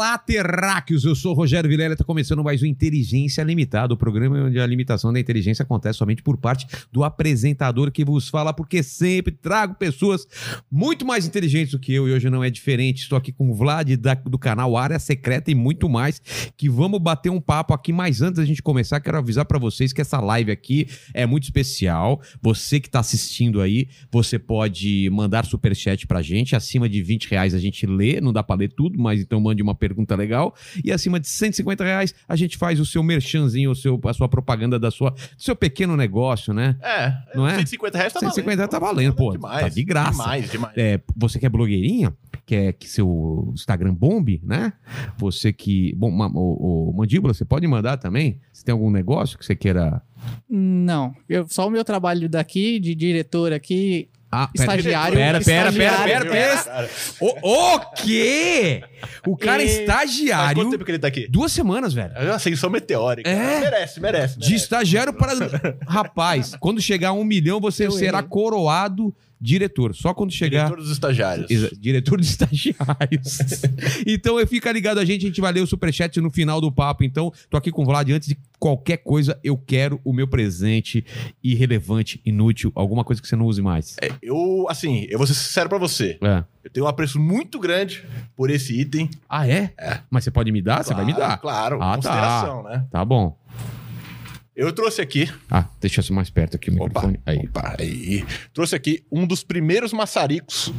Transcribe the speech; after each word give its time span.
Olá, 0.00 0.16
terráqueos! 0.16 1.04
Eu 1.04 1.14
sou 1.14 1.34
Rogério 1.34 1.68
Vilela 1.68 1.92
está 1.92 2.02
começando 2.02 2.42
mais 2.42 2.62
um 2.62 2.64
Inteligência 2.64 3.42
Limitada, 3.42 3.92
o 3.92 3.98
programa 3.98 4.44
onde 4.44 4.58
a 4.58 4.66
limitação 4.66 5.12
da 5.12 5.20
inteligência 5.20 5.62
acontece 5.62 5.98
somente 5.98 6.22
por 6.22 6.38
parte 6.38 6.66
do 6.90 7.04
apresentador 7.04 7.92
que 7.92 8.02
vos 8.02 8.26
fala, 8.26 8.50
porque 8.54 8.82
sempre 8.82 9.30
trago 9.34 9.74
pessoas 9.74 10.26
muito 10.70 11.04
mais 11.04 11.26
inteligentes 11.26 11.72
do 11.72 11.78
que 11.78 11.92
eu 11.92 12.08
e 12.08 12.12
hoje 12.12 12.30
não 12.30 12.42
é 12.42 12.48
diferente. 12.48 13.02
Estou 13.02 13.18
aqui 13.18 13.30
com 13.30 13.50
o 13.50 13.54
Vlad 13.54 13.90
da- 13.98 14.14
do 14.14 14.38
canal 14.38 14.74
Área 14.74 14.98
Secreta 14.98 15.50
e 15.50 15.54
muito 15.54 15.86
mais, 15.86 16.18
que 16.56 16.66
vamos 16.70 16.98
bater 16.98 17.28
um 17.28 17.38
papo 17.38 17.74
aqui. 17.74 17.92
Mas 17.92 18.22
antes 18.22 18.38
da 18.38 18.46
gente 18.46 18.62
começar, 18.62 19.00
quero 19.00 19.18
avisar 19.18 19.44
para 19.44 19.58
vocês 19.58 19.92
que 19.92 20.00
essa 20.00 20.18
live 20.18 20.50
aqui 20.50 20.88
é 21.12 21.26
muito 21.26 21.42
especial. 21.44 22.22
Você 22.40 22.80
que 22.80 22.88
está 22.88 23.00
assistindo 23.00 23.60
aí, 23.60 23.86
você 24.10 24.38
pode 24.38 25.10
mandar 25.12 25.44
superchat 25.44 26.06
pra 26.06 26.22
gente. 26.22 26.56
Acima 26.56 26.88
de 26.88 27.02
20 27.02 27.28
reais 27.28 27.52
a 27.52 27.58
gente 27.58 27.84
lê, 27.84 28.18
não 28.18 28.32
dá 28.32 28.42
pra 28.42 28.56
ler 28.56 28.72
tudo, 28.72 28.98
mas 28.98 29.20
então 29.20 29.38
mande 29.38 29.62
uma 29.62 29.74
pergunta 29.74 29.89
legal. 30.16 30.54
E 30.84 30.92
acima 30.92 31.18
de 31.20 31.28
150 31.28 31.84
reais 31.84 32.14
a 32.28 32.36
gente 32.36 32.56
faz 32.56 32.78
o 32.80 32.84
seu 32.86 33.02
merchanzinho, 33.02 33.70
o 33.70 33.74
seu, 33.74 34.00
a 34.04 34.12
sua 34.12 34.28
propaganda 34.28 34.78
da 34.78 34.90
sua, 34.90 35.10
do 35.10 35.18
seu 35.42 35.54
pequeno 35.56 35.96
negócio, 35.96 36.52
né? 36.52 36.76
É, 36.82 37.12
Não 37.34 37.46
é? 37.46 37.56
150 37.56 37.98
reais 37.98 38.12
tá 38.12 38.20
150 38.20 38.56
valendo. 38.56 38.70
tá 38.70 38.78
valendo, 38.78 39.14
pô. 39.14 39.32
Demais, 39.32 39.60
Tá 39.62 39.68
de 39.68 39.84
graça. 39.84 40.10
Demais, 40.22 40.50
demais. 40.50 40.74
É, 40.76 41.00
você 41.16 41.38
que 41.38 41.46
é 41.46 41.48
blogueirinha, 41.48 42.12
quer 42.46 42.72
que 42.72 42.88
seu 42.88 43.50
Instagram 43.54 43.94
bombe, 43.94 44.40
né? 44.44 44.72
Você 45.18 45.52
que. 45.52 45.94
Bom, 45.96 46.10
ma- 46.10 46.30
o, 46.32 46.90
o 46.90 46.96
Mandíbula, 46.96 47.32
você 47.34 47.44
pode 47.44 47.66
mandar 47.66 47.96
também? 47.96 48.40
Se 48.52 48.64
tem 48.64 48.72
algum 48.72 48.90
negócio 48.90 49.38
que 49.38 49.44
você 49.44 49.54
queira. 49.54 50.02
Não, 50.48 51.14
eu, 51.28 51.46
só 51.48 51.66
o 51.66 51.70
meu 51.70 51.84
trabalho 51.84 52.28
daqui, 52.28 52.78
de 52.78 52.94
diretor 52.94 53.52
aqui, 53.52 54.08
Ah, 54.32 54.48
Estagiário- 54.54 55.16
Pera, 55.16 55.40
pera, 55.40 55.72
pera, 55.72 55.72
pera, 55.72 56.24
estagiário. 56.24 56.30
pera. 56.30 56.88
O, 57.20 57.74
o 57.74 57.78
quê? 57.96 58.82
O 59.26 59.36
cara 59.36 59.60
é 59.60 59.66
E- 59.66 59.68
Faz 59.68 60.10
estagiário. 60.10 60.54
quanto 60.54 60.70
tempo 60.70 60.84
que 60.84 60.90
ele 60.92 60.98
tá 61.00 61.08
aqui? 61.08 61.26
Duas 61.28 61.50
semanas, 61.50 61.92
velho. 61.92 62.12
É 62.14 62.24
uma 62.26 62.36
ascensão 62.36 62.70
meteórica. 62.70 63.28
É? 63.28 63.60
Merece, 63.60 64.00
merece. 64.00 64.34
De 64.38 64.46
merece. 64.46 64.54
estagiário 64.62 65.12
para. 65.12 65.32
Rapaz, 65.86 66.54
quando 66.60 66.80
chegar 66.80 67.08
a 67.08 67.12
um 67.12 67.24
milhão, 67.24 67.58
você 67.60 67.86
Eu 67.86 67.90
será 67.90 68.18
errei. 68.18 68.28
coroado 68.30 69.12
diretor. 69.40 69.94
Só 69.94 70.12
quando 70.12 70.30
chegar. 70.32 70.64
Diretor 70.66 70.82
dos 70.82 70.90
estagiários. 70.90 71.50
Exa- 71.50 71.70
Diretor 71.78 72.20
de 72.20 72.26
estagiários. 72.26 73.38
então, 74.06 74.44
fica 74.46 74.70
ligado 74.72 74.98
a 74.98 75.04
gente, 75.04 75.24
a 75.24 75.28
gente 75.28 75.40
vai 75.40 75.52
ler 75.52 75.60
o 75.62 75.66
superchat 75.66 76.20
no 76.20 76.30
final 76.30 76.60
do 76.60 76.70
papo. 76.70 77.02
Então, 77.04 77.32
tô 77.48 77.56
aqui 77.56 77.70
com 77.70 77.82
o 77.82 77.84
Vlad. 77.86 78.10
Antes 78.10 78.28
de 78.28 78.38
qualquer 78.58 78.98
coisa, 78.98 79.38
eu 79.42 79.56
quero 79.56 80.00
o 80.04 80.12
meu 80.12 80.28
presente 80.28 81.04
irrelevante, 81.42 82.20
inútil, 82.24 82.70
alguma 82.74 83.02
coisa 83.04 83.20
que 83.22 83.26
você 83.28 83.36
não 83.36 83.46
use 83.46 83.62
mais. 83.62 83.96
É, 84.02 84.10
Eu, 84.22 84.66
assim, 84.68 85.06
eu 85.08 85.16
vou 85.18 85.26
ser 85.26 85.34
sincero 85.34 85.68
pra 85.68 85.78
você. 85.78 86.18
É. 86.22 86.44
Eu 86.62 86.70
tenho 86.70 86.84
um 86.86 86.88
apreço 86.88 87.18
muito 87.18 87.58
grande 87.58 88.04
por 88.36 88.50
esse 88.50 88.78
item. 88.78 89.08
Ah, 89.28 89.48
é? 89.48 89.72
Mas 90.10 90.24
você 90.24 90.30
pode 90.30 90.52
me 90.52 90.60
dar? 90.60 90.84
você 90.84 90.92
vai 90.92 91.04
me 91.06 91.14
dar. 91.14 91.38
Claro, 91.38 91.76
Ah, 91.80 91.90
tá. 91.90 91.94
consideração, 91.96 92.62
né? 92.64 92.84
Tá 92.90 93.02
bom. 93.04 93.38
Eu 94.60 94.74
trouxe 94.74 95.00
aqui. 95.00 95.26
Ah, 95.50 95.64
deixa 95.80 96.02
eu 96.06 96.14
mais 96.14 96.28
perto 96.28 96.56
aqui 96.56 96.70
o 96.70 96.74
Opa, 96.74 96.84
microfone. 96.84 97.20
Aí. 97.24 97.38
opa, 97.38 97.76
aí. 97.78 98.26
Trouxe 98.52 98.76
aqui 98.76 99.02
um 99.10 99.26
dos 99.26 99.42
primeiros 99.42 99.90
maçaricos 99.90 100.70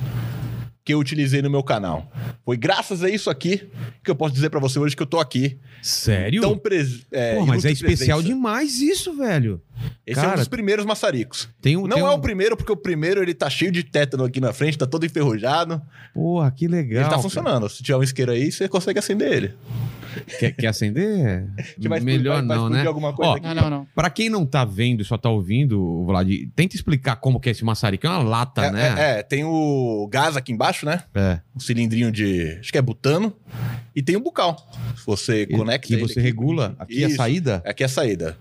que 0.85 0.93
eu 0.93 0.99
utilizei 0.99 1.41
no 1.41 1.49
meu 1.49 1.63
canal. 1.63 2.11
Foi 2.45 2.55
graças 2.55 3.03
a 3.03 3.09
isso 3.09 3.27
aqui 3.27 3.67
que 4.03 4.11
eu 4.11 4.15
posso 4.15 4.35
dizer 4.35 4.51
pra 4.51 4.59
você 4.59 4.77
hoje 4.77 4.95
que 4.95 5.01
eu 5.01 5.07
tô 5.07 5.19
aqui. 5.19 5.57
Sério? 5.81 6.55
Pres... 6.57 7.07
é, 7.11 7.37
Pô, 7.37 7.45
mas 7.47 7.65
é 7.65 7.71
especial 7.71 8.19
presença. 8.19 8.35
demais 8.35 8.79
isso, 8.81 9.17
velho. 9.17 9.59
Esse 10.05 10.19
é 10.19 10.23
um 10.23 10.25
Cara, 10.27 10.37
dos 10.37 10.47
primeiros 10.47 10.85
maçaricos. 10.85 11.49
Tem 11.59 11.75
um, 11.75 11.87
Não 11.87 11.97
tem 11.97 12.05
é 12.05 12.07
um... 12.07 12.13
o 12.13 12.19
primeiro, 12.21 12.55
porque 12.55 12.71
o 12.71 12.77
primeiro 12.77 13.23
ele 13.23 13.33
tá 13.33 13.49
cheio 13.49 13.71
de 13.71 13.81
tétano 13.83 14.25
aqui 14.25 14.39
na 14.39 14.53
frente, 14.53 14.77
tá 14.77 14.85
todo 14.85 15.07
enferrujado. 15.07 15.81
Porra, 16.13 16.51
que 16.51 16.67
legal. 16.67 16.97
ele 16.97 17.03
tá 17.05 17.09
cara. 17.09 17.21
funcionando. 17.23 17.67
Se 17.67 17.81
tiver 17.81 17.97
um 17.97 18.03
isqueiro 18.03 18.31
aí, 18.31 18.51
você 18.51 18.67
consegue 18.67 18.99
acender 18.99 19.33
ele. 19.33 19.55
Quer, 20.39 20.51
quer 20.51 20.67
acender? 20.67 21.47
A 21.85 21.99
Melhor 21.99 22.41
não, 22.43 22.69
né? 22.69 22.85
alguma 22.85 23.13
coisa 23.13 23.31
Ó, 23.31 23.35
aqui. 23.35 23.45
Não, 23.47 23.53
não, 23.55 23.69
não. 23.69 23.87
Pra 23.95 24.09
quem 24.09 24.29
não 24.29 24.45
tá 24.45 24.63
vendo 24.65 25.01
e 25.01 25.05
só 25.05 25.17
tá 25.17 25.29
ouvindo, 25.29 26.05
Vlad, 26.05 26.29
tenta 26.55 26.75
explicar 26.75 27.15
como 27.17 27.39
que 27.39 27.49
é 27.49 27.51
esse 27.51 27.63
maçarico. 27.63 28.05
É 28.07 28.09
uma 28.09 28.23
lata, 28.23 28.65
É, 28.65 28.71
né? 28.71 28.95
é, 28.97 29.19
é, 29.19 29.23
tem 29.23 29.43
o 29.43 30.07
gás 30.11 30.35
aqui 30.37 30.51
embaixo, 30.51 30.85
né? 30.85 31.03
É. 31.13 31.39
Um 31.55 31.59
cilindrinho 31.59 32.11
de. 32.11 32.57
Acho 32.59 32.71
que 32.71 32.77
é 32.77 32.81
butano. 32.81 33.33
E 33.95 34.01
tem 34.01 34.15
o 34.15 34.21
bucal. 34.21 34.55
Você 35.05 35.43
E- 35.43 35.47
conecta. 35.47 35.87
que 35.87 35.93
ele 35.95 36.01
você 36.01 36.13
aqui, 36.19 36.21
regula 36.21 36.75
aqui 36.79 37.03
a 37.03 37.07
Isso. 37.07 37.17
saída, 37.17 37.61
Aqui 37.65 37.83
é 37.83 37.85
a 37.85 37.89
saída. 37.89 38.37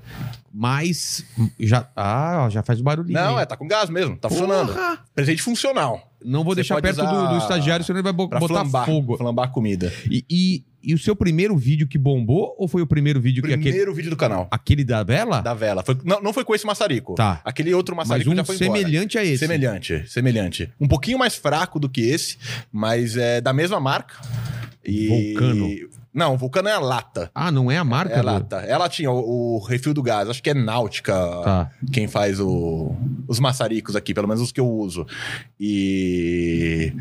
mas 0.52 1.24
já 1.58 1.88
ah, 1.96 2.44
ó, 2.46 2.50
já 2.50 2.62
faz 2.62 2.80
barulhinho. 2.80 3.18
Não, 3.18 3.32
hein? 3.36 3.40
é, 3.40 3.46
tá 3.46 3.56
com 3.56 3.66
gás 3.66 3.90
mesmo. 3.90 4.16
Tá 4.16 4.28
funcionando. 4.28 4.72
Porra! 4.72 4.98
Presente 5.14 5.42
funcional. 5.42 6.08
Não 6.24 6.44
vou 6.44 6.52
Você 6.52 6.56
deixar 6.56 6.80
perto 6.82 6.98
do, 7.04 7.28
do 7.30 7.38
estagiário, 7.38 7.84
senão 7.84 7.98
ele 7.98 8.04
vai 8.04 8.12
botar 8.12 8.40
flambar, 8.40 8.84
fogo. 8.86 9.16
flambar 9.16 9.46
a 9.46 9.48
comida. 9.48 9.92
E, 10.10 10.24
e- 10.30 10.64
e 10.82 10.94
o 10.94 10.98
seu 10.98 11.14
primeiro 11.16 11.56
vídeo 11.56 11.86
que 11.86 11.98
bombou 11.98 12.54
ou 12.58 12.66
foi 12.68 12.82
o 12.82 12.86
primeiro 12.86 13.20
vídeo 13.20 13.42
que 13.42 13.52
aquele, 13.52 13.62
Primeiro 13.70 13.94
vídeo 13.94 14.10
do 14.10 14.16
canal. 14.16 14.48
aquele 14.50 14.84
da 14.84 15.02
vela? 15.02 15.40
Da 15.40 15.54
vela. 15.54 15.82
Foi- 15.82 15.98
não, 16.04 16.22
não 16.22 16.32
foi 16.32 16.44
com 16.44 16.54
esse 16.54 16.66
maçarico. 16.66 17.14
Tá. 17.14 17.40
Aquele 17.44 17.72
outro 17.74 17.94
mas 17.96 18.08
maçarico 18.08 18.30
um 18.30 18.36
já 18.36 18.44
foi 18.44 18.56
embora. 18.56 18.78
semelhante 18.80 19.18
a 19.18 19.24
esse. 19.24 19.38
Semelhante, 19.38 20.04
semelhante. 20.10 20.72
Um 20.80 20.88
pouquinho 20.88 21.18
mais 21.18 21.34
fraco 21.36 21.78
do 21.78 21.88
que 21.88 22.00
esse, 22.00 22.38
mas 22.72 23.16
é 23.16 23.40
da 23.40 23.52
mesma 23.52 23.78
marca. 23.80 24.14
E... 24.84 25.34
Vulcano. 25.34 25.68
Não, 26.12 26.36
Vulcano 26.36 26.68
é 26.68 26.72
a 26.72 26.80
lata. 26.80 27.30
Ah, 27.32 27.52
não 27.52 27.70
é 27.70 27.76
a 27.76 27.84
marca? 27.84 28.14
É 28.14 28.18
a 28.18 28.22
do- 28.22 28.26
lata. 28.26 28.56
Ela 28.66 28.88
tinha 28.88 29.10
o, 29.12 29.56
o 29.56 29.58
refil 29.64 29.94
do 29.94 30.02
gás. 30.02 30.28
Acho 30.28 30.42
que 30.42 30.50
é 30.50 30.54
Náutica 30.54 31.12
Tá. 31.14 31.70
quem 31.92 32.08
faz 32.08 32.40
o- 32.40 32.96
os 33.28 33.38
maçaricos 33.38 33.94
aqui, 33.94 34.12
pelo 34.12 34.26
menos 34.26 34.42
os 34.42 34.50
que 34.50 34.58
eu 34.58 34.68
uso. 34.68 35.06
E. 35.60 36.92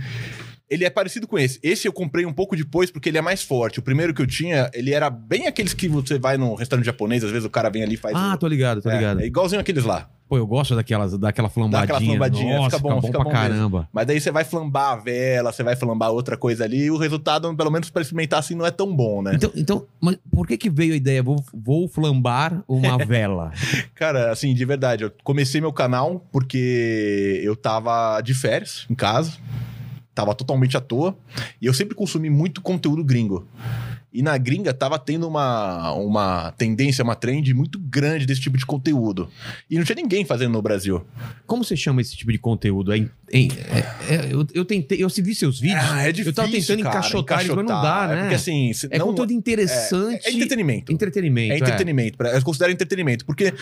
Ele 0.69 0.85
é 0.85 0.89
parecido 0.89 1.27
com 1.27 1.37
esse. 1.37 1.59
Esse 1.63 1.87
eu 1.87 1.93
comprei 1.93 2.25
um 2.25 2.33
pouco 2.33 2.55
depois 2.55 2.91
porque 2.91 3.09
ele 3.09 3.17
é 3.17 3.21
mais 3.21 3.41
forte. 3.41 3.79
O 3.79 3.81
primeiro 3.81 4.13
que 4.13 4.21
eu 4.21 4.27
tinha, 4.27 4.69
ele 4.73 4.93
era 4.93 5.09
bem 5.09 5.47
aqueles 5.47 5.73
que 5.73 5.87
você 5.87 6.19
vai 6.19 6.37
num 6.37 6.53
restaurante 6.53 6.85
japonês, 6.85 7.23
às 7.23 7.31
vezes 7.31 7.45
o 7.45 7.49
cara 7.49 7.69
vem 7.69 7.83
ali 7.83 7.95
e 7.95 7.97
faz. 7.97 8.15
Ah, 8.15 8.37
tô 8.37 8.47
ligado, 8.47 8.81
tô 8.81 8.89
é, 8.89 8.95
ligado. 8.95 9.21
é 9.21 9.25
igualzinho 9.25 9.61
aqueles 9.61 9.83
lá. 9.83 10.09
Pô, 10.29 10.37
eu 10.37 10.45
gosto 10.45 10.75
daquelas, 10.75 11.17
daquela 11.17 11.49
flambadinha. 11.49 11.87
Daquela 11.87 11.99
flambadinha, 11.99 12.57
Nossa, 12.57 12.77
fica 12.77 12.87
bom, 12.87 13.01
fica 13.01 13.17
pra 13.17 13.23
bom 13.23 13.31
caramba. 13.31 13.89
Mas 13.91 14.05
daí 14.05 14.21
você 14.21 14.29
vai 14.29 14.43
flambar 14.43 14.91
a 14.91 14.95
vela, 14.97 15.51
você 15.51 15.63
vai 15.63 15.75
flambar 15.75 16.11
outra 16.11 16.37
coisa 16.37 16.65
ali, 16.65 16.83
e 16.83 16.91
o 16.91 16.97
resultado, 16.97 17.51
pelo 17.55 17.71
menos 17.71 17.89
pra 17.89 18.03
experimentar 18.03 18.39
assim, 18.39 18.53
não 18.53 18.63
é 18.63 18.69
tão 18.69 18.95
bom, 18.95 19.23
né? 19.23 19.31
Então, 19.33 19.51
então 19.55 19.87
mas 19.99 20.19
por 20.31 20.45
que 20.45 20.55
que 20.55 20.69
veio 20.69 20.93
a 20.93 20.95
ideia? 20.95 21.23
Vou, 21.23 21.43
vou 21.51 21.87
flambar 21.87 22.63
uma 22.67 22.95
vela. 23.03 23.51
Cara, 23.95 24.31
assim, 24.31 24.53
de 24.53 24.65
verdade, 24.65 25.03
eu 25.03 25.11
comecei 25.23 25.59
meu 25.59 25.73
canal 25.73 26.23
porque 26.31 27.41
eu 27.43 27.55
tava 27.55 28.21
de 28.21 28.35
férias 28.35 28.85
em 28.87 28.93
casa, 28.93 29.31
tava 30.19 30.35
totalmente 30.35 30.75
à 30.75 30.81
toa, 30.81 31.15
e 31.61 31.65
eu 31.65 31.73
sempre 31.73 31.95
consumi 31.95 32.29
muito 32.29 32.61
conteúdo 32.61 33.05
gringo. 33.05 33.47
E 34.11 34.23
na 34.23 34.35
gringa 34.39 34.73
tava 34.73 34.97
tendo 34.97 35.27
uma, 35.27 35.91
uma 35.93 36.51
tendência, 36.57 37.03
uma 37.03 37.15
trend 37.15 37.53
muito 37.53 37.77
grande 37.77 38.25
desse 38.25 38.41
tipo 38.41 38.57
de 38.57 38.65
conteúdo. 38.65 39.29
E 39.69 39.77
não 39.77 39.83
tinha 39.85 39.95
ninguém 39.95 40.25
fazendo 40.25 40.53
no 40.53 40.61
Brasil. 40.63 41.05
Como 41.45 41.63
você 41.63 41.77
chama 41.77 42.01
esse 42.01 42.15
tipo 42.17 42.31
de 42.31 42.39
conteúdo? 42.39 42.91
É, 42.91 42.97
é- 42.97 43.05
é- 44.09 44.27
eu, 44.31 44.47
eu 44.53 44.65
tentei, 44.65 45.03
eu 45.03 45.07
vi 45.09 45.35
seus 45.35 45.59
vídeos. 45.59 45.83
Ah, 45.91 46.01
é 46.01 46.11
difícil, 46.11 46.31
eu 46.31 46.33
tava 46.35 46.47
tentando 46.51 46.81
cara, 46.83 46.97
encaixotar, 46.97 47.39
eles, 47.41 47.55
mas 47.55 47.65
não 47.65 47.81
dá, 47.81 48.05
É 48.11 48.15
né? 48.15 48.21
porque 48.21 48.35
assim, 48.35 48.71
é 48.89 48.97
não- 48.97 49.05
conteúdo 49.07 49.31
interessante. 49.31 50.25
é 50.27 50.31
entretenimento. 50.31 50.91
Entretenimento. 50.91 51.53
É 51.53 51.57
entretenimento, 51.57 52.17
pra- 52.17 52.33
eu 52.33 52.41
considero 52.43 52.71
entretenimento, 52.71 53.25
porque 53.25 53.53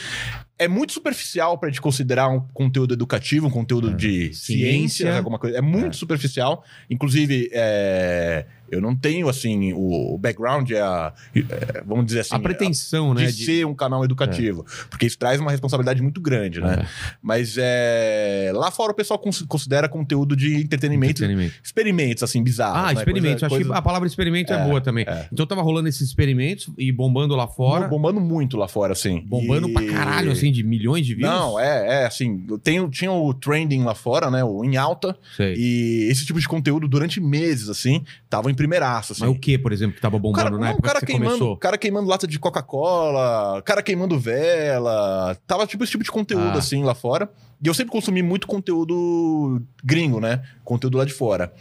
é 0.58 0.68
muito 0.70 0.94
superficial 0.94 1.58
pra 1.58 1.68
gente 1.68 1.82
considerar 1.82 2.30
um 2.30 2.40
conteúdo 2.54 2.94
educativo, 2.94 3.48
um 3.48 3.52
conteúdo 3.52 3.90
É. 3.90 3.94
de 3.94 4.34
Ciência. 4.34 4.88
ciência, 5.08 5.18
alguma 5.18 5.38
coisa. 5.38 5.58
É 5.58 5.62
muito 5.62 5.90
É. 5.96 6.00
superficial. 6.00 6.64
Inclusive, 6.90 7.50
é, 7.52 8.46
eu 8.72 8.82
não 8.82 8.96
tenho, 8.96 9.30
assim, 9.30 9.74
o, 9.74 10.16
o 10.16 10.18
background, 10.18 10.70
é 10.72 10.82
a- 10.82 11.14
é, 11.36 11.84
vamos 11.86 12.06
dizer 12.06 12.22
assim... 12.22 12.36
A 12.36 12.40
pretensão, 12.40 13.14
de 13.16 13.24
né? 13.24 13.32
ser 13.32 13.66
um 13.66 13.74
canal 13.76 14.04
educativo. 14.04 14.66
Porque 14.90 15.06
isso 15.06 15.18
traz 15.18 15.40
uma 15.40 15.52
responsabilidade 15.52 16.02
muito 16.02 16.20
grande, 16.22 16.60
né? 16.62 16.80
É, 16.82 16.86
Mas 17.22 17.56
é, 17.58 18.52
lá 18.54 18.72
fora 18.72 18.92
o 18.92 18.96
pessoal 18.96 19.20
cons- 19.20 19.44
considera 19.44 19.88
conteúdo 19.88 20.36
de 20.36 20.56
entretenimento, 20.56 21.12
entretenimento. 21.24 21.56
experimentos, 21.64 22.24
assim, 22.24 22.44
bizarros. 22.44 22.78
Ah, 22.78 22.94
né? 22.94 23.00
experimentos. 23.00 23.42
Coisa- 23.42 23.46
Acho 23.48 23.56
que 23.58 23.64
coisa- 23.66 23.80
a 23.80 23.82
palavra 23.82 24.08
experimento 24.08 24.54
é, 24.54 24.62
É, 24.62 24.64
boa 24.66 24.82
também. 24.82 25.06
é. 25.08 25.28
Então 25.32 25.46
tava 25.46 25.62
rolando 25.62 25.88
esses 25.88 26.02
experimentos 26.02 26.70
e 26.78 26.92
bombando 26.92 27.36
lá 27.36 27.48
fora. 27.48 27.88
Bombando 27.88 28.20
muito 28.20 28.58
lá 28.58 28.68
fora, 28.68 28.94
assim. 28.94 29.22
Bombando 29.26 29.70
E- 29.70 29.74
pra 29.74 29.84
caralho, 29.86 30.32
assim, 30.32 30.52
de 30.52 30.64
milhões 30.64 31.06
de 31.06 31.16
views. 31.16 31.30
Não, 31.30 31.60
é, 31.60 32.04
é 32.04 32.06
assim, 32.06 32.46
tem, 32.64 32.88
tinha 32.90 33.12
o 33.12 33.34
trending 33.34 33.84
lá 33.84 33.96
fora, 33.96 34.30
né, 34.32 34.44
o 34.44 34.64
em 34.64 34.78
alta, 34.78 35.18
Sei. 35.36 35.54
e 35.58 36.08
esse 36.10 36.26
tipo 36.26 36.40
de 36.40 36.48
conteúdo 36.48 36.88
durante 36.88 37.20
meses, 37.20 37.70
assim, 37.70 38.04
tava 38.30 38.52
primeiraço, 38.58 39.14
assim. 39.14 39.22
Mas 39.22 39.32
o 39.32 39.40
que, 39.40 39.58
por 39.58 39.72
exemplo, 39.72 39.96
que 39.96 40.02
tava 40.02 40.20
bombando 40.20 40.44
cara, 40.44 40.50
na 40.52 40.58
não, 40.58 40.68
época 40.68 40.88
cara 40.90 41.00
que 41.00 41.06
queimando, 41.06 41.30
começou? 41.32 41.58
cara 41.58 41.78
queimando 41.78 42.10
lata 42.10 42.28
de 42.28 42.38
Coca-Cola, 42.38 43.62
cara 43.62 43.82
queimando 43.82 44.20
vela. 44.20 45.38
Tava 45.48 45.66
tipo 45.66 45.84
esse 45.84 45.92
tipo 45.92 46.04
de 46.04 46.12
conteúdo 46.12 46.56
Ah. 46.56 46.58
assim 46.58 46.84
lá 46.84 46.94
fora. 46.94 47.30
E 47.60 47.68
eu 47.68 47.74
sempre 47.74 47.92
consumi 47.92 48.22
muito 48.22 48.46
conteúdo 48.46 49.60
gringo, 49.84 50.20
né? 50.20 50.44
Conteúdo 50.64 50.96
lá 50.98 51.06
de 51.06 51.12
fora. 51.14 51.52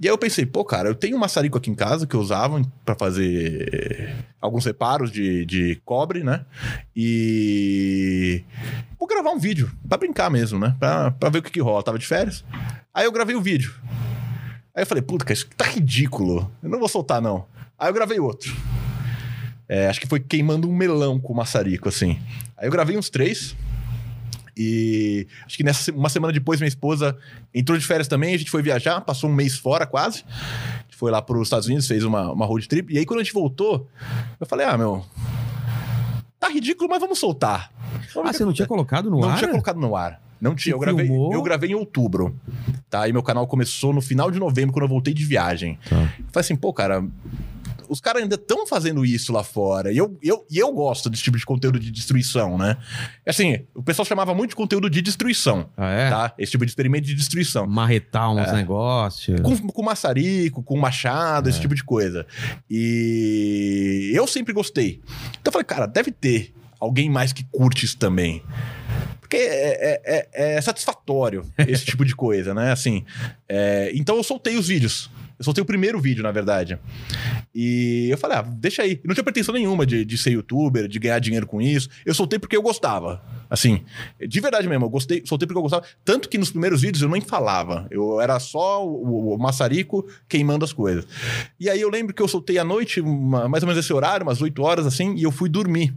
E 0.00 0.06
aí 0.06 0.12
eu 0.12 0.16
pensei, 0.16 0.46
pô, 0.46 0.64
cara, 0.64 0.88
eu 0.88 0.94
tenho 0.94 1.16
um 1.16 1.20
maçarico 1.20 1.58
aqui 1.58 1.70
em 1.70 1.74
casa 1.74 2.06
que 2.06 2.14
eu 2.16 2.20
usava 2.20 2.62
pra 2.82 2.94
fazer 2.94 4.14
alguns 4.40 4.64
reparos 4.64 5.10
de, 5.12 5.44
de 5.44 5.78
cobre, 5.84 6.22
né? 6.24 6.46
E 6.94 8.42
vou 8.98 9.06
gravar 9.06 9.32
um 9.32 9.38
vídeo 9.38 9.70
pra 9.86 9.98
brincar 9.98 10.30
mesmo, 10.30 10.58
né? 10.58 10.74
Pra, 10.78 11.10
pra 11.10 11.28
ver 11.28 11.38
o 11.40 11.42
que, 11.42 11.50
que 11.50 11.60
rola. 11.60 11.82
Tava 11.82 11.98
de 11.98 12.06
férias. 12.06 12.42
Aí 12.94 13.04
eu 13.04 13.12
gravei 13.12 13.36
o 13.36 13.42
vídeo. 13.42 13.74
Aí 14.74 14.82
eu 14.82 14.86
falei, 14.86 15.02
puta, 15.02 15.32
isso 15.32 15.46
tá 15.56 15.66
ridículo. 15.66 16.50
Eu 16.62 16.68
não 16.68 16.78
vou 16.78 16.88
soltar, 16.88 17.20
não. 17.22 17.44
Aí 17.78 17.88
eu 17.88 17.94
gravei 17.94 18.18
outro. 18.18 18.54
É, 19.68 19.88
acho 19.88 20.00
que 20.00 20.06
foi 20.06 20.20
queimando 20.20 20.68
um 20.68 20.74
melão 20.74 21.18
com 21.18 21.32
o 21.32 21.36
maçarico, 21.36 21.88
assim. 21.88 22.18
Aí 22.56 22.66
eu 22.66 22.72
gravei 22.72 22.96
uns 22.98 23.08
três. 23.08 23.56
E 24.56 25.26
acho 25.44 25.56
que 25.56 25.64
nessa 25.64 25.90
uma 25.92 26.08
semana 26.08 26.32
depois 26.32 26.60
minha 26.60 26.68
esposa 26.68 27.16
entrou 27.52 27.76
de 27.76 27.84
férias 27.84 28.06
também, 28.06 28.34
a 28.34 28.38
gente 28.38 28.50
foi 28.52 28.62
viajar, 28.62 29.00
passou 29.00 29.28
um 29.28 29.34
mês 29.34 29.56
fora 29.58 29.84
quase. 29.84 30.24
A 30.28 30.82
gente 30.84 30.96
foi 30.96 31.10
lá 31.10 31.20
para 31.20 31.36
os 31.36 31.46
Estados 31.48 31.66
Unidos, 31.66 31.88
fez 31.88 32.04
uma, 32.04 32.30
uma 32.30 32.46
road 32.46 32.68
trip. 32.68 32.92
E 32.92 32.98
aí 32.98 33.04
quando 33.04 33.18
a 33.20 33.22
gente 33.24 33.32
voltou, 33.32 33.88
eu 34.38 34.46
falei: 34.46 34.64
"Ah, 34.66 34.78
meu, 34.78 35.04
tá 36.38 36.48
ridículo, 36.48 36.88
mas 36.88 37.00
vamos 37.00 37.18
soltar". 37.18 37.72
Vamos 38.14 38.30
Ah, 38.30 38.32
você 38.32 38.44
não 38.44 38.52
tinha 38.52 38.68
colocado 38.68 39.10
no 39.10 39.20
não 39.20 39.30
ar? 39.30 39.38
tinha 39.38 39.50
colocado 39.50 39.80
no 39.80 39.96
ar. 39.96 40.20
Não 40.40 40.54
tinha. 40.54 40.72
Você 40.72 40.76
Eu 40.76 40.78
gravei, 40.78 41.06
filmou? 41.06 41.32
eu 41.32 41.42
gravei 41.42 41.70
em 41.70 41.74
outubro. 41.74 42.38
Tá? 42.94 43.08
E 43.08 43.12
meu 43.12 43.24
canal 43.24 43.44
começou 43.48 43.92
no 43.92 44.00
final 44.00 44.30
de 44.30 44.38
novembro, 44.38 44.72
quando 44.72 44.84
eu 44.84 44.88
voltei 44.88 45.12
de 45.12 45.24
viagem. 45.24 45.76
Tá. 45.90 45.96
Falei 45.96 46.12
assim, 46.36 46.54
pô, 46.54 46.72
cara. 46.72 47.04
Os 47.88 48.00
caras 48.00 48.22
ainda 48.22 48.36
estão 48.36 48.64
fazendo 48.68 49.04
isso 49.04 49.32
lá 49.32 49.42
fora. 49.42 49.92
E 49.92 49.96
eu, 49.98 50.16
eu, 50.22 50.46
e 50.48 50.58
eu 50.58 50.72
gosto 50.72 51.10
desse 51.10 51.22
tipo 51.24 51.36
de 51.36 51.44
conteúdo 51.44 51.78
de 51.80 51.90
destruição, 51.90 52.56
né? 52.56 52.76
Assim, 53.26 53.58
o 53.74 53.82
pessoal 53.82 54.06
chamava 54.06 54.32
muito 54.32 54.50
de 54.50 54.56
conteúdo 54.56 54.88
de 54.88 55.02
destruição, 55.02 55.68
Ah, 55.76 55.90
é? 55.90 56.08
tá? 56.08 56.34
Esse 56.38 56.52
tipo 56.52 56.64
de 56.64 56.70
experimento 56.70 57.04
de 57.04 57.14
destruição. 57.16 57.66
Marretar 57.66 58.32
uns 58.32 58.52
negócios. 58.52 59.40
Com, 59.40 59.56
com 59.58 59.82
maçarico, 59.82 60.62
com 60.62 60.78
machado, 60.78 61.48
esse 61.48 61.60
tipo 61.60 61.74
de 61.74 61.82
coisa. 61.82 62.24
E 62.70 64.12
eu 64.14 64.26
sempre 64.28 64.52
gostei. 64.52 65.00
Então 65.40 65.46
eu 65.46 65.52
falei, 65.52 65.64
cara, 65.64 65.86
deve 65.86 66.12
ter 66.12 66.54
alguém 66.80 67.10
mais 67.10 67.32
que 67.32 67.42
curte 67.50 67.84
isso 67.84 67.98
também. 67.98 68.40
Porque 69.34 69.48
é, 69.48 70.00
é- 70.04 70.28
é- 70.32 70.54
é 70.56 70.60
satisfatório 70.60 71.44
esse 71.66 71.84
tipo 71.86 72.04
de 72.04 72.14
coisa, 72.14 72.54
né? 72.54 72.70
Assim, 72.70 73.04
é, 73.48 73.90
então 73.94 74.16
eu 74.16 74.22
soltei 74.22 74.56
os 74.56 74.68
vídeos. 74.68 75.10
Eu 75.38 75.44
soltei 75.44 75.62
o 75.62 75.64
primeiro 75.66 76.00
vídeo, 76.00 76.22
na 76.22 76.30
verdade. 76.30 76.78
E 77.54 78.08
eu 78.10 78.16
falei, 78.18 78.38
ah, 78.38 78.42
deixa 78.42 78.82
aí. 78.82 79.00
Eu 79.02 79.08
não 79.08 79.14
tinha 79.14 79.24
pretensão 79.24 79.54
nenhuma 79.54 79.84
de, 79.84 80.04
de 80.04 80.16
ser 80.18 80.30
youtuber, 80.30 80.86
de 80.88 80.98
ganhar 80.98 81.18
dinheiro 81.18 81.46
com 81.46 81.60
isso. 81.60 81.88
Eu 82.04 82.14
soltei 82.14 82.38
porque 82.38 82.56
eu 82.56 82.62
gostava. 82.62 83.22
Assim, 83.50 83.82
de 84.26 84.40
verdade 84.40 84.68
mesmo, 84.68 84.84
eu 84.84 84.88
gostei, 84.90 85.22
soltei 85.26 85.46
porque 85.46 85.58
eu 85.58 85.62
gostava. 85.62 85.84
Tanto 86.04 86.28
que 86.28 86.38
nos 86.38 86.50
primeiros 86.50 86.80
vídeos 86.82 87.02
eu 87.02 87.08
nem 87.08 87.20
falava. 87.20 87.86
Eu 87.90 88.20
era 88.20 88.38
só 88.40 88.84
o, 88.86 89.34
o 89.34 89.38
maçarico 89.38 90.06
queimando 90.28 90.64
as 90.64 90.72
coisas. 90.72 91.06
E 91.58 91.68
aí 91.68 91.80
eu 91.80 91.90
lembro 91.90 92.14
que 92.14 92.22
eu 92.22 92.28
soltei 92.28 92.58
à 92.58 92.64
noite, 92.64 93.00
uma- 93.00 93.48
mais 93.48 93.62
ou 93.62 93.68
menos 93.68 93.84
esse 93.84 93.92
horário, 93.92 94.24
umas 94.26 94.40
8 94.40 94.62
horas 94.62 94.86
assim, 94.86 95.14
e 95.16 95.22
eu 95.24 95.30
fui 95.32 95.48
dormir. 95.48 95.94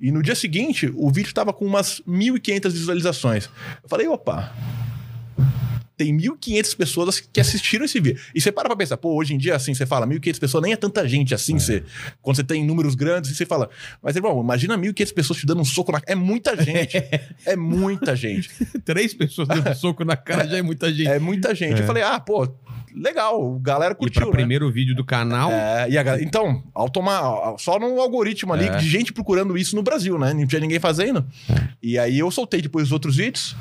E 0.00 0.10
no 0.10 0.22
dia 0.22 0.34
seguinte, 0.34 0.92
o 0.96 1.10
vídeo 1.10 1.32
tava 1.32 1.52
com 1.52 1.64
umas 1.64 2.02
1.500 2.06 2.70
visualizações. 2.72 3.48
Eu 3.82 3.88
falei, 3.88 4.06
opa. 4.08 4.52
Tem 5.96 6.16
1.500 6.16 6.76
pessoas 6.76 7.20
que 7.20 7.40
assistiram 7.40 7.84
esse 7.84 8.00
vídeo. 8.00 8.20
E 8.34 8.40
você 8.40 8.50
para 8.50 8.68
pra 8.68 8.76
pensar, 8.76 8.96
pô, 8.96 9.14
hoje 9.14 9.34
em 9.34 9.38
dia, 9.38 9.54
assim, 9.54 9.74
você 9.74 9.86
fala 9.86 10.06
1.500 10.06 10.38
pessoas, 10.40 10.62
nem 10.62 10.72
é 10.72 10.76
tanta 10.76 11.06
gente 11.06 11.34
assim. 11.34 11.58
Você, 11.58 11.84
quando 12.20 12.36
você 12.36 12.44
tem 12.44 12.64
números 12.64 12.94
grandes, 12.94 13.36
você 13.36 13.46
fala. 13.46 13.70
Mas, 14.02 14.16
irmão, 14.16 14.40
imagina 14.40 14.76
1.500 14.76 15.14
pessoas 15.14 15.38
te 15.38 15.46
dando 15.46 15.60
um 15.60 15.64
soco 15.64 15.92
na 15.92 16.00
cara. 16.00 16.12
É 16.12 16.16
muita 16.16 16.56
gente. 16.62 16.96
é 17.46 17.56
muita 17.56 18.16
gente. 18.16 18.50
Três 18.84 19.14
pessoas 19.14 19.48
dando 19.48 19.70
um 19.70 19.74
soco 19.74 20.04
na 20.04 20.16
cara 20.16 20.46
já 20.48 20.58
é 20.58 20.62
muita 20.62 20.92
gente. 20.92 21.08
É 21.08 21.18
muita 21.18 21.54
gente. 21.54 21.80
Eu 21.80 21.86
falei, 21.86 22.02
ah, 22.02 22.18
pô, 22.18 22.48
legal. 22.94 23.58
Galera 23.60 23.92
e 23.92 23.96
curtiu. 23.96 24.22
pra 24.22 24.30
né? 24.30 24.36
primeiro 24.36 24.70
vídeo 24.70 24.94
do 24.94 25.04
canal, 25.04 25.50
É, 25.50 25.88
e 25.90 25.98
a 25.98 26.22
então, 26.22 26.62
automa, 26.74 27.56
só 27.58 27.78
no 27.78 28.00
algoritmo 28.00 28.52
ali 28.52 28.66
É. 28.66 28.76
de 28.76 28.88
gente 28.88 29.12
procurando 29.12 29.56
isso 29.58 29.74
no 29.74 29.82
Brasil, 29.82 30.18
né? 30.18 30.32
Não 30.32 30.46
tinha 30.46 30.60
ninguém 30.60 30.78
fazendo. 30.78 31.24
E 31.82 31.98
aí 31.98 32.18
eu 32.18 32.30
soltei 32.30 32.62
depois 32.62 32.86
os 32.86 32.92
outros 32.92 33.16
vídeos. 33.16 33.56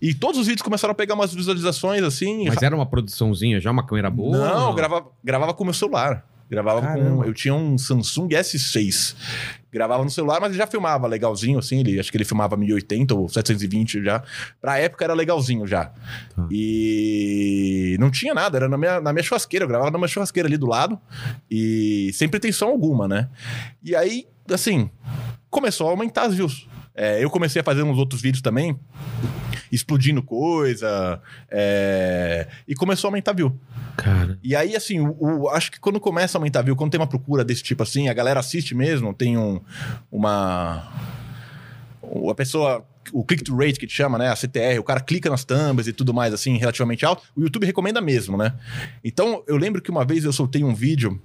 E 0.00 0.14
todos 0.14 0.40
os 0.40 0.46
vídeos 0.46 0.62
começaram 0.62 0.92
a 0.92 0.94
pegar 0.94 1.14
umas 1.14 1.34
visualizações 1.34 1.77
assim. 2.06 2.46
mas 2.46 2.62
era 2.62 2.74
uma 2.74 2.86
produçãozinha 2.86 3.60
já, 3.60 3.70
uma 3.70 3.86
câmera 3.86 4.10
boa? 4.10 4.36
não, 4.36 4.68
eu 4.68 4.74
gravava, 4.74 5.06
gravava 5.22 5.54
com 5.54 5.62
o 5.62 5.66
meu 5.66 5.74
celular. 5.74 6.24
Gravava 6.50 6.80
Caramba. 6.80 7.16
com. 7.16 7.24
Eu 7.24 7.34
tinha 7.34 7.54
um 7.54 7.76
Samsung 7.76 8.28
S6. 8.28 9.14
Gravava 9.70 10.02
no 10.02 10.08
celular, 10.08 10.40
mas 10.40 10.50
ele 10.50 10.58
já 10.58 10.66
filmava 10.66 11.06
legalzinho, 11.06 11.58
assim. 11.58 11.80
Ele, 11.80 12.00
acho 12.00 12.10
que 12.10 12.16
ele 12.16 12.24
filmava 12.24 12.56
1080 12.56 13.14
ou 13.14 13.28
720 13.28 14.02
já. 14.02 14.22
Pra 14.58 14.78
época 14.78 15.04
era 15.04 15.12
legalzinho 15.12 15.66
já. 15.66 15.86
Tá. 16.34 16.48
E 16.50 17.96
não 18.00 18.10
tinha 18.10 18.32
nada, 18.32 18.56
era 18.56 18.68
na 18.68 18.78
minha, 18.78 18.98
na 18.98 19.12
minha 19.12 19.22
churrasqueira. 19.22 19.64
Eu 19.64 19.68
gravava 19.68 19.90
numa 19.90 20.08
churrasqueira 20.08 20.48
ali 20.48 20.56
do 20.56 20.66
lado. 20.66 20.98
E 21.50 22.10
sem 22.14 22.28
pretensão 22.28 22.70
alguma, 22.70 23.06
né? 23.06 23.28
E 23.82 23.94
aí, 23.94 24.26
assim, 24.50 24.88
começou 25.50 25.88
a 25.88 25.90
aumentar 25.90 26.22
as 26.22 26.34
views. 26.34 26.66
É, 27.00 27.22
eu 27.22 27.30
comecei 27.30 27.60
a 27.60 27.64
fazer 27.64 27.84
uns 27.84 27.96
outros 27.96 28.20
vídeos 28.20 28.42
também, 28.42 28.76
explodindo 29.70 30.20
coisa. 30.20 31.20
é, 31.48 32.48
e 32.66 32.74
começou 32.74 33.06
a 33.06 33.10
aumentar 33.10 33.32
view. 33.34 33.56
Cara, 33.96 34.36
E 34.42 34.56
aí, 34.56 34.74
assim, 34.74 34.98
o, 35.00 35.16
o- 35.44 35.48
acho 35.50 35.70
que 35.70 35.78
quando 35.78 36.00
começa 36.00 36.36
a 36.36 36.40
aumentar 36.40 36.62
view, 36.62 36.74
quando 36.74 36.90
tem 36.90 37.00
uma 37.00 37.06
procura 37.06 37.44
desse 37.44 37.62
tipo 37.62 37.82
assim, 37.84 38.08
a 38.08 38.12
galera 38.14 38.40
assiste 38.40 38.74
mesmo, 38.74 39.14
tem 39.14 39.38
um, 39.38 39.60
uma. 40.10 40.88
A 42.30 42.34
pessoa. 42.34 42.84
O 43.10 43.24
click-to 43.24 43.56
rate 43.56 43.78
que 43.80 43.86
te 43.86 43.94
chama, 43.94 44.18
né? 44.18 44.28
A 44.28 44.36
CTR, 44.36 44.78
o 44.78 44.82
cara 44.84 45.00
clica 45.00 45.30
nas 45.30 45.42
thumbs 45.42 45.86
e 45.86 45.94
tudo 45.94 46.12
mais, 46.12 46.34
assim, 46.34 46.58
relativamente 46.58 47.06
alto, 47.06 47.22
o 47.34 47.40
YouTube 47.40 47.64
recomenda 47.64 48.02
mesmo, 48.02 48.36
né? 48.36 48.52
Então, 49.02 49.42
eu 49.46 49.56
lembro 49.56 49.80
que 49.80 49.90
uma 49.90 50.04
vez 50.04 50.24
eu 50.24 50.32
soltei 50.32 50.62
um 50.62 50.74
vídeo 50.74 51.18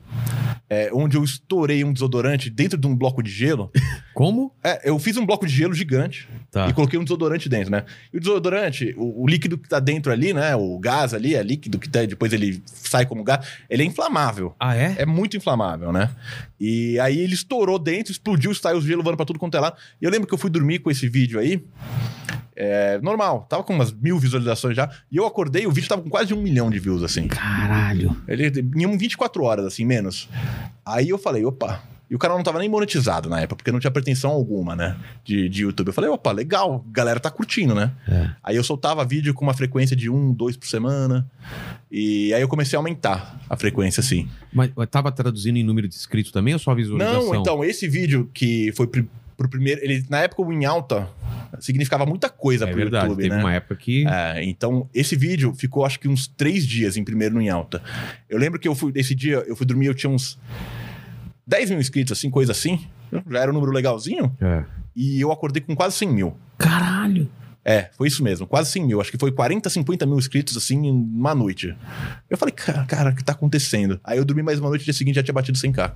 é, 0.69 0.89
onde 0.93 1.17
eu 1.17 1.23
estourei 1.25 1.83
um 1.83 1.91
desodorante 1.91 2.49
dentro 2.49 2.77
de 2.77 2.87
um 2.87 2.95
bloco 2.95 3.21
de 3.21 3.29
gelo. 3.29 3.69
como? 4.13 4.53
É, 4.63 4.89
eu 4.89 4.97
fiz 4.99 5.17
um 5.17 5.25
bloco 5.25 5.45
de 5.47 5.53
gelo 5.53 5.73
gigante 5.73 6.27
Tá. 6.51 6.67
e 6.67 6.73
coloquei 6.73 6.99
um 6.99 7.03
desodorante 7.03 7.49
dentro, 7.49 7.71
né? 7.71 7.83
E 8.13 8.17
o 8.17 8.19
desodorante, 8.19 8.93
o, 8.97 9.23
o 9.23 9.27
líquido 9.27 9.57
que 9.57 9.67
tá 9.67 9.79
dentro 9.79 10.11
ali, 10.11 10.33
né? 10.33 10.55
O 10.55 10.77
gás 10.79 11.13
ali, 11.13 11.33
é 11.35 11.41
líquido 11.41 11.79
que 11.79 11.89
tá, 11.89 12.05
depois 12.05 12.31
ele 12.31 12.61
sai 12.65 13.05
como 13.05 13.23
gás, 13.23 13.45
ele 13.69 13.83
é 13.83 13.85
inflamável. 13.85 14.55
Ah, 14.59 14.75
é? 14.75 14.95
É 14.99 15.05
muito 15.05 15.35
inflamável, 15.35 15.91
né? 15.91 16.11
E 16.59 16.99
aí 16.99 17.17
ele 17.19 17.33
estourou 17.33 17.79
dentro, 17.79 18.11
explodiu, 18.11 18.53
saiu 18.53 18.77
o 18.77 18.81
gelo 18.81 19.01
voando 19.03 19.17
pra 19.17 19.25
tudo 19.25 19.39
quanto 19.39 19.57
é 19.57 19.59
lá. 19.59 19.73
E 20.01 20.05
eu 20.05 20.11
lembro 20.11 20.27
que 20.27 20.33
eu 20.33 20.37
fui 20.37 20.49
dormir 20.49 20.79
com 20.79 20.91
esse 20.91 21.09
vídeo 21.09 21.39
aí. 21.39 21.63
É, 22.55 22.99
normal, 23.01 23.47
tava 23.49 23.63
com 23.63 23.73
umas 23.73 23.91
mil 23.91 24.19
visualizações 24.19 24.75
já. 24.75 24.89
E 25.11 25.17
eu 25.17 25.25
acordei, 25.25 25.65
o 25.65 25.71
vídeo 25.71 25.89
tava 25.89 26.03
com 26.03 26.09
quase 26.09 26.33
um 26.33 26.41
milhão 26.41 26.69
de 26.69 26.77
views, 26.79 27.01
assim. 27.01 27.27
Caralho. 27.27 28.15
Ele 28.27 28.51
em 28.75 28.85
um 28.85 28.95
24 28.97 29.43
horas, 29.43 29.65
assim, 29.65 29.83
menos. 29.85 30.29
Aí 30.85 31.09
eu 31.09 31.17
falei, 31.17 31.43
opa. 31.43 31.81
E 32.13 32.15
o 32.15 32.19
canal 32.19 32.37
não 32.37 32.43
tava 32.43 32.59
nem 32.59 32.69
monetizado 32.69 33.27
na 33.27 33.39
época, 33.39 33.55
porque 33.55 33.71
não 33.71 33.79
tinha 33.79 33.89
pretensão 33.89 34.29
alguma, 34.29 34.75
né? 34.75 34.95
De, 35.25 35.49
de 35.49 35.63
YouTube. 35.63 35.87
Eu 35.87 35.93
falei, 35.93 36.11
opa, 36.11 36.31
legal, 36.31 36.85
galera 36.91 37.19
tá 37.19 37.31
curtindo, 37.31 37.73
né? 37.73 37.91
É. 38.07 38.29
Aí 38.43 38.55
eu 38.55 38.63
soltava 38.63 39.03
vídeo 39.03 39.33
com 39.33 39.43
uma 39.43 39.55
frequência 39.55 39.95
de 39.95 40.11
um, 40.11 40.31
dois 40.31 40.55
por 40.55 40.67
semana. 40.67 41.27
E 41.91 42.31
aí 42.31 42.39
eu 42.39 42.47
comecei 42.47 42.77
a 42.77 42.79
aumentar 42.79 43.41
a 43.49 43.57
frequência, 43.57 43.99
assim. 43.99 44.29
Mas 44.53 44.69
mas 44.75 44.87
tava 44.89 45.11
traduzindo 45.11 45.57
em 45.57 45.63
número 45.63 45.87
de 45.87 45.95
inscritos 45.95 46.31
também 46.31 46.53
ou 46.53 46.59
só 46.59 46.75
visualização? 46.75 47.33
Não, 47.33 47.35
então, 47.35 47.65
esse 47.65 47.87
vídeo 47.87 48.29
que 48.31 48.71
foi 48.73 48.85
pro 48.85 49.49
primeiro. 49.49 49.83
Ele, 49.83 50.05
na 50.07 50.19
época, 50.19 50.43
o 50.43 50.53
em 50.53 50.65
alta 50.65 51.09
significava 51.59 52.05
muita 52.05 52.29
coisa 52.29 52.65
É 52.65 52.67
pro 52.67 52.77
verdade, 52.77 53.05
YouTube, 53.05 53.23
teve 53.23 53.35
né? 53.35 53.41
uma 53.41 53.53
época 53.53 53.75
que... 53.75 54.05
É, 54.07 54.43
então, 54.43 54.87
esse 54.93 55.15
vídeo 55.15 55.51
ficou 55.55 55.83
acho 55.83 55.99
que 55.99 56.07
uns 56.07 56.27
três 56.27 56.67
dias 56.67 56.95
em 56.95 57.03
primeiro 57.03 57.33
no 57.33 57.41
em 57.41 57.49
alta. 57.49 57.81
Eu 58.29 58.37
lembro 58.37 58.59
que 58.59 58.67
eu 58.67 58.75
fui, 58.75 58.91
esse 58.93 59.15
dia, 59.15 59.43
eu 59.47 59.55
fui 59.55 59.65
dormir, 59.65 59.87
eu 59.87 59.95
tinha 59.95 60.11
uns 60.11 60.37
10 61.45 61.69
mil 61.71 61.79
inscritos, 61.79 62.17
assim, 62.17 62.29
coisa 62.29 62.51
assim. 62.51 62.87
Já 63.29 63.39
era 63.39 63.51
um 63.51 63.53
número 63.53 63.71
legalzinho. 63.71 64.35
É. 64.41 64.63
E 64.95 65.19
eu 65.19 65.31
acordei 65.31 65.61
com 65.61 65.75
quase 65.75 65.95
100 65.97 66.09
mil. 66.09 66.37
Caralho. 66.57 67.29
É, 67.65 67.89
foi 67.93 68.09
isso 68.09 68.21
mesmo, 68.21 68.45
quase 68.45 68.71
100 68.71 68.85
mil. 68.85 68.99
Acho 68.99 69.09
que 69.09 69.17
foi 69.17 69.31
40, 69.31 69.69
50 69.69 70.05
mil 70.05 70.17
inscritos, 70.17 70.57
assim, 70.57 70.85
em 70.85 70.91
uma 70.91 71.33
noite. 71.33 71.75
Eu 72.29 72.37
falei, 72.37 72.53
cara, 72.53 72.83
cara, 72.85 73.11
o 73.11 73.15
que 73.15 73.23
tá 73.23 73.31
acontecendo? 73.31 73.99
Aí 74.03 74.17
eu 74.17 74.25
dormi 74.25 74.43
mais 74.43 74.59
uma 74.59 74.67
noite, 74.69 74.81
no 74.81 74.85
dia 74.85 74.93
seguinte 74.93 75.15
já 75.15 75.23
tinha 75.23 75.33
batido 75.33 75.57
100k. 75.57 75.93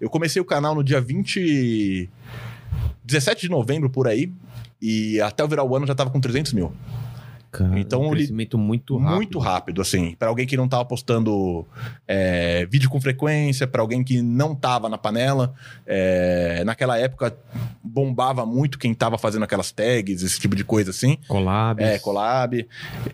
Eu 0.00 0.10
comecei 0.10 0.40
o 0.40 0.44
canal 0.44 0.74
no 0.74 0.84
dia 0.84 1.00
20... 1.00 2.10
17 3.04 3.42
de 3.42 3.48
novembro, 3.48 3.88
por 3.88 4.08
aí. 4.08 4.32
E 4.82 5.20
até 5.20 5.42
eu 5.42 5.48
virar 5.48 5.64
o 5.64 5.74
ano 5.74 5.86
já 5.86 5.94
tava 5.94 6.10
com 6.10 6.20
300 6.20 6.52
mil. 6.52 6.72
Cara, 7.56 7.78
Então, 7.78 8.02
um 8.02 8.06
ele- 8.08 8.16
crescimento 8.16 8.58
muito 8.58 8.96
rápido. 8.98 9.14
Muito 9.16 9.38
rápido, 9.38 9.80
assim. 9.80 10.14
Pra 10.18 10.28
alguém 10.28 10.46
que 10.46 10.56
não 10.56 10.68
tava 10.68 10.84
postando 10.84 11.66
é, 12.06 12.66
vídeo 12.66 12.90
com 12.90 13.00
frequência, 13.00 13.66
pra 13.66 13.80
alguém 13.80 14.04
que 14.04 14.20
não 14.20 14.54
tava 14.54 14.88
na 14.88 14.98
panela. 14.98 15.54
É, 15.86 16.62
naquela 16.64 16.98
época, 16.98 17.36
bombava 17.82 18.44
muito 18.44 18.78
quem 18.78 18.92
tava 18.94 19.16
fazendo 19.16 19.44
aquelas 19.44 19.72
tags, 19.72 20.22
esse 20.22 20.38
tipo 20.38 20.54
de 20.54 20.64
coisa 20.64 20.90
assim. 20.90 21.16
Collabs. 21.28 21.82
É, 21.84 21.98
collab. 21.98 22.66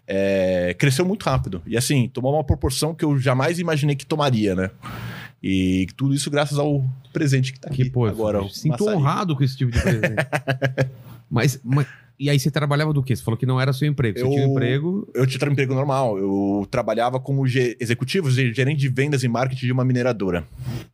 É, 0.06 0.74
cresceu 0.78 1.04
muito 1.04 1.22
rápido. 1.24 1.62
E 1.66 1.76
assim, 1.76 2.08
tomou 2.08 2.34
uma 2.34 2.44
proporção 2.44 2.94
que 2.94 3.04
eu 3.04 3.18
jamais 3.18 3.58
imaginei 3.58 3.94
que 3.94 4.04
tomaria, 4.06 4.54
né? 4.54 4.70
E 5.42 5.86
tudo 5.96 6.14
isso 6.14 6.30
graças 6.30 6.58
ao 6.58 6.84
presente 7.12 7.52
que 7.52 7.60
tá 7.60 7.68
aqui 7.68 7.84
Que, 7.84 7.90
pô, 7.90 8.06
agora. 8.06 8.42
sinto 8.48 8.88
honrado 8.88 9.36
com 9.36 9.42
esse 9.42 9.56
tipo 9.56 9.70
de 9.72 9.80
presente. 9.80 10.14
mas, 11.30 11.60
mas- 11.64 11.86
e 12.18 12.30
aí 12.30 12.38
você 12.38 12.50
trabalhava 12.50 12.92
do 12.92 13.02
quê? 13.02 13.14
Você 13.16 13.22
falou 13.22 13.36
que 13.38 13.46
não 13.46 13.60
era 13.60 13.72
seu 13.72 13.86
emprego. 13.88 14.18
Você 14.18 14.24
Eu- 14.24 14.30
tinha 14.30 14.46
um 14.46 14.50
emprego. 14.52 15.10
Eu 15.14 15.26
tinha 15.26 15.48
um 15.48 15.52
emprego 15.52 15.74
normal. 15.74 16.18
Eu 16.18 16.66
trabalhava 16.70 17.18
como 17.20 17.44
executivo, 17.46 18.30
ge- 18.30 18.52
gerente 18.52 18.78
de 18.80 18.88
vendas 18.88 19.22
e 19.24 19.28
marketing 19.28 19.66
de 19.66 19.72
uma 19.72 19.84
mineradora, 19.84 20.46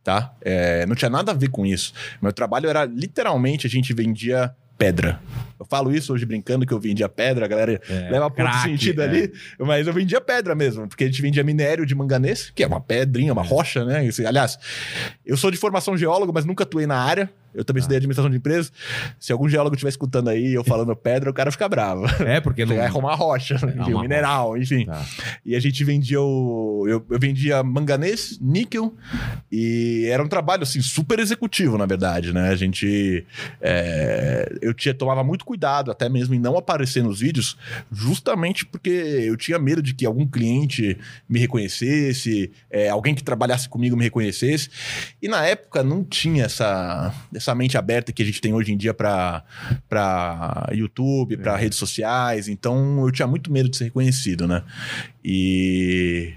tá? 0.03 0.33
É, 0.41 0.85
não 0.85 0.95
tinha 0.95 1.09
nada 1.09 1.31
a 1.31 1.35
ver 1.35 1.49
com 1.49 1.65
isso. 1.65 1.93
Meu 2.21 2.33
trabalho 2.33 2.69
era 2.69 2.85
literalmente 2.85 3.67
a 3.67 3.69
gente 3.69 3.93
vendia 3.93 4.53
pedra. 4.77 5.19
Eu 5.59 5.65
falo 5.65 5.93
isso 5.93 6.13
hoje 6.13 6.25
brincando 6.25 6.65
que 6.65 6.73
eu 6.73 6.79
vendia 6.79 7.09
pedra, 7.09 7.43
a 7.43 7.47
galera 7.49 7.81
É, 7.89 8.09
leva 8.09 8.31
craque, 8.31 8.69
sentido 8.69 9.01
é. 9.01 9.05
ali, 9.05 9.33
mas 9.59 9.85
eu 9.85 9.91
vendia 9.93 10.21
pedra 10.21 10.55
mesmo, 10.55 10.87
porque 10.87 11.03
a 11.03 11.07
gente 11.07 11.21
vendia 11.21 11.43
minério 11.43 11.85
de 11.85 11.93
manganês, 11.93 12.49
que 12.55 12.63
é 12.63 12.67
uma 12.67 12.79
pedrinha, 12.79 13.33
uma 13.33 13.43
rocha, 13.43 13.83
né? 13.83 14.09
Aliás, 14.25 14.57
eu 15.25 15.35
sou 15.35 15.51
de 15.51 15.57
formação 15.57 15.97
geólogo, 15.97 16.31
mas 16.33 16.45
nunca 16.45 16.63
atuei 16.63 16.87
na 16.87 16.95
área. 16.97 17.29
Eu 17.53 17.61
Ah. 17.61 17.63
também 17.63 17.79
estudei 17.79 17.97
administração 17.97 18.29
de 18.29 18.37
empresas. 18.37 18.71
Se 19.19 19.31
algum 19.31 19.47
geólogo 19.49 19.75
estiver 19.75 19.89
escutando 19.89 20.29
aí 20.29 20.53
eu 20.53 20.63
falando 20.63 20.95
pedra, 20.97 21.29
o 21.29 21.33
cara 21.33 21.51
fica 21.51 21.67
bravo. 21.67 22.05
É, 22.23 22.39
porque 22.39 22.65
não. 22.65 22.75
É 22.75 22.85
arrumar 22.85 23.15
rocha, 23.15 23.55
enfim, 23.55 23.93
uma 23.93 23.99
um 23.99 24.01
mineral, 24.01 24.57
enfim. 24.57 24.85
Tá. 24.85 25.05
E 25.45 25.55
a 25.55 25.59
gente 25.59 25.83
vendia 25.83 26.21
o. 26.21 26.85
Eu, 26.87 27.05
eu 27.09 27.19
vendia 27.19 27.61
manganês, 27.63 28.37
níquel, 28.41 28.93
e 29.51 30.07
era 30.11 30.23
um 30.23 30.27
trabalho 30.27 30.63
assim, 30.63 30.81
super 30.81 31.19
executivo, 31.19 31.77
na 31.77 31.85
verdade, 31.85 32.33
né? 32.33 32.49
A 32.49 32.55
gente. 32.55 33.25
é, 33.61 34.57
eu 34.61 34.73
tinha, 34.73 34.93
tomava 34.93 35.23
muito 35.23 35.45
cuidado, 35.45 35.91
até 35.91 36.09
mesmo 36.09 36.33
em 36.33 36.39
não 36.39 36.57
aparecer 36.57 37.03
nos 37.03 37.19
vídeos, 37.19 37.57
justamente 37.91 38.65
porque 38.65 38.89
eu 38.89 39.35
tinha 39.37 39.59
medo 39.59 39.81
de 39.81 39.93
que 39.93 40.05
algum 40.05 40.25
cliente 40.27 40.97
me 41.27 41.39
reconhecesse, 41.39 42.51
é, 42.69 42.89
alguém 42.89 43.13
que 43.15 43.23
trabalhasse 43.23 43.67
comigo 43.69 43.95
me 43.95 44.03
reconhecesse. 44.03 44.69
E 45.21 45.27
na 45.27 45.45
época 45.45 45.83
não 45.83 46.03
tinha 46.03 46.45
essa, 46.45 47.13
essa 47.33 47.48
mente 47.55 47.77
aberta 47.77 48.11
que 48.11 48.21
a 48.21 48.25
gente 48.25 48.39
tem 48.41 48.53
hoje 48.53 48.71
em 48.73 48.77
dia 48.77 48.93
para 48.93 49.43
YouTube, 50.73 51.37
para 51.37 51.55
redes 51.55 51.77
sociais. 51.77 52.47
Então 52.47 53.03
eu 53.05 53.11
tinha 53.11 53.27
muito 53.27 53.51
medo 53.51 53.69
de 53.69 53.77
ser 53.77 53.85
reconhecido, 53.85 54.47
né? 54.47 54.63
E 55.23 56.33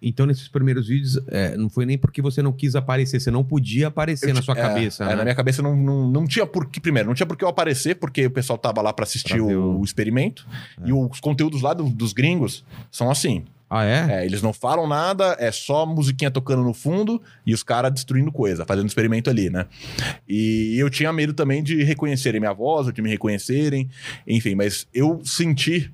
Então, 0.00 0.26
nesses 0.26 0.46
primeiros 0.48 0.86
vídeos, 0.88 1.18
é, 1.28 1.56
não 1.56 1.68
foi 1.68 1.84
nem 1.84 1.98
porque 1.98 2.22
você 2.22 2.40
não 2.42 2.52
quis 2.52 2.76
aparecer, 2.76 3.20
você 3.20 3.30
não 3.32 3.42
podia 3.42 3.88
aparecer 3.88 4.30
Eu 4.30 4.34
na 4.34 4.42
sua 4.42 4.56
é, 4.56 4.60
cabeça. 4.62 5.04
é, 5.04 5.08
né? 5.08 5.16
Na 5.16 5.22
minha 5.24 5.34
cabeça 5.34 5.60
não, 5.62 5.76
não, 5.76 6.08
não 6.08 6.26
tinha 6.26 6.46
por 6.46 6.66
que. 6.66 6.80
Primeiro, 6.80 7.08
não 7.08 7.14
tinha 7.14 7.26
por 7.26 7.36
que 7.36 7.44
eu 7.44 7.48
aparecer, 7.48 7.96
porque 7.96 8.26
o 8.26 8.30
pessoal 8.30 8.56
tava 8.58 8.80
lá 8.80 8.92
para 8.92 9.04
assistir 9.04 9.34
Pra 9.34 9.42
o- 9.42 9.80
o 9.80 9.84
experimento. 9.84 10.46
É. 10.82 10.88
E 10.88 10.92
os 10.92 11.18
conteúdos 11.20 11.62
lá 11.62 11.74
do- 11.74 11.88
dos 11.90 12.12
gringos 12.12 12.64
são 12.92 13.10
assim. 13.10 13.44
Ah, 13.70 13.84
é? 13.84 14.20
É, 14.20 14.24
eles 14.24 14.40
não 14.40 14.52
falam 14.52 14.86
nada, 14.86 15.36
é 15.38 15.52
só 15.52 15.84
musiquinha 15.84 16.30
tocando 16.30 16.62
no 16.62 16.72
fundo 16.72 17.20
e 17.44 17.52
os 17.52 17.62
caras 17.62 17.92
destruindo 17.92 18.32
coisa, 18.32 18.64
fazendo 18.64 18.86
experimento 18.86 19.28
ali, 19.28 19.50
né? 19.50 19.66
E 20.26 20.76
eu 20.78 20.88
tinha 20.88 21.12
medo 21.12 21.34
também 21.34 21.62
de 21.62 21.82
reconhecerem 21.82 22.40
minha 22.40 22.52
voz, 22.52 22.86
ou 22.86 22.92
de 22.92 23.02
me 23.02 23.10
reconhecerem, 23.10 23.90
enfim, 24.26 24.54
mas 24.54 24.86
eu 24.94 25.20
senti 25.22 25.92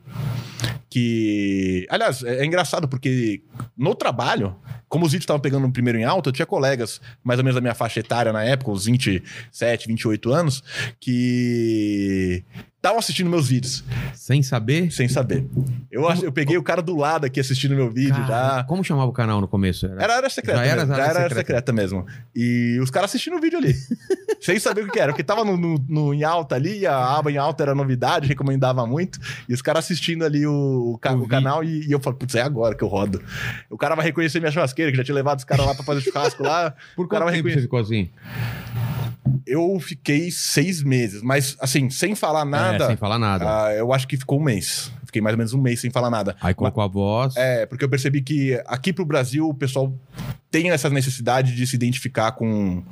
que. 0.88 1.86
Aliás, 1.90 2.22
é, 2.22 2.42
é 2.42 2.44
engraçado 2.44 2.86
porque 2.86 3.42
no 3.76 3.96
trabalho, 3.96 4.54
como 4.88 5.04
os 5.04 5.10
vídeos 5.10 5.24
estavam 5.24 5.40
pegando 5.40 5.68
primeiro 5.72 5.98
em 5.98 6.04
alta, 6.04 6.28
eu 6.28 6.32
tinha 6.32 6.46
colegas, 6.46 7.00
mais 7.24 7.40
ou 7.40 7.44
menos 7.44 7.56
da 7.56 7.60
minha 7.60 7.74
faixa 7.74 7.98
etária 7.98 8.32
na 8.32 8.44
época, 8.44 8.70
uns 8.70 8.84
27, 8.84 9.88
28 9.88 10.32
anos, 10.32 10.62
que 11.00 12.44
estavam 12.84 12.98
assistindo 12.98 13.30
meus 13.30 13.48
vídeos, 13.48 13.82
Sem 14.14 14.42
saber? 14.42 14.90
sem 14.92 15.08
saber. 15.08 15.46
Eu, 15.90 16.06
ach- 16.08 16.22
eu 16.22 16.30
peguei 16.30 16.58
o 16.58 16.62
cara 16.62 16.82
do 16.82 16.94
lado 16.96 17.24
aqui 17.24 17.40
assistindo 17.40 17.74
meu 17.74 17.90
vídeo 17.90 18.14
Cara, 18.26 18.56
já. 18.58 18.64
Como 18.64 18.84
chamava 18.84 19.08
o 19.08 19.12
canal 19.12 19.40
no 19.40 19.48
começo? 19.48 19.86
Era... 19.86 20.02
Era 20.02 20.16
área 20.16 20.28
secreta. 20.30 20.58
Já 20.58 20.64
era 20.66 20.80
mesmo, 20.82 20.94
já 20.96 21.02
era 21.02 21.12
secreta. 21.14 21.34
secreta 21.36 21.72
mesmo. 21.72 22.06
E 22.34 22.78
os 22.82 22.90
caras 22.90 23.10
assistindo 23.10 23.36
o 23.36 23.40
vídeo 23.40 23.58
ali. 23.58 23.74
sem 24.40 24.58
saber 24.58 24.84
o 24.84 24.90
que 24.90 24.98
era. 25.00 25.12
Porque 25.12 25.24
tava 25.24 25.44
no, 25.44 25.56
no- 25.56 25.84
no- 25.88 26.12
em 26.14 26.24
alta 26.24 26.56
ali, 26.56 26.86
a 26.86 27.16
aba 27.16 27.30
em 27.32 27.38
alta 27.38 27.62
era 27.62 27.74
novidade, 27.74 28.28
recomendava 28.28 28.86
muito. 28.86 29.18
E 29.48 29.54
os 29.54 29.62
caras 29.62 29.84
assistindo 29.84 30.24
ali 30.24 30.46
o, 30.46 30.52
o 30.52 30.94
O 30.94 31.28
canal 31.28 31.64
e, 31.64 31.86
e 31.86 31.92
eu 31.92 32.00
falei, 32.00 32.18
putz, 32.18 32.34
é 32.34 32.42
agora 32.42 32.74
que 32.74 32.84
eu 32.84 32.88
rodo. 32.88 33.22
O 33.70 33.78
cara 33.78 33.94
vai 33.94 34.04
reconhecer 34.04 34.40
minha 34.40 34.52
churrasqueira, 34.52 34.90
que 34.90 34.96
já 34.98 35.04
tinha 35.04 35.14
levado 35.14 35.38
os 35.38 35.44
caras 35.44 35.64
lá 35.64 35.74
pra 35.74 35.84
fazer 35.84 36.00
churrasco 36.02 36.42
lá. 36.42 36.74
Por 36.96 37.06
o 37.06 37.08
cara 37.08 37.24
quanto 37.24 37.34
tempo 37.34 37.48
você 37.48 37.54
reconhecer. 37.54 37.62
ficou 37.62 37.78
assim? 37.78 38.10
Eu 39.46 39.78
fiquei 39.80 40.30
seis 40.30 40.82
meses, 40.82 41.22
mas 41.22 41.56
assim, 41.60 41.88
sem 41.90 42.14
falar 42.14 42.44
nada. 42.44 42.84
É, 42.84 42.86
sem 42.88 42.96
falar 42.96 43.18
nada. 43.18 43.66
ah, 43.66 43.72
eu 43.74 43.92
acho 43.92 44.06
que 44.06 44.16
ficou 44.16 44.38
um 44.38 44.42
mês. 44.42 44.90
Fiquei 45.04 45.22
mais 45.22 45.34
ou 45.34 45.38
menos 45.38 45.54
um 45.54 45.60
mês 45.60 45.80
sem 45.80 45.90
falar 45.90 46.10
nada. 46.10 46.36
Aí 46.40 46.52
colocou 46.54 46.82
a 46.82 46.88
voz. 46.88 47.36
É, 47.36 47.66
porque 47.66 47.84
eu 47.84 47.88
percebi 47.88 48.20
que 48.20 48.60
aqui 48.66 48.92
pro 48.92 49.04
Brasil 49.04 49.48
o 49.48 49.54
pessoal 49.54 49.94
tem 50.50 50.70
essa 50.70 50.90
necessidade 50.90 51.54
de 51.54 51.66
se 51.66 51.74
identificar 51.76 52.32
com, 52.32 52.82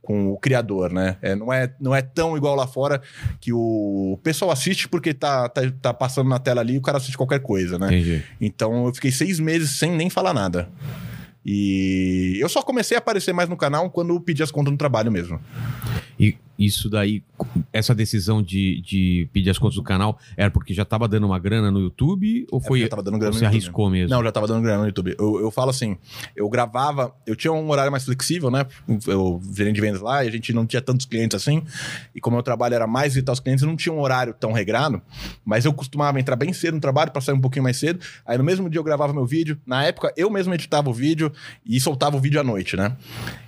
com 0.00 0.30
o 0.32 0.38
criador, 0.38 0.92
né? 0.92 1.16
É, 1.20 1.34
não, 1.34 1.52
é, 1.52 1.72
não 1.80 1.94
é 1.94 2.00
tão 2.02 2.36
igual 2.36 2.54
lá 2.54 2.66
fora 2.66 3.00
que 3.40 3.52
o 3.52 4.18
pessoal 4.22 4.50
assiste 4.50 4.88
porque 4.88 5.12
tá, 5.12 5.48
tá, 5.48 5.62
tá 5.80 5.94
passando 5.94 6.28
na 6.28 6.38
tela 6.38 6.60
ali 6.60 6.74
e 6.74 6.78
o 6.78 6.82
cara 6.82 6.98
assiste 6.98 7.16
qualquer 7.16 7.40
coisa, 7.40 7.78
né? 7.78 7.86
Entendi. 7.88 8.22
Então 8.40 8.86
eu 8.86 8.94
fiquei 8.94 9.10
seis 9.10 9.38
meses 9.40 9.70
sem 9.70 9.90
nem 9.90 10.08
falar 10.08 10.32
nada. 10.32 10.68
E 11.44 12.36
eu 12.40 12.48
só 12.48 12.62
comecei 12.62 12.96
a 12.96 12.98
aparecer 12.98 13.32
mais 13.32 13.48
no 13.48 13.56
canal 13.56 13.90
quando 13.90 14.20
pedi 14.20 14.42
as 14.42 14.50
contas 14.50 14.70
no 14.70 14.78
trabalho 14.78 15.10
mesmo. 15.10 15.40
E 16.18 16.36
isso 16.58 16.88
daí, 16.88 17.22
essa 17.72 17.94
decisão 17.94 18.42
de, 18.42 18.80
de 18.82 19.28
pedir 19.32 19.50
as 19.50 19.58
contas 19.58 19.76
do 19.76 19.82
canal, 19.82 20.18
era 20.36 20.50
porque 20.50 20.72
já 20.74 20.84
tava 20.84 21.08
dando 21.08 21.26
uma 21.26 21.38
grana 21.38 21.70
no 21.70 21.80
YouTube? 21.80 22.46
Ou 22.50 22.60
É 22.60 22.62
foi. 22.62 22.82
eu 22.84 22.88
tava 22.88 23.02
dando 23.02 23.18
grana 23.18 23.32
você 23.32 23.44
arriscou 23.44 23.90
mesmo? 23.90 24.14
Não, 24.14 24.22
já 24.22 24.30
tava 24.30 24.46
dando 24.46 24.62
grana 24.62 24.80
no 24.80 24.86
YouTube. 24.86 25.14
Eu, 25.18 25.40
eu 25.40 25.50
falo 25.50 25.70
assim, 25.70 25.96
eu 26.36 26.48
gravava, 26.48 27.14
eu 27.26 27.34
tinha 27.34 27.52
um 27.52 27.68
horário 27.70 27.90
mais 27.90 28.04
flexível, 28.04 28.50
né? 28.50 28.66
Eu 29.06 29.40
gerente 29.54 29.76
de 29.76 29.80
vendas 29.80 30.00
lá 30.00 30.24
e 30.24 30.28
a 30.28 30.30
gente 30.30 30.52
não 30.52 30.66
tinha 30.66 30.80
tantos 30.82 31.06
clientes 31.06 31.34
assim. 31.34 31.62
E 32.14 32.20
como 32.20 32.36
meu 32.36 32.42
trabalho 32.42 32.74
era 32.74 32.86
mais 32.86 33.14
visitar 33.14 33.32
os 33.32 33.40
clientes, 33.40 33.62
eu 33.62 33.68
não 33.68 33.76
tinha 33.76 33.92
um 33.92 34.00
horário 34.00 34.34
tão 34.34 34.52
regrado. 34.52 35.00
Mas 35.44 35.64
eu 35.64 35.72
costumava 35.72 36.20
entrar 36.20 36.36
bem 36.36 36.52
cedo 36.52 36.74
no 36.74 36.80
trabalho 36.80 37.10
para 37.10 37.20
sair 37.20 37.34
um 37.34 37.40
pouquinho 37.40 37.62
mais 37.64 37.76
cedo. 37.76 37.98
Aí 38.26 38.38
no 38.38 38.44
mesmo 38.44 38.68
dia 38.70 38.78
eu 38.78 38.84
gravava 38.84 39.12
meu 39.12 39.26
vídeo. 39.26 39.58
Na 39.66 39.84
época, 39.84 40.12
eu 40.16 40.30
mesmo 40.30 40.52
editava 40.54 40.88
o 40.90 40.92
vídeo 40.94 41.32
e 41.66 41.80
soltava 41.80 42.16
o 42.16 42.20
vídeo 42.20 42.40
à 42.40 42.44
noite, 42.44 42.76
né? 42.76 42.96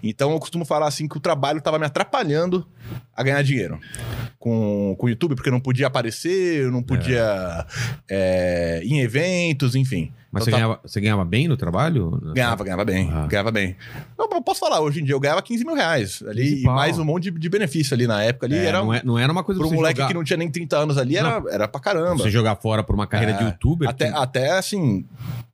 Então 0.02 0.32
eu 0.32 0.38
costumo 0.40 0.64
falar 0.64 0.86
assim 0.88 1.06
que 1.06 1.16
o 1.16 1.20
trabalho 1.20 1.60
tava 1.60 1.78
me 1.78 1.86
atrapalhando 1.86 2.66
a 3.16 3.22
ganhar 3.22 3.42
dinheiro 3.42 3.78
com, 4.38 4.94
com 4.98 5.06
o 5.06 5.08
YouTube, 5.08 5.34
porque 5.34 5.50
não 5.50 5.60
podia 5.60 5.86
aparecer, 5.86 6.70
não 6.70 6.82
podia 6.82 7.66
é, 8.08 8.80
ir 8.84 8.92
em 8.92 9.00
eventos, 9.00 9.74
enfim. 9.74 10.12
Mas 10.34 10.42
Então 10.42 10.44
você, 10.46 10.50
tá- 10.50 10.56
ganhava, 10.56 10.80
você 10.84 11.00
ganhava 11.00 11.24
bem 11.24 11.46
no 11.46 11.56
trabalho? 11.56 12.20
Ganhava, 12.34 12.64
ganhava 12.64 12.84
bem, 12.84 13.08
Ah. 13.12 13.26
ganhava 13.28 13.52
bem. 13.52 13.76
Eu, 14.18 14.28
eu 14.32 14.42
posso 14.42 14.58
falar, 14.58 14.80
hoje 14.80 15.00
em 15.00 15.04
dia 15.04 15.14
eu 15.14 15.20
ganhava 15.20 15.40
15 15.40 15.64
mil 15.64 15.76
reais 15.76 16.18
15 16.18 16.28
ali, 16.28 16.60
e 16.62 16.64
mais 16.64 16.98
um 16.98 17.04
monte 17.04 17.30
de, 17.30 17.38
de 17.38 17.48
benefício 17.48 17.94
ali 17.94 18.08
na 18.08 18.20
época. 18.20 18.46
Ali 18.46 18.56
É, 18.56 18.64
era, 18.64 18.82
não, 18.82 18.92
é- 18.92 19.02
não 19.04 19.16
era 19.16 19.30
uma 19.32 19.44
coisa 19.44 19.60
pra 19.60 19.68
um 19.70 19.72
moleque 19.74 19.98
jogar, 19.98 20.08
que 20.08 20.14
não 20.14 20.24
tinha 20.24 20.36
nem 20.36 20.50
30 20.50 20.76
anos 20.76 20.98
ali, 20.98 21.16
era, 21.16 21.40
era 21.48 21.68
pra 21.68 21.80
caramba. 21.80 22.16
você 22.22 22.30
jogar 22.30 22.56
fora 22.56 22.82
por 22.82 22.96
uma 22.96 23.06
carreira 23.06 23.32
É, 23.34 23.36
de 23.38 23.44
youtuber. 23.44 23.88
Até, 23.88 24.10
que- 24.10 24.16
até 24.18 24.58
assim, 24.58 25.04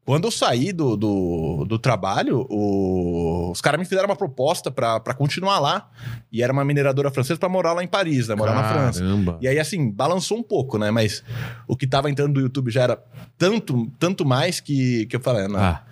quando 0.06 0.24
eu 0.24 0.30
saí 0.30 0.72
do, 0.72 0.96
do, 0.96 1.66
do 1.68 1.78
trabalho, 1.78 2.46
o- 2.48 3.50
os 3.52 3.60
caras 3.60 3.78
me 3.78 3.84
fizeram 3.84 4.08
uma 4.08 4.16
proposta 4.16 4.70
pra, 4.70 4.98
pra 4.98 5.12
continuar 5.14 5.58
lá. 5.58 5.88
E 6.32 6.42
era 6.42 6.52
uma 6.52 6.64
mineradora 6.64 7.10
francesa 7.10 7.38
pra 7.38 7.48
morar 7.48 7.72
lá 7.72 7.82
em 7.82 7.88
Paris, 7.88 8.28
né? 8.28 8.34
Morar 8.34 8.54
na 8.54 8.64
França. 8.72 9.00
Caramba. 9.00 9.38
E 9.40 9.48
aí, 9.48 9.58
assim, 9.58 9.90
balançou 9.90 10.38
um 10.38 10.42
pouco, 10.42 10.78
né? 10.78 10.90
Mas 10.90 11.22
o 11.66 11.76
que 11.76 11.86
tava 11.86 12.08
entrando 12.10 12.34
do 12.34 12.40
YouTube 12.40 12.70
já 12.70 12.82
era 12.82 13.02
tanto, 13.36 13.90
tanto 13.98 14.24
mais 14.24 14.60
que, 14.60 14.69
que 15.08 15.16
eu 15.16 15.20
falei, 15.20 15.48
não, 15.48 15.58
Ah, 15.58 15.82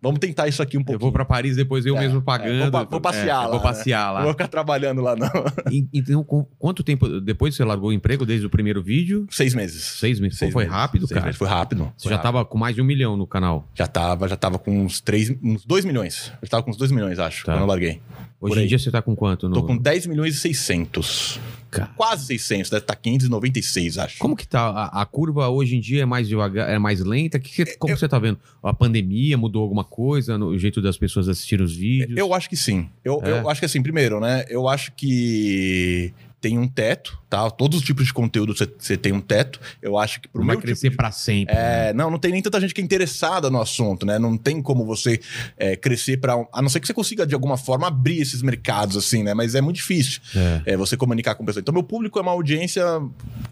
vamos 0.00 0.18
tentar 0.18 0.48
isso 0.48 0.62
aqui 0.62 0.76
um 0.76 0.80
eu 0.80 0.84
pouquinho. 0.84 1.00
vou 1.00 1.12
pra 1.12 1.24
Paris 1.24 1.56
depois 1.56 1.84
eu 1.86 1.96
É, 1.96 2.00
mesmo 2.00 2.18
é, 2.18 2.22
pagando. 2.22 2.60
vou 2.62 2.70
pa- 2.70 2.84
vou 2.84 3.00
passear 3.00 3.26
É, 3.26 3.32
lá, 3.34 3.46
Vou 3.48 3.56
né? 3.56 3.62
passear 3.62 4.06
Não 4.08 4.14
lá. 4.14 4.22
vou 4.22 4.30
ficar 4.32 4.48
trabalhando 4.48 5.00
lá, 5.02 5.14
não. 5.16 5.28
E- 5.70 5.86
Então, 5.92 6.24
quanto 6.58 6.82
tempo 6.82 7.20
depois 7.20 7.54
você 7.54 7.64
largou 7.64 7.90
o 7.90 7.92
emprego 7.92 8.24
desde 8.26 8.46
o 8.46 8.50
primeiro 8.50 8.82
vídeo? 8.82 9.26
Seis 9.30 9.54
meses. 9.54 9.82
Seis 9.82 10.18
meses. 10.20 10.38
Seis 10.38 10.50
Pô, 10.52 10.58
foi 10.60 10.64
meses. 10.64 10.76
rápido, 10.78 11.06
Seis 11.06 11.14
cara. 11.14 11.26
meses. 11.26 11.38
Foi 11.38 11.48
rápido. 11.48 11.92
Você 11.96 12.04
Foi 12.04 12.10
já 12.10 12.16
rápido. 12.16 12.32
tava 12.32 12.44
com 12.44 12.58
mais 12.58 12.74
de 12.74 12.82
um 12.82 12.84
milhão 12.84 13.16
no 13.16 13.26
canal. 13.26 13.68
Já 13.74 13.86
tava, 13.86 14.28
já 14.28 14.36
tava 14.36 14.58
com 14.58 14.84
uns 14.84 15.00
três, 15.00 15.30
uns 15.42 15.64
2 15.64 15.84
milhões. 15.84 16.32
Eu 16.42 16.48
tava 16.48 16.62
com 16.62 16.70
uns 16.70 16.76
2 16.76 16.90
milhões, 16.90 17.18
acho, 17.18 17.44
Tá. 17.44 17.52
quando 17.52 17.60
eu 17.62 17.66
larguei. 17.66 18.00
Hoje 18.40 18.62
em 18.62 18.66
dia 18.66 18.78
você 18.78 18.90
tá 18.90 19.00
com 19.00 19.16
quanto? 19.16 19.48
No... 19.48 19.54
Tô 19.54 19.62
com 19.64 19.76
10 19.76 20.06
milhões 20.06 20.34
e 20.36 20.38
600. 20.38 21.40
Cara, 21.76 21.90
Quase 21.96 22.26
600, 22.26 22.70
deve 22.70 22.82
estar 22.82 22.94
596, 22.96 23.98
acho. 23.98 24.18
Como 24.18 24.36
que 24.36 24.46
tá? 24.46 24.60
A, 24.68 25.02
a 25.02 25.06
curva 25.06 25.48
hoje 25.48 25.76
em 25.76 25.80
dia 25.80 26.02
é 26.02 26.06
mais 26.06 26.28
devagar, 26.28 26.68
é 26.70 26.78
mais 26.78 27.00
lenta? 27.00 27.38
Que 27.38 27.64
que- 27.64 27.76
como 27.76 27.96
você 27.96 28.08
tá 28.08 28.18
vendo? 28.18 28.38
A 28.62 28.72
pandemia 28.74 29.36
mudou 29.36 29.62
alguma 29.62 29.84
coisa 29.84 30.36
no 30.38 30.56
jeito 30.58 30.80
das 30.82 30.96
pessoas 30.96 31.28
assistirem 31.28 31.64
os 31.64 31.74
vídeos? 31.76 32.16
Eu 32.18 32.32
acho 32.34 32.48
que 32.48 32.56
sim. 32.56 32.88
Eu, 33.04 33.20
É. 33.22 33.40
eu 33.40 33.48
acho 33.50 33.60
que 33.60 33.66
assim, 33.66 33.82
primeiro, 33.82 34.20
né? 34.20 34.44
Eu 34.48 34.68
acho 34.68 34.92
que 34.92 36.12
tem 36.46 36.56
um 36.58 36.68
teto, 36.68 37.18
tá? 37.28 37.50
Todos 37.50 37.80
os 37.80 37.84
tipos 37.84 38.06
de 38.06 38.12
conteúdo 38.12 38.54
você- 38.56 38.96
tem 38.96 39.12
um 39.12 39.20
teto. 39.20 39.58
Eu 39.82 39.98
acho 39.98 40.20
que 40.20 40.28
pro 40.28 40.40
Não 40.40 40.46
vai 40.46 40.54
meu 40.54 40.60
tipo 40.60 40.66
crescer 40.68 40.90
de- 40.90 40.96
pra 40.96 41.10
sempre. 41.10 41.52
né? 41.52 41.88
É, 41.88 41.92
não, 41.92 42.08
não 42.08 42.18
tem 42.20 42.30
nem 42.30 42.40
tanta 42.40 42.60
gente 42.60 42.72
que 42.72 42.80
é 42.80 42.84
interessada 42.84 43.50
no 43.50 43.60
assunto, 43.60 44.06
né? 44.06 44.16
Não 44.16 44.36
tem 44.38 44.62
como 44.62 44.84
você 44.84 45.20
é, 45.56 45.74
crescer 45.74 46.18
para 46.18 46.34
A 46.52 46.62
não 46.62 46.68
ser 46.68 46.78
que 46.78 46.86
você 46.86 46.94
consiga, 46.94 47.26
de 47.26 47.34
alguma 47.34 47.56
forma, 47.56 47.88
abrir 47.88 48.20
esses 48.20 48.42
mercados, 48.42 48.96
assim, 48.96 49.24
né? 49.24 49.34
Mas 49.34 49.56
é 49.56 49.60
muito 49.60 49.76
difícil 49.76 50.20
É. 50.36 50.62
é, 50.74 50.76
você 50.76 50.96
comunicar 50.96 51.34
com 51.34 51.44
pessoas. 51.44 51.62
Então, 51.62 51.74
meu 51.74 51.82
público 51.82 52.16
é 52.18 52.22
uma 52.22 52.30
audiência 52.30 52.84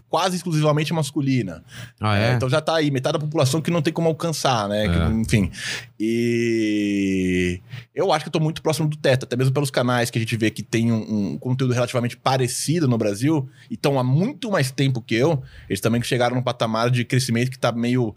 quase 0.09 0.37
exclusivamente 0.37 0.93
masculina. 0.93 1.61
Ah, 1.99 2.17
é? 2.17 2.33
então 2.33 2.49
já 2.49 2.61
tá 2.61 2.75
aí, 2.77 2.89
metade 2.89 3.13
da 3.13 3.19
população 3.19 3.61
que 3.61 3.69
não 3.69 3.81
tem 3.81 3.91
como 3.91 4.07
alcançar, 4.07 4.69
né? 4.69 4.87
Que- 4.87 4.97
É. 4.97 5.07
enfim. 5.21 5.51
E 5.99 7.59
eu 7.93 8.11
acho 8.13 8.23
que 8.25 8.29
eu 8.29 8.31
tô 8.31 8.39
muito 8.39 8.61
próximo 8.61 8.87
do 8.87 8.95
teto, 8.97 9.23
até 9.23 9.35
mesmo 9.35 9.53
pelos 9.53 9.69
canais 9.71 10.09
que 10.09 10.17
a 10.17 10.21
gente 10.21 10.35
vê 10.37 10.49
que 10.49 10.63
tem 10.63 10.91
um, 10.91 11.33
um 11.33 11.37
conteúdo 11.37 11.73
relativamente 11.73 12.15
parecido 12.15 12.84
no 12.87 12.97
Brasil 12.97 13.49
e 13.69 13.75
estão 13.75 13.99
há 13.99 14.03
muito 14.03 14.51
mais 14.51 14.71
tempo 14.71 15.01
que 15.01 15.15
eu. 15.15 15.41
Eles 15.69 15.79
também 15.79 16.01
chegaram 16.01 16.35
num 16.35 16.41
patamar 16.41 16.89
de 16.89 17.03
crescimento 17.05 17.51
que 17.51 17.59
tá 17.59 17.71
meio. 17.71 18.15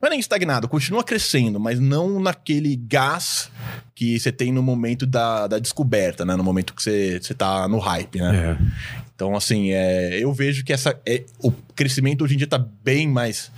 Não 0.00 0.06
é 0.06 0.10
nem 0.10 0.20
estagnado, 0.20 0.68
continua 0.68 1.02
crescendo, 1.04 1.58
mas 1.58 1.80
não 1.80 2.20
naquele 2.20 2.76
gás 2.76 3.50
que 3.94 4.18
você 4.18 4.30
tem 4.30 4.52
no 4.52 4.62
momento 4.62 5.06
da, 5.06 5.46
da 5.46 5.58
descoberta, 5.58 6.24
né? 6.24 6.36
No 6.36 6.44
momento 6.44 6.74
que 6.74 6.82
você, 6.82 7.18
você 7.20 7.34
tá 7.34 7.66
no 7.68 7.78
hype, 7.78 8.18
né? 8.20 8.56
É. 8.58 8.98
Então, 9.14 9.34
assim, 9.34 9.72
é, 9.72 10.22
eu 10.22 10.32
vejo 10.32 10.64
que 10.64 10.72
essa, 10.72 10.96
é, 11.04 11.24
o 11.42 11.50
crescimento 11.74 12.22
hoje 12.22 12.34
em 12.34 12.38
dia 12.38 12.46
tá 12.46 12.64
bem 12.84 13.08
mais. 13.08 13.50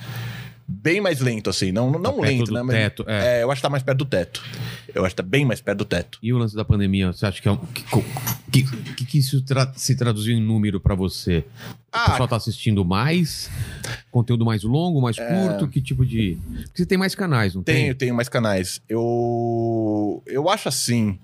Bem 0.72 1.00
mais 1.00 1.20
lento, 1.20 1.50
assim. 1.50 1.72
Não, 1.72 1.90
não 1.90 2.00
Tá 2.00 2.22
lento, 2.22 2.52
né? 2.52 2.62
Mas, 2.62 2.76
teto, 2.76 3.04
é. 3.08 3.38
é, 3.38 3.42
eu 3.42 3.50
acho 3.50 3.58
que 3.60 3.62
tá 3.62 3.68
mais 3.68 3.82
perto 3.82 3.98
do 3.98 4.04
teto. 4.04 4.42
Eu 4.94 5.04
acho 5.04 5.14
que 5.16 5.22
tá 5.22 5.28
bem 5.28 5.44
mais 5.44 5.60
perto 5.60 5.78
do 5.78 5.84
teto. 5.84 6.18
E 6.22 6.32
o 6.32 6.38
lance 6.38 6.54
da 6.54 6.64
pandemia, 6.64 7.12
você 7.12 7.26
acha 7.26 7.42
que 7.42 7.48
é 7.48 7.52
um. 7.52 7.58
Que, 8.50 8.62
que, 8.94 9.04
que, 9.04 9.18
isso 9.18 9.42
tra- 9.42 9.72
se 9.76 9.94
traduziu 9.96 10.36
em 10.36 10.40
número 10.40 10.80
pra 10.80 10.94
você? 10.94 11.38
O 11.38 11.44
Ah, 11.92 12.10
pessoal 12.10 12.28
tá 12.28 12.36
assistindo 12.36 12.84
mais? 12.84 13.50
Conteúdo 14.10 14.44
mais 14.44 14.62
longo, 14.62 15.00
mais 15.02 15.16
curto? 15.16 15.68
Que 15.68 15.80
tipo 15.82 16.06
de. 16.06 16.38
Porque 16.64 16.70
você 16.82 16.86
tem 16.86 16.96
mais 16.98 17.14
canais, 17.14 17.54
não 17.54 17.62
Tenho, 17.62 17.88
tem? 17.88 17.94
tenho 17.94 18.14
mais 18.14 18.28
canais. 18.28 18.80
Eu, 18.88 20.22
eu 20.26 20.48
acho 20.48 20.68
assim. 20.68 21.18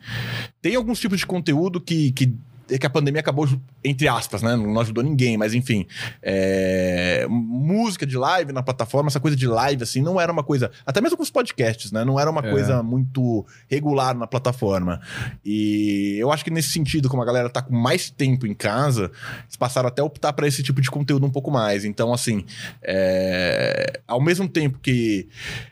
Tem 0.61 0.75
alguns 0.77 0.99
tipos 1.01 1.19
de 1.21 1.27
conteúdo 1.27 1.81
que, 1.81 2.13
que, 2.13 2.35
que 2.69 2.87
a 2.87 2.91
pandemia 2.91 3.21
acabou, 3.21 3.49
entre 3.85 4.09
aspas, 4.09 4.43
né? 4.43 4.57
Não 4.57 4.81
ajudou 4.81 5.03
ninguém, 5.05 5.37
mas 5.37 5.55
enfim. 5.55 5.87
é, 6.23 7.27
música 7.29 8.05
de 8.07 8.17
live 8.17 8.53
na 8.53 8.63
plataforma, 8.63 9.09
essa 9.09 9.21
coisa 9.21 9.37
de 9.37 9.47
live, 9.47 9.83
assim, 9.83 10.03
não 10.03 10.21
era 10.21 10.33
uma 10.33 10.43
coisa. 10.43 10.71
Até 10.85 11.01
mesmo 11.01 11.17
com 11.17 11.23
os 11.23 11.31
podcasts, 11.31 11.93
né? 11.93 12.05
Não 12.05 12.19
era 12.19 12.31
uma 12.31 12.45
É. 12.45 12.51
coisa 12.51 12.83
muito 12.83 13.47
regular 13.69 14.15
na 14.17 14.27
plataforma. 14.27 15.01
E 15.45 16.17
eu 16.19 16.33
acho 16.33 16.45
que 16.45 16.51
nesse 16.51 16.71
sentido, 16.71 17.09
como 17.09 17.23
a 17.23 17.27
galera 17.27 17.49
tá 17.49 17.63
com 17.63 17.75
mais 17.75 18.11
tempo 18.11 18.47
em 18.47 18.55
casa, 18.55 19.11
eles 19.45 19.57
passaram 19.57 19.89
até 19.89 20.03
a 20.03 20.05
optar 20.05 20.33
para 20.33 20.47
esse 20.47 20.63
tipo 20.63 20.81
de 20.81 20.91
conteúdo 20.91 21.25
um 21.27 21.31
pouco 21.31 21.51
mais. 21.51 21.85
Então, 21.85 22.13
assim, 22.13 22.45
é, 22.83 24.01
ao 24.07 24.21
mesmo 24.21 24.49
tempo 24.49 24.79
que 24.81 25.29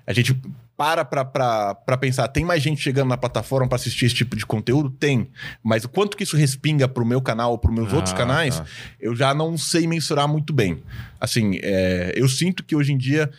a 0.06 0.12
gente 0.12 0.36
para 0.76 1.04
pra 1.04 1.96
pensar, 1.98 2.26
tem 2.28 2.44
mais 2.44 2.62
gente 2.62 2.80
chegando 2.80 3.08
na 3.08 3.16
plataforma 3.16 3.68
pra 3.68 3.76
assistir 3.76 4.06
esse 4.06 4.14
tipo 4.14 4.34
de 4.36 4.44
conteúdo? 4.44 4.90
Tem. 4.90 5.30
Mas 5.62 5.84
o 5.84 5.88
quanto 5.88 6.16
que 6.16 6.24
isso 6.24 6.36
respinga 6.36 6.88
pro 6.88 7.04
meu 7.04 7.20
canal 7.22 7.52
ou 7.52 7.58
pros 7.58 7.74
meus 7.74 7.92
Ah, 7.92 7.96
outros 7.96 8.12
canais, 8.14 8.58
tá. 8.58 8.66
eu 9.00 9.14
já 9.14 9.32
não 9.32 9.56
sei 9.56 9.86
mensurar 9.86 10.26
muito 10.28 10.52
bem. 10.52 10.82
Assim, 11.20 11.58
é, 11.62 12.12
eu 12.16 12.28
sinto 12.28 12.64
que 12.64 12.74
hoje 12.74 12.92
em 12.92 12.98
dia 12.98 13.30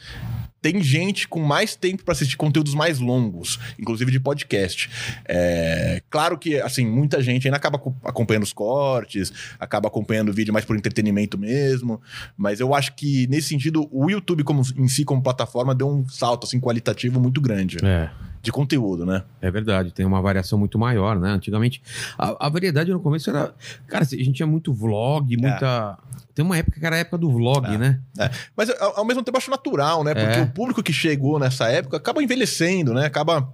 tem 0.65 0.81
gente 0.81 1.27
com 1.27 1.39
mais 1.41 1.75
tempo 1.75 2.03
para 2.03 2.13
assistir 2.13 2.35
conteúdos 2.37 2.73
mais 2.73 2.97
longos, 2.97 3.59
inclusive 3.77 4.09
de 4.11 4.19
podcast. 4.19 4.89
É, 5.27 6.01
claro 6.09 6.39
que, 6.39 6.59
assim, 6.59 6.87
muita 6.87 7.21
gente 7.21 7.47
ainda 7.47 7.55
acaba 7.57 7.77
co- 7.77 7.95
acompanhando 8.03 8.41
os 8.41 8.51
cortes, 8.51 9.31
acaba 9.59 9.87
acompanhando 9.89 10.29
o 10.29 10.33
vídeo 10.33 10.51
mais 10.51 10.65
por 10.65 10.75
entretenimento 10.75 11.37
mesmo, 11.37 12.01
mas 12.35 12.59
eu 12.59 12.73
acho 12.73 12.95
que, 12.95 13.27
nesse 13.27 13.49
sentido, 13.49 13.87
o 13.91 14.09
YouTube 14.09 14.43
como, 14.43 14.63
em 14.75 14.87
si, 14.87 15.05
como 15.05 15.21
plataforma, 15.21 15.75
deu 15.75 15.87
um 15.87 16.09
salto, 16.09 16.45
assim, 16.47 16.59
qualitativo 16.59 17.19
muito 17.19 17.39
grande 17.39 17.77
É. 17.85 18.09
de 18.45 18.51
conteúdo, 18.51 19.05
né? 19.05 19.23
É 19.41 19.49
verdade, 19.51 19.91
tem 19.91 20.05
uma 20.05 20.21
variação 20.21 20.57
muito 20.57 20.77
maior, 20.79 21.19
né? 21.19 21.31
Antigamente, 21.31 21.81
a, 22.17 22.45
a 22.45 22.49
variedade 22.49 22.91
no 22.93 22.99
começo 22.99 23.29
era. 23.29 23.53
Cara, 23.87 24.03
a 24.03 24.07
gente 24.07 24.33
tinha 24.33 24.47
muito 24.47 24.73
vlog, 24.73 25.35
muita. 25.35 25.97
Tem 26.33 26.43
uma 26.45 26.57
época 26.57 26.79
que 26.79 26.85
era 26.85 26.95
a 26.95 26.99
época 26.99 27.17
do 27.17 27.31
vlog, 27.31 27.65
É. 27.65 27.77
né? 27.77 27.99
Mas 28.55 28.69
ao, 28.79 28.99
ao 28.99 29.05
mesmo 29.05 29.23
tempo 29.23 29.37
acho 29.37 29.49
natural, 29.49 30.03
né? 30.03 30.13
Porque 30.13 30.39
É. 30.39 30.41
o 30.43 30.47
público 30.49 30.83
que 30.83 30.93
chegou 30.93 31.39
nessa 31.39 31.67
época 31.69 31.97
acaba 31.97 32.21
envelhecendo, 32.21 32.93
né? 32.93 33.05
Acaba 33.05 33.47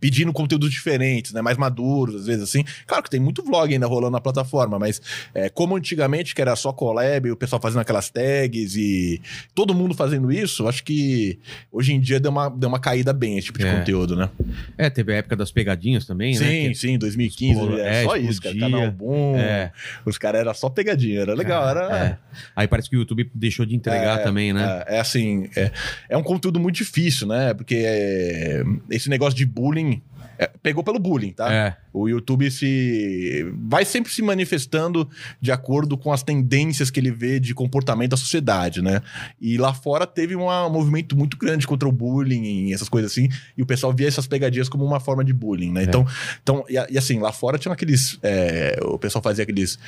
pedindo 0.00 0.32
conteúdos 0.32 0.70
diferentes, 0.70 1.32
né? 1.32 1.40
Mais 1.42 1.56
maduros, 1.56 2.14
às 2.22 2.26
vezes 2.26 2.42
assim. 2.42 2.64
Claro 2.86 3.02
que 3.02 3.10
tem 3.10 3.20
muito 3.20 3.42
vlog 3.42 3.72
ainda 3.72 3.86
rolando 3.86 4.12
na 4.12 4.20
plataforma, 4.20 4.78
mas 4.78 5.00
é, 5.34 5.48
como 5.48 5.76
antigamente, 5.76 6.34
que 6.34 6.40
era 6.42 6.54
só 6.56 6.72
collab, 6.72 7.30
o 7.30 7.36
pessoal 7.36 7.60
fazendo 7.60 7.80
aquelas 7.80 8.10
tags 8.10 8.76
e 8.76 9.20
todo 9.54 9.74
mundo 9.74 9.94
fazendo 9.94 10.30
isso, 10.32 10.66
acho 10.68 10.82
que 10.84 11.38
hoje 11.70 11.92
em 11.92 12.00
dia 12.00 12.18
deu 12.20 12.30
uma, 12.30 12.48
deu 12.48 12.68
uma 12.68 12.80
caída 12.80 13.12
bem 13.12 13.38
esse 13.38 13.46
tipo 13.46 13.58
de 13.58 13.66
É. 13.66 13.78
conteúdo, 13.78 14.16
né? 14.16 14.28
É, 14.76 14.90
teve 14.90 15.12
a 15.12 15.16
época 15.16 15.36
das 15.36 15.50
pegadinhas 15.50 16.04
também, 16.06 16.38
né? 16.38 16.46
Sim, 16.46 16.74
sim, 16.74 16.98
2015, 16.98 17.60
Explo- 17.60 17.78
é, 17.78 18.02
é, 18.02 18.04
só 18.04 18.16
isso, 18.16 18.40
cara. 18.42 18.56
Canal 18.58 18.90
bom, 18.90 19.36
É. 19.36 19.72
os 20.04 20.18
caras 20.18 20.40
eram 20.40 20.54
só 20.54 20.68
pegadinha, 20.68 21.20
era 21.20 21.34
legal, 21.34 21.68
era... 21.68 21.96
É. 21.96 22.18
Aí 22.56 22.66
parece 22.68 22.88
que 22.88 22.96
o 22.96 23.00
YouTube 23.00 23.30
deixou 23.34 23.64
de 23.66 23.74
entregar 23.74 24.20
É, 24.20 24.22
também, 24.22 24.52
né? 24.52 24.84
É, 24.86 24.96
é 24.96 25.00
assim, 25.00 25.48
é, 25.56 25.70
é 26.08 26.16
um 26.16 26.22
conteúdo 26.22 26.58
muito 26.60 26.76
difícil, 26.76 27.26
né? 27.26 27.52
Porque 27.54 27.82
é, 27.84 28.62
esse 28.90 29.08
negócio 29.08 29.36
de 29.36 29.44
bullying 29.62 30.02
é, 30.38 30.50
pegou 30.62 30.82
pelo 30.82 30.98
bullying, 30.98 31.32
tá? 31.32 31.52
É. 31.52 31.76
O 31.92 32.08
YouTube 32.08 32.50
se 32.50 33.46
vai 33.68 33.84
sempre 33.84 34.10
se 34.10 34.22
manifestando 34.22 35.08
de 35.40 35.52
acordo 35.52 35.96
com 35.96 36.10
as 36.12 36.22
tendências 36.22 36.90
que 36.90 36.98
ele 36.98 37.10
vê 37.10 37.38
de 37.38 37.54
comportamento 37.54 38.12
da 38.12 38.16
sociedade, 38.16 38.80
né? 38.82 39.02
E 39.40 39.58
lá 39.58 39.72
fora 39.74 40.06
teve 40.06 40.34
uma- 40.34 40.66
um 40.66 40.70
movimento 40.70 41.16
muito 41.16 41.36
grande 41.36 41.66
contra 41.66 41.86
o 41.88 41.92
bullying 41.92 42.68
e 42.68 42.72
essas 42.72 42.88
coisas 42.88 43.12
assim, 43.12 43.28
e 43.56 43.62
o 43.62 43.66
pessoal 43.66 43.92
via 43.92 44.08
essas 44.08 44.26
pegadinhas 44.26 44.68
como 44.68 44.84
uma 44.84 44.98
forma 45.00 45.22
de 45.24 45.32
bullying, 45.32 45.70
né? 45.70 45.82
É. 45.82 45.84
Então, 45.84 46.06
então 46.42 46.64
e, 46.68 46.74
e 46.94 46.98
assim, 46.98 47.18
lá 47.20 47.30
fora 47.30 47.58
tinha 47.58 47.72
aqueles. 47.74 48.18
é, 48.22 48.78
o 48.82 48.98
pessoal 48.98 49.22
fazia 49.22 49.42
aqueles 49.44 49.78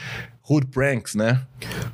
hood 0.49 0.67
pranks, 0.67 1.15
né? 1.15 1.41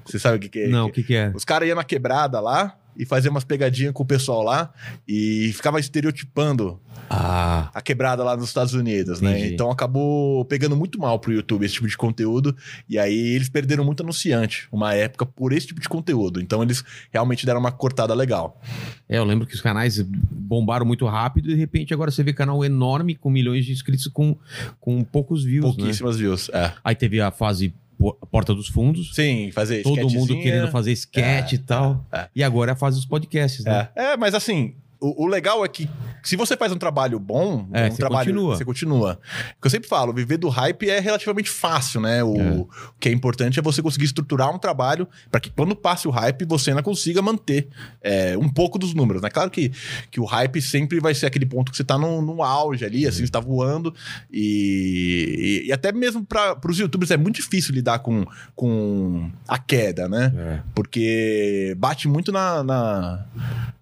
Você 0.05 0.19
sabe 0.19 0.37
o 0.37 0.41
que, 0.41 0.49
que 0.49 0.59
é? 0.61 0.69
Não, 0.69 0.87
o 0.89 0.93
que, 0.93 1.03
que 1.05 1.15
é? 1.15 1.31
Os 1.35 1.45
caras 1.45 1.69
iam 1.69 1.77
na 1.77 1.85
quebrada 1.85 2.41
lá 2.41 2.77
e 2.97 3.05
faziam 3.05 3.31
umas 3.31 3.45
pegadinhas 3.45 3.93
com 3.93 4.03
o 4.03 4.07
pessoal 4.07 4.43
lá 4.43 4.73
e 5.07 5.53
ficava 5.55 5.79
estereotipando 5.81 6.79
Ah, 7.09 7.71
a 7.75 7.81
quebrada 7.83 8.23
lá 8.23 8.37
nos 8.37 8.47
Estados 8.49 8.73
Unidos, 8.73 9.21
né? 9.21 9.39
Entendi. 9.39 9.55
Então 9.55 9.71
acabou 9.71 10.45
pegando 10.45 10.77
muito 10.77 10.99
mal 10.99 11.19
pro 11.19 11.33
YouTube 11.33 11.65
esse 11.65 11.75
tipo 11.75 11.89
de 11.89 11.97
conteúdo 11.97 12.57
e 12.89 12.99
aí 12.99 13.35
eles 13.35 13.49
perderam 13.49 13.85
muito 13.85 14.03
anunciante 14.03 14.69
uma 14.71 14.95
época 14.95 15.27
por 15.27 15.53
esse 15.53 15.67
tipo 15.67 15.81
de 15.81 15.89
conteúdo. 15.89 16.41
Então 16.41 16.63
eles 16.63 16.85
realmente 17.11 17.45
deram 17.45 17.59
uma 17.59 17.73
cortada 17.73 18.15
legal. 18.15 18.61
é, 19.09 19.19
eu 19.19 19.25
lembro 19.25 19.47
que 19.47 19.55
os 19.55 19.61
canais 19.61 20.01
bombaram 20.01 20.87
muito 20.87 21.05
rápido 21.07 21.51
e 21.51 21.55
de 21.55 21.59
repente 21.59 21.93
agora 21.93 22.11
você 22.11 22.23
vê 22.23 22.33
canal 22.33 22.65
enorme 22.65 23.15
com 23.17 23.29
milhões 23.29 23.65
de 23.65 23.73
inscritos 23.73 24.07
com, 24.07 24.37
com 24.79 25.03
poucos 25.03 25.43
views, 25.43 25.67
né? 25.67 25.73
Pouquíssimas 25.77 26.17
views. 26.17 26.49
É. 26.53 26.73
Aí 26.85 26.95
teve 26.95 27.21
a 27.21 27.31
fase 27.31 27.75
po- 28.01 28.15
Porta 28.31 28.55
dos 28.55 28.67
Fundos. 28.69 29.15
Sim, 29.15 29.51
fazer 29.53 29.83
Todo 29.83 30.09
mundo 30.11 30.35
querendo 30.41 30.69
fazer 30.71 30.91
sketch 30.93 31.53
É, 31.53 31.55
e 31.55 31.59
tal. 31.59 32.07
é. 32.11 32.29
E 32.35 32.43
agora 32.43 32.71
é 32.71 32.75
a 32.75 32.77
fase 32.77 32.97
dos 32.97 33.05
podcasts, 33.07 33.65
né? 33.65 33.89
É, 33.95 34.03
é, 34.13 34.17
mas 34.17 34.35
assim, 34.35 34.75
o, 35.01 35.25
o 35.25 35.27
legal 35.27 35.65
é 35.65 35.69
que 35.69 35.89
se 36.23 36.37
você 36.37 36.57
faz 36.57 36.71
um 36.71 36.77
trabalho 36.77 37.19
bom, 37.19 37.67
É, 37.73 37.87
um 37.87 37.91
você 37.91 37.97
trabalho, 37.97 38.27
continua. 38.31 38.57
Você 38.57 38.65
continua. 38.65 39.21
O 39.57 39.61
que 39.63 39.67
eu 39.67 39.71
sempre 39.71 39.89
falo, 39.89 40.13
viver 40.13 40.37
do 40.37 40.49
hype 40.49 40.89
é 40.91 41.01
relativamente 41.01 41.49
fácil, 41.49 42.01
né? 42.01 42.23
O, 42.23 42.37
É. 42.39 42.51
o 42.53 42.69
que 42.99 43.09
é 43.09 43.13
importante 43.13 43.59
é 43.59 43.63
você 43.63 43.81
conseguir 43.83 44.05
estruturar 44.05 44.55
um 44.55 44.59
trabalho 44.59 45.09
para 45.31 45.41
que 45.41 45.49
quando 45.51 45.75
passe 45.75 46.07
o 46.07 46.11
hype, 46.11 46.45
você 46.45 46.71
ainda 46.71 46.83
consiga 46.83 47.23
manter 47.23 47.69
é, 48.03 48.37
um 48.37 48.49
pouco 48.49 48.79
dos 48.79 48.93
números, 48.95 49.23
né? 49.23 49.31
Claro 49.31 49.51
que, 49.51 49.73
que 50.11 50.21
o 50.21 50.25
hype 50.25 50.61
sempre 50.61 51.01
vai 51.01 51.15
ser 51.15 51.27
aquele 51.27 51.47
ponto 51.47 51.71
que 51.71 51.77
você 51.77 51.85
tá 51.85 51.97
no, 51.97 52.21
no 52.21 52.43
auge 52.43 52.85
ali, 52.85 53.07
assim, 53.07 53.25
você 53.25 53.33
tá 53.33 53.41
voando. 53.41 53.95
E, 54.31 55.63
e, 55.65 55.69
e 55.69 55.73
até 55.73 55.93
mesmo 55.93 56.25
para 56.25 56.59
os 56.69 56.79
youtubers 56.79 57.11
é 57.11 57.17
muito 57.17 57.37
difícil 57.37 57.75
lidar 57.75 58.01
com, 58.01 58.27
com 58.55 59.31
a 59.49 59.59
queda, 59.59 60.09
né? 60.09 60.33
É. 60.37 60.61
porque 60.75 61.75
bate 61.79 62.09
muito 62.09 62.31
na, 62.33 62.63
na, 62.63 63.25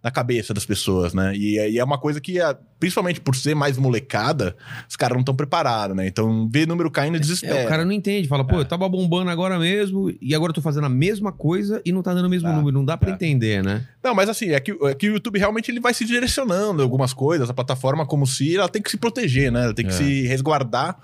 na 0.02 0.10
cabeça 0.10 0.52
das 0.54 0.64
pessoas, 0.66 1.07
né? 1.14 1.34
E, 1.36 1.58
é- 1.58 1.70
e 1.70 1.78
é 1.78 1.84
uma 1.84 1.98
coisa 1.98 2.20
que, 2.20 2.40
é- 2.40 2.56
principalmente 2.80 3.20
por 3.20 3.34
ser 3.34 3.54
mais 3.54 3.76
molecada, 3.76 4.56
os 4.88 4.94
caras 4.96 5.14
não 5.14 5.20
estão 5.20 5.34
preparados, 5.34 5.96
né? 5.96 6.06
Então, 6.06 6.48
ver 6.48 6.66
número 6.66 6.90
caindo 6.90 7.18
desespera. 7.18 7.60
É, 7.60 7.64
o 7.64 7.68
cara 7.68 7.84
não 7.84 7.92
entende, 7.92 8.28
fala, 8.28 8.44
pô, 8.46 8.56
eu 8.56 8.64
tava 8.64 8.88
bombando 8.88 9.30
agora 9.30 9.58
mesmo 9.58 10.12
e 10.20 10.34
agora 10.34 10.50
eu 10.50 10.54
tô 10.54 10.60
fazendo 10.62 10.84
a 10.86 10.88
mesma 10.88 11.32
coisa 11.32 11.80
e 11.84 11.90
não 11.92 12.02
tá 12.02 12.14
dando 12.14 12.26
o 12.26 12.30
mesmo 12.30 12.48
É, 12.48 12.52
número. 12.52 12.72
Não 12.72 12.84
dá 12.84 12.96
pra 12.96 13.10
é. 13.10 13.12
entender, 13.14 13.62
né? 13.64 13.86
Não, 14.02 14.14
mas 14.14 14.28
assim, 14.28 14.50
é 14.50 14.60
que, 14.60 14.70
é 14.82 14.94
que 14.94 15.08
o 15.08 15.14
YouTube 15.14 15.38
realmente 15.38 15.70
ele 15.70 15.80
vai 15.80 15.92
se 15.92 16.04
direcionando 16.04 16.82
algumas 16.82 17.12
coisas, 17.12 17.50
a 17.50 17.54
plataforma 17.54 18.06
como 18.06 18.26
se 18.26 18.56
ela 18.56 18.68
tem 18.68 18.80
que 18.80 18.90
se 18.90 18.96
proteger, 18.96 19.50
né? 19.50 19.64
Ela 19.64 19.74
tem 19.74 19.84
que 19.86 19.92
É. 19.92 19.96
se 19.96 20.22
resguardar. 20.26 20.96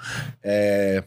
É... 0.43 1.03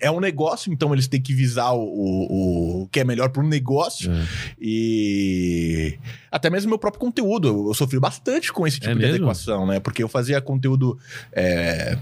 é 0.00 0.10
um 0.10 0.20
negócio, 0.20 0.72
então 0.72 0.92
eles 0.92 1.06
têm 1.08 1.20
que 1.20 1.32
visar 1.34 1.72
o, 1.72 1.82
o, 1.82 2.82
o 2.82 2.88
que 2.88 3.00
é 3.00 3.04
melhor 3.04 3.30
para 3.30 3.42
o 3.42 3.46
negócio. 3.46 4.10
É. 4.12 4.24
E 4.60 5.98
até 6.30 6.50
mesmo 6.50 6.68
meu 6.68 6.78
próprio 6.78 7.00
conteúdo. 7.00 7.48
Eu, 7.48 7.68
eu 7.68 7.74
sofri 7.74 7.98
bastante 7.98 8.52
com 8.52 8.66
esse 8.66 8.78
tipo 8.78 8.90
É 8.90 8.94
de 8.94 9.00
mesmo? 9.00 9.14
adequação, 9.16 9.66
né? 9.66 9.80
Porque 9.80 10.02
eu 10.02 10.08
fazia 10.08 10.40
conteúdo. 10.40 10.98
é, 11.32 11.96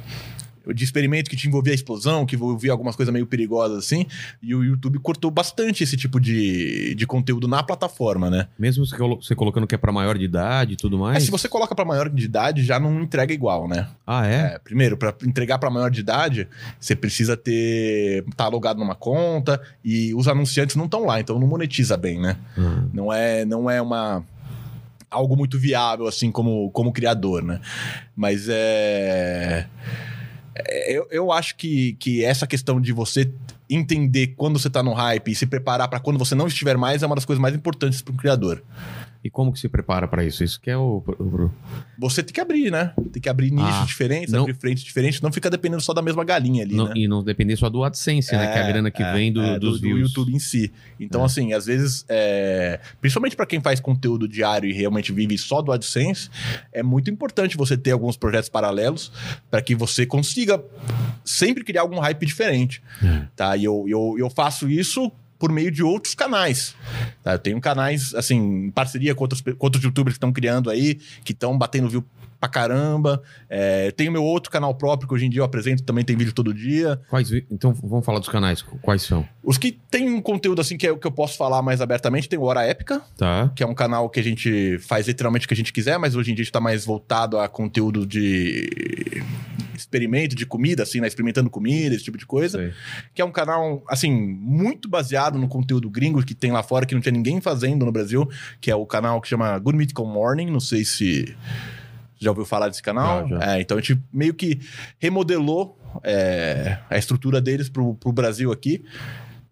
de 0.75 0.85
experimento 0.85 1.31
que 1.31 1.37
te 1.37 1.47
envolvia 1.49 1.73
a 1.73 1.75
explosão, 1.75 2.25
que 2.27 2.35
envolvia 2.37 2.73
algumas 2.73 2.97
coisas 2.97 3.13
meio 3.13 3.27
perigosas 3.27 3.79
assim. 3.79 4.07
E 4.43 4.55
o 4.55 4.65
YouTube 4.65 4.99
cortou 4.99 5.31
bastante 5.31 5.83
esse 5.85 5.97
tipo 5.97 6.19
de, 6.21 6.95
de 6.95 7.07
conteúdo 7.07 7.47
na 7.49 7.63
plataforma, 7.63 8.29
né? 8.31 8.49
Mesmo 8.59 8.85
você 8.87 8.97
colo- 8.97 9.21
você 9.23 9.35
colocando 9.35 9.67
que 9.67 9.75
é 9.75 9.79
pra 9.79 9.93
maior 9.93 10.17
de 10.19 10.25
idade 10.25 10.73
e 10.75 10.77
tudo 10.77 10.97
É, 10.97 11.01
mais. 11.01 11.23
se 11.25 11.31
você 11.31 11.49
coloca 11.49 11.75
pra 11.75 11.85
maior 11.85 12.09
de 12.09 12.25
idade, 12.25 12.65
já 12.65 12.79
não 12.81 13.01
entrega 13.03 13.33
igual, 13.33 13.69
né? 13.69 13.89
Ah, 14.07 14.27
é? 14.27 14.55
É, 14.55 14.59
primeiro, 14.59 14.97
para 14.97 15.15
entregar 15.25 15.59
para 15.59 15.71
maior 15.71 15.91
de 15.91 16.01
idade, 16.01 16.49
você 16.81 16.95
precisa 16.97 17.37
ter 17.37 18.25
tá 18.37 18.49
logado 18.49 18.79
numa 18.79 18.95
conta 18.95 19.61
e 19.85 20.15
os 20.15 20.29
anunciantes 20.29 20.77
não 20.77 20.85
estão 20.87 21.05
lá, 21.07 21.21
então 21.21 21.39
não 21.39 21.47
monetiza 21.47 21.97
bem, 21.97 22.21
né? 22.21 22.37
Ah. 22.59 22.85
Não 22.93 23.13
é, 23.13 23.45
não 23.45 23.71
é 23.71 23.81
uma 23.81 24.25
algo 25.11 25.37
muito 25.37 25.59
viável 25.59 26.07
assim 26.07 26.31
como, 26.33 26.71
como 26.73 26.93
criador, 26.93 27.43
né? 27.43 27.61
Mas 28.15 28.49
é, 28.49 28.55
é- 28.55 29.67
eu, 30.89 31.07
eu 31.11 31.33
acho 31.33 31.57
que, 31.57 31.95
que 31.95 32.25
essa 32.25 32.47
questão 32.47 32.81
de 32.81 32.93
você 32.93 33.31
entender 33.69 34.29
quando 34.37 34.59
você 34.59 34.71
tá 34.71 34.83
no 34.83 34.93
hype 34.93 35.31
e 35.31 35.35
se 35.35 35.47
preparar 35.47 35.89
para 35.89 36.01
quando 36.01 36.19
você 36.19 36.35
não 36.35 36.47
estiver 36.47 36.77
mais 36.77 37.03
é 37.03 37.07
uma 37.07 37.15
das 37.15 37.25
coisas 37.25 37.41
mais 37.41 37.55
importantes 37.55 38.01
para 38.01 38.15
um 38.15 38.17
criador. 38.17 38.63
E 39.27 39.31
como 39.31 39.53
que 39.53 39.59
se 39.59 39.69
prepara 39.69 40.07
pra 40.07 40.25
isso? 40.25 40.45
Isso 40.45 40.61
que 40.61 40.71
é 40.71 40.77
o. 40.77 41.03
o- 41.19 41.51
Você 41.99 42.23
tem 42.23 42.33
que 42.33 42.41
abrir, 42.41 42.71
né? 42.71 42.93
Tem 43.13 43.21
que 43.21 43.29
abrir 43.29 43.51
nichos 43.51 43.69
Ah, 43.75 43.85
diferentes, 43.85 44.33
não- 44.33 44.43
abrir 44.43 44.55
frentes 44.55 44.85
diferentes, 44.85 45.21
não 45.21 45.33
fica 45.33 45.51
dependendo 45.51 45.83
só 45.83 45.93
da 45.93 46.01
mesma 46.01 46.23
galinha 46.25 46.63
ali, 46.63 46.77
não- 46.77 46.87
né? 46.87 46.93
E 46.95 47.09
não 47.09 47.25
depender 47.25 47.57
só 47.57 47.69
do 47.69 47.83
AdSense, 47.83 48.33
né? 48.37 48.53
Que 48.53 48.59
é 48.59 48.63
a 48.63 48.67
grana 48.69 48.89
que 48.89 49.03
é, 49.03 49.13
vem 49.13 49.33
do, 49.33 49.43
é, 49.43 49.59
dos 49.59 49.81
do, 49.81 49.89
views. 49.89 50.11
YouTube 50.11 50.33
em 50.33 50.39
si. 50.39 50.73
Então, 51.01 51.23
É. 51.23 51.25
assim, 51.25 51.53
às 51.55 51.67
vezes, 51.67 52.05
é, 52.09 52.79
principalmente 53.01 53.35
para 53.35 53.47
quem 53.47 53.61
faz 53.61 53.81
conteúdo 53.81 54.29
diário 54.29 54.71
e 54.71 54.73
realmente 54.73 55.13
vive 55.13 55.37
só 55.37 55.61
do 55.61 55.73
AdSense, 55.73 56.31
é 56.73 56.85
muito 56.85 57.11
importante 57.11 57.57
você 57.57 57.77
ter 57.77 57.91
alguns 57.91 58.17
projetos 58.17 58.49
paralelos 58.49 59.11
para 59.51 59.61
que 59.61 59.75
você 59.75 60.07
consiga 60.07 60.63
sempre 61.25 61.65
criar 61.65 61.81
algum 61.81 61.99
hype 61.99 62.25
diferente. 62.25 62.81
É. 63.03 63.27
Tá? 63.35 63.57
E 63.57 63.65
eu, 63.65 63.85
eu, 63.89 64.15
eu 64.19 64.31
faço 64.31 64.71
isso 64.71 65.11
por 65.39 65.53
meio 65.53 65.71
de 65.71 65.83
outros 65.83 66.15
canais. 66.15 66.75
tá? 67.23 67.33
Eu 67.33 67.39
tenho 67.39 67.61
canais, 67.61 68.15
assim, 68.15 68.67
em 68.67 68.71
parceria 68.71 69.15
com 69.15 69.25
outros, 69.25 69.41
com 69.41 69.67
outros 69.67 69.83
youtubers 69.83 70.15
que 70.15 70.19
estão 70.19 70.33
criando 70.33 70.71
aí, 70.71 70.95
que 71.25 71.33
estão 71.33 71.57
batendo 71.57 71.89
view 71.89 72.05
pra 72.39 72.49
caramba. 72.49 73.23
É, 73.49 73.91
tenho 73.93 74.13
meu 74.13 74.23
outro 74.25 74.51
canal 74.51 74.75
próprio, 74.75 75.09
que 75.09 75.15
hoje 75.15 75.27
em 75.27 75.31
dia 75.31 75.41
eu 75.41 75.45
apresento, 75.45 75.83
também 75.83 76.05
tem 76.05 76.17
vídeo 76.17 76.33
todo 76.33 76.53
dia. 76.53 77.01
Quais, 77.09 77.31
então 77.51 77.73
vamos 77.73 78.05
falar 78.05 78.19
dos 78.19 78.29
canais. 78.29 78.63
Quais 78.83 79.03
são? 79.03 79.27
Os 79.43 79.59
que 79.59 79.73
tem 79.91 80.09
um 80.11 80.21
conteúdo 80.21 80.61
assim 80.61 80.77
que 80.77 80.87
é 80.87 80.93
o 80.93 80.99
que 80.99 81.07
eu 81.07 81.13
posso 81.13 81.37
falar 81.37 81.63
mais 81.63 81.81
abertamente, 81.81 82.29
tem 82.29 82.39
o 82.39 82.43
Hora 82.43 82.63
Épica, 82.65 83.01
Tá. 83.17 83.51
que 83.55 83.63
é 83.63 83.67
um 83.67 83.75
canal 83.75 84.09
que 84.11 84.19
a 84.21 84.23
gente 84.23 84.79
faz 84.81 85.07
literalmente 85.07 85.47
o 85.47 85.49
que 85.49 85.55
a 85.55 85.57
gente 85.57 85.73
quiser, 85.73 85.99
mas 85.99 86.15
hoje 86.17 86.33
em 86.33 86.35
dia 86.35 86.43
está 86.43 86.61
mais 86.61 86.85
voltado 86.85 87.39
a 87.39 87.49
conteúdo 87.49 88.07
de 88.07 89.23
experimento 89.75 90.35
de 90.35 90.47
comida, 90.47 90.83
assim, 90.83 91.01
né? 91.01 91.07
Experimentando 91.07 91.51
comida, 91.51 91.95
esse 91.95 92.05
tipo 92.05 92.17
de 92.19 92.27
coisa. 92.27 92.59
Sei. 92.59 92.73
Que 93.15 93.23
é 93.23 93.25
um 93.25 93.31
canal, 93.31 93.85
assim, 93.89 94.11
muito 94.11 94.89
baseado 94.89 95.39
no 95.39 95.49
conteúdo 95.49 95.89
gringo 95.91 96.25
que 96.25 96.35
tem 96.35 96.51
lá 96.51 96.63
fora, 96.63 96.87
que 96.87 96.95
não 96.95 97.03
tinha 97.03 97.13
ninguém 97.13 97.41
fazendo 97.41 97.85
no 97.85 97.93
Brasil, 97.93 98.29
que 98.61 98.71
é 98.71 98.75
o 98.75 98.87
canal 98.87 99.21
que 99.21 99.29
chama 99.29 99.59
Good 99.59 99.77
Mythical 99.77 100.07
Morning. 100.07 100.47
Não 100.51 100.61
sei 100.61 100.85
se 100.85 101.37
já 102.19 102.31
ouviu 102.31 102.45
falar 102.45 102.69
desse 102.69 102.83
canal. 102.83 103.29
Já, 103.29 103.39
já. 103.39 103.57
É, 103.57 103.61
então 103.61 103.77
a 103.77 103.81
gente 103.81 104.03
meio 104.13 104.35
que 104.35 104.61
remodelou 104.99 105.79
é, 106.03 106.79
a 106.89 106.97
estrutura 106.99 107.41
deles 107.41 107.69
pro, 107.69 107.95
pro 107.95 108.13
Brasil 108.13 108.53
aqui. 108.53 108.85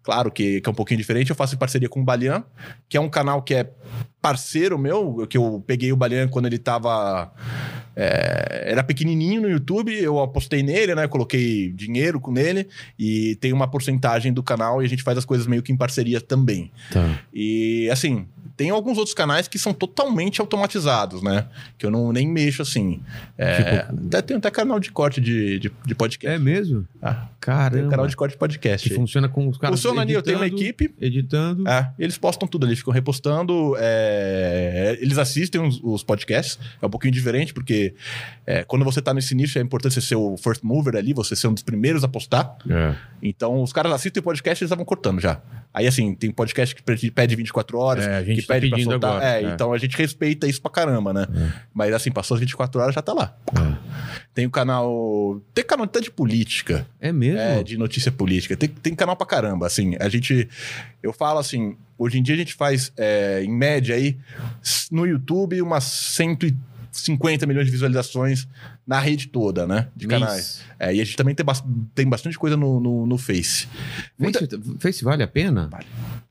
Claro 0.05 0.31
que, 0.31 0.61
que 0.61 0.69
é 0.69 0.71
um 0.71 0.75
pouquinho 0.75 0.99
diferente. 0.99 1.31
Eu 1.31 1.35
faço 1.35 1.55
em 1.55 1.57
parceria 1.57 1.89
com 1.89 1.99
o 1.99 2.03
Balian, 2.03 2.43
que 2.87 2.95
é 2.95 3.01
um 3.01 3.09
canal 3.09 3.41
que 3.41 3.55
é 3.55 3.71
parceiro 4.21 4.77
meu, 4.77 5.25
que 5.27 5.35
eu 5.35 5.63
peguei 5.65 5.91
o 5.91 5.95
Balian 5.95 6.27
quando 6.27 6.45
ele 6.45 6.59
tava. 6.59 7.33
É, 7.95 8.63
era 8.71 8.83
pequenininho 8.83 9.41
no 9.41 9.49
YouTube, 9.49 9.93
eu 9.93 10.19
apostei 10.19 10.61
nele, 10.63 10.93
né? 10.95 11.07
Coloquei 11.07 11.71
dinheiro 11.71 12.19
com 12.19 12.37
ele 12.37 12.67
e 12.99 13.35
tem 13.35 13.53
uma 13.53 13.67
porcentagem 13.67 14.33
do 14.33 14.43
canal 14.43 14.81
e 14.81 14.85
a 14.85 14.89
gente 14.89 15.03
faz 15.03 15.17
as 15.17 15.25
coisas 15.25 15.47
meio 15.47 15.63
que 15.63 15.71
em 15.71 15.77
parceria 15.77 16.19
também. 16.19 16.71
Tá. 16.91 17.19
E 17.33 17.89
assim, 17.91 18.25
tem 18.57 18.69
alguns 18.69 18.97
outros 18.97 19.13
canais 19.13 19.47
que 19.47 19.59
são 19.59 19.73
totalmente 19.73 20.39
automatizados, 20.39 21.21
né? 21.21 21.47
Que 21.77 21.85
eu 21.85 21.91
não 21.91 22.11
nem 22.11 22.27
mexo 22.27 22.61
assim. 22.61 23.01
É, 23.37 23.55
Tipo- 23.85 24.07
até, 24.07 24.21
tem 24.21 24.37
até 24.37 24.49
canal 24.51 24.79
de 24.79 24.91
corte 24.91 25.19
de, 25.19 25.59
de, 25.59 25.71
de 25.85 25.95
podcast. 25.95 26.35
É 26.35 26.39
mesmo? 26.39 26.87
Ah, 27.01 27.27
tem 27.45 27.53
Caramba. 27.55 27.87
um 27.87 27.89
canal 27.89 28.07
de 28.07 28.15
corte 28.15 28.31
de 28.33 28.37
podcast. 28.37 28.89
Que 28.89 28.95
funciona 28.95 29.29
com 29.29 29.47
os 29.47 29.57
caras. 29.57 29.79
Funciona 29.79 30.01
ali, 30.01 30.13
eu 30.13 30.21
tenho 30.21 30.37
uma 30.37 30.47
equipe. 30.47 30.93
Editando. 30.99 31.67
É, 31.67 31.91
eles 31.99 32.17
postam 32.17 32.47
tudo 32.47 32.65
ali, 32.65 32.75
ficam 32.75 32.93
repostando. 32.93 33.75
é, 33.79 34.97
eles 34.99 35.17
assistem 35.17 35.61
os, 35.61 35.79
os 35.83 36.03
podcasts. 36.03 36.57
É 36.81 36.85
um 36.85 36.89
pouquinho 36.89 37.13
diferente, 37.13 37.53
porque 37.53 37.93
é, 38.45 38.63
quando 38.63 38.83
você 38.85 39.01
tá 39.01 39.13
nesse 39.13 39.35
nicho, 39.35 39.57
é 39.57 39.61
importante 39.61 39.93
você 39.93 40.01
ser 40.01 40.15
o 40.15 40.35
first 40.37 40.63
mover 40.63 40.95
ali, 40.95 41.13
você 41.13 41.35
ser 41.35 41.47
um 41.47 41.53
dos 41.53 41.63
primeiros 41.63 42.03
a 42.03 42.07
postar. 42.07 42.55
É. 42.69 42.95
Então, 43.21 43.61
os 43.61 43.71
caras 43.73 43.91
assistem 43.93 44.19
o 44.21 44.23
podcast 44.23 44.61
e 44.61 44.63
eles 44.63 44.69
estavam 44.69 44.85
cortando 44.85 45.19
já. 45.19 45.41
Aí, 45.73 45.87
assim, 45.87 46.13
tem 46.15 46.31
podcast 46.31 46.73
que 46.73 46.81
pede- 46.81 47.11
pede 47.11 47.35
24 47.35 47.77
horas, 47.77 48.05
É, 48.07 48.17
a 48.17 48.23
gente 48.23 48.41
que 48.41 48.47
tá 48.47 48.53
pede 48.53 48.69
pra 48.69 48.79
soltar. 48.79 49.11
agora, 49.11 49.25
é, 49.25 49.43
é. 49.43 49.53
então 49.53 49.73
a 49.73 49.77
gente 49.77 49.97
respeita 49.97 50.47
isso 50.47 50.61
pra 50.61 50.71
caramba, 50.71 51.11
né? 51.13 51.27
Mas, 51.73 51.93
assim, 51.93 52.11
passou 52.11 52.35
as 52.35 52.39
24 52.41 52.79
horas, 52.81 52.95
já 52.95 53.01
tá 53.01 53.13
lá. 53.13 53.35
Tem 54.33 54.45
o 54.45 54.49
canal. 54.49 55.41
Tem 55.53 55.63
canal 55.65 55.85
até 55.85 55.99
de 56.01 56.11
política. 56.11 56.85
É 56.99 57.11
mesmo? 57.11 57.34
É, 57.37 57.63
de 57.63 57.77
notícia 57.77 58.11
política. 58.11 58.55
Tem, 58.55 58.69
tem 58.69 58.95
canal 58.95 59.15
pra 59.15 59.25
caramba, 59.25 59.67
assim. 59.67 59.95
A 59.99 60.09
gente. 60.09 60.47
Eu 61.01 61.13
falo 61.13 61.39
assim, 61.39 61.75
hoje 61.97 62.17
em 62.17 62.23
dia 62.23 62.35
a 62.35 62.37
gente 62.37 62.53
faz, 62.53 62.91
é, 62.97 63.43
em 63.43 63.51
média 63.51 63.95
aí, 63.95 64.17
no 64.91 65.05
YouTube, 65.05 65.61
umas 65.61 65.83
150 65.83 67.45
milhões 67.45 67.65
de 67.65 67.71
visualizações 67.71 68.47
na 68.85 68.99
rede 68.99 69.27
toda, 69.27 69.65
né? 69.65 69.87
De 69.95 70.07
canais. 70.07 70.61
É, 70.79 70.93
e 70.93 71.01
a 71.01 71.03
gente 71.03 71.15
também 71.17 71.33
tem, 71.33 71.45
bas- 71.45 71.63
tem 71.93 72.07
bastante 72.07 72.37
coisa 72.37 72.55
no, 72.55 72.79
no, 72.79 73.05
no 73.05 73.17
Face. 73.17 73.67
Muita- 74.17 74.39
Face, 74.39 74.77
Face 74.79 75.03
vale 75.03 75.23
a 75.23 75.27
pena? 75.27 75.69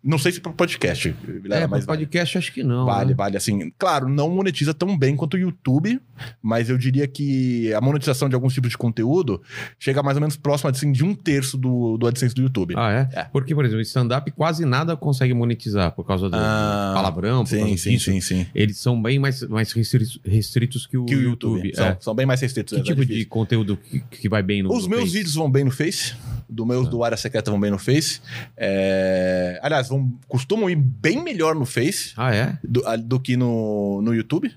não 0.02 0.18
sei 0.18 0.32
se 0.32 0.38
para 0.40 0.52
podcast, 0.52 1.16
Vilela, 1.24 1.62
é, 1.64 1.66
mas 1.66 1.86
podcast 1.86 2.36
acho 2.36 2.52
que 2.52 2.62
não. 2.62 2.84
Vale, 2.84 3.08
né? 3.10 3.14
vale. 3.14 3.36
Assim, 3.38 3.72
claro, 3.78 4.06
não 4.08 4.28
monetiza 4.30 4.74
tão 4.74 4.96
bem 4.98 5.16
quanto 5.16 5.34
o 5.34 5.38
YouTube, 5.38 5.98
mas 6.42 6.68
eu 6.68 6.76
diria 6.76 7.08
que 7.08 7.72
a 7.72 7.80
monetização 7.80 8.28
de 8.28 8.34
alguns 8.34 8.52
tipos 8.52 8.70
de 8.70 8.76
conteúdo 8.78 9.42
chega 9.78 10.02
mais 10.02 10.16
ou 10.18 10.20
menos 10.20 10.36
próximo 10.36 10.68
assim, 10.68 10.92
de 10.92 11.02
um 11.02 11.14
terço 11.14 11.56
do, 11.56 11.96
do 11.96 12.06
AdSense 12.06 12.34
do 12.34 12.42
YouTube. 12.42 12.74
Ah, 12.76 12.92
é? 12.92 13.08
É. 13.18 13.24
Porque, 13.24 13.54
por 13.54 13.64
exemplo, 13.64 13.80
stand-up 13.80 14.30
quase 14.32 14.66
nada 14.66 14.94
consegue 14.94 15.32
monetizar 15.32 15.90
por 15.92 16.04
causa 16.06 16.28
do 16.28 16.36
Ah, 16.36 16.92
palavrão, 16.94 17.42
por 17.42 17.48
sim, 17.48 17.60
causa 17.60 17.76
sim, 17.78 17.90
disso. 17.92 18.04
sim, 18.10 18.20
sim. 18.20 18.46
Eles 18.54 18.76
são 18.76 19.00
bem 19.00 19.18
mais, 19.18 19.42
mais 19.48 19.72
restritos, 19.72 20.86
que 20.86 20.98
o, 20.98 21.06
Que 21.06 21.16
o 21.16 21.22
YouTube. 21.22 21.70
é. 21.70 21.74
São, 21.74 21.96
são 22.00 22.14
bem 22.14 22.26
mais 22.26 22.40
Que 22.52 22.82
tipo 22.82 23.04
de 23.04 23.24
conteúdo 23.24 23.76
que, 23.76 24.00
que 24.00 24.28
vai 24.28 24.42
bem 24.42 24.62
no 24.62 24.72
Os 24.72 24.84
no 24.84 24.90
meus 24.90 25.02
Face? 25.04 25.12
vídeos 25.14 25.34
vão 25.34 25.50
bem 25.50 25.64
no 25.64 25.70
Face. 25.70 26.14
Do 26.48 26.66
meus 26.66 26.88
do 26.88 27.02
Área 27.02 27.16
Secreta 27.16 27.50
vão 27.50 27.58
bem 27.58 27.70
no 27.70 27.78
Face. 27.78 28.20
É, 28.56 29.58
Aliás, 29.62 29.88
vão, 29.88 30.12
costumam 30.28 30.68
ir 30.68 30.76
bem 30.76 31.22
melhor 31.22 31.54
no 31.54 31.64
Face 31.64 32.12
Ah, 32.16 32.34
é? 32.34 32.58
do, 32.62 32.86
a- 32.86 32.96
do 32.96 33.18
que 33.18 33.36
no, 33.36 34.00
no 34.02 34.14
YouTube. 34.14 34.52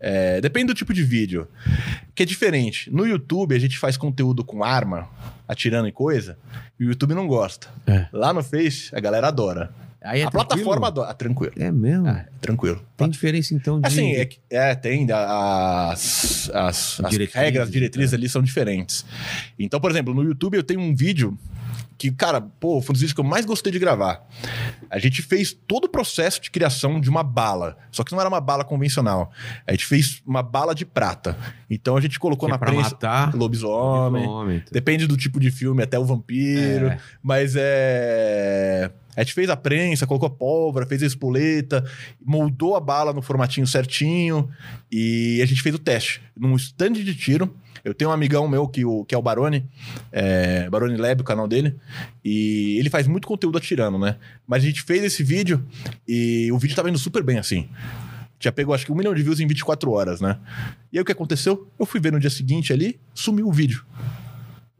É, 0.00 0.40
depende 0.40 0.66
do 0.66 0.74
tipo 0.74 0.92
de 0.92 1.02
vídeo. 1.04 1.46
Que 2.14 2.24
é 2.24 2.26
diferente. 2.26 2.90
No 2.92 3.06
YouTube, 3.06 3.54
a 3.54 3.58
gente 3.58 3.78
faz 3.78 3.96
conteúdo 3.96 4.42
com 4.44 4.64
arma, 4.64 5.08
atirando 5.46 5.86
em 5.86 5.92
coisa, 5.92 6.36
e 6.78 6.84
o 6.84 6.88
YouTube 6.88 7.14
não 7.14 7.26
gosta. 7.28 7.68
É. 7.86 8.06
Lá 8.12 8.32
no 8.32 8.42
Face, 8.42 8.90
a 8.94 8.98
galera 9.00 9.28
adora. 9.28 9.72
Aí 10.04 10.20
é 10.20 10.24
a 10.24 10.30
tranquilo? 10.30 10.48
plataforma 10.48 10.86
adora. 10.88 11.10
Ah, 11.10 11.14
tranquilo. 11.14 11.52
É 11.56 11.70
mesmo? 11.70 12.08
Ah, 12.08 12.24
tranquilo. 12.40 12.82
Tem 12.96 13.08
diferença, 13.08 13.54
então, 13.54 13.80
de... 13.80 13.86
Assim, 13.86 14.12
é, 14.12 14.28
é, 14.50 14.74
tem 14.74 15.06
as, 15.10 16.50
as, 16.52 17.00
as 17.00 17.10
Diretrizes, 17.10 17.34
regras, 17.34 17.70
diretrizes 17.70 18.12
é. 18.12 18.16
ali 18.16 18.28
são 18.28 18.42
diferentes. 18.42 19.04
Então, 19.58 19.80
por 19.80 19.90
exemplo, 19.90 20.12
no 20.12 20.22
YouTube 20.22 20.56
eu 20.56 20.62
tenho 20.62 20.80
um 20.80 20.94
vídeo 20.94 21.38
que, 22.02 22.10
cara, 22.10 22.40
pô, 22.40 22.80
foi 22.80 22.90
um 22.90 22.94
dos 22.94 23.00
vídeos 23.00 23.12
que 23.12 23.20
eu 23.20 23.24
mais 23.24 23.46
gostei 23.46 23.72
de 23.72 23.78
gravar. 23.78 24.26
A 24.90 24.98
gente 24.98 25.22
fez 25.22 25.52
todo 25.52 25.84
o 25.84 25.88
processo 25.88 26.40
de 26.40 26.50
criação 26.50 27.00
de 27.00 27.08
uma 27.08 27.22
bala, 27.22 27.78
só 27.92 28.02
que 28.02 28.10
não 28.10 28.18
era 28.18 28.28
uma 28.28 28.40
bala 28.40 28.64
convencional. 28.64 29.30
A 29.64 29.70
gente 29.70 29.86
fez 29.86 30.20
uma 30.26 30.42
bala 30.42 30.74
de 30.74 30.84
prata. 30.84 31.36
Então 31.70 31.96
a 31.96 32.00
gente 32.00 32.18
colocou 32.18 32.48
que 32.48 32.52
é 32.52 32.54
na 32.54 32.58
pra 32.58 32.72
prensa 32.72 32.90
matar... 32.90 33.32
lobisomem, 33.32 34.26
Lobisomem. 34.26 34.64
Depende 34.72 35.06
do 35.06 35.16
tipo 35.16 35.38
de 35.38 35.52
filme, 35.52 35.80
até 35.80 35.96
o 35.96 36.04
vampiro. 36.04 36.88
É. 36.88 36.98
Mas 37.22 37.54
é. 37.56 38.90
A 39.16 39.22
gente 39.22 39.34
fez 39.34 39.50
a 39.50 39.56
prensa, 39.56 40.06
colocou 40.06 40.26
a 40.26 40.30
pólvora, 40.30 40.86
fez 40.86 41.02
a 41.02 41.06
espoleta, 41.06 41.84
moldou 42.24 42.74
a 42.76 42.80
bala 42.80 43.12
no 43.12 43.20
formatinho 43.20 43.66
certinho 43.66 44.48
e 44.90 45.40
a 45.42 45.46
gente 45.46 45.62
fez 45.62 45.74
o 45.74 45.78
teste 45.78 46.22
num 46.36 46.56
stand 46.56 46.92
de 46.92 47.14
tiro. 47.14 47.54
Eu 47.84 47.92
tenho 47.92 48.10
um 48.10 48.14
amigão 48.14 48.46
meu 48.46 48.68
que, 48.68 48.84
o, 48.84 49.04
que 49.04 49.14
é 49.14 49.18
o 49.18 49.22
Barone, 49.22 49.68
é, 50.12 50.70
Barone 50.70 50.96
Lab, 50.96 51.20
o 51.20 51.24
canal 51.24 51.48
dele, 51.48 51.76
e 52.24 52.76
ele 52.78 52.88
faz 52.88 53.08
muito 53.08 53.26
conteúdo 53.26 53.58
atirando, 53.58 53.98
né? 53.98 54.16
Mas 54.46 54.62
a 54.62 54.66
gente 54.66 54.82
fez 54.82 55.02
esse 55.02 55.24
vídeo 55.24 55.64
e 56.06 56.50
o 56.52 56.58
vídeo 56.58 56.76
tava 56.76 56.88
indo 56.88 56.98
super 56.98 57.24
bem 57.24 57.38
assim. 57.38 57.68
Já 58.38 58.52
pegou 58.52 58.74
acho 58.74 58.86
que 58.86 58.92
um 58.92 58.94
milhão 58.94 59.14
de 59.14 59.22
views 59.22 59.40
em 59.40 59.46
24 59.46 59.90
horas, 59.90 60.20
né? 60.20 60.38
E 60.92 60.98
aí 60.98 61.02
o 61.02 61.04
que 61.04 61.12
aconteceu? 61.12 61.68
Eu 61.78 61.84
fui 61.84 62.00
ver 62.00 62.12
no 62.12 62.20
dia 62.20 62.30
seguinte 62.30 62.72
ali, 62.72 63.00
sumiu 63.14 63.48
o 63.48 63.52
vídeo. 63.52 63.84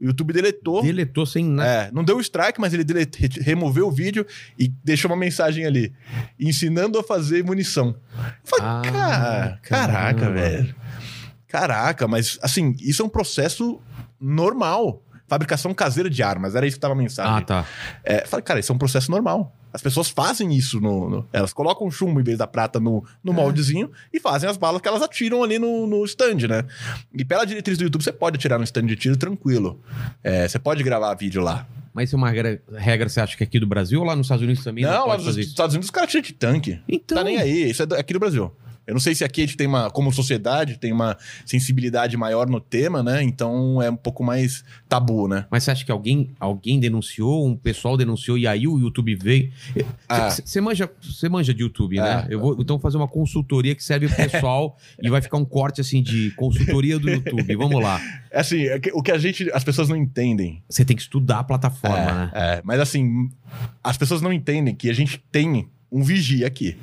O 0.03 0.07
YouTube 0.07 0.33
deletou. 0.33 0.81
Deletou 0.83 1.25
sem 1.25 1.45
nada. 1.45 1.69
É, 1.69 1.91
não 1.91 2.03
deu 2.03 2.19
strike, 2.19 2.59
mas 2.59 2.73
ele 2.73 2.83
delete- 2.83 3.39
removeu 3.39 3.87
o 3.87 3.91
vídeo 3.91 4.25
e 4.59 4.67
deixou 4.83 5.09
uma 5.09 5.15
mensagem 5.17 5.65
ali, 5.65 5.93
ensinando 6.39 6.99
a 6.99 7.03
fazer 7.03 7.43
munição. 7.43 7.95
Eu 8.15 8.23
falei, 8.43 8.65
Ah, 8.65 8.81
cara, 8.91 9.59
caraca, 9.63 10.29
velho. 10.29 10.75
Caraca, 11.47 12.07
mas 12.07 12.37
assim, 12.41 12.75
isso 12.81 13.01
é 13.01 13.05
um 13.05 13.09
processo 13.09 13.79
normal. 14.19 15.01
Fabricação 15.33 15.73
caseira 15.73 16.09
de 16.09 16.21
armas, 16.21 16.53
era 16.55 16.65
isso 16.67 16.75
que 16.77 16.81
tava 16.81 16.93
a 16.93 16.97
mensagem. 16.97 17.33
Ah, 17.33 17.41
tá. 17.41 17.65
É, 18.03 18.25
falei, 18.25 18.43
cara, 18.43 18.59
isso 18.59 18.71
é 18.71 18.75
um 18.75 18.77
processo 18.77 19.09
normal. 19.09 19.55
As 19.73 19.81
pessoas 19.81 20.07
fazem 20.09 20.53
isso 20.55 20.79
no. 20.79 21.09
no- 21.09 21.27
elas 21.33 21.51
colocam 21.51 21.89
chumbo 21.89 22.19
em 22.19 22.23
vez 22.23 22.37
da 22.37 22.45
prata 22.45 22.79
no, 22.79 23.03
no 23.23 23.31
É. 23.31 23.35
moldezinho 23.35 23.91
e 24.13 24.19
fazem 24.19 24.47
as 24.47 24.55
balas 24.57 24.79
que 24.81 24.87
elas 24.87 25.01
atiram 25.01 25.41
ali 25.43 25.57
no, 25.57 25.87
no 25.87 26.05
stand, 26.05 26.47
né? 26.47 26.63
E 27.11 27.25
pela 27.25 27.43
diretriz 27.45 27.77
do 27.79 27.83
YouTube, 27.83 28.03
você 28.03 28.13
pode 28.13 28.35
atirar 28.37 28.59
no 28.59 28.63
stand 28.63 28.85
de 28.85 28.95
tiro 28.95 29.17
tranquilo. 29.17 29.81
É, 30.23 30.47
você 30.47 30.59
pode 30.59 30.83
gravar 30.83 31.15
vídeo 31.15 31.41
lá. 31.41 31.65
Mas 31.91 32.09
isso 32.09 32.15
é 32.15 32.17
uma 32.17 32.29
regra, 32.29 33.09
você 33.09 33.19
acha 33.19 33.35
que 33.35 33.43
é 33.43 33.47
aqui 33.47 33.59
do 33.59 33.65
Brasil 33.67 33.99
ou 33.99 34.05
lá 34.05 34.15
nos 34.15 34.25
Estados 34.27 34.43
Unidos 34.43 34.63
também? 34.63 34.83
não, 34.83 34.91
lá 34.91 34.99
pode 35.05 35.17
nos 35.17 35.25
fazer 35.25 35.41
isso? 35.41 35.49
Estados 35.49 35.73
Unidos 35.75 35.87
os 35.87 35.91
caras 35.91 36.09
tiram 36.11 36.23
de 36.23 36.33
tanque. 36.33 36.79
Então, 36.87 37.17
Tá 37.17 37.23
nem 37.23 37.37
aí, 37.37 37.69
isso 37.71 37.81
é 37.81 37.85
do- 37.87 37.95
aqui 37.95 38.13
no 38.13 38.19
Brasil. 38.19 38.51
Eu 38.85 38.93
não 38.93 38.99
sei 38.99 39.15
se 39.15 39.23
aqui 39.23 39.41
a 39.41 39.45
gente 39.45 39.57
tem 39.57 39.67
uma, 39.67 39.89
como 39.89 40.11
sociedade, 40.11 40.77
tem 40.77 40.91
uma 40.91 41.17
sensibilidade 41.45 42.17
maior 42.17 42.47
no 42.49 42.59
tema, 42.59 43.01
né? 43.01 43.23
Então 43.23 43.81
é 43.81 43.89
um 43.89 43.95
pouco 43.95 44.23
mais 44.23 44.63
tabu, 44.89 45.27
né? 45.27 45.45
Mas 45.49 45.63
você 45.63 45.71
acha 45.71 45.85
que 45.85 45.91
alguém, 45.91 46.29
alguém 46.39 46.79
denunciou, 46.79 47.47
um 47.47 47.55
pessoal 47.55 47.95
denunciou 47.95 48.37
e 48.37 48.45
aí 48.45 48.67
o 48.67 48.77
YouTube 48.77 49.15
veio? 49.15 49.51
Ah. 50.07 50.29
Você 50.29 50.59
manja, 50.59 50.89
você 51.01 51.29
manja 51.29 51.53
de 51.53 51.61
YouTube, 51.61 51.97
né? 51.97 52.27
É. 52.29 52.33
Eu 52.33 52.39
vou 52.39 52.57
então 52.59 52.79
fazer 52.79 52.97
uma 52.97 53.07
consultoria 53.07 53.73
que 53.73 53.83
serve 53.83 54.07
pro 54.07 54.15
pessoal 54.15 54.77
e 55.01 55.09
vai 55.09 55.21
ficar 55.21 55.37
um 55.37 55.45
corte 55.45 55.79
assim 55.79 56.01
de 56.01 56.31
consultoria 56.31 56.99
do 56.99 57.09
YouTube. 57.09 57.55
Vamos 57.55 57.81
lá. 57.81 58.01
É 58.29 58.39
assim, 58.39 58.63
é 58.63 58.79
o 58.93 59.01
que 59.01 59.11
a 59.11 59.17
gente, 59.17 59.49
as 59.53 59.63
pessoas 59.63 59.87
não 59.87 59.95
entendem 59.95 60.63
Você 60.67 60.83
tem 60.83 60.95
que 60.95 61.01
estudar 61.03 61.39
a 61.39 61.43
plataforma, 61.43 61.97
é, 61.97 62.13
né? 62.13 62.31
é, 62.33 62.61
mas 62.63 62.79
assim, 62.79 63.29
as 63.83 63.97
pessoas 63.97 64.21
não 64.21 64.33
entendem 64.33 64.75
que 64.75 64.89
a 64.89 64.93
gente 64.93 65.23
tem 65.31 65.67
um 65.91 66.01
vigia 66.01 66.47
aqui, 66.47 66.75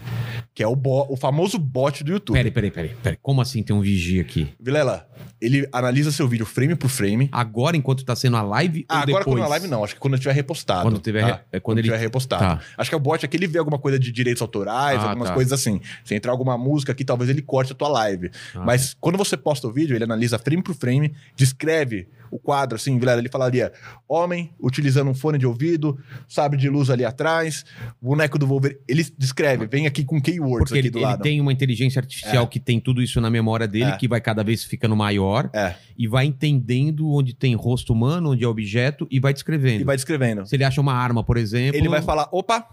que 0.60 0.64
é 0.64 0.68
o, 0.68 0.76
bo- 0.76 1.06
o 1.08 1.16
famoso 1.16 1.58
bot 1.58 2.04
do 2.04 2.12
YouTube. 2.12 2.34
Peraí, 2.36 2.50
peraí, 2.50 2.70
peraí, 2.70 2.90
peraí. 3.02 3.18
Como 3.22 3.40
assim 3.40 3.62
tem 3.62 3.74
um 3.74 3.80
vigia 3.80 4.20
aqui? 4.20 4.48
Vilela, 4.60 5.08
ele 5.40 5.68
analisa 5.72 6.10
seu 6.12 6.26
vídeo 6.28 6.46
frame 6.46 6.74
por 6.74 6.88
frame. 6.88 7.28
Agora, 7.32 7.76
enquanto 7.76 8.04
tá 8.04 8.14
sendo 8.16 8.36
a 8.36 8.42
live 8.42 8.84
Ah, 8.88 8.96
agora 9.02 9.06
depois? 9.06 9.24
quando 9.24 9.38
na 9.40 9.48
live 9.48 9.68
não, 9.68 9.84
acho 9.84 9.94
que 9.94 10.00
quando 10.00 10.18
tiver 10.18 10.32
repostado. 10.32 10.82
Quando 10.82 10.98
tiver 10.98 11.22
tá? 11.26 11.42
é 11.52 11.60
quando 11.60 11.78
ele- 11.78 11.88
tiver 11.88 11.98
repostado. 11.98 12.42
Tá. 12.42 12.60
Acho 12.76 12.90
que 12.90 12.94
é 12.94 12.98
o 12.98 13.00
bot 13.00 13.24
aqui, 13.24 13.36
ele 13.36 13.46
vê 13.46 13.58
alguma 13.58 13.78
coisa 13.78 13.98
de 13.98 14.10
direitos 14.12 14.42
autorais, 14.42 14.98
Ah, 15.00 15.10
algumas 15.10 15.28
tá. 15.28 15.34
coisas 15.34 15.52
assim. 15.52 15.80
Se 16.04 16.14
entrar 16.14 16.32
alguma 16.32 16.56
música 16.58 16.92
aqui, 16.92 17.04
talvez 17.04 17.30
ele 17.30 17.42
corte 17.42 17.72
a 17.72 17.74
tua 17.74 17.88
live. 17.88 18.30
Ah, 18.54 18.60
Mas 18.64 18.96
quando 19.00 19.16
você 19.18 19.36
posta 19.36 19.66
o 19.66 19.72
vídeo, 19.72 19.94
ele 19.96 20.04
analisa 20.04 20.38
frame 20.38 20.62
por 20.62 20.74
frame, 20.74 21.12
descreve 21.34 22.08
o 22.30 22.38
quadro, 22.38 22.76
assim, 22.76 22.96
Vilela, 22.98 23.20
ele 23.20 23.28
falaria: 23.28 23.72
homem 24.08 24.52
utilizando 24.60 25.10
um 25.10 25.14
fone 25.14 25.36
de 25.36 25.46
ouvido, 25.46 25.98
sabre 26.28 26.56
de 26.58 26.68
luz 26.68 26.88
ali 26.88 27.04
atrás, 27.04 27.64
boneco 28.00 28.38
do 28.38 28.46
Wolverine. 28.46 28.80
Ele 28.86 29.04
descreve, 29.18 29.66
vem 29.66 29.86
aqui 29.86 30.04
com 30.04 30.20
keywords 30.20 30.68
Porque 30.68 30.74
aqui 30.78 30.86
ele, 30.86 30.90
do 30.90 30.98
ele 30.98 31.04
lado. 31.06 31.22
tem 31.22 31.40
uma 31.40 31.52
inteligência 31.52 31.98
artificial 31.98 32.46
que 32.46 32.60
tem 32.60 32.78
tudo 32.78 33.02
isso 33.02 33.20
na 33.20 33.28
memória 33.30 33.66
dele, 33.66 33.90
É. 33.90 33.96
que 33.96 34.06
vai 34.06 34.20
cada 34.20 34.44
vez 34.44 34.62
ficando 34.62 34.94
maior 35.10 35.50
É, 35.52 35.74
e 35.98 36.06
vai 36.06 36.24
entendendo 36.26 37.10
onde 37.12 37.34
tem 37.34 37.54
rosto 37.54 37.92
humano, 37.92 38.30
onde 38.30 38.44
é 38.44 38.48
objeto 38.48 39.06
e 39.10 39.18
vai 39.20 39.32
descrevendo. 39.32 39.80
e 39.80 39.84
vai 39.84 39.96
descrevendo. 39.96 40.46
Se 40.46 40.54
ele 40.56 40.64
acha 40.64 40.80
uma 40.80 40.94
arma, 40.94 41.22
por 41.24 41.36
exemplo. 41.36 41.76
Ele 41.76 41.88
vai 41.88 42.00
falar, 42.02 42.28
opa, 42.32 42.66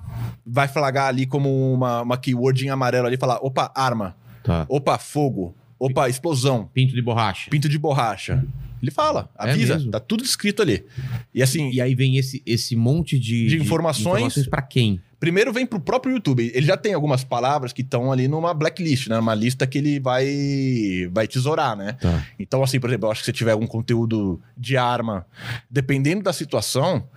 vai 0.45 0.67
flagrar 0.67 1.07
ali 1.07 1.25
como 1.25 1.73
uma, 1.73 2.01
uma 2.03 2.17
keyword 2.17 2.65
em 2.65 2.69
amarelo 2.69 3.07
ali, 3.07 3.17
falar, 3.17 3.37
opa, 3.41 3.71
arma, 3.75 4.15
Tá. 4.43 4.65
opa, 4.69 4.97
fogo, 4.97 5.53
opa, 5.77 6.07
explosão, 6.07 6.69
Pinto 6.73 6.93
de 6.93 7.01
borracha. 7.01 7.49
pinto 7.49 7.67
de 7.67 7.77
borracha. 7.77 8.45
Ele 8.81 8.91
fala, 8.91 9.27
É 9.39 9.49
avisa, 9.51 9.73
mesmo? 9.75 9.91
tá 9.91 9.99
tudo 9.99 10.23
escrito 10.23 10.61
ali. 10.61 10.85
E 11.33 11.41
assim, 11.41 11.71
E 11.71 11.81
aí 11.81 11.95
vem 11.95 12.17
esse, 12.17 12.41
esse 12.45 12.75
monte 12.75 13.17
de, 13.19 13.47
De 13.47 13.57
informações. 13.59 14.05
informações 14.17 14.47
para 14.47 14.61
quem? 14.61 15.01
Primeiro 15.19 15.51
vem 15.51 15.65
pro 15.65 15.79
próprio 15.79 16.13
YouTube. 16.13 16.51
Ele 16.53 16.65
já 16.65 16.77
tem 16.77 16.93
algumas 16.93 17.23
palavras 17.23 17.73
que 17.73 17.81
estão 17.81 18.11
ali 18.11 18.27
numa 18.27 18.53
blacklist, 18.53 19.07
né? 19.07 19.17
Uma 19.17 19.33
lista 19.33 19.65
que 19.65 19.77
ele 19.77 19.99
vai 19.99 21.07
vai 21.11 21.27
tesourar, 21.27 21.75
né? 21.75 21.93
Tá. 21.93 22.25
Então, 22.39 22.63
assim, 22.63 22.79
por 22.79 22.89
exemplo, 22.89 23.07
eu 23.07 23.11
acho 23.11 23.21
que 23.21 23.25
se 23.25 23.33
tiver 23.33 23.51
algum 23.51 23.67
conteúdo 23.67 24.41
de 24.57 24.77
arma, 24.77 25.25
dependendo 25.69 26.23
da 26.23 26.33
situação, 26.33 27.07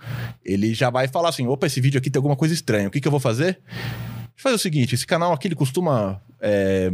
ele 0.43 0.73
já 0.73 0.89
vai 0.89 1.07
falar 1.07 1.29
assim: 1.29 1.47
opa, 1.47 1.67
esse 1.67 1.81
vídeo 1.81 1.97
aqui 1.97 2.09
tem 2.09 2.19
alguma 2.19 2.35
coisa 2.35 2.53
estranha. 2.53 2.87
O 2.87 2.91
que, 2.91 3.01
que 3.01 3.07
eu 3.07 3.11
vou 3.11 3.19
fazer? 3.19 3.59
Fazer 4.41 4.55
o 4.55 4.59
seguinte: 4.59 4.95
esse 4.95 5.05
canal 5.05 5.31
aqui 5.33 5.47
ele 5.47 5.55
costuma 5.55 6.19
é, 6.41 6.89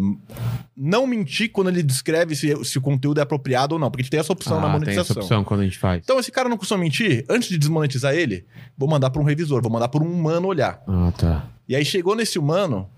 não 0.75 1.07
mentir 1.07 1.49
quando 1.51 1.69
ele 1.69 1.81
descreve 1.81 2.35
se, 2.35 2.53
se 2.65 2.77
o 2.77 2.81
conteúdo 2.81 3.19
é 3.19 3.23
apropriado 3.23 3.75
ou 3.75 3.79
não, 3.79 3.89
porque 3.89 4.01
a 4.01 4.03
gente 4.03 4.11
tem 4.11 4.19
essa 4.19 4.33
opção 4.33 4.59
na 4.59 4.67
Ah, 4.67 4.71
tem 4.71 4.79
monetização. 4.79 5.01
essa 5.13 5.19
opção 5.21 5.43
quando 5.43 5.61
a 5.61 5.63
gente 5.63 5.77
faz. 5.77 6.01
Então, 6.03 6.19
esse 6.19 6.31
cara 6.31 6.49
não 6.49 6.57
costuma 6.57 6.81
mentir, 6.81 7.25
antes 7.29 7.47
de 7.49 7.57
desmonetizar 7.57 8.13
ele, 8.13 8.45
vou 8.77 8.89
mandar 8.89 9.09
para 9.09 9.21
um 9.21 9.25
revisor, 9.25 9.61
vou 9.61 9.71
mandar 9.71 9.87
para 9.87 10.03
um 10.03 10.11
humano 10.11 10.47
olhar. 10.47 10.81
Ah, 10.87 11.11
tá. 11.17 11.47
E 11.69 11.75
aí 11.75 11.83
chegou 11.85 12.15
nesse 12.15 12.37
humano, 12.37 12.89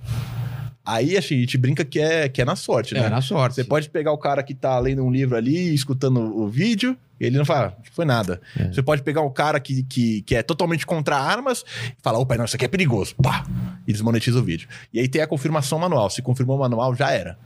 aí 0.93 1.17
assim, 1.17 1.35
a 1.37 1.39
gente 1.39 1.57
brinca 1.57 1.83
que 1.85 1.99
é, 1.99 2.27
que 2.29 2.41
é 2.41 2.45
na 2.45 2.55
sorte, 2.55 2.93
né? 2.93 3.01
É, 3.05 3.09
na 3.09 3.21
sorte. 3.21 3.55
Você 3.55 3.63
pode 3.63 3.89
pegar 3.89 4.11
o 4.11 4.17
cara 4.17 4.41
que 4.43 4.53
tá 4.53 4.77
lendo 4.79 5.03
um 5.03 5.11
livro 5.11 5.35
ali, 5.35 5.73
escutando 5.73 6.19
o 6.19 6.47
vídeo, 6.47 6.97
e 7.19 7.25
ele 7.25 7.37
não 7.37 7.45
fala, 7.45 7.75
"Ah, 7.77 7.81
foi 7.91 8.05
nada. 8.05 8.39
É. 8.57 8.71
Você 8.71 8.81
pode 8.81 9.01
pegar 9.03 9.21
um 9.21 9.29
cara 9.29 9.59
que, 9.59 9.83
que, 9.83 10.21
que 10.21 10.35
é 10.35 10.41
totalmente 10.41 10.85
contra 10.85 11.17
armas 11.17 11.65
e 11.87 12.01
falar, 12.01 12.19
opa, 12.19 12.37
não, 12.37 12.45
isso 12.45 12.55
aqui 12.55 12.65
é 12.65 12.67
perigoso. 12.69 13.13
Pá! 13.21 13.45
E 13.87 13.91
desmonetiza 13.91 14.39
o 14.39 14.43
vídeo. 14.43 14.67
E 14.93 14.99
aí 14.99 15.07
tem 15.07 15.21
a 15.21 15.27
confirmação 15.27 15.77
manual. 15.79 16.09
Se 16.09 16.21
confirmou 16.21 16.55
o 16.55 16.59
manual, 16.59 16.95
já 16.95 17.11
era. 17.11 17.37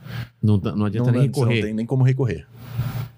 Não, 0.42 0.56
não 0.58 0.86
adianta 0.86 1.10
não, 1.10 1.18
nem 1.18 1.28
não- 1.28 1.32
correr. 1.34 1.54
Não 1.56 1.62
tem 1.62 1.74
nem 1.74 1.86
como 1.86 2.04
recorrer. 2.04 2.46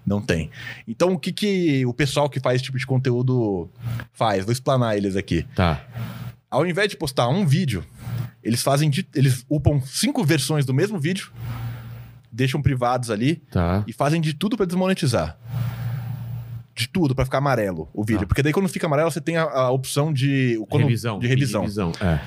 Não 0.05 0.21
tem. 0.21 0.49
Então, 0.87 1.11
o 1.13 1.19
que, 1.19 1.33
que 1.33 1.85
o 1.85 1.93
pessoal 1.93 2.29
que 2.29 2.39
faz 2.39 2.55
esse 2.55 2.63
tipo 2.63 2.77
de 2.77 2.87
conteúdo 2.87 3.69
faz? 4.13 4.43
Vou 4.45 4.53
explanar 4.53 4.95
eles 4.95 5.15
aqui. 5.17 5.45
Tá. 5.53 5.81
Ao 6.49 6.65
invés 6.65 6.89
de 6.89 6.95
postar 6.95 7.27
um 7.27 7.45
vídeo, 7.45 7.83
eles 8.47 8.61
fazem. 8.63 8.89
de- 8.89 9.07
eles 9.13 9.45
upam 9.49 9.81
cinco 9.81 10.23
versões 10.23 10.65
do 10.65 10.73
mesmo 10.73 10.99
vídeo, 10.99 11.31
deixam 12.31 12.61
privados 12.61 13.09
ali 13.11 13.35
Tá. 13.51 13.83
e 13.87 13.93
fazem 13.93 14.19
de 14.21 14.33
tudo 14.33 14.55
pra 14.57 14.65
desmonetizar. 14.65 15.37
De 16.75 16.87
tudo 16.87 17.15
pra 17.15 17.25
ficar 17.25 17.39
amarelo 17.39 17.89
o 17.93 18.03
vídeo. 18.03 18.21
Tá. 18.21 18.27
Porque 18.27 18.43
daí 18.43 18.53
quando 18.53 18.69
fica 18.69 18.85
amarelo, 18.85 19.09
você 19.09 19.19
tem 19.21 19.35
a, 19.37 19.43
a 19.43 19.71
opção 19.71 20.13
de. 20.13 20.59
quando- 20.69 20.83
revisão. 20.83 21.17
De 21.19 21.27
revisão. 21.27 21.61
revisão. 21.61 21.91
É. 21.99 22.19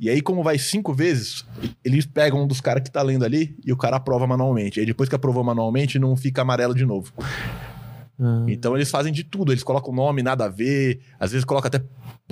E 0.00 0.10
aí, 0.10 0.20
como 0.20 0.42
vai 0.42 0.58
cinco 0.58 0.92
vezes, 0.92 1.46
eles 1.84 2.04
pegam 2.04 2.42
um 2.42 2.46
dos 2.48 2.60
caras 2.60 2.82
que 2.82 2.90
tá 2.90 3.00
lendo 3.02 3.24
ali 3.24 3.56
e 3.64 3.72
o 3.72 3.76
cara 3.76 3.96
aprova 3.98 4.26
manualmente. 4.26 4.80
Aí 4.80 4.86
depois 4.86 5.08
que 5.08 5.14
aprovou 5.14 5.44
manualmente, 5.44 5.96
não 6.00 6.16
fica 6.16 6.42
amarelo 6.42 6.74
de 6.74 6.84
novo. 6.84 7.12
Ah, 8.20 8.44
Então 8.48 8.74
eles 8.74 8.90
fazem 8.90 9.12
de 9.12 9.22
tudo. 9.22 9.52
Eles 9.52 9.62
colocam 9.62 9.94
nome, 9.94 10.20
nada 10.20 10.46
a 10.46 10.48
ver. 10.48 11.00
Às 11.20 11.30
vezes 11.30 11.44
colocam 11.44 11.68
até 11.68 11.80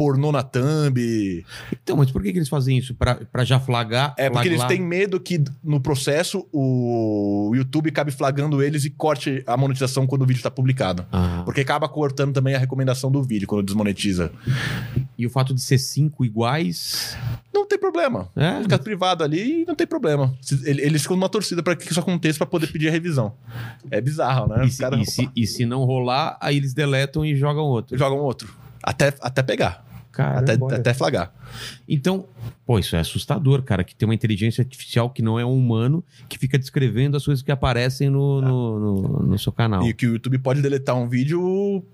pornô 0.01 0.33
na 0.33 0.43
thumb. 0.43 1.45
Então, 1.71 1.95
mas 1.99 2.11
por 2.11 2.23
que, 2.23 2.33
que 2.33 2.39
eles 2.39 2.49
fazem 2.49 2.79
isso? 2.79 2.95
Pra, 2.95 3.17
pra 3.17 3.45
já 3.45 3.61
flagrar? 3.61 4.15
É 4.17 4.31
porque 4.31 4.49
eles 4.49 4.61
têm 4.69 4.81
medo 4.81 5.21
que 5.21 5.45
no 5.63 5.79
processo 5.79 6.47
o 6.51 7.53
YouTube 7.55 7.91
acabe 7.91 8.11
flagrando 8.11 8.63
eles 8.63 8.87
e 8.87 8.91
corte 8.91 9.43
a 9.47 9.59
monetização 9.59 10.07
quando 10.07 10.23
o 10.23 10.27
vídeo 10.27 10.39
está 10.39 10.51
publicado. 10.51 11.05
Ah, 11.13 11.43
Porque 11.45 11.61
acaba 11.61 11.87
cortando 11.87 12.33
também 12.33 12.55
a 12.55 12.59
recomendação 12.59 13.11
do 13.11 13.23
vídeo 13.23 13.47
quando 13.47 13.63
desmonetiza. 13.67 14.33
E 15.19 15.27
o 15.27 15.31
fato 15.31 15.53
de 15.53 15.61
ser 15.61 15.77
cinco 15.77 16.25
iguais. 16.25 17.15
Não 17.53 17.67
tem 17.69 17.79
problema. 17.79 18.27
É? 18.35 18.63
Fica 18.63 18.79
privado 18.79 19.23
ali 19.23 19.63
e 19.63 19.65
não 19.67 19.75
tem 19.75 19.87
problema. 19.87 20.33
Eles 20.65 21.03
ficam 21.03 21.15
numa 21.17 21.29
torcida 21.29 21.63
para 21.63 21.77
que 21.77 21.91
isso 21.91 22.01
aconteça 22.01 22.39
para 22.39 22.47
poder 22.47 22.69
pedir 22.69 22.89
a 22.89 22.91
revisão. 22.91 23.35
É 23.91 24.01
bizarro, 24.01 24.49
né? 24.49 24.65
E 24.65 24.71
se, 24.71 24.83
e 25.03 25.05
se- 25.05 25.31
e 25.37 25.47
se 25.47 25.67
não 25.67 25.85
rolar, 25.85 26.39
aí 26.41 26.57
eles 26.57 26.73
deletam 26.73 27.23
e 27.23 27.37
jogam 27.37 27.65
outro. 27.65 27.99
jogam 27.99 28.17
outro. 28.19 28.49
Até, 28.83 29.13
até 29.21 29.43
pegar. 29.43 29.85
Caramba, 30.23 30.41
Até, 30.53 30.65
olha. 30.65 30.77
até 30.77 30.95
flagrar. 30.95 31.33
Então, 31.89 32.27
pô, 32.67 32.79
isso 32.79 32.95
é 32.97 33.01
assustador, 33.01 33.63
cara, 33.63 33.83
que 33.85 33.95
tem 33.95 34.07
uma 34.09 34.15
inteligência 34.15 34.63
artificial 34.63 35.11
que 35.11 35.23
não 35.23 35.39
é 35.39 35.45
um 35.45 35.57
humano, 35.57 36.05
que 36.29 36.39
fica 36.39 36.59
descrevendo 36.59 37.17
as 37.17 37.25
coisas 37.25 37.43
que 37.43 37.51
aparecem 37.51 38.09
no, 38.11 38.41
no, 38.41 38.79
no- 38.81 39.23
no 39.27 39.39
seu 39.39 39.53
canal. 39.53 39.87
E 39.87 39.93
que 39.95 40.07
o 40.07 40.13
YouTube 40.13 40.39
pode 40.39 40.61
deletar 40.63 40.97
um 40.97 41.09
vídeo 41.09 41.85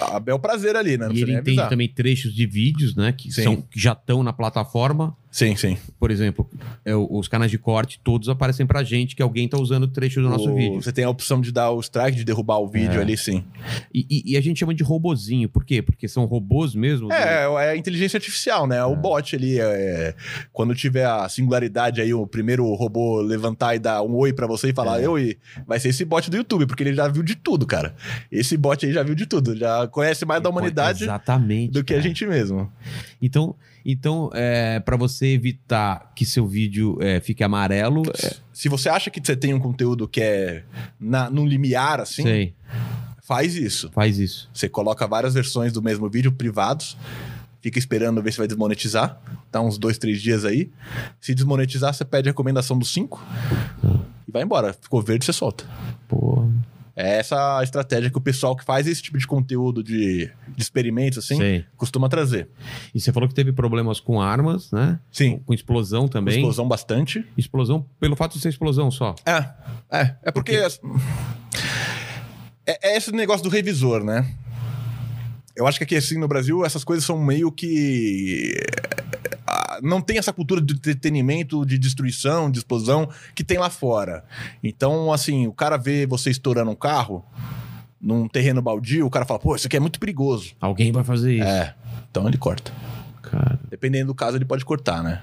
a 0.00 0.20
bel 0.20 0.38
prazer 0.38 0.76
ali, 0.76 0.96
né? 0.98 1.06
Não 1.08 1.14
E 1.14 1.22
ele 1.22 1.32
entende 1.32 1.50
avisar. 1.50 1.68
também 1.68 1.88
trechos 1.88 2.32
de 2.34 2.46
vídeos, 2.46 2.94
né? 2.94 3.12
Que, 3.12 3.32
Sim. 3.32 3.42
são, 3.42 3.56
que 3.62 3.78
já 3.80 3.92
estão 3.92 4.22
na 4.22 4.32
plataforma. 4.32 5.16
Sim, 5.38 5.54
sim. 5.54 5.78
Por 6.00 6.10
exemplo, 6.10 6.50
é, 6.84 6.92
os 6.96 7.28
canais 7.28 7.48
de 7.50 7.58
corte, 7.58 8.00
todos 8.02 8.28
aparecem 8.28 8.66
pra 8.66 8.82
gente 8.82 9.14
que 9.14 9.22
alguém 9.22 9.48
tá 9.48 9.56
usando 9.56 9.84
o 9.84 9.86
trecho 9.88 10.20
do 10.20 10.28
nosso 10.28 10.50
O- 10.50 10.54
vídeo. 10.56 10.82
Você 10.82 10.90
tem 10.90 11.04
a 11.04 11.08
opção 11.10 11.40
de 11.40 11.52
dar 11.52 11.70
o 11.70 11.78
strike, 11.80 12.16
de 12.16 12.24
derrubar 12.24 12.58
o 12.58 12.66
vídeo 12.68 12.98
É. 12.98 13.02
ali, 13.02 13.16
sim. 13.16 13.44
E, 13.94 14.04
e- 14.10 14.32
e 14.32 14.36
a 14.36 14.40
gente 14.40 14.58
chama 14.58 14.74
de 14.74 14.82
robozinho. 14.82 15.48
Por 15.48 15.64
quê? 15.64 15.80
Porque 15.80 16.08
são 16.08 16.24
robôs 16.24 16.74
mesmo? 16.74 17.12
É, 17.12 17.44
é 17.44 17.70
a 17.70 17.76
inteligência 17.76 18.16
artificial, 18.16 18.66
né? 18.66 18.82
O 18.84 18.96
bot 18.96 19.36
ali, 19.36 19.60
é, 19.60 20.12
quando 20.52 20.74
tiver 20.74 21.06
a 21.06 21.28
singularidade 21.28 22.00
aí, 22.00 22.12
o 22.12 22.26
primeiro 22.26 22.64
robô 22.74 23.20
levantar 23.20 23.76
e 23.76 23.78
dar 23.78 24.02
um 24.02 24.16
oi 24.16 24.32
pra 24.32 24.46
você 24.48 24.70
e 24.70 24.72
falar, 24.72 25.00
É. 25.00 25.08
oi, 25.08 25.36
vai 25.68 25.78
ser 25.78 25.90
esse 25.90 26.04
bot 26.04 26.28
do 26.28 26.36
YouTube, 26.36 26.66
porque 26.66 26.82
ele 26.82 26.94
já 26.94 27.06
viu 27.06 27.22
de 27.22 27.36
tudo, 27.36 27.64
cara. 27.64 27.94
Esse 28.32 28.56
bot 28.56 28.84
aí 28.84 28.92
já 28.92 29.04
viu 29.04 29.14
de 29.14 29.24
tudo, 29.26 29.56
já 29.56 29.86
conhece 29.86 30.24
mais 30.26 30.42
da 30.42 30.50
humanidade 30.50 31.04
Exatamente. 31.04 31.70
do 31.70 31.84
que 31.84 31.92
a 31.92 31.96
cara. 31.98 32.08
gente 32.08 32.26
mesmo. 32.26 32.72
Então, 33.22 33.54
então 33.84 34.30
é, 34.34 34.80
para 34.80 34.96
você 34.96 35.28
evitar 35.28 36.12
que 36.14 36.24
seu 36.24 36.46
vídeo 36.46 36.98
é, 37.00 37.20
fique 37.20 37.42
amarelo, 37.42 38.02
é, 38.22 38.36
Se 38.52 38.68
você 38.68 38.88
acha 38.88 39.10
que 39.10 39.20
você 39.24 39.36
tem 39.36 39.54
um 39.54 39.58
conteúdo 39.58 40.08
que 40.08 40.20
é 40.20 40.64
na, 40.98 41.30
num 41.30 41.46
limiar, 41.46 42.00
assim, 42.00 42.22
sei, 42.22 42.54
faz 43.22 43.54
isso. 43.54 43.90
faz 43.92 44.18
isso. 44.18 44.48
Você 44.52 44.68
coloca 44.68 45.06
várias 45.06 45.34
versões 45.34 45.72
do 45.72 45.82
mesmo 45.82 46.08
vídeo 46.08 46.32
privados, 46.32 46.96
fica 47.60 47.78
esperando 47.78 48.22
ver 48.22 48.32
se 48.32 48.38
vai 48.38 48.46
desmonetizar. 48.46 49.20
Dá 49.50 49.60
uns 49.60 49.78
dois, 49.78 49.98
três 49.98 50.20
dias 50.20 50.44
aí. 50.44 50.70
Se 51.20 51.34
desmonetizar, 51.34 51.94
você 51.94 52.04
pede 52.04 52.28
a 52.28 52.32
recomendação 52.32 52.78
dos 52.78 52.92
cinco 52.92 53.24
e 54.26 54.30
vai 54.30 54.42
embora. 54.42 54.72
Ficou 54.72 55.02
verde, 55.02 55.24
você 55.24 55.32
solta. 55.32 55.64
Pô. 56.06 56.48
É 57.00 57.18
essa 57.18 57.60
a 57.60 57.62
estratégia 57.62 58.10
que 58.10 58.18
o 58.18 58.20
pessoal 58.20 58.56
que 58.56 58.64
faz 58.64 58.88
esse 58.88 59.00
tipo 59.00 59.16
de 59.16 59.24
conteúdo 59.24 59.84
de, 59.84 60.28
de 60.48 60.60
experimentos, 60.60 61.18
assim, 61.18 61.36
Sei. 61.36 61.64
costuma 61.76 62.08
trazer. 62.08 62.48
E 62.92 63.00
você 63.00 63.12
falou 63.12 63.28
que 63.28 63.34
teve 63.36 63.52
problemas 63.52 64.00
com 64.00 64.20
armas, 64.20 64.72
né? 64.72 64.98
Sim. 65.12 65.40
Com 65.46 65.54
explosão 65.54 66.08
também. 66.08 66.34
Explosão 66.34 66.66
bastante. 66.66 67.24
Explosão 67.36 67.86
pelo 68.00 68.16
fato 68.16 68.32
de 68.32 68.40
ser 68.40 68.48
explosão 68.48 68.90
só. 68.90 69.14
É, 69.24 69.48
é. 69.96 70.16
É 70.24 70.32
porque. 70.32 70.60
É, 72.66 72.90
é 72.90 72.96
esse 72.96 73.12
negócio 73.12 73.44
do 73.44 73.48
revisor, 73.48 74.02
né? 74.02 74.34
Eu 75.54 75.68
acho 75.68 75.78
que 75.78 75.84
aqui, 75.84 75.94
assim, 75.94 76.18
no 76.18 76.26
Brasil, 76.26 76.64
essas 76.64 76.82
coisas 76.82 77.04
são 77.04 77.22
meio 77.22 77.52
que. 77.52 78.60
Não 79.82 80.00
tem 80.00 80.18
essa 80.18 80.32
cultura 80.32 80.60
de 80.60 80.74
entretenimento, 80.74 81.64
de 81.64 81.78
destruição, 81.78 82.50
de 82.50 82.58
explosão 82.58 83.08
que 83.34 83.44
tem 83.44 83.58
lá 83.58 83.70
fora. 83.70 84.24
Então, 84.62 85.12
assim, 85.12 85.46
o 85.46 85.52
cara 85.52 85.76
vê 85.76 86.06
você 86.06 86.30
estourando 86.30 86.70
um 86.70 86.76
carro 86.76 87.24
num 88.00 88.28
terreno 88.28 88.62
baldio, 88.62 89.06
o 89.06 89.10
cara 89.10 89.24
fala, 89.24 89.40
pô, 89.40 89.56
isso 89.56 89.66
aqui 89.66 89.76
é 89.76 89.80
muito 89.80 89.98
perigoso. 89.98 90.54
Alguém 90.60 90.92
vai 90.92 91.02
fazer 91.02 91.34
isso. 91.34 91.44
É. 91.48 91.74
Então 92.10 92.26
ele 92.28 92.38
corta. 92.38 92.72
Cara. 93.22 93.58
Dependendo 93.68 94.06
do 94.06 94.14
caso, 94.14 94.36
ele 94.36 94.44
pode 94.44 94.64
cortar, 94.64 95.02
né? 95.02 95.22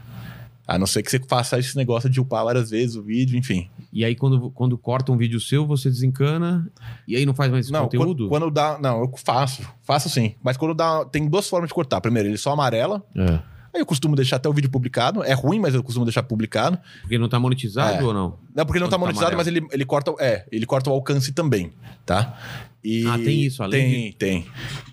A 0.67 0.79
não 0.79 0.87
ser 0.87 1.03
que 1.03 1.11
você 1.11 1.19
faça 1.19 1.59
esse 1.59 1.75
negócio 1.77 2.09
de 2.09 2.19
upar 2.19 2.43
várias 2.43 2.71
vezes 2.71 2.95
o 2.95 3.03
vídeo, 3.03 3.37
enfim. 3.37 3.69
E 3.93 4.03
aí, 4.03 4.15
quando, 4.15 4.49
quando 4.49 4.75
corta 4.77 5.11
um 5.11 5.17
vídeo 5.17 5.39
seu, 5.39 5.65
você 5.65 5.89
desencana 5.89 6.67
e 7.07 7.15
aí 7.15 7.23
não 7.23 7.35
faz 7.35 7.51
mais 7.51 7.69
Não, 7.69 7.83
conteúdo? 7.83 8.27
quando, 8.27 8.29
quando 8.29 8.51
dá. 8.51 8.79
Não, 8.79 9.01
eu 9.01 9.13
faço. 9.23 9.61
Faço 9.83 10.09
sim. 10.09 10.33
Mas 10.43 10.57
quando 10.57 10.73
dá. 10.73 11.05
Tem 11.05 11.29
duas 11.29 11.47
formas 11.47 11.67
de 11.67 11.73
cortar. 11.73 12.01
Primeiro, 12.01 12.29
ele 12.29 12.37
só 12.37 12.51
amarela. 12.51 13.05
É. 13.15 13.39
Aí 13.75 13.81
eu 13.81 13.85
costumo 13.85 14.15
deixar 14.15 14.37
até 14.37 14.47
o 14.47 14.53
vídeo 14.53 14.69
publicado. 14.69 15.21
É 15.23 15.33
ruim, 15.33 15.59
mas 15.59 15.75
eu 15.75 15.83
costumo 15.83 16.05
deixar 16.05 16.23
publicado. 16.23 16.79
Porque 17.01 17.17
não 17.17 17.27
tá 17.29 17.37
monetizado 17.39 17.97
É. 18.01 18.03
ou 18.03 18.13
não? 18.13 18.39
Não, 18.55 18.65
porque 18.65 18.79
não 18.79 18.87
Quando 18.87 18.91
tá 18.91 18.97
tá 18.97 18.97
monetizado, 18.97 19.35
mas 19.37 19.47
amarelo. 19.47 19.67
ele, 19.67 19.75
ele 19.75 19.85
corta. 19.85 20.13
É, 20.19 20.45
ele 20.51 20.65
corta 20.65 20.89
o 20.89 20.93
alcance 20.93 21.33
também, 21.33 21.73
tá? 22.05 22.39
E 22.83 23.05
Ah, 23.07 23.17
tem 23.17 23.41
isso, 23.43 23.61
além 23.61 24.13
Tem, 24.13 24.43
tem. 24.43 24.47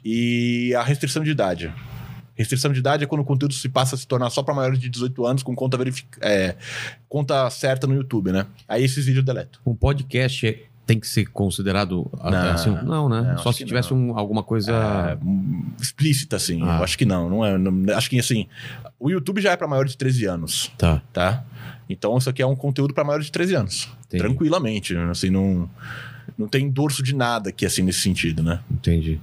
E 0.04 0.74
a 0.74 0.82
restrição 0.82 1.22
de 1.22 1.30
idade. 1.30 1.72
Restrição 2.34 2.72
de 2.72 2.78
idade 2.80 3.04
é 3.04 3.06
quando 3.06 3.20
o 3.20 3.24
conteúdo 3.24 3.54
se 3.54 3.68
passa 3.68 3.94
a 3.94 3.98
se 3.98 4.06
tornar 4.06 4.30
só 4.30 4.42
para 4.42 4.54
maiores 4.54 4.78
de 4.80 4.88
18 4.88 5.24
anos 5.26 5.42
com 5.42 5.54
conta 5.54 5.76
verific... 5.76 6.08
é, 6.20 6.56
conta 7.08 7.48
certa 7.50 7.86
no 7.86 7.94
YouTube, 7.94 8.32
né? 8.32 8.46
Aí 8.66 8.82
esses 8.82 9.04
vídeos 9.04 9.24
deleto. 9.24 9.60
Um 9.66 9.74
podcast 9.74 10.46
é- 10.46 10.64
tem 10.92 11.00
que 11.00 11.06
ser 11.08 11.26
considerado 11.30 12.10
Não. 12.22 12.50
assim? 12.50 12.70
Não, 12.84 13.08
né? 13.08 13.22
Não, 13.22 13.38
Só 13.38 13.50
se 13.50 13.64
tivesse 13.64 13.94
um- 13.94 14.16
alguma 14.18 14.42
coisa. 14.42 14.70
É, 14.72 15.18
hum, 15.24 15.64
explícita, 15.80 16.36
assim. 16.36 16.60
Ah. 16.62 16.78
Eu 16.78 16.84
acho 16.84 16.98
que 16.98 17.06
não. 17.06 17.30
não, 17.30 17.44
é, 17.44 17.56
não- 17.56 17.96
acho 17.96 18.10
que 18.10 18.18
assim. 18.18 18.46
O 19.00 19.10
YouTube 19.10 19.40
já 19.40 19.52
é 19.52 19.56
para 19.56 19.66
maiores 19.66 19.92
de 19.92 19.98
13 19.98 20.26
anos, 20.26 20.70
Tá. 20.78 21.00
tá? 21.12 21.44
Então 21.88 22.16
isso 22.18 22.28
aqui 22.30 22.42
é 22.42 22.46
um 22.46 22.54
conteúdo 22.54 22.92
para 22.94 23.04
maiores 23.04 23.26
de 23.26 23.32
13 23.32 23.54
anos. 23.54 23.88
Entendi. 24.06 24.22
Tranquilamente. 24.22 24.94
Assim, 24.96 25.30
não, 25.30 25.68
não 26.38 26.46
tem 26.46 26.70
dorso 26.70 27.02
de 27.02 27.14
nada 27.14 27.48
aqui, 27.48 27.64
assim, 27.66 27.82
nesse 27.82 28.00
sentido, 28.00 28.42
né? 28.42 28.60
Entendi. 28.70 29.18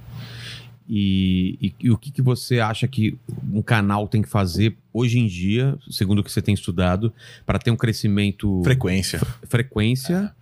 E, 0.92 1.56
e- 1.62 1.74
e 1.86 1.90
o 1.92 1.96
que, 1.96 2.10
que 2.10 2.20
você 2.20 2.58
acha 2.58 2.88
que 2.88 3.16
um 3.52 3.62
canal 3.62 4.08
tem 4.08 4.20
que 4.20 4.28
fazer 4.28 4.76
hoje 4.92 5.20
em 5.20 5.26
dia, 5.28 5.78
segundo 5.88 6.18
o 6.18 6.24
que 6.24 6.32
você 6.32 6.42
tem 6.42 6.52
estudado, 6.52 7.12
para 7.46 7.60
ter 7.60 7.70
um 7.70 7.76
crescimento 7.76 8.60
Frequência. 8.64 9.20
frequência 9.48 10.34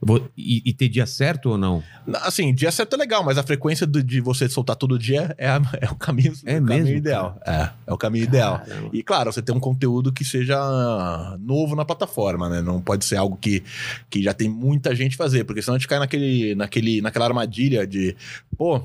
Vo- 0.00 0.26
e, 0.34 0.62
e 0.64 0.72
ter 0.72 0.88
dia 0.88 1.04
certo 1.04 1.50
ou 1.50 1.58
não? 1.58 1.82
Assim, 2.22 2.54
dia 2.54 2.72
certo 2.72 2.94
é 2.94 2.96
legal, 2.96 3.22
mas 3.22 3.36
a 3.36 3.42
frequência 3.42 3.86
do- 3.86 4.02
de 4.02 4.18
você 4.18 4.48
soltar 4.48 4.76
todo 4.76 4.98
dia 4.98 5.34
é, 5.36 5.46
a- 5.50 5.60
é 5.78 5.90
o 5.90 5.94
caminho, 5.94 6.32
É 6.46 6.56
o 6.58 6.64
caminho 6.64 6.84
mesmo, 6.84 6.96
ideal. 6.96 7.38
É, 7.46 7.68
é 7.86 7.92
o 7.92 7.98
caminho 7.98 8.24
ideal. 8.24 8.60
Caramba. 8.66 8.88
E 8.94 9.02
claro, 9.02 9.30
você 9.30 9.42
tem 9.42 9.54
um 9.54 9.60
conteúdo 9.60 10.10
que 10.10 10.24
seja 10.24 11.36
novo 11.38 11.76
na 11.76 11.84
plataforma, 11.84 12.48
né? 12.48 12.62
Não 12.62 12.80
pode 12.80 13.04
ser 13.04 13.16
algo 13.16 13.36
que, 13.36 13.62
que 14.08 14.22
já 14.22 14.32
tem 14.32 14.48
muita 14.48 14.94
gente 14.96 15.18
fazer, 15.18 15.44
porque 15.44 15.60
senão 15.60 15.74
a 15.74 15.78
gente 15.78 15.86
cai 15.86 15.98
naquele, 15.98 16.54
naquele, 16.54 17.02
naquela 17.02 17.26
armadilha 17.26 17.86
de, 17.86 18.16
pô, 18.56 18.82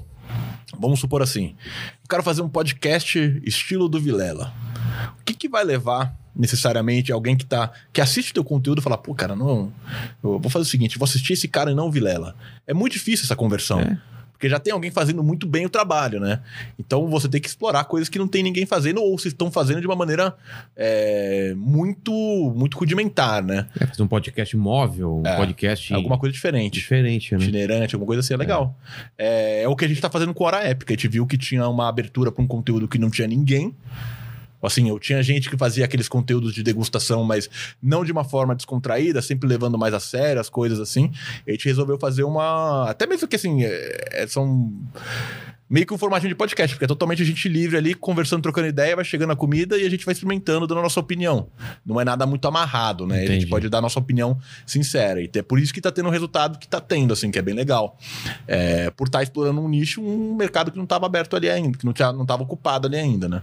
vamos 0.78 1.00
supor 1.00 1.22
assim, 1.22 1.56
eu 2.04 2.10
quero 2.10 2.24
fazer 2.24 2.42
um 2.42 2.50
podcast 2.50 3.42
estilo 3.46 3.88
do 3.88 4.00
Vilela. 4.00 4.54
O 5.20 5.24
que, 5.24 5.34
que 5.34 5.50
vai 5.50 5.64
levar 5.64 6.16
necessariamente 6.36 7.12
alguém 7.12 7.36
que 7.36 7.46
tá 7.46 7.72
que 7.92 8.00
assiste 8.00 8.34
teu 8.34 8.44
conteúdo 8.44 8.80
e 8.80 8.82
fala, 8.84 8.98
pô, 8.98 9.14
cara, 9.16 9.36
não, 9.36 9.74
eu 10.24 10.40
vou 10.40 10.50
fazer 10.50 10.64
o 10.64 10.70
seguinte, 10.70 10.98
vou 10.98 11.06
assistir 11.06 11.34
esse 11.34 11.48
cara 11.48 11.72
e 11.72 11.76
não 11.76 11.88
o 11.88 11.92
Vilela. 11.92 12.36
É 12.66 12.74
muito 12.74 12.94
difícil 12.94 13.26
essa 13.26 13.36
conversão. 13.36 13.80
É. 13.80 13.98
Porque 14.38 14.48
já 14.48 14.60
tem 14.60 14.72
alguém 14.72 14.92
fazendo 14.92 15.24
muito 15.24 15.48
bem 15.48 15.66
o 15.66 15.70
trabalho, 15.70 16.20
né? 16.20 16.42
Então 16.78 17.08
você 17.08 17.28
tem 17.28 17.42
que 17.42 17.48
explorar 17.48 17.86
coisas 17.86 18.08
que 18.08 18.20
não 18.20 18.28
tem 18.28 18.44
ninguém 18.44 18.68
fazendo 18.68 19.02
ou 19.02 19.18
se 19.18 19.30
estão 19.30 19.50
fazendo 19.50 19.82
de 19.82 19.88
uma 19.88 19.96
maneira 19.96 20.36
é, 20.76 21.56
muito 21.58 22.12
muito 22.56 22.78
rudimentar, 22.78 23.44
né? 23.44 23.66
É 23.80 23.88
fazer 23.88 24.04
um 24.04 24.08
podcast 24.08 24.56
móvel, 24.56 25.22
um 25.24 25.28
É, 25.28 25.36
podcast 25.36 25.92
Alguma 25.92 26.20
coisa 26.20 26.32
diferente. 26.34 26.74
diferente, 26.76 27.36
né? 27.36 27.42
Itinerante, 27.44 27.96
alguma 27.96 28.06
coisa 28.08 28.20
assim, 28.20 28.36
é 28.36 28.38
legal. 28.38 28.78
É, 29.18 29.64
é 29.64 29.68
o 29.68 29.76
que 29.76 29.86
a 29.86 29.88
gente 29.88 30.00
tá 30.00 30.10
fazendo 30.10 30.34
com 30.36 30.44
Hora 30.44 30.64
Épica. 30.64 30.94
A 30.94 30.96
gente 30.96 31.08
viu 31.08 31.26
que 31.26 31.38
tinha 31.38 31.68
uma 31.68 31.90
abertura 31.90 32.32
para 32.32 32.44
um 32.44 32.48
conteúdo 32.48 32.88
que 32.88 33.00
não 33.00 33.10
tinha 33.10 33.28
ninguém. 33.28 33.76
Assim, 34.62 34.90
eu 34.90 34.98
tinha 35.00 35.22
gente 35.22 35.50
que 35.50 35.58
fazia 35.58 35.86
aqueles 35.86 36.08
conteúdos 36.10 36.54
de 36.54 36.64
degustação, 36.64 37.24
mas 37.24 37.50
não 37.82 38.04
de 38.04 38.12
uma 38.12 38.24
forma 38.24 38.56
descontraída, 38.56 39.22
sempre 39.22 39.48
levando 39.48 39.78
mais 39.78 39.94
a 39.94 40.00
sério 40.00 40.42
as 40.42 40.50
coisas 40.50 40.80
assim. 40.80 41.12
E 41.46 41.52
a 41.52 41.54
gente 41.54 41.66
resolveu 41.66 41.98
fazer 42.00 42.24
uma. 42.24 42.90
Até 42.90 43.06
mesmo 43.06 43.28
que 43.28 43.36
assim, 43.36 43.64
é- 43.64 44.24
é- 44.24 44.28
são. 44.28 44.74
Meio 45.70 45.86
que 45.86 45.94
um 45.94 45.98
formatinho 45.98 46.30
de 46.30 46.36
podcast, 46.36 46.76
porque 46.76 46.86
é 46.86 46.88
totalmente 46.88 47.22
a 47.22 47.26
gente 47.26 47.50
livre 47.50 47.76
ali, 47.76 47.94
conversando, 47.94 48.42
trocando 48.42 48.68
ideia, 48.68 48.96
vai 48.96 49.04
chegando 49.04 49.32
a 49.32 49.36
comida 49.36 49.78
e 49.78 49.86
a 49.86 49.90
gente 49.90 50.06
vai 50.06 50.14
experimentando, 50.14 50.66
dando 50.66 50.80
a 50.80 50.84
nossa 50.84 51.00
opinião. 51.00 51.50
Não 51.86 52.00
é 52.00 52.06
nada 52.06 52.26
muito 52.26 52.48
amarrado, 52.48 53.06
né? 53.06 53.20
A 53.20 53.24
Entendi. 53.26 53.42
gente 53.42 53.50
pode 53.50 53.68
dar 53.68 53.80
a 53.80 53.82
nossa 53.82 54.00
opinião 54.00 54.38
sincera. 54.66 55.22
E 55.22 55.30
é 55.36 55.42
por 55.42 55.60
isso 55.60 55.74
que 55.74 55.82
tá 55.82 55.92
tendo 55.92 56.08
o 56.08 56.12
resultado 56.12 56.58
que 56.58 56.68
tá 56.68 56.80
tendo, 56.80 57.12
assim, 57.12 57.30
que 57.30 57.38
é 57.38 57.42
bem 57.42 57.54
legal. 57.54 57.98
É, 58.48 58.90
por 58.92 59.08
estar 59.08 59.22
explorando 59.24 59.60
um 59.60 59.68
nicho, 59.68 60.02
um 60.02 60.36
mercado 60.36 60.72
que 60.72 60.78
não 60.78 60.86
estava 60.86 61.06
aberto 61.06 61.36
ali 61.36 61.50
ainda, 61.50 61.78
que 61.78 61.86
não, 61.86 61.92
tinha, 61.92 62.14
não 62.14 62.26
tava 62.26 62.44
ocupado 62.44 62.88
ali 62.88 62.96
ainda, 62.96 63.28
né? 63.28 63.42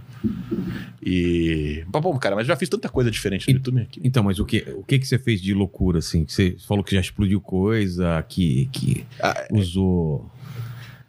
E. 1.01 1.83
Bom, 1.87 2.17
cara, 2.17 2.35
mas 2.35 2.47
já 2.47 2.55
fiz 2.55 2.69
tanta 2.69 2.89
coisa 2.89 3.11
diferente 3.11 3.47
no 3.47 3.53
E- 3.53 3.55
YouTube 3.57 3.81
aqui. 3.81 4.01
Então, 4.03 4.23
mas 4.23 4.39
o 4.39 4.45
que, 4.45 4.65
o 4.75 4.83
que 4.83 4.97
que 4.99 5.07
você 5.07 5.19
fez 5.19 5.41
de 5.41 5.53
loucura, 5.53 5.99
assim? 5.99 6.25
Você 6.27 6.55
falou 6.67 6.83
que 6.83 6.95
já 6.95 7.01
explodiu 7.01 7.39
coisa, 7.39 8.23
que, 8.27 8.67
que 8.71 9.05
Ah, 9.21 9.45
usou... 9.51 10.29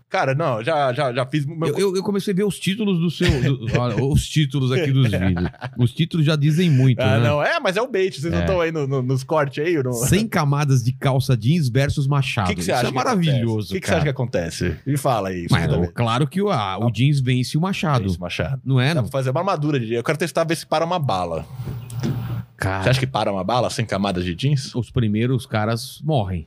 Cara, 0.08 0.36
não, 0.36 0.62
já, 0.62 0.92
já, 0.92 1.12
já 1.12 1.26
fiz. 1.26 1.44
meu- 1.44 1.68
Eu, 1.68 1.78
eu- 1.78 1.96
eu 1.96 2.02
comecei 2.02 2.32
a 2.32 2.36
ver 2.36 2.44
os 2.44 2.58
títulos 2.60 3.00
do 3.00 3.10
seu... 3.10 3.28
do- 3.56 3.66
olha, 3.78 4.02
os 4.04 4.24
títulos 4.26 4.70
aqui 4.70 4.92
dos 4.92 5.10
vídeos. 5.10 5.50
Os 5.76 5.92
títulos 5.92 6.24
já 6.24 6.36
dizem 6.36 6.70
muito, 6.70 7.00
Ah, 7.00 7.18
né? 7.18 7.28
não, 7.28 7.42
é, 7.42 7.58
mas 7.58 7.76
é 7.76 7.82
o 7.82 7.88
bait. 7.90 8.14
Vocês 8.18 8.32
não 8.32 8.38
É. 8.38 8.42
estão 8.44 8.60
aí 8.60 8.70
no- 8.70 8.86
no- 8.86 9.02
nos 9.02 9.24
cortes 9.24 9.64
aí? 9.66 9.82
Não... 9.82 9.92
100 9.92 10.28
camadas 10.28 10.84
de 10.84 10.92
calça 10.92 11.36
jeans 11.36 11.68
versus 11.68 12.06
Machado. 12.06 12.46
O 12.46 12.50
que, 12.50 12.54
que 12.56 12.62
você 12.64 12.70
Isso 12.70 12.80
acha? 12.80 12.88
é 12.88 12.92
maravilhoso? 12.94 13.70
O 13.70 13.74
que, 13.74 13.80
que 13.80 13.88
você 13.88 13.94
acha 13.94 14.04
que 14.04 14.08
acontece? 14.08 14.76
Me 14.86 14.96
fala 14.96 15.30
aí. 15.30 15.48
Mas, 15.50 15.68
não, 15.68 15.86
claro 15.92 16.26
que 16.28 16.40
o, 16.40 16.50
a- 16.50 16.78
o 16.78 16.88
jeans 16.90 17.18
vence 17.20 17.58
o 17.58 17.60
Machado. 17.60 18.06
Isso, 18.06 18.20
Machado. 18.20 18.62
Não 18.64 18.80
é, 18.80 18.94
Dá 18.94 19.02
não? 19.02 19.08
fazer 19.08 19.30
uma 19.30 19.40
armadura 19.40 19.80
de. 19.80 19.92
Eu 19.92 20.04
quero 20.04 20.16
testar 20.18 20.44
ver 20.44 20.56
se 20.56 20.64
para 20.64 20.84
uma 20.84 21.00
bala. 21.00 21.44
Você 22.00 22.12
Cara, 22.56 22.90
acha 22.90 23.00
que 23.00 23.06
para 23.06 23.30
uma 23.30 23.44
bala 23.44 23.68
sem 23.70 23.84
camadas 23.84 24.24
de 24.24 24.34
jeans? 24.34 24.74
os 24.74 24.88
primeiros 24.90 25.44
caras 25.46 26.00
morrem. 26.02 26.46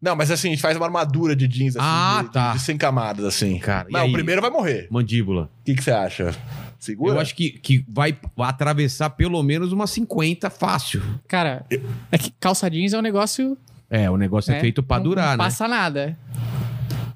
Não, 0.00 0.16
mas 0.16 0.30
assim, 0.30 0.48
a 0.48 0.50
gente 0.52 0.62
faz 0.62 0.76
uma 0.76 0.86
armadura 0.86 1.36
de 1.36 1.46
jeans 1.46 1.76
assim, 1.76 1.86
Ah, 1.88 2.22
de, 2.24 2.32
tá. 2.32 2.52
de 2.52 2.60
100 2.60 2.78
camadas, 2.78 3.24
assim. 3.24 3.58
Cara, 3.58 3.86
e 3.88 3.92
Não, 3.92 4.00
aí? 4.00 4.08
o 4.08 4.12
primeiro 4.12 4.40
vai 4.40 4.50
morrer. 4.50 4.88
Mandíbula. 4.90 5.50
O 5.60 5.64
que, 5.64 5.74
que 5.74 5.82
você 5.84 5.90
acha? 5.90 6.34
Segura? 6.78 7.16
Eu 7.16 7.20
acho 7.20 7.34
que, 7.34 7.50
que 7.50 7.84
vai 7.86 8.16
atravessar 8.38 9.10
pelo 9.10 9.42
menos 9.42 9.70
umas 9.72 9.90
50 9.90 10.48
fácil. 10.48 11.02
Cara, 11.28 11.66
é 12.10 12.16
que 12.16 12.30
calça 12.40 12.70
jeans 12.70 12.94
é 12.94 12.98
um 12.98 13.02
negócio. 13.02 13.58
É, 13.90 14.08
o 14.10 14.16
negócio 14.16 14.50
é, 14.52 14.54
né, 14.54 14.60
feito 14.60 14.82
pra 14.82 14.96
não- 14.96 15.04
durar, 15.04 15.24
não 15.36 15.44
né? 15.44 15.50
passa 15.50 15.68
nada. 15.68 16.16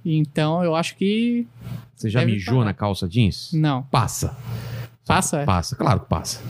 Então 0.05 0.63
eu 0.63 0.75
acho 0.77 0.97
que. 0.97 1.47
Você 1.97 2.11
já 2.11 2.25
mijou 2.27 2.57
parar. 2.57 2.65
na 2.67 2.75
calça 2.75 3.09
jeans? 3.09 3.51
Não. 3.55 3.83
Passa. 3.85 4.37
Passa? 5.07 5.39
é? 5.41 5.45
Passa, 5.47 5.77
claro 5.77 6.01
que 6.01 6.07
passa. 6.09 6.41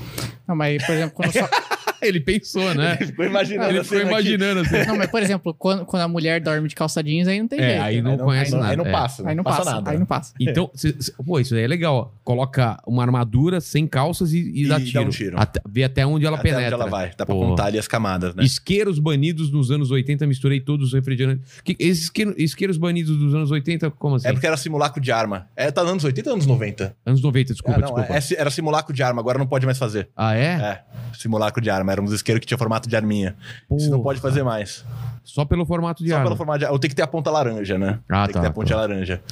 Não, 0.48 0.56
mas, 0.56 0.84
por 0.84 0.92
exemplo, 0.94 1.14
quando 1.14 1.32
só. 1.32 1.48
Ele 2.06 2.20
pensou, 2.20 2.74
né? 2.74 2.96
Ficou 2.96 3.24
imaginando. 3.24 3.70
Ele 3.70 3.82
ficou 3.84 3.98
aqui. 3.98 4.08
imaginando 4.08 4.60
assim. 4.60 4.86
Não, 4.86 4.96
mas, 4.96 5.10
por 5.10 5.22
exemplo, 5.22 5.54
quando, 5.54 5.84
quando 5.84 6.02
a 6.02 6.08
mulher 6.08 6.40
dorme 6.40 6.68
de 6.68 6.74
calça 6.74 7.02
jeans, 7.02 7.26
aí 7.28 7.40
não 7.40 7.48
tem 7.48 7.58
É, 7.60 7.68
jeito. 7.68 7.82
aí 7.82 8.02
não 8.02 8.10
Aí 8.12 8.16
não, 8.18 8.24
conhece 8.24 8.54
aí 8.54 8.60
nada. 8.60 8.70
Aí 8.72 8.76
não 8.76 8.86
é. 8.86 8.90
passa. 8.92 9.28
Aí 9.28 9.34
não 9.34 9.44
passa, 9.44 9.64
nada. 9.70 9.90
aí 9.90 9.98
não 9.98 10.06
passa. 10.06 10.34
Então, 10.40 10.70
cê- 10.74 10.94
cê- 10.98 11.12
pô, 11.24 11.38
isso 11.40 11.54
aí 11.54 11.62
é 11.62 11.66
legal. 11.66 11.94
ó. 11.96 12.04
Coloca 12.24 12.80
uma 12.86 13.02
armadura 13.02 13.60
sem 13.60 13.86
calças 13.86 14.32
e, 14.32 14.38
e 14.38 14.64
E 14.64 14.68
dá 14.68 14.78
dá 14.78 14.84
tiro. 14.84 15.02
um 15.04 15.08
tiro. 15.08 15.36
Até- 15.40 15.60
vê 15.68 15.84
até 15.84 16.06
onde 16.06 16.26
ela 16.26 16.36
Até 16.38 16.48
onde 16.48 16.56
penetra. 16.56 16.74
ela 16.76 16.86
vai. 16.90 17.10
Dá 17.16 17.24
pra 17.26 17.34
Pô. 17.34 17.40
contar 17.40 17.66
ali 17.66 17.78
as 17.78 17.86
camadas, 17.88 18.34
né? 18.34 18.42
Isqueiros 18.44 18.98
banidos 18.98 19.50
nos 19.50 19.70
anos 19.70 19.90
80, 19.90 20.26
misturei 20.26 20.60
todos 20.60 20.88
os 20.88 20.92
refrigerantes. 20.94 21.60
Que, 21.62 21.76
esses 21.78 22.04
isqueiro- 22.04 22.34
isqueiros 22.38 22.76
banidos 22.76 23.16
dos 23.16 23.34
anos 23.34 23.50
80, 23.50 23.90
como 23.90 24.16
assim? 24.16 24.28
É 24.28 24.32
porque 24.32 24.46
era 24.46 24.56
simulacro 24.56 25.00
de 25.00 25.12
arma. 25.12 25.48
É, 25.56 25.70
tá 25.70 25.82
nos 25.82 25.90
anos 25.92 26.04
80 26.04 26.28
ou 26.30 26.34
anos 26.34 26.46
90? 26.46 26.96
Anos 27.04 27.22
90, 27.22 27.52
desculpa, 27.52 27.78
Ah, 27.78 27.80
não, 27.80 27.88
desculpa. 27.94 28.12
é- 28.14 28.18
é- 28.18 28.40
era 28.40 28.50
simulacro 28.50 28.92
de 28.94 29.02
arma, 29.02 29.20
agora 29.20 29.38
não 29.38 29.46
pode 29.46 29.64
mais 29.66 29.78
fazer. 29.78 30.08
Ah, 30.16 30.34
é? 30.34 30.44
É, 30.44 30.80
simulacro 31.18 31.62
de 31.62 31.70
arma. 31.70 31.92
Era 31.94 32.02
uns 32.02 32.12
isqueiros 32.12 32.40
que 32.40 32.46
tinha 32.46 32.58
formato 32.58 32.88
de 32.88 32.94
arminha. 32.96 33.34
Isso 33.70 33.90
não 33.90 33.98
Porra. 33.98 34.10
pode 34.10 34.20
fazer 34.20 34.42
mais. 34.42 34.84
Só 35.24 35.44
pelo 35.44 35.64
formato 35.64 36.02
de 36.04 36.10
Só 36.10 36.16
arma. 36.16 36.26
pelo 36.26 36.36
formato 36.36 36.58
de. 36.60 36.66
Ou 36.66 36.78
tem 36.78 36.90
que 36.90 36.94
ter 36.96 37.02
a 37.02 37.06
ponta 37.06 37.30
laranja, 37.30 37.78
né? 37.78 37.98
Ah, 38.08 38.26
tem 38.26 38.34
tá, 38.34 38.40
que 38.40 38.46
ter 38.46 38.50
a 38.50 38.52
pontinha 38.52 38.76
tá. 38.76 38.82
laranja. 38.82 39.22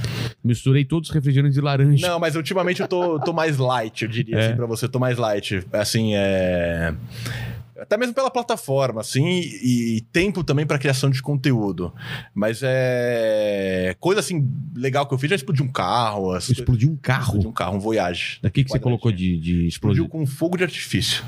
Misturei 0.42 0.84
todos 0.84 1.08
os 1.10 1.14
refrigerantes 1.14 1.54
de 1.54 1.60
laranja. 1.60 2.06
Não, 2.08 2.18
mas 2.18 2.34
ultimamente 2.34 2.80
eu 2.80 2.88
tô, 2.88 3.18
tô 3.20 3.32
mais 3.32 3.58
light, 3.58 4.02
eu 4.02 4.08
diria 4.08 4.36
É. 4.36 4.46
assim 4.46 4.56
pra 4.56 4.66
você. 4.66 4.86
Eu 4.86 4.88
tô 4.88 4.98
mais 4.98 5.18
light. 5.18 5.62
Assim, 5.72 6.12
é... 6.14 6.94
Até 7.80 7.96
mesmo 7.96 8.14
pela 8.14 8.30
plataforma, 8.30 9.00
assim, 9.00 9.26
e, 9.40 9.96
e 9.96 10.00
tempo 10.12 10.44
também 10.44 10.64
pra 10.64 10.78
criação 10.78 11.10
de 11.10 11.20
conteúdo. 11.20 11.92
Mas 12.32 12.60
é. 12.62 13.96
Coisa 13.98 14.20
assim, 14.20 14.48
legal 14.76 15.04
que 15.06 15.12
eu 15.12 15.18
fiz, 15.18 15.28
já 15.30 15.34
explodiu 15.36 15.64
um 15.64 15.68
carro. 15.68 16.26
coisas. 16.26 16.48
Explodiu 16.50 16.90
um 16.90 16.96
carro. 16.96 17.22
Explodiu 17.24 17.50
um 17.50 17.52
carro, 17.52 17.76
um 17.76 17.80
Voyage. 17.80 18.38
Daqui 18.40 18.62
que 18.62 18.70
você 18.70 18.78
colocou 18.78 19.10
de, 19.10 19.36
de 19.38 19.66
Explodiu 19.66 20.04
explosivo. 20.04 20.08
com 20.08 20.24
fogo 20.26 20.56
de 20.56 20.62
artifício. 20.62 21.24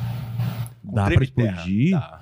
Dá 0.95 1.11
pra 1.11 1.25
explodir? 1.25 1.91
Dá. 1.93 2.21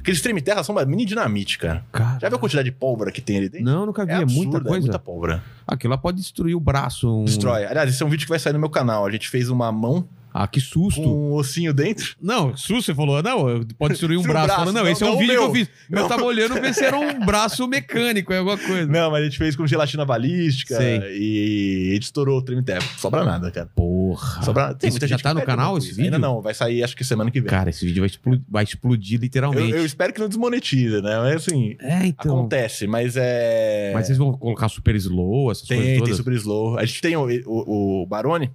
Aqueles 0.00 0.22
treme-terra 0.22 0.64
são 0.64 0.74
uma 0.74 0.84
mini 0.86 1.04
dinamite, 1.04 1.58
cara. 1.58 1.84
Cara. 1.92 2.18
Já 2.20 2.28
viu 2.28 2.36
a 2.36 2.40
quantidade 2.40 2.70
de 2.70 2.74
pólvora 2.74 3.12
que 3.12 3.20
tem 3.20 3.36
ali 3.36 3.48
dentro? 3.50 3.66
Não, 3.66 3.84
nunca 3.84 4.06
vi. 4.06 4.12
É, 4.12 4.16
absurdo, 4.16 4.50
muita 4.50 4.60
coisa. 4.60 4.80
muita 4.80 4.98
pólvora. 4.98 5.42
Aquilo 5.66 5.90
lá 5.90 5.98
pode 5.98 6.16
destruir 6.16 6.54
o 6.54 6.60
braço. 6.60 7.20
um- 7.20 7.24
Destrói. 7.24 7.64
Aliás, 7.66 7.90
esse 7.90 8.02
é 8.02 8.06
um 8.06 8.08
vídeo 8.08 8.24
que 8.24 8.30
vai 8.30 8.38
sair 8.38 8.54
no 8.54 8.58
meu 8.58 8.70
canal. 8.70 9.04
A 9.04 9.10
gente 9.10 9.28
fez 9.28 9.50
uma 9.50 9.70
mão 9.70 10.08
Ah, 10.40 10.46
que 10.46 10.60
susto. 10.60 11.02
com 11.02 11.30
um 11.30 11.32
ossinho 11.34 11.72
dentro. 11.74 12.14
Não, 12.22 12.56
susto, 12.56 12.82
você 12.84 12.94
falou. 12.94 13.20
Não, 13.22 13.64
pode 13.78 13.94
destruir 13.94 14.18
um 14.18 14.22
braço. 14.28 14.46
braço. 14.46 14.60
Falando, 14.60 14.74
não, 14.76 14.84
Não, 14.84 14.90
esse 14.90 15.02
é 15.02 15.06
um 15.10 15.18
vídeo 15.18 15.34
que 15.34 15.40
meu. 15.40 15.42
eu 15.48 15.52
fiz. 15.54 15.68
Eu 15.90 16.00
Não. 16.00 16.08
tava 16.08 16.22
olhando 16.24 16.54
ver 16.60 16.72
se 16.74 16.84
era 16.84 16.96
um 16.96 17.18
braço 17.26 17.66
mecânico, 17.66 18.32
é 18.32 18.38
alguma 18.38 18.56
coisa. 18.56 18.86
Não, 18.86 19.10
mas 19.10 19.22
a 19.22 19.24
gente 19.24 19.38
fez 19.38 19.56
com 19.56 19.66
gelatina 19.66 20.04
balística 20.04 20.76
Sei. 20.76 20.98
e 21.18 21.88
a 21.90 21.94
gente 21.94 22.02
estourou 22.04 22.38
o 22.38 22.42
treme-terra. 22.42 22.82
Sobra 22.96 23.24
nada, 23.24 23.50
cara. 23.50 23.68
Porra. 23.74 24.42
Sobra... 24.42 24.74
Tem 24.74 24.90
muita 24.90 25.06
já 25.06 25.16
gente 25.16 25.22
tá 25.24 25.30
que 25.34 25.40
no 25.40 25.44
canal, 25.46 25.76
esse 25.78 25.90
isso. 25.90 26.00
Ainda 26.00 26.16
vídeo? 26.16 26.28
não, 26.28 26.40
vai 26.40 26.54
sair 26.54 26.82
acho 26.82 26.96
que 26.96 27.04
semana 27.04 27.30
que 27.30 27.40
vem. 27.40 27.50
Cara, 27.50 27.70
esse 27.70 27.84
vídeo 27.84 28.00
vai 28.02 28.06
explodir, 28.08 28.44
vai 28.48 28.64
explodir 28.64 29.18
eu, 29.18 29.22
literalmente. 29.22 29.72
eu 29.72 29.84
espero 29.84 30.12
que 30.12 30.20
não 30.20 30.28
desmonetize, 30.28 31.02
né? 31.02 31.18
Mas 31.18 31.36
assim, 31.46 31.76
É, 31.80 32.06
então. 32.06 32.38
acontece, 32.38 32.86
mas 32.86 33.14
é... 33.16 33.90
Mas 33.92 34.06
vocês 34.06 34.18
vão 34.18 34.32
colocar 34.32 34.68
super 34.68 34.94
slow, 34.94 35.50
essas 35.50 35.66
coisas 35.66 35.84
Tem, 35.84 35.94
todas? 35.98 36.08
tem 36.10 36.16
super 36.16 36.32
slow. 36.34 36.78
A 36.78 36.84
gente 36.84 37.00
tem 37.00 37.16
o, 37.16 37.26
o, 37.46 38.02
o 38.02 38.06
Barone, 38.06 38.50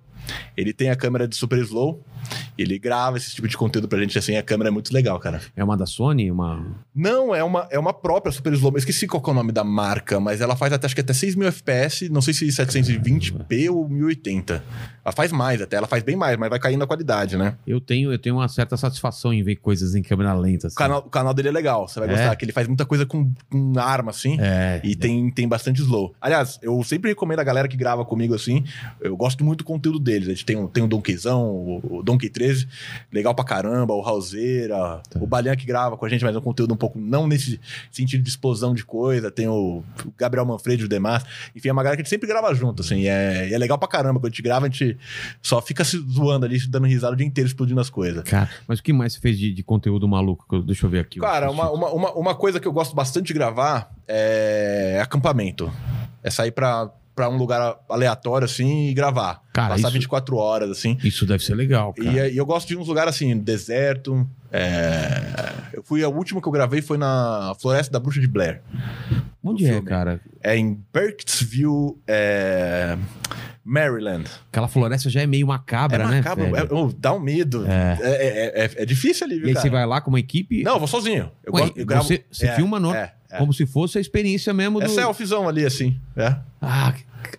ele 0.56 0.74
tem 0.74 0.90
a 0.90 0.96
câmera 0.96 1.28
de 1.28 1.36
super 1.36 1.60
slow, 1.60 2.04
ele 2.58 2.78
grava 2.78 3.18
esse 3.18 3.34
tipo 3.34 3.48
de 3.48 3.58
conteúdo 3.58 3.88
pra 3.88 4.00
gente, 4.00 4.18
assim, 4.18 4.36
a 4.36 4.44
câmera 4.44 4.70
é 4.70 4.72
muito 4.72 4.94
legal, 4.94 5.20
cara. 5.20 5.42
É 5.56 5.64
uma 5.64 5.78
da 5.78 5.86
Sony? 5.86 6.32
Uma... 6.32 6.66
Não, 6.94 7.34
é 7.34 7.44
uma, 7.44 7.68
é 7.72 7.80
uma 7.80 7.94
própria 7.94 8.32
Super 8.32 8.54
Slow. 8.54 8.72
Eu 8.74 8.78
esqueci 8.78 9.08
qual 9.08 9.24
é 9.26 9.30
o 9.30 9.34
nome 9.34 9.52
da 9.52 9.64
marca, 9.64 10.20
mas 10.20 10.42
ela 10.42 10.56
faz 10.56 10.74
até, 10.74 10.86
acho 10.86 10.96
que 10.96 11.02
até 11.02 11.14
6.000 11.14 11.48
FPS, 11.48 12.10
não 12.10 12.22
sei 12.22 12.34
se 12.34 12.46
720p 12.48 13.72
ou 13.72 13.88
1080. 13.88 14.64
Ela 15.04 15.12
faz 15.12 15.32
mais 15.32 15.62
até, 15.62 15.76
ela 15.76 15.88
faz 15.88 16.04
bem 16.04 16.16
mais, 16.16 16.38
mas 16.38 16.50
vai 16.50 16.60
caindo 16.60 16.84
a 16.84 16.88
qualidade, 16.88 17.38
né? 17.38 17.56
Eu 17.68 17.82
tenho, 17.82 18.12
eu 18.12 18.18
tenho 18.18 18.36
uma 18.36 18.48
certa 18.48 18.78
satisfação 18.78 19.34
em 19.34 19.44
ver 19.44 19.58
coisas 19.58 19.96
em 19.96 20.02
câmera 20.02 20.34
lenta. 20.34 20.68
Assim. 20.68 20.76
O, 20.76 20.78
canal, 20.78 21.00
o 21.00 21.10
canal 21.10 21.34
dele 21.34 21.50
é 21.50 21.52
legal, 21.52 21.88
você 21.88 22.00
vai 22.00 22.10
é? 22.10 22.12
gostar, 22.12 22.36
que 22.36 22.46
ele 22.46 22.52
faz 22.52 22.68
muita 22.68 22.86
coisa 22.86 23.06
com, 23.06 23.32
com 23.50 23.74
arma, 23.78 24.12
assim, 24.12 24.38
é, 24.40 24.80
e 24.84 24.94
é. 24.94 24.96
Tem, 24.96 25.30
tem 25.32 25.48
bastante 25.48 25.82
slow. 25.82 26.16
Aliás, 26.22 26.60
eu 26.62 26.82
sempre 26.84 27.10
recomendo 27.10 27.40
a 27.40 27.44
galera 27.44 27.68
que 27.68 27.76
grava 27.76 28.06
comigo, 28.06 28.34
assim, 28.34 28.64
eu 29.02 29.18
gosto 29.18 29.44
muito 29.44 29.60
do 29.60 29.66
conteúdo 29.66 30.00
deles. 30.00 30.28
A 30.28 30.32
gente 30.32 30.46
tem, 30.46 30.56
um, 30.56 30.68
tem 30.68 30.84
o 30.84 30.88
Donkeyzão, 30.88 31.82
o 31.84 32.02
Donkey 32.04 32.30
3, 32.30 32.43
2013. 32.44 32.68
Legal 33.12 33.34
pra 33.34 33.46
caramba, 33.46 33.94
o 33.94 34.02
Raulzeira, 34.02 35.02
tá. 35.10 35.20
o 35.20 35.26
Balian 35.28 35.56
que 35.56 35.66
grava 35.66 35.98
com 35.98 36.06
a 36.06 36.10
gente, 36.10 36.24
mas 36.24 36.36
é 36.36 36.40
um 36.40 36.42
conteúdo 36.42 36.74
um 36.74 36.78
pouco, 36.78 37.00
não 37.00 37.28
nesse 37.28 37.60
sentido 37.92 38.24
de 38.24 38.30
explosão 38.30 38.74
de 38.74 38.86
coisa. 38.86 39.32
Tem 39.32 39.48
o 39.48 39.84
Gabriel 40.18 40.46
Manfredi, 40.46 40.86
o 40.86 40.88
Demas. 40.88 41.24
Enfim, 41.56 41.70
é 41.70 41.72
uma 41.72 41.84
galera 41.84 41.98
que 41.98 42.02
a 42.02 42.04
gente 42.04 42.10
sempre 42.10 42.28
grava 42.28 42.54
junto, 42.54 42.82
assim. 42.82 43.08
É, 43.08 43.48
e 43.48 43.52
é, 43.52 43.54
é 43.54 43.58
legal 43.58 43.78
pra 43.78 43.88
caramba. 43.88 44.20
Quando 44.20 44.26
a 44.26 44.30
gente 44.30 44.42
grava, 44.42 44.66
a 44.66 44.70
gente 44.70 44.98
só 45.42 45.62
fica 45.62 45.84
se 45.84 45.98
zoando 45.98 46.46
ali, 46.46 46.60
se 46.60 46.70
dando 46.70 46.88
risada 46.88 47.14
o 47.14 47.16
dia 47.16 47.26
inteiro, 47.26 47.48
explodindo 47.48 47.80
as 47.80 47.90
coisas. 47.90 48.24
Cara, 48.24 48.50
mas 48.68 48.80
o 48.80 48.84
que 48.84 48.94
mais 48.94 49.14
você 49.14 49.20
fez 49.20 49.38
de, 49.38 49.54
de 49.54 49.64
conteúdo 49.64 50.08
maluco? 50.08 50.62
Deixa 50.62 50.86
eu 50.86 50.90
ver 50.90 51.00
aqui. 51.00 51.20
Cara, 51.20 51.50
uma, 51.50 51.70
uma, 51.72 51.92
uma, 51.92 52.12
uma 52.14 52.36
coisa 52.36 52.60
que 52.60 52.68
eu 52.68 52.74
gosto 52.74 52.96
bastante 52.96 53.28
de 53.28 53.34
gravar 53.34 53.94
é 54.08 55.00
acampamento. 55.02 55.72
É 56.22 56.30
sair 56.30 56.52
pra 56.52 56.90
pra 57.16 57.30
um 57.30 57.38
lugar 57.38 57.78
aleatório, 57.90 58.46
assim, 58.46 58.88
e 58.90 58.94
gravar. 58.94 59.42
Cara, 59.54 59.70
Passar 59.76 59.88
isso- 59.90 59.92
24 59.94 60.36
horas, 60.36 60.70
assim. 60.72 60.98
Isso 61.04 61.26
deve 61.26 61.44
ser 61.44 61.54
legal, 61.56 61.94
cara. 61.94 62.28
E, 62.30 62.34
e 62.34 62.38
eu 62.38 62.46
gosto 62.46 62.68
de 62.68 62.76
uns 62.78 62.88
lugares 62.88 63.14
assim, 63.16 63.38
deserto. 63.38 64.28
é, 64.52 65.54
Eu 65.74 65.84
fui, 65.84 66.04
a 66.04 66.10
última 66.10 66.42
que 66.42 66.48
eu 66.48 66.52
gravei 66.52 66.82
foi 66.82 66.98
na 66.98 67.54
Floresta 67.62 67.92
da 67.92 68.00
Bruxa 68.00 68.20
de 68.20 68.28
Blair. 68.28 68.62
Onde 69.44 69.66
é, 69.66 69.74
filme. 69.74 69.88
cara? 69.88 70.22
É 70.42 70.56
em 70.58 70.80
Burkittsville, 70.94 71.96
é, 72.08 72.98
Maryland. 73.64 74.26
Aquela 74.52 74.68
floresta 74.68 75.10
já 75.10 75.22
é 75.22 75.26
meio 75.28 75.48
macabra, 75.48 76.04
é 76.04 76.08
né? 76.08 76.18
macabro, 76.18 76.52
velho? 76.52 76.90
é- 76.90 76.94
dá 76.98 77.14
um 77.14 77.20
medo. 77.20 77.66
É. 77.66 77.98
É, 78.02 78.10
é, 78.12 78.66
é- 78.66 78.72
é 78.84 78.86
difícil 78.86 79.26
ali, 79.26 79.36
viu, 79.38 79.46
E 79.46 79.50
aí 79.50 79.54
cara? 79.54 79.64
você 79.64 79.70
vai 79.70 79.86
lá 79.86 80.02
com 80.02 80.10
uma 80.10 80.20
equipe? 80.20 80.64
Não, 80.64 80.74
eu 80.74 80.80
vou 80.80 80.88
sozinho. 80.88 81.32
Eu, 81.44 81.54
Ué, 81.54 81.62
gosto, 81.62 81.78
eu 81.78 81.86
gravo... 81.86 82.04
você 82.08 82.24
você 82.32 82.48
é, 82.48 82.56
filma 82.56 82.80
no- 82.80 82.94
como 83.38 83.52
se 83.54 83.66
fosse 83.66 83.98
a 83.98 84.02
experiência 84.02 84.54
mesmo 84.54 84.80
do... 84.80 84.86
É 84.86 84.90
selfiezão 84.90 85.48
ali, 85.50 85.66
assim. 85.66 85.98
É. 86.16 86.36
Ah, 86.62 86.94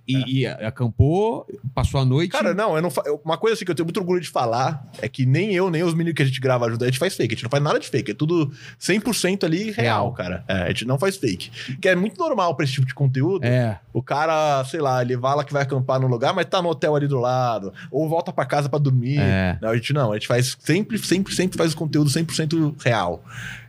e, 0.06 0.40
e 0.40 0.46
acampou, 0.46 1.46
passou 1.74 2.00
a 2.00 2.04
noite... 2.04 2.30
Cara, 2.32 2.54
não, 2.54 2.76
eu 2.76 2.82
não 2.82 2.90
fa... 2.90 3.02
uma 3.24 3.36
coisa 3.36 3.54
assim 3.54 3.64
que 3.64 3.70
eu 3.70 3.74
tenho 3.74 3.86
muito 3.86 3.98
orgulho 4.00 4.20
de 4.20 4.28
falar 4.28 4.86
é 5.00 5.08
que 5.08 5.24
nem 5.26 5.54
eu, 5.54 5.70
nem 5.70 5.82
os 5.82 5.94
meninos 5.94 6.16
que 6.16 6.22
a 6.22 6.26
gente 6.26 6.40
grava 6.40 6.68
junto, 6.70 6.82
a 6.84 6.86
gente 6.86 6.98
faz 6.98 7.14
fake. 7.16 7.34
A 7.34 7.36
gente 7.36 7.44
não 7.44 7.50
faz 7.50 7.62
nada 7.62 7.78
de 7.78 7.88
fake. 7.88 8.10
É 8.10 8.14
tudo 8.14 8.52
100% 8.80 9.44
ali 9.44 9.70
real, 9.70 9.74
Real. 10.04 10.12
cara. 10.12 10.44
É, 10.48 10.62
a 10.62 10.68
gente 10.68 10.84
não 10.84 10.98
faz 10.98 11.16
fake. 11.16 11.76
Que 11.80 11.88
é 11.88 11.96
muito 11.96 12.18
normal 12.18 12.54
pra 12.54 12.64
esse 12.64 12.74
tipo 12.74 12.86
de 12.86 12.94
conteúdo. 12.94 13.44
É, 13.44 13.78
O 13.92 14.02
cara, 14.02 14.64
sei 14.64 14.80
lá, 14.80 15.02
ele 15.02 15.16
fala 15.18 15.44
que 15.44 15.52
vai 15.52 15.62
acampar 15.62 16.00
no 16.00 16.06
lugar, 16.06 16.34
mas 16.34 16.46
tá 16.46 16.60
no 16.60 16.68
hotel 16.68 16.94
ali 16.96 17.06
do 17.06 17.18
lado. 17.18 17.72
Ou 17.90 18.08
volta 18.08 18.32
pra 18.32 18.44
casa 18.44 18.68
pra 18.68 18.78
dormir. 18.78 19.18
É. 19.18 19.58
Não, 19.60 19.70
a 19.70 19.74
gente 19.76 19.92
não. 19.92 20.12
A 20.12 20.14
gente 20.14 20.26
faz 20.26 20.56
sempre, 20.60 20.98
sempre, 20.98 21.34
sempre 21.34 21.56
faz 21.58 21.72
o 21.72 21.76
conteúdo 21.76 22.10
100% 22.10 22.74
real. 22.82 23.22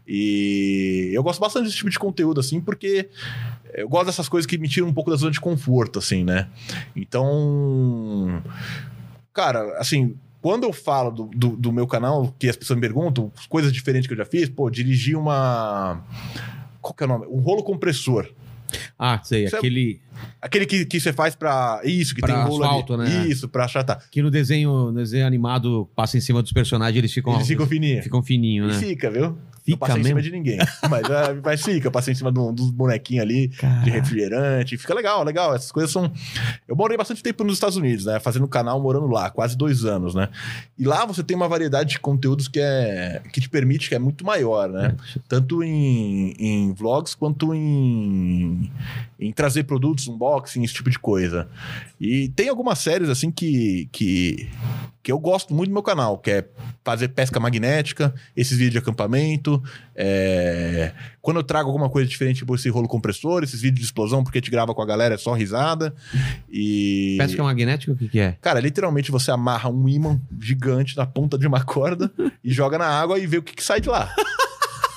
E 0.08 1.12
eu 1.14 1.24
gosto 1.24 1.40
bastante 1.40 1.66
desse 1.66 1.78
tipo 1.78 1.90
de 1.90 1.98
conteúdo, 1.98 2.40
assim, 2.40 2.62
porque 2.62 3.10
eu 3.76 3.90
gosto 3.90 4.06
dessas 4.08 4.28
coisas 4.30 4.46
que 4.46 4.58
me 4.58 4.68
tiram 4.68 4.88
um 4.88 4.94
pouco 4.94 5.10
da 5.12 5.18
zona 5.18 5.32
de 5.32 5.40
conforto, 5.40 6.00
assim, 6.00 6.24
né? 6.24 6.48
Então. 6.96 8.42
Cara, 9.34 9.78
assim. 9.80 10.16
Quando 10.42 10.64
eu 10.64 10.72
falo 10.72 11.10
do, 11.10 11.24
do, 11.36 11.50
do 11.58 11.74
meu 11.74 11.88
canal, 11.88 12.32
que 12.38 12.48
as 12.48 12.56
pessoas 12.56 12.78
me 12.78 12.82
perguntam, 12.82 13.32
coisas 13.50 13.74
diferentes 13.74 14.06
que 14.08 14.14
eu 14.14 14.18
já 14.18 14.26
fiz, 14.26 14.48
pô, 14.48 14.70
dirigi 14.70 15.16
uma. 15.16 16.04
Qual 16.80 16.94
que 16.94 17.02
é 17.04 17.08
o 17.08 17.10
nome? 17.10 17.26
Um 17.26 17.40
rolo 17.40 17.64
compressor. 17.64 18.30
Ah, 19.00 19.20
sei, 19.24 19.46
Isso 19.46 19.56
é- 19.56 19.58
aquele 19.60 20.02
Aquele 20.40 20.66
que, 20.68 20.86
que 20.86 21.00
você 21.00 21.12
faz 21.12 21.34
pra. 21.36 21.82
Isso, 21.84 22.14
que 22.14 22.22
Pra 22.22 22.32
tem 22.36 22.44
rolo 22.44 22.64
asfalto, 22.64 22.94
ali. 22.94 23.10
né? 23.10 23.28
Isso, 23.28 23.50
pra 23.50 23.66
achatar. 23.66 24.08
que 24.12 24.22
no 24.22 24.30
desenho, 24.30 24.92
no 24.92 24.94
desenho 24.94 25.26
animado 25.26 25.90
passa 25.96 26.16
em 26.16 26.22
cima 26.22 26.44
dos 26.44 26.52
personagens, 26.52 26.96
eles 26.96 27.12
ficam 27.12 27.34
Eles 27.34 27.48
ficam 27.48 27.66
fininhos. 27.66 28.04
ficam 28.04 28.22
fininho, 28.22 28.66
E 28.66 28.68
né? 28.68 28.74
fica, 28.80 29.10
viu? 29.10 29.36
Fica 29.66 29.72
não 29.72 29.78
passei 29.80 29.96
em 29.96 30.04
mesmo? 30.04 30.20
cima 30.20 30.22
de 30.22 30.32
ninguém. 30.32 30.58
Mas, 30.90 31.10
é, 31.10 31.34
mas 31.44 31.62
fica, 31.64 31.90
passei 31.90 32.14
em 32.14 32.16
cima 32.16 32.32
de 32.32 32.40
um- 32.40 32.54
dos 32.54 32.70
bonequinhos 32.70 33.24
ali, 33.24 33.48
de 33.48 33.58
Cara, 33.58 33.82
refrigerante. 33.82 34.78
Fica 34.78 34.94
legal, 34.94 35.24
legal. 35.24 35.56
Essas 35.56 35.72
coisas 35.72 35.92
são. 35.92 36.12
Eu 36.68 36.76
morei 36.76 36.96
bastante 36.98 37.24
tempo 37.24 37.44
nos 37.44 37.54
Estados 37.56 37.76
Unidos, 37.76 38.06
né? 38.06 38.20
Fazendo 38.20 38.48
canal, 38.48 38.80
morando 38.80 39.08
lá, 39.08 39.30
quase 39.32 39.58
dois 39.58 39.84
anos, 39.84 40.14
né? 40.14 40.30
E 40.78 40.86
lá 40.86 41.06
você 41.06 41.24
tem 41.24 41.36
uma 41.36 41.48
variedade 41.48 41.92
de 41.92 42.00
conteúdos 42.00 42.48
que 42.48 42.60
é 42.60 43.22
que 43.34 43.42
te 43.42 43.50
permite, 43.50 43.90
que 43.90 43.96
é 43.96 44.00
muito 44.00 44.24
maior, 44.26 44.70
né? 44.70 44.96
Tanto 45.28 45.64
em, 45.64 46.34
em 46.38 46.74
vlogs 46.74 47.16
quanto 47.16 47.54
em, 47.54 48.72
em 49.20 49.32
trazer 49.32 49.64
produtos, 49.64 50.08
unboxing, 50.08 50.64
esse 50.64 50.74
tipo 50.76 50.90
de 50.92 51.00
coisa. 51.00 51.48
E 52.00 52.30
tem 52.30 52.50
algumas 52.50 52.78
séries 52.80 53.10
assim 53.10 53.32
que, 53.32 53.90
que, 53.92 54.48
que 55.06 55.12
eu 55.12 55.20
gosto 55.20 55.54
muito 55.54 55.70
do 55.70 55.74
meu 55.74 55.84
canal, 55.84 56.18
que 56.18 56.32
é 56.32 56.46
fazer 56.84 57.10
pesca 57.10 57.40
magnética, 57.40 58.12
esses 58.36 58.58
vídeos 58.58 58.72
de 58.72 58.78
acampamento. 58.80 59.62
é, 59.96 60.92
Quando 61.22 61.38
eu 61.38 61.44
trago 61.44 61.70
alguma 61.70 61.92
coisa 61.92 62.10
diferente, 62.10 62.38
tipo 62.38 62.56
esse 62.56 62.68
rolo 62.70 62.88
compressor, 62.88 63.44
esses 63.44 63.62
vídeos 63.62 63.82
de 63.82 63.86
explosão, 63.86 64.24
porque 64.24 64.40
a 64.40 64.42
gente 64.42 64.50
grava 64.50 64.74
com 64.74 64.82
a 64.82 64.86
galera, 64.86 65.14
é 65.14 65.18
só 65.18 65.34
risada. 65.34 65.94
E. 66.50 67.18
pesca 67.20 67.44
magnética, 67.44 67.92
o 67.92 67.96
que 67.96 68.10
que 68.10 68.20
é? 68.20 68.36
Cara, 68.42 68.60
literalmente 68.60 69.12
você 69.12 69.30
amarra 69.30 69.70
um 69.70 69.88
ímã 69.88 70.20
gigante 70.42 70.98
na 70.98 71.06
ponta 71.06 71.38
de 71.38 71.46
uma 71.46 71.64
corda 71.64 72.12
e 72.44 72.52
joga 72.52 72.80
na 72.80 72.88
água 72.88 73.20
e 73.20 73.28
vê 73.28 73.38
o 73.38 73.44
que, 73.44 73.54
que 73.54 73.64
sai 73.64 73.80
de 73.80 73.90
lá. 73.90 74.12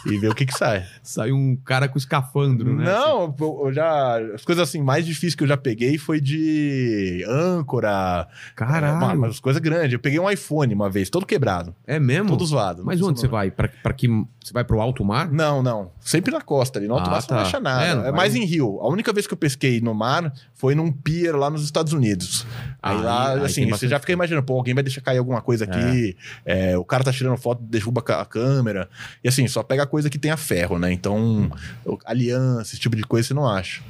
E 0.07 0.18
vê 0.18 0.28
o 0.28 0.34
que, 0.34 0.46
que 0.46 0.53
sai. 0.57 0.84
Saiu 1.03 1.34
um 1.36 1.57
cara 1.57 1.88
com 1.88 1.99
escafandro, 1.99 2.74
né? 2.76 2.84
Não, 2.84 3.34
eu 3.38 3.61
eu 3.66 3.72
já. 3.72 4.18
As 4.34 4.44
coisas 4.44 4.68
assim 4.68 4.82
mais 4.82 5.05
difíceis 5.07 5.34
que 5.34 5.42
eu 5.42 5.49
já 5.49 5.57
peguei 5.57 5.99
foi 5.99 6.20
de 6.20 7.24
âncora. 7.28 8.26
Caralho. 8.55 8.96
Uma, 8.96 9.12
umas 9.14 9.40
coisas 9.40 9.61
grandes. 9.61 9.92
Eu 9.92 9.99
peguei 9.99 10.18
um 10.18 10.30
iPhone 10.30 10.72
uma 10.74 10.88
vez, 10.90 11.11
todo 11.11 11.26
quebrado, 11.26 11.74
É 11.86 11.99
mesmo? 11.99 12.28
todo 12.30 12.44
zoado. 12.44 12.84
Mas 12.84 13.01
onde 13.03 13.20
você 13.20 13.28
vai? 13.28 13.51
Pra, 13.51 13.68
pra 13.82 13.92
que... 13.92 14.09
Você 14.09 14.53
vai 14.55 14.64
pro 14.64 14.80
alto 14.80 15.05
mar? 15.05 15.30
Não, 15.30 15.62
não. 15.62 15.90
Sempre 16.01 16.32
na 16.32 16.40
costa 16.40 16.78
ali. 16.78 16.88
No 16.88 16.94
alto 16.94 17.09
Ah, 17.09 17.11
mar 17.11 17.20
você 17.22 17.30
não 17.34 17.38
tá. 17.40 17.46
acha 17.46 17.61
nada. 17.61 17.84
É, 17.84 17.90
É, 17.90 17.94
não 17.94 18.03
vai- 18.05 18.12
mais 18.12 18.34
em 18.34 18.44
rio. 18.46 18.78
A 18.80 18.88
única 18.88 19.12
vez 19.12 19.26
que 19.26 19.34
eu 19.34 19.36
pesquei 19.38 19.78
no 19.80 19.92
mar 19.94 20.32
foi 20.59 20.75
num 20.75 20.91
pier 20.93 21.35
lá 21.37 21.49
nos 21.49 21.63
Estados 21.65 21.93
Unidos. 21.93 22.45
Aí 22.83 22.97
Aí- 22.97 23.03
lá, 23.03 23.33
aí 23.35 23.45
assim, 23.45 23.69
você 23.71 23.87
já 23.89 23.99
fica 24.01 24.13
imaginando, 24.13 24.45
pô, 24.45 24.55
alguém 24.55 24.75
vai 24.75 24.83
deixar 24.83 25.01
cair 25.01 25.19
alguma 25.19 25.41
coisa 25.41 25.65
aqui. 25.65 26.17
é, 26.45 26.77
o 26.77 26.85
cara 26.85 27.05
tá 27.05 27.13
tirando 27.13 27.37
foto, 27.39 27.63
derruba 27.63 28.03
a 28.07 28.25
câmera. 28.25 28.89
E 29.23 29.29
assim, 29.29 29.47
só 29.47 29.63
pega 29.63 29.87
coisa 29.87 30.11
que 30.11 30.19
tenha 30.19 30.37
ferro, 30.37 30.77
né? 30.79 30.93
Então, 30.93 31.51
o- 31.87 31.97
aliança, 32.05 32.73
esse 32.73 32.81
tipo 32.81 32.97
de 32.97 33.05
coisa 33.05 33.29
você 33.29 33.35
não 33.35 33.49
acha. 33.49 33.83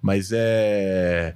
Mas 0.00 0.30
é. 0.32 1.34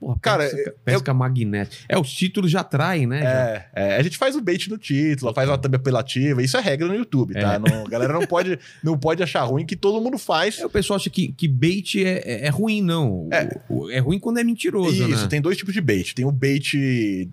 Porra, 0.00 0.16
Cara, 0.22 0.44
pesca, 0.44 0.58
eu- 0.70 0.74
pesca 0.84 1.12
magnética. 1.14 1.84
É, 1.88 1.98
os 1.98 2.12
títulos 2.12 2.50
já 2.50 2.62
traem, 2.62 3.06
né? 3.06 3.20
É, 3.24 3.66
é, 3.74 3.96
a 3.96 4.02
gente 4.02 4.16
faz 4.16 4.36
o 4.36 4.40
bait 4.40 4.68
no 4.70 4.78
título, 4.78 5.34
faz 5.34 5.48
uma 5.48 5.58
thumb 5.58 5.74
apelativa. 5.76 6.40
Isso 6.42 6.56
é 6.56 6.60
regra 6.60 6.86
no 6.86 6.94
YouTube, 6.94 7.34
tá? 7.34 7.54
É. 7.54 7.58
Não, 7.58 7.84
a 7.84 7.88
galera 7.88 8.12
não 8.12 8.24
pode, 8.26 8.58
não 8.82 8.96
pode 8.96 9.22
achar 9.22 9.42
ruim 9.42 9.66
que 9.66 9.74
todo 9.74 10.00
mundo 10.00 10.16
faz. 10.16 10.58
É, 10.60 10.66
o 10.66 10.70
pessoal 10.70 10.96
acha 10.98 11.10
que, 11.10 11.32
que 11.32 11.48
bait 11.48 11.96
é, 12.04 12.22
é, 12.24 12.46
é 12.46 12.48
ruim, 12.48 12.80
não. 12.80 13.28
É. 13.32 13.48
O- 13.68 13.86
o- 13.86 13.90
é 13.90 13.98
ruim 13.98 14.18
quando 14.20 14.38
é 14.38 14.44
mentiroso, 14.44 15.08
Isso, 15.08 15.22
né? 15.22 15.26
tem 15.28 15.40
dois 15.40 15.56
tipos 15.56 15.74
de 15.74 15.80
bait. 15.80 16.14
Tem 16.14 16.24
o 16.24 16.30
bait 16.32 17.28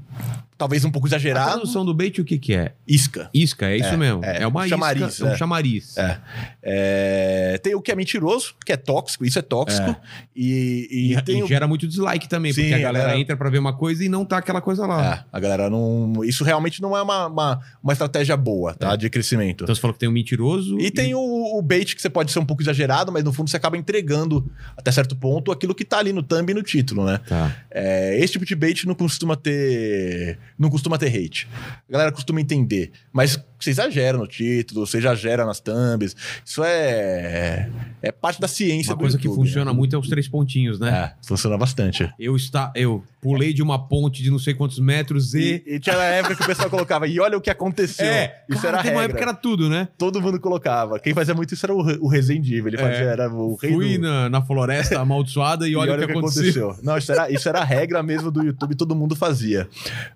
talvez 0.58 0.86
um 0.86 0.92
pouco 0.92 1.08
A 1.08 1.10
exagerado. 1.10 1.52
tradução 1.52 1.84
do 1.86 1.94
bait, 1.94 2.20
o 2.20 2.26
que 2.26 2.38
que 2.38 2.54
é? 2.54 2.74
Isca. 2.88 3.30
Isca, 3.34 3.68
é 3.68 3.78
isso 3.78 3.90
É, 3.90 3.98
mesmo. 3.98 4.24
é. 4.24 4.44
É, 4.44 4.48
uma 4.48 4.68
Chamariz, 4.68 5.14
isca, 5.14 5.26
é 5.26 5.30
um 5.30 5.34
é. 5.34 5.38
chamariz. 5.38 5.98
É. 5.98 6.18
É, 6.64 7.60
Tem 7.64 7.76
o 7.76 7.82
que 7.82 7.92
é 7.92 7.96
mentiroso, 7.96 8.56
que 8.66 8.72
é 8.72 8.78
tóxico, 8.78 9.26
isso 9.26 9.38
é 9.40 9.42
tóxico. 9.42 9.90
É. 9.90 9.96
E, 10.36 10.88
E, 10.92 11.14
e 11.14 11.22
tem 11.22 11.40
e 11.40 11.44
o 11.44 11.48
gera 11.48 11.68
muito 11.68 11.88
dislike 11.88 12.28
também, 12.28 12.52
Sim, 12.54 12.62
porque 12.62 12.74
a 12.74 12.78
a 12.78 12.82
galera 12.82 13.04
galera- 13.06 13.20
entra 13.22 13.38
pra 13.38 13.50
ver 13.50 13.60
uma 13.60 13.74
coisa 13.76 14.04
e 14.04 14.10
não 14.10 14.26
tá 14.26 14.38
aquela 14.38 14.62
coisa 14.62 14.86
lá. 14.86 15.16
É, 15.16 15.24
a 15.32 15.40
galera 15.40 15.70
não. 15.70 16.24
Isso 16.24 16.44
realmente 16.44 16.82
não 16.82 16.96
é 16.96 17.02
uma, 17.02 17.28
uma, 17.28 17.60
uma 17.84 17.94
estratégia 17.94 18.36
boa, 18.38 18.74
tá? 18.74 18.94
É. 18.94 18.98
De 18.98 19.10
crescimento. 19.10 19.64
Então 19.64 19.74
você 19.76 19.82
falou 19.82 19.94
que 19.94 20.00
tem 20.00 20.10
o 20.10 20.12
mentiroso. 20.12 20.80
E 20.80 20.90
tem 20.92 21.14
o, 21.16 21.20
o 21.58 21.62
bait 21.62 21.96
que 21.96 22.02
você 22.02 22.10
pode 22.10 22.32
ser 22.32 22.40
um 22.40 22.46
pouco 22.46 22.62
exagerado, 22.64 23.12
mas 23.12 23.24
no 23.24 23.32
fundo 23.34 23.50
você 23.50 23.58
acaba 23.58 23.78
entregando 23.78 24.50
até 24.78 24.92
certo 24.92 25.16
ponto 25.16 25.52
aquilo 25.52 25.76
que 25.76 25.86
tá 25.86 26.00
ali 26.00 26.12
no 26.14 26.24
thumb 26.24 26.50
e 26.52 26.54
no 26.54 26.64
título, 26.64 27.06
né? 27.06 27.20
Tá. 27.28 27.56
É, 27.72 28.18
esse 28.20 28.34
tipo 28.34 28.46
de 28.46 28.56
bait 28.56 28.86
não 28.86 28.96
costuma 28.96 29.36
ter. 29.36 30.38
Não 30.58 30.70
costuma 30.70 30.98
ter 30.98 31.08
hate. 31.08 31.48
A 31.90 31.92
galera 31.92 32.12
costuma 32.12 32.40
entender. 32.40 32.92
Mas 33.12 33.38
você 33.60 33.72
exagera 33.72 34.18
no 34.18 34.28
título, 34.28 34.86
você 34.88 34.98
exagera 35.00 35.46
nas 35.46 35.60
thumbs. 35.60 36.16
Isso 36.46 36.64
é. 36.64 37.70
É 38.02 38.12
parte 38.12 38.40
da 38.40 38.48
ciência 38.48 38.92
Uma 38.92 38.98
do 38.98 39.02
coisa 39.02 39.18
que 39.18 39.28
YouTube, 39.28 39.46
funciona 39.48 39.72
né? 39.72 39.78
muito 39.78 39.96
é 39.96 40.00
os 40.00 40.08
três 40.08 40.28
pontinhos, 40.28 40.80
né? 40.80 40.90
É, 40.90 41.28
funciona 41.28 41.58
bastante. 41.58 42.10
Eu, 42.20 42.36
está, 42.36 42.72
eu 42.76 43.04
pulei 43.20 43.52
de 43.52 43.64
uma 43.64 43.80
ponte 43.88 44.22
de 44.22 44.30
não 44.30 44.38
sei 44.40 44.54
quantos 44.54 44.80
metros 44.80 45.34
e. 45.34 45.64
E, 45.66 45.76
e 45.76 45.80
tinha 45.80 45.98
na 45.98 46.04
época 46.04 46.36
que 46.36 46.44
o 46.44 46.46
pessoal 46.46 46.70
colocava, 46.70 47.08
e 47.08 47.20
olha 47.20 47.38
o 47.38 47.42
que 47.42 47.50
aconteceu. 47.50 48.06
isso 48.50 48.62
cara, 48.62 48.76
era 48.78 48.84
tem 48.84 48.92
uma 48.92 49.02
regra. 49.02 49.04
época 49.04 49.18
que 49.18 49.24
era 49.24 49.34
tudo, 49.34 49.70
né? 49.70 49.88
Todo 49.98 50.22
mundo 50.22 50.40
colocava. 50.40 51.00
Quem 51.00 51.14
fazia 51.14 51.34
muito 51.34 51.54
isso 51.54 51.66
era 51.66 51.74
o, 51.74 51.80
o 52.06 52.08
Resendível. 52.08 52.68
Ele 52.68 52.78
É. 52.78 52.80
fazia, 52.80 53.06
era 53.06 53.30
o 53.34 53.56
rei 53.56 53.74
Fui 53.74 53.98
do... 53.98 54.04
na, 54.04 54.30
na 54.30 54.42
floresta 54.42 55.00
amaldiçoada 55.00 55.68
e 55.68 55.76
olha, 55.76 55.96
o 55.96 55.98
que, 56.06 56.12
aconteceu. 56.12 56.76
Não, 56.84 56.98
isso 56.98 57.12
era, 57.12 57.32
isso 57.32 57.50
era 57.50 57.60
a 57.60 57.64
regra 57.64 58.02
mesmo 58.04 58.30
do 58.30 58.44
YouTube, 58.44 58.76
todo 58.76 58.96
mundo 58.96 59.16
fazia. 59.16 59.68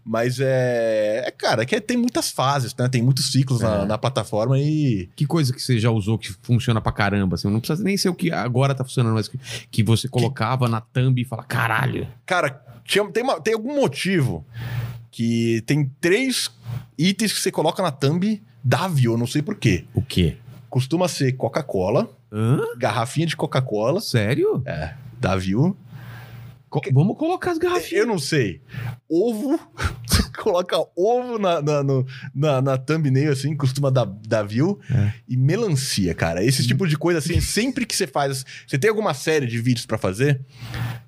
Mas 0.05 0.28
é. 0.39 1.23
é, 1.25 1.32
cara, 1.32 1.63
é 1.63 1.65
que 1.65 1.80
tem 1.80 1.95
muitas 1.95 2.30
fases, 2.30 2.75
né? 2.75 2.89
Tem 2.89 3.01
muitos 3.01 3.32
ciclos 3.32 3.61
na, 3.61 3.84
É. 3.84 3.86
na 3.86 3.97
plataforma 3.97 4.59
e. 4.59 5.09
Que 5.15 5.25
coisa 5.25 5.53
que 5.53 5.61
você 5.61 5.80
já 5.80 5.89
usou 5.89 6.17
que 6.17 6.30
funciona 6.43 6.82
pra 6.82 6.91
caramba? 6.91 7.36
Assim, 7.36 7.49
não 7.49 7.59
precisa 7.61 7.82
nem 7.84 7.95
ser 7.97 8.09
o 8.09 8.13
que 8.13 8.32
agora 8.32 8.75
tá 8.75 8.84
funcionando, 8.84 9.13
mas 9.15 9.27
que, 9.30 9.39
que 9.71 9.82
você 9.82 10.07
colocava 10.09 10.67
na 10.67 10.82
thumb 10.82 11.21
e 11.21 11.25
fala, 11.25 11.43
caralho. 11.43 12.05
Cara, 12.25 12.61
tinha- 12.84 13.09
tem, 13.11 13.23
uma- 13.23 13.39
tem 13.39 13.53
algum 13.53 13.75
motivo 13.80 14.45
que 15.09 15.63
tem 15.65 15.89
três 16.01 16.51
itens 16.97 17.32
que 17.34 17.39
você 17.39 17.51
coloca 17.51 17.82
na 17.82 17.91
thumb 17.91 18.41
da 18.63 18.89
eu 19.01 19.17
não 19.17 19.25
sei 19.25 19.41
porquê. 19.41 19.86
O 19.93 20.01
quê? 20.01 20.36
Costuma 20.69 21.07
ser 21.07 21.32
Coca-Cola, 21.34 22.09
garrafinha 22.77 23.25
de 23.25 23.36
Coca-Cola, 23.36 24.01
Sério? 24.01 24.61
é, 24.65 24.93
da 25.19 25.36
View. 25.36 25.75
Co- 26.70 26.82
Vamos 26.93 27.17
colocar 27.17 27.51
as 27.51 27.57
garrafinhas. 27.57 28.01
Eu 28.01 28.07
não 28.07 28.20
sei. 28.20 28.61
Ovo. 29.09 29.59
Coloca 30.39 30.78
ovo 30.95 31.38
na, 31.38 31.61
na, 31.61 31.84
no- 31.84 32.05
na, 32.34 32.61
na 32.61 32.78
thumbnail, 32.78 33.32
assim, 33.32 33.55
costuma 33.57 33.89
dar, 33.89 34.05
dar 34.05 34.43
view. 34.43 34.80
É. 34.89 35.11
E 35.28 35.36
melancia, 35.36 36.13
cara. 36.13 36.41
Esse 36.43 36.65
tipo 36.65 36.88
de 36.88 36.97
coisa, 36.97 37.20
assim, 37.20 37.41
sempre 37.41 37.86
que 37.86 37.93
você 37.95 38.07
faz. 38.07 38.45
Você 38.65 38.78
tem 38.78 38.89
alguma 38.89 39.13
série 39.13 39.45
de 39.45 39.59
vídeos 39.59 39.86
pra 39.86 39.97
fazer? 39.97 40.39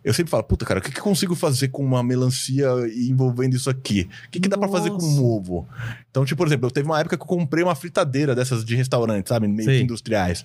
Eu 0.03 0.13
sempre 0.13 0.31
falo, 0.31 0.43
puta, 0.43 0.65
cara, 0.65 0.79
o 0.79 0.83
que, 0.83 0.91
que 0.91 0.99
eu 0.99 1.03
consigo 1.03 1.33
fazer 1.35 1.69
com 1.69 1.83
uma 1.83 2.03
melancia 2.03 2.67
envolvendo 3.07 3.55
isso 3.55 3.69
aqui? 3.69 4.09
O 4.27 4.31
que, 4.31 4.39
que 4.39 4.49
dá 4.49 4.57
pra 4.57 4.67
fazer 4.67 4.89
com 4.89 4.97
um 5.05 5.23
ovo? 5.23 5.67
Então, 6.09 6.25
tipo, 6.25 6.37
por 6.39 6.47
exemplo, 6.47 6.67
eu 6.67 6.71
teve 6.71 6.87
uma 6.89 6.99
época 6.99 7.15
que 7.15 7.23
eu 7.23 7.27
comprei 7.27 7.63
uma 7.63 7.75
fritadeira 7.75 8.35
dessas 8.35 8.65
de 8.65 8.75
restaurante, 8.75 9.29
sabe? 9.29 9.47
Meio 9.47 9.69
industriais. 9.83 10.43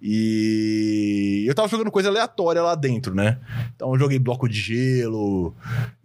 E 0.00 1.44
eu 1.46 1.54
tava 1.54 1.68
jogando 1.68 1.90
coisa 1.90 2.08
aleatória 2.08 2.62
lá 2.62 2.74
dentro, 2.74 3.14
né? 3.14 3.38
Então 3.74 3.92
eu 3.92 3.98
joguei 3.98 4.18
bloco 4.18 4.48
de 4.48 4.51
gelo. 4.60 5.54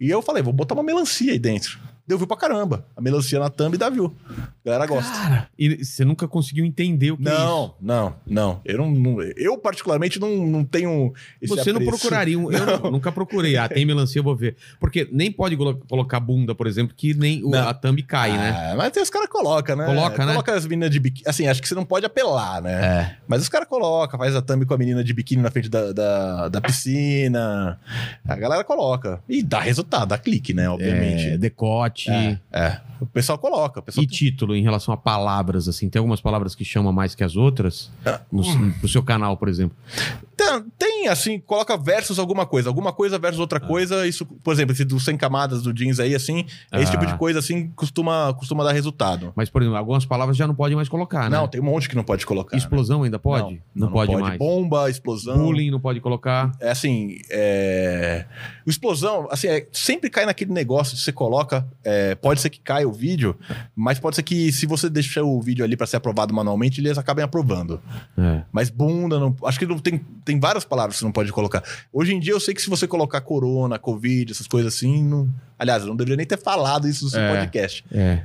E 0.00 0.10
eu 0.10 0.22
falei, 0.22 0.42
vou 0.42 0.52
botar 0.52 0.74
uma 0.74 0.82
melancia 0.82 1.32
aí 1.32 1.38
dentro. 1.38 1.78
Deu 2.08 2.16
view 2.16 2.26
pra 2.26 2.36
caramba. 2.38 2.86
A 2.96 3.02
melancia 3.02 3.38
na 3.38 3.50
thumb 3.50 3.76
dá 3.76 3.90
view. 3.90 4.14
A 4.30 4.48
galera 4.64 4.86
gosta. 4.86 5.12
Cara, 5.12 5.48
e 5.58 5.84
você 5.84 6.04
nunca 6.06 6.26
conseguiu 6.26 6.64
entender 6.64 7.10
o 7.12 7.18
que 7.18 7.28
é 7.28 7.32
isso. 7.32 7.38
Não, 7.44 7.74
não, 7.80 8.14
não. 8.26 8.60
Eu 8.64 8.78
não, 8.78 8.90
não- 8.90 9.22
eu 9.36 9.58
particularmente 9.58 10.18
não, 10.18 10.46
não 10.46 10.64
tenho 10.64 11.12
Você 11.46 11.70
não 11.70 11.80
apreço. 11.82 11.98
procuraria 11.98 12.38
um. 12.38 12.50
Eu 12.50 12.64
não- 12.82 12.90
nunca 12.92 13.12
procurei. 13.12 13.56
Ah, 13.58 13.68
tem 13.68 13.84
melancia, 13.84 14.20
eu 14.20 14.24
vou 14.24 14.34
ver. 14.34 14.56
Porque 14.80 15.06
nem 15.12 15.30
pode 15.30 15.54
colo- 15.56 15.80
colocar 15.88 16.18
bunda, 16.18 16.54
por 16.54 16.66
exemplo, 16.66 16.94
que 16.96 17.12
nem 17.12 17.44
o- 17.44 17.50
Não. 17.50 17.68
a 17.68 17.74
thumb 17.74 18.02
cai, 18.02 18.32
né? 18.32 18.70
Ah, 18.72 18.74
mas 18.76 18.90
tem 18.90 19.02
os 19.02 19.10
caras 19.10 19.28
colocam, 19.28 19.76
né? 19.76 19.84
Coloca, 19.84 20.24
né? 20.24 20.32
Coloca 20.32 20.54
as 20.54 20.64
meninas 20.66 20.90
de 20.90 20.98
biquíni. 20.98 21.28
Assim, 21.28 21.46
acho 21.46 21.60
que 21.60 21.68
você 21.68 21.74
não 21.74 21.84
pode 21.84 22.06
apelar, 22.06 22.62
né? 22.62 22.72
É. 22.72 23.16
Mas 23.28 23.42
os 23.42 23.50
caras 23.50 23.68
colocam, 23.68 24.18
faz 24.18 24.34
a 24.34 24.40
thumb 24.40 24.64
com 24.64 24.72
a 24.72 24.78
menina 24.78 25.04
de 25.04 25.12
biquíni 25.12 25.42
na 25.42 25.50
frente 25.50 25.68
da, 25.68 25.92
da, 25.92 26.48
da 26.48 26.60
piscina. 26.60 27.78
A 28.26 28.34
galera 28.36 28.64
coloca. 28.64 29.20
E 29.28 29.42
dá 29.42 29.60
resultado, 29.60 30.08
dá 30.08 30.16
clique, 30.18 30.54
né? 30.54 30.70
Obviamente. 30.70 31.24
É, 31.26 31.36
decote. 31.36 31.97
É, 32.08 32.38
é. 32.52 32.80
O 33.00 33.06
pessoal 33.06 33.38
coloca. 33.38 33.80
O 33.80 33.82
pessoal 33.82 34.04
E 34.04 34.06
título 34.06 34.54
em 34.54 34.62
relação 34.62 34.92
a 34.92 34.96
palavras, 34.96 35.68
assim, 35.68 35.88
tem 35.88 35.98
algumas 36.00 36.20
palavras 36.20 36.54
que 36.54 36.64
chamam 36.64 36.92
mais 36.92 37.14
que 37.14 37.24
as 37.24 37.36
outras? 37.36 37.90
Ah, 38.04 38.20
No, 38.30 38.42
pro 38.74 38.88
seu 38.88 39.02
canal, 39.02 39.36
por 39.36 39.48
exemplo. 39.48 39.76
Tem, 40.38 40.62
tem, 40.78 41.08
assim, 41.08 41.40
coloca 41.40 41.76
versus 41.76 42.18
alguma 42.18 42.46
coisa. 42.46 42.68
Alguma 42.70 42.92
coisa 42.92 43.18
versus 43.18 43.38
Ah. 43.38 43.42
outra 43.42 43.58
coisa. 43.60 44.06
Isso, 44.06 44.24
por 44.24 44.52
exemplo, 44.52 44.72
esse 44.72 44.84
dos 44.84 45.04
100 45.04 45.16
camadas 45.16 45.62
do 45.62 45.72
jeans 45.74 45.98
aí, 45.98 46.14
assim, 46.14 46.44
esse 46.72 46.84
Ah. 46.88 46.90
tipo 46.92 47.04
de 47.06 47.18
coisa, 47.18 47.40
assim, 47.40 47.68
costuma, 47.74 48.32
costuma 48.34 48.62
dar 48.62 48.72
resultado. 48.72 49.32
Mas, 49.34 49.50
por 49.50 49.62
exemplo, 49.62 49.76
algumas 49.76 50.06
palavras 50.06 50.36
já 50.36 50.46
não 50.46 50.54
podem 50.54 50.76
mais 50.76 50.88
colocar, 50.88 51.28
né? 51.28 51.36
Não, 51.36 51.48
tem 51.48 51.60
um 51.60 51.64
monte 51.64 51.88
que 51.88 51.96
não 51.96 52.04
pode 52.04 52.24
colocar. 52.24 52.56
né? 52.56 52.58
Explosão 52.62 53.02
ainda 53.02 53.18
pode? 53.18 53.60
Não, 53.74 53.90
pode, 53.90 54.14
mais. 54.16 54.38
Bomba, 54.38 54.88
explosão. 54.88 55.36
Bullying 55.38 55.70
não 55.70 55.80
pode 55.80 56.00
colocar. 56.00 56.52
É 56.60 56.70
assim, 56.70 57.16
é... 57.30 58.24
o 58.66 58.70
explosão, 58.70 59.26
assim, 59.30 59.48
é, 59.48 59.66
sempre 59.72 60.08
cai 60.08 60.24
naquele 60.24 60.52
negócio 60.52 60.94
de 60.96 61.02
você 61.02 61.12
coloca, 61.12 61.66
é, 61.84 62.14
pode 62.14 62.40
ser 62.40 62.50
que 62.50 62.60
caia 62.60 62.88
o 62.88 62.92
vídeo, 62.92 63.36
mas 63.74 63.98
pode 63.98 64.16
ser 64.16 64.22
que 64.22 64.52
se 64.52 64.66
você 64.66 64.88
deixar 64.88 65.22
o 65.22 65.40
vídeo 65.40 65.64
ali 65.64 65.76
pra 65.76 65.86
ser 65.86 65.96
aprovado 65.96 66.32
manualmente, 66.32 66.80
eles 66.80 66.96
acabem 66.98 67.24
aprovando. 67.24 67.80
É. 68.16 68.42
Mas 68.52 68.70
bunda, 68.70 69.18
não, 69.18 69.34
acho 69.44 69.58
que 69.58 69.66
não 69.66 69.78
tem, 69.78 70.00
tem 70.28 70.38
várias 70.38 70.62
palavras 70.64 70.94
que 70.96 70.98
você 70.98 71.04
não 71.06 71.12
pode 71.12 71.32
colocar. 71.32 71.62
Hoje 71.90 72.12
em 72.14 72.20
dia 72.20 72.32
eu 72.34 72.40
sei 72.40 72.52
que 72.52 72.60
se 72.60 72.68
você 72.68 72.86
colocar 72.86 73.22
corona, 73.22 73.78
covid, 73.78 74.30
essas 74.30 74.46
coisas 74.46 74.74
assim, 74.74 75.02
não... 75.02 75.26
aliás, 75.58 75.82
eu 75.82 75.88
não 75.88 75.96
deveria 75.96 76.18
nem 76.18 76.26
ter 76.26 76.36
falado 76.38 76.86
isso 76.86 77.04
no 77.04 77.10
seu 77.10 77.20
É. 77.20 77.34
podcast. 77.40 77.82
É. 77.90 78.24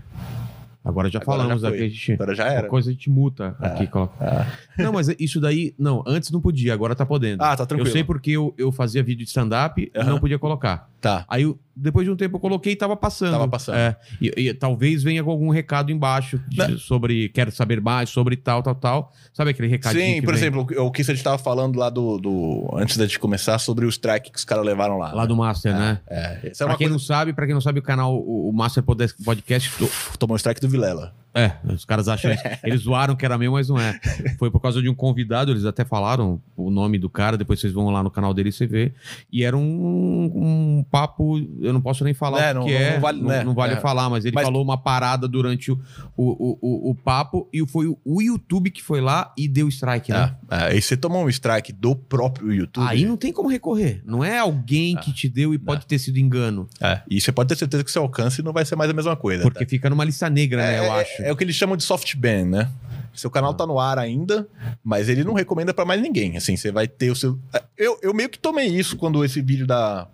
Agora 0.84 1.10
já 1.10 1.20
Agora 1.20 1.38
falamos 1.44 1.62
já 1.62 1.70
aqui, 1.70 1.78
a 1.78 1.88
gente. 1.88 2.12
Agora 2.12 2.36
já 2.36 2.46
era. 2.46 2.68
coisa 2.68 2.90
a 2.90 2.94
gente 2.94 3.10
muta 3.10 3.56
aqui. 3.58 3.88
Coloca. 3.88 4.14
Ah, 4.20 4.46
Não, 4.78 4.92
mas 4.92 5.08
isso 5.18 5.40
daí. 5.40 5.74
Não, 5.80 6.04
antes 6.06 6.30
não 6.30 6.42
podia, 6.42 6.74
agora 6.74 6.94
tá 6.94 7.06
podendo. 7.06 7.42
Ah, 7.42 7.56
tá 7.56 7.66
tranquilo. 7.66 7.88
Eu 7.88 7.94
sei 7.94 8.04
porque 8.04 8.32
eu, 8.32 8.54
eu 8.58 8.70
fazia 8.70 9.02
vídeo 9.02 9.24
de 9.24 9.30
stand-up 9.30 9.82
e 9.96 10.04
não 10.04 10.20
podia 10.20 10.38
colocar. 10.38 10.90
Tá. 11.04 11.26
Aí, 11.28 11.44
depois 11.76 12.06
de 12.06 12.12
um 12.12 12.16
tempo, 12.16 12.38
eu 12.38 12.40
coloquei 12.40 12.72
e 12.72 12.76
tava 12.78 12.96
passando. 12.96 13.34
Tava 13.34 13.46
passando. 13.46 13.76
É. 13.76 13.98
E, 14.22 14.32
e 14.48 14.54
talvez 14.54 15.04
venha 15.04 15.22
com 15.22 15.30
algum 15.30 15.50
recado 15.50 15.92
embaixo 15.92 16.40
de- 16.48 16.80
sobre 16.80 17.28
quero 17.28 17.52
saber 17.52 17.82
mais, 17.82 18.10
sobre 18.10 18.38
tal, 18.38 18.64
tal, 18.64 18.74
tal. 18.74 19.12
Sabe 19.34 19.52
aquele 19.52 19.68
recadinho? 19.68 20.16
Sim, 20.16 20.22
por 20.22 20.34
vem 20.34 20.42
exemplo, 20.44 20.66
o 20.80 20.90
que 20.92 21.02
a 21.02 21.04
gente 21.06 21.22
tava 21.22 21.38
falando 21.38 21.78
lá 21.78 21.90
do, 21.90 22.18
do- 22.18 22.74
Antes 22.78 22.96
da 22.96 23.06
gente 23.06 23.20
começar, 23.20 23.60
sobre 23.60 23.86
o 23.86 23.90
strike 23.90 24.32
que 24.32 24.38
os 24.38 24.46
caras 24.46 24.66
levaram 24.66 24.98
lá. 24.98 25.12
Lá 25.14 25.26
do 25.26 25.36
Master, 25.36 25.76
né? 25.76 26.00
É, 26.08 26.40
essa 26.52 26.64
é 26.64 26.66
pra 26.66 26.68
uma 26.68 26.78
quem 26.78 26.88
coisa... 26.88 26.92
não 26.94 27.00
sabe, 27.00 27.34
para 27.34 27.46
quem 27.48 27.54
não 27.54 27.60
sabe, 27.62 27.80
o 27.80 27.84
canal, 27.84 28.16
o, 28.16 28.50
o 28.50 28.54
Master 28.54 28.82
Pod- 28.82 29.14
Podcast. 29.26 29.70
Tomou 30.18 30.36
um 30.36 30.38
strike 30.38 30.62
do 30.62 30.70
Vilela. 30.70 31.14
É, 31.36 31.52
os 31.72 31.84
caras 31.86 32.08
acham 32.08 32.32
isso. 32.32 32.44
Eles 32.64 32.82
zoaram 32.82 33.16
que 33.16 33.26
era 33.26 33.38
meu, 33.38 33.54
mas 33.54 33.70
não 33.70 33.80
é. 33.80 34.00
Foi 34.38 34.52
por 34.52 34.60
causa 34.60 34.82
de 34.82 34.90
um 34.90 34.94
convidado, 34.96 35.52
eles 35.52 35.66
até 35.66 35.84
falaram 35.84 36.42
o 36.56 36.70
nome 36.70 36.98
do 37.00 37.10
cara, 37.10 37.38
depois 37.38 37.60
vocês 37.60 37.74
vão 37.74 37.90
lá 37.90 38.04
no 38.04 38.12
canal 38.12 38.34
dele 38.34 38.50
e 38.50 38.52
você 38.52 38.68
vê. 38.68 38.94
E 39.32 39.44
era 39.44 39.58
um, 39.58 40.32
um 40.80 40.86
papo, 40.90 41.40
eu 41.60 41.74
não 41.74 41.82
posso 41.82 42.04
nem 42.04 42.14
falar 42.14 42.42
É, 42.42 42.52
o 42.52 42.56
não- 42.56 42.66
que 42.66 42.72
não- 42.74 42.80
é, 42.80 42.94
não 42.94 43.02
vale, 43.02 43.22
não, 43.22 43.28
né? 43.30 43.44
não 43.44 43.54
vale 43.54 43.74
É. 43.74 43.78
falar, 43.78 44.10
mas 44.10 44.26
ele 44.26 44.36
Mas- 44.36 44.44
falou 44.46 44.64
uma 44.64 44.78
parada 44.78 45.28
durante 45.28 45.72
o, 45.72 45.80
o, 46.16 46.58
o, 46.62 46.92
o, 46.92 46.96
papo 46.96 47.48
e 47.52 47.66
foi 47.68 47.88
o, 47.88 48.22
YouTube 48.22 48.70
que 48.72 48.82
foi 48.84 49.02
lá 49.02 49.34
e 49.38 49.48
deu 49.48 49.68
strike, 49.68 50.12
né? 50.12 50.36
É, 50.50 50.74
é, 50.74 50.78
e 50.78 50.82
você 50.82 50.96
tomou 50.96 51.26
um 51.26 51.30
strike 51.30 51.74
do 51.74 51.96
próprio 51.96 52.54
YouTube. 52.54 52.88
Aí 52.88 53.06
não 53.06 53.18
tem 53.18 53.34
como 53.34 53.50
recorrer. 53.50 54.02
Não 54.06 54.24
é 54.24 54.38
alguém 54.40 54.96
que 54.98 55.12
te 55.12 55.28
deu 55.28 55.54
e 55.54 55.58
pode 55.58 55.86
ter 55.86 55.98
sido 56.00 56.18
engano. 56.18 56.68
É, 56.80 57.02
e 57.10 57.20
você 57.20 57.32
pode 57.32 57.50
ter 57.50 57.56
certeza 57.58 57.84
que 57.84 57.92
seu 57.92 58.02
alcance 58.04 58.42
não 58.42 58.54
vai 58.54 58.64
ser 58.66 58.76
mais 58.76 58.90
a 58.90 58.94
mesma 58.94 59.16
coisa. 59.16 59.44
Porque 59.44 59.66
tá? 59.66 59.70
fica 59.70 59.90
numa 59.90 60.04
lista 60.06 60.30
negra, 60.30 60.62
é, 60.64 60.68
né? 60.72 60.80
Eu 60.80 60.84
é- 60.94 61.02
acho. 61.02 61.23
É 61.24 61.32
o 61.32 61.36
que 61.36 61.44
eles 61.44 61.56
chamam 61.56 61.76
de 61.78 61.84
soft 61.84 62.16
ban, 62.16 62.46
né? 62.46 62.70
Seu 63.16 63.30
canal 63.30 63.54
tá 63.54 63.64
no 63.68 63.80
ar 63.80 64.00
ainda, 64.00 64.48
mas 64.84 65.08
ele 65.08 65.24
não 65.24 65.36
recomenda 65.36 65.72
pra 65.72 65.86
mais 65.86 66.02
ninguém. 66.02 66.36
Assim, 66.36 66.58
você 66.58 66.72
vai 66.72 66.88
ter 66.88 67.12
o 67.12 67.16
seu. 67.16 67.38
Eu, 67.78 68.00
eu 68.02 68.12
meio 68.12 68.28
que 68.28 68.40
tomei 68.40 68.66
isso 68.66 68.98
quando 68.98 69.24
esse 69.24 69.40
vídeo 69.40 69.68
da, 69.68 70.08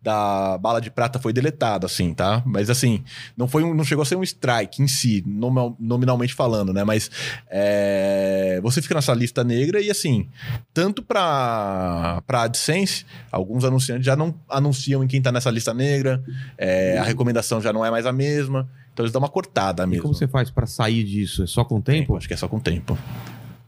da 0.00 0.56
bala 0.58 0.80
de 0.80 0.88
prata 0.88 1.18
foi 1.18 1.32
deletado, 1.32 1.84
assim, 1.84 2.14
tá? 2.14 2.40
Mas 2.46 2.70
assim, 2.70 3.02
não 3.36 3.48
foi 3.48 3.64
um, 3.64 3.74
não 3.74 3.82
chegou 3.82 4.02
a 4.02 4.06
ser 4.06 4.14
um 4.14 4.22
strike 4.22 4.80
em 4.80 4.86
si, 4.86 5.24
nominal- 5.26 5.76
nominalmente 5.80 6.32
falando, 6.32 6.72
né? 6.72 6.84
Mas 6.84 7.10
é, 7.50 8.60
você 8.62 8.80
fica 8.80 8.94
nessa 8.94 9.12
lista 9.14 9.42
negra 9.42 9.80
e 9.80 9.90
assim, 9.90 10.28
tanto 10.72 11.02
pra, 11.02 12.22
pra 12.24 12.42
AdSense, 12.42 13.04
alguns 13.32 13.64
anunciantes 13.64 14.06
já 14.06 14.14
não 14.14 14.32
anunciam 14.48 15.02
em 15.02 15.08
quem 15.08 15.20
tá 15.20 15.32
nessa 15.32 15.50
lista 15.50 15.74
negra, 15.74 16.22
é, 16.56 16.98
a 16.98 17.02
recomendação 17.02 17.60
já 17.60 17.72
não 17.72 17.84
é 17.84 17.90
mais 17.90 18.06
a 18.06 18.12
mesma. 18.12 18.68
Então 18.98 19.04
eles 19.04 19.12
dão 19.12 19.20
uma 19.22 19.28
cortada 19.28 19.84
E 19.84 19.86
mesmo. 19.86 20.02
como 20.02 20.12
você 20.14 20.26
faz 20.26 20.50
pra 20.50 20.66
sair 20.66 21.04
disso? 21.04 21.44
É 21.44 21.46
só 21.46 21.64
com 21.64 21.76
o 21.76 21.80
tempo? 21.82 22.16
Acho 22.16 22.26
que 22.26 22.34
é 22.34 22.36
só 22.36 22.48
com 22.48 22.58
tempo. 22.58 22.98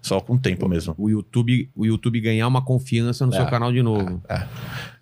Só 0.02 0.18
com 0.20 0.36
tempo 0.36 0.68
mesmo. 0.68 0.92
o 0.98 1.08
YouTube, 1.08 1.70
o 1.76 1.86
YouTube 1.86 2.20
ganhar 2.20 2.48
uma 2.48 2.60
confiança 2.64 3.24
no 3.24 3.32
É. 3.32 3.36
seu 3.36 3.46
canal 3.46 3.70
de 3.72 3.80
novo. 3.80 4.20
É. 4.28 4.44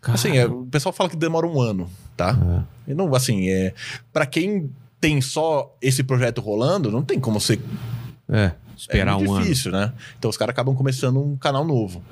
Assim, 0.02 0.36
é, 0.36 0.44
o 0.44 0.66
pessoal 0.66 0.92
fala 0.92 1.08
que 1.08 1.16
demora 1.16 1.46
um 1.46 1.58
ano, 1.58 1.88
tá? 2.14 2.66
E 2.86 2.92
não, 2.92 3.14
assim, 3.14 3.48
é, 3.48 3.72
para 4.12 4.26
quem 4.26 4.70
tem 5.00 5.18
só 5.22 5.74
esse 5.80 6.02
projeto 6.02 6.42
rolando, 6.42 6.90
não 6.90 7.02
tem 7.02 7.18
como 7.18 7.40
você 7.40 7.58
É, 8.28 8.52
esperar 8.80 9.12
é 9.12 9.16
muito 9.16 9.30
um 9.30 9.34
ano. 9.34 9.42
difícil, 9.44 9.72
né? 9.72 9.92
Então 10.18 10.28
os 10.30 10.36
caras 10.36 10.52
acabam 10.52 10.74
começando 10.74 11.20
um 11.20 11.36
canal 11.36 11.64
novo. 11.64 12.02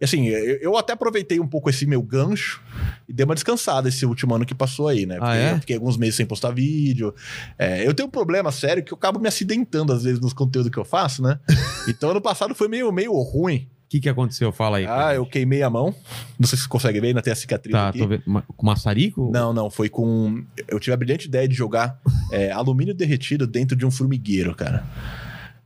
E 0.00 0.04
assim, 0.04 0.26
eu, 0.26 0.56
eu 0.60 0.76
até 0.76 0.92
aproveitei 0.92 1.38
um 1.40 1.46
pouco 1.46 1.70
esse 1.70 1.86
meu 1.86 2.02
gancho 2.02 2.60
e 3.08 3.12
dei 3.12 3.24
uma 3.24 3.34
descansada 3.34 3.88
esse 3.88 4.04
último 4.06 4.34
ano 4.34 4.44
que 4.46 4.54
passou 4.54 4.88
aí, 4.88 5.06
né? 5.06 5.16
Porque 5.16 5.30
Ah, 5.30 5.36
é? 5.36 5.52
eu 5.52 5.60
fiquei 5.60 5.76
alguns 5.76 5.96
meses 5.96 6.16
sem 6.16 6.26
postar 6.26 6.50
vídeo. 6.50 7.14
É, 7.58 7.86
eu 7.86 7.94
tenho 7.94 8.08
um 8.08 8.10
problema 8.10 8.50
sério 8.52 8.82
que 8.82 8.92
eu 8.92 8.96
acabo 8.96 9.18
me 9.20 9.28
acidentando 9.28 9.92
às 9.92 10.02
vezes 10.04 10.20
nos 10.20 10.32
conteúdos 10.32 10.70
que 10.70 10.78
eu 10.78 10.84
faço, 10.84 11.22
né? 11.22 11.38
então 11.88 12.10
ano 12.10 12.20
passado 12.20 12.54
foi 12.54 12.68
meio, 12.68 12.90
meio 12.92 13.12
ruim. 13.20 13.68
O 13.86 13.90
que, 13.90 13.98
que 13.98 14.08
aconteceu? 14.08 14.52
Fala 14.52 14.76
aí. 14.76 14.86
Ah, 14.86 15.12
eu 15.16 15.26
queimei 15.26 15.64
a 15.64 15.68
mão. 15.68 15.92
Não 16.38 16.46
sei 16.46 16.56
se 16.56 16.62
você 16.62 16.68
consegue 16.68 17.00
ver, 17.00 17.08
ainda 17.08 17.20
tem 17.20 17.32
a 17.32 17.34
cicatriz 17.36 17.72
Tá, 17.72 17.88
aqui. 17.88 17.98
tô 17.98 18.06
vendo. 18.06 18.22
Com 18.56 18.64
maçarico? 18.64 19.32
Não, 19.32 19.52
não, 19.52 19.68
foi 19.68 19.88
com. 19.88 20.44
Eu 20.68 20.78
tive 20.78 20.94
a 20.94 20.96
brilhante 20.96 21.26
ideia 21.26 21.48
de 21.48 21.56
jogar 21.56 21.98
é, 22.30 22.52
alumínio 22.52 22.94
derretido 22.94 23.48
dentro 23.48 23.76
de 23.76 23.84
um 23.84 23.90
formigueiro, 23.90 24.54
cara. 24.54 24.84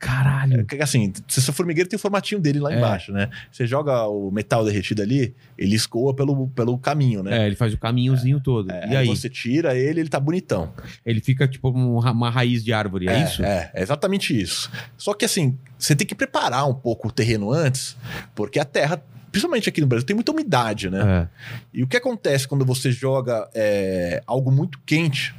Caralho. 0.05 0.67
Que, 0.67 0.77
Assim, 0.83 1.11
se 1.27 1.41
seu 1.41 1.55
formigueiro 1.55 1.89
tem 1.89 1.97
o 1.97 2.01
formatinho 2.01 2.39
dele 2.39 2.61
lá 2.61 2.71
É. 2.71 2.77
embaixo, 2.77 3.11
né? 3.11 3.31
Você 3.51 3.67
joga 3.67 4.07
o 4.07 4.31
metal 4.31 4.63
derretido 4.65 5.01
ali, 5.01 5.35
ele 5.57 5.75
escoa 5.75 6.13
pelo, 6.15 6.49
pelo 6.49 6.77
caminho, 6.77 7.23
né? 7.23 7.43
É, 7.43 7.47
ele 7.47 7.57
faz 7.57 7.73
o 7.73 7.79
caminhozinho 7.79 8.39
todo. 8.39 8.71
É, 8.71 8.93
e 8.93 8.97
aí? 8.97 9.07
você 9.07 9.31
tira 9.31 9.75
ele, 9.75 10.01
ele 10.01 10.09
tá 10.11 10.21
bonitão. 10.21 10.73
Ele 11.07 11.21
fica 11.21 11.49
tipo 11.49 11.71
um 11.71 11.99
uma 11.99 12.29
raiz 12.31 12.63
de 12.63 12.73
árvore, 12.73 13.09
é, 13.09 13.25
isso? 13.25 13.43
É, 13.43 13.71
é 13.73 13.83
exatamente 13.83 14.39
isso. 14.39 14.71
Só 14.97 15.15
que 15.15 15.25
assim, 15.25 15.57
você 15.79 15.97
tem 15.97 16.07
que 16.07 16.15
preparar 16.15 16.69
um 16.69 16.75
pouco 16.75 17.09
o 17.09 17.11
terreno 17.11 17.51
antes, 17.51 17.97
porque 18.35 18.59
a 18.61 18.65
terra, 18.65 19.03
principalmente 19.33 19.69
aqui 19.71 19.81
no 19.81 19.87
Brasil, 19.87 20.07
tem 20.07 20.15
muita 20.15 20.33
umidade, 20.33 20.91
né? 20.91 21.01
É. 21.23 21.29
E 21.73 21.83
o 21.83 21.87
que 21.87 21.97
acontece 21.97 22.47
quando 22.47 22.65
você 22.65 22.93
joga 22.93 23.49
é, 23.55 24.23
algo 24.27 24.51
muito 24.51 24.79
quente 24.85 25.35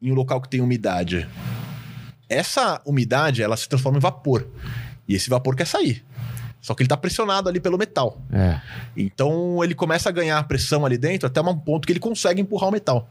em 0.00 0.10
um 0.10 0.14
local 0.14 0.40
que 0.40 0.48
tem 0.48 0.60
umidade? 0.62 1.28
Essa 2.28 2.80
umidade, 2.84 3.42
ela 3.42 3.56
se 3.56 3.68
transforma 3.68 3.98
em 3.98 4.00
vapor. 4.00 4.46
E 5.06 5.14
esse 5.14 5.30
vapor 5.30 5.56
quer 5.56 5.66
sair. 5.66 6.04
Só 6.60 6.74
que 6.74 6.82
ele 6.82 6.88
tá 6.88 6.96
pressionado 6.96 7.48
ali 7.48 7.60
pelo 7.60 7.78
metal. 7.78 8.20
É. 8.32 8.60
Então 8.96 9.62
ele 9.62 9.74
começa 9.74 10.08
a 10.08 10.12
ganhar 10.12 10.42
pressão 10.44 10.84
ali 10.84 10.98
dentro 10.98 11.26
até 11.26 11.40
um 11.40 11.58
ponto 11.58 11.86
que 11.86 11.92
ele 11.92 12.00
consegue 12.00 12.42
empurrar 12.42 12.68
o 12.68 12.72
metal. 12.72 13.08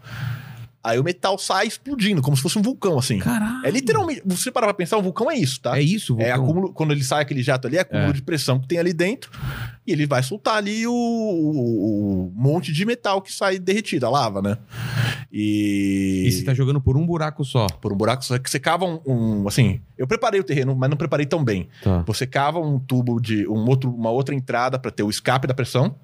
Aí 0.87 0.99
o 0.99 1.03
metal 1.03 1.37
sai 1.37 1.67
explodindo, 1.67 2.21
como 2.21 2.35
se 2.37 2.41
fosse 2.43 2.57
um 2.57 2.61
vulcão, 2.61 2.97
assim. 2.97 3.19
Caralho. 3.19 3.65
É 3.65 3.69
literalmente. 3.69 4.21
Você 4.25 4.49
parar 4.51 4.67
pra 4.67 4.73
pensar, 4.73 4.97
um 4.97 5.01
vulcão 5.01 5.29
é 5.29 5.35
isso, 5.37 5.59
tá? 5.61 5.77
É 5.77 5.81
isso, 5.81 6.13
É 6.19 6.27
vulcão? 6.29 6.43
acúmulo, 6.43 6.73
quando 6.73 6.91
ele 6.91 7.03
sai 7.03 7.21
aquele 7.23 7.43
jato 7.43 7.67
ali, 7.67 7.77
é 7.77 7.81
acúmulo 7.81 8.09
É. 8.09 8.13
de 8.13 8.21
pressão 8.21 8.59
que 8.59 8.67
tem 8.67 8.77
ali 8.79 8.93
dentro. 8.93 9.29
E 9.85 9.91
ele 9.91 10.05
vai 10.05 10.21
soltar 10.23 10.55
ali 10.55 10.85
o, 10.87 10.91
o- 10.91 12.27
o 12.27 12.31
monte 12.35 12.71
de 12.73 12.85
metal 12.85 13.21
que 13.21 13.31
sai 13.33 13.57
derretido, 13.59 14.05
a 14.05 14.09
lava, 14.09 14.41
né? 14.41 14.57
E. 15.31 16.23
E 16.27 16.31
você 16.31 16.43
tá 16.43 16.53
jogando 16.53 16.79
por 16.81 16.97
um 16.97 17.05
buraco 17.05 17.43
só. 17.43 17.67
Por 17.67 17.91
um 17.93 17.95
buraco 17.97 18.23
só 18.23 18.37
que 18.37 18.49
você 18.49 18.59
cava 18.59 18.85
um, 18.85 18.99
um- 19.05 19.47
Assim, 19.47 19.79
eu 19.97 20.07
preparei 20.07 20.39
o 20.39 20.43
terreno, 20.43 20.75
mas 20.75 20.89
não 20.89 20.97
preparei 20.97 21.25
tão 21.25 21.43
bem. 21.43 21.67
Tá. 21.83 22.03
Você 22.07 22.25
cava 22.25 22.59
um 22.59 22.79
tubo 22.79 23.19
de. 23.19 23.47
Um 23.47 23.65
outro, 23.67 23.89
uma 23.93 24.09
outra 24.09 24.33
entrada 24.35 24.79
para 24.79 24.91
ter 24.91 25.03
o 25.03 25.09
escape 25.09 25.47
da 25.47 25.53
pressão. 25.53 25.95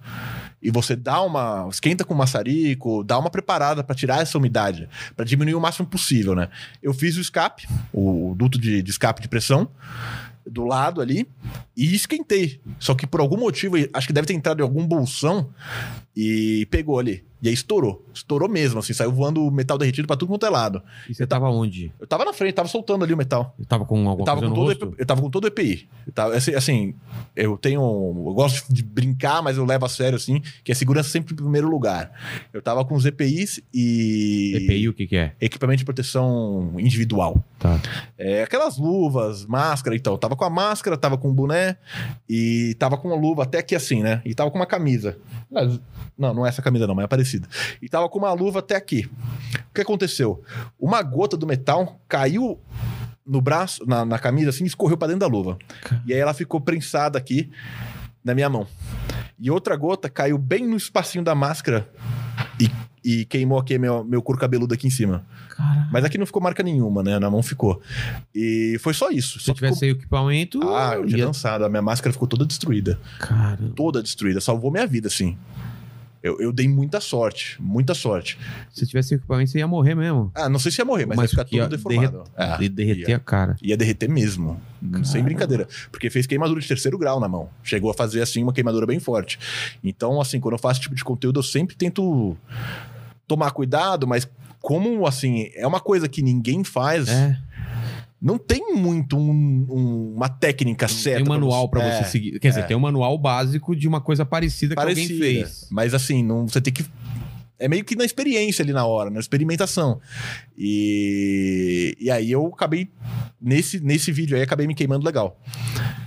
E 0.64 0.72
você 0.72 0.96
dá 0.96 1.22
uma. 1.22 1.68
Esquenta 1.70 2.06
com 2.06 2.16
maçarico, 2.16 3.04
dá 3.04 3.20
uma 3.20 3.30
preparada 3.30 3.84
para 3.84 3.94
tirar 3.94 4.22
essa 4.22 4.38
umidade, 4.38 4.88
para 5.16 5.26
diminuir 5.26 5.56
o 5.56 5.60
máximo 5.60 5.86
possível, 5.86 6.34
né? 6.34 6.48
Eu 6.82 6.94
fiz 6.94 7.18
o 7.18 7.22
escape, 7.22 7.68
o, 7.92 8.34
duto 8.36 8.58
de, 8.58 8.82
de 8.82 8.90
escape 8.90 9.22
de 9.22 9.28
pressão, 9.28 9.68
do 10.46 10.64
lado 10.64 11.02
ali, 11.02 11.28
e 11.76 11.94
esquentei. 11.94 12.62
Só 12.80 12.96
que 12.96 13.06
por 13.06 13.20
algum 13.20 13.38
motivo, 13.38 13.76
acho 13.94 14.08
que 14.08 14.14
deve 14.14 14.28
ter 14.28 14.34
entrado 14.34 14.62
em 14.62 14.64
algum 14.64 14.88
bolsão 14.88 15.50
e 16.16 16.68
pegou 16.70 17.00
ali. 17.00 17.24
E 17.44 17.50
aí 17.50 17.54
estourou. 17.54 18.02
Estourou 18.14 18.48
mesmo, 18.48 18.80
assim, 18.80 18.94
saiu 18.94 19.12
voando 19.12 19.52
metal 19.52 19.78
derretido 19.78 20.08
para 20.08 20.16
tudo 20.16 20.30
quanto 20.30 20.46
é 20.46 20.50
lado. 20.50 20.82
E 21.10 21.14
você 21.14 21.28
tava 21.28 21.50
onde? 21.50 21.92
Eu 22.00 22.08
tava 22.08 22.24
na 22.24 22.32
frente, 22.32 22.54
tava 22.54 22.70
soltando 22.70 23.04
ali 23.04 23.14
o 23.14 23.18
metal. 23.18 23.54
Eu 23.60 23.66
tava 23.66 23.84
com 23.84 24.08
alguma 24.08 24.22
Eu 24.22 24.26
tava, 24.26 24.40
coisa 24.40 24.50
com 24.50 24.56
todo, 24.56 24.68
rosto? 24.68 24.96
Eu 24.98 25.06
tava 25.06 25.22
com 25.22 25.30
todo 25.30 25.44
o 25.44 25.48
EPI. 25.48 25.90
Eu 26.08 26.14
tava, 26.14 26.36
assim, 26.36 26.56
assim, 26.56 26.96
eu 27.36 27.58
tenho. 27.58 27.82
Eu 27.82 28.34
gosto 28.34 28.74
de 28.74 28.82
brincar, 28.82 29.44
mas 29.44 29.58
eu 29.58 29.66
levo 29.66 29.86
a 29.86 29.90
sério, 29.90 30.16
assim, 30.16 30.42
que 30.64 30.72
é 30.72 30.76
segurança 30.76 31.10
sempre 31.10 31.34
em 31.34 31.36
primeiro 31.36 31.68
lugar. 31.68 32.14
Eu 32.54 32.62
tava 32.62 32.86
com 32.86 32.96
os 32.96 33.06
EPIs 33.06 33.60
e. 33.74 34.54
EPI, 34.64 34.88
o 34.88 34.94
que 34.94 35.06
que 35.06 35.18
é? 35.18 35.34
Equipamento 35.42 35.80
de 35.80 35.86
proteção 35.86 36.76
individual. 36.78 37.44
Tá. 37.60 37.78
É, 38.18 38.44
aquelas 38.44 38.78
luvas, 38.78 39.46
máscara 39.46 39.98
então. 39.98 40.14
Eu 40.14 40.18
tava 40.18 40.38
com 40.38 40.46
a 40.46 40.50
máscara, 40.50 40.96
tava 40.96 41.18
com 41.18 41.30
o 41.30 41.34
boné 41.34 41.76
e 42.30 42.74
tava 42.80 42.98
com 42.98 43.10
uma 43.10 43.18
luva 43.18 43.44
até 43.44 43.58
aqui 43.58 43.76
assim, 43.76 44.02
né? 44.02 44.22
E 44.24 44.34
tava 44.34 44.50
com 44.50 44.58
uma 44.58 44.66
camisa. 44.66 45.18
Mas- 45.52 45.78
Não, 46.18 46.34
não 46.34 46.46
é 46.46 46.50
essa 46.50 46.62
camisa 46.62 46.88
não, 46.88 46.96
mas 46.96 47.06
é 47.06 47.08
parecida. 47.08 47.48
E 47.82 47.90
tava 47.90 48.08
com 48.10 48.20
uma 48.20 48.34
luva 48.34 48.60
até 48.60 48.76
aqui. 48.76 49.10
O 49.70 49.74
que 49.74 49.82
aconteceu? 49.82 50.44
Uma 50.80 51.02
gota 51.02 51.36
do 51.36 51.48
metal 51.48 52.00
caiu 52.08 52.60
no 53.26 53.42
braço, 53.42 53.86
na, 53.88 54.06
na 54.06 54.20
camisa, 54.20 54.50
assim, 54.50 54.64
e 54.64 54.68
escorreu 54.68 54.98
pra 54.98 55.08
dentro 55.08 55.22
da 55.22 55.28
luva. 55.28 55.58
E 56.06 56.14
aí 56.14 56.20
ela 56.20 56.34
ficou 56.34 56.60
prensada 56.60 57.18
aqui 57.18 57.50
na 58.24 58.36
minha 58.36 58.50
mão. 58.50 58.68
E 59.40 59.50
outra 59.50 59.76
gota 59.76 60.10
caiu 60.10 60.38
bem 60.38 60.68
no 60.68 60.78
espacinho 60.78 61.24
da 61.24 61.34
máscara 61.34 61.90
e, 62.60 62.70
e 63.04 63.26
queimou 63.26 63.60
aqui 63.60 63.78
meu, 63.78 64.04
meu 64.04 64.22
couro 64.22 64.40
cabeludo 64.40 64.74
aqui 64.74 64.88
em 64.88 64.92
cima. 64.92 65.26
Mas 65.92 66.04
aqui 66.04 66.18
não 66.18 66.26
ficou 66.26 66.42
marca 66.42 66.64
nenhuma, 66.64 67.04
né? 67.04 67.20
Na 67.20 67.30
mão 67.30 67.44
ficou. 67.44 67.82
E 68.34 68.78
foi 68.80 68.94
só 68.94 69.10
isso. 69.10 69.40
Se 69.40 69.46
Só 69.46 69.54
tivesse 69.54 69.76
ficou... 69.76 69.86
aí 69.88 69.94
o 69.94 69.98
equipamento. 69.98 70.70
Ah, 70.70 70.96
eu 70.96 71.06
tinha 71.06 71.20
ia... 71.20 71.26
dançado. 71.26 71.64
A 71.66 71.70
minha 71.70 71.82
máscara 71.82 72.12
ficou 72.12 72.28
toda 72.28 72.46
destruída. 72.46 73.00
Caramba. 73.20 73.74
Toda 73.76 74.02
destruída. 74.02 74.42
Salvou 74.42 74.72
minha 74.72 74.88
vida, 74.88 75.08
assim. 75.08 75.38
Eu, 76.24 76.40
eu 76.40 76.54
dei 76.54 76.70
muita 76.70 77.02
sorte. 77.02 77.62
Muita 77.62 77.94
sorte. 77.94 78.40
Se 78.72 78.88
tivesse 78.88 79.14
equipamento, 79.16 79.52
você 79.52 79.60
ia 79.60 79.68
morrer 79.68 79.94
mesmo. 79.94 80.32
Ah, 80.34 80.48
não 80.48 80.58
sei 80.58 80.72
se 80.72 80.80
ia 80.80 80.86
morrer, 80.86 81.06
mas, 81.06 81.18
Mas 81.18 81.26
ia 81.26 81.30
ficar 81.32 81.46
que 81.46 81.56
ia 81.58 81.64
tudo 81.64 81.76
deformado. 81.76 82.24
É, 82.38 82.64
e 82.64 82.70
derreter 82.70 83.10
ia. 83.10 83.18
a 83.18 83.20
cara. 83.20 83.58
Ia 83.62 83.76
derreter 83.76 84.10
mesmo. 84.10 84.60
Sem 85.04 85.22
brincadeira. 85.22 85.68
Porque 85.92 86.10
fez 86.10 86.26
queimadura 86.26 86.62
de 86.62 86.68
terceiro 86.68 86.98
grau 86.98 87.20
na 87.20 87.28
mão. 87.28 87.50
Chegou 87.62 87.92
a 87.92 87.94
fazer, 87.94 88.22
assim, 88.22 88.42
uma 88.42 88.54
queimadura 88.54 88.86
bem 88.86 89.00
forte. 89.00 89.38
Então, 89.84 90.22
assim, 90.22 90.40
quando 90.40 90.54
eu 90.54 90.60
faço 90.60 90.76
esse 90.76 90.82
tipo 90.84 90.96
de 90.96 91.04
conteúdo, 91.04 91.40
eu 91.40 91.44
sempre 91.44 91.76
tento 91.76 92.38
tomar 93.28 93.52
cuidado, 93.52 94.08
mas 94.08 94.28
como, 94.62 95.06
assim, 95.06 95.50
é 95.56 95.68
uma 95.68 95.82
coisa 95.82 96.08
que 96.08 96.22
ninguém 96.22 96.64
faz, 96.64 97.10
É. 97.10 97.38
não 98.24 98.38
tem 98.38 98.74
muito 98.74 99.18
um- 99.18 99.66
um- 99.70 100.14
uma 100.16 100.30
técnica 100.30 100.88
certa. 100.88 101.18
Tem 101.18 101.26
um 101.26 101.30
manual 101.30 101.68
pra 101.68 101.84
É, 101.84 101.98
você 102.04 102.10
seguir. 102.10 102.40
Quer 102.40 102.48
dizer, 102.48 102.62
é. 102.62 102.64
tem 102.64 102.78
um 102.78 102.80
manual 102.80 103.18
básico 103.18 103.76
de 103.76 103.88
uma 103.88 104.00
coisa 104.00 104.26
parecida, 104.26 104.74
que 104.76 104.82
alguém 104.82 104.96
parecida. 104.96 105.20
fez. 105.26 105.68
Mas 105.70 105.94
assim, 105.94 106.24
não, 106.24 106.48
você 106.48 106.62
tem 106.62 106.72
que. 106.74 106.86
É 107.64 107.68
meio 107.70 107.86
que 107.86 107.96
na 107.96 108.04
experiência 108.04 108.62
ali 108.62 108.74
na 108.74 108.86
hora, 108.86 109.10
na 109.10 109.22
experimentação. 109.22 110.02
E, 110.58 111.96
e 111.98 112.12
aí 112.12 112.30
eu 112.30 112.48
acabei. 112.48 112.90
Nesse, 113.42 113.80
nesse 113.80 114.12
vídeo 114.12 114.36
aí, 114.36 114.44
acabei 114.44 114.68
me 114.68 114.76
queimando 114.76 115.06
legal. 115.06 115.40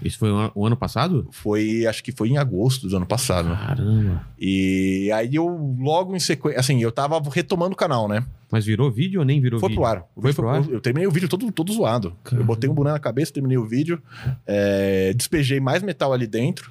Isso 0.03 0.19
foi 0.19 0.31
o 0.31 0.37
ano, 0.37 0.53
o 0.55 0.67
ano 0.67 0.77
passado? 0.77 1.27
Foi, 1.31 1.87
acho 1.87 2.05
que 2.05 2.13
foi 2.13 2.29
em 2.29 2.37
agosto 2.37 2.89
do 2.89 2.97
ano 2.97 3.07
passado. 3.07 3.49
Caramba. 3.49 4.27
E 4.39 5.11
aí 5.13 5.35
eu 5.35 5.47
logo 5.79 6.15
em 6.15 6.21
sequência. 6.21 6.61
Assim, 6.61 6.83
eu 6.83 6.93
tava 6.93 7.19
retomando 7.31 7.73
o 7.73 7.77
canal, 7.77 8.07
né? 8.07 8.23
Mas 8.51 8.67
virou 8.67 8.91
vídeo 8.91 9.21
ou 9.21 9.27
nem 9.27 9.41
virou 9.41 9.59
Foi 9.59 9.71
vídeo? 9.71 9.81
pro 9.81 9.91
ar. 9.91 10.05
Foi 10.15 10.23
vídeo 10.25 10.35
pro 10.37 10.49
ar? 10.49 10.63
Eu, 10.63 10.75
eu 10.75 10.81
terminei 10.81 11.07
o 11.07 11.11
vídeo 11.11 11.29
todo, 11.29 11.51
todo 11.51 11.73
zoado. 11.73 12.15
Caramba. 12.23 12.43
Eu 12.43 12.47
botei 12.47 12.69
um 12.69 12.75
boné 12.75 12.93
na 12.93 12.99
cabeça, 12.99 13.33
terminei 13.33 13.57
o 13.57 13.65
vídeo, 13.65 14.01
é, 14.47 15.15
despejei 15.15 15.59
mais 15.59 15.83
metal 15.83 16.13
ali 16.13 16.27
dentro, 16.27 16.71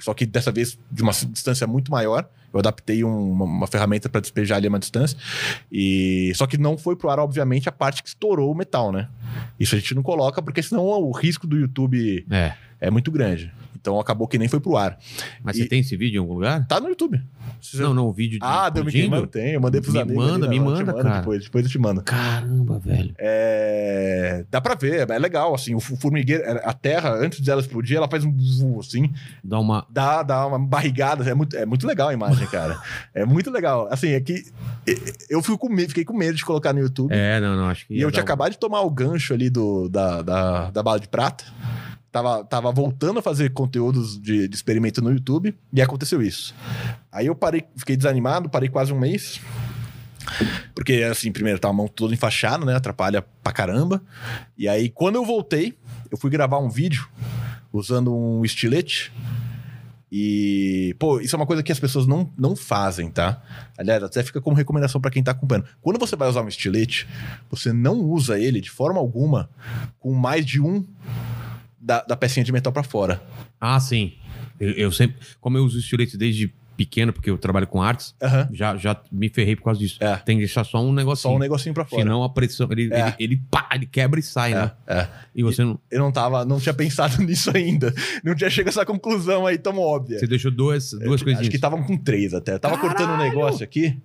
só 0.00 0.12
que 0.12 0.26
dessa 0.26 0.50
vez 0.50 0.76
de 0.90 1.02
uma 1.02 1.12
distância 1.12 1.68
muito 1.68 1.90
maior. 1.90 2.28
Eu 2.54 2.60
adaptei 2.60 3.02
um- 3.04 3.32
uma, 3.32 3.44
uma 3.44 3.66
ferramenta 3.66 4.08
para 4.08 4.20
despejar 4.20 4.56
ali 4.58 4.66
a 4.66 4.70
uma 4.70 4.78
distância. 4.78 5.18
E 5.70 6.32
só 6.36 6.46
que 6.46 6.56
não 6.56 6.78
foi 6.78 6.94
pro 6.96 7.10
ar, 7.10 7.18
obviamente, 7.18 7.68
a 7.68 7.72
parte 7.72 8.02
que 8.02 8.08
estourou 8.08 8.50
o 8.50 8.54
metal, 8.54 8.92
né? 8.92 9.08
Isso 9.58 9.74
a 9.74 9.78
gente 9.78 9.94
não 9.94 10.02
coloca, 10.02 10.40
porque 10.40 10.62
senão 10.62 10.84
o 10.84 11.10
risco 11.12 11.46
do 11.46 11.56
YouTube 11.58 12.24
É. 12.30 12.54
é 12.80 12.90
muito 12.90 13.10
grande. 13.10 13.52
Então 13.84 14.00
acabou 14.00 14.26
que 14.26 14.38
nem 14.38 14.48
foi 14.48 14.60
pro 14.60 14.78
ar. 14.78 14.98
Mas 15.42 15.56
E- 15.56 15.62
você 15.64 15.68
tem 15.68 15.80
esse 15.80 15.94
vídeo 15.94 16.16
em 16.16 16.20
algum 16.20 16.32
lugar? 16.32 16.66
Tá 16.66 16.80
no 16.80 16.88
YouTube. 16.88 17.20
Você- 17.60 17.76
Não, 17.82 17.92
não, 17.92 18.06
o 18.06 18.12
vídeo 18.14 18.38
de 18.38 18.46
Ah, 18.46 18.70
deu 18.70 18.82
me 18.82 18.90
queimando? 18.90 19.26
Tem, 19.26 19.52
eu 19.52 19.60
mandei 19.60 19.78
pros 19.82 19.92
Me 19.92 20.00
amigos. 20.00 20.24
manda, 20.24 20.46
ali, 20.46 20.58
me 20.58 20.64
não, 20.64 20.70
eu 20.70 20.78
manda, 20.78 20.92
mando 20.92 21.04
cara. 21.04 21.18
Depois, 21.18 21.44
depois 21.44 21.64
eu 21.66 21.70
te 21.70 21.78
mando. 21.78 22.02
Caramba, 22.02 22.78
velho. 22.78 23.14
É, 23.18 24.44
Dá 24.50 24.58
pra 24.60 24.74
ver, 24.74 25.08
é 25.10 25.18
legal, 25.18 25.54
assim, 25.54 25.74
o 25.74 25.80
formigueiro, 25.80 26.42
a 26.64 26.72
terra, 26.72 27.10
antes 27.14 27.40
dela 27.40 27.60
explodir, 27.60 27.94
ela 27.96 28.08
faz 28.08 28.24
um 28.24 28.32
vu, 28.32 28.80
assim, 28.80 29.12
Dá 29.42 29.58
uma. 29.60 29.86
dá, 29.90 30.22
dá 30.22 30.46
uma 30.46 30.58
barrigada, 30.58 31.28
é 31.28 31.34
muito, 31.34 31.54
é 31.56 31.66
muito 31.66 31.86
legal 31.86 32.08
a 32.08 32.14
imagem, 32.14 32.46
cara. 32.46 32.78
é 33.14 33.26
muito 33.26 33.50
legal. 33.50 33.86
Assim, 33.90 34.12
é 34.12 34.20
que 34.20 34.44
eu 35.28 35.42
fico 35.42 35.58
com 35.58 35.68
medo, 35.68 35.88
fiquei 35.88 36.04
com 36.06 36.16
medo 36.16 36.36
de 36.36 36.44
colocar 36.44 36.72
no 36.72 36.80
YouTube. 36.80 37.12
É, 37.12 37.38
não, 37.38 37.54
não, 37.54 37.68
acho 37.68 37.86
que. 37.86 37.94
e 37.94 38.00
eu 38.00 38.10
tinha 38.10 38.22
um- 38.22 38.24
acabado 38.24 38.52
de 38.52 38.58
tomar 38.58 38.80
o 38.80 38.90
gancho 38.90 39.34
ali 39.34 39.50
do, 39.50 39.88
da, 39.90 40.22
da, 40.22 40.70
da 40.70 40.82
bala 40.82 40.98
de 41.00 41.08
prata. 41.08 41.44
Tava, 42.14 42.44
tava 42.44 42.70
voltando 42.70 43.18
a 43.18 43.22
fazer 43.22 43.52
conteúdos 43.52 44.22
de, 44.22 44.46
de 44.46 44.54
experimento 44.54 45.02
no 45.02 45.10
YouTube 45.10 45.52
e 45.72 45.82
aconteceu 45.82 46.22
isso. 46.22 46.54
Aí 47.10 47.26
eu 47.26 47.34
parei, 47.34 47.64
fiquei 47.76 47.96
desanimado, 47.96 48.48
parei 48.48 48.68
quase 48.68 48.92
um 48.92 49.00
mês. 49.00 49.40
Porque, 50.76 51.02
assim, 51.10 51.32
primeiro, 51.32 51.58
tava 51.58 51.74
a 51.74 51.76
mão 51.76 51.88
toda 51.88 52.14
enfaixada, 52.14 52.64
né? 52.64 52.76
Atrapalha 52.76 53.20
pra 53.42 53.52
caramba. 53.52 54.00
E 54.56 54.68
aí, 54.68 54.88
quando 54.90 55.16
eu 55.16 55.24
voltei, 55.24 55.76
eu 56.08 56.16
fui 56.16 56.30
gravar 56.30 56.58
um 56.58 56.68
vídeo 56.68 57.08
usando 57.72 58.14
um 58.14 58.44
estilete. 58.44 59.12
E, 60.12 60.94
pô, 61.00 61.18
isso 61.18 61.34
é 61.34 61.36
uma 61.36 61.46
coisa 61.46 61.64
que 61.64 61.72
as 61.72 61.80
pessoas 61.80 62.06
não, 62.06 62.30
não 62.38 62.54
fazem, 62.54 63.10
tá? 63.10 63.42
Aliás, 63.76 64.00
até 64.04 64.22
fica 64.22 64.40
como 64.40 64.56
recomendação 64.56 65.00
pra 65.00 65.10
quem 65.10 65.20
tá 65.20 65.32
acompanhando. 65.32 65.66
Quando 65.82 65.98
você 65.98 66.14
vai 66.14 66.28
usar 66.28 66.42
um 66.42 66.48
estilete, 66.48 67.08
você 67.50 67.72
não 67.72 67.98
usa 68.02 68.38
ele 68.38 68.60
de 68.60 68.70
forma 68.70 69.00
alguma 69.00 69.50
com 69.98 70.14
mais 70.14 70.46
de 70.46 70.60
um 70.60 70.86
da, 71.84 72.02
da 72.02 72.16
pecinha 72.16 72.42
de 72.44 72.50
metal 72.52 72.72
pra 72.72 72.82
fora. 72.82 73.22
Ah, 73.60 73.78
sim. 73.78 74.14
Eu, 74.58 74.70
eu 74.72 74.92
sempre. 74.92 75.16
Como 75.40 75.58
eu 75.58 75.64
uso 75.64 75.78
estilete 75.78 76.16
desde 76.16 76.52
pequeno, 76.76 77.12
porque 77.12 77.30
eu 77.30 77.38
trabalho 77.38 77.68
com 77.68 77.80
artes, 77.80 78.16
Aham. 78.20 78.48
já, 78.52 78.76
já 78.76 79.00
me 79.12 79.28
ferrei 79.28 79.54
por 79.54 79.62
causa 79.62 79.78
disso. 79.78 79.96
É. 80.02 80.16
Tem 80.16 80.36
que 80.36 80.40
deixar 80.44 80.64
só 80.64 80.82
um 80.82 80.92
negocinho. 80.92 81.30
Só 81.32 81.36
um 81.36 81.38
negocinho 81.38 81.72
pra 81.72 81.84
fora. 81.84 82.02
Senão 82.02 82.24
a 82.24 82.28
pressão. 82.28 82.66
Ele, 82.72 82.92
É. 82.92 83.00
ele, 83.00 83.14
ele, 83.20 83.42
pá, 83.50 83.68
ele 83.74 83.86
quebra 83.86 84.18
e 84.18 84.22
sai, 84.22 84.54
né? 84.54 84.72
É, 84.86 84.98
é. 85.00 85.08
E 85.36 85.42
você 85.44 85.62
não. 85.62 85.78
Eu 85.90 86.00
não 86.00 86.10
tava, 86.10 86.44
não 86.44 86.58
tinha 86.58 86.74
pensado 86.74 87.18
nisso 87.22 87.50
ainda. 87.54 87.92
Não 88.24 88.34
tinha 88.34 88.50
chegado 88.50 88.68
a 88.68 88.80
essa 88.80 88.86
conclusão 88.86 89.46
aí 89.46 89.56
tão 89.58 89.78
óbvia. 89.78 90.18
Você 90.18 90.26
deixou 90.26 90.50
duas, 90.50 90.90
duas 90.90 91.14
Acho 91.14 91.24
coisinhas. 91.24 91.48
que 91.48 91.54
estavam 91.56 91.82
com 91.82 91.96
três 91.96 92.34
até. 92.34 92.54
Eu 92.54 92.58
tava 92.60 92.76
cortando 92.78 93.10
um 93.10 93.16
Caralho! 93.18 93.30
negócio 93.30 93.62
aqui, 93.62 93.96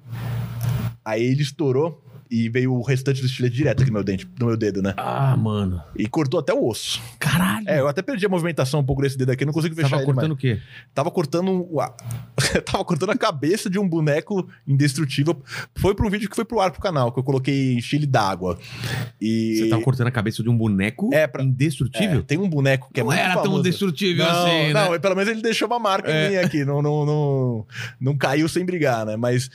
aí 1.04 1.24
ele 1.24 1.42
estourou 1.42 2.04
e 2.32 2.48
veio 2.48 2.74
o 2.74 2.82
restante 2.84 3.22
do 3.22 3.26
estilete 3.26 3.56
direto 3.56 3.82
aqui 3.82 3.90
no 3.90 3.96
meu 3.96 4.04
dente, 4.04 4.28
no 4.40 4.46
meu 4.46 4.56
dedo, 4.58 4.82
né? 4.84 4.94
Ah, 4.98 5.36
mano. 5.36 5.82
E 5.96 6.08
cortou 6.08 6.40
até 6.40 6.54
o 6.54 6.68
osso. 6.68 7.02
Caralho. 7.18 7.68
É, 7.68 7.80
eu 7.80 7.88
até 7.88 8.02
perdi 8.04 8.26
a 8.26 8.30
movimentação 8.30 8.80
um 8.82 8.84
pouco 8.84 9.02
desse 9.02 9.18
dedo 9.18 9.32
aqui, 9.32 9.44
não 9.46 9.54
consigo 9.54 9.74
fechar 9.74 9.90
tava 9.90 10.02
ele 10.04 10.06
cortando 10.06 10.30
mais. 10.30 10.34
o 10.34 10.36
quê? 10.38 10.60
Tava 10.94 11.10
cortando 11.12 11.68
tava 12.66 12.86
cortando 12.86 13.10
a 13.10 13.18
cabeça 13.18 13.70
de 13.70 13.80
um 13.80 13.88
boneco 13.88 14.48
indestrutível. 14.68 15.42
Foi 15.76 15.96
pra 15.96 16.06
um 16.06 16.10
vídeo 16.10 16.30
que 16.30 16.36
foi 16.36 16.46
pro 16.46 16.60
ar 16.60 16.70
pro 16.72 16.80
canal, 16.82 17.12
que 17.12 17.20
eu 17.20 17.24
coloquei 17.24 17.82
chile 17.82 18.06
d'água. 18.06 18.60
E 19.20 19.56
Você 19.58 19.70
tava 19.70 19.82
cortando 19.82 20.08
a 20.08 20.12
cabeça 20.12 20.44
de 20.44 20.50
um 20.50 20.56
boneco 20.58 21.10
É, 21.14 21.26
pra- 21.26 21.44
indestrutível? 21.44 22.20
É, 22.20 22.22
tem 22.22 22.38
um 22.38 22.48
boneco 22.50 22.90
que 22.94 23.00
é 23.00 23.04
não 23.04 23.08
muito 23.10 23.20
era 23.20 23.34
tão 23.34 23.44
famoso. 23.44 23.64
destrutível 23.64 24.26
não, 24.26 24.46
assim, 24.46 24.74
não, 24.74 24.92
né? 24.92 25.00
pelo 25.00 25.16
menos 25.16 25.32
ele 25.32 25.42
deixou 25.42 25.68
uma 25.68 25.80
marca 25.80 26.12
É. 26.12 26.28
em 26.28 26.30
mim 26.30 26.36
aqui, 26.38 26.64
não, 26.64 26.82
não, 26.82 27.06
não, 27.06 27.68
não 28.00 28.16
caiu 28.18 28.48
sem 28.48 28.64
brigar, 28.64 29.06
né? 29.06 29.16
Mas 29.18 29.50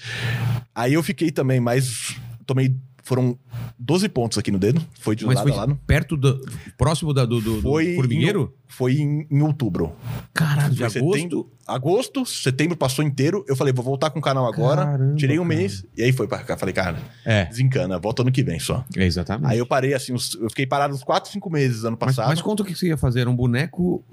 aí 0.75 0.95
eu 0.95 1.03
fiquei 1.03 1.31
também, 1.31 1.61
mas 1.61 2.17
tomei. 2.45 2.75
Foram 3.03 3.39
12 3.79 4.09
pontos 4.09 4.39
aqui 4.39 4.51
no 4.51 4.59
dedo. 4.59 4.81
Foi 5.01 5.15
de 5.17 5.25
Mas 5.25 5.37
lado 5.37 5.45
foi 5.49 5.53
a 5.53 5.61
lado. 5.61 5.79
perto 5.87 6.17
do. 6.17 6.41
Próximo 6.77 7.13
da- 7.13 7.25
do, 7.25 7.41
do, 7.41 7.57
do 7.57 7.63
Foi 7.63 7.95
formigueiro? 7.95 8.55
Foi 8.67 8.95
em, 8.95 9.27
em 9.31 9.41
outubro. 9.43 9.93
Caralho, 10.33 10.75
de 10.75 10.83
agosto. 10.83 11.13
setembro, 11.13 11.53
agosto, 11.67 12.27
setembro 12.27 12.77
passou 12.77 13.05
inteiro. 13.05 13.45
Eu 13.49 13.55
falei, 13.55 13.73
vou 13.73 13.85
voltar 13.85 14.11
com 14.11 14.19
o 14.19 14.23
canal 14.23 14.47
agora. 14.47 14.85
Caramba, 14.85 15.15
tirei 15.15 15.39
um 15.39 15.47
cara. 15.47 15.55
mês. 15.57 15.85
E 15.97 16.03
aí 16.03 16.13
foi 16.13 16.27
pra 16.27 16.39
cá. 16.39 16.57
Falei, 16.57 16.73
cara, 16.75 16.99
É, 17.25 17.45
desencana, 17.45 17.99
volta 18.01 18.23
ano 18.23 18.33
que 18.33 18.43
vem 18.43 18.59
só. 18.59 18.85
exatamente. 18.97 19.53
Aí 19.53 19.59
eu 19.59 19.67
parei 19.67 19.95
assim, 19.95 20.13
uns- 20.13 20.35
eu 20.35 20.49
fiquei 20.51 20.67
parado 20.67 20.93
uns 20.95 21.05
4, 21.05 21.31
5 21.31 21.49
meses 21.51 21.85
ano 21.85 21.97
mas, 22.01 22.17
passado. 22.17 22.29
mas 22.31 22.43
conta 22.43 22.63
o 22.63 22.67
que 22.67 22.75
você 22.75 22.89
ia 22.89 22.97
fazer. 22.97 23.21
Era 23.21 23.31
um 23.31 23.37
boneco. 23.37 24.05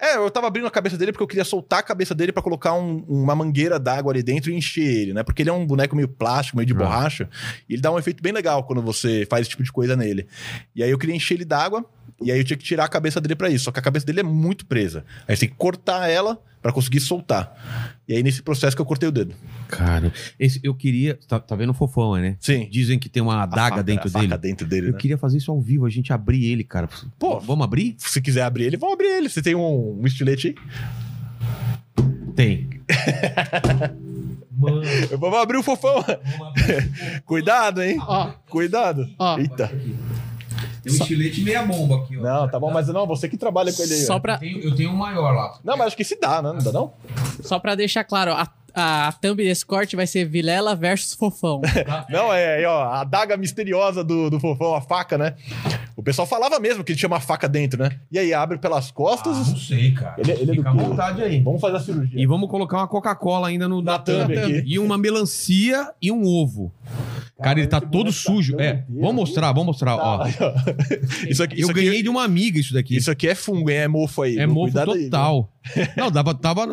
É, 0.00 0.16
eu 0.16 0.28
tava 0.30 0.48
abrindo 0.48 0.66
a 0.66 0.70
cabeça 0.70 0.96
dele 0.98 1.12
porque 1.12 1.22
eu 1.22 1.28
queria 1.28 1.44
soltar 1.44 1.78
a 1.78 1.82
cabeça 1.82 2.12
dele 2.14 2.32
pra 2.32 2.42
colocar 2.42 2.74
um- 2.74 3.04
uma 3.08 3.36
mangueira 3.36 3.78
d'água 3.78 4.12
ali 4.12 4.22
dentro 4.22 4.50
e 4.50 4.54
encher 4.56 4.82
ele, 4.84 5.12
né? 5.14 5.22
Porque 5.22 5.42
ele 5.42 5.50
é 5.50 5.52
um 5.52 5.64
boneco 5.64 5.94
meio 5.94 6.08
plástico, 6.08 6.56
meio 6.56 6.66
de 6.66 6.72
Ah. 6.72 6.76
borracha. 6.76 7.28
E 7.68 7.74
ele 7.74 7.82
dá 7.82 7.92
um 7.92 7.98
efeito 7.98 8.20
bem 8.20 8.32
legal 8.32 8.64
quando 8.64 8.82
você 8.92 9.26
faz 9.30 9.42
esse 9.42 9.50
tipo 9.50 9.62
de 9.62 9.72
coisa 9.72 9.94
nele. 9.96 10.26
E 10.74 10.82
aí 10.82 10.90
eu 10.90 10.98
queria 10.98 11.14
encher 11.14 11.34
ele 11.34 11.44
d'água. 11.44 11.84
E 12.20 12.32
aí 12.32 12.38
eu 12.38 12.44
tinha 12.44 12.56
que 12.56 12.64
tirar 12.64 12.84
a 12.84 12.88
cabeça 12.88 13.20
dele 13.20 13.36
pra 13.36 13.48
isso. 13.48 13.64
Só 13.64 13.70
que 13.72 13.78
a 13.78 13.82
cabeça 13.82 14.04
dele 14.04 14.20
é 14.20 14.24
muito 14.24 14.66
presa. 14.66 15.04
Aí 15.28 15.36
você 15.36 15.40
tem 15.46 15.48
que 15.50 15.54
cortar 15.54 16.08
ela 16.08 16.36
pra 16.60 16.72
conseguir 16.72 16.98
soltar. 16.98 17.94
E 18.08 18.14
aí 18.14 18.22
nesse 18.24 18.42
processo 18.42 18.74
que 18.74 18.82
eu 18.82 18.86
cortei 18.86 19.08
o 19.08 19.12
dedo. 19.12 19.34
Cara, 19.68 20.12
esse, 20.36 20.58
eu 20.64 20.74
queria. 20.74 21.16
Tá, 21.28 21.38
tá 21.38 21.54
vendo 21.54 21.70
o 21.70 21.74
fofão, 21.74 22.16
né? 22.16 22.36
Sim. 22.40 22.66
Dizem 22.68 22.98
que 22.98 23.08
tem 23.08 23.22
uma 23.22 23.42
adaga 23.44 23.70
faca- 23.76 23.82
dentro 23.84 24.10
dele. 24.10 24.36
dentro 24.38 24.66
dele, 24.66 24.88
Eu 24.88 24.92
né? 24.94 24.98
queria 24.98 25.16
fazer 25.16 25.38
isso 25.38 25.52
ao 25.52 25.60
vivo, 25.60 25.86
a 25.86 25.90
gente 25.90 26.12
abrir 26.12 26.44
ele, 26.50 26.64
cara. 26.64 26.88
Pô. 27.20 27.38
vamos 27.38 27.62
abrir? 27.64 27.94
Se 27.98 28.20
quiser 28.20 28.42
abrir 28.42 28.64
ele, 28.64 28.76
vamos 28.76 28.94
abrir 28.94 29.08
ele. 29.08 29.28
Você 29.28 29.40
tem 29.40 29.54
um, 29.54 30.00
um 30.00 30.04
estilete 30.06 30.48
aí? 30.48 30.54
Tem. 32.34 32.68
Mano, 34.58 34.82
Vamos 35.18 35.38
abrir 35.38 35.56
o 35.58 35.62
fofão. 35.62 35.98
abrir. 35.98 37.22
Cuidado, 37.24 37.80
hein? 37.82 37.96
Ó, 38.00 38.30
Cuidado. 38.50 39.08
ó. 39.18 39.38
Eita. 39.38 39.68
Tem 40.82 40.92
um 40.92 40.96
estilete 40.96 41.42
meia 41.42 41.62
bomba 41.62 41.96
aqui, 41.98 42.16
ó. 42.16 42.22
Não, 42.22 42.48
tá 42.48 42.58
bom, 42.58 42.70
mas 42.72 42.88
não, 42.88 43.06
você 43.06 43.28
que 43.28 43.36
trabalha 43.36 43.72
com 43.72 43.82
ele 43.82 43.94
aí. 43.94 44.00
Só 44.00 44.18
pra, 44.18 44.34
Eu 44.34 44.38
tenho, 44.40 44.60
eu 44.60 44.74
tenho 44.74 44.90
um 44.90 44.96
maior 44.96 45.32
lá. 45.32 45.58
Não, 45.62 45.76
mas 45.76 45.88
acho 45.88 45.96
que 45.96 46.04
se 46.04 46.18
dá, 46.18 46.42
né? 46.42 46.52
Não 46.52 46.58
dá, 46.58 46.72
não? 46.72 46.92
só 47.42 47.58
pra 47.60 47.74
deixar 47.76 48.02
claro, 48.04 48.32
a, 48.32 48.48
a 48.80 49.12
thumb 49.12 49.36
desse 49.42 49.64
corte 49.66 49.96
vai 49.96 50.06
ser 50.06 50.24
Vilela 50.24 50.74
versus 50.76 51.14
Fofão. 51.14 51.60
Não, 52.08 52.32
é 52.32 52.56
aí, 52.58 52.64
ó, 52.64 52.82
a 52.82 53.00
adaga 53.00 53.36
misteriosa 53.36 54.04
do, 54.04 54.30
do 54.30 54.38
fofão, 54.38 54.74
a 54.74 54.80
faca, 54.80 55.18
né? 55.18 55.34
O 55.96 56.02
pessoal 56.02 56.26
falava 56.28 56.60
mesmo 56.60 56.84
que 56.84 56.92
ele 56.92 56.98
tinha 56.98 57.08
uma 57.08 57.18
faca 57.18 57.48
dentro, 57.48 57.82
né? 57.82 57.90
E 58.10 58.18
aí 58.18 58.32
abre 58.32 58.56
pelas 58.58 58.90
costas. 58.90 59.36
Ah, 59.36 59.50
não 59.50 59.56
sei, 59.56 59.92
cara. 59.92 60.14
Ele- 60.18 60.30
ele 60.32 60.42
é 60.42 60.46
do 60.46 60.54
Fica 60.54 60.70
à 60.70 60.72
quê? 60.72 60.78
vontade 60.78 61.22
aí. 61.22 61.40
Vamos 61.40 61.60
fazer 61.60 61.76
a 61.76 61.80
cirurgia. 61.80 62.20
E 62.22 62.24
vamos 62.26 62.48
colocar 62.48 62.76
uma 62.78 62.86
Coca-Cola 62.88 63.48
ainda 63.48 63.66
no, 63.66 63.82
Na 63.82 63.98
thumb 63.98 64.32
thumb. 64.34 64.38
aqui. 64.38 64.62
E 64.64 64.78
uma 64.78 64.96
melancia 64.96 65.90
e 66.00 66.12
um 66.12 66.24
ovo. 66.24 66.72
Cara, 67.40 67.60
ele 67.60 67.68
tá 67.68 67.80
todo 67.80 68.06
tá 68.06 68.12
sujo. 68.12 68.58
É, 68.60 68.84
vamos 68.88 69.14
mostrar, 69.14 69.52
vamos 69.52 69.66
mostrar. 69.66 69.96
Tá, 69.96 70.02
Ó, 70.04 70.22
aí, 70.22 70.34
ó. 70.40 70.52
Isso 71.28 71.42
aqui, 71.42 71.54
eu 71.60 71.66
isso, 71.66 71.72
ganhei 71.72 71.90
aqui, 71.92 72.02
de 72.02 72.08
uma 72.08 72.24
amiga 72.24 72.58
isso 72.58 72.74
daqui. 72.74 72.96
isso 72.96 73.10
aqui 73.10 73.28
é 73.28 73.34
fungo? 73.34 73.70
É 73.70 73.86
mofo 73.86 74.22
aí. 74.22 74.38
é 74.38 74.46
mofo 74.46 74.72
Cuidado 74.72 74.92
aí, 74.92 75.04
total. 75.04 75.52
Não, 75.96 76.10
dava, 76.10 76.34
tava 76.34 76.66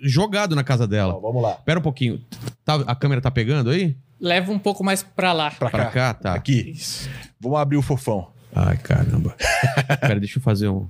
jogado 0.00 0.54
na 0.54 0.62
casa 0.62 0.84
Ó, 0.84 0.86
dela. 0.86 1.18
vamos 1.20 1.42
lá. 1.42 1.54
Pera 1.54 1.80
um 1.80 1.82
pouquinho. 1.82 2.20
Tá- 2.64 2.84
a 2.86 2.94
câmera 2.94 3.20
tá 3.20 3.30
pegando 3.30 3.70
aí? 3.70 3.96
Leva 4.20 4.52
um 4.52 4.58
pouco 4.58 4.84
mais 4.84 5.02
pra 5.02 5.32
lá. 5.32 5.50
Pra, 5.50 5.68
Pra 5.68 5.84
cá. 5.86 5.90
cá, 5.90 6.14
tá. 6.14 6.34
Aqui. 6.34 6.70
Isso. 6.70 7.08
Vamos 7.40 7.58
abrir 7.58 7.76
o 7.76 7.82
fofão. 7.82 8.28
Ai, 8.54 8.76
caramba. 8.76 9.34
Pera, 10.00 10.20
deixa 10.20 10.38
eu 10.38 10.42
fazer 10.42 10.68
um. 10.68 10.86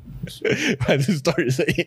Faz 0.80 1.06
stories 1.06 1.60
aí. 1.60 1.86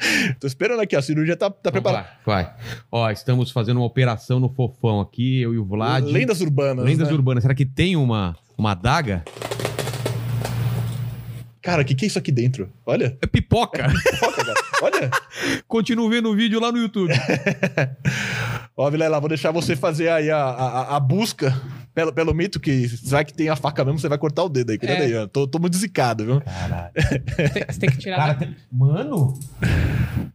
Tô 0.40 0.46
esperando 0.46 0.80
aqui, 0.80 0.96
ó. 0.96 0.98
A 0.98 1.02
cirurgia 1.02 1.36
tá, 1.36 1.50
tá 1.50 1.70
preparada. 1.70 2.08
Vai, 2.24 2.44
vai. 2.44 2.54
Ó, 2.90 3.10
estamos 3.10 3.50
fazendo 3.50 3.78
uma 3.78 3.86
operação 3.86 4.40
no 4.40 4.48
fofão 4.48 5.00
aqui, 5.00 5.40
eu 5.40 5.54
e 5.54 5.58
o 5.58 5.64
Vlad. 5.64 6.04
Lendas 6.04 6.40
urbanas. 6.40 6.84
Lendas 6.84 7.08
né? 7.08 7.14
urbanas. 7.14 7.42
Será 7.42 7.54
que 7.54 7.66
tem 7.66 7.96
uma, 7.96 8.36
uma 8.56 8.72
adaga? 8.72 9.24
Cara, 11.62 11.82
o 11.82 11.84
que, 11.84 11.94
que 11.94 12.06
é 12.06 12.08
isso 12.08 12.18
aqui 12.18 12.32
dentro? 12.32 12.70
Olha. 12.86 13.18
É 13.20 13.26
pipoca. 13.26 13.90
Foca, 14.18 14.44
cara. 14.44 14.54
Olha. 14.82 15.10
Continuo 15.68 16.08
vendo 16.08 16.30
o 16.30 16.34
vídeo 16.34 16.58
lá 16.58 16.72
no 16.72 16.78
YouTube. 16.78 17.12
Ó, 18.76 18.90
Vilela, 18.90 19.20
vou 19.20 19.28
deixar 19.28 19.50
você 19.50 19.76
fazer 19.76 20.08
aí 20.08 20.30
a, 20.30 20.38
a, 20.38 20.96
a 20.96 21.00
busca 21.00 21.54
pelo, 22.00 22.12
pelo 22.12 22.34
mito, 22.34 22.58
que 22.58 22.86
vai 23.04 23.24
que 23.24 23.34
tem 23.34 23.48
a 23.48 23.56
faca 23.56 23.84
mesmo, 23.84 23.98
você 23.98 24.08
vai 24.08 24.18
cortar 24.18 24.44
o 24.44 24.48
dedo 24.48 24.70
aí. 24.70 24.78
Cuidado 24.78 25.02
É. 25.02 25.04
aí, 25.04 25.16
ó. 25.16 25.26
Tô, 25.26 25.46
tô 25.46 25.58
muito 25.58 25.76
zicado, 25.76 26.24
viu? 26.24 26.40
Caralho. 26.40 26.90
Tem- 26.94 27.64
Você 27.68 27.80
tem 27.80 27.90
que 27.90 27.98
tirar. 27.98 28.16
Cara, 28.16 28.32
da- 28.32 28.38
tem... 28.38 28.56
Mano, 28.72 29.38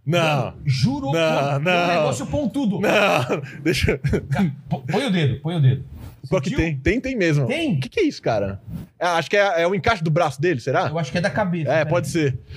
Não, 0.06 0.54
juro. 0.66 1.12
Não, 1.12 1.60
não. 1.60 1.84
O 1.84 1.88
negócio 1.88 2.26
pontudo. 2.28 2.80
não. 2.80 3.42
Deixa. 3.64 3.98
Cara, 4.30 4.52
põe 4.70 5.06
o 5.06 5.12
dedo, 5.12 5.40
põe 5.42 5.56
o 5.56 5.62
dedo. 5.62 5.84
Qual 6.30 6.42
que 6.42 6.56
tem? 6.56 6.78
Tem, 6.78 7.00
tem 7.00 7.16
mesmo. 7.16 7.46
Tem? 7.48 7.78
O 7.78 7.80
que, 7.80 7.90
que 7.90 8.00
é 8.00 8.04
isso, 8.04 8.22
cara? 8.22 8.60
É, 9.00 9.06
acho 9.06 9.30
que 9.30 9.38
é, 9.38 9.62
é 9.62 9.68
o 9.68 9.76
encaixe 9.76 10.04
do 10.04 10.10
braço 10.10 10.42
dele, 10.42 10.60
será? 10.60 10.88
Eu 10.88 10.98
acho 10.98 11.12
que 11.12 11.18
é 11.18 11.22
da 11.22 11.30
cabeça. 11.30 11.72
É, 11.72 11.78
né? 11.84 11.86
pode 11.86 12.08
ser. 12.08 12.38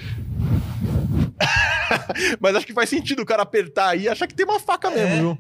Mas 2.41 2.55
acho 2.57 2.67
que 2.67 2.73
faz 2.73 2.89
sentido 2.89 3.23
o 3.23 3.27
cara 3.27 3.43
apertar 3.43 3.91
aí 3.91 4.03
e 4.03 4.09
achar 4.09 4.27
que 4.27 4.35
tem 4.35 4.47
uma 4.47 4.61
faca 4.61 4.91
mesmo, 4.91 5.07
É. 5.07 5.19
viu? 5.21 5.39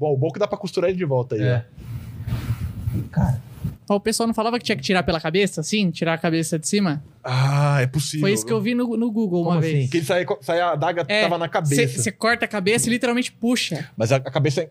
Bom, 0.00 0.14
o 0.14 0.16
bom 0.16 0.28
é 0.28 0.30
que 0.32 0.38
dá 0.38 0.48
pra 0.48 0.56
costurar 0.58 0.88
ele 0.88 0.98
de 0.98 1.04
volta 1.04 1.34
aí, 1.36 1.42
É. 1.42 1.64
Ó, 3.88 3.96
O 3.96 4.00
pessoal 4.00 4.26
não 4.26 4.32
falava 4.34 4.58
que 4.58 4.64
tinha 4.64 4.74
que 4.76 4.82
tirar 4.82 5.02
pela 5.02 5.20
cabeça, 5.20 5.60
assim? 5.60 5.90
Tirar 5.90 6.14
a 6.14 6.18
cabeça 6.18 6.58
de 6.58 6.66
cima? 6.66 7.02
Ah, 7.22 7.80
é 7.82 7.86
possível. 7.86 8.20
Foi 8.20 8.32
isso 8.32 8.46
que 8.46 8.52
eu 8.52 8.60
vi 8.60 8.74
no, 8.74 8.96
no 8.96 9.10
Google 9.10 9.44
Como 9.44 9.56
uma 9.56 9.60
assim? 9.60 9.72
vez. 9.72 9.90
Que 9.90 9.98
ele 9.98 10.06
saia, 10.06 10.26
saia 10.40 10.64
a 10.66 10.72
adaga 10.72 11.04
É, 11.06 11.22
tava 11.22 11.36
na 11.36 11.48
cabeça. 11.48 12.00
Você 12.02 12.10
corta 12.10 12.46
a 12.46 12.48
cabeça 12.48 12.88
e 12.88 12.90
literalmente 12.90 13.30
puxa. 13.30 13.88
Mas 13.96 14.10
a, 14.10 14.16
a 14.16 14.20
cabeça. 14.30 14.66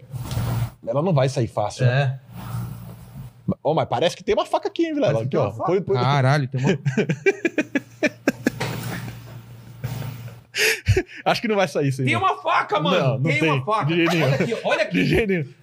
Ela 0.88 1.02
não 1.04 1.14
vai 1.14 1.30
sair 1.30 1.48
fácil. 1.48 1.86
né? 1.86 2.20
É. 2.26 3.54
Ó, 3.64 3.74
mas 3.74 3.88
parece 3.88 4.16
que 4.18 4.24
tem 4.24 4.34
uma 4.34 4.46
faca 4.46 4.68
aqui, 4.68 4.86
hein, 4.86 4.94
Vilela? 4.94 5.24
Aqui, 5.24 5.36
ó. 5.38 5.52
Põe- 5.52 5.82
põe- 5.82 5.96
Caralho, 5.96 6.48
tem 6.48 6.60
uma. 6.62 6.70
Acho 11.26 11.42
que 11.42 11.48
não 11.48 11.56
vai 11.56 11.68
sair 11.68 11.90
isso 11.90 12.02
aí. 12.02 12.06
Tem 12.06 12.16
não. 12.16 12.22
uma 12.22 12.38
faca, 12.42 12.80
mano. 12.80 12.98
Não, 12.98 13.14
não 13.20 13.24
tem, 13.24 13.40
tem. 13.40 13.50
uma 13.52 13.66
faca. 13.66 13.86
De 13.86 14.06
nenhum. 14.06 14.24
Olha 14.26 14.36
aqui, 14.36 14.58
olha 14.64 14.78
De 14.78 14.84
aqui. 14.84 15.06
jeito 15.06 15.28
nenhum. 15.28 15.54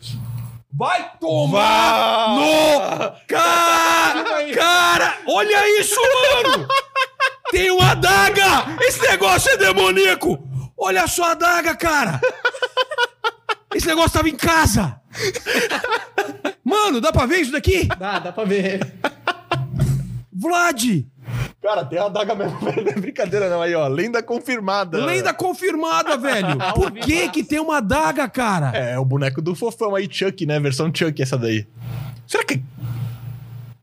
Vai 0.73 1.11
tomar 1.19 2.37
Vá! 2.37 2.37
no 2.37 3.27
cara! 3.27 4.25
Cara, 4.55 5.19
olha 5.27 5.81
isso, 5.81 5.99
mano! 5.99 6.69
Tem 7.51 7.71
uma 7.71 7.93
adaga! 7.93 8.77
Esse 8.83 9.01
negócio 9.01 9.51
é 9.53 9.57
demoníaco! 9.57 10.39
Olha 10.77 11.05
a 11.05 11.31
adaga, 11.31 11.75
cara! 11.75 12.21
Esse 13.75 13.87
negócio 13.87 14.13
tava 14.13 14.29
em 14.29 14.37
casa! 14.37 15.01
Mano, 16.63 17.01
dá 17.01 17.11
pra 17.11 17.25
ver 17.25 17.39
isso 17.41 17.53
daqui? 17.53 17.87
Dá, 17.99 18.19
dá 18.19 18.33
pra 18.33 18.45
ver. 18.45 18.81
Vlad! 20.31 21.07
Cara, 21.67 21.85
tem 21.85 21.99
a 21.99 22.05
adaga 22.05 22.33
mesmo. 22.35 22.59
Não 22.63 22.71
é 22.71 22.95
brincadeira, 22.95 23.51
não. 23.51 23.61
Aí, 23.61 23.75
ó. 23.75 23.89
Lenda 23.89 24.23
confirmada. 24.23 25.05
Lenda 25.05 25.35
confirmada, 25.35 26.17
velho! 26.17 26.57
Por 26.77 26.93
que 26.93 27.29
que 27.31 27.43
tem 27.43 27.59
uma 27.59 27.79
adaga, 27.79 28.29
cara? 28.29 28.71
É, 28.73 28.93
é 28.93 28.99
o 29.01 29.05
boneco 29.05 29.43
do 29.43 29.53
fofão 29.55 29.95
aí, 29.97 30.07
Chuck, 30.09 30.47
né? 30.47 30.61
Versão 30.61 30.93
Chuck, 30.95 31.21
essa 31.21 31.37
daí. 31.37 31.67
Será 32.25 32.45
que. 32.45 32.63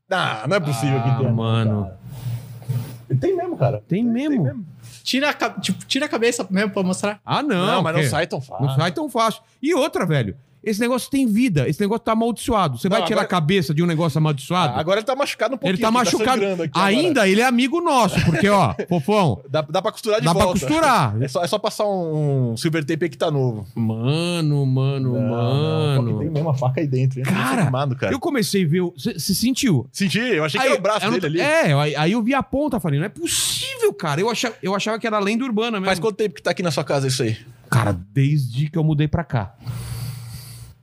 Ah, 0.09 0.45
não 0.47 0.55
é 0.55 0.59
possível 0.61 1.01
que 1.01 1.09
Ah, 1.09 1.15
tenha. 1.17 1.31
mano. 1.31 1.83
cara. 1.83 3.19
Tem 3.19 3.35
mesmo, 3.35 3.57
cara. 3.57 3.83
Tem 3.87 4.03
mesmo? 4.03 4.65
Tira 5.03 5.29
a, 5.31 5.49
tipo, 5.59 5.85
tira 5.85 6.05
a 6.05 6.09
cabeça 6.09 6.47
mesmo 6.49 6.71
pra 6.71 6.83
mostrar. 6.83 7.19
Ah, 7.25 7.43
não. 7.43 7.65
Não, 7.65 7.81
mas 7.83 7.93
não 7.95 8.01
que- 8.01 8.07
sai 8.07 8.25
tão 8.27 8.39
fácil. 8.39 8.65
Não 8.65 8.75
sai 8.75 8.91
tão 8.93 9.09
fácil. 9.09 9.41
E 9.61 9.73
outra, 9.75 10.05
velho. 10.05 10.37
Esse 10.63 10.79
negócio 10.79 11.09
tem 11.11 11.27
vida. 11.27 11.67
Esse 11.67 11.81
negócio 11.81 12.03
tá 12.05 12.13
amaldiçoado. 12.13 12.77
Você 12.77 12.87
vai 12.87 12.99
Não, 12.99 13.05
tirar 13.05 13.21
agora- 13.21 13.25
a 13.27 13.29
cabeça 13.41 13.73
de 13.73 13.83
um 13.83 13.85
negócio 13.85 14.17
amaldiçoado? 14.17 14.73
Ah, 14.75 14.79
agora 14.79 14.99
ele 14.99 15.05
tá 15.05 15.15
machucado 15.15 15.55
um 15.55 15.57
pouquinho. 15.57 15.75
ele 15.75 15.81
tá 15.81 15.87
aqui, 15.89 15.97
machucado. 15.97 16.31
sangrando 16.41 16.63
aqui 16.63 16.71
agora. 16.79 16.87
Ainda 16.95 17.27
ele 17.27 17.41
é 17.41 17.45
amigo 17.45 17.81
nosso, 17.81 18.23
porque, 18.25 18.47
ó, 18.47 18.73
fofão, 18.87 19.41
Dá, 19.49 19.61
dá 19.61 19.81
pra 19.81 19.91
costurar 19.91 20.19
de 20.21 20.25
dá 20.25 20.33
pra 20.33 20.45
volta. 20.45 20.59
costurar. 20.59 21.21
É 21.21 21.27
só, 21.27 21.43
é 21.43 21.47
só 21.47 21.59
passar 21.59 21.85
um 21.85 22.55
silver 22.57 22.83
tape 22.85 23.05
aí 23.05 23.09
que 23.09 23.17
tá 23.17 23.29
novo. 23.29 23.65
Mano, 23.75 24.65
mano, 24.65 25.13
mano. 25.13 26.01
Não, 26.11 26.19
tem 26.19 26.29
mesmo 26.29 26.49
a 26.49 26.53
faca 26.53 26.79
aí 26.81 26.87
dentro. 26.87 27.19
hein? 27.19 27.25
Cara, 27.25 27.55
Tá 27.57 27.61
filmado, 27.63 27.95
cara. 27.95 28.13
Eu 28.13 28.19
comecei 28.19 28.63
a 28.63 28.67
ver. 28.67 28.81
Você 28.81 29.19
sentiu? 29.19 29.87
Senti, 29.91 30.19
eu 30.19 30.43
achei 30.45 30.59
que 30.59 30.65
Aí, 30.65 30.71
era 30.71 30.79
o 30.79 30.83
braço 30.83 31.05
não- 31.05 31.13
dele 31.19 31.25
ali. 31.25 31.41
É, 31.41 31.73
aí, 31.73 31.95
aí 31.95 32.11
eu 32.13 32.21
vi 32.23 32.33
a 32.33 32.41
ponta, 32.43 32.79
falei, 32.79 32.99
não 32.99 33.05
é 33.05 33.09
possível, 33.09 33.93
cara. 33.93 34.21
Eu 34.21 34.29
achava, 34.29 34.55
eu 34.63 34.73
achava 34.73 34.97
que 34.97 35.05
era 35.05 35.19
lenda 35.19 35.43
urbana 35.43 35.71
mesmo. 35.79 35.85
Faz 35.87 35.99
quanto 35.99 36.15
tempo 36.15 36.35
que 36.35 36.41
tá 36.41 36.51
aqui 36.51 36.63
na 36.63 36.71
sua 36.71 36.83
casa 36.83 37.07
isso 37.07 37.21
aí? 37.23 37.37
Cara, 37.69 37.91
desde 38.13 38.69
que 38.69 38.77
eu 38.77 38.83
mudei 38.83 39.07
pra 39.07 39.23
cá. 39.23 39.55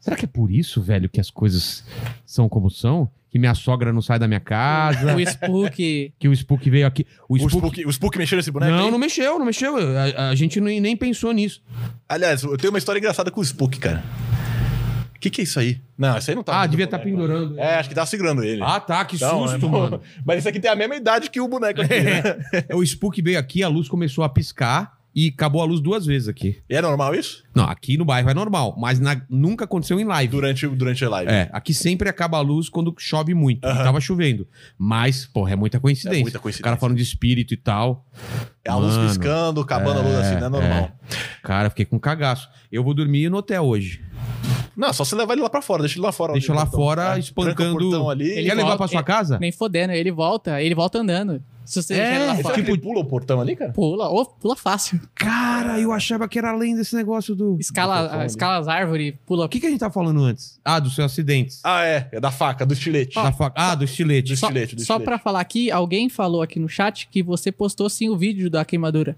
Será 0.00 0.16
que 0.16 0.24
é 0.24 0.28
por 0.28 0.50
isso, 0.50 0.80
velho, 0.80 1.08
que 1.08 1.20
as 1.20 1.30
coisas 1.30 1.84
são 2.24 2.48
como 2.48 2.70
são? 2.70 3.08
Que 3.30 3.38
minha 3.38 3.54
sogra 3.54 3.92
não 3.92 4.02
sai 4.02 4.18
da 4.18 4.26
minha 4.26 4.40
casa, 4.40 5.14
O 5.14 5.20
Spook. 5.20 6.12
que 6.18 6.28
o 6.28 6.32
Spook 6.34 6.68
veio 6.68 6.86
aqui. 6.86 7.06
O 7.28 7.34
O 7.34 7.36
Spook. 7.36 7.52
Spook, 7.54 7.86
o 7.86 7.90
Spook 7.92 8.18
mexeu 8.18 8.36
nesse 8.36 8.50
boneco 8.50 8.72
não, 8.72 8.86
aí? 8.86 8.90
não 8.90 8.98
mexeu, 8.98 9.38
não 9.38 9.46
mexeu. 9.46 9.76
A, 10.16 10.30
a 10.30 10.34
gente 10.34 10.60
nem, 10.60 10.80
nem 10.80 10.96
pensou 10.96 11.32
nisso. 11.32 11.62
Aliás, 12.08 12.42
eu 12.42 12.56
tenho 12.56 12.72
uma 12.72 12.78
história 12.78 12.98
engraçada 12.98 13.30
com 13.30 13.40
o 13.40 13.44
Spook, 13.44 13.78
cara. 13.78 14.02
O 15.14 15.20
que, 15.20 15.28
que 15.28 15.42
é 15.42 15.44
isso 15.44 15.60
aí? 15.60 15.78
Não, 15.98 16.16
isso 16.16 16.30
aí 16.30 16.34
não 16.34 16.42
tá. 16.42 16.62
Ah, 16.62 16.66
devia 16.66 16.86
estar 16.86 16.96
boneco. 16.98 17.16
pendurando. 17.18 17.58
É, 17.60 17.74
acho 17.76 17.90
que 17.90 17.94
tá 17.94 18.06
segurando 18.06 18.42
ele. 18.42 18.62
Ah, 18.64 18.80
tá, 18.80 19.04
que 19.04 19.20
Não, 19.20 19.46
susto, 19.46 19.66
é- 19.66 19.68
mano. 19.68 20.00
Mas 20.24 20.38
esse 20.38 20.48
aqui 20.48 20.58
tem 20.58 20.70
a 20.70 20.74
mesma 20.74 20.96
idade 20.96 21.28
que 21.30 21.40
o 21.40 21.46
boneco 21.46 21.82
aqui, 21.82 22.00
né? 22.00 22.22
O 22.74 22.82
Spook 22.82 23.20
veio 23.20 23.38
aqui, 23.38 23.62
a 23.62 23.68
luz 23.68 23.86
começou 23.86 24.24
a 24.24 24.28
piscar 24.30 24.98
e 25.14 25.28
acabou 25.28 25.60
a 25.60 25.64
luz 25.64 25.80
duas 25.80 26.06
vezes 26.06 26.28
aqui. 26.28 26.58
E 26.68 26.74
é 26.76 26.80
normal 26.82 27.14
isso? 27.14 27.42
Não, 27.54 27.64
aqui 27.64 27.96
no 27.96 28.04
bairro 28.04 28.30
é 28.30 28.34
normal, 28.34 28.76
mas 28.78 29.00
na- 29.00 29.20
nunca 29.28 29.64
aconteceu 29.64 29.98
em 29.98 30.04
live. 30.04 30.30
Durante, 30.30 30.66
durante 30.68 31.04
a 31.04 31.08
live. 31.10 31.30
É, 31.32 31.48
aqui 31.52 31.74
sempre 31.74 32.08
acaba 32.08 32.38
a 32.38 32.40
luz 32.40 32.68
quando 32.68 32.94
chove 32.98 33.34
muito. 33.34 33.64
Aham. 33.64 33.82
tava 33.84 34.00
chovendo. 34.00 34.46
Mas, 34.78 35.26
porra, 35.26 35.52
é 35.52 35.56
muita 35.56 35.80
coincidência. 35.80 36.20
É 36.20 36.22
muita 36.22 36.38
O 36.38 36.40
coincidência. 36.40 36.64
cara 36.64 36.76
falando 36.76 36.96
de 36.96 37.02
espírito 37.02 37.52
e 37.52 37.56
tal. 37.56 38.06
É 38.64 38.70
a 38.70 38.76
luz 38.76 38.94
Mano, 38.96 39.08
piscando, 39.08 39.60
acabando 39.60 40.00
a 40.00 40.02
luz 40.02 40.14
assim, 40.14 40.36
não 40.38 40.46
é 40.46 40.50
normal. 40.50 40.92
Cara, 41.42 41.70
fiquei 41.70 41.84
com 41.84 41.98
cagaço. 41.98 42.48
Eu 42.70 42.84
vou 42.84 42.94
dormir 42.94 43.28
no 43.30 43.38
hotel 43.38 43.64
hoje. 43.64 44.02
Não, 44.76 44.92
só 44.92 45.04
você 45.04 45.14
levar 45.16 45.34
ele 45.34 45.42
lá 45.42 45.50
pra 45.50 45.60
fora, 45.60 45.82
deixa 45.82 45.96
ele 45.96 46.06
lá 46.06 46.12
fora. 46.12 46.32
Deixa 46.32 46.52
ali, 46.52 46.58
lá 46.58 46.64
portão. 46.64 46.80
fora, 46.80 47.16
É, 47.16 47.18
espancando- 47.18 47.76
o 47.76 48.16
Quer 48.16 48.16
levar 48.54 48.62
volta- 48.62 48.76
pra 48.78 48.88
sua 48.88 48.98
ele- 49.00 49.04
casa? 49.04 49.38
Nem 49.38 49.52
fodendo. 49.52 49.92
Ele 49.92 50.10
volta, 50.10 50.62
ele 50.62 50.74
volta 50.74 50.98
andando. 51.00 51.42
Se 51.70 51.82
você 51.82 51.94
É, 51.94 52.18
lá 52.26 52.34
fora, 52.36 52.54
que 52.54 52.60
tipo- 52.62 52.72
ele 52.72 52.80
pula 52.82 53.00
o 53.00 53.04
portão 53.04 53.40
ali, 53.40 53.54
cara? 53.54 53.70
pula. 53.72 54.08
Ou 54.08 54.26
pula 54.26 54.56
fácil. 54.56 55.00
Cara, 55.14 55.78
eu 55.78 55.92
achava 55.92 56.28
que 56.28 56.36
era 56.38 56.50
além 56.50 56.74
desse 56.74 56.96
negócio 56.96 57.34
do. 57.34 57.54
O 57.54 57.60
Escala, 57.60 58.26
escala 58.26 58.58
as 58.58 58.66
árvores, 58.66 59.14
pula. 59.24 59.48
que, 59.48 59.60
que 59.60 59.66
a 59.66 59.70
gente 59.70 59.78
tá 59.80 59.90
falando 59.90 60.22
antes? 60.24 60.58
Ah, 60.64 60.80
dos 60.80 60.94
seus 60.96 61.12
acidentes. 61.12 61.60
Ah, 61.62 61.84
é. 61.84 62.08
É 62.10 62.18
da 62.20 62.30
faca, 62.32 62.66
do 62.66 62.72
estilete. 62.74 63.14
Da 63.14 63.30
faca- 63.30 63.54
Ah, 63.60 63.74
do 63.76 63.84
estilete. 63.84 64.32
Do 64.32 64.36
Só, 64.36 64.48
estilete, 64.48 64.74
do 64.74 64.80
só 64.80 64.94
estilete. 64.94 65.04
pra 65.04 65.18
falar 65.18 65.40
aqui, 65.40 65.70
alguém 65.70 66.08
falou 66.08 66.42
aqui 66.42 66.58
no 66.58 66.68
chat 66.68 67.08
que 67.10 67.22
você 67.22 67.52
postou 67.52 67.88
sim 67.88 68.08
o 68.08 68.16
vídeo 68.16 68.50
da 68.50 68.64
queimadura. 68.64 69.16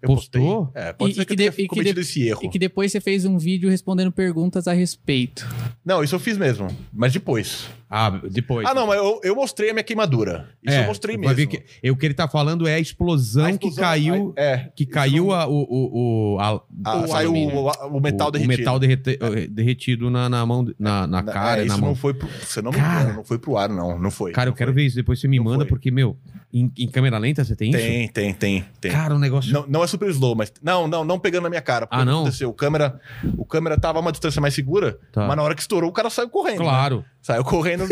Eu 0.00 0.08
postei. 0.08 0.40
Postou? 0.40 0.70
É, 0.74 0.92
pode 0.92 1.12
E- 1.12 1.14
ser 1.16 1.20
que, 1.24 1.26
que 1.26 1.32
eu 1.32 1.36
de- 1.36 1.42
tenha 1.56 1.68
que 1.68 1.74
cometido 1.74 1.94
de- 2.00 2.06
esse 2.06 2.22
erro. 2.28 2.40
E 2.44 2.48
que 2.48 2.58
depois 2.58 2.92
você 2.92 3.00
fez 3.00 3.24
um 3.24 3.36
vídeo 3.38 3.68
respondendo 3.68 4.12
perguntas 4.12 4.68
a 4.68 4.72
respeito. 4.72 5.48
Não, 5.84 6.04
isso 6.04 6.14
eu 6.14 6.20
fiz 6.20 6.36
mesmo. 6.38 6.68
Mas 6.92 7.12
depois. 7.12 7.68
Ah, 7.90 8.10
depois. 8.30 8.66
Ah, 8.68 8.74
não, 8.74 8.86
mas 8.86 8.98
eu, 8.98 9.18
eu 9.24 9.34
mostrei 9.34 9.70
a 9.70 9.72
minha 9.72 9.82
queimadura. 9.82 10.48
Isso 10.62 10.76
É, 10.76 10.82
eu 10.82 10.86
mostrei 10.88 11.16
mesmo. 11.16 11.46
Que, 11.48 11.62
eu, 11.82 11.94
o 11.94 11.96
que 11.96 12.04
ele 12.06 12.14
tá 12.14 12.28
falando 12.28 12.66
é 12.68 12.74
a 12.74 12.78
explosão, 12.78 13.46
A 13.46 13.48
que 13.48 13.54
explosão, 13.68 13.82
caiu. 13.84 14.34
a- 14.36 14.40
é. 14.42 14.68
Que 14.76 14.84
caiu 14.84 15.32
a- 15.32 15.46
o, 15.48 15.62
o, 15.62 16.34
o, 16.34 16.38
a- 16.40 16.60
Ah, 16.84 16.96
o 16.98 17.08
saiu 17.08 17.32
o, 17.32 17.68
o 17.96 18.00
metal 18.00 18.30
derretido. 18.30 18.54
o 18.54 18.58
metal 18.58 18.78
derrete- 18.78 19.18
eh, 19.20 19.46
derretido 19.48 20.10
na, 20.10 20.28
na 20.28 20.44
mão, 20.44 20.64
na, 20.78 21.06
na 21.06 21.22
Na- 21.22 21.32
cara, 21.32 21.62
é, 21.62 21.64
na 21.64 21.72
isso 21.72 21.80
mão. 21.80 21.90
não 21.90 21.96
foi 21.96 22.12
pro. 22.12 22.28
Você 22.28 22.60
não 22.60 22.70
me 22.72 22.76
Cara. 22.76 23.00
engana, 23.02 23.16
não 23.16 23.24
foi 23.24 23.38
pro 23.38 23.56
ar, 23.56 23.68
não. 23.70 23.98
Não 23.98 24.10
foi. 24.10 24.32
Cara, 24.32 24.48
eu 24.48 24.50
não 24.50 24.56
quero 24.56 24.72
foi. 24.72 24.82
ver 24.82 24.86
isso. 24.86 24.96
Depois 24.96 25.18
você 25.18 25.26
me 25.26 25.38
Não 25.38 25.44
manda, 25.44 25.58
foi. 25.60 25.66
porque, 25.68 25.90
meu, 25.90 26.16
em, 26.52 26.72
em 26.78 26.88
câmera 26.90 27.18
lenta 27.18 27.44
você 27.44 27.54
tem, 27.54 27.70
isso? 27.70 27.78
Tem, 27.78 28.08
tem, 28.08 28.32
tem, 28.34 28.64
tem. 28.80 28.90
Cara, 28.90 29.14
o 29.14 29.18
negócio. 29.18 29.52
Não, 29.52 29.66
não 29.66 29.84
é 29.84 29.86
super 29.86 30.08
slow, 30.10 30.34
mas. 30.34 30.52
Não, 30.62 30.88
não, 30.88 31.04
não 31.04 31.18
pegando 31.18 31.42
na 31.44 31.50
minha 31.50 31.60
cara. 31.60 31.86
Porque 31.86 32.00
Ah, 32.00 32.04
não? 32.04 32.20
aconteceu? 32.22 32.48
O 32.48 32.54
câmera, 32.54 32.98
o 33.36 33.44
câmera 33.44 33.78
tava 33.78 33.98
a 33.98 34.00
uma 34.00 34.10
distância 34.12 34.40
mais 34.40 34.54
segura, 34.54 34.98
Tá. 35.12 35.26
mas 35.26 35.36
na 35.36 35.42
hora 35.42 35.54
que 35.54 35.60
estourou, 35.60 35.90
o 35.90 35.92
cara 35.92 36.08
saiu 36.10 36.28
correndo. 36.30 36.58
né? 36.60 36.64
Claro. 36.64 37.04
Saiu 37.20 37.44
correndo, 37.44 37.84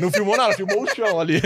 não 0.00 0.10
filmou 0.10 0.36
nada, 0.36 0.54
filmou 0.54 0.82
o 0.82 0.86
chão 0.92 1.20
ali. 1.20 1.40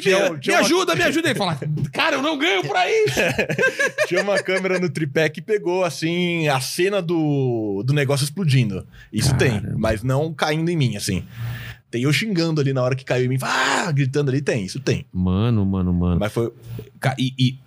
Tinha- 0.00 0.30
me 0.30 0.38
tinha 0.38 0.56
uma- 0.56 0.64
ajuda, 0.64 0.94
me 0.94 1.02
ajuda. 1.02 1.28
Ele 1.30 1.38
fala, 1.38 1.58
cara, 1.92 2.16
eu 2.16 2.22
não 2.22 2.38
ganho 2.38 2.62
pra 2.68 2.88
isso. 2.88 3.18
Tinha 4.06 4.22
uma 4.22 4.38
câmera 4.40 4.78
no 4.78 4.88
tripé 4.88 5.28
que 5.28 5.40
pegou, 5.42 5.82
assim, 5.84 6.46
a 6.48 6.60
cena 6.60 7.02
do, 7.02 7.82
do 7.84 7.92
negócio 7.92 8.22
explodindo. 8.24 8.86
Isso 9.12 9.34
tem, 9.36 9.60
mas 9.76 10.02
não 10.04 10.32
caindo 10.32 10.68
em 10.70 10.76
mim, 10.76 10.96
assim. 10.96 11.24
Tem 11.90 12.02
eu 12.02 12.12
xingando 12.12 12.60
ali 12.60 12.72
na 12.72 12.82
hora 12.82 12.94
que 12.94 13.04
caiu 13.04 13.24
em 13.24 13.28
mim, 13.28 13.38
ah, 13.42 13.90
gritando 13.90 14.30
ali, 14.30 14.40
tem, 14.40 14.64
isso 14.64 14.78
tem. 14.78 15.04
Mano, 15.12 15.64
mano, 15.66 15.92
mano. 15.92 16.20
Mas 16.20 16.32
foi. 16.32 16.52
E, 17.18 17.32
e, 17.38 17.58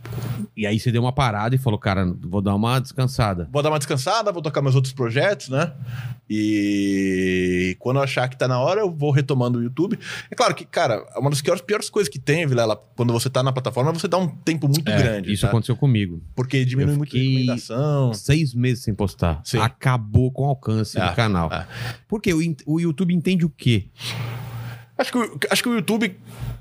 e 0.56 0.68
aí 0.68 0.80
você 0.80 0.92
deu 0.92 1.02
uma 1.02 1.12
parada 1.12 1.56
e 1.56 1.58
falou, 1.58 1.78
cara, 1.80 2.06
vou 2.22 2.40
dar 2.42 2.54
uma 2.56 2.80
descansada. 2.80 3.50
Vou 3.52 3.62
dar 3.64 3.70
uma 3.70 3.80
descansada, 3.80 4.32
vou 4.32 4.42
tocar 4.42 4.62
meus 4.62 4.76
outros 4.76 4.94
projetos, 4.94 5.50
né? 5.50 5.74
E 6.30 7.76
quando 7.80 7.98
eu 7.98 8.04
achar 8.04 8.28
que 8.28 8.38
tá 8.38 8.48
na 8.48 8.60
hora, 8.60 8.82
eu 8.82 8.92
vou 8.92 9.12
retomando 9.12 9.60
o 9.60 9.64
YouTube. 9.64 9.98
É 10.30 10.36
claro 10.36 10.54
que, 10.56 10.66
cara, 10.66 11.04
uma 11.18 11.30
das 11.30 11.42
piores, 11.42 11.62
piores 11.62 11.90
coisas 11.90 12.12
que 12.12 12.20
tem, 12.20 12.46
Vilela, 12.46 12.76
quando 12.96 13.12
você 13.12 13.30
tá 13.30 13.42
na 13.44 13.52
plataforma, 13.52 13.90
é 13.92 13.94
você 13.94 14.08
dá 14.08 14.18
um 14.18 14.28
tempo 14.28 14.68
muito 14.68 14.90
É, 14.90 14.98
grande. 14.98 15.32
isso 15.34 15.42
tá? 15.42 15.48
aconteceu 15.50 15.76
comigo. 15.76 16.22
Porque 16.36 16.64
diminui 16.64 16.96
muito 16.96 17.16
a 17.16 17.20
recomendação. 17.20 18.14
Seis 18.14 18.54
meses 18.54 18.84
sem 18.84 18.94
postar. 18.94 19.42
Sim. 19.44 19.58
Acabou 19.60 20.32
com 20.32 20.44
o 20.44 20.48
alcance 20.48 21.00
Ah, 21.00 21.10
do 21.10 21.16
canal. 21.16 21.50
ah. 21.52 21.68
Porque 22.08 22.34
o, 22.34 22.40
o 22.66 22.80
YouTube 22.80 23.14
entende 23.14 23.46
o 23.46 23.50
quê? 23.50 23.88
Acho 24.98 25.12
que, 25.12 25.18
o- 25.18 25.40
acho 25.50 25.64
que 25.64 25.70
o 25.70 25.74
YouTube 25.76 26.18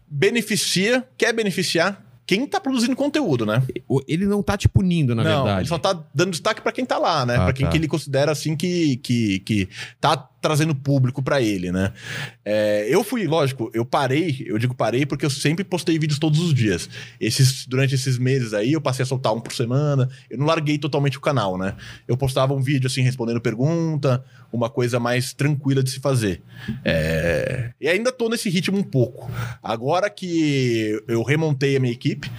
beneficia, 0.09 1.07
quer 1.17 1.33
beneficiar 1.33 2.03
quem 2.27 2.47
tá 2.47 2.61
produzindo 2.61 2.95
conteúdo, 2.95 3.45
né? 3.45 3.63
Ele 4.07 4.27
não 4.27 4.43
tá 4.43 4.57
te 4.57 4.69
punindo, 4.69 5.15
na 5.15 5.25
não, 5.25 5.45
verdade. 5.45 5.61
ele 5.63 5.69
só 5.69 5.79
tá 5.79 5.93
dando 6.15 6.31
destaque 6.31 6.61
pra 6.63 6.73
quem 6.73 6.85
tá 6.87 6.97
lá, 6.99 7.27
né? 7.27 7.37
Ah, 7.37 7.45
Pra 7.45 7.53
quem 7.53 7.67
tá. 7.67 7.73
que 7.73 7.79
ele 7.79 7.89
considera 7.89 8.31
assim 8.33 8.57
que, 8.57 8.97
que, 8.99 9.41
que 9.41 9.69
tá 10.01 10.29
trazendo 10.43 10.75
público 10.75 11.23
pra 11.23 11.41
ele, 11.41 11.71
né? 11.71 11.93
É, 12.45 12.87
eu 12.89 13.05
fui, 13.05 13.27
lógico, 13.27 13.71
eu 13.73 13.85
parei, 13.85 14.45
eu 14.47 14.59
digo 14.59 14.75
parei 14.75 15.07
porque 15.07 15.25
eu 15.25 15.31
sempre 15.31 15.65
postei 15.65 15.99
vídeos 15.99 16.19
todos 16.19 16.41
os 16.41 16.53
dias. 16.53 16.91
Esses, 17.21 17.65
durante 17.67 17.95
esses 17.95 18.19
meses 18.19 18.53
aí, 18.53 18.73
eu 18.73 18.81
passei 18.81 19.05
a 19.05 19.07
soltar 19.07 19.33
um 19.33 19.41
por 19.41 19.53
semana. 19.53 20.09
Eu 20.29 20.39
não 20.39 20.47
larguei 20.47 20.77
totalmente 20.77 21.17
o 21.17 21.21
canal, 21.21 21.57
né? 21.57 21.75
Eu 22.07 22.17
postava 22.17 22.53
um 22.53 22.61
vídeo 22.61 22.89
assim, 22.89 23.03
respondendo 23.03 23.41
pergunta, 23.41 24.23
uma 24.53 24.69
coisa 24.69 24.99
mais 24.99 25.33
tranquila 25.33 25.83
de 25.83 25.91
se 25.91 26.01
fazer. 26.01 26.43
É, 26.85 27.71
E 27.81 27.89
ainda 27.89 28.11
tô 28.11 28.29
nesse 28.29 28.51
ritmo 28.51 28.77
um 28.77 28.83
pouco. 28.83 29.31
Agora 29.63 30.11
que 30.11 31.03
eu 31.07 31.23
remontei 31.23 31.77
a 31.77 31.81
minha 31.81 31.93
equipe, 31.93 32.31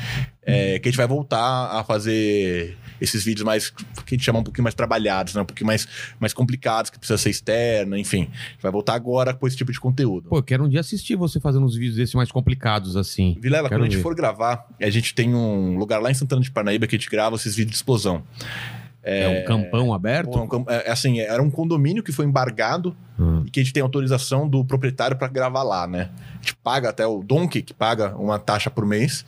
é, 0.46 0.80
que 0.80 0.88
a 0.88 0.92
gente 0.92 0.98
vai 0.98 1.08
voltar 1.08 1.72
a 1.72 1.84
fazer 1.84 2.78
esses 3.00 3.24
vídeos 3.24 3.46
mais 3.46 3.70
que 3.70 3.84
a 3.84 4.16
gente 4.16 4.24
chama 4.24 4.40
um 4.40 4.44
pouquinho 4.44 4.64
mais 4.64 4.74
trabalhados, 4.74 5.34
né? 5.36 5.42
Um 5.42 5.46
pouquinho 5.46 5.68
mais, 5.68 5.88
mais 6.20 6.34
complicados, 6.34 6.90
que 6.90 6.98
precisa 6.98 7.18
ser 7.18 7.30
externo, 7.30 7.98
enfim. 7.98 8.30
A 8.32 8.52
gente 8.52 8.62
vai 8.62 8.72
voltar 8.72 8.94
agora 8.94 9.34
com 9.34 9.48
esse 9.48 9.58
tipo 9.58 9.72
de 9.72 9.80
conteúdo. 9.80 10.30
Pô, 10.30 10.38
eu 10.38 10.44
quero 10.44 10.64
um 10.64 10.70
dia 10.70 10.80
assistir 10.80 11.16
você 11.16 11.40
fazendo 11.40 11.66
uns 11.66 11.76
vídeos 11.76 11.98
desses 11.98 12.16
mais 12.16 12.32
complicados, 12.32 12.96
assim. 12.96 13.38
Vilela, 13.40 13.70
Quero 13.70 13.82
quando 13.82 13.90
a 13.90 13.92
gente 13.92 14.02
for 14.02 14.16
gravar, 14.16 14.68
a 14.82 14.90
gente 14.90 15.14
tem 15.14 15.34
um 15.34 15.78
lugar 15.78 16.02
lá 16.02 16.12
em 16.12 16.14
Santana 16.14 16.42
de 16.42 16.52
Parnaíba 16.52 16.88
que 16.88 16.96
a 16.96 17.00
gente 17.00 17.10
grava 17.10 17.36
esses 17.36 17.56
vídeos 17.56 17.72
de 17.72 17.78
explosão. 17.78 18.24
É, 19.04 19.28
um 19.42 19.46
campão 19.46 19.94
aberto? 19.94 20.38
É 20.38 20.42
um 20.42 20.48
cam- 20.48 20.66
é, 20.70 20.90
assim, 20.90 21.20
era 21.20 21.44
um 21.44 21.50
condomínio 21.52 22.02
que 22.02 22.12
foi 22.12 22.26
embargado 22.26 22.96
Hum. 23.20 23.44
e 23.46 23.52
que 23.52 23.60
a 23.60 23.64
gente 23.64 23.74
tem 23.74 23.84
autorização 23.84 24.48
do 24.50 24.66
proprietário 24.66 25.16
para 25.18 25.28
gravar 25.28 25.62
lá, 25.62 25.86
né? 25.86 26.10
A 26.34 26.36
gente 26.38 26.56
paga 26.64 26.90
até 26.90 27.06
o 27.06 27.22
Donkey, 27.22 27.62
que 27.62 27.74
paga 27.74 28.16
uma 28.18 28.40
taxa 28.40 28.72
por 28.72 28.86
mês, 28.86 29.24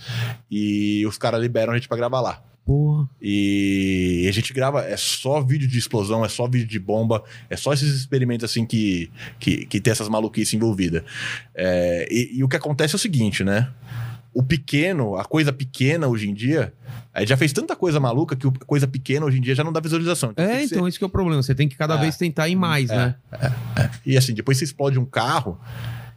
e 0.50 1.06
os 1.06 1.18
caras 1.18 1.40
liberam 1.42 1.74
a 1.74 1.76
gente 1.76 1.88
para 1.88 1.98
gravar 1.98 2.20
lá. 2.22 2.42
Porra. 2.66 3.08
E 3.22 4.26
a 4.28 4.32
gente 4.32 4.52
grava, 4.54 4.82
é 4.84 4.98
só 4.98 5.40
vídeo 5.40 5.68
de 5.68 5.78
explosão, 5.78 6.26
é 6.26 6.30
só 6.30 6.48
vídeo 6.48 6.68
de 6.68 6.80
bomba, 6.80 7.24
é 7.48 7.56
só 7.56 7.72
esses 7.74 7.94
experimentos 7.96 8.44
assim 8.50 8.66
que, 8.66 9.12
que, 9.40 9.68
que 9.68 9.80
tem 9.80 9.92
essas 9.92 10.10
maluquices 10.10 10.54
envolvidas. 10.56 11.04
É, 11.54 12.08
e, 12.10 12.40
e 12.40 12.44
o 12.44 12.48
que 12.48 12.56
acontece 12.56 12.96
é 12.96 12.98
o 12.98 13.00
seguinte, 13.00 13.44
né? 13.44 13.70
O 14.34 14.42
pequeno, 14.42 15.16
a 15.16 15.24
coisa 15.26 15.54
pequena 15.54 16.08
hoje 16.08 16.28
em 16.28 16.34
dia, 16.34 16.74
gente 17.22 17.30
já 17.30 17.38
fez 17.38 17.54
tanta 17.54 17.76
coisa 17.76 18.00
maluca 18.00 18.36
que 18.36 18.50
coisa 18.66 18.88
pequena 18.88 19.26
hoje 19.26 19.38
em 19.38 19.42
dia 19.42 19.56
já 19.56 19.64
não 19.64 19.72
dá 19.72 19.80
visualização. 19.80 20.32
Então 20.32 20.44
É, 20.46 20.60
que 20.62 20.68
ser- 20.68 20.76
então 20.76 20.88
esse 20.88 20.98
que 20.98 21.04
é 21.04 21.08
o 21.08 21.10
problema. 21.10 21.42
Você 21.42 21.56
tem 21.56 21.68
que 21.70 21.76
cada 21.76 21.96
É. 21.96 21.98
vez 21.98 22.18
tentar 22.18 22.48
ir 22.50 22.56
mais, 22.56 22.90
É. 22.90 22.96
né? 22.96 23.16
E 24.06 24.18
assim, 24.18 24.34
depois 24.34 24.58
você 24.58 24.64
explode 24.66 25.00
um 25.00 25.06
carro, 25.06 25.60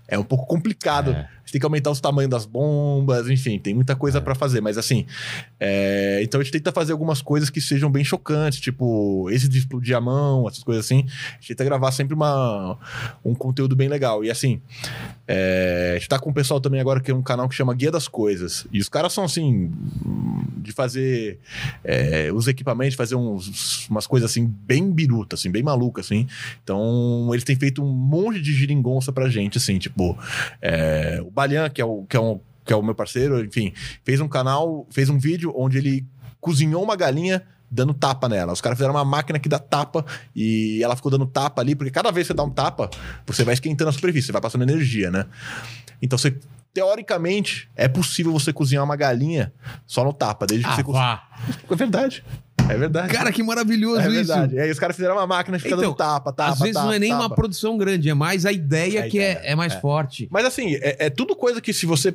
é 0.09 0.19
um 0.19 0.25
pouco 0.25 0.47
complicado. 0.47 1.11
É. 1.13 1.29
Você 1.49 1.53
tem 1.53 1.61
que 1.61 1.65
aumentar 1.65 1.91
os 1.91 1.99
tamanhos 1.99 2.31
das 2.31 2.45
bombas, 2.45 3.31
enfim, 3.31 3.59
tem 3.59 3.75
muita 3.75 3.97
coisa 3.97 4.21
pra 4.21 4.35
fazer. 4.35 4.61
Mas 4.61 4.77
assim, 4.77 5.07
é, 5.59 6.21
então 6.23 6.39
a 6.39 6.45
gente 6.45 6.53
tenta 6.53 6.71
fazer 6.71 6.93
algumas 6.93 7.23
coisas 7.23 7.49
que 7.49 7.59
sejam 7.59 7.91
bem 7.91 8.05
chocantes, 8.05 8.61
tipo 8.61 9.31
esse 9.31 9.49
de 9.49 9.57
explodir 9.57 9.97
a 9.97 10.01
mão, 10.01 10.47
essas 10.47 10.63
coisas 10.63 10.85
assim. 10.85 11.07
A 11.07 11.35
gente 11.37 11.49
tenta 11.49 11.65
gravar 11.65 11.91
sempre 11.91 12.15
uma, 12.15 12.77
um 13.25 13.35
conteúdo 13.35 13.75
bem 13.75 13.89
legal. 13.89 14.23
E 14.23 14.31
assim, 14.31 14.61
é, 15.27 15.93
a 15.97 15.99
gente 15.99 16.09
tá 16.11 16.19
com 16.19 16.29
o 16.29 16.35
pessoal 16.35 16.61
também 16.61 16.83
agora 16.83 17.01
que 17.01 17.11
é 17.11 17.15
um 17.15 17.23
canal 17.23 17.49
que 17.49 17.55
chama 17.55 17.73
Guia 17.73 17.91
das 17.91 18.09
Coisas. 18.09 18.67
E 18.71 18.79
os 18.79 18.91
caras 18.91 19.15
são 19.15 19.25
assim, 19.25 19.73
de 20.59 20.71
fazer 20.73 21.39
é, 21.83 22.31
os 22.31 22.47
equipamentos, 22.47 22.95
fazer 22.95 23.15
uns, 23.15 23.89
umas 23.89 24.07
coisas 24.07 24.31
assim, 24.31 24.47
bem 24.47 24.93
biruta, 24.93 25.35
assim, 25.35 25.51
bem 25.51 25.63
maluca, 25.63 26.03
assim. 26.03 26.27
Então, 26.63 27.31
eles 27.33 27.45
têm 27.45 27.57
feito 27.57 27.83
um 27.83 27.91
monte 27.91 28.41
de 28.43 28.53
giringonça 28.53 29.11
pra 29.13 29.31
gente, 29.31 29.57
assim, 29.57 29.79
tipo, 29.79 30.19
é, 30.61 31.23
o 31.25 31.31
Balian, 31.39 31.71
que 31.71 31.81
é 31.81 31.85
o, 31.85 32.05
que, 32.09 32.17
é 32.17 32.21
um, 32.21 32.41
que 32.65 32.73
é 32.73 32.77
o 32.77 32.83
meu 32.83 32.95
parceiro, 32.95 33.45
enfim, 33.45 33.73
fez 34.05 34.21
um 34.21 34.29
canal, 34.29 34.87
fez 34.91 35.09
um 35.09 35.19
vídeo 35.19 35.53
onde 35.57 35.79
ele 35.79 36.07
cozinhou 36.41 36.83
uma 36.83 36.97
galinha 36.97 37.43
dando 37.71 37.93
tapa 37.93 38.29
nela. 38.29 38.53
Os 38.53 38.61
caras 38.61 38.79
fizeram 38.79 38.95
uma 38.95 39.05
máquina 39.05 39.39
que 39.39 39.49
dá 39.49 39.59
tapa 39.59 40.05
e 40.35 40.81
ela 40.83 40.97
ficou 40.97 41.11
dando 41.11 41.27
tapa 41.27 41.61
ali, 41.61 41.75
porque 41.75 41.91
cada 41.91 42.11
vez 42.11 42.27
que 42.27 42.33
você 42.33 42.37
dá 42.37 42.43
um 42.43 42.51
tapa, 42.51 42.89
você 43.27 43.45
vai 43.45 43.55
esquentando 43.55 43.91
a 43.91 43.93
superfície, 43.93 44.27
você 44.27 44.33
vai 44.33 44.41
passando 44.41 44.63
energia, 44.63 45.11
né? 45.11 45.27
Então 46.01 46.19
você. 46.19 46.39
Teoricamente, 46.73 47.69
é 47.75 47.89
possível 47.89 48.31
você 48.33 48.53
cozinhar 48.53 48.85
uma 48.85 48.95
galinha 48.95 49.53
só 49.87 50.05
no 50.05 50.13
tapa, 50.13 50.47
desde 50.47 50.65
que 50.65 50.71
Ah, 50.73 50.77
você 50.77 50.83
cozinha. 50.85 51.03
vá. 51.05 51.29
É 51.71 51.75
verdade. 51.75 52.25
É 52.69 52.77
verdade. 52.77 53.13
Cara, 53.13 53.33
que 53.33 53.43
maravilhoso 53.43 54.01
é 54.01 54.05
isso. 54.07 54.15
verdade. 54.15 54.55
E 54.57 54.61
aí 54.61 54.71
os 54.71 54.79
caras 54.79 54.95
fizeram 54.97 55.15
uma 55.17 55.27
máquina 55.27 55.57
que 55.57 55.65
fica 55.65 55.77
Então, 55.77 55.95
tapa, 55.95 56.33
tapa, 56.33 56.53
Às 56.53 56.59
vezes 56.59 56.75
tapa, 56.75 56.87
não 56.87 56.93
é 56.93 56.99
nem 56.99 57.11
tapa. 57.11 57.23
uma 57.25 57.35
produção 57.35 57.77
grande, 57.79 58.09
é 58.11 58.15
mais 58.15 58.45
a 58.47 58.53
ideia 58.53 59.01
A 59.05 59.09
que 59.09 59.17
ideia, 59.19 59.41
é, 59.43 59.53
é 59.53 59.55
mais 59.57 59.75
é. 59.75 59.81
forte. 59.81 60.29
Mas 60.31 60.45
assim, 60.45 60.75
é, 60.77 61.07
é 61.07 61.11
tudo 61.11 61.35
coisa 61.35 61.61
que 61.61 61.73
se 61.73 61.87
você 61.87 62.15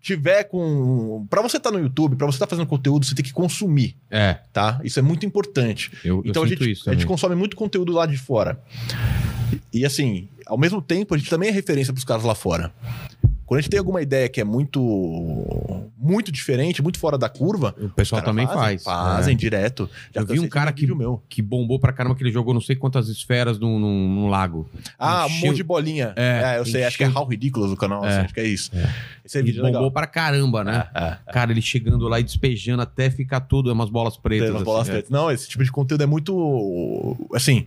tiver 0.00 0.44
com. 0.44 1.26
Pra 1.30 1.40
você 1.42 1.58
estar 1.58 1.70
no 1.70 1.78
YouTube, 1.78 2.16
pra 2.16 2.26
você 2.26 2.36
estar 2.36 2.46
fazendo 2.48 2.66
conteúdo, 2.66 3.06
você 3.06 3.14
tem 3.14 3.24
que 3.24 3.32
consumir, 3.32 3.96
É, 4.10 4.38
tá? 4.52 4.80
Isso 4.82 4.98
é 4.98 5.02
muito 5.02 5.24
importante. 5.24 5.90
eu, 6.04 6.16
eu 6.16 6.22
Então 6.26 6.42
a 6.42 6.48
sinto 6.48 6.64
gente, 6.64 6.72
isso 6.72 6.90
a 6.90 6.92
gente 6.92 7.06
consome 7.06 7.34
muito 7.36 7.56
conteúdo 7.56 7.92
lá 7.92 8.04
de 8.06 8.16
fora. 8.16 8.60
E 9.72 9.84
assim, 9.86 10.28
ao 10.46 10.58
mesmo 10.58 10.82
tempo, 10.82 11.14
a 11.14 11.18
gente 11.18 11.30
também 11.30 11.48
é 11.48 11.52
referência 11.52 11.92
pros 11.92 12.04
caras 12.04 12.24
lá 12.24 12.34
fora. 12.34 12.72
Quando 13.52 13.58
a 13.58 13.60
gente 13.60 13.70
tem 13.70 13.78
alguma 13.78 14.00
ideia 14.00 14.28
que 14.30 14.40
é 14.40 14.44
muito 14.44 14.80
muito 15.98 16.32
diferente, 16.32 16.82
muito 16.82 16.98
fora 16.98 17.16
da 17.18 17.28
curva, 17.28 17.74
O 17.80 17.88
pessoal 17.90 18.22
também 18.22 18.46
fazem, 18.46 18.78
faz. 18.78 18.82
Fazem 18.84 19.34
É. 19.34 19.36
direto. 19.36 19.88
Eu 20.14 20.26
vi 20.26 20.40
um 20.40 20.48
cara 20.48 20.72
que, 20.72 20.86
meu. 20.92 21.22
que 21.28 21.40
bombou 21.42 21.78
pra 21.78 21.92
caramba, 21.92 22.14
que 22.16 22.22
ele 22.22 22.32
jogou 22.32 22.52
não 22.54 22.60
sei 22.60 22.74
quantas 22.76 23.08
esferas 23.08 23.58
num, 23.58 23.78
num- 23.78 24.08
num 24.08 24.28
lago. 24.28 24.68
Ah, 24.98 25.24
um 25.24 25.28
Encheu- 25.28 25.46
monte 25.48 25.56
de 25.58 25.62
bolinha. 25.62 26.12
É, 26.16 26.54
É, 26.54 26.58
eu 26.58 26.64
sei, 26.64 26.82
acho 26.84 26.96
que 26.96 27.04
é 27.04 27.08
How 27.08 27.26
Ridiculous 27.26 27.70
o 27.72 27.76
canal, 27.76 28.04
É. 28.04 28.08
assim, 28.08 28.20
acho 28.24 28.34
que 28.34 28.40
é 28.40 28.46
isso. 28.46 28.70
É. 28.74 28.88
Esse 29.24 29.36
é 29.36 29.40
Ele 29.40 29.48
vídeo 29.48 29.62
bombou 29.62 29.80
legal. 29.80 29.90
pra 29.92 30.06
caramba, 30.06 30.64
né? 30.64 30.88
É, 30.94 31.04
é. 31.04 31.18
Cara, 31.32 31.52
ele 31.52 31.62
chegando 31.62 32.08
lá 32.08 32.18
e 32.18 32.22
despejando 32.24 32.82
até 32.82 33.10
ficar 33.10 33.40
tudo, 33.40 33.68
é 33.70 33.72
umas 33.72 33.90
bolas 33.90 34.16
pretas. 34.16 34.46
Tem 34.46 34.50
umas 34.50 34.62
assim, 34.62 34.70
bolas 34.70 34.88
pretas. 34.88 35.10
Não, 35.10 35.30
esse 35.30 35.46
tipo 35.48 35.62
de 35.62 35.70
conteúdo 35.70 36.02
é 36.02 36.06
muito. 36.06 37.16
Assim. 37.34 37.66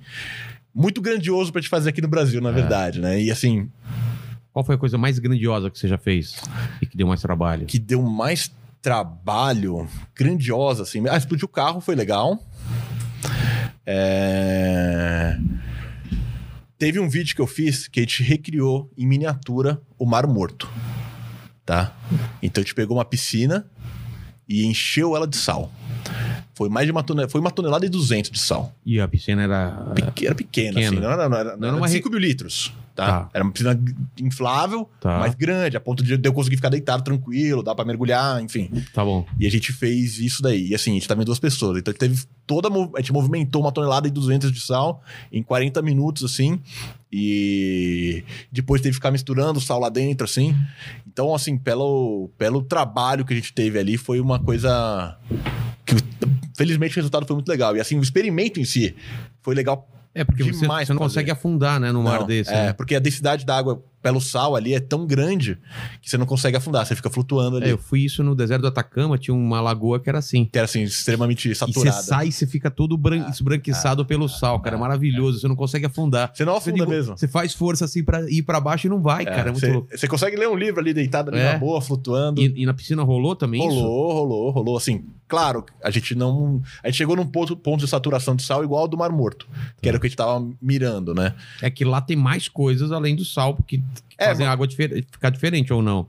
Muito 0.73 0.99
grandioso 1.01 1.53
pra 1.53 1.61
te 1.61 1.69
fazer 1.69 1.89
aqui 1.91 2.01
no 2.01 2.07
Brasil, 2.09 2.41
na 2.41 2.51
verdade, 2.51 2.99
né? 2.99 3.21
E 3.21 3.31
assim, 3.31 3.69
Qual 4.55 4.63
foi 4.63 4.75
a 4.75 4.77
coisa 4.77 4.97
mais 4.97 5.19
grandiosa 5.19 5.69
que 5.69 5.77
você 5.77 5.85
já 5.85 5.97
fez 5.97 6.41
e 6.81 6.85
que 6.85 6.95
deu 6.95 7.05
mais 7.07 7.21
trabalho? 7.21 7.65
que 7.65 7.77
deu 7.77 8.01
mais 8.01 8.49
trabalho, 8.81 9.85
grandiosa, 10.15 10.83
assim. 10.83 11.03
Ah, 11.09 11.17
explodir 11.17 11.43
o 11.43 11.49
carro 11.49 11.81
foi 11.81 11.93
legal. 11.93 12.41
É... 13.85 15.37
Teve 16.77 17.01
um 17.01 17.09
vídeo 17.09 17.35
que 17.35 17.41
eu 17.41 17.47
fiz 17.47 17.89
que 17.89 17.99
a 17.99 18.03
gente 18.03 18.23
recriou 18.23 18.89
em 18.97 19.05
miniatura 19.05 19.81
o 19.99 20.05
Mar 20.05 20.25
Morto. 20.25 20.69
Tá? 21.65 21.93
Então 22.41 22.61
a 22.61 22.63
gente 22.63 22.75
pegou 22.75 22.95
uma 22.95 23.03
piscina 23.03 23.65
e 24.47 24.65
encheu 24.65 25.17
ela 25.17 25.27
de 25.27 25.35
sal. 25.35 25.69
Foi 26.53 26.69
mais 26.69 26.85
de 26.85 26.93
uma 26.93 27.03
tonelada, 27.03 27.29
foi 27.29 27.41
uma 27.41 27.51
tonelada 27.51 27.85
e 27.85 27.89
200 27.89 28.31
de 28.31 28.39
sal. 28.39 28.73
E 28.85 29.01
a 29.01 29.07
piscina 29.07 29.43
era. 29.43 29.91
Peque- 29.95 30.25
Era 30.27 30.35
pequena, 30.35 30.75
Pequena. 30.75 30.87
assim, 30.87 30.99
não 31.01 31.11
era, 31.11 31.27
não 31.27 31.37
era, 31.37 31.49
Não 31.51 31.57
não 31.57 31.67
era 31.67 31.67
era 31.67 31.75
uma 31.77 31.87
de 31.87 31.93
re- 31.93 31.99
5 31.99 32.09
mil 32.09 32.19
litros, 32.19 32.71
tá? 32.95 33.05
Tá. 33.23 33.29
Era 33.33 33.43
uma 33.43 33.51
piscina 33.51 33.79
inflável, 34.19 34.89
Tá. 35.01 35.19
mas 35.19 35.35
grande, 35.35 35.75
a 35.77 35.79
ponto 35.79 36.01
de 36.03 36.17
eu 36.23 36.33
conseguir 36.33 36.55
ficar 36.55 36.69
deitado 36.69 37.03
tranquilo, 37.03 37.61
dá 37.61 37.75
pra 37.75 37.83
mergulhar, 37.85 38.41
enfim. 38.41 38.71
Tá 38.93 39.03
bom. 39.03 39.25
E 39.39 39.45
a 39.45 39.51
gente 39.51 39.73
fez 39.73 40.17
isso 40.19 40.41
daí. 40.41 40.69
E 40.69 40.75
assim, 40.75 40.91
a 40.91 40.93
gente 40.95 41.07
tava 41.07 41.21
em 41.21 41.25
duas 41.25 41.39
pessoas. 41.39 41.77
Então 41.77 41.93
teve 41.93 42.23
toda. 42.47 42.69
a 42.69 42.71
mov- 42.71 42.93
A 42.95 42.99
gente 43.01 43.11
movimentou 43.13 43.61
uma 43.61 43.71
tonelada 43.71 44.07
e 44.07 44.11
200 44.11 44.51
de 44.51 44.61
sal 44.61 45.03
em 45.31 45.43
40 45.43 45.81
minutos, 45.81 46.23
assim. 46.23 46.59
E 47.11 48.23
depois 48.51 48.81
teve 48.81 48.91
que 48.91 48.95
ficar 48.95 49.11
misturando 49.11 49.59
o 49.59 49.61
sal 49.61 49.79
lá 49.79 49.89
dentro, 49.89 50.25
assim. 50.25 50.55
Então, 51.07 51.33
assim, 51.33 51.57
pelo, 51.57 52.29
pelo 52.37 52.61
trabalho 52.61 53.23
que 53.25 53.33
a 53.33 53.35
gente 53.35 53.53
teve 53.53 53.79
ali, 53.79 53.97
foi 53.97 54.19
uma 54.19 54.39
coisa. 54.39 55.17
que 55.85 55.95
felizmente 56.57 56.93
o 56.93 56.95
resultado 56.95 57.25
foi 57.25 57.35
muito 57.35 57.47
legal. 57.49 57.75
E 57.75 57.79
assim, 57.79 57.97
o 57.97 58.01
experimento 58.01 58.59
em 58.59 58.65
si 58.65 58.95
foi 59.41 59.53
legal 59.55 59.87
É 60.15 60.23
porque 60.23 60.43
você, 60.43 60.61
Demais 60.61 60.87
você 60.87 60.93
não 60.93 60.97
pra 60.97 61.07
consegue 61.07 61.29
afundar, 61.29 61.77
né, 61.77 61.91
num 61.91 62.01
mar 62.01 62.21
não, 62.21 62.25
desse. 62.25 62.49
É, 62.49 62.67
né? 62.67 62.73
porque 62.73 62.95
a 62.95 62.99
densidade 62.99 63.45
da 63.45 63.57
água 63.57 63.83
pelo 64.05 64.21
sal 64.21 64.55
ali 64.55 64.75
é 64.75 64.79
tão 64.79 65.07
grande 65.07 65.57
que 65.99 66.07
você 66.07 66.15
não 66.15 66.27
consegue 66.27 66.55
afundar, 66.55 66.85
você 66.85 66.95
fica 66.95 67.09
flutuando 67.09 67.57
ali. 67.57 67.69
É, 67.69 67.71
eu 67.71 67.77
fui 67.79 68.01
isso 68.05 68.23
no 68.23 68.35
deserto 68.35 68.61
do 68.61 68.67
Atacama, 68.67 69.17
tinha 69.17 69.33
uma 69.33 69.59
lagoa 69.59 69.99
que 69.99 70.07
era 70.07 70.19
assim. 70.19 70.45
Que 70.45 70.59
era 70.59 70.65
assim, 70.65 70.83
extremamente 70.83 71.49
E 71.49 71.55
saturada. 71.55 71.91
você 71.91 72.03
sai 72.07 72.27
e 72.27 72.31
você 72.31 72.45
fica 72.45 72.69
todo 72.69 72.95
bran... 72.95 73.27
esbranquiçado 73.27 74.05
pelo 74.05 74.29
sal, 74.29 74.59
cara. 74.59 74.75
É 74.75 74.79
maravilhoso. 74.79 75.39
Você 75.39 75.47
não 75.47 75.55
consegue 75.55 75.87
afundar. 75.87 76.31
Você 76.35 76.45
não 76.45 76.53
Você, 76.53 76.69
afunda 76.69 76.83
digo, 76.85 76.91
mesmo. 76.91 77.17
você 77.17 77.27
faz 77.27 77.55
força 77.55 77.85
assim 77.85 78.03
pra 78.03 78.21
ir 78.29 78.43
pra 78.43 78.59
baixo 78.59 78.85
e 78.85 78.89
não 78.91 79.01
vai, 79.01 79.25
cara. 79.25 79.41
É 79.41 79.45
muito 79.45 79.59
você, 79.59 79.71
louco. 79.71 79.87
você 79.97 80.07
consegue 80.07 80.35
ler 80.35 80.47
um 80.49 80.55
livro 80.55 80.79
ali 80.79 80.93
deitado 80.93 81.31
ali 81.31 81.39
É. 81.39 81.53
na 81.53 81.57
boa, 81.57 81.81
flutuando. 81.81 82.39
E, 82.39 82.53
e 82.61 82.65
na 82.67 82.75
piscina 82.75 83.01
rolou 83.01 83.35
também 83.35 83.65
isso? 83.67 83.75
rolou, 83.79 84.13
rolou, 84.13 84.51
rolou. 84.51 84.77
Assim, 84.77 85.03
claro, 85.27 85.65
a 85.83 85.89
gente 85.89 86.13
não. 86.13 86.61
A 86.83 86.89
gente 86.89 86.97
chegou 86.97 87.15
num 87.15 87.25
ponto, 87.25 87.55
ponto 87.57 87.81
de 87.83 87.87
saturação 87.89 88.35
de 88.35 88.43
sal 88.43 88.63
igual 88.63 88.81
ao 88.83 88.87
do 88.87 88.95
Mar 88.97 89.11
Morto, 89.11 89.47
que 89.81 89.89
era 89.89 89.97
o 89.97 89.99
que 89.99 90.05
a 90.05 90.09
gente 90.09 90.17
tava 90.17 90.47
mirando, 90.61 91.13
né? 91.15 91.33
É 91.59 91.71
que 91.71 91.83
lá 91.83 92.01
tem 92.01 92.15
mais 92.15 92.47
coisas 92.47 92.91
além 92.91 93.15
do 93.15 93.25
sal, 93.25 93.55
porque 93.55 93.77
que 93.94 93.94
É, 94.17 94.27
fazem 94.27 94.45
a 94.47 94.51
água 94.51 94.67
difer- 94.67 95.05
ficar 95.11 95.29
diferente 95.29 95.71
ou 95.73 95.81
não. 95.81 96.07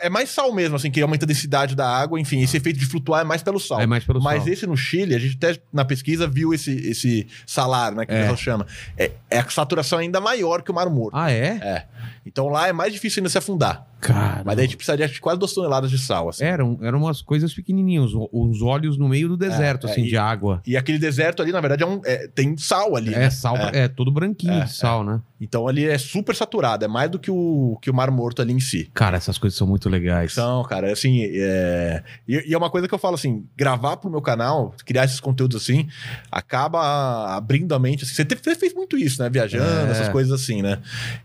É, 0.00 0.06
é 0.06 0.10
mais 0.10 0.30
sal 0.30 0.52
mesmo, 0.52 0.76
assim, 0.76 0.90
que 0.90 1.00
aumenta 1.00 1.24
a 1.24 1.28
densidade 1.28 1.74
da 1.74 1.88
água, 1.88 2.20
enfim, 2.20 2.42
esse 2.42 2.56
efeito 2.56 2.78
de 2.78 2.86
flutuar 2.86 3.22
é 3.22 3.24
mais 3.24 3.42
pelo 3.42 3.58
sal. 3.58 3.80
É 3.80 3.86
mais 3.86 4.04
pelo 4.04 4.22
Mas 4.22 4.42
sal. 4.44 4.52
esse 4.52 4.66
no 4.66 4.76
Chile, 4.76 5.14
a 5.14 5.18
gente 5.18 5.36
até 5.36 5.58
na 5.72 5.84
pesquisa 5.84 6.26
viu 6.28 6.52
esse, 6.52 6.70
esse 6.70 7.26
salar, 7.46 7.92
né? 7.94 8.04
Que 8.06 8.12
É. 8.12 8.16
o 8.16 8.20
pessoal 8.20 8.36
chama. 8.36 8.66
É, 8.96 9.10
é 9.30 9.38
a 9.38 9.48
saturação 9.48 9.98
ainda 9.98 10.20
maior 10.20 10.62
que 10.62 10.70
o 10.70 10.74
Mar 10.74 10.88
Morto. 10.90 11.16
Ah, 11.16 11.30
é? 11.30 11.58
É. 11.62 11.86
Então 12.24 12.48
lá 12.48 12.68
é 12.68 12.72
mais 12.72 12.92
difícil 12.92 13.20
ainda 13.20 13.28
se 13.30 13.38
afundar. 13.38 13.86
Cara. 14.00 14.42
Mas 14.44 14.56
daí 14.56 14.64
a 14.64 14.68
gente 14.68 14.76
precisaria 14.76 15.08
de 15.08 15.20
quase 15.20 15.38
duas 15.38 15.52
toneladas 15.52 15.90
de 15.90 15.98
sal, 15.98 16.28
assim. 16.28 16.44
Eram, 16.44 16.78
eram 16.82 16.98
umas 16.98 17.22
coisas 17.22 17.52
pequenininhas, 17.54 18.10
uns- 18.32 18.60
olhos 18.62 18.98
no 18.98 19.08
meio 19.08 19.28
do 19.28 19.36
deserto, 19.36 19.86
é, 19.86 19.90
assim, 19.90 20.02
e- 20.04 20.08
de 20.08 20.16
água. 20.16 20.60
E 20.66 20.76
aquele 20.76 20.98
deserto 20.98 21.42
ali, 21.42 21.50
na 21.50 21.60
verdade, 21.60 21.82
é 21.82 21.86
um, 21.86 22.00
é- 22.04 22.28
tem 22.28 22.56
sal 22.58 22.94
ali. 22.94 23.14
É 23.14 23.18
né? 23.20 23.30
sal, 23.30 23.56
é, 23.56 23.88
todo 23.88 24.10
branquinho 24.12 24.52
É, 24.52 24.64
de 24.64 24.72
sal, 24.72 25.02
né? 25.02 25.20
Então 25.40 25.66
ali 25.66 25.84
é 25.86 25.98
super 25.98 26.34
saturado, 26.36 26.84
é 26.84 26.88
mais 26.88 27.10
do 27.10 27.18
que 27.18 27.30
o, 27.30 27.78
que 27.82 27.90
o 27.90 27.94
Mar 27.94 28.10
Morto 28.10 28.40
ali 28.42 28.52
em 28.52 28.60
si. 28.60 28.88
Cara, 28.94 29.16
essas 29.16 29.38
coisas 29.38 29.56
são 29.58 29.66
muito 29.66 29.88
legais. 29.88 30.32
São, 30.34 30.62
cara, 30.64 30.92
assim, 30.92 31.22
é... 31.24 32.02
E, 32.28 32.50
e 32.50 32.54
é 32.54 32.58
uma 32.58 32.70
coisa 32.70 32.86
que 32.86 32.94
eu 32.94 32.98
falo 32.98 33.14
assim, 33.14 33.44
gravar 33.56 33.96
pro 33.96 34.10
meu 34.10 34.20
canal, 34.22 34.74
criar 34.84 35.04
esses 35.04 35.20
conteúdos 35.20 35.60
assim, 35.62 35.88
acaba 36.30 37.34
abrindo 37.36 37.74
a 37.74 37.78
mente, 37.78 38.04
assim, 38.04 38.14
você, 38.14 38.24
você 38.24 38.54
fez 38.54 38.74
muito 38.74 38.96
isso, 38.96 39.22
né, 39.22 39.28
viajando, 39.28 39.88
É. 39.88 39.90
essas 39.90 40.08
coisas 40.10 40.32
assim, 40.32 40.62
né, 40.62 40.78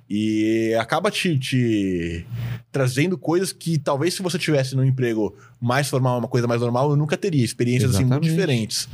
e 0.09 0.70
acaba 0.75 1.11
te, 1.11 1.37
te 1.37 2.25
trazendo 2.71 3.17
coisas 3.17 3.51
que 3.51 3.77
talvez 3.77 4.13
se 4.13 4.21
você 4.21 4.37
tivesse 4.37 4.75
num 4.75 4.83
emprego 4.83 5.35
mais 5.59 5.89
formal, 5.89 6.19
uma 6.19 6.27
coisa 6.27 6.47
mais 6.47 6.61
normal, 6.61 6.91
eu 6.91 6.95
nunca 6.95 7.17
teria, 7.17 7.43
experiências 7.43 7.91
assim 7.91 8.03
muito 8.03 8.25
Exatamente. 8.25 8.35
diferentes. 8.35 8.89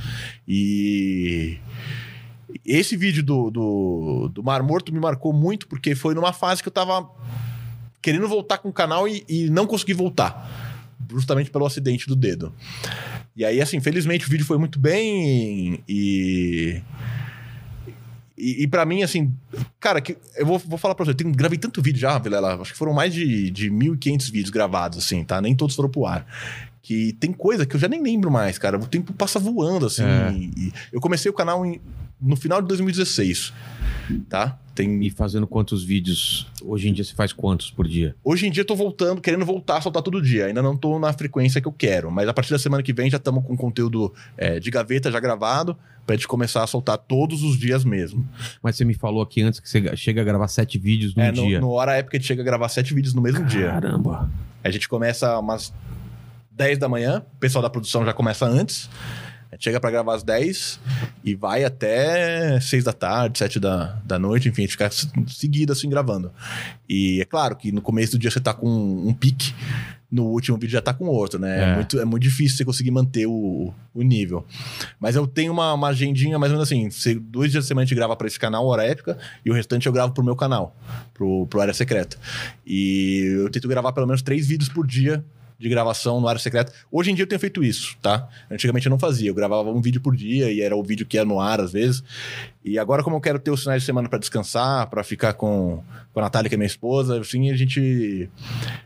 E... 0.48 1.58
Esse 2.66 2.96
vídeo 2.96 3.24
do, 3.24 3.52
do, 3.52 4.32
do 4.34 4.44
Mar 4.44 4.64
Morto 4.64 4.92
me 4.94 5.00
marcou 5.00 5.34
muito 5.34 5.68
porque 5.68 5.96
foi 5.96 6.14
numa 6.14 6.32
fase 6.32 6.62
que 6.62 6.70
eu 6.70 6.74
tava 6.74 7.10
querendo 8.02 8.28
voltar 8.28 8.58
com 8.60 8.70
o 8.70 8.74
canal 8.74 9.08
e, 9.08 9.24
e 9.28 9.50
não 9.50 9.68
consegui 9.68 9.94
voltar. 9.94 10.96
Justamente 11.12 11.50
pelo 11.52 11.66
acidente 11.66 12.08
do 12.08 12.16
dedo. 12.16 12.54
E 13.36 13.46
aí, 13.46 13.62
assim, 13.62 13.80
felizmente 13.80 14.26
o 14.26 14.30
vídeo 14.30 14.46
foi 14.46 14.58
muito 14.58 14.80
bem 14.80 15.84
e. 15.88 16.82
E, 18.38 18.64
e 18.64 18.68
para 18.68 18.86
mim, 18.86 19.02
assim, 19.02 19.34
cara, 19.80 20.00
que, 20.00 20.16
eu 20.36 20.46
vou, 20.46 20.60
vou 20.60 20.78
falar 20.78 20.94
pra 20.94 21.04
você, 21.06 21.12
eu 21.12 21.16
tenho, 21.16 21.32
gravei 21.34 21.58
tanto 21.58 21.82
vídeo 21.82 22.00
já, 22.00 22.18
Vilela, 22.20 22.62
acho 22.62 22.72
que 22.72 22.78
foram 22.78 22.94
mais 22.94 23.14
de, 23.14 23.50
de 23.50 23.72
1.500 23.72 24.32
vídeos 24.32 24.50
gravados, 24.52 25.00
assim, 25.00 25.24
tá? 25.24 25.42
Nem 25.42 25.56
todos 25.56 25.76
foram 25.76 25.90
pro 25.90 26.06
ar. 26.06 26.26
Que 26.84 27.14
tem 27.14 27.34
coisa 27.34 27.66
que 27.66 27.76
eu 27.76 27.80
já 27.80 27.88
nem 27.88 28.02
lembro 28.02 28.32
mais, 28.32 28.58
cara. 28.58 28.78
O 28.78 28.86
tempo 28.88 29.12
passa 29.12 29.40
voando, 29.40 29.88
assim. 29.88 30.04
É. 30.04 30.32
e- 30.32 30.52
e 30.68 30.74
eu 30.94 31.02
comecei 31.02 31.30
o 31.30 31.34
canal 31.34 31.66
em- 31.66 31.82
no 32.22 32.36
final 32.38 32.62
de 32.62 32.68
2016, 32.70 33.52
tá? 34.30 34.58
Tem... 34.74 35.04
E 35.04 35.10
fazendo 35.10 35.46
quantos 35.48 35.84
vídeos? 35.84 36.48
Hoje 36.64 36.88
em 36.88 36.94
dia 36.94 37.04
você 37.04 37.14
faz 37.14 37.34
quantos 37.34 37.70
por 37.72 37.88
dia? 37.88 38.16
Hoje 38.24 38.48
em 38.48 38.52
dia 38.52 38.62
eu 38.62 38.66
tô 38.66 38.76
voltando, 38.76 39.20
querendo 39.20 39.46
voltar 39.46 39.78
a 39.78 39.82
soltar 39.82 40.02
todo 40.04 40.22
dia. 40.22 40.46
Ainda 40.46 40.62
não 40.62 40.78
tô 40.78 40.98
na 41.00 41.12
frequência 41.12 41.60
que 41.60 41.68
eu 41.68 41.72
quero. 41.74 42.10
Mas 42.12 42.28
a 42.30 42.34
partir 42.34 42.52
da 42.52 42.60
semana 42.60 42.82
que 42.84 42.94
vem 42.94 43.10
já 43.10 43.18
estamos 43.18 43.44
com 43.46 43.58
conteúdo 43.58 44.14
é, 44.38 44.60
de 44.60 44.70
gaveta 44.72 45.12
já 45.12 45.20
gravado 45.20 45.76
pra 46.08 46.16
gente 46.16 46.28
começar 46.28 46.64
a 46.64 46.68
soltar 46.68 46.98
todos 46.98 47.44
os 47.44 47.60
dias 47.60 47.84
mesmo. 47.84 48.28
Mas 48.64 48.78
você 48.78 48.86
me 48.86 48.94
falou 48.94 49.22
aqui 49.22 49.42
antes 49.42 49.60
que 49.60 49.70
você 49.70 49.96
chega 49.98 50.22
a 50.22 50.24
gravar 50.24 50.48
sete 50.48 50.80
vídeos 50.80 51.14
num 51.14 51.22
é, 51.22 51.32
no, 51.32 51.46
dia. 51.46 51.60
no 51.60 51.70
hora 51.72 51.96
época 51.96 52.16
a 52.16 52.20
gente 52.20 52.28
chega 52.28 52.42
a 52.42 52.46
gravar 52.46 52.70
sete 52.70 52.94
vídeos 52.94 53.14
no 53.14 53.22
mesmo 53.22 53.46
dia. 53.46 53.68
Caramba. 53.68 54.30
A 54.64 54.72
gente 54.72 54.88
começa 54.88 55.38
umas 55.38 55.74
10 56.52 56.80
da 56.80 56.90
manhã, 56.90 57.24
o 57.36 57.40
pessoal 57.40 57.62
da 57.62 57.70
produção 57.70 58.06
já 58.06 58.14
começa 58.14 58.46
antes. 58.46 58.90
A 59.52 59.56
gente 59.56 59.66
chega 59.66 59.80
pra 59.80 59.92
gravar 59.92 60.16
às 60.16 60.24
10 60.24 60.80
e 61.24 61.36
vai 61.36 61.64
até 61.64 62.60
6 62.60 62.84
da 62.84 62.94
tarde, 62.94 63.40
7 63.40 63.60
da, 63.60 63.98
da 64.04 64.18
noite, 64.18 64.50
enfim, 64.50 64.64
a 64.64 64.66
gente 64.66 64.72
fica 64.72 64.90
seguido 65.28 65.72
assim 65.72 65.90
gravando. 65.90 66.32
E 66.88 67.22
é 67.22 67.26
claro 67.26 67.56
que 67.56 67.72
no 67.72 67.82
começo 67.82 68.14
do 68.14 68.20
dia 68.20 68.32
você 68.32 68.40
tá 68.40 68.54
com 68.54 68.68
um 68.68 69.14
pique, 69.14 69.54
no 70.10 70.24
último 70.26 70.58
vídeo 70.58 70.72
já 70.72 70.82
tá 70.82 70.94
com 70.94 71.06
outro, 71.06 71.38
né? 71.40 71.60
É, 71.60 71.64
É. 71.64 71.76
muito, 71.76 72.00
é 72.00 72.06
muito 72.06 72.24
difícil 72.24 72.58
você 72.58 72.66
conseguir 72.66 72.92
manter 72.92 73.26
o, 73.28 73.74
o 73.94 74.02
nível. 74.02 74.46
Mas 75.00 75.16
eu 75.16 75.28
tenho 75.28 75.52
uma, 75.52 75.74
uma 75.74 75.90
agendinha 75.90 76.40
mais 76.40 76.52
ou 76.52 76.58
menos 76.58 76.68
assim: 76.68 76.90
se, 76.90 77.16
dois 77.16 77.52
dias 77.52 77.66
da 77.66 77.68
semana 77.68 77.84
a 77.84 77.86
gente 77.86 77.96
grava 77.96 78.16
pra 78.16 78.26
esse 78.28 78.40
canal, 78.40 78.66
Hora 78.66 78.84
Épica, 78.86 79.18
e 79.46 79.50
o 79.52 79.54
restante 79.54 79.86
eu 79.86 79.92
gravo 79.94 80.14
pro 80.14 80.24
meu 80.24 80.36
canal, 80.36 80.76
pro, 81.14 81.46
pro 81.48 81.60
Área 81.62 81.74
Secreta. 81.74 82.18
E 82.66 83.36
eu 83.42 83.50
tento 83.50 83.68
gravar 83.68 83.92
pelo 83.92 84.08
menos 84.08 84.22
três 84.22 84.48
vídeos 84.48 84.70
por 84.70 84.88
dia 84.88 85.24
de 85.60 85.70
gravação 85.70 86.20
no 86.22 86.28
área 86.28 86.40
secreta. 86.40 86.72
Hoje 86.92 87.12
em 87.12 87.16
dia 87.16 87.24
eu 87.24 87.28
tenho 87.28 87.40
feito 87.40 87.64
isso, 87.64 87.98
tá? 88.02 88.28
Antigamente 88.50 88.86
eu 88.86 88.90
não 88.92 89.00
fazia, 89.00 89.30
eu 89.30 89.34
gravava 89.36 89.70
um 89.72 89.82
vídeo 89.82 90.00
por 90.02 90.16
dia 90.16 90.52
e 90.52 90.62
era 90.62 90.76
o 90.76 90.84
vídeo 90.84 91.06
que 91.06 91.18
ia 91.18 91.26
no 91.26 91.40
ar 91.40 91.60
às 91.60 91.72
vezes. 91.72 92.04
E 92.64 92.78
agora, 92.78 93.02
como 93.02 93.16
eu 93.16 93.22
quero 93.22 93.40
ter 93.40 93.50
os 93.50 93.62
finais 93.62 93.82
de 93.82 93.86
semana 93.86 94.10
para 94.10 94.20
descansar, 94.20 94.88
para 94.90 95.02
ficar 95.04 95.34
com, 95.34 95.82
com 96.14 96.20
a 96.20 96.24
Natália, 96.24 96.50
que 96.50 96.56
é 96.56 96.58
minha 96.58 96.68
esposa, 96.68 97.18
assim, 97.20 97.50
a 97.50 97.56
gente. 97.56 98.30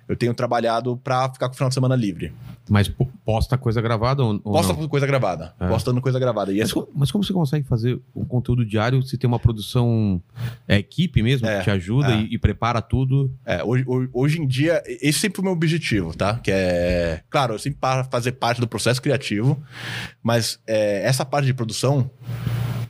Eu 0.08 0.16
tenho 0.16 0.34
trabalhado 0.36 0.98
para 1.04 1.30
ficar 1.34 1.48
com 1.48 1.54
o 1.54 1.58
final 1.58 1.70
de 1.70 1.74
semana 1.74 1.96
livre. 1.96 2.32
Mas 2.70 2.88
po- 2.88 3.10
posta 3.26 3.58
coisa 3.58 3.82
gravada 3.82 4.24
ou, 4.24 4.34
ou 4.44 4.54
Posta 4.54 4.74
não? 4.74 4.88
coisa 4.88 5.08
gravada. 5.08 5.54
É. 5.60 5.68
Postando 5.68 6.00
coisa 6.00 6.20
gravada. 6.20 6.52
E 6.54 6.60
Mas, 6.60 6.66
essa, 6.70 6.74
co- 6.76 6.90
mas 6.94 7.12
como 7.12 7.24
você 7.24 7.34
consegue 7.34 7.68
fazer 7.68 8.00
um 8.16 8.24
conteúdo 8.24 8.64
diário 8.64 9.02
se 9.02 9.18
tem 9.18 9.28
uma 9.28 9.40
produção 9.40 10.22
é, 10.68 10.78
equipe 10.78 11.24
mesmo 11.24 11.48
É, 11.48 11.58
que 11.58 11.64
te 11.66 11.72
ajuda 11.72 12.14
é. 12.14 12.22
e, 12.22 12.36
e 12.36 12.38
prepara 12.38 12.82
tudo? 12.84 13.32
É, 13.46 13.64
hoje, 13.64 13.84
hoje- 13.88 14.10
hoje 14.14 14.42
em 14.42 14.46
dia, 14.48 14.82
esse 14.86 15.20
sempre 15.20 15.38
foi 15.38 15.44
o 15.44 15.46
meu 15.46 15.54
objetivo, 15.54 16.16
tá? 16.16 16.36
Que 16.36 16.52
é. 16.52 16.61
Claro, 17.30 17.54
eu 17.56 17.60
sempre 17.60 17.80
para 17.80 18.04
fazer 18.06 18.34
parte 18.34 18.60
do 18.62 18.68
processo 18.68 19.02
criativo, 19.02 19.62
mas 20.22 20.60
é, 20.68 21.04
essa 21.06 21.26
parte 21.26 21.46
de 21.46 21.54
produção, 21.54 22.10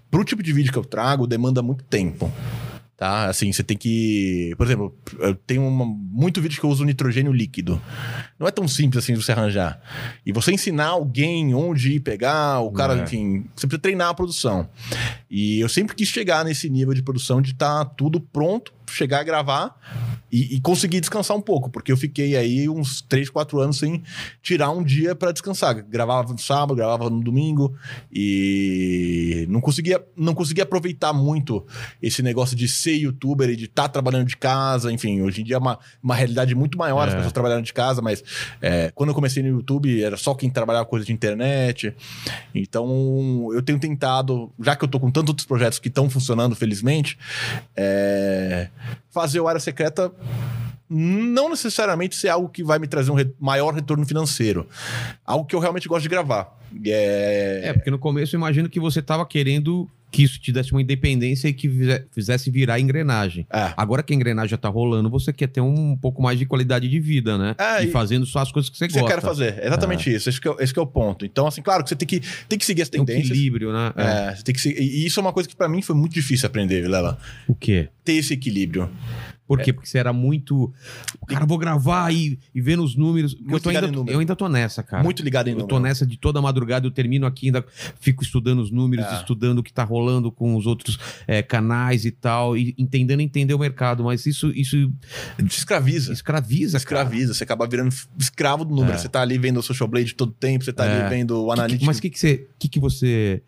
pro 0.10 0.24
tipo 0.24 0.44
de 0.44 0.52
vídeo 0.54 0.72
que 0.72 0.78
eu 0.80 0.86
trago, 0.86 1.26
demanda 1.28 1.62
muito 1.62 1.84
tempo. 1.84 2.32
Tá? 2.98 3.26
Assim, 3.30 3.52
você 3.52 3.64
tem 3.64 3.76
que. 3.76 4.54
Por 4.58 4.68
exemplo, 4.68 4.96
eu 5.18 5.34
tenho 5.34 5.68
uma- 5.68 5.86
muito 5.88 6.40
vídeo 6.40 6.60
que 6.60 6.64
eu 6.64 6.70
uso 6.70 6.86
nitrogênio 6.86 7.32
líquido. 7.34 7.82
Não 8.40 8.46
é 8.48 8.52
tão 8.52 8.68
simples 8.68 9.04
assim 9.04 9.14
de 9.16 9.24
você 9.24 9.32
arranjar. 9.32 9.82
E 10.24 10.32
você 10.32 10.52
ensinar 10.52 10.86
alguém 10.90 11.56
onde 11.56 11.94
ir 11.94 12.00
pegar, 12.02 12.60
o 12.60 12.72
cara, 12.72 12.96
É. 13.00 13.02
enfim, 13.02 13.46
você 13.56 13.66
precisa 13.66 13.82
treinar 13.82 14.10
a 14.10 14.14
produção. 14.14 14.70
E 15.28 15.60
eu 15.60 15.68
sempre 15.68 15.96
quis 15.96 16.10
chegar 16.10 16.46
nesse 16.46 16.70
nível 16.70 16.94
de 16.94 17.02
produção 17.02 17.42
de 17.42 17.54
estar 17.54 17.86
tudo 17.86 18.22
pronto, 18.22 18.72
chegar 18.92 19.20
a 19.20 19.24
gravar 19.24 19.76
e, 20.32 20.56
e 20.56 20.62
conseguir 20.62 21.02
descansar 21.02 21.36
um 21.36 21.42
pouco, 21.42 21.70
porque 21.70 21.92
eu 21.92 21.98
fiquei 21.98 22.38
aí 22.38 22.70
uns 22.70 23.02
3, 23.02 23.30
4 23.30 23.60
anos 23.60 23.78
sem 23.80 24.02
tirar 24.42 24.70
um 24.72 24.82
dia 24.82 25.14
para 25.14 25.32
descansar. 25.34 25.76
Gravava 25.84 26.32
no 26.32 26.40
sábado, 26.40 26.74
gravava 26.76 27.10
no 27.10 27.22
domingo 27.22 27.76
e 28.12 29.46
não 29.50 29.60
conseguia, 29.60 30.02
não 30.16 30.34
conseguia 30.34 30.64
aproveitar 30.64 31.12
muito 31.12 31.66
esse 32.02 32.22
negócio 32.24 32.56
de 32.56 32.68
ser 32.68 32.96
youtuber 32.96 33.50
e 33.50 33.56
de 33.58 33.66
estar 33.66 33.90
trabalhando 33.90 34.28
de 34.28 34.38
casa. 34.38 34.92
Enfim, 34.92 35.22
hoje 35.22 35.42
em 35.42 35.44
dia 35.44 35.56
é 35.56 35.60
uma, 35.60 35.78
uma 36.02 36.16
realidade 36.16 36.56
muito 36.56 36.78
maior 36.78 37.08
as 37.08 37.14
É. 37.14 37.16
pessoas 37.18 37.34
trabalhando 37.34 37.66
de 37.66 37.74
casa, 37.74 38.02
mas 38.02 38.24
é, 38.62 38.90
quando 38.96 39.10
eu 39.10 39.16
comecei 39.16 39.44
no 39.44 39.50
YouTube 39.50 40.02
era 40.02 40.16
só 40.16 40.34
quem 40.34 40.50
trabalhava 40.50 40.86
coisa 40.86 41.06
de 41.06 41.12
internet. 41.12 41.94
Então 42.56 43.50
eu 43.54 43.62
tenho 43.62 43.80
tentado, 43.80 44.50
já 44.62 44.76
que 44.78 44.84
eu 44.86 44.88
tô 44.88 44.98
com 45.00 45.12
tantos 45.12 45.30
outros 45.30 45.46
projetos 45.46 45.78
que 45.78 45.90
estão 45.90 46.10
funcionando, 46.10 46.56
felizmente, 46.56 47.18
é, 47.76 48.70
fazer 49.10 49.40
o 49.40 49.48
área 49.48 49.60
secreta 49.60 50.12
não 50.94 51.50
necessariamente 51.50 52.16
ser 52.18 52.28
algo 52.28 52.50
que 52.50 52.64
vai 52.64 52.78
me 52.78 52.86
trazer 52.86 53.12
um 53.12 53.16
re- 53.16 53.34
maior 53.40 53.74
retorno 53.74 54.06
financeiro. 54.06 54.68
Algo 55.26 55.46
que 55.46 55.56
eu 55.56 55.60
realmente 55.60 55.88
gosto 55.88 56.04
de 56.04 56.10
gravar. 56.10 56.60
É, 56.86 57.62
É, 57.66 57.74
porque 57.74 57.90
no 57.90 57.98
começo 57.98 58.36
eu 58.36 58.38
imagino 58.38 58.68
que 58.70 58.80
você 58.80 59.02
tava 59.02 59.26
querendo 59.26 59.90
que 60.12 60.24
isso 60.24 60.40
te 60.40 60.52
desse 60.52 60.72
uma 60.74 60.82
independência 60.82 61.48
e 61.48 61.54
que 61.54 61.70
fize- 61.70 62.04
fizesse 62.12 62.52
virar 62.52 62.80
engrenagem. 62.80 63.48
é. 63.52 63.74
Agora 63.78 64.04
que 64.04 64.12
a 64.12 64.16
engrenagem 64.16 64.50
já 64.50 64.58
tá 64.58 64.68
rolando, 64.68 65.10
você 65.10 65.32
quer 65.32 65.48
ter 65.48 65.62
um 65.62 65.96
pouco 65.96 66.22
mais 66.22 66.38
de 66.38 66.46
qualidade 66.46 66.90
de 66.90 67.00
vida, 67.00 67.38
né? 67.38 67.56
É, 67.58 67.84
e, 67.84 67.88
e- 67.88 67.92
fazendo 67.92 68.26
só 68.26 68.40
as 68.40 68.52
coisas 68.52 68.70
que 68.70 68.78
você 68.78 68.88
que 68.88 68.94
você 68.94 69.00
gosta. 69.00 69.16
quer 69.16 69.22
fazer. 69.22 69.60
É 69.60 69.68
exatamente 69.68 70.14
isso. 70.14 70.28
Esse 70.30 70.42
que, 70.42 70.50
é, 70.50 70.56
esse 70.60 70.78
é 70.78 70.82
o 70.82 70.86
ponto. 70.86 71.26
Então, 71.26 71.48
assim, 71.48 71.62
claro 71.62 71.82
que 71.84 71.90
você 71.90 71.96
tem 71.96 72.08
que, 72.08 72.22
tem 72.50 72.60
que 72.60 72.66
seguir 72.66 72.82
as 72.82 72.90
um 72.90 72.92
tendências. 72.92 73.30
equilíbrio, 73.30 73.72
né? 73.72 73.94
É. 73.96 74.04
É, 74.32 74.36
você 74.36 74.44
tem 74.44 74.54
que 74.54 74.60
se- 74.62 74.74
e 74.78 75.06
isso 75.06 75.20
é 75.20 75.22
uma 75.22 75.32
coisa 75.32 75.48
que 75.48 75.56
pra 75.56 75.70
mim 75.70 75.82
foi 75.82 75.96
muito 75.96 76.14
difícil 76.14 76.46
aprender, 76.46 76.82
Vilela. 76.82 77.18
O 77.48 77.56
quê? 77.56 77.88
Ter 78.04 78.14
esse 78.14 78.34
equilíbrio. 78.34 78.90
Por 79.52 79.60
É. 79.60 79.64
quê? 79.66 79.74
Porque 79.74 79.90
você 79.90 79.98
era 79.98 80.14
muito. 80.14 80.74
Cara, 81.28 81.46
vou 81.46 81.58
gravar 81.58 82.10
e, 82.14 82.40
e 82.56 82.62
vendo 82.62 82.82
os 82.84 82.96
números. 82.96 83.34
Eu, 83.34 83.40
Muito 83.50 83.64
tô 83.64 83.70
ainda, 83.70 83.82
número. 83.92 84.10
eu 84.16 84.20
ainda 84.22 84.34
tô 84.34 84.48
nessa, 84.48 84.82
cara. 84.82 85.04
muito 85.04 85.22
ligado 85.22 85.48
em 85.48 85.52
Eu 85.52 85.56
número. 85.58 85.68
tô 85.68 85.78
nessa 85.78 86.06
de 86.06 86.18
toda 86.18 86.42
madrugada, 86.42 86.88
eu 86.88 86.92
termino 86.92 87.26
aqui, 87.26 87.48
ainda 87.48 87.66
fico 88.00 88.24
estudando 88.24 88.60
os 88.60 88.72
números, 88.72 89.06
É. 89.08 89.16
estudando 89.16 89.60
o 89.60 89.64
que 89.64 89.74
tá 89.74 89.84
rolando 89.84 90.32
com 90.32 90.56
os 90.56 90.66
outros 90.66 90.98
é, 91.28 91.42
canais 91.44 92.06
e 92.06 92.12
tal, 92.12 92.56
e 92.56 92.74
entendendo 92.78 93.20
entender 93.20 93.54
o 93.54 93.60
mercado. 93.60 94.06
Mas 94.06 94.26
isso, 94.26 94.52
isso 94.56 94.90
Te 95.38 95.58
escraviza. 95.58 96.14
escraviza, 96.14 96.80
cara. 96.80 97.02
escraviza, 97.02 97.34
você 97.34 97.44
acaba 97.44 97.68
virando 97.68 97.94
escravo 98.18 98.64
do 98.64 98.74
número. 98.74 98.94
É. 98.94 98.98
Você 98.98 99.10
tá 99.10 99.22
ali 99.22 99.38
vendo 99.38 99.60
o 99.60 99.64
Social 99.64 99.90
Blade 99.90 100.14
todo 100.16 100.32
tempo, 100.32 100.64
você 100.64 100.72
tá 100.72 100.86
É. 100.86 101.02
ali 101.02 101.10
vendo 101.10 101.44
o 101.44 101.52
Analytics. 101.52 101.86
mas 101.86 101.98
o 101.98 102.02
que, 102.02 102.10
que 102.10 102.18
você. 102.20 102.48
Que 102.58 102.70
que 102.70 102.80
você 102.80 103.42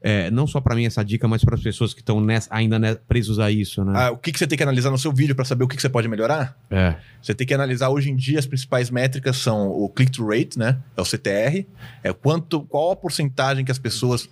é, 0.00 0.30
não 0.30 0.46
só 0.46 0.58
pra 0.58 0.74
mim 0.74 0.86
essa 0.86 1.04
dica, 1.04 1.28
mas 1.28 1.44
para 1.44 1.54
as 1.54 1.62
pessoas 1.62 1.92
que 1.92 2.00
estão 2.00 2.24
ainda 2.48 2.78
né, 2.78 2.94
presos 2.94 3.38
a 3.38 3.50
isso, 3.50 3.84
né? 3.84 3.92
Ah, 3.94 4.10
o 4.12 4.16
que, 4.16 4.32
que 4.32 4.38
você 4.38 4.46
tem 4.46 4.56
que 4.56 4.62
analisar 4.62 4.90
no 4.90 4.96
seu 4.98 5.12
vídeo 5.12 5.34
pra 5.34 5.44
saber 5.50 5.64
o 5.64 5.68
que, 5.68 5.76
que 5.76 5.82
você 5.82 5.88
pode 5.88 6.08
melhorar? 6.08 6.56
É. 6.70 6.94
Você 7.22 7.34
tem 7.34 7.46
que 7.46 7.52
analisar 7.52 7.90
hoje 7.90 8.10
em 8.10 8.16
dia 8.16 8.38
as 8.38 8.46
principais 8.46 8.88
métricas 8.90 9.36
são 9.36 9.68
o 9.68 9.88
click-through 9.88 10.30
rate, 10.30 10.58
né? 10.58 10.78
É 10.96 11.00
o 11.00 11.04
CTR, 11.04 11.66
é 12.02 12.12
quanto, 12.12 12.62
qual 12.62 12.90
a 12.92 12.96
porcentagem 12.96 13.64
que 13.64 13.70
as 13.70 13.78
pessoas 13.78 14.28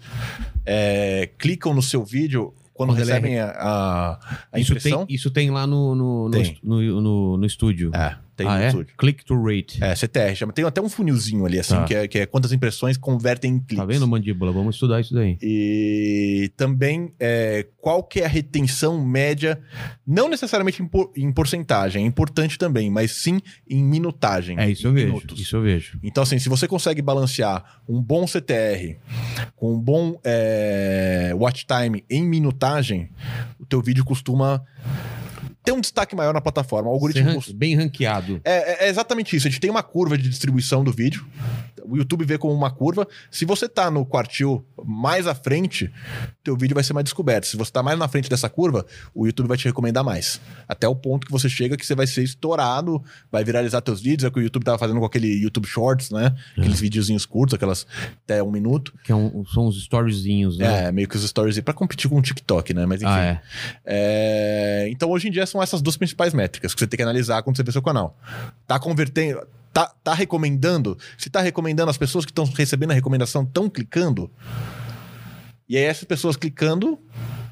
é, 0.65 1.29
clicam 1.39 1.75
no 1.75 1.83
seu 1.83 2.05
vídeo 2.05 2.55
quando, 2.73 2.95
é 2.95 2.99
recebem 2.99 3.39
a, 3.41 3.51
a, 3.51 4.39
a 4.53 4.59
Isso 4.61 4.75
tem, 4.77 5.05
isso 5.09 5.31
tem 5.31 5.51
lá 5.51 5.67
no, 5.67 5.95
no, 5.97 6.25
no, 6.27 6.31
Tem. 6.31 6.59
no, 6.63 6.81
no- 7.01 7.37
no 7.37 7.45
estúdio. 7.47 7.91
É, 7.95 8.17
tem 8.39 8.47
ah, 8.49 8.61
é? 8.61 8.69
estúdio. 8.69 8.95
Click 8.97 9.25
to 9.25 9.35
rate. 9.43 9.83
É, 9.83 9.95
CTR, 9.97 10.35
chama. 10.37 10.53
Tem 10.53 10.65
até 10.65 10.81
um 10.81 10.89
funilzinho 10.89 11.45
ali, 11.45 11.59
assim, 11.59 11.75
Tá. 11.75 11.85
que, 11.85 11.95
é, 11.95 12.07
que 12.09 12.19
é 12.21 12.27
quantas 12.27 12.53
impressões 12.53 12.97
convertem 12.97 13.55
em 13.55 13.59
cliques. 13.59 13.77
Tá 13.77 13.85
vendo, 13.85 14.07
mandíbula? 14.07 14.53
Vamos 14.53 14.77
estudar 14.77 15.01
isso 15.01 15.13
daí. 15.13 15.37
E 15.43 16.51
também 16.57 17.13
é, 17.19 17.67
qual 17.81 18.03
que 18.05 18.21
é 18.21 18.25
a 18.25 18.29
retenção 18.29 19.05
média, 19.05 19.61
não 20.07 20.29
necessariamente 20.29 20.81
em, 20.81 20.87
por- 20.87 21.11
em 21.17 21.33
porcentagem, 21.33 22.05
é 22.05 22.07
importante 22.07 22.57
também, 22.57 22.89
mas 22.91 23.11
sim 23.11 23.41
em 23.69 23.83
minutagem. 23.83 24.57
É, 24.59 24.71
isso 24.71 24.87
eu 24.87 24.93
vejo. 24.93 25.07
minutos. 25.09 25.41
Isso 25.41 25.57
eu 25.57 25.63
vejo. 25.63 25.99
Então, 26.03 26.23
assim, 26.23 26.39
se 26.39 26.49
você 26.49 26.69
consegue 26.69 27.03
balancear 27.03 27.81
um 27.89 28.01
bom 28.01 28.25
CTR 28.27 28.97
com 29.57 29.75
um 29.75 29.81
bom 29.81 30.19
é, 30.25 31.33
watch 31.35 31.67
time 31.67 32.05
em 32.09 32.23
minutagem, 32.25 33.11
o 33.59 33.67
teu 33.67 33.83
vídeo 33.83 34.05
costuma 34.05 34.63
ter 35.69 35.73
um 35.73 35.81
destaque 35.81 36.15
maior 36.17 36.33
na 36.35 36.41
plataforma. 36.41 36.89
O 36.89 36.93
algoritmo 36.93 37.43
bem 37.55 37.75
ranqueado. 37.77 38.41
é, 38.45 38.85
é- 38.85 38.87
é 38.87 38.89
exatamente 38.89 39.37
isso. 39.37 39.47
A 39.47 39.51
gente 39.51 39.61
tem 39.61 39.71
uma 39.71 39.83
curva 39.83 40.17
de 40.17 40.29
distribuição 40.29 40.83
do 40.83 40.93
vídeo. 40.93 41.27
O 41.91 41.97
YouTube 41.97 42.25
vê 42.25 42.37
como 42.37 42.53
uma 42.53 42.71
curva. 42.71 43.07
Se 43.31 43.45
você 43.47 43.67
tá 43.69 43.91
no 43.91 44.05
quartil 44.05 44.65
mais 44.85 45.27
à 45.27 45.35
frente, 45.35 45.91
teu 46.45 46.55
vídeo 46.57 46.75
vai 46.75 46.85
ser 46.85 46.93
mais 46.93 47.05
descoberto. 47.05 47.47
Se 47.47 47.57
você 47.57 47.71
tá 47.73 47.83
mais 47.83 47.99
na 47.99 48.07
frente 48.09 48.29
dessa 48.29 48.49
curva, 48.49 48.85
o 49.15 49.27
YouTube 49.27 49.47
vai 49.49 49.57
te 49.57 49.65
recomendar 49.65 50.05
mais. 50.05 50.39
Até 50.69 50.87
o 50.87 50.95
ponto 50.95 51.27
que 51.27 51.33
você 51.33 51.49
chega 51.49 51.77
que 51.79 51.87
você 51.87 51.95
vai 51.95 52.07
ser 52.07 52.23
estourado, 52.23 53.03
vai 53.33 53.43
viralizar 53.43 53.81
teus 53.81 54.01
vídeos. 54.03 54.25
É 54.25 54.29
o 54.29 54.33
que 54.33 54.39
o 54.39 54.43
YouTube 54.43 54.65
tava 54.65 54.77
fazendo 54.77 55.01
com 55.01 55.07
aquele 55.07 55.29
YouTube 55.43 55.67
Shorts, 55.67 56.11
né? 56.11 56.35
Aqueles 56.59 56.79
videozinhos 56.81 57.25
curtos, 57.25 57.55
aquelas 57.55 57.87
até 58.25 58.43
um 58.43 58.51
minuto. 58.51 58.93
Que 59.05 59.13
é 59.13 59.15
um- 59.15 59.45
são 59.47 59.67
os 59.67 59.79
storyzinhos, 59.79 60.59
né? 60.59 60.89
É, 60.89 60.93
meio 60.93 61.09
que 61.09 61.17
os 61.17 61.23
stories 61.27 61.59
para 61.61 61.73
competir 61.73 62.11
com 62.11 62.17
o 62.17 62.23
TikTok, 62.23 62.75
né? 62.75 62.85
Mas 62.85 63.01
enfim. 63.01 63.11
ah, 63.11 63.25
é. 63.25 63.41
É, 63.87 64.89
Então, 64.91 65.11
hoje 65.11 65.29
em 65.29 65.31
dia, 65.31 65.47
são 65.47 65.58
essas 65.63 65.83
duas 65.83 65.97
principais 65.97 66.35
métricas 66.35 66.75
que 66.75 66.81
você 66.81 66.87
tem 66.87 66.97
que 66.97 67.03
analisar 67.03 67.43
quando 67.43 67.57
você 67.57 67.63
vê 67.63 67.73
seu 67.73 67.83
canal. 67.83 68.19
Tá 68.67 68.79
convertendo. 68.79 69.47
Tá, 69.73 69.93
tá 70.03 70.15
recomendando? 70.15 70.99
Se 71.17 71.31
tá 71.31 71.41
recomendando, 71.41 71.91
as 71.91 71.99
pessoas 71.99 72.25
que 72.25 72.31
estão 72.31 72.45
recebendo 72.45 72.91
a 72.91 72.95
recomendação 72.95 73.43
estão 73.43 73.69
clicando. 73.69 74.31
E 75.69 75.77
aí, 75.77 75.85
essas 75.85 76.05
pessoas 76.05 76.37
clicando 76.37 76.99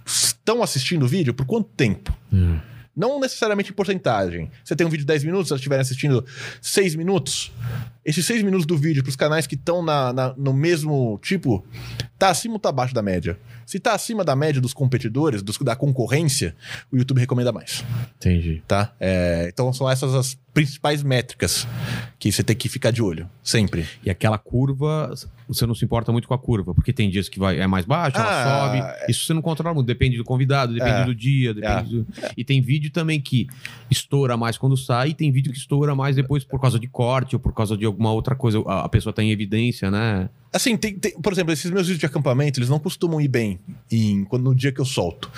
estão 0.05 0.63
assistindo 0.63 1.05
o 1.05 1.09
vídeo 1.09 1.35
por 1.35 1.45
quanto 1.45 1.69
tempo? 1.71 2.17
Hum. 2.33 2.59
Não 2.97 3.21
necessariamente 3.21 3.71
em 3.71 3.75
porcentagem. 3.75 4.51
Você 4.65 4.75
tem 4.75 4.87
um 4.87 4.91
vídeo 4.91 5.03
de 5.03 5.07
10 5.07 5.25
minutos, 5.25 5.49
se 5.49 5.53
elas 5.53 5.61
estiverem 5.61 5.83
assistindo 5.83 6.25
6 6.63 6.95
minutos, 6.95 7.53
esses 8.07 8.25
6 8.25 8.43
minutos 8.43 8.65
do 8.67 8.77
vídeo 8.79 9.03
para 9.03 9.11
os 9.11 9.17
canais 9.17 9.47
que 9.47 9.55
estão 9.57 9.83
na, 9.83 10.13
na- 10.13 10.35
no 10.37 10.53
mesmo 10.55 11.19
tipo, 11.23 11.63
tá 12.19 12.31
acima 12.31 12.55
ou 12.55 12.61
tá 12.61 12.69
abaixo 12.71 12.95
da 12.95 13.03
média? 13.03 13.39
Se 13.67 13.81
tá 13.81 13.93
acima 13.95 14.25
da 14.25 14.37
média 14.37 14.61
dos 14.61 14.73
competidores, 14.73 15.43
dos- 15.43 15.59
da 15.59 15.75
concorrência, 15.75 16.55
o 16.93 16.97
YouTube 16.97 17.19
recomenda 17.19 17.51
mais, 17.53 17.85
Entendi. 18.17 18.63
tá? 18.67 18.95
É, 19.01 19.51
então 19.53 19.73
são 19.73 19.91
essas 19.91 20.15
as 20.15 20.39
principais 20.55 21.03
métricas 21.03 21.67
que 22.19 22.33
você 22.33 22.43
tem 22.43 22.57
que 22.57 22.67
ficar 22.69 22.91
de 22.91 23.03
olho, 23.03 23.29
sempre. 23.43 23.87
E 24.03 24.09
aquela 24.09 24.39
curva, 24.39 25.13
você 25.47 25.67
não 25.67 25.75
se 25.75 25.85
importa 25.85 26.11
muito 26.11 26.27
com 26.27 26.33
a 26.33 26.39
curva, 26.39 26.73
porque 26.75 26.95
tem 26.95 27.11
dias 27.11 27.29
que 27.29 27.39
vai, 27.39 27.61
é 27.61 27.67
mais 27.67 27.85
baixo, 27.85 28.17
ela 28.17 28.27
Ah, 28.27 28.69
sobe. 28.71 29.11
Isso 29.13 29.27
você 29.27 29.35
não 29.35 29.43
controla 29.43 29.75
muito, 29.75 29.87
depende 29.87 30.17
do 30.17 30.25
convidado, 30.25 30.73
depende 30.73 30.93
É. 31.01 31.05
do 31.05 31.15
dia, 31.15 31.53
depende 31.53 31.91
do... 32.01 32.07
E 32.35 32.43
tem 32.43 32.63
vídeo 32.63 32.91
também 32.91 33.21
que 33.21 33.47
estoura 33.91 34.35
mais 34.37 34.57
quando 34.57 34.79
sai, 34.79 35.11
e 35.11 35.15
tem 35.15 35.31
vídeo 35.31 35.53
que 35.53 35.59
estoura 35.59 35.95
mais 35.95 36.17
depois 36.17 36.43
por 36.43 36.59
causa 36.59 36.79
de 36.79 36.87
corte 36.89 37.37
ou 37.37 37.41
por 37.41 37.53
causa 37.53 37.77
de 37.77 37.85
alguma 37.97 38.13
outra 38.13 38.35
coisa. 38.35 38.63
A, 38.67 38.89
pessoa 38.89 39.13
tá 39.13 39.23
em 39.23 39.31
evidência, 39.31 39.91
né? 39.91 40.29
Assim, 40.53 40.77
tem, 40.77 40.95
tem- 40.99 41.13
por 41.21 41.33
exemplo, 41.33 41.53
esses 41.53 41.71
meus 41.71 41.87
vídeos 41.87 42.01
de 42.01 42.07
acampamento, 42.07 42.59
eles 42.59 42.69
não 42.69 42.79
costumam 42.79 43.21
ir 43.21 43.29
bem 43.29 43.59
em, 43.91 44.25
quando, 44.25 44.45
no 44.45 44.55
dia 44.55 44.71
que 44.73 44.81
eu 44.81 44.85
solto. 44.85 45.31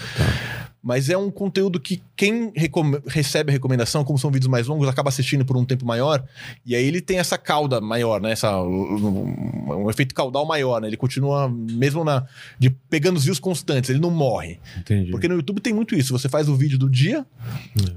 Mas 0.81 1.11
é 1.11 1.19
um 1.19 1.29
conteúdo 1.31 1.81
que 1.81 2.01
quem 2.17 2.53
recome- 2.55 3.01
recebe 3.07 3.51
a 3.51 3.53
recomendação, 3.53 4.05
como 4.05 4.17
são 4.19 4.31
vídeos 4.31 4.49
mais 4.49 4.69
longos, 4.69 4.87
acaba 4.89 5.09
assistindo 5.09 5.45
por 5.45 5.57
um 5.57 5.65
tempo 5.65 5.85
maior. 5.85 6.25
E 6.65 6.75
aí 6.75 6.85
ele 6.85 7.01
tem 7.01 7.19
essa 7.19 7.37
cauda 7.37 7.81
maior, 7.81 8.21
né? 8.21 8.31
Essa, 8.31 8.63
um, 8.63 9.85
um 9.85 9.91
efeito 9.91 10.15
caudal 10.15 10.47
maior, 10.47 10.81
né? 10.81 10.87
Ele 10.87 10.97
continua 10.97 11.49
mesmo 11.49 12.05
na, 12.05 12.25
de 12.59 12.71
pegando 12.71 13.17
os 13.17 13.25
views 13.25 13.41
constantes, 13.41 13.91
ele 13.91 13.99
não 13.99 14.11
morre. 14.11 14.61
Entendi. 14.79 15.11
Porque 15.11 15.27
no 15.27 15.35
YouTube 15.35 15.61
tem 15.61 15.75
muito 15.75 15.97
isso. 15.97 16.17
Você 16.17 16.29
faz 16.29 16.49
o 16.49 16.55
vídeo 16.55 16.79
do 16.79 16.89
dia 16.89 17.27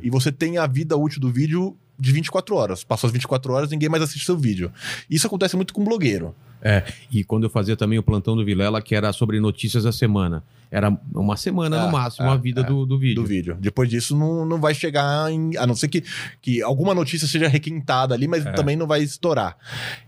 e 0.01 0.09
você 0.09 0.31
tem 0.31 0.57
a 0.57 0.65
vida 0.65 0.97
útil 0.97 1.21
do 1.21 1.31
vídeo 1.31 1.77
de 2.02 2.11
24 2.11 2.56
horas. 2.56 2.84
Passou 2.84 3.07
as 3.07 3.14
24 3.14 3.53
horas, 3.53 3.69
ninguém 3.69 3.88
mais 3.88 4.02
assiste 4.02 4.26
seu 4.26 4.36
vídeo. 4.36 4.72
Isso 5.07 5.28
acontece 5.28 5.56
muito 5.56 5.72
com 5.72 5.84
blogueiro. 5.84 6.36
É, 6.61 6.83
e 7.11 7.23
quando 7.23 7.43
eu 7.45 7.49
fazia 7.49 7.75
também 7.75 7.97
o 7.99 8.03
plantão 8.03 8.35
do 8.35 8.45
Vilela, 8.45 8.81
que 8.81 8.93
era 8.95 9.11
sobre 9.11 9.39
notícias 9.39 9.83
da 9.83 9.91
semana. 9.91 10.43
Era 10.73 10.89
uma 11.13 11.35
semana 11.35 11.75
É, 11.75 11.85
no 11.85 11.91
máximo 11.91 12.29
é, 12.29 12.31
a 12.31 12.38
vida 12.38 12.61
é, 12.61 12.63
do, 12.63 12.85
do 12.85 12.97
vídeo. 12.97 13.21
do 13.21 13.27
vídeo. 13.27 13.57
Depois 13.59 13.89
disso, 13.89 14.15
não, 14.15 14.45
não 14.45 14.57
vai 14.57 14.73
chegar 14.73 15.29
em. 15.29 15.57
A 15.57 15.67
não 15.67 15.75
ser 15.75 15.89
que, 15.89 16.01
que 16.41 16.61
alguma 16.61 16.93
notícia 16.95 17.27
seja 17.27 17.49
requintada 17.49 18.13
ali, 18.15 18.25
mas 18.25 18.45
É. 18.45 18.51
também 18.53 18.77
não 18.77 18.88
vai 18.88 19.01
estourar. 19.03 19.57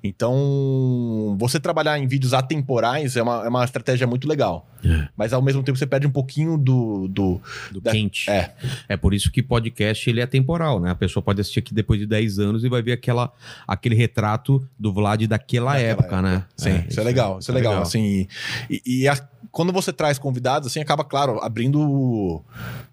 Então, 0.02 1.36
você 1.40 1.60
trabalhar 1.60 1.98
em 2.00 2.08
vídeos 2.08 2.34
atemporais 2.34 3.16
é 3.18 3.22
uma, 3.24 3.46
é 3.46 3.50
uma 3.50 3.64
estratégia 3.66 4.08
muito 4.08 4.28
legal. 4.28 4.70
É. 4.86 5.08
Mas 5.18 5.34
ao 5.34 5.42
mesmo 5.42 5.64
tempo 5.64 5.78
você 5.78 5.86
perde 5.86 6.08
um 6.08 6.12
pouquinho 6.12 6.58
do. 6.58 7.08
do 7.08 7.42
Do 7.72 7.82
Da- 7.82 7.92
quente. 7.92 8.30
é. 8.30 8.54
É 8.88 8.96
por 8.98 9.14
isso 9.14 9.32
que 9.32 9.42
podcast 9.44 10.10
ele 10.10 10.22
é 10.22 10.26
temporal, 10.26 10.80
né? 10.80 10.92
A 10.92 10.96
pessoa 10.96 11.22
pode 11.24 11.42
assistir 11.42 11.60
aqui 11.60 11.74
depois 11.74 12.00
de 12.00 12.06
10 12.06 12.40
anos 12.40 12.64
e 12.64 12.70
vai 12.70 12.82
ver 12.82 12.94
aquela, 12.94 13.32
aquele 13.68 13.96
retrato 13.96 14.66
do 14.80 14.94
Vlad 14.94 15.22
daquela, 15.28 15.74
Daquela 15.74 15.78
época, 15.80 16.22
né? 16.22 16.43
Sim, 16.56 16.84
isso, 16.90 17.00
é 17.00 17.04
legal, 17.04 17.40
isso 17.40 17.52
é 17.52 17.54
legal. 17.54 17.82
Assim, 17.82 18.28
e 18.70 18.82
e 18.86 19.08
a- 19.08 19.18
quando 19.52 19.72
você 19.72 19.94
traz 19.94 20.18
convidados, 20.18 20.68
assim, 20.68 20.80
acaba, 20.80 21.04
claro, 21.04 21.40
abrindo 21.44 22.44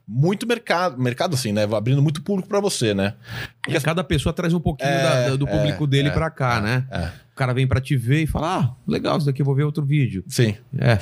muito 0.06 0.46
mercado, 0.46 1.00
mercado 1.00 1.34
assim, 1.34 1.52
né? 1.52 1.64
Abrindo 1.64 2.02
muito 2.02 2.20
público 2.22 2.48
pra 2.48 2.60
você, 2.60 2.92
né? 2.92 3.14
Porque 3.62 3.78
cada 3.80 4.02
pessoa 4.04 4.32
traz 4.32 4.52
um 4.52 4.60
pouquinho 4.60 4.90
É, 4.90 5.30
da- 5.30 5.36
do 5.36 5.48
é, 5.48 5.50
público 5.56 5.86
dele 5.86 6.08
é, 6.08 6.12
pra 6.12 6.28
cá, 6.30 6.60
né? 6.60 6.84
É. 6.90 7.10
O 7.32 7.36
cara 7.40 7.54
vem 7.54 7.66
pra 7.66 7.80
te 7.80 7.96
ver 7.96 8.22
e 8.24 8.26
fala: 8.26 8.56
Ah, 8.58 8.74
legal, 8.86 9.16
isso 9.16 9.24
daqui 9.26 9.40
eu 9.40 9.46
vou 9.46 9.54
ver 9.54 9.62
outro 9.64 9.84
vídeo. 9.84 10.22
Sim. 10.28 10.54
É. 10.78 10.98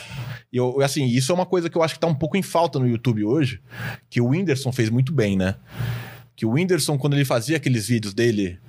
E 0.53 0.57
eu, 0.59 0.81
assim, 0.83 1.05
isso 1.07 1.33
é 1.33 1.35
uma 1.35 1.47
coisa 1.47 1.69
que 1.69 1.77
eu 1.77 1.83
acho 1.83 1.95
que 1.95 2.01
tá 2.01 2.07
um 2.07 2.15
pouco 2.15 2.37
em 2.37 2.43
falta 2.43 2.79
no 2.79 2.87
YouTube 2.87 3.25
hoje, 3.25 3.61
que 4.09 4.21
o 4.21 4.29
Whindersson 4.29 4.71
fez 4.71 4.89
muito 4.91 5.13
bem, 5.13 5.37
né? 5.37 5.57
Que 6.37 6.47
o 6.47 6.51
Whindersson, 6.53 6.97
quando 6.97 7.15
ele 7.15 7.25
fazia 7.25 7.57
aqueles 7.57 7.89
vídeos 7.89 8.15
dele 8.15 8.61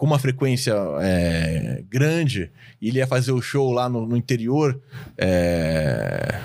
com 0.00 0.06
uma 0.06 0.18
frequência 0.18 0.72
é, 1.02 1.84
grande, 1.90 2.50
e 2.80 2.88
ele 2.88 3.00
ia 3.00 3.06
fazer 3.06 3.32
o 3.32 3.42
show 3.42 3.70
lá 3.70 3.86
no, 3.86 4.06
no 4.06 4.16
interior, 4.16 4.80
é, 5.18 6.40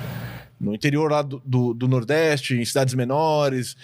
no 0.59 0.75
interior 0.75 1.09
lá 1.09 1.21
do, 1.21 1.41
do, 1.45 1.73
do 1.73 1.87
Nordeste, 1.87 2.53
em 2.53 2.65
cidades 2.65 2.93
menores. 2.95 3.77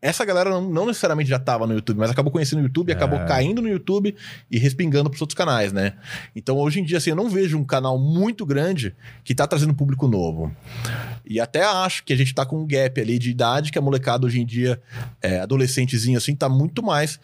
Essa 0.00 0.24
galera 0.24 0.48
não, 0.48 0.60
não 0.60 0.86
necessariamente 0.86 1.28
já 1.28 1.38
tava 1.38 1.66
no 1.66 1.74
YouTube, 1.74 1.98
mas 1.98 2.10
acabou 2.10 2.30
conhecendo 2.30 2.60
o 2.60 2.62
YouTube, 2.62 2.92
acabou 2.92 3.18
caindo 3.26 3.60
no 3.60 3.68
YouTube 3.68 4.14
e 4.48 4.58
respingando 4.58 5.10
pros 5.10 5.20
outros 5.20 5.36
canais, 5.36 5.72
né? 5.72 5.94
Então, 6.36 6.56
hoje 6.56 6.78
em 6.78 6.84
dia, 6.84 6.98
assim, 6.98 7.10
eu 7.10 7.16
não 7.16 7.28
vejo 7.28 7.58
um 7.58 7.64
canal 7.64 7.98
muito 7.98 8.46
grande 8.46 8.94
que 9.24 9.34
tá 9.34 9.46
trazendo 9.46 9.74
público 9.74 10.06
novo. 10.06 10.54
E 11.26 11.40
até 11.40 11.64
acho 11.64 12.04
que 12.04 12.12
a 12.12 12.16
gente 12.16 12.32
tá 12.32 12.46
com 12.46 12.62
um 12.62 12.66
gap 12.66 13.00
ali 13.00 13.18
de 13.18 13.30
idade, 13.30 13.72
que 13.72 13.78
a 13.78 13.82
molecada 13.82 14.24
hoje 14.24 14.40
em 14.40 14.46
dia, 14.46 14.80
é, 15.20 15.40
adolescentezinho 15.40 16.16
assim, 16.16 16.34
tá 16.34 16.48
muito 16.48 16.82
mais 16.82 17.18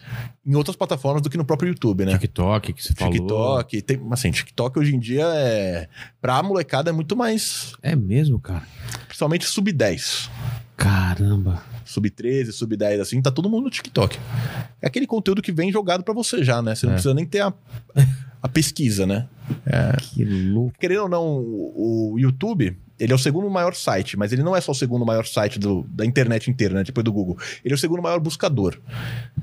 em 0.45 0.53
outras 0.55 0.75
plataformas 0.75 1.21
do 1.21 1.29
que 1.29 1.37
no 1.37 1.45
próprio 1.45 1.69
YouTube, 1.69 2.05
né? 2.05 2.11
TikTok, 2.13 2.73
que 2.73 2.83
você 2.83 2.93
falou. 2.93 3.13
TikTok, 3.13 3.81
tem, 3.81 4.01
assim, 4.11 4.31
TikTok 4.31 4.77
hoje 4.77 4.95
em 4.95 4.99
dia 4.99 5.25
é. 5.33 5.87
Pra 6.21 6.43
molecada 6.43 6.89
é 6.89 6.93
muito 6.93 7.15
mais. 7.15 7.73
É 7.81 7.95
mesmo, 7.95 8.39
cara? 8.39 8.63
Principalmente 9.07 9.45
sub 9.45 9.71
10. 9.71 10.29
Caramba. 10.75 11.74
Sub 11.85 12.09
13, 12.09 12.51
sub 12.51 12.75
10, 12.75 12.99
assim, 12.99 13.21
tá 13.21 13.31
todo 13.31 13.49
mundo 13.49 13.65
no 13.65 13.69
TikTok. 13.69 14.17
É 14.81 14.87
aquele 14.87 15.07
conteúdo 15.07 15.41
que 15.41 15.51
vem 15.51 15.71
jogado 15.71 16.03
pra 16.03 16.13
você 16.13 16.43
já, 16.43 16.61
né? 16.61 16.75
Você 16.75 16.85
não 16.85 16.93
É. 16.93 16.95
precisa 16.95 17.13
nem 17.13 17.25
ter 17.25 17.41
a, 17.41 17.53
a 18.41 18.47
pesquisa, 18.49 19.05
né? 19.05 19.27
Que 20.01 20.25
louco. 20.25 20.75
Querendo 20.79 21.03
ou 21.03 21.09
não, 21.09 21.25
o, 21.37 22.13
o 22.13 22.19
YouTube, 22.19 22.75
ele 22.99 23.11
é 23.11 23.15
o 23.15 23.19
segundo 23.19 23.49
maior 23.49 23.75
site, 23.75 24.17
mas 24.17 24.33
ele 24.33 24.41
não 24.43 24.55
é 24.55 24.61
só 24.61 24.71
o 24.71 24.75
segundo 24.75 25.05
maior 25.05 25.25
site 25.25 25.59
do- 25.59 25.83
da 25.89 26.05
internet 26.05 26.49
inteira, 26.49 26.73
né? 26.73 26.83
Depois 26.83 27.03
do 27.03 27.11
Google. 27.13 27.37
Ele 27.63 27.73
é 27.73 27.75
o 27.75 27.79
segundo 27.79 28.01
maior 28.01 28.19
buscador. 28.19 28.77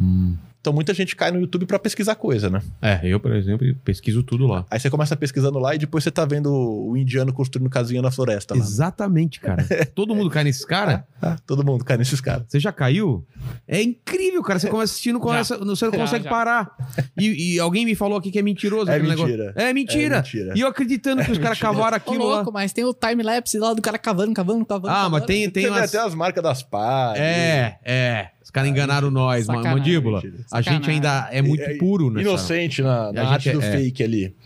Hum. 0.01 0.37
Então 0.63 0.73
muita 0.73 0.95
gente 0.95 1.17
cai 1.17 1.33
no 1.33 1.41
YouTube 1.41 1.67
pra 1.67 1.77
pesquisar 1.77 2.15
coisa, 2.15 2.49
né? 2.49 2.63
É, 2.81 3.01
eu, 3.03 3.19
por 3.19 3.35
exemplo, 3.35 3.67
pesquiso 3.85 4.23
tudo 4.23 4.47
lá. 4.47 4.65
Aí 4.71 4.79
você 4.79 4.89
começa 4.89 5.17
pesquisando 5.17 5.59
lá 5.59 5.75
e 5.75 5.79
depois 5.79 6.05
você 6.05 6.11
tá 6.13 6.25
vendo 6.25 6.53
o 6.55 6.97
indiano 6.97 7.33
construindo 7.33 7.69
casinha 7.69 8.01
na 8.01 8.13
floresta. 8.13 8.55
Lá. 8.55 8.61
Exatamente, 8.61 9.41
cara. 9.41 9.67
Todo 9.93 10.15
mundo 10.15 10.31
cai 10.31 10.45
nesses 10.45 10.65
caras? 10.65 11.01
Ah, 11.25 11.37
todo 11.47 11.65
mundo 11.65 11.85
cai 11.85 11.97
nesses 11.97 12.21
caras. 12.21 12.47
Você 12.49 12.59
já 12.59 12.73
caiu? 12.73 13.25
É 13.69 13.81
incrível, 13.81 14.43
cara. 14.43 14.59
Você 14.59 14.67
começa 14.69 14.91
assistindo, 14.93 15.21
começa, 15.21 15.57
você 15.57 15.85
não 15.85 15.93
Já, 15.93 15.99
consegue 15.99 16.25
já. 16.25 16.31
parar. 16.31 16.77
E, 17.17 17.55
e 17.55 17.61
alguém 17.61 17.85
me 17.85 17.95
falou 17.95 18.19
aqui 18.19 18.33
que 18.33 18.41
é 18.41 18.43
mentiroso. 18.43 18.91
É 18.91 18.97
aquele 18.97 19.11
mentira. 19.15 19.45
negócio. 19.45 19.61
É 19.61 19.73
mentira. 19.73 20.17
É 20.17 20.19
mentira. 20.19 20.53
E 20.57 20.61
eu 20.63 20.67
acreditando 20.67 21.25
que 21.25 21.31
os 21.31 21.39
caras 21.39 21.61
cavaram 21.61 21.95
Ô, 21.95 21.97
aquilo 21.97 22.27
lá. 22.27 22.35
louco, 22.35 22.51
mas 22.51 22.73
tem 22.73 22.85
o 22.85 22.93
time-lapse 22.93 23.57
lá 23.57 23.73
do 23.73 23.81
cara 23.81 23.99
cavando, 23.99 24.35
cavando, 24.35 24.67
cavando. 24.67 24.89
Ah, 24.89 25.03
mas 25.09 25.21
cavando. 25.21 25.27
tem, 25.27 25.49
tem 25.49 25.63
Você 25.63 25.71
vê 25.71 25.79
umas... 25.79 25.95
até 25.95 26.05
as 26.05 26.13
marcas 26.13 26.43
das 26.43 26.61
pás. 26.65 27.17
É, 27.21 27.79
é. 27.85 28.31
Os 28.53 28.55
caras 28.55 28.69
enganaram 28.69 29.11
nós, 29.11 29.47
Sacanagem, 29.47 29.79
mandíbula. 29.79 30.21
mentira. 30.23 30.45
A 30.53 30.61
gente 30.61 30.65
Sacanagem. 30.85 30.95
ainda 30.97 31.29
é 31.33 31.41
muito 31.41 31.63
É, 31.63 31.75
puro 31.79 32.11
nessa... 32.11 32.29
Inocente 32.29 32.83
na, 32.83 33.11
na 33.11 33.29
arte 33.31 33.49
é- 33.49 33.53
do 33.55 33.63
é. 33.63 33.73
fake 33.73 34.03
ali. 34.03 34.37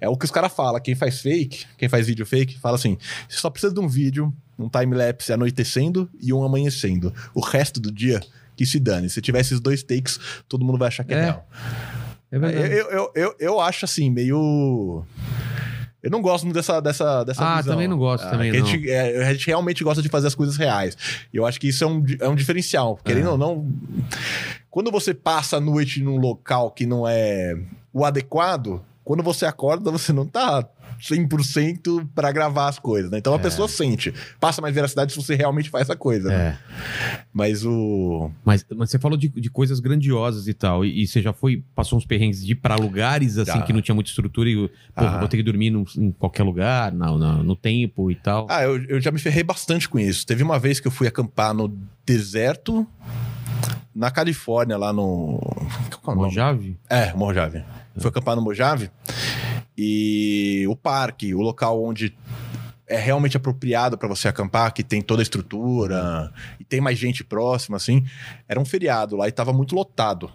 É 0.00 0.08
o 0.08 0.16
que 0.16 0.24
os 0.24 0.30
caras 0.30 0.50
falam. 0.50 0.80
Quem 0.80 0.94
faz 0.94 1.20
fake, 1.20 1.66
quem 1.76 1.86
faz 1.86 2.06
vídeo 2.06 2.24
fake, 2.24 2.58
fala 2.58 2.76
assim: 2.76 2.96
você 3.28 3.36
só 3.38 3.50
precisa 3.50 3.72
de 3.74 3.78
um 3.78 3.86
vídeo, 3.86 4.32
um 4.58 4.66
time-lapse 4.66 5.30
anoitecendo 5.30 6.08
e 6.18 6.32
um 6.32 6.42
amanhecendo. 6.42 7.12
O 7.34 7.40
resto 7.40 7.78
do 7.78 7.92
dia, 7.92 8.20
que 8.56 8.64
se 8.64 8.80
dane. 8.80 9.10
Se 9.10 9.20
tiver 9.20 9.40
esses 9.40 9.60
dois 9.60 9.82
takes, 9.82 10.18
todo 10.48 10.64
mundo 10.64 10.78
vai 10.78 10.88
achar 10.88 11.04
que 11.04 11.12
é, 11.12 11.18
É, 11.18 11.22
real. 11.24 11.46
É 12.32 12.36
Eu, 12.36 12.40
verdade. 12.40 12.72
eu, 12.74 12.86
eu, 12.90 13.12
eu, 13.14 13.34
eu 13.38 13.60
acho 13.60 13.84
assim, 13.84 14.08
meio. 14.08 15.04
Eu 16.02 16.10
não 16.10 16.22
gosto 16.22 16.44
muito 16.44 16.56
dessa, 16.56 16.80
dessa, 16.80 17.24
dessa 17.24 17.42
Ah, 17.42 17.56
também 17.58 17.72
também 17.72 17.88
não 17.88 17.98
gosto, 17.98 18.28
também 18.28 18.50
a 18.50 18.54
gente, 18.54 18.90
é, 18.90 19.26
a 19.26 19.32
gente 19.32 19.46
realmente 19.46 19.84
gosta 19.84 20.02
de 20.02 20.08
fazer 20.08 20.28
as 20.28 20.34
coisas 20.34 20.56
reais. 20.56 20.96
E 21.32 21.36
eu 21.36 21.44
acho 21.46 21.60
que 21.60 21.68
isso 21.68 21.84
é 21.84 21.86
um, 21.86 22.04
é 22.20 22.28
um 22.28 22.34
diferencial. 22.34 22.98
Querendo 23.04 23.28
É. 23.28 23.30
ou 23.32 23.38
não, 23.38 23.68
quando 24.70 24.90
você 24.90 25.12
passa 25.12 25.58
a 25.58 25.60
noite 25.60 26.02
num 26.02 26.16
local 26.16 26.70
que 26.70 26.86
não 26.86 27.06
é 27.06 27.54
o 27.92 28.04
adequado, 28.04 28.80
quando 29.04 29.22
você 29.22 29.44
acorda, 29.44 29.90
você 29.90 30.12
não 30.12 30.26
tá 30.26 30.64
100% 31.00 32.08
pra 32.14 32.30
gravar 32.32 32.68
as 32.68 32.78
coisas, 32.78 33.10
né? 33.10 33.18
Então 33.18 33.32
a 33.32 33.36
É. 33.36 33.40
pessoa 33.40 33.68
sente. 33.68 34.12
Passa 34.38 34.60
mais 34.60 34.74
veracidade 34.74 35.12
se 35.12 35.20
você 35.22 35.34
realmente 35.34 35.70
faz 35.70 35.88
a 35.90 35.96
coisa, 35.96 36.28
né? 36.28 36.34
É. 36.36 36.58
Mas 37.32 37.64
o... 37.64 38.30
Mas, 38.44 38.64
mas 38.76 38.90
você 38.90 38.98
falou 38.98 39.16
de, 39.16 39.28
de 39.28 39.50
coisas 39.50 39.80
grandiosas 39.80 40.46
e 40.48 40.54
tal. 40.54 40.84
E, 40.84 41.02
e 41.02 41.06
você 41.06 41.22
já 41.22 41.32
foi, 41.32 41.64
passou 41.74 41.98
uns 41.98 42.04
perrengues 42.04 42.44
de 42.44 42.52
ir 42.52 42.56
pra 42.56 42.76
lugares 42.76 43.38
assim 43.38 43.60
que 43.62 43.72
não 43.72 43.80
tinha 43.82 43.94
muita 43.94 44.10
estrutura 44.10 44.48
e, 44.50 44.68
pô, 44.68 44.72
Ah. 44.96 45.18
vou 45.18 45.28
ter 45.28 45.36
que 45.36 45.42
dormir 45.42 45.70
num- 45.70 45.84
em 45.96 46.10
qualquer 46.12 46.42
lugar, 46.42 46.92
no, 46.92 47.18
no, 47.18 47.42
no 47.42 47.56
tempo 47.56 48.10
e 48.10 48.14
tal. 48.14 48.46
Ah, 48.50 48.62
eu, 48.64 48.82
eu 48.84 49.00
já 49.00 49.10
me 49.10 49.18
ferrei 49.18 49.42
bastante 49.42 49.88
com 49.88 49.98
isso. 49.98 50.26
Teve 50.26 50.42
uma 50.42 50.58
vez 50.58 50.80
que 50.80 50.86
eu 50.86 50.92
fui 50.92 51.06
acampar 51.06 51.54
no 51.54 51.76
deserto, 52.04 52.86
na 53.94 54.10
Califórnia, 54.10 54.76
lá 54.76 54.92
no. 54.92 55.38
Qual 56.02 56.14
é 56.16 56.18
o 56.18 56.22
nome? 56.22 56.28
Mojave? 56.28 56.78
É, 56.88 57.12
Mojave. 57.14 57.62
Fui 57.98 58.08
acampar 58.08 58.36
no 58.36 58.42
Mojave 58.42 58.88
e 59.82 60.66
o 60.68 60.76
parque, 60.76 61.34
o 61.34 61.40
local 61.40 61.82
onde 61.82 62.14
é 62.86 62.98
realmente 62.98 63.34
apropriado 63.34 63.96
para 63.96 64.06
você 64.06 64.28
acampar, 64.28 64.74
que 64.74 64.84
tem 64.84 65.00
toda 65.00 65.22
a 65.22 65.24
estrutura 65.24 66.30
e 66.58 66.64
tem 66.64 66.82
mais 66.82 66.98
gente 66.98 67.24
próxima, 67.24 67.78
assim, 67.78 68.04
era 68.46 68.60
um 68.60 68.64
feriado 68.66 69.16
lá 69.16 69.26
e 69.26 69.32
tava 69.32 69.54
muito 69.54 69.74
lotado. 69.74 70.30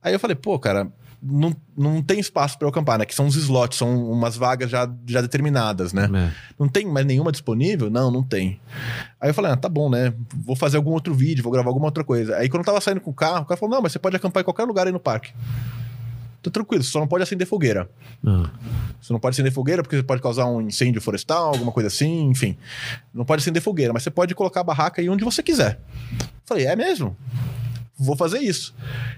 Aí 0.00 0.12
eu 0.12 0.20
falei, 0.20 0.36
pô, 0.36 0.56
cara, 0.56 0.88
não, 1.20 1.52
não 1.76 2.00
tem 2.00 2.20
espaço 2.20 2.56
para 2.56 2.66
eu 2.66 2.70
acampar, 2.70 2.96
né? 2.96 3.04
Que 3.04 3.14
são 3.14 3.26
os 3.26 3.34
slots, 3.34 3.76
são 3.76 4.08
umas 4.08 4.36
vagas 4.36 4.70
já, 4.70 4.88
já 5.04 5.20
determinadas, 5.20 5.92
né? 5.92 6.08
É. 6.14 6.30
Não 6.56 6.68
tem 6.68 6.86
mais 6.86 7.04
nenhuma 7.04 7.32
disponível? 7.32 7.90
Não, 7.90 8.08
não 8.08 8.22
tem. 8.22 8.60
Aí 9.20 9.30
eu 9.30 9.34
falei, 9.34 9.50
ah, 9.50 9.56
tá 9.56 9.68
bom, 9.68 9.90
né? 9.90 10.14
Vou 10.32 10.54
fazer 10.54 10.76
algum 10.76 10.92
outro 10.92 11.12
vídeo, 11.12 11.42
vou 11.42 11.52
gravar 11.52 11.70
alguma 11.70 11.86
outra 11.86 12.04
coisa. 12.04 12.36
Aí 12.36 12.48
quando 12.48 12.60
eu 12.60 12.66
tava 12.66 12.80
saindo 12.80 13.00
com 13.00 13.10
o 13.10 13.14
carro, 13.14 13.42
o 13.42 13.46
cara 13.46 13.58
falou, 13.58 13.74
não, 13.74 13.82
mas 13.82 13.90
você 13.90 13.98
pode 13.98 14.14
acampar 14.14 14.42
em 14.42 14.44
qualquer 14.44 14.64
lugar 14.64 14.86
aí 14.86 14.92
no 14.92 15.00
parque. 15.00 15.32
Tô 16.40 16.50
tranquilo, 16.50 16.82
você 16.84 16.90
só 16.90 17.00
não 17.00 17.08
pode 17.08 17.22
acender 17.22 17.46
fogueira. 17.46 17.90
Ah. 18.24 18.50
Você 19.00 19.12
não 19.12 19.20
pode 19.20 19.34
acender 19.34 19.52
fogueira 19.52 19.82
porque 19.82 19.96
você 19.96 20.02
pode 20.02 20.22
causar 20.22 20.46
um 20.46 20.60
incêndio 20.60 21.00
florestal, 21.00 21.48
alguma 21.48 21.72
coisa 21.72 21.88
assim, 21.88 22.28
enfim. 22.28 22.56
Não 23.12 23.24
pode 23.24 23.42
acender 23.42 23.60
fogueira, 23.60 23.92
mas 23.92 24.02
você 24.02 24.10
pode 24.10 24.34
colocar 24.34 24.60
a 24.60 24.64
barraca 24.64 25.00
aí 25.00 25.08
onde 25.08 25.24
você 25.24 25.42
quiser. 25.42 25.80
Falei, 26.44 26.66
é 26.66 26.76
mesmo? 26.76 27.16
Vou 27.98 28.14
fazer 28.16 28.38
isso. 28.38 28.74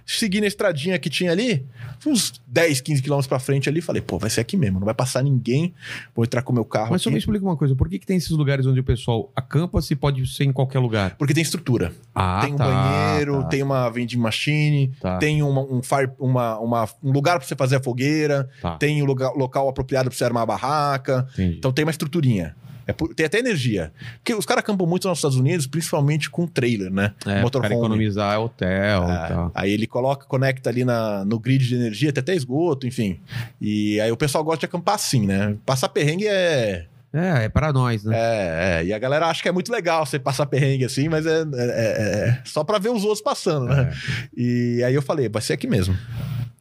Segui 0.07 0.40
na 0.40 0.47
estradinha 0.47 0.98
que 0.98 1.11
tinha 1.11 1.31
ali, 1.31 1.66
uns 2.07 2.40
10, 2.47 2.81
15 2.81 3.02
quilômetros 3.02 3.27
pra 3.28 3.39
frente 3.39 3.69
ali, 3.69 3.81
falei, 3.82 4.01
pô, 4.01 4.19
vai 4.19 4.31
ser 4.31 4.40
aqui 4.40 4.57
mesmo, 4.57 4.78
não 4.81 4.86
vai 4.86 4.94
passar 4.94 5.23
ninguém, 5.23 5.74
vou 6.16 6.24
entrar 6.24 6.40
com 6.43 6.51
o 6.51 6.55
meu 6.55 6.65
carro 6.65 6.93
Mas 6.93 7.02
só 7.02 7.11
aqui. 7.11 7.15
me 7.15 7.19
explica 7.19 7.44
uma 7.44 7.57
coisa, 7.57 7.77
por 7.77 7.89
que, 7.90 7.98
que 7.98 8.07
tem 8.07 8.16
esses 8.16 8.31
lugares 8.31 8.65
onde 8.65 8.81
o 8.81 8.85
pessoal 8.85 9.31
acampa 9.36 9.82
se 9.82 9.94
pode 9.94 10.27
ser 10.27 10.44
em 10.44 10.52
qualquer 10.52 10.78
lugar? 10.78 11.15
Porque 11.19 11.35
tem 11.35 11.43
estrutura. 11.43 11.93
Ah, 12.15 12.40
tem 12.43 12.55
um 12.55 12.57
tá, 12.57 12.65
banheiro, 12.65 13.43
tá, 13.43 13.48
tem 13.48 13.62
uma 13.62 13.90
vending 13.90 14.16
machine, 14.16 14.90
tá, 14.98 15.19
tem 15.19 15.43
uma- 15.43 15.61
um, 15.62 15.82
fire, 15.82 16.11
uma, 16.19 16.59
uma- 16.59 16.89
um 17.02 17.12
lugar 17.12 17.39
pra 17.39 17.47
você 17.47 17.55
fazer 17.55 17.77
a 17.77 17.82
fogueira, 17.82 18.48
tá, 18.62 18.77
tem 18.78 19.02
o 19.02 19.05
lugar, 19.05 19.32
local 19.35 19.69
apropriado 19.69 20.09
pra 20.09 20.16
você 20.16 20.24
armar 20.24 20.43
a 20.44 20.47
barraca. 20.47 21.28
entendi. 21.35 21.57
Então 21.59 21.70
tem 21.70 21.85
uma 21.85 21.90
estruturinha. 21.90 22.57
É 22.91 22.93
por- 22.93 23.15
tem 23.15 23.25
até 23.27 23.39
energia. 23.39 23.93
Porque 24.17 24.35
os 24.35 24.45
caras 24.45 24.62
acampam 24.62 24.87
muito 24.87 25.09
nos 25.09 25.19
Estados 25.19 25.37
Unidos, 25.37 25.67
principalmente 25.67 26.29
com 26.31 26.47
trailer, 26.47 26.91
né? 26.93 27.12
é, 27.21 27.33
para 27.35 27.41
motorhome. 27.43 27.75
economizar 27.75 28.41
hotel 28.41 29.05
É, 29.09 29.15
e 29.25 29.29
tal. 29.29 29.53
Aí 29.55 29.71
ele 29.73 29.87
coloca, 29.87 30.27
conecta 30.27 30.69
ali 30.71 30.85
na, 30.85 31.25
no 31.25 31.39
grid 31.39 31.67
de 31.67 31.75
energia, 31.75 32.12
tem 32.12 32.21
até 32.23 32.35
esgoto, 32.35 32.87
enfim. 32.87 33.19
E 33.61 34.01
aí 34.01 34.11
o 34.12 34.17
pessoal 34.17 34.45
gosta 34.45 34.61
de 34.61 34.67
acampar 34.67 34.95
assim, 34.97 35.27
né? 35.27 35.57
Passar 35.65 35.89
perrengue 35.89 36.27
é. 36.27 36.87
É, 37.12 37.45
é 37.47 37.49
para 37.49 37.73
nós, 37.73 38.05
né? 38.05 38.17
É, 38.17 38.81
é. 38.83 38.85
E 38.85 38.93
a 38.93 38.99
galera 38.99 39.27
acha 39.27 39.43
que 39.43 39.49
é 39.49 39.53
muito 39.53 39.73
legal 39.73 40.07
você 40.07 40.19
passar 40.19 40.47
perrengue 40.47 40.85
assim, 40.85 41.09
mas 41.09 41.27
é, 41.27 41.41
é- 41.41 41.45
é- 41.45 42.29
é 42.29 42.43
só 42.45 42.62
pra 42.62 42.79
ver 42.79 42.91
os 42.91 43.03
outros 43.03 43.21
passando, 43.21 43.67
né? 43.67 43.93
É. 43.93 44.41
E 44.41 44.83
aí 44.85 44.95
eu 44.95 45.03
falei, 45.03 45.29
vai 45.29 45.43
ser 45.43 45.55
aqui 45.55 45.67
mesmo. 45.67 45.97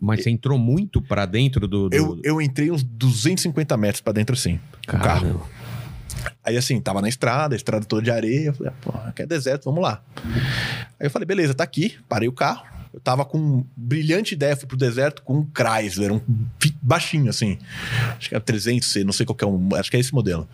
Mas 0.02 0.24
você 0.24 0.30
entrou 0.30 0.58
muito 0.58 1.02
pra 1.02 1.26
dentro 1.26 1.68
do. 1.68 1.90
do... 1.90 1.96
Eu, 1.96 2.20
eu 2.24 2.42
entrei 2.42 2.72
uns 2.72 2.82
250 2.84 3.76
metros 3.78 4.02
pra 4.02 4.14
dentro 4.14 4.34
o 4.36 4.88
Caramba. 4.88 5.04
carro. 5.06 5.50
Aí 6.44 6.58
assim, 6.58 6.80
tava 6.82 7.02
na 7.02 7.10
estrada, 7.10 7.56
a 7.56 7.58
estrada 7.58 7.86
toda 7.86 8.02
de 8.02 8.12
areia. 8.12 8.48
Eu 8.48 8.54
falei, 8.54 8.74
pô, 8.82 8.92
aqui 9.06 9.22
é 9.22 9.26
deserto, 9.26 9.66
vamos 9.66 9.82
lá. 9.82 10.02
Aí 11.00 11.08
eu 11.08 11.12
falei, 11.12 11.26
beleza, 11.26 11.54
tá 11.54 11.64
aqui. 11.64 11.98
Parei 12.08 12.28
o 12.28 12.34
carro. 12.34 12.66
Eu 12.92 13.00
tava 13.00 13.24
com 13.24 13.64
brilhante 13.78 14.34
ideia, 14.34 14.58
fui 14.58 14.68
pro 14.68 14.76
deserto 14.76 15.22
com 15.22 15.38
um 15.38 15.48
Chrysler, 15.54 16.12
um 16.12 16.20
baixinho 16.82 17.30
assim. 17.30 17.60
Acho 18.18 18.30
que 18.30 18.36
era 18.36 18.44
300C, 18.44 19.04
não 19.04 19.14
sei 19.14 19.26
qual 19.28 19.36
que 19.36 19.44
é 19.44 19.48
um, 19.48 19.70
acho 19.76 19.92
que 19.92 19.98
é 19.98 20.00
esse 20.00 20.14
modelo. 20.14 20.50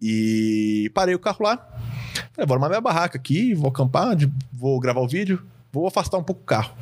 E 0.00 0.90
parei 0.94 1.14
o 1.14 1.18
carro 1.18 1.44
lá. 1.44 1.56
Falei, 2.32 2.46
vou 2.46 2.54
armar 2.54 2.70
minha 2.70 2.80
barraca 2.80 3.18
aqui, 3.18 3.52
vou 3.52 3.68
acampar, 3.68 4.16
vou 4.52 4.78
gravar 4.78 5.00
o 5.00 5.08
vídeo, 5.08 5.42
vou 5.72 5.86
afastar 5.86 6.18
um 6.18 6.22
pouco 6.22 6.42
o 6.42 6.44
carro. 6.44 6.72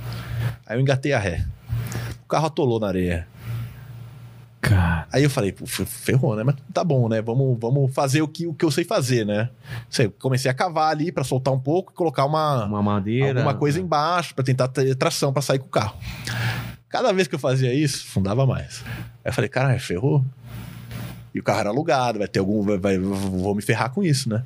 Aí 0.67 0.77
eu 0.77 0.81
engatei 0.81 1.15
a 1.15 1.19
ré. 1.19 1.47
O 2.23 2.29
carro 2.29 2.47
atolou 2.47 2.79
na 2.79 2.89
areia. 2.89 3.27
Cara. 4.61 5.07
Aí 5.11 5.23
eu 5.23 5.31
falei, 5.31 5.55
ferrou, 5.87 6.37
né? 6.37 6.43
Mas 6.45 6.55
tá 6.73 6.85
bom, 6.85 7.09
né? 7.09 7.23
Vamos, 7.23 7.57
vamos 7.59 7.93
fazer 7.95 8.21
o 8.21 8.29
que, 8.29 8.47
o 8.47 8.53
que 8.53 8.65
eu 8.65 8.71
sei 8.71 8.85
fazer, 8.85 9.25
né? 9.25 9.49
Sei, 9.89 10.09
comecei 10.09 10.51
a 10.51 10.55
cavar 10.55 10.91
ali 10.91 11.11
pra 11.11 11.25
soltar 11.25 11.53
um 11.55 11.59
pouco 11.59 11.93
e 11.93 11.95
colocar 11.95 12.25
uma, 12.27 12.67
Uma 12.67 12.83
madeira. 12.83 13.41
alguma 13.41 13.55
coisa 13.55 13.81
embaixo 13.81 14.35
pra 14.35 14.45
tentar 14.45 14.69
ter 14.69 14.95
tração 14.97 15.33
pra 15.33 15.41
sair 15.41 15.59
com 15.61 15.67
o 15.67 15.71
carro. 15.71 15.97
Cada 16.89 17.13
vez 17.13 17.27
que 17.27 17.35
eu 17.35 17.39
fazia 17.39 17.73
isso, 17.73 18.05
fundava 18.07 18.45
mais. 18.47 18.83
Aí 19.25 19.31
eu 19.31 19.33
falei, 19.33 19.49
caralho, 19.49 19.81
ferrou. 19.81 20.25
E 21.33 21.39
o 21.39 21.43
carro 21.45 21.61
era 21.61 21.69
alugado, 21.71 22.19
vai 22.19 22.27
ter 22.29 22.41
algum. 22.41 22.61
Vai, 22.63 22.77
vai- 22.77 22.99
vou 22.99 23.55
me 23.55 23.63
ferrar 23.63 23.91
com 23.91 24.03
isso, 24.03 24.29
né? 24.29 24.43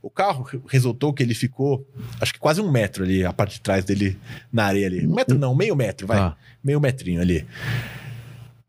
O 0.00 0.08
carro 0.08 0.46
resultou 0.68 1.12
que 1.12 1.22
ele 1.24 1.34
ficou, 1.34 1.84
acho 2.20 2.32
que 2.32 2.38
quase 2.38 2.60
um 2.60 2.70
metro 2.70 3.02
ali, 3.02 3.24
a 3.26 3.32
parte 3.32 3.54
de 3.54 3.60
trás 3.60 3.84
dele 3.84 4.16
na 4.52 4.64
areia 4.66 4.86
ali. 4.86 5.04
Um 5.06 5.14
metro 5.14 5.36
não, 5.36 5.54
meio 5.56 5.74
metro, 5.74 6.06
vai. 6.06 6.18
Ah, 6.18 6.36
Meio 6.62 6.80
metrinho 6.80 7.20
ali. 7.20 7.44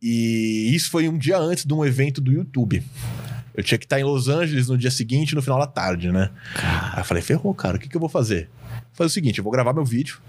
E 0.01 0.73
isso 0.73 0.89
foi 0.89 1.07
um 1.07 1.17
dia 1.17 1.37
antes 1.37 1.65
de 1.65 1.73
um 1.73 1.85
evento 1.85 2.19
do 2.19 2.31
YouTube. 2.31 2.83
Eu 3.53 3.63
tinha 3.63 3.77
que 3.77 3.85
estar 3.85 3.99
em 3.99 4.03
Los 4.03 4.27
Angeles 4.27 4.67
no 4.67 4.77
dia 4.77 4.89
seguinte, 4.89 5.35
no 5.35 5.41
final 5.41 5.59
da 5.59 5.67
tarde, 5.67 6.11
né? 6.11 6.31
Aí 6.93 7.01
eu 7.01 7.05
falei, 7.05 7.21
ferrou, 7.21 7.53
cara, 7.53 7.77
o 7.77 7.79
que, 7.79 7.87
que 7.87 7.95
eu 7.95 7.99
vou 7.99 8.09
fazer? 8.09 8.49
Vou 8.69 8.93
fazer 8.93 9.07
o 9.07 9.13
seguinte, 9.13 9.37
eu 9.37 9.43
vou 9.43 9.51
gravar 9.51 9.73
meu 9.73 9.85
vídeo, 9.85 10.19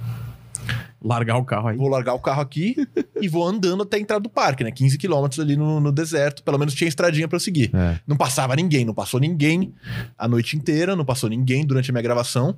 largar 1.02 1.36
o 1.36 1.44
carro 1.44 1.68
aí. 1.68 1.76
vou 1.76 1.88
largar 1.88 2.14
o 2.14 2.18
carro 2.18 2.40
aqui 2.40 2.76
e 3.20 3.28
vou 3.28 3.46
andando 3.46 3.82
até 3.82 3.96
a 3.96 4.00
entrada 4.00 4.22
do 4.22 4.28
parque, 4.28 4.62
né? 4.64 4.70
15 4.70 4.96
quilômetros 4.98 5.40
ali 5.40 5.56
no, 5.56 5.80
no 5.80 5.92
deserto, 5.92 6.42
pelo 6.42 6.58
menos 6.58 6.74
tinha 6.74 6.88
estradinha 6.88 7.26
pra 7.26 7.36
eu 7.36 7.40
seguir. 7.40 7.70
É. 7.74 7.98
Não 8.06 8.16
passava 8.16 8.54
ninguém, 8.54 8.84
não 8.84 8.94
passou 8.94 9.18
ninguém 9.18 9.74
a 10.16 10.28
noite 10.28 10.56
inteira, 10.56 10.94
não 10.94 11.04
passou 11.04 11.28
ninguém 11.28 11.64
durante 11.66 11.90
a 11.90 11.92
minha 11.92 12.02
gravação. 12.02 12.56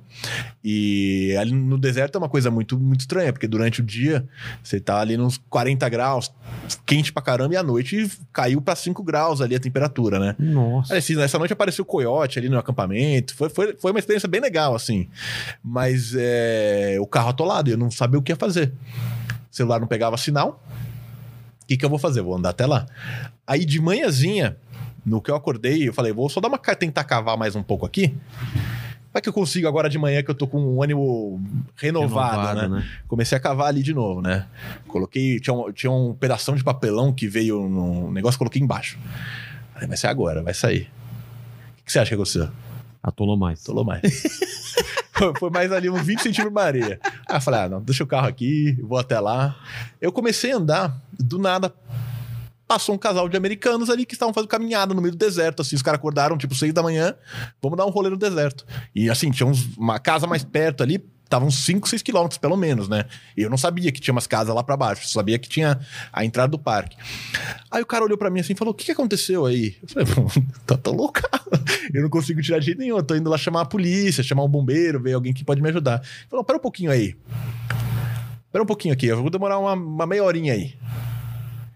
E 0.63 1.35
ali 1.39 1.51
no 1.51 1.77
deserto 1.77 2.15
é 2.15 2.19
uma 2.19 2.29
coisa 2.29 2.51
muito, 2.51 2.77
muito 2.77 3.01
estranha, 3.01 3.33
porque 3.33 3.47
durante 3.47 3.81
o 3.81 3.83
dia 3.83 4.27
você 4.63 4.79
tá 4.79 4.99
ali 4.99 5.17
nos 5.17 5.37
40 5.49 5.87
graus, 5.89 6.31
quente 6.85 7.11
pra 7.11 7.21
caramba, 7.21 7.53
e 7.53 7.57
à 7.57 7.63
noite 7.63 8.09
caiu 8.31 8.61
pra 8.61 8.75
5 8.75 9.03
graus 9.03 9.41
ali 9.41 9.55
a 9.55 9.59
temperatura, 9.59 10.19
né? 10.19 10.35
Nossa. 10.37 10.95
Assim, 10.95 11.15
nessa 11.15 11.37
noite 11.39 11.53
apareceu 11.53 11.83
o 11.83 11.85
coiote 11.85 12.39
ali 12.39 12.49
no 12.49 12.57
acampamento. 12.57 13.35
Foi, 13.35 13.49
foi, 13.49 13.75
foi 13.75 13.91
uma 13.91 13.99
experiência 13.99 14.27
bem 14.27 14.41
legal, 14.41 14.75
assim. 14.75 15.07
Mas 15.63 16.13
é, 16.15 16.97
o 16.99 17.07
carro 17.07 17.29
atolado, 17.29 17.69
eu 17.69 17.77
não 17.77 17.89
sabia 17.89 18.19
o 18.19 18.21
que 18.21 18.34
fazer. 18.35 18.73
O 19.51 19.55
celular 19.55 19.79
não 19.79 19.87
pegava 19.87 20.17
sinal. 20.17 20.63
O 21.63 21.67
que, 21.67 21.77
que 21.77 21.85
eu 21.85 21.89
vou 21.89 21.97
fazer? 21.99 22.21
Vou 22.21 22.35
andar 22.35 22.49
até 22.49 22.65
lá. 22.65 22.85
Aí 23.47 23.65
de 23.65 23.81
manhãzinha, 23.81 24.57
no 25.05 25.21
que 25.21 25.31
eu 25.31 25.35
acordei, 25.35 25.87
eu 25.87 25.93
falei, 25.93 26.11
vou 26.11 26.29
só 26.29 26.39
dar 26.39 26.47
uma 26.47 26.57
tentar 26.57 27.03
cavar 27.03 27.37
mais 27.37 27.55
um 27.55 27.63
pouco 27.63 27.85
aqui. 27.85 28.15
Vai 29.15 29.21
que 29.21 29.29
eu 29.29 29.33
consigo 29.33 29.65
agora 29.65 29.89
de 29.89 29.97
manhã 29.97 30.21
que 30.21 30.29
eu 30.29 30.35
tô 30.35 30.45
com 30.45 30.59
um 30.59 30.83
ânimo 30.83 31.41
renovado, 31.77 32.67
né? 32.67 32.85
Comecei 33.07 33.37
a 33.37 33.39
cavar 33.39 33.67
ali 33.67 33.81
de 33.81 33.93
novo, 33.93 34.21
né? 34.21 34.45
Coloquei. 34.89 35.39
Tinha 35.39 35.53
um, 35.53 35.71
tinha 35.71 35.89
um 35.89 36.13
pedação 36.13 36.53
de 36.53 36.63
papelão 36.63 37.13
que 37.13 37.25
veio 37.25 37.69
no 37.69 38.11
negócio, 38.11 38.37
coloquei 38.37 38.61
embaixo. 38.61 38.99
Falei, 39.73 39.87
vai 39.87 39.95
ser 39.95 40.07
agora, 40.07 40.43
vai 40.43 40.53
sair. 40.53 40.91
O 41.79 41.85
que 41.85 41.93
você 41.93 41.99
acha 41.99 42.09
que 42.09 42.15
aconteceu? 42.15 42.49
Atolou 43.01 43.37
mais. 43.37 43.63
Tolou 43.63 43.85
mais. 43.85 44.01
Foi- 45.39 45.49
mais 45.49 45.71
ali 45.71 45.89
uns 45.89 46.01
20 46.05 46.21
centímetros 46.21 46.53
de 46.53 46.59
areia. 46.59 46.99
Aí 47.29 47.37
eu 47.37 47.41
falei, 47.41 47.61
ah, 47.61 47.69
não, 47.69 47.81
deixa 47.81 48.03
o 48.03 48.07
carro 48.07 48.27
aqui, 48.27 48.77
vou 48.81 48.97
até 48.97 49.19
lá. 49.19 49.55
Eu 50.01 50.11
comecei 50.11 50.51
a 50.51 50.57
andar, 50.57 51.01
do 51.17 51.37
nada, 51.39 51.73
passou 52.67 52.95
um 52.95 52.97
casal 52.97 53.29
de 53.29 53.37
americanos 53.37 53.89
ali 53.89 54.05
que 54.05 54.13
estavam 54.15 54.33
fazendo 54.33 54.49
caminhada 54.49 54.93
no 54.93 55.01
meio 55.01 55.11
do 55.13 55.17
deserto, 55.17 55.61
assim, 55.61 55.75
os 55.75 55.81
caras 55.81 55.99
acordaram, 55.99 56.37
tipo, 56.37 56.55
seis 56.55 56.73
da 56.73 56.81
manhã, 56.83 57.15
vamos 57.61 57.77
dar 57.77 57.85
um 57.85 57.89
rolê 57.91 58.09
no 58.09 58.17
deserto. 58.17 58.65
E 58.93 59.09
assim, 59.09 59.29
tinha 59.31 59.47
uns- 59.47 59.75
uma 59.77 59.99
casa 59.99 60.25
mais 60.27 60.43
perto 60.43 60.81
ali, 60.83 61.03
estavam 61.25 61.51
5, 61.51 61.89
6 61.89 62.01
quilômetros, 62.01 62.37
pelo 62.37 62.55
menos, 62.55 62.87
né? 62.87 63.05
E 63.35 63.41
eu 63.41 63.49
não 63.49 63.57
sabia 63.57 63.91
que 63.91 63.99
tinha 63.99 64.13
umas 64.13 64.27
casas 64.27 64.55
lá 64.55 64.63
pra 64.63 64.77
baixo, 64.77 65.07
sabia 65.07 65.37
que 65.37 65.49
tinha 65.49 65.79
a 66.13 66.23
entrada 66.23 66.49
do 66.49 66.59
parque. 66.59 66.95
Aí 67.69 67.81
o 67.81 67.85
cara 67.85 68.05
olhou 68.05 68.17
pra 68.17 68.29
mim 68.29 68.39
assim 68.39 68.53
e 68.53 68.55
falou: 68.55 68.73
O 68.73 68.75
que, 68.75 68.85
que 68.85 68.91
aconteceu 68.91 69.45
aí? 69.45 69.75
Eu 69.81 70.05
falei: 70.05 70.07
tá, 70.65 70.77
tá 70.77 70.91
louco? 70.91 71.19
Eu 71.93 72.01
não 72.01 72.09
consigo 72.09 72.41
tirar 72.41 72.59
de 72.59 72.65
jeito 72.65 72.79
nenhum. 72.79 72.97
Eu 72.97 73.03
tô 73.03 73.15
indo 73.15 73.29
lá 73.29 73.37
chamar 73.37 73.61
a 73.61 73.65
polícia, 73.65 74.23
chamar 74.23 74.43
um 74.43 74.49
bombeiro, 74.49 75.01
ver 75.01 75.13
alguém 75.13 75.33
que 75.33 75.43
pode 75.43 75.61
me 75.61 75.69
ajudar. 75.69 76.01
Ele 76.01 76.29
falou: 76.29 76.45
Pera 76.45 76.57
um 76.57 76.61
pouquinho 76.61 76.91
aí. 76.91 77.15
Pera 78.51 78.63
um 78.63 78.67
pouquinho 78.67 78.93
aqui, 78.93 79.07
eu 79.07 79.21
vou 79.21 79.29
demorar 79.29 79.59
uma, 79.59 79.73
uma 79.73 80.05
meia 80.05 80.23
horinha 80.23 80.53
aí. 80.53 80.75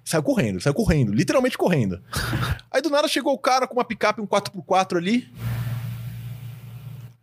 Saiu 0.05 0.23
correndo, 0.23 0.59
saiu 0.59 0.73
correndo, 0.73 1.13
literalmente 1.13 1.57
correndo. 1.57 2.01
Aí 2.71 2.81
do 2.81 2.89
nada 2.89 3.07
chegou 3.07 3.33
o 3.33 3.37
cara 3.37 3.67
com 3.67 3.75
uma 3.75 3.83
picape, 3.83 4.21
um 4.21 4.25
4x4 4.25 4.97
ali. 4.97 5.29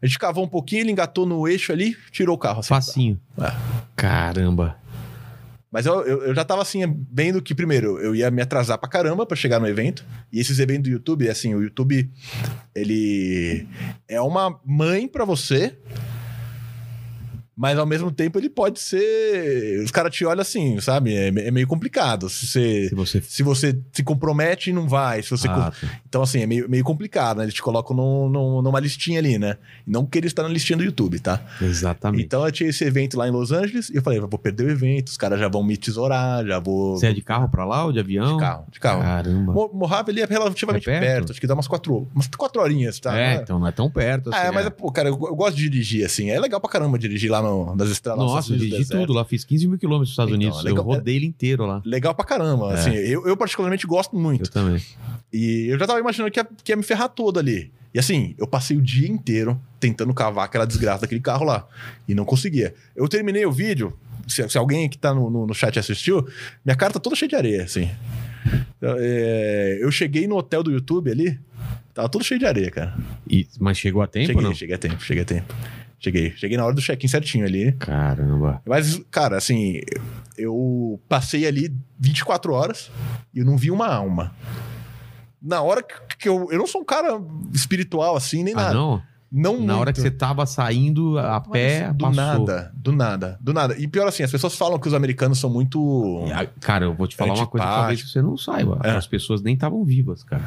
A 0.01 0.06
gente 0.06 0.18
cavou 0.18 0.44
um 0.44 0.48
pouquinho, 0.48 0.82
ele 0.82 0.93
engatou 0.93 1.24
no 1.27 1.48
eixo 1.48 1.73
ali, 1.73 1.97
tirou 2.10 2.35
o 2.36 2.39
carro. 2.39 2.60
assim. 2.60 2.68
Facinho. 2.68 3.20
É. 3.40 3.52
Caramba. 3.94 4.77
Mas 5.70 5.85
eu, 5.85 6.01
eu, 6.06 6.23
eu 6.23 6.35
já 6.35 6.44
tava 6.44 6.62
assim, 6.62 6.81
vendo 7.12 7.43
que, 7.43 7.55
primeiro, 7.55 7.98
eu 7.98 8.14
ia 8.14 8.31
me 8.31 8.40
atrasar 8.40 8.78
pra 8.78 8.89
caramba 8.89 9.27
pra 9.27 9.36
chegar 9.36 9.59
no 9.59 9.66
evento. 9.68 10.05
E 10.32 10.40
esses 10.40 10.59
eventos 10.59 10.85
do 10.85 10.90
YouTube, 10.90 11.28
assim, 11.28 11.55
o 11.55 11.62
YouTube, 11.62 12.10
ele 12.74 13.66
é 14.09 14.20
uma 14.20 14.59
mãe 14.64 15.06
pra 15.09 15.24
você. 15.24 15.77
Mas 17.57 17.78
ao 17.78 17.87
mesmo 17.87 18.11
tempo 18.11 18.39
ele 18.39 18.51
pode 18.51 18.78
ser. 18.81 19.83
Os 19.83 19.91
caras 19.91 20.15
te 20.15 20.24
olham 20.27 20.43
assim, 20.43 20.78
sabe? 20.81 21.15
É, 21.15 21.28
é 21.28 21.51
meio 21.51 21.66
complicado. 21.66 22.28
Se 22.28 22.47
você, 22.47 22.89
Se 22.89 22.95
você. 22.95 23.20
se 23.23 23.43
você 23.43 23.78
se 23.93 24.03
compromete 24.03 24.69
e 24.70 24.73
não 24.73 24.87
vai. 24.89 25.23
Se 25.23 25.31
você 25.31 25.49
Ah, 25.49 25.73
Então, 26.07 26.23
assim, 26.23 26.43
é 26.43 26.47
meio, 26.47 26.69
meio 26.69 26.85
complicado, 26.85 27.39
né? 27.39 27.45
Eles 27.45 27.55
te 27.55 27.62
colocam 27.62 27.97
num- 27.97 28.28
num- 28.28 28.62
numa 28.62 28.78
listinha 28.81 29.19
ali, 29.19 29.39
né? 29.39 29.57
Não 29.87 30.05
porque 30.05 30.19
ele 30.19 30.27
está 30.27 30.43
na 30.43 30.49
listinha 30.51 30.77
do 30.77 30.85
YouTube, 30.85 31.19
tá? 31.19 31.41
exatamente. 31.62 32.24
Então 32.24 32.45
eu 32.45 32.53
tinha 32.53 32.69
esse 32.69 32.85
evento 32.85 33.16
lá 33.16 33.27
em 33.27 33.31
Los 33.31 33.53
Angeles 33.53 33.89
e 33.91 33.97
eu 33.97 34.03
falei, 34.03 34.20
vou 34.20 34.39
perder 34.39 34.65
o 34.66 34.70
evento, 34.70 35.09
os 35.09 35.16
caras 35.16 35.39
já 35.41 35.49
vão 35.49 35.62
me 35.65 35.77
tesourar, 35.77 36.45
já 36.47 36.59
vou. 36.59 36.97
Você 36.99 37.07
é 37.07 37.12
de 37.12 37.23
carro 37.23 37.49
pra 37.49 37.65
lá 37.65 37.85
ou 37.87 37.93
de 37.93 37.99
avião? 38.01 38.35
de 38.37 38.41
carro, 38.41 38.66
de 38.70 38.81
carro. 38.81 39.01
Caramba. 39.03 39.53
Mo- 39.53 39.70
Mojave 39.73 40.11
ali 40.11 40.20
é 40.20 40.27
relativamente 40.27 40.89
É 40.91 40.93
perto? 41.01 41.07
perto? 41.07 41.31
acho 41.33 41.41
que 41.41 41.47
dá 41.47 41.55
umas 41.55 41.66
quatro, 41.69 42.07
umas 42.15 42.27
quatro 42.28 42.61
horinhas, 42.61 42.99
tá? 43.01 43.19
É, 43.19 43.37
então 43.37 43.59
não 43.59 43.66
é 43.66 43.73
tão 43.73 43.91
perto 43.91 44.31
assim. 44.31 44.39
Ah, 44.39 44.45
é, 44.47 44.51
mas, 44.51 44.66
é. 44.66 44.70
pô, 44.70 44.91
cara, 44.93 45.09
eu, 45.09 45.15
eu 45.15 45.35
gosto 45.35 45.57
de 45.57 45.69
dirigir, 45.69 46.05
assim. 46.05 46.28
É 46.31 46.39
legal 46.39 46.61
pra 46.61 46.69
caramba 46.69 46.99
dirigir 46.99 47.31
lá 47.31 47.45
no, 47.47 47.77
das 47.77 47.89
estradas 47.90 48.23
nos 48.23 48.32
Nossa, 48.32 48.52
eu 48.52 48.59
dirigi 48.59 48.89
tudo 48.89 49.12
lá. 49.12 49.24
Fiz 49.24 49.44
15 49.44 49.68
mil 49.68 49.78
quilômetros 49.78 50.09
nos 50.09 50.12
Estados 50.12 50.32
Então, 50.35 50.40
Unidos. 50.48 50.62
legal. 50.64 50.78
Eu 50.78 50.85
rodei 50.85 51.16
ele 51.16 51.27
inteiro 51.27 51.64
lá. 51.66 51.81
Legal 51.85 52.14
pra 52.14 52.24
caramba. 52.24 52.73
Assim, 52.74 52.90
eu, 52.93 53.27
eu 53.27 53.36
particularmente 53.36 53.86
gosto 53.86 54.16
muito. 54.16 54.44
Eu 54.44 54.51
também. 54.51 54.82
E 55.32 55.66
eu 55.68 55.78
já 55.78 55.86
tava 55.86 55.98
imaginando 56.01 56.31
que 56.31 56.39
ia, 56.40 56.47
que 56.64 56.73
ia 56.73 56.77
me 56.77 56.82
ferrar 56.82 57.09
todo 57.09 57.39
ali. 57.39 57.73
E 57.94 57.98
assim, 57.98 58.35
eu 58.36 58.47
passei 58.47 58.77
o 58.77 58.82
dia 58.82 59.09
inteiro 59.09 59.59
tentando 59.81 60.12
cavar 60.12 60.44
aquela 60.44 60.66
desgraça 60.66 61.02
daquele 61.02 61.20
carro 61.20 61.44
lá. 61.44 61.66
E 62.06 62.14
não 62.14 62.24
conseguia. 62.24 62.74
Eu 62.94 63.09
terminei 63.09 63.47
o 63.47 63.52
vídeo. 63.52 63.97
Se, 64.28 64.47
se 64.48 64.59
alguém 64.59 64.89
que 64.89 64.98
tá 64.98 65.14
no, 65.14 65.31
no, 65.31 65.47
no 65.47 65.55
chat 65.55 65.78
assistiu, 65.78 66.27
minha 66.64 66.74
cara 66.77 66.93
tá 66.93 66.98
toda 67.01 67.14
cheia 67.16 67.28
de 67.28 67.36
areia, 67.36 67.62
assim. 67.62 67.89
É, 68.82 69.78
eu 69.81 69.90
cheguei 69.90 70.27
no 70.27 70.36
hotel 70.36 70.62
do 70.62 70.70
YouTube 70.70 71.10
ali, 71.10 71.39
tava 71.94 72.09
tudo 72.09 72.24
cheio 72.24 72.39
de 72.39 72.47
areia, 72.47 72.70
cara. 72.70 72.97
E- 73.28 73.47
mas 73.59 73.78
chegou 73.78 74.02
a 74.02 74.06
tempo 74.06 74.27
cheguei, 74.27 74.43
não? 74.43 74.55
cheguei 74.55 74.74
a 74.74 74.78
tempo, 74.78 75.02
cheguei 75.02 75.23
a 75.23 75.27
tempo. 75.27 75.55
Cheguei. 75.98 76.32
Cheguei 76.36 76.56
na 76.56 76.64
hora 76.64 76.74
do 76.74 76.81
check-in 76.81 77.09
certinho 77.09 77.44
ali. 77.47 77.73
Caramba. 77.73 78.60
Mas, 78.66 79.01
cara, 79.10 79.36
assim, 79.36 79.81
eu 80.36 81.01
passei 81.09 81.47
ali 81.47 81.74
24 81.98 82.52
horas 82.52 82.90
e 83.35 83.39
eu 83.40 83.44
não 83.44 83.56
vi 83.56 83.70
uma 83.70 83.89
alma. 83.89 84.35
Na 85.43 85.62
hora 85.62 85.82
que 85.82 86.28
eu. 86.28 86.48
Eu 86.51 86.59
não 86.59 86.66
sou 86.66 86.81
um 86.82 86.85
cara 86.85 87.20
espiritual 87.52 88.16
assim, 88.16 88.43
nem 88.43 88.55
Ah, 88.55 88.56
nada. 88.56 88.74
não? 88.74 89.02
Não 89.31 89.60
Na 89.60 89.77
hora 89.77 89.93
que 89.93 90.01
você 90.01 90.10
tava 90.10 90.47
saindo 90.47 91.18
a 91.18 91.40
pé, 91.40 91.93
do 91.93 92.05
passou. 92.05 92.14
nada, 92.14 92.73
do 92.77 92.93
nada, 92.93 93.39
do 93.40 93.52
nada. 93.52 93.77
E 93.77 93.86
pior 93.89 94.06
assim, 94.06 94.23
as 94.23 94.31
pessoas 94.31 94.55
falam 94.56 94.78
que 94.78 94.86
os 94.86 94.94
americanos 94.94 95.39
são 95.39 95.51
muito. 95.51 96.24
Ah, 96.32 96.47
Cara, 96.60 96.85
eu 96.85 96.94
vou 96.94 97.06
te 97.09 97.16
falar 97.16 97.35
uma 97.35 97.47
coisa 97.47 97.66
que 97.66 97.73
talvez 97.73 98.10
você 98.12 98.23
não 98.23 98.36
saiba. 98.36 98.81
É. 98.85 98.90
As 98.93 99.06
pessoas 99.06 99.43
nem 99.43 99.55
estavam 99.55 99.85
vivas, 99.85 100.23
cara. 100.23 100.44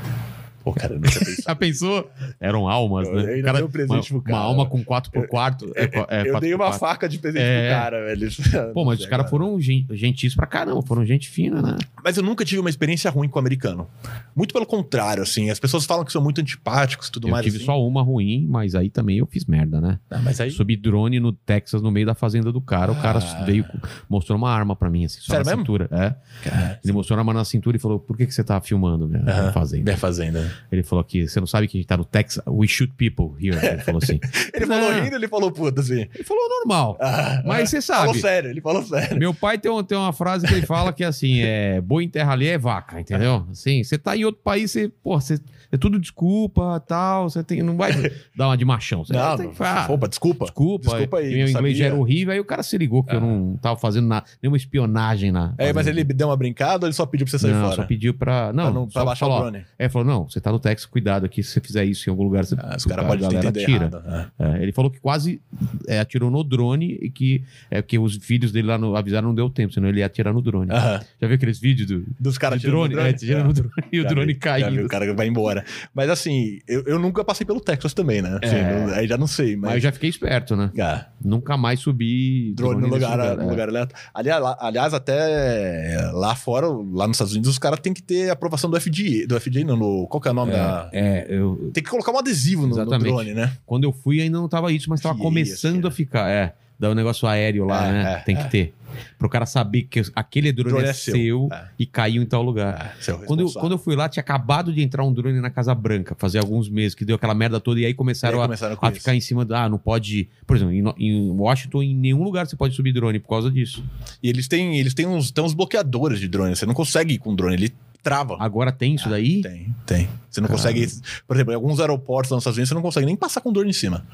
Pô, 0.63 0.73
cara, 0.73 0.93
eu 0.93 0.99
nunca 0.99 1.19
pensei. 1.19 1.43
Já 1.43 1.55
pensou? 1.55 2.11
Eram 2.39 2.67
almas, 2.67 3.07
Eu 3.07 3.15
né? 3.15 3.35
O 3.39 3.43
cara, 3.43 3.57
dei 3.59 3.67
um 3.67 3.71
presente 3.71 4.11
uma, 4.13 4.21
pro 4.21 4.31
cara. 4.31 4.37
uma 4.37 4.45
alma 4.45 4.65
com 4.65 4.83
4 4.83 5.11
por 5.11 5.27
quarto. 5.27 5.71
É, 5.75 5.83
é, 5.83 5.85
eu 5.85 5.91
quatro 6.31 6.39
dei 6.41 6.53
uma 6.53 6.65
quatro. 6.65 6.79
faca 6.79 7.07
de 7.09 7.17
presente 7.19 7.41
É. 7.43 7.69
pro 7.69 7.79
cara, 7.79 8.05
velho. 8.05 8.29
Pô, 8.73 8.85
mas 8.85 8.99
os 8.99 9.05
caras 9.05 9.29
foram 9.29 9.59
gen- 9.59 9.85
gentis 9.91 10.35
pra 10.35 10.45
caramba, 10.45 10.81
foram 10.81 11.05
gente 11.05 11.29
fina, 11.29 11.61
né? 11.61 11.77
Mas 12.03 12.17
eu 12.17 12.23
nunca 12.23 12.43
tive 12.43 12.59
uma 12.59 12.69
experiência 12.69 13.09
ruim 13.09 13.29
com 13.29 13.37
o 13.37 13.39
americano. 13.39 13.87
Muito 14.35 14.53
pelo 14.53 14.65
contrário, 14.65 15.23
assim. 15.23 15.49
As 15.49 15.59
pessoas 15.59 15.85
falam 15.85 16.03
que 16.05 16.11
são 16.11 16.21
muito 16.21 16.39
antipáticos 16.41 17.07
e 17.07 17.11
tudo 17.11 17.27
eu 17.27 17.31
mais. 17.31 17.43
tive 17.45 17.57
assim. 17.57 17.65
só 17.65 17.81
uma 17.85 18.01
ruim, 18.03 18.45
mas 18.49 18.75
aí 18.75 18.89
também 18.89 19.17
eu 19.17 19.25
fiz 19.25 19.45
merda, 19.45 19.79
né? 19.81 19.99
Ah, 20.09 20.19
mas 20.23 20.39
aí. 20.41 20.51
Subi 20.51 20.75
drone 20.75 21.19
no 21.19 21.31
Texas, 21.31 21.81
no 21.81 21.89
meio 21.91 22.05
da 22.05 22.13
fazenda 22.15 22.51
do 22.51 22.61
cara. 22.61 22.91
O 22.91 23.01
cara 23.01 23.19
Ah. 23.19 23.43
veio, 23.45 23.65
mostrou 24.09 24.37
uma 24.37 24.49
arma 24.51 24.75
pra 24.75 24.89
mim, 24.89 25.05
assim, 25.05 25.19
só 25.21 25.33
Sério 25.33 25.45
na 25.45 25.51
mesmo? 25.51 25.61
cintura. 25.61 25.87
É. 25.91 26.15
Cara, 26.49 26.79
Ele 26.83 26.93
mostrou 26.93 27.17
a 27.17 27.21
arma 27.21 27.33
na 27.33 27.43
cintura 27.45 27.77
e 27.77 27.79
falou: 27.79 27.99
Por 27.99 28.17
que, 28.17 28.25
que 28.25 28.33
você 28.33 28.43
tá 28.43 28.59
filmando 28.61 29.07
minha 29.07 29.21
Aham. 29.23 29.51
fazenda? 29.53 29.83
minha 29.83 29.97
fazenda. 29.97 30.48
Ele 30.71 30.83
falou 30.83 31.03
que 31.03 31.27
você 31.27 31.39
não 31.39 31.47
sabe 31.47 31.67
que 31.67 31.77
a 31.77 31.79
gente 31.79 31.87
tá 31.87 31.97
no 31.97 32.05
Texas. 32.05 32.43
We 32.47 32.67
shoot 32.67 32.93
people 32.95 33.31
here. 33.43 33.57
Ele 33.65 33.79
falou 33.81 33.99
assim. 34.03 34.19
Ele 34.53 34.65
falou 34.65 34.91
Não. 34.91 35.03
rindo, 35.03 35.15
ele 35.15 35.27
falou 35.27 35.51
puta, 35.51 35.81
assim. 35.81 36.07
Ele 36.13 36.23
falou 36.23 36.43
normal. 36.49 36.97
Ah, 37.01 37.41
Mas 37.45 37.69
você 37.69 37.81
Falou 37.81 38.07
sabe. 38.13 38.19
sério, 38.21 38.49
ele 38.49 38.61
falou 38.61 38.83
sério. 38.83 39.17
Meu 39.17 39.33
pai 39.33 39.57
tem, 39.57 39.71
um- 39.71 39.83
tem 39.83 39.97
uma 39.97 40.11
frase 40.13 40.45
que 40.47 40.53
ele 40.53 40.65
fala 40.65 40.91
que 40.93 41.03
assim, 41.03 41.41
é 41.41 41.79
boi 41.81 42.03
em 42.03 42.09
terra 42.09 42.33
ali 42.33 42.47
é 42.47 42.57
vaca, 42.57 42.99
entendeu? 42.99 43.45
Assim, 43.51 43.83
você 43.83 43.97
tá 43.97 44.15
em 44.17 44.25
outro 44.25 44.41
país, 44.43 44.71
você, 44.71 44.89
pô, 45.03 45.19
você 45.19 45.39
é 45.71 45.77
tudo 45.77 45.99
desculpa, 45.99 46.79
tal, 46.87 47.29
você 47.29 47.43
tem, 47.43 47.61
não 47.61 47.77
vai 47.77 47.91
dar 48.35 48.47
uma 48.47 48.57
de 48.57 48.65
machão. 48.65 49.03
Você 49.03 49.13
Não, 49.13 49.37
tem 49.37 49.49
que 49.49 49.55
falar, 49.55 49.89
Opa, 49.91 50.07
desculpa. 50.07 50.45
desculpa, 50.45 50.89
Desculpa 50.89 51.17
aí, 51.19 51.35
meu 51.35 51.47
inglês 51.49 51.77
já 51.77 51.85
era 51.85 51.95
horrível, 51.95 52.33
aí 52.33 52.39
o 52.39 52.45
cara 52.45 52.63
se 52.63 52.77
ligou 52.77 53.03
que 53.03 53.15
eu 53.15 53.21
não 53.21 53.57
tava 53.61 53.77
fazendo 53.79 54.07
na, 54.07 54.23
nenhuma 54.41 54.57
espionagem 54.57 55.31
na. 55.31 55.53
É, 55.57 55.71
mas 55.73 55.87
ele 55.87 56.03
deu 56.03 56.27
uma 56.27 56.37
brincada 56.37 56.85
ou 56.85 56.87
ele 56.87 56.93
só 56.93 57.05
pediu 57.05 57.25
pra 57.25 57.31
você 57.31 57.39
sair 57.39 57.51
não, 57.53 57.63
fora? 57.63 57.75
só 57.75 57.83
pediu 57.83 58.13
pra. 58.13 58.51
Não, 58.53 58.63
pra, 58.65 58.73
não, 58.73 58.87
pra 58.87 59.05
baixar 59.05 59.25
falou, 59.25 59.39
o 59.39 59.51
drone. 59.51 59.65
É, 59.77 59.89
falou, 59.89 60.07
não, 60.07 60.27
você 60.29 60.39
tá 60.41 60.51
no 60.51 60.59
Texas, 60.59 60.85
cuidado 60.85 61.25
aqui, 61.25 61.41
se 61.43 61.51
você 61.51 61.59
fizer 61.61 61.85
isso 61.85 62.09
em 62.09 62.11
algum 62.11 62.23
lugar, 62.23 62.45
você, 62.45 62.55
Ah, 62.59 62.75
os 62.77 62.85
caras 62.85 63.05
podem 63.05 63.25
entendido 63.27 63.59
tira. 63.59 63.85
errado. 63.85 64.03
É. 64.39 64.59
É, 64.59 64.63
ele 64.63 64.71
falou 64.71 64.89
que 64.91 64.99
quase 64.99 65.41
é, 65.87 65.99
atirou 65.99 66.29
no 66.31 66.43
drone 66.43 66.97
e 67.01 67.09
que, 67.09 67.43
é, 67.69 67.81
que 67.81 67.97
os 67.99 68.15
filhos 68.17 68.51
dele 68.51 68.67
lá 68.67 68.77
no, 68.77 68.95
avisaram 68.95 69.27
não 69.29 69.35
deu 69.35 69.49
tempo, 69.49 69.73
senão 69.73 69.89
ele 69.89 69.99
ia 69.99 70.05
atirar 70.05 70.33
no 70.33 70.41
drone. 70.41 70.71
Aham. 70.71 70.99
Já 71.21 71.27
viu 71.27 71.35
aqueles 71.35 71.59
vídeos 71.59 71.87
do 71.87 72.05
Dos 72.19 72.37
caras 72.37 72.59
de 72.59 72.65
tirando 72.65 72.79
drone? 72.89 72.93
o 72.93 72.97
drone? 72.97 73.09
É, 73.09 73.13
tirando 73.13 73.47
no 73.47 73.53
drone 73.53 73.71
e 73.91 73.99
o 73.99 74.07
drone 74.07 74.35
caindo. 74.35 74.85
o 74.85 74.87
cara 74.87 75.13
vai 75.13 75.27
embora. 75.27 75.58
Mas 75.93 76.09
assim, 76.09 76.59
eu, 76.67 76.83
eu 76.85 76.99
nunca 76.99 77.23
passei 77.23 77.45
pelo 77.45 77.59
Texas 77.59 77.93
também, 77.93 78.21
né? 78.21 78.39
Assim, 78.43 78.55
É. 78.55 78.85
não- 78.85 78.93
aí 78.93 79.07
já 79.07 79.17
não 79.17 79.27
sei, 79.27 79.55
Mas 79.55 79.61
mas. 79.69 79.73
eu 79.75 79.79
já 79.81 79.91
fiquei 79.91 80.09
esperto, 80.09 80.55
né? 80.55 80.71
Ah, 80.79 81.05
Nunca 81.23 81.57
mais 81.57 81.79
subi 81.81 82.53
drone 82.55 82.75
no 82.81 82.87
nesse 82.87 82.93
lugar, 82.93 83.17
no 83.37 83.43
é. 83.43 83.45
lugar 83.49 83.69
aleatório. 83.69 84.03
Aliás, 84.13 84.41
lá- 84.41 84.57
aliás, 84.59 84.93
até 84.93 86.09
lá 86.13 86.35
fora, 86.35 86.67
lá 86.67 87.07
nos 87.07 87.15
Estados 87.15 87.33
Unidos, 87.33 87.49
os 87.51 87.59
caras 87.59 87.79
têm 87.79 87.93
que 87.93 88.01
ter 88.01 88.29
aprovação 88.29 88.69
do 88.69 88.79
FDA. 88.79 89.25
Do 89.27 89.35
FDA, 89.39 89.63
não, 89.63 89.75
no, 89.75 90.07
qual 90.07 90.21
que 90.21 90.27
é 90.27 90.31
o 90.31 90.33
nome 90.33 90.51
da. 90.51 90.89
É, 90.93 91.25
eu, 91.29 91.69
Tem 91.73 91.83
que 91.83 91.89
colocar 91.89 92.11
um 92.11 92.17
adesivo 92.19 92.65
no, 92.67 92.75
no 92.75 92.97
drone, 92.99 93.33
né? 93.33 93.51
quando 93.65 93.83
eu 93.83 93.91
fui 93.91 94.21
ainda 94.21 94.37
não 94.37 94.47
tava 94.47 94.71
isso, 94.71 94.89
mas 94.89 95.01
tava 95.01 95.15
Que 95.15 95.21
começando 95.21 95.79
isso, 95.79 95.87
a 95.87 95.91
ficar. 95.91 96.29
É, 96.29 96.53
dá 96.79 96.89
um 96.89 96.95
negócio 96.95 97.27
aéreo 97.27 97.65
lá, 97.65 97.87
É, 97.87 97.91
né? 97.91 98.13
é, 98.13 98.15
Tem 98.23 98.35
é. 98.37 98.43
que 98.43 98.49
ter. 98.49 98.73
Pro 99.17 99.29
cara 99.29 99.45
saber 99.45 99.83
que 99.83 100.01
aquele 100.15 100.51
drone, 100.51 100.69
Drone 100.69 100.85
é, 100.87 100.89
é 100.89 100.93
seu. 100.93 101.49
É. 101.51 101.67
e 101.77 101.85
caiu 101.85 102.23
em 102.23 102.25
tal 102.25 102.41
lugar. 102.41 102.97
É 103.05 103.11
o 103.11 103.19
Quando 103.19 103.41
eu, 103.41 103.51
quando 103.51 103.71
eu 103.73 103.77
fui 103.77 103.95
lá, 103.95 104.07
tinha 104.07 104.21
acabado 104.21 104.71
de 104.71 104.81
entrar 104.81 105.03
um 105.03 105.13
drone 105.13 105.39
na 105.41 105.49
Casa 105.49 105.75
Branca, 105.75 106.15
fazia 106.17 106.39
alguns 106.39 106.69
meses, 106.69 106.95
que 106.95 107.03
deu 107.03 107.15
aquela 107.15 107.33
merda 107.33 107.59
toda, 107.59 107.79
e 107.79 107.83
aí 107.83 107.89
E 107.89 107.91
aí 107.91 107.93
começaram 107.93 108.41
a, 108.41 108.45
começaram 108.45 108.77
a 108.79 108.91
ficar 108.91 109.15
em 109.15 109.19
cima 109.21 109.43
da. 109.43 109.63
Ah, 109.63 109.69
não 109.69 109.77
pode. 109.77 110.29
Por 110.45 110.55
exemplo, 110.55 110.73
em, 110.73 110.83
em 110.97 111.31
Washington, 111.31 111.83
em 111.83 111.95
nenhum 111.95 112.23
lugar 112.23 112.47
você 112.47 112.55
pode 112.55 112.75
subir 112.75 112.93
drone 112.93 113.19
por 113.19 113.29
causa 113.29 113.49
disso. 113.51 113.83
E 114.21 114.29
eles 114.29 114.47
têm, 114.47 114.79
eles 114.79 114.93
têm 114.93 115.07
uns, 115.07 115.31
têm 115.31 115.43
uns 115.43 115.53
bloqueadores 115.53 116.19
de 116.19 116.27
drone. 116.27 116.55
Você 116.55 116.65
não 116.65 116.73
consegue 116.73 117.15
ir 117.15 117.17
com 117.17 117.35
drone, 117.35 117.55
ele 117.55 117.73
trava. 118.01 118.37
Agora 118.39 118.71
tem 118.71 118.95
isso 118.95 119.09
daí? 119.09 119.41
Ah, 119.43 119.49
Tem, 119.49 119.75
tem. 119.85 120.09
Você 120.29 120.39
não 120.39 120.47
Cara. 120.47 120.57
consegue. 120.57 120.87
Por 121.27 121.35
exemplo, 121.35 121.51
em 121.51 121.55
alguns 121.55 121.79
aeroportos 121.79 122.31
lá 122.31 122.35
nos 122.35 122.43
Estados 122.43 122.57
Unidos, 122.57 122.69
você 122.69 122.75
não 122.75 122.81
consegue 122.81 123.05
nem 123.05 123.15
passar 123.15 123.41
com 123.41 123.51
drone 123.51 123.69
em 123.69 123.73
cima. 123.73 124.05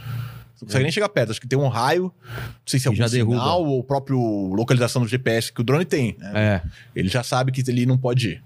Você 0.56 0.64
não 0.64 0.68
consegue 0.68 0.84
nem 0.84 0.92
chegar 0.92 1.10
perto. 1.10 1.32
Acho 1.32 1.42
que 1.42 1.48
tem 1.48 1.60
um 1.60 1.68
raio, 1.68 2.04
não 2.04 2.44
sei 2.66 2.80
se 2.80 2.88
é 2.88 2.90
algum 2.90 3.08
sinal 3.08 3.64
ou 3.66 3.80
o 3.80 3.84
próprio 3.84 4.18
localização 4.54 5.02
do 5.02 5.08
GPS 5.08 5.52
que 5.52 5.62
o 5.62 5.64
drone 5.64 5.86
tem. 5.86 6.16
né? 6.20 6.32
É. 6.34 6.62
Ele 6.96 7.10
já 7.10 7.22
sabe 7.24 7.52
que 7.52 7.62
ele 7.70 7.86
não 7.86 7.98
pode 7.98 8.30
ir. 8.30 8.44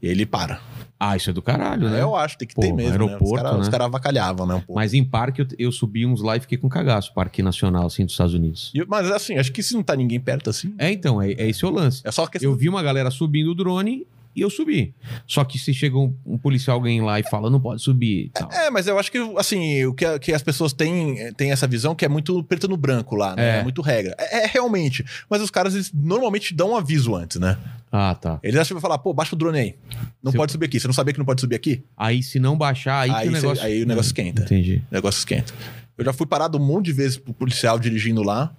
E 0.00 0.06
aí 0.06 0.12
ele 0.12 0.24
para. 0.26 0.60
Ah, 1.00 1.16
isso 1.16 1.28
é 1.28 1.32
do 1.32 1.42
caralho, 1.42 1.90
né? 1.90 2.00
Eu 2.00 2.14
acho, 2.14 2.38
tem 2.38 2.46
que 2.46 2.54
Pô, 2.54 2.60
ter 2.62 2.72
mesmo. 2.72 2.92
aeroporto, 2.92 3.24
né? 3.24 3.30
Os 3.34 3.42
caras 3.42 3.52
né? 3.56 3.60
os 3.62 3.68
caras 3.68 3.86
avacalhavam, 3.88 4.46
né? 4.46 4.54
Um 4.54 4.60
pouco. 4.60 4.74
Mas 4.74 4.94
em 4.94 5.04
parque 5.04 5.42
eu, 5.42 5.46
eu 5.58 5.72
subi 5.72 6.06
uns 6.06 6.22
lá 6.22 6.36
e 6.36 6.40
fiquei 6.40 6.56
com 6.56 6.68
cagaço, 6.68 7.12
Parque 7.12 7.42
Nacional, 7.42 7.86
assim, 7.86 8.04
dos 8.04 8.14
Estados 8.14 8.32
Unidos. 8.32 8.72
Mas 8.88 9.10
assim, 9.10 9.36
acho 9.36 9.52
que 9.52 9.62
se 9.62 9.74
não 9.74 9.82
tá 9.82 9.96
ninguém 9.96 10.20
perto 10.20 10.48
assim, 10.50 10.72
É, 10.78 10.90
então, 10.90 11.20
é, 11.20 11.32
é 11.32 11.48
esse 11.48 11.66
o 11.66 11.70
lance. 11.70 12.00
é 12.04 12.10
só 12.12 12.26
questão. 12.26 12.48
Eu 12.50 12.56
vi 12.56 12.68
uma 12.68 12.82
galera 12.82 13.10
subindo 13.10 13.50
o 13.50 13.54
drone 13.54 14.06
e 14.34 14.40
eu 14.40 14.50
subi. 14.50 14.94
Só 15.26 15.44
que 15.44 15.58
se 15.58 15.72
chega 15.74 15.96
um, 15.96 16.14
um 16.26 16.36
policial, 16.38 16.76
alguém 16.76 17.00
lá 17.00 17.18
e 17.20 17.22
fala, 17.22 17.48
não 17.50 17.60
pode 17.60 17.82
subir 17.82 18.30
tal. 18.34 18.50
É, 18.52 18.70
mas 18.70 18.86
eu 18.86 18.98
acho 18.98 19.10
que, 19.10 19.18
assim, 19.38 19.84
o 19.86 19.94
que, 19.94 20.18
que 20.18 20.32
as 20.32 20.42
pessoas 20.42 20.72
têm, 20.72 21.32
têm 21.34 21.52
essa 21.52 21.66
visão 21.66 21.94
que 21.94 22.04
é 22.04 22.08
muito 22.08 22.42
preto 22.44 22.66
no 22.68 22.76
branco 22.76 23.14
lá, 23.16 23.34
né? 23.36 23.56
É. 23.56 23.60
É, 23.60 23.62
muito 23.62 23.80
regra. 23.82 24.14
É, 24.18 24.44
é 24.44 24.46
realmente. 24.46 25.04
Mas 25.28 25.40
os 25.42 25.50
caras, 25.50 25.74
eles 25.74 25.92
normalmente 25.92 26.52
dão 26.54 26.70
um 26.72 26.76
aviso 26.76 27.14
antes, 27.14 27.38
né? 27.38 27.56
Ah, 27.92 28.14
tá. 28.14 28.40
Eles 28.42 28.56
acham 28.56 28.68
que 28.68 28.74
vai 28.74 28.82
falar, 28.82 28.98
pô, 28.98 29.12
baixa 29.14 29.34
o 29.34 29.38
drone 29.38 29.58
aí. 29.58 29.74
Não 30.22 30.32
Se- 30.32 30.36
pode 30.38 30.50
subir 30.50 30.66
aqui. 30.66 30.80
Você 30.80 30.86
não 30.88 30.94
sabia 30.94 31.12
que 31.12 31.18
não 31.18 31.24
pode 31.26 31.40
subir 31.40 31.54
aqui? 31.54 31.84
Aí 31.96 32.22
se 32.22 32.40
não 32.40 32.56
baixar, 32.56 33.00
aí, 33.02 33.10
Aí 33.10 33.28
o 33.28 33.30
cê- 33.30 33.40
negócio... 33.40 33.64
aí 33.64 33.82
o 33.82 33.86
negócio 33.86 34.08
esquenta. 34.08 34.42
Entendi. 34.42 34.82
O 34.90 34.94
negócio 34.94 35.18
esquenta. 35.18 35.52
Eu 35.96 36.04
já 36.04 36.12
fui 36.12 36.26
parado 36.26 36.58
um 36.58 36.64
monte 36.64 36.86
de 36.86 36.92
vezes 36.92 37.16
pro 37.16 37.32
policial 37.32 37.78
dirigindo 37.78 38.22
lá. 38.22 38.52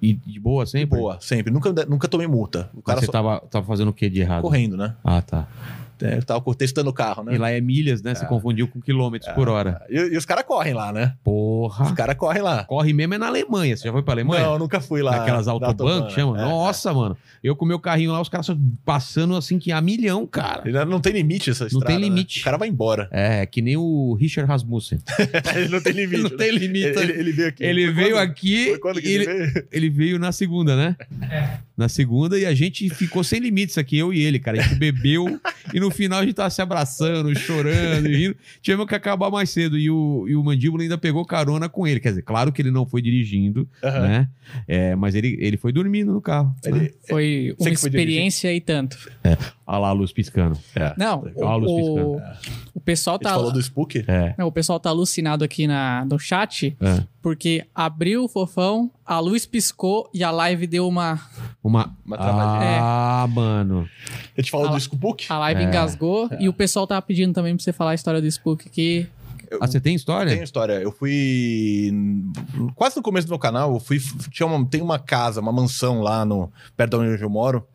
E 0.00 0.14
de 0.14 0.38
boa 0.38 0.64
De 0.64 0.70
sempre? 0.70 0.98
boa, 0.98 1.18
sempre. 1.20 1.52
Nunca, 1.52 1.72
nunca 1.88 2.06
tomei 2.06 2.26
multa. 2.28 2.70
O 2.72 2.76
Mas 2.76 2.84
cara 2.84 3.00
você 3.00 3.06
só 3.06 3.12
tava, 3.12 3.40
tava 3.50 3.66
fazendo 3.66 3.88
o 3.88 3.92
que 3.92 4.08
de 4.08 4.20
errado? 4.20 4.42
correndo, 4.42 4.76
né? 4.76 4.94
Ah, 5.02 5.20
tá. 5.20 5.48
É, 6.02 6.18
Eu 6.18 6.22
tava 6.22 6.42
testando 6.54 6.90
o 6.90 6.92
carro, 6.92 7.22
né? 7.24 7.34
E 7.34 7.38
lá 7.38 7.50
é 7.50 7.60
milhas, 7.60 8.02
né? 8.02 8.14
Você 8.14 8.24
confundiu 8.26 8.68
com 8.68 8.80
quilômetros 8.80 9.32
por 9.34 9.48
hora. 9.48 9.82
E, 9.88 9.96
e 9.96 10.16
os 10.16 10.24
caras 10.24 10.44
correm 10.44 10.74
lá, 10.74 10.92
né? 10.92 11.14
Porra. 11.24 11.86
Os 11.86 11.92
caras 11.92 12.16
correm 12.16 12.42
lá. 12.42 12.64
Corre 12.64 12.92
mesmo 12.92 13.14
é 13.14 13.18
na 13.18 13.26
Alemanha. 13.26 13.76
Você 13.76 13.84
já 13.84 13.92
foi 13.92 14.02
pra 14.02 14.14
Alemanha? 14.14 14.44
Não, 14.44 14.58
nunca 14.58 14.80
fui 14.80 15.02
lá. 15.02 15.18
Naquelas 15.18 15.46
na 15.46 15.52
autobahn 15.52 16.06
que 16.06 16.12
chama? 16.12 16.36
né? 16.36 16.42
É, 16.42 16.46
Nossa, 16.46 16.92
mano. 16.92 17.16
Eu 17.42 17.54
com 17.54 17.64
meu 17.64 17.78
carrinho 17.78 18.12
lá, 18.12 18.20
os 18.20 18.28
caras 18.28 18.46
só 18.46 18.56
passando 18.84 19.36
assim 19.36 19.58
que 19.58 19.70
a 19.72 19.80
milhão, 19.80 20.26
cara. 20.26 20.64
Não 20.84 21.00
tem 21.00 21.12
limite 21.12 21.50
essa 21.50 21.64
Não 21.64 21.68
estrada. 21.68 21.86
tem 21.86 21.96
né? 21.96 22.02
limite. 22.02 22.40
O 22.40 22.44
cara 22.44 22.56
vai 22.56 22.68
embora. 22.68 23.08
É, 23.12 23.46
que 23.46 23.62
nem 23.62 23.76
o 23.76 24.14
Richard 24.14 24.48
Rasmussen. 24.48 24.98
ele 25.54 25.68
não 25.68 25.80
tem 25.80 25.92
limite. 25.94 26.22
não 26.22 26.30
tem 26.36 26.50
limite. 26.50 26.98
Ele, 26.98 27.12
ele- 27.12 27.32
veio 27.32 27.48
aqui. 27.48 27.64
Ele 27.64 27.84
Foi 27.86 27.94
veio 27.94 28.14
quando? 28.16 28.22
aqui 28.22 28.64
Foi 28.70 28.78
quando 28.78 29.00
que 29.00 29.08
ele, 29.08 29.24
ele, 29.24 29.46
veio? 29.46 29.66
ele 29.72 29.90
veio 29.90 30.18
na 30.18 30.32
segunda, 30.32 30.76
né? 30.76 30.96
Na 31.76 31.88
segunda 31.88 32.38
e 32.38 32.44
a 32.44 32.54
gente 32.54 32.88
ficou 32.90 33.22
sem 33.22 33.38
limites 33.40 33.78
aqui, 33.78 33.96
eu 33.98 34.12
e 34.12 34.20
ele, 34.20 34.38
cara. 34.38 34.58
A 34.58 34.62
gente 34.62 34.74
bebeu 34.76 35.40
e 35.72 35.78
no 35.88 35.94
final 35.94 36.20
a 36.20 36.24
gente 36.24 36.34
tava 36.34 36.50
se 36.50 36.60
abraçando, 36.62 37.34
chorando 37.38 38.08
e 38.08 38.16
rindo. 38.16 38.36
Tivemos 38.62 38.86
que 38.86 38.94
acabar 38.94 39.30
mais 39.30 39.50
cedo 39.50 39.78
e 39.78 39.90
o, 39.90 40.26
e 40.28 40.36
o 40.36 40.42
Mandíbula 40.44 40.82
ainda 40.82 40.98
pegou 40.98 41.24
carona 41.24 41.68
com 41.68 41.86
ele. 41.86 42.00
Quer 42.00 42.10
dizer, 42.10 42.22
claro 42.22 42.52
que 42.52 42.62
ele 42.62 42.70
não 42.70 42.86
foi 42.86 43.00
dirigindo, 43.02 43.68
Aham. 43.82 44.00
né? 44.08 44.28
É, 44.66 44.94
mas 44.96 45.14
ele, 45.14 45.36
ele 45.40 45.56
foi 45.56 45.72
dormindo 45.72 46.12
no 46.12 46.20
carro. 46.20 46.54
né? 46.64 46.70
Ele- 46.78 46.94
Foi 47.08 47.54
Você 47.58 47.70
uma 47.70 47.76
foi 47.78 47.88
experiência 47.88 48.52
e 48.54 48.60
tanto. 48.60 48.98
Olha 49.70 49.78
lá 49.80 49.88
a 49.88 49.92
luz 49.92 50.12
piscando. 50.12 50.58
É. 50.74 50.94
Não, 50.96 51.24
Olha 51.36 51.48
a 51.50 51.56
luz 51.56 51.70
o, 51.70 51.76
piscando. 51.76 52.22
o 52.74 52.80
pessoal 52.80 53.16
A 53.16 53.18
gente 53.18 53.22
tá. 53.24 53.34
falou 53.34 53.52
do 53.52 53.60
Spook? 53.60 54.02
É. 54.08 54.34
Não, 54.38 54.46
o 54.46 54.52
pessoal 54.52 54.80
tá 54.80 54.88
alucinado 54.88 55.44
aqui 55.44 55.66
na, 55.66 56.06
no 56.06 56.18
chat, 56.18 56.74
é. 56.80 57.04
porque 57.20 57.66
abriu 57.74 58.24
o 58.24 58.28
fofão, 58.28 58.90
a 59.04 59.20
luz 59.20 59.44
piscou 59.44 60.08
e 60.14 60.24
a 60.24 60.30
live 60.30 60.66
deu 60.66 60.88
uma. 60.88 61.20
Uma. 61.62 61.94
Uma 62.06 62.16
travadinha. 62.16 62.78
Ah, 62.82 63.26
mano. 63.28 63.86
A 64.36 64.40
gente 64.40 64.50
falou 64.50 64.68
Ah, 64.68 64.70
do 64.70 64.78
Spook? 64.80 65.26
A 65.28 65.38
live 65.38 65.60
É. 65.60 65.64
engasgou 65.64 66.30
e 66.40 66.48
o 66.48 66.52
pessoal 66.54 66.86
tava 66.86 67.02
pedindo 67.02 67.34
também 67.34 67.54
pra 67.54 67.62
você 67.62 67.72
falar 67.72 67.90
a 67.90 67.94
história 67.94 68.22
do 68.22 68.26
Spook 68.26 68.66
aqui. 68.66 69.06
Eu- 69.50 69.58
Ah, 69.62 69.66
você 69.66 69.80
tem 69.80 69.94
história? 69.94 70.32
Tem 70.34 70.42
história. 70.42 70.74
Eu 70.74 70.92
fui. 70.92 71.92
Quase 72.74 72.96
no 72.96 73.02
começo 73.02 73.26
do 73.26 73.30
meu 73.30 73.38
canal, 73.38 73.74
eu 73.74 73.80
fui. 73.80 73.98
Tinha 74.30 74.46
uma, 74.46 74.64
tem 74.66 74.80
uma 74.82 74.98
casa, 74.98 75.40
uma 75.40 75.52
mansão 75.52 76.00
lá 76.00 76.24
no, 76.24 76.52
perto 76.76 76.92
da 76.92 76.98
onde 76.98 77.22
eu 77.22 77.30
moro, 77.30 77.66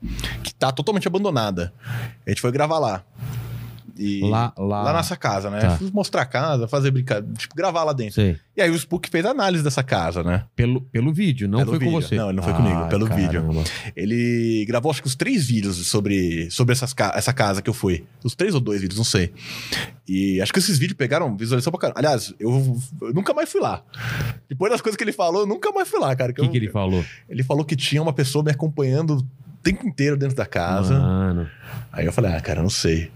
que 0.43 0.53
tá 0.53 0.71
totalmente 0.71 1.07
abandonada. 1.07 1.73
A 2.25 2.29
gente 2.29 2.41
foi 2.41 2.51
gravar 2.51 2.79
lá. 2.79 3.03
E, 3.97 4.21
Lá, 4.27 4.51
lá. 4.57 4.81
lá 4.83 4.93
nessa 4.93 5.15
casa, 5.15 5.49
né? 5.51 5.59
Tá. 5.59 5.77
Fui 5.77 5.91
mostrar 5.93 6.23
a 6.23 6.25
casa, 6.25 6.67
fazer 6.67 6.89
brincadeira, 6.89 7.31
tipo, 7.37 7.55
gravar 7.55 7.83
lá 7.83 7.93
dentro. 7.93 8.15
Sei. 8.15 8.37
E 8.57 8.61
aí 8.61 8.69
o 8.71 8.75
Spook 8.75 9.07
fez 9.09 9.23
análise 9.25 9.63
dessa 9.63 9.83
casa, 9.83 10.23
né? 10.23 10.45
Pelo, 10.55 10.81
pelo 10.81 11.13
vídeo, 11.13 11.47
não 11.47 11.59
Pelo 11.59 11.71
foi 11.71 11.79
com 11.79 11.85
vídeo. 11.85 12.01
você. 12.01 12.15
Não, 12.15 12.29
ele 12.29 12.37
não 12.37 12.43
foi 12.43 12.53
comigo, 12.53 12.87
pelo 12.87 13.05
vídeo. 13.07 13.41
caramba. 13.41 13.63
Ele 13.95 14.65
gravou 14.67 14.89
acho 14.91 15.01
que 15.01 15.07
os 15.07 15.15
três 15.15 15.45
vídeos 15.45 15.75
sobre, 15.87 16.49
sobre 16.49 16.73
essas 16.73 16.93
essa 17.13 17.31
casa 17.33 17.61
que 17.61 17.69
eu 17.69 17.73
fui. 17.73 18.03
Os 18.23 18.33
três 18.35 18.55
ou 18.55 18.59
dois 18.59 18.81
vídeos, 18.81 18.97
não 18.97 19.05
sei. 19.05 19.31
E 20.07 20.41
acho 20.41 20.51
que 20.51 20.59
esses 20.59 20.77
vídeos 20.79 20.97
pegaram 20.97 21.35
visualização 21.37 21.71
pra 21.71 21.79
caramba. 21.79 21.99
Aliás, 21.99 22.33
eu, 22.39 22.77
eu 23.01 23.13
nunca 23.13 23.33
mais 23.33 23.51
fui 23.51 23.61
lá. 23.61 23.83
Depois 24.49 24.71
das 24.71 24.81
coisas 24.81 24.97
que 24.97 25.03
ele 25.03 25.13
falou, 25.13 25.41
eu 25.41 25.47
nunca 25.47 25.71
mais 25.71 25.87
fui 25.87 25.99
lá, 25.99 26.15
cara. 26.15 26.31
O 26.31 26.35
que, 26.35 26.47
que 26.47 26.57
ele 26.57 26.69
falou? 26.69 27.03
Ele 27.29 27.43
falou 27.43 27.63
que 27.63 27.75
tinha 27.75 28.01
uma 28.01 28.13
pessoa 28.13 28.43
me 28.43 28.51
acompanhando 28.51 29.17
o 29.19 29.23
tempo 29.61 29.87
inteiro 29.87 30.17
dentro 30.17 30.35
da 30.35 30.45
casa. 30.45 30.99
Mano, 30.99 31.47
Aí 31.91 32.05
eu 32.05 32.11
falei, 32.13 32.33
ah, 32.33 32.41
cara, 32.41 32.61
não 32.61 32.69
sei. 32.69 33.11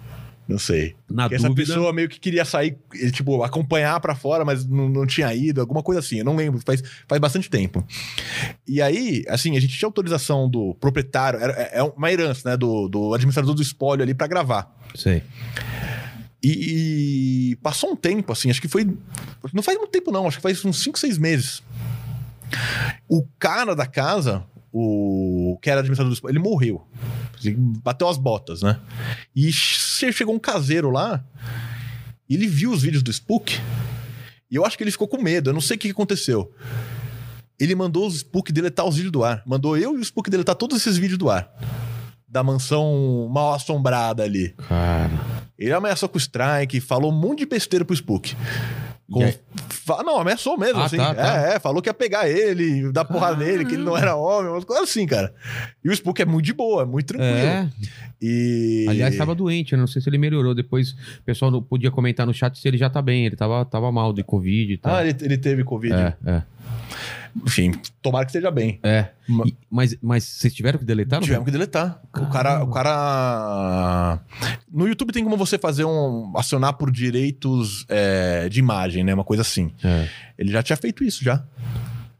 Não 0.47 0.57
sei. 0.57 0.95
na 1.09 1.23
Porque 1.23 1.35
essa 1.35 1.49
dúvida... 1.49 1.73
pessoa 1.73 1.91
meio 1.91 2.07
que 2.07 2.19
queria 2.19 2.45
sair, 2.45 2.77
eh, 2.95 3.11
tipo, 3.11 3.43
acompanhar 3.43 3.99
pra 3.99 4.15
fora, 4.15 4.45
mas 4.45 4.65
não, 4.65 4.87
não 4.87 5.05
tinha 5.05 5.33
ido, 5.33 5.59
alguma 5.59 5.83
coisa 5.83 5.99
assim. 5.99 6.19
Eu 6.19 6.25
não 6.25 6.35
lembro, 6.35 6.61
faz, 6.65 6.81
faz 7.07 7.19
bastante 7.19 7.49
tempo. 7.49 7.85
E 8.65 8.81
aí, 8.81 9.25
assim, 9.27 9.57
a 9.57 9.59
gente 9.59 9.77
tinha 9.77 9.87
autorização 9.87 10.49
do 10.49 10.73
proprietário, 10.75 11.39
era, 11.39 11.51
é 11.53 11.83
uma 11.83 12.11
herança, 12.11 12.49
né, 12.49 12.57
do, 12.57 12.87
do 12.87 13.13
administrador 13.13 13.53
do 13.53 13.61
espólio 13.61 14.03
ali 14.03 14.13
pra 14.13 14.27
gravar. 14.27 14.73
Sei. 14.95 15.21
E, 16.41 17.51
e 17.51 17.55
passou 17.57 17.91
um 17.91 17.95
tempo, 17.95 18.31
assim, 18.31 18.49
acho 18.49 18.61
que 18.61 18.69
foi. 18.69 18.85
Não 19.51 19.63
faz 19.63 19.77
muito 19.77 19.91
tempo, 19.91 20.11
não, 20.11 20.27
acho 20.27 20.37
que 20.37 20.43
faz 20.43 20.63
uns 20.63 20.81
5, 20.81 20.97
6 20.97 21.17
meses. 21.17 21.63
O 23.09 23.25
cara 23.37 23.75
da 23.75 23.85
casa, 23.85 24.45
o 24.79 25.57
que 25.61 25.69
era 25.69 25.79
administrador 25.79 26.13
do 26.13 26.29
ele 26.29 26.39
morreu. 26.39 26.85
Bateu 27.83 28.07
as 28.07 28.17
botas, 28.17 28.61
né? 28.61 28.79
E 29.35 29.51
che- 29.51 30.11
chegou 30.11 30.35
um 30.35 30.39
caseiro 30.39 30.89
lá, 30.91 31.23
e 32.29 32.35
ele 32.35 32.47
viu 32.47 32.71
os 32.71 32.81
vídeos 32.81 33.01
do 33.03 33.11
Spook, 33.11 33.59
e 34.51 34.55
eu 34.55 34.65
acho 34.65 34.77
que 34.77 34.83
ele 34.83 34.91
ficou 34.91 35.07
com 35.07 35.21
medo, 35.21 35.49
eu 35.49 35.53
não 35.53 35.61
sei 35.61 35.77
o 35.77 35.79
que 35.79 35.89
aconteceu. 35.89 36.51
Ele 37.59 37.73
mandou 37.73 38.05
os 38.05 38.17
Spook 38.17 38.51
deletar 38.51 38.85
os 38.85 38.95
vídeos 38.95 39.11
do 39.11 39.23
ar. 39.23 39.41
Mandou 39.45 39.75
eu 39.75 39.95
e 39.95 39.99
o 39.99 40.03
Spook 40.03 40.29
deletar 40.29 40.55
todos 40.55 40.77
esses 40.77 40.95
vídeos 40.97 41.17
do 41.17 41.27
ar. 41.29 41.49
Da 42.27 42.43
mansão 42.43 43.27
mal 43.31 43.53
assombrada 43.53 44.21
ali. 44.23 44.53
Cara. 44.69 45.09
Ele 45.57 45.73
ameaçou 45.73 46.07
com 46.07 46.17
o 46.17 46.21
strike, 46.21 46.79
falou 46.79 47.11
um 47.11 47.15
monte 47.19 47.39
de 47.39 47.45
besteira 47.47 47.83
pro 47.83 47.95
Spook. 47.95 48.35
Com- 49.09 50.03
Não, 50.03 50.19
ameaçou 50.19 50.57
mesmo, 50.57 50.79
Ah, 50.81 50.85
assim. 50.85 50.97
tá, 50.97 51.15
tá. 51.15 51.47
É, 51.51 51.55
é, 51.55 51.59
falou 51.59 51.81
que 51.81 51.87
ia 51.87 51.93
pegar 51.93 52.29
ele, 52.29 52.91
dar 52.91 53.05
porrada 53.05 53.37
nele, 53.37 53.63
que 53.63 53.73
ele 53.75 53.83
não 53.83 53.95
era 53.97 54.15
homem, 54.15 54.51
umas 54.51 54.65
coisas 54.65 54.89
assim, 54.89 55.05
cara. 55.05 55.33
E 55.83 55.89
o 55.89 55.93
Spook 55.93 56.21
é 56.21 56.25
muito 56.25 56.45
de 56.45 56.53
boa, 56.53 56.81
é 56.83 56.85
muito 56.85 57.07
tranquilo. 57.07 57.31
É. 57.33 57.69
E. 58.21 58.85
Aliás, 58.89 59.13
estava 59.13 59.33
doente, 59.33 59.71
eu 59.73 59.79
não 59.79 59.87
sei 59.87 60.01
se 60.01 60.09
ele 60.09 60.17
melhorou. 60.17 60.53
Depois 60.53 60.91
o 60.91 61.23
pessoal 61.25 61.61
podia 61.61 61.89
comentar 61.89 62.25
no 62.25 62.33
chat 62.33 62.57
se 62.59 62.67
ele 62.67 62.77
já 62.77 62.89
tá 62.89 63.01
bem. 63.01 63.25
Ele 63.25 63.35
tava, 63.35 63.63
tava 63.63 63.91
mal 63.91 64.11
de 64.11 64.23
Covid 64.23 64.73
e 64.73 64.77
tal. 64.77 64.93
Ah, 64.95 65.05
ele, 65.05 65.15
ele 65.21 65.37
teve 65.37 65.63
Covid. 65.63 65.93
é, 65.95 66.13
é. 66.25 66.43
Enfim, 67.45 67.71
tomara 68.01 68.25
que 68.25 68.29
esteja 68.31 68.49
bem. 68.49 68.79
É. 68.81 69.09
Ma- 69.27 69.43
E- 69.45 69.55
mas, 69.69 69.95
mas 70.01 70.23
vocês 70.23 70.53
tiveram 70.53 70.79
que 70.79 70.85
deletar? 70.85 71.19
não 71.19 71.25
Tivemos 71.25 71.45
que 71.45 71.51
deletar. 71.51 72.01
O 72.15 72.25
cara, 72.27 72.63
o 72.63 72.67
cara. 72.71 74.19
No 74.71 74.87
YouTube 74.87 75.11
tem 75.11 75.23
como 75.23 75.37
você 75.37 75.57
fazer 75.57 75.85
um. 75.85 76.33
acionar 76.35 76.73
por 76.73 76.91
direitos 76.91 77.85
é, 77.89 78.49
de 78.49 78.59
imagem, 78.59 79.03
né? 79.03 79.13
Uma 79.13 79.23
coisa 79.23 79.41
assim. 79.41 79.71
É. 79.83 80.07
Ele 80.37 80.51
já 80.51 80.63
tinha 80.63 80.77
feito 80.77 81.03
isso 81.03 81.23
já. 81.23 81.43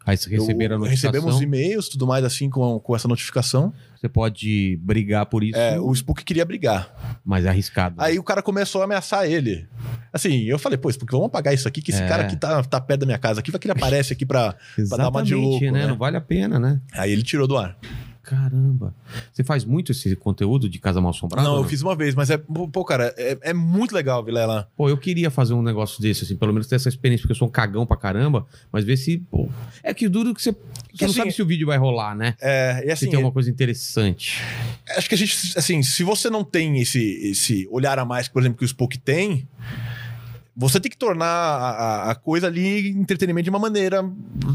Aí 0.08 0.16
receberam 0.30 0.78
a 0.78 0.80
notificação. 0.80 1.12
Recebemos 1.12 1.42
e-mails, 1.42 1.90
tudo 1.90 2.08
mais 2.08 2.24
assim, 2.24 2.50
com, 2.50 2.80
com 2.80 2.96
essa 2.96 3.08
notificação. 3.08 3.74
Você 3.96 4.08
pode 4.08 4.80
brigar 4.82 5.26
por 5.26 5.44
isso, 5.44 5.58
É, 5.60 5.80
o 5.80 5.92
Spook 5.94 6.24
queria 6.24 6.46
brigar. 6.46 7.20
mas 7.26 7.46
é 7.46 7.50
arriscado. 7.50 7.96
Aí 8.00 8.18
o 8.18 8.24
cara 8.24 8.42
começou 8.42 8.82
a 8.82 8.86
ameaçar 8.86 9.26
ele. 9.30 9.68
Assim, 10.14 10.44
eu 10.44 10.58
falei, 10.58 10.78
pô, 10.78 10.90
Spook, 10.90 11.12
vamos 11.12 11.28
apagar 11.28 11.54
isso 11.54 11.68
aqui, 11.68 11.82
que 11.82 11.92
esse 11.92 12.02
É. 12.02 12.08
cara 12.08 12.24
aqui 12.24 12.36
tá, 12.38 12.64
tá 12.64 12.80
perto 12.80 13.02
da 13.02 13.06
minha 13.06 13.18
casa 13.18 13.40
aqui, 13.42 13.52
vai 13.52 13.60
que 13.60 13.68
ele 13.68 13.74
aparece 13.74 14.14
aqui 14.14 14.26
pra. 14.26 14.56
pra 14.88 14.98
dar 14.98 15.10
uma 15.10 15.22
de 15.24 15.36
louco, 15.36 15.64
né? 15.66 15.72
né? 15.72 15.88
Não 15.88 15.98
vale 15.98 16.16
a 16.16 16.22
pena, 16.22 16.58
né? 16.60 16.80
Aí 16.94 17.12
ele 17.12 17.24
tirou 17.24 17.48
do 17.48 17.58
ar. 17.58 17.78
Caramba. 18.28 18.94
Você 19.32 19.42
faz 19.42 19.64
muito 19.64 19.94
esse 19.94 20.14
conteúdo 20.18 20.68
de 20.68 20.80
Casa 20.80 21.00
Mal 21.00 21.12
Assombrada? 21.12 21.48
não, 21.48 21.56
ou 21.56 21.64
eu 21.64 21.70
fiz 21.70 21.82
uma 21.82 21.96
vez, 21.96 22.14
mas 22.14 22.30
é. 22.30 22.38
Pô, 22.38 22.84
cara, 22.84 23.16
é, 23.18 23.38
é 23.42 23.54
muito 23.54 23.96
legal, 23.96 24.22
Vilela. 24.22 24.70
Pô, 24.76 24.90
eu 24.90 24.98
queria 24.98 25.32
fazer 25.32 25.54
um 25.54 25.62
negócio 25.62 26.02
desse, 26.02 26.26
assim, 26.26 26.36
pelo 26.36 26.52
menos 26.52 26.68
ter 26.68 26.76
essa 26.76 26.90
experiência, 26.90 27.22
porque 27.22 27.32
eu 27.32 27.38
sou 27.38 27.48
um 27.48 27.52
cagão 27.52 27.86
pra 27.86 27.96
caramba, 27.96 28.46
mas 28.70 28.84
ver 28.84 28.98
se, 28.98 29.20
pô... 29.20 29.48
É 29.82 29.94
que 29.94 30.10
duro 30.10 30.36
que 30.36 30.42
você... 30.42 30.52
Você 30.52 31.06
não 31.06 31.10
assim, 31.12 31.20
sabe 31.20 31.32
se 31.32 31.42
o 31.42 31.46
vídeo 31.46 31.68
vai 31.68 31.78
rolar, 31.78 32.16
né? 32.18 32.36
É, 32.42 32.82
e 32.84 32.88
se 32.88 32.92
assim, 32.92 33.06
tem 33.06 33.16
alguma 33.16 33.32
coisa 33.32 33.50
interessante. 33.50 34.42
acho 34.98 35.08
que 35.08 35.16
a 35.16 35.18
gente, 35.18 35.58
assim, 35.58 35.82
se 35.82 36.04
você 36.04 36.30
não 36.30 36.44
tem 36.44 36.80
esse, 36.82 37.00
esse 37.30 37.66
olhar 37.72 37.98
a 37.98 38.04
mais, 38.04 38.28
por 38.28 38.42
exemplo, 38.42 38.58
que 38.58 38.66
o 38.66 38.68
Spook 38.68 38.98
tem, 38.98 39.48
você 40.60 40.80
tem 40.80 40.90
que 40.90 40.98
tornar 40.98 41.26
a, 41.28 42.12
a- 42.12 42.16
coisa 42.16 42.48
ali 42.48 42.90
entretenimento 42.90 43.44
de 43.44 43.50
uma 43.52 43.60
maneira 43.60 44.04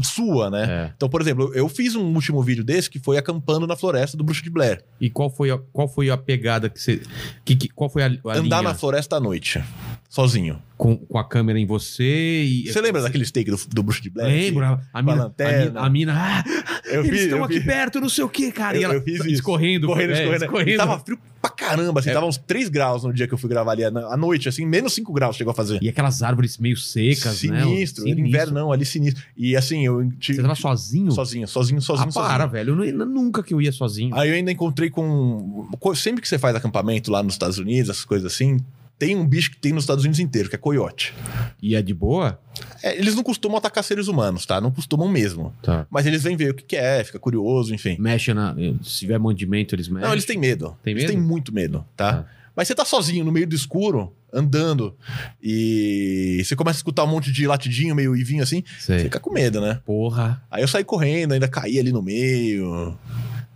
sua, 0.03 0.49
né? 0.49 0.65
É. 0.87 0.93
Então, 0.95 1.07
por 1.07 1.21
exemplo, 1.21 1.51
eu 1.55 1.69
fiz 1.69 1.95
um 1.95 2.03
último 2.13 2.43
vídeo 2.43 2.63
desse 2.63 2.89
que 2.89 2.99
foi 2.99 3.17
acampando 3.17 3.65
na 3.65 3.75
floresta 3.75 4.17
do 4.17 4.23
Bruxo 4.23 4.43
de 4.43 4.49
Blair. 4.49 4.83
E 4.99 5.09
qual 5.09 5.29
foi 5.29 5.49
a, 5.49 5.57
qual 5.71 5.87
foi 5.87 6.09
a 6.09 6.17
pegada 6.17 6.69
que 6.69 6.79
você... 6.81 7.01
Que, 7.45 7.55
que- 7.55 7.69
qual 7.69 7.89
foi 7.89 8.03
a, 8.03 8.07
a 8.07 8.37
Andar 8.37 8.41
linha 8.59 8.61
na 8.63 8.73
floresta 8.75 9.15
à 9.15 9.19
noite, 9.19 9.63
sozinho. 10.09 10.61
com, 10.77 10.97
com 10.97 11.17
a 11.17 11.23
câmera 11.27 11.57
em 11.57 11.65
você 11.65 12.43
e... 12.43 12.71
Você 12.71 12.81
lembra 12.81 13.01
daquele 13.01 13.25
steak 13.25 13.49
do, 13.49 13.57
do 13.69 13.81
Bruxo 13.83 14.01
de 14.01 14.09
Blair? 14.09 14.29
Lembro, 14.45 14.65
a, 14.65 15.01
mina, 15.01 15.33
a 15.39 15.43
mina, 15.65 15.79
a 15.79 15.89
mina, 15.89 16.13
ah, 16.15 16.43
Eu 16.85 16.99
eles 17.05 17.11
fiz- 17.11 17.21
estão 17.23 17.43
aqui 17.43 17.55
fiz- 17.55 17.65
perto, 17.65 18.01
não 18.01 18.09
sei 18.09 18.23
o 18.23 18.29
que, 18.29 18.51
cara. 18.51 18.77
e 18.77 18.81
Eu- 18.83 18.89
ela 18.89 18.93
eu 18.99 19.03
fiz 19.03 19.15
isso. 19.21 19.29
escorrendo, 19.29 19.87
Correndo, 19.87 20.11
é, 20.11 20.19
escorrendo. 20.19 20.43
escorrendo. 20.45 20.69
E 20.71 20.77
tava 20.77 20.99
frio 20.99 21.17
caramba, 21.55 21.99
assim, 21.99 22.09
É. 22.09 22.13
tava 22.13 22.25
uns 22.25 22.37
3 22.37 22.69
graus 22.69 23.03
no 23.03 23.13
dia 23.13 23.27
que 23.27 23.33
eu 23.33 23.37
fui 23.37 23.49
gravar 23.49 23.71
ali 23.73 23.83
à 23.83 24.17
noite, 24.17 24.49
assim, 24.49 24.65
menos 24.65 24.93
5 24.93 25.11
graus 25.13 25.35
chegou 25.35 25.51
a 25.51 25.53
fazer. 25.53 25.81
E 25.81 25.89
aquelas 25.89 26.21
árvores 26.23 26.57
meio 26.57 26.77
secas, 26.77 27.41
né? 27.43 27.61
sinistro, 27.63 28.07
era 28.07 28.19
inverno 28.19 28.53
não, 28.53 28.71
ali 28.71 28.85
sinistro. 28.85 29.23
E 29.37 29.55
assim, 29.55 29.85
eu 29.85 30.09
tive... 30.19 30.37
Você 30.37 30.41
tava 30.41 30.55
sozinho? 30.55 31.11
sozinho, 31.11 31.47
sozinho, 31.47 31.81
sozinho, 31.81 32.09
ah, 32.09 32.11
sozinho. 32.11 32.31
para, 32.31 32.45
velho. 32.45 32.71
Eu 32.79 32.93
nu- 32.93 33.05
nunca 33.05 33.41
que 33.43 33.53
eu 33.53 33.61
ia 33.61 33.71
sozinho. 33.71 34.15
Aí 34.15 34.29
eu 34.29 34.35
ainda 34.35 34.51
encontrei 34.51 34.89
com. 34.89 35.67
co- 35.79 35.95
Sempre 35.95 36.21
que 36.21 36.27
você 36.27 36.37
faz 36.39 36.55
acampamento 36.55 37.11
lá 37.11 37.21
nos 37.23 37.33
Estados 37.35 37.57
Unidos, 37.57 37.89
essas 37.89 38.05
coisas 38.05 38.31
assim, 38.31 38.57
tem 38.97 39.15
um 39.15 39.27
bicho 39.27 39.51
que 39.51 39.57
tem 39.57 39.73
nos 39.73 39.83
Estados 39.83 40.03
Unidos 40.03 40.19
inteiro, 40.19 40.49
que 40.49 40.55
é 40.55 40.57
coiote. 40.57 41.13
E 41.61 41.75
é 41.75 41.81
de 41.81 41.93
boa? 41.93 42.39
É, 42.81 42.97
eles 42.97 43.15
não 43.15 43.23
costumam 43.23 43.57
atacar 43.57 43.83
seres 43.83 44.07
humanos, 44.07 44.45
tá? 44.45 44.61
Não 44.61 44.71
costumam 44.71 45.07
mesmo. 45.09 45.53
Tá. 45.61 45.85
Mas 45.89 46.05
eles 46.05 46.23
vêm 46.23 46.37
ver 46.37 46.51
o 46.51 46.53
que, 46.53 46.63
que 46.63 46.75
é, 46.75 47.03
fica 47.03 47.19
curioso, 47.19 47.73
enfim. 47.73 47.97
Mexe 47.99 48.33
na. 48.33 48.55
Se 48.83 48.99
tiver 48.99 49.17
mandimento, 49.17 49.75
eles 49.75 49.87
mexem. 49.87 50.07
Não, 50.07 50.13
eles 50.13 50.25
têm 50.25 50.37
medo. 50.37 50.77
Tem 50.83 50.91
eles 50.91 51.03
medo? 51.03 51.13
têm 51.13 51.21
muito 51.21 51.53
medo, 51.53 51.85
tá? 51.95 52.13
Tá. 52.13 52.29
Mas 52.55 52.67
você 52.67 52.75
tá 52.75 52.85
sozinho 52.85 53.25
no 53.25 53.31
meio 53.31 53.47
do 53.47 53.55
escuro, 53.55 54.13
andando, 54.31 54.95
e 55.41 56.41
você 56.45 56.55
começa 56.55 56.77
a 56.77 56.79
escutar 56.79 57.03
um 57.03 57.07
monte 57.07 57.31
de 57.31 57.47
latidinho, 57.47 57.95
meio 57.95 58.15
ivinho 58.15 58.43
assim, 58.43 58.63
você 58.77 58.93
Sei. 58.93 58.99
fica 58.99 59.19
com 59.19 59.31
medo, 59.31 59.59
né? 59.59 59.81
Porra. 59.83 60.41
Aí 60.51 60.61
eu 60.61 60.67
saí 60.67 60.83
correndo, 60.83 61.33
ainda 61.33 61.47
caí 61.47 61.79
ali 61.79 61.91
no 61.91 62.01
meio. 62.01 62.97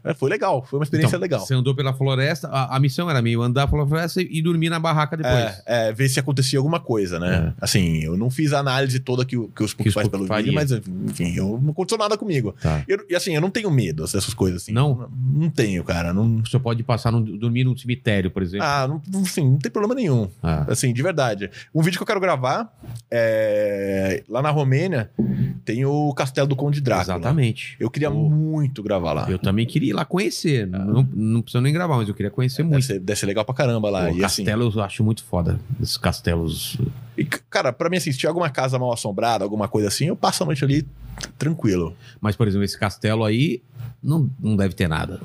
É, 0.10 0.14
foi 0.14 0.30
legal, 0.30 0.66
foi 0.66 0.80
uma 0.80 0.84
experiência 0.84 1.16
Então, 1.16 1.22
legal. 1.22 1.40
Você 1.40 1.54
andou 1.54 1.76
pela 1.76 1.94
floresta. 1.94 2.48
A, 2.48 2.76
a 2.76 2.80
missão 2.80 3.10
era 3.10 3.22
meio 3.22 3.42
andar 3.42 3.68
pela 3.68 3.86
floresta 3.88 4.22
e, 4.22 4.42
dormir 4.42 4.70
na 4.70 4.80
barraca 4.80 5.16
depois. 5.18 5.36
É, 5.66 5.90
é, 5.90 5.94
ver 5.94 6.08
se 6.10 6.20
acontecia 6.20 6.60
alguma 6.60 6.80
coisa, 6.80 7.20
né? 7.20 7.54
Assim, 7.60 7.98
eu 8.04 8.16
não 8.18 8.30
fiz 8.30 8.54
a 8.54 8.60
análise 8.60 9.00
toda 9.00 9.26
que, 9.26 9.36
que 9.50 9.64
os 9.64 9.72
Spook 9.72 9.92
faz 9.92 10.08
pelo 10.08 10.26
faria. 10.26 10.46
vídeo, 10.46 10.56
mas 10.56 10.72
enfim, 11.12 11.34
eu, 11.36 11.60
não 11.62 11.72
aconteceu 11.72 11.98
nada 11.98 12.18
comigo. 12.18 12.56
Tá. 12.62 12.84
Eu- 12.88 13.06
e 13.10 13.16
assim, 13.16 13.34
eu 13.36 13.42
não 13.42 13.50
tenho 13.50 13.70
medo 13.72 14.04
dessas 14.04 14.34
coisas 14.34 14.62
assim. 14.64 14.72
Não? 14.72 14.96
Não, 14.96 15.10
não 15.44 15.50
tenho, 15.50 15.84
cara. 15.84 16.14
Não, 16.14 16.42
Você 16.46 16.58
pode 16.60 16.84
passar 16.84 17.12
num, 17.12 17.22
dormir 17.22 17.64
num 17.64 17.76
cemitério, 17.78 18.32
por 18.32 18.42
exemplo. 18.42 18.66
ah, 18.66 18.88
não, 18.88 19.02
assim, 19.22 19.44
não 19.52 19.58
tem 19.58 19.72
problema 19.72 19.94
nenhum. 19.96 20.30
Ah. 20.42 20.66
Assim, 20.70 20.94
de 20.94 21.02
verdade. 21.04 21.50
Um 21.74 21.82
vídeo 21.82 21.98
que 21.98 22.04
eu 22.04 22.08
quero 22.08 22.20
gravar 22.20 22.72
é, 23.12 24.24
lá 24.30 24.42
na 24.42 24.50
Romênia 24.52 25.10
tem 25.66 25.86
o 25.86 26.14
Castelo 26.14 26.48
do 26.48 26.56
Conde 26.56 26.80
Drácula. 26.82 27.16
Exatamente. 27.18 27.76
Eu 27.80 27.90
queria 27.90 28.10
muito 28.10 28.82
gravar 28.84 29.14
lá. 29.14 29.30
Eu 29.30 29.40
também 29.40 29.66
queria 29.66 29.94
lá 29.98 30.06
conhecer. 30.06 30.68
Não, 30.68 31.08
não 31.14 31.42
precisa 31.42 31.62
nem 31.62 31.74
gravar, 31.74 31.98
mas 31.98 32.08
eu 32.08 32.14
queria 32.16 32.30
conhecer 32.32 32.64
Deve 32.64 32.70
muito. 32.70 32.86
ser, 32.86 33.00
deve 33.00 33.20
ser 33.20 33.26
legal 33.26 33.44
pra 33.44 33.54
caramba 33.54 33.90
lá. 33.90 34.06
Pô, 34.06 34.16
e 34.16 34.24
assim, 34.24 34.44
castelo 34.44 34.72
eu 34.74 34.82
acho 34.82 35.04
muito 35.04 35.24
foda. 35.24 35.60
Esses 35.82 35.98
castelos. 35.98 36.78
e, 37.18 37.26
cara, 37.26 37.74
pra 37.74 37.90
mim, 37.90 37.98
assim, 37.98 38.12
se 38.12 38.18
tiver 38.18 38.30
alguma 38.30 38.50
casa 38.50 38.78
mal 38.80 38.94
assombrada, 38.94 39.44
alguma 39.44 39.68
coisa 39.68 39.88
assim, 39.88 40.06
eu 40.06 40.16
passo 40.16 40.44
a 40.44 40.46
noite 40.46 40.64
ali 40.64 40.88
tranquilo. 41.38 41.96
Mas, 42.22 42.36
por 42.36 42.48
exemplo, 42.48 42.64
esse 42.64 42.80
castelo 42.80 43.26
aí 43.26 43.62
não, 44.02 44.30
não 44.40 44.56
deve 44.56 44.74
ter 44.74 44.88
nada. 44.88 45.20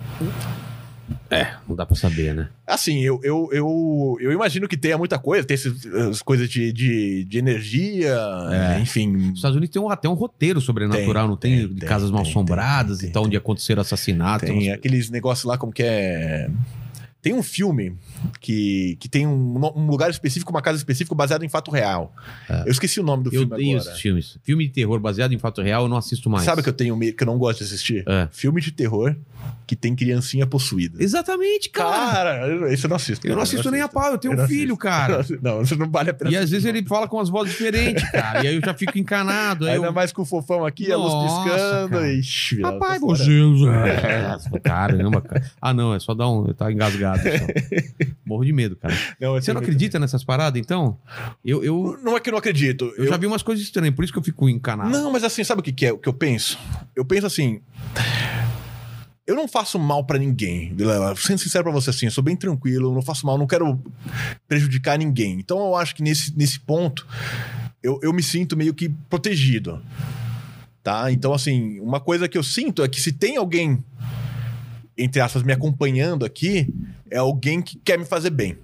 É, 1.31 1.55
não 1.69 1.75
dá 1.77 1.85
pra 1.87 1.95
saber, 1.97 2.35
né? 2.35 2.49
Assim, 2.67 3.01
eu, 3.01 3.21
eu, 3.23 3.49
eu, 3.53 4.17
eu 4.21 4.33
imagino 4.33 4.67
que 4.69 4.77
tenha 4.77 4.97
muita 4.97 5.19
coisa, 5.19 5.47
tem 5.47 5.55
esses, 5.55 5.87
as 5.87 6.23
coisas 6.23 6.49
de, 6.49 6.73
de, 6.73 7.25
de 7.25 7.39
energia, 7.39 8.17
É. 8.77 8.81
enfim. 8.81 9.15
Os 9.31 9.37
Estados 9.37 9.57
Unidos 9.57 9.73
tem 9.73 9.83
um, 9.83 9.89
até 9.91 10.09
um 10.09 10.15
roteiro 10.15 10.61
sobrenatural, 10.61 11.25
Tem, 11.25 11.29
não 11.29 11.37
tem? 11.37 11.59
tem, 11.59 11.69
de 11.75 11.81
tem, 11.81 11.89
casas 11.89 12.11
mal 12.11 12.23
tem, 12.23 12.31
assombradas 12.31 12.99
tem, 12.99 13.09
e 13.09 13.13
tal, 13.13 13.25
onde 13.25 13.37
aconteceram 13.37 13.81
assassinatos. 13.83 14.49
Tem 14.49 14.57
umas- 14.59 14.75
aqueles 14.75 15.11
negócios 15.11 15.45
lá, 15.45 15.57
como 15.59 15.73
que 15.73 15.83
é. 15.83 16.49
Tem 17.21 17.33
um 17.35 17.43
filme 17.43 17.95
que, 18.41 18.97
que 19.01 19.09
tem 19.09 19.27
um, 19.27 19.57
um 19.77 19.87
lugar 19.87 20.11
específico, 20.11 20.51
uma 20.51 20.63
casa 20.63 20.79
específica 20.79 21.15
baseado 21.15 21.45
em 21.45 21.49
fato 21.49 21.71
real. 21.71 22.15
É. 22.49 22.63
Eu 22.67 22.73
esqueci 22.73 23.01
o 23.01 23.03
nome 23.03 23.25
do 23.25 23.29
Eu 23.29 23.41
filme 23.41 23.73
agora. 23.75 23.91
esses 23.91 24.01
filmes. 24.01 24.39
Filme 24.43 24.67
de 24.67 24.73
terror 24.73 25.01
baseado 25.01 25.33
em 25.33 25.39
fato 25.39 25.63
real, 25.63 25.83
eu 25.85 25.89
não 25.89 25.97
assisto 25.97 26.29
mais. 26.31 26.45
Sabe 26.45 26.61
o 26.61 26.65
que 26.65 26.69
eu 26.71 26.75
tenho 26.75 26.97
medo, 26.97 27.17
que 27.17 27.23
eu 27.23 27.27
não 27.27 27.39
gosto 27.39 27.59
de 27.59 27.65
assistir? 27.65 28.05
É. 28.07 28.29
Filme 28.31 28.61
de 28.61 28.73
terror 28.73 29.17
que 29.67 29.77
tem 29.77 29.95
criancinha 29.95 30.47
possuída. 30.47 31.03
Exatamente, 31.03 31.71
cara. 31.71 32.13
Cara, 32.13 32.73
esse 32.73 32.85
eu 32.85 32.89
não 32.91 32.97
assisto. 32.97 33.27
eu 33.27 33.35
não 33.35 33.43
assisto 33.43 33.71
nem 33.71 33.81
a 33.81 33.89
pau, 33.89 34.13
eu 34.13 34.19
tenho 34.19 34.35
Eu 34.35 34.39
um 34.39 34.41
não 34.43 34.49
filho, 34.49 34.77
cara. 34.77 35.25
Não, 35.43 35.63
isso 35.63 35.77
não 35.77 35.91
vale 35.91 36.11
a 36.11 36.15
pena. 36.15 36.31
E 36.31 36.37
às 36.37 36.51
vezes 36.51 36.65
não. 36.65 36.71
ele 36.71 36.87
fala 36.87 37.09
com 37.09 37.19
as 37.19 37.29
vozes 37.29 37.53
diferentes, 37.53 38.09
cara. 38.11 38.45
E 38.45 38.49
aí 38.49 38.55
eu 38.55 38.61
já 38.65 38.75
fico 38.75 38.99
encanado. 38.99 39.67
Ainda 39.67 39.87
eu... 39.87 39.93
mais 39.93 40.13
com 40.13 40.23
o 40.23 40.25
fofão 40.25 40.65
aqui, 40.65 40.91
a 40.93 40.97
luz 40.97 41.13
Nossa, 41.13 41.51
piscando. 41.51 41.91
cara. 41.91 42.13
Ixi, 42.13 42.61
Rapaz, 42.61 43.01
fora. 43.01 43.19
você. 43.19 43.31
É. 44.57 44.61
Caramba, 44.63 45.21
cara. 45.21 45.51
Ah, 45.61 45.73
não, 45.73 45.95
é 45.95 46.01
só 46.01 46.15
dar 46.15 46.29
um. 46.29 46.53
Tá 46.53 46.71
engasgado. 46.71 47.23
Morro 48.25 48.45
de 48.45 48.53
medo, 48.53 48.77
cara. 48.77 48.95
Não, 49.21 49.35
Você 49.35 49.53
não 49.53 49.61
acredita 49.61 49.99
nessas 49.99 50.25
paradas, 50.25 50.61
então? 50.61 50.99
Eu, 51.45 51.63
eu, 51.65 51.99
Não 52.03 52.17
é 52.17 52.21
que 52.21 52.29
eu 52.29 52.33
não 52.33 52.39
acredito. 52.39 52.93
eu 52.97 53.07
já 53.07 53.17
vi 53.17 53.27
umas 53.27 53.43
coisas 53.43 53.65
estranhas, 53.65 53.95
por 53.95 54.05
isso 54.05 54.13
que 54.13 54.19
eu 54.19 54.23
fico 54.23 54.49
encanado. 54.49 54.91
Não, 54.91 55.11
mas 55.13 55.25
assim, 55.25 55.43
sabe 55.45 55.61
o 55.61 55.65
que, 55.65 55.73
que 55.73 55.87
é 55.87 55.93
o 55.93 55.99
que 55.99 56.09
eu 56.09 56.13
penso? 56.13 56.59
Eu 56.95 57.05
penso 57.05 57.27
assim. 57.27 57.61
Eu 59.25 59.37
não 59.37 59.47
faço 59.47 59.79
mal 59.79 60.05
pra 60.05 60.19
ninguém, 60.19 60.75
Vilela. 60.75 61.15
Sendo 61.15 61.39
sincero 61.39 61.65
pra 61.65 61.73
você, 61.73 61.91
assim, 61.91 62.07
eu 62.07 62.13
sou 62.13 62.25
bem 62.25 62.35
tranquilo, 62.37 62.91
eu 62.91 62.95
não 62.95 63.03
faço 63.03 63.25
mal, 63.25 63.39
não 63.39 63.47
quero 63.47 63.81
prejudicar 64.49 64.99
ninguém. 64.99 65.39
Então 65.39 65.59
eu 65.59 65.77
acho 65.77 65.95
que 65.95 66.03
nesse, 66.03 66.37
nesse 66.37 66.59
ponto 66.59 67.07
eu, 67.83 68.01
eu 68.03 68.13
me 68.13 68.23
sinto 68.23 68.57
meio 68.57 68.75
que 68.75 68.89
protegido. 69.09 69.81
Tá? 70.83 71.13
Então, 71.13 71.33
assim, 71.33 71.79
uma 71.79 72.01
coisa 72.01 72.29
que 72.29 72.37
eu 72.37 72.43
sinto 72.43 72.83
é 72.83 72.89
que 72.89 73.01
se 73.01 73.13
tem 73.13 73.37
alguém, 73.37 73.83
entre 74.97 75.21
aspas, 75.21 75.43
me 75.43 75.53
acompanhando 75.53 76.25
aqui, 76.25 76.73
é 77.11 77.19
alguém 77.19 77.63
que 77.63 77.79
quer 77.79 77.99
me 77.99 78.05
fazer 78.05 78.31
bem. 78.31 78.59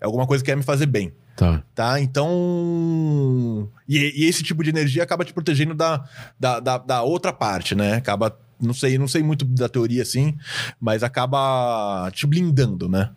É 0.00 0.04
alguma 0.06 0.26
coisa 0.26 0.42
que 0.42 0.50
quer 0.50 0.56
me 0.56 0.62
fazer 0.62 0.86
bem 0.86 1.12
Tá. 1.36 1.62
tá? 1.74 2.00
Então. 2.00 3.68
E, 3.88 4.22
e 4.22 4.28
esse 4.28 4.42
tipo 4.42 4.62
de 4.62 4.70
energia 4.70 5.02
acaba 5.02 5.24
te 5.24 5.32
protegendo 5.32 5.74
da, 5.74 6.04
da, 6.38 6.60
da, 6.60 6.78
da 6.78 7.02
outra 7.02 7.32
parte, 7.32 7.74
né? 7.74 7.94
Acaba. 7.94 8.38
Não 8.64 8.74
sei, 8.74 8.98
não 8.98 9.08
sei 9.08 9.22
muito 9.22 9.44
da 9.44 9.68
teoria 9.68 10.02
assim, 10.02 10.34
mas 10.80 11.02
acaba 11.02 12.10
te 12.12 12.26
blindando, 12.26 12.88
né? 12.88 13.10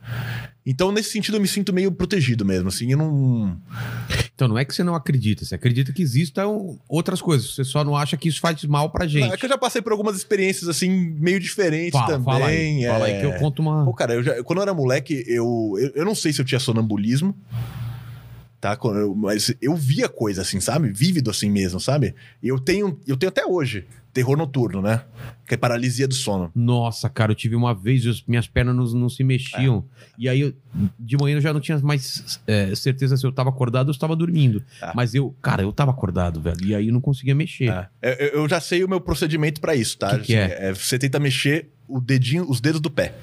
Então, 0.70 0.92
nesse 0.92 1.12
sentido, 1.12 1.38
eu 1.38 1.42
me 1.42 1.48
sinto 1.48 1.72
meio 1.72 1.90
protegido 1.94 2.44
mesmo, 2.44 2.68
assim. 2.68 2.92
Eu 2.92 2.98
não. 2.98 3.58
Então 4.36 4.50
não 4.50 4.58
é 4.58 4.66
que 4.66 4.76
você 4.76 4.84
não 4.84 4.94
acredita, 4.94 5.46
você 5.46 5.56
acredita 5.56 5.94
que 5.94 6.02
existam 6.02 6.78
outras 6.90 7.22
coisas. 7.22 7.56
Você 7.56 7.64
só 7.64 7.84
não 7.84 7.96
acha 7.96 8.18
que 8.18 8.28
isso 8.28 8.42
faz 8.42 8.64
mal 8.66 8.90
pra 8.90 9.08
gente. 9.08 9.26
Não, 9.26 9.34
é 9.34 9.38
que 9.38 9.46
eu 9.46 9.50
já 9.50 9.58
passei 9.58 9.82
por 9.82 9.94
algumas 9.94 10.18
experiências, 10.18 10.68
assim, 10.70 10.90
meio 11.18 11.40
diferentes 11.40 11.94
fala, 11.94 12.06
também. 12.08 12.26
fala 12.26 12.48
aí, 12.48 12.84
é... 12.84 12.88
fala 12.90 13.06
aí 13.06 13.20
que 13.20 13.26
eu 13.26 13.34
conto 13.36 13.62
uma. 13.62 13.86
Pô, 13.86 13.94
cara, 13.94 14.14
eu 14.14 14.22
já- 14.24 14.44
quando 14.44 14.60
eu 14.60 14.64
era 14.64 14.74
moleque, 14.74 15.24
eu, 15.26 15.74
eu, 15.80 15.92
eu 15.96 16.06
não 16.06 16.14
sei 16.14 16.34
se 16.34 16.42
eu 16.42 16.46
tinha 16.46 16.60
sonambulismo, 16.60 17.34
tá? 18.60 18.78
Mas 19.16 19.56
eu 19.62 19.76
via 19.76 20.10
coisa 20.10 20.42
assim, 20.42 20.60
sabe? 20.60 20.90
Vívido 20.92 21.32
assim 21.32 21.50
mesmo, 21.50 21.80
sabe? 21.80 22.14
Eu 22.44 22.60
tenho, 22.60 23.00
eu 23.08 23.16
tenho 23.16 23.30
até 23.30 23.46
hoje 23.46 23.86
terror 24.18 24.36
noturno, 24.36 24.82
né? 24.82 25.04
Que 25.48 25.54
é 25.54 25.58
paralisia 25.58 26.08
do 26.08 26.14
sono. 26.16 26.52
Nossa, 26.56 27.08
cara, 27.08 27.32
eu 27.32 27.36
tive 27.36 27.56
uma 27.56 27.72
vez, 27.74 28.04
as 28.08 28.24
minhas 28.28 28.48
pernas 28.48 28.76
não, 28.76 29.02
não 29.02 29.10
se 29.10 29.24
mexiam. 29.24 29.86
É. 30.02 30.06
E 30.18 30.28
aí, 30.30 30.42
eu- 30.42 30.54
de 31.00 31.16
manhã 31.16 31.38
eu 31.38 31.42
já 31.42 31.54
não 31.54 31.60
tinha 31.62 31.78
mais 31.80 32.40
é, 32.48 32.74
certeza 32.74 33.16
se 33.16 33.26
eu 33.26 33.32
tava 33.32 33.50
acordado 33.50 33.90
ou 33.90 33.94
se 33.94 34.00
tava 34.00 34.16
dormindo. 34.16 34.64
Ah. 34.82 34.92
Mas 34.96 35.14
eu, 35.14 35.36
cara, 35.42 35.62
eu 35.62 35.72
tava 35.72 35.92
acordado, 35.92 36.42
velho. 36.42 36.58
E 36.66 36.74
aí 36.74 36.88
eu 36.88 36.94
não 36.94 37.00
conseguia 37.02 37.36
mexer. 37.36 37.70
É. 37.70 37.88
Eu, 38.02 38.42
eu- 38.42 38.50
já 38.50 38.60
sei 38.60 38.84
o 38.84 38.90
meu 38.90 39.00
procedimento 39.00 39.62
pra 39.62 39.76
isso, 39.76 39.98
tá? 40.00 40.18
Que 40.18 40.26
que 40.26 40.36
é? 40.36 40.74
Você 40.74 40.98
tenta 40.98 41.20
mexer 41.20 41.70
o 41.88 42.02
dedinho, 42.02 42.50
os 42.50 42.60
dedos 42.60 42.82
do 42.82 42.90
pé. 42.90 43.14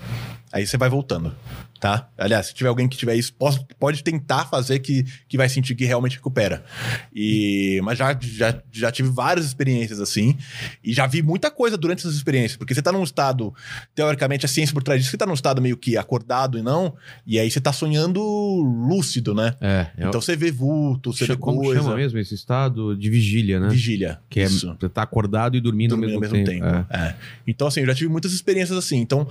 Aí 0.54 0.64
você 0.64 0.76
vai 0.76 0.88
voltando, 0.88 1.34
tá? 1.80 2.08
Aliás, 2.16 2.46
se 2.46 2.54
tiver 2.54 2.68
alguém 2.68 2.88
que 2.88 2.96
tiver 2.96 3.16
isso, 3.16 3.34
pode, 3.34 3.66
pode 3.76 4.04
tentar 4.04 4.44
fazer 4.44 4.78
que, 4.78 5.04
que 5.26 5.36
vai 5.36 5.48
sentir 5.48 5.74
que 5.74 5.84
realmente 5.84 6.14
recupera. 6.14 6.64
E, 7.12 7.80
mas 7.82 7.98
já, 7.98 8.16
já, 8.20 8.62
já 8.70 8.92
tive 8.92 9.08
várias 9.08 9.46
experiências 9.46 9.98
assim. 9.98 10.36
E 10.84 10.92
já 10.92 11.08
vi 11.08 11.22
muita 11.22 11.50
coisa 11.50 11.76
durante 11.76 11.98
essas 12.06 12.14
experiências. 12.14 12.56
Porque 12.56 12.72
você 12.72 12.80
tá 12.80 12.92
num 12.92 13.02
estado, 13.02 13.52
teoricamente, 13.96 14.46
a 14.46 14.48
ciência 14.48 14.72
por 14.72 14.84
trás 14.84 15.00
disso, 15.00 15.10
você 15.10 15.16
tá 15.16 15.26
num 15.26 15.34
estado 15.34 15.60
meio 15.60 15.76
que 15.76 15.96
acordado 15.96 16.56
e 16.56 16.62
não. 16.62 16.94
E 17.26 17.36
aí 17.40 17.50
você 17.50 17.60
tá 17.60 17.72
sonhando 17.72 18.22
lúcido, 18.22 19.34
né? 19.34 19.56
É, 19.60 19.88
é 19.98 20.06
Então 20.06 20.20
você 20.20 20.36
vê 20.36 20.52
vulto, 20.52 21.12
você 21.12 21.26
vê 21.26 21.36
como 21.36 21.62
coisa. 21.62 21.82
chama 21.82 21.96
mesmo 21.96 22.16
esse 22.20 22.36
estado 22.36 22.96
de 22.96 23.10
vigília, 23.10 23.58
né? 23.58 23.70
Vigília. 23.70 24.20
Que 24.30 24.38
é, 24.38 24.44
Isso. 24.44 24.72
você 24.78 24.88
tá 24.88 25.02
acordado 25.02 25.56
e 25.56 25.60
dormindo, 25.60 25.96
dormir 25.96 26.14
ao 26.14 26.20
mesmo, 26.20 26.44
tempo. 26.44 26.64
É. 26.64 26.86
É. 26.90 27.16
Então, 27.44 27.66
assim, 27.66 27.80
eu 27.80 27.86
já 27.86 27.94
tive 27.96 28.08
muitas 28.08 28.32
experiências 28.32 28.78
assim. 28.78 28.98
Então, 28.98 29.26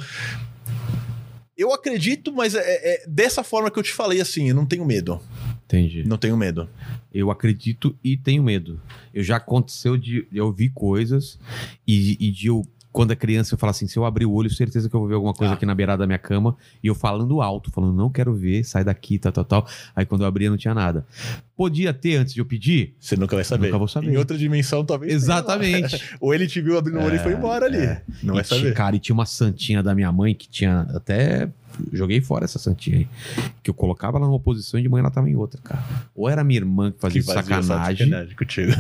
eu 1.58 1.74
acredito, 1.74 2.32
mas 2.32 2.56
é, 2.56 2.62
é 2.62 3.04
dessa 3.08 3.44
forma 3.44 3.70
que 3.70 3.78
eu 3.78 3.84
te 3.84 3.94
falei, 3.94 4.20
assim, 4.20 4.50
eu 4.50 4.56
não 4.56 4.66
tenho 4.66 4.86
medo. 4.86 5.22
Entendi. 5.66 6.04
Não 6.08 6.18
tenho 6.18 6.38
medo. 6.38 6.70
Eu 7.14 7.32
acredito 7.32 7.96
e 8.04 8.18
tenho 8.18 8.44
medo. 8.44 8.82
Eu 9.14 9.24
já 9.24 9.38
aconteceu 9.38 9.98
de 9.98 10.28
eu 10.32 10.46
ouvir 10.46 10.70
coisas 10.70 11.40
e, 11.88 12.18
e 12.20 12.32
de 12.32 12.48
eu, 12.48 12.64
quando 12.94 13.12
é 13.12 13.16
criança, 13.16 13.56
eu 13.56 13.58
falo 13.58 13.72
assim: 13.72 13.88
se 13.88 13.98
eu 13.98 14.06
abrir 14.06 14.26
o 14.26 14.32
olho, 14.32 14.50
certeza 14.50 14.88
que 14.88 14.96
eu 14.96 15.00
vou 15.02 15.10
ver 15.10 15.16
alguma 15.16 15.34
coisa 15.34 15.52
Ah. 15.54 15.56
aqui 15.56 15.66
na 15.66 15.76
beirada 15.76 15.98
da 16.04 16.08
minha 16.08 16.20
cama. 16.20 16.56
E 16.82 16.88
eu 16.88 16.96
falando 16.96 17.42
alto, 17.42 17.70
falando, 17.72 17.94
não 17.94 18.10
quero 18.10 18.34
ver, 18.34 18.64
sai 18.64 18.84
daqui, 18.86 19.18
tal, 19.20 19.32
tal, 19.34 19.44
tal. 19.44 19.68
Aí 19.96 20.06
quando 20.06 20.22
eu 20.22 20.28
abria, 20.28 20.50
não 20.50 20.56
tinha 20.58 20.74
nada. 20.74 21.06
Podia 21.58 21.94
ter 21.94 22.16
antes 22.18 22.34
de 22.34 22.40
eu 22.40 22.46
pedir? 22.46 22.96
Você 23.00 23.16
nunca 23.18 23.36
vai 23.36 23.44
saber. 23.44 23.68
Nunca 23.68 23.78
vou 23.80 23.88
saber. 23.88 24.12
Em 24.14 24.18
outra 24.18 24.38
dimensão, 24.38 24.86
talvez. 24.86 25.12
Exatamente. 25.12 26.02
Ou 26.22 26.34
ele 26.34 26.48
te 26.48 26.62
viu 26.62 26.78
abrindo 26.78 27.00
o 27.00 27.04
olho 27.04 27.16
e 27.16 27.20
foi 27.20 27.34
embora 27.34 27.66
ali. 27.66 27.98
Não 28.24 28.36
E 28.36 28.38
vai 28.38 28.44
saber. 28.44 28.74
Cara, 28.74 28.96
e 28.96 29.00
tinha 29.00 29.14
uma 29.14 29.26
santinha 29.26 29.82
da 29.84 29.94
minha 29.96 30.12
mãe 30.12 30.34
que 30.36 30.48
tinha 30.48 30.82
até. 30.94 31.50
Joguei 31.92 32.22
fora 32.22 32.46
essa 32.46 32.60
santinha 32.60 33.00
aí. 33.00 33.08
Que 33.64 33.70
eu 33.72 33.74
colocava 33.74 34.18
ela 34.18 34.28
numa 34.28 34.40
posição 34.40 34.80
e 34.80 34.84
de 34.84 34.90
manhã 34.90 35.02
ela 35.02 35.12
tava 35.12 35.28
em 35.28 35.36
outra, 35.36 35.60
cara. 35.64 35.84
Ou 36.14 36.30
era 36.30 36.44
minha 36.44 36.60
irmã 36.60 36.92
que 36.92 37.00
fazia 37.00 37.22
Que 37.22 37.26
fazia 37.28 37.42
sacanagem. 37.64 38.08
sacanagem 38.08 38.36
contigo. 38.36 38.72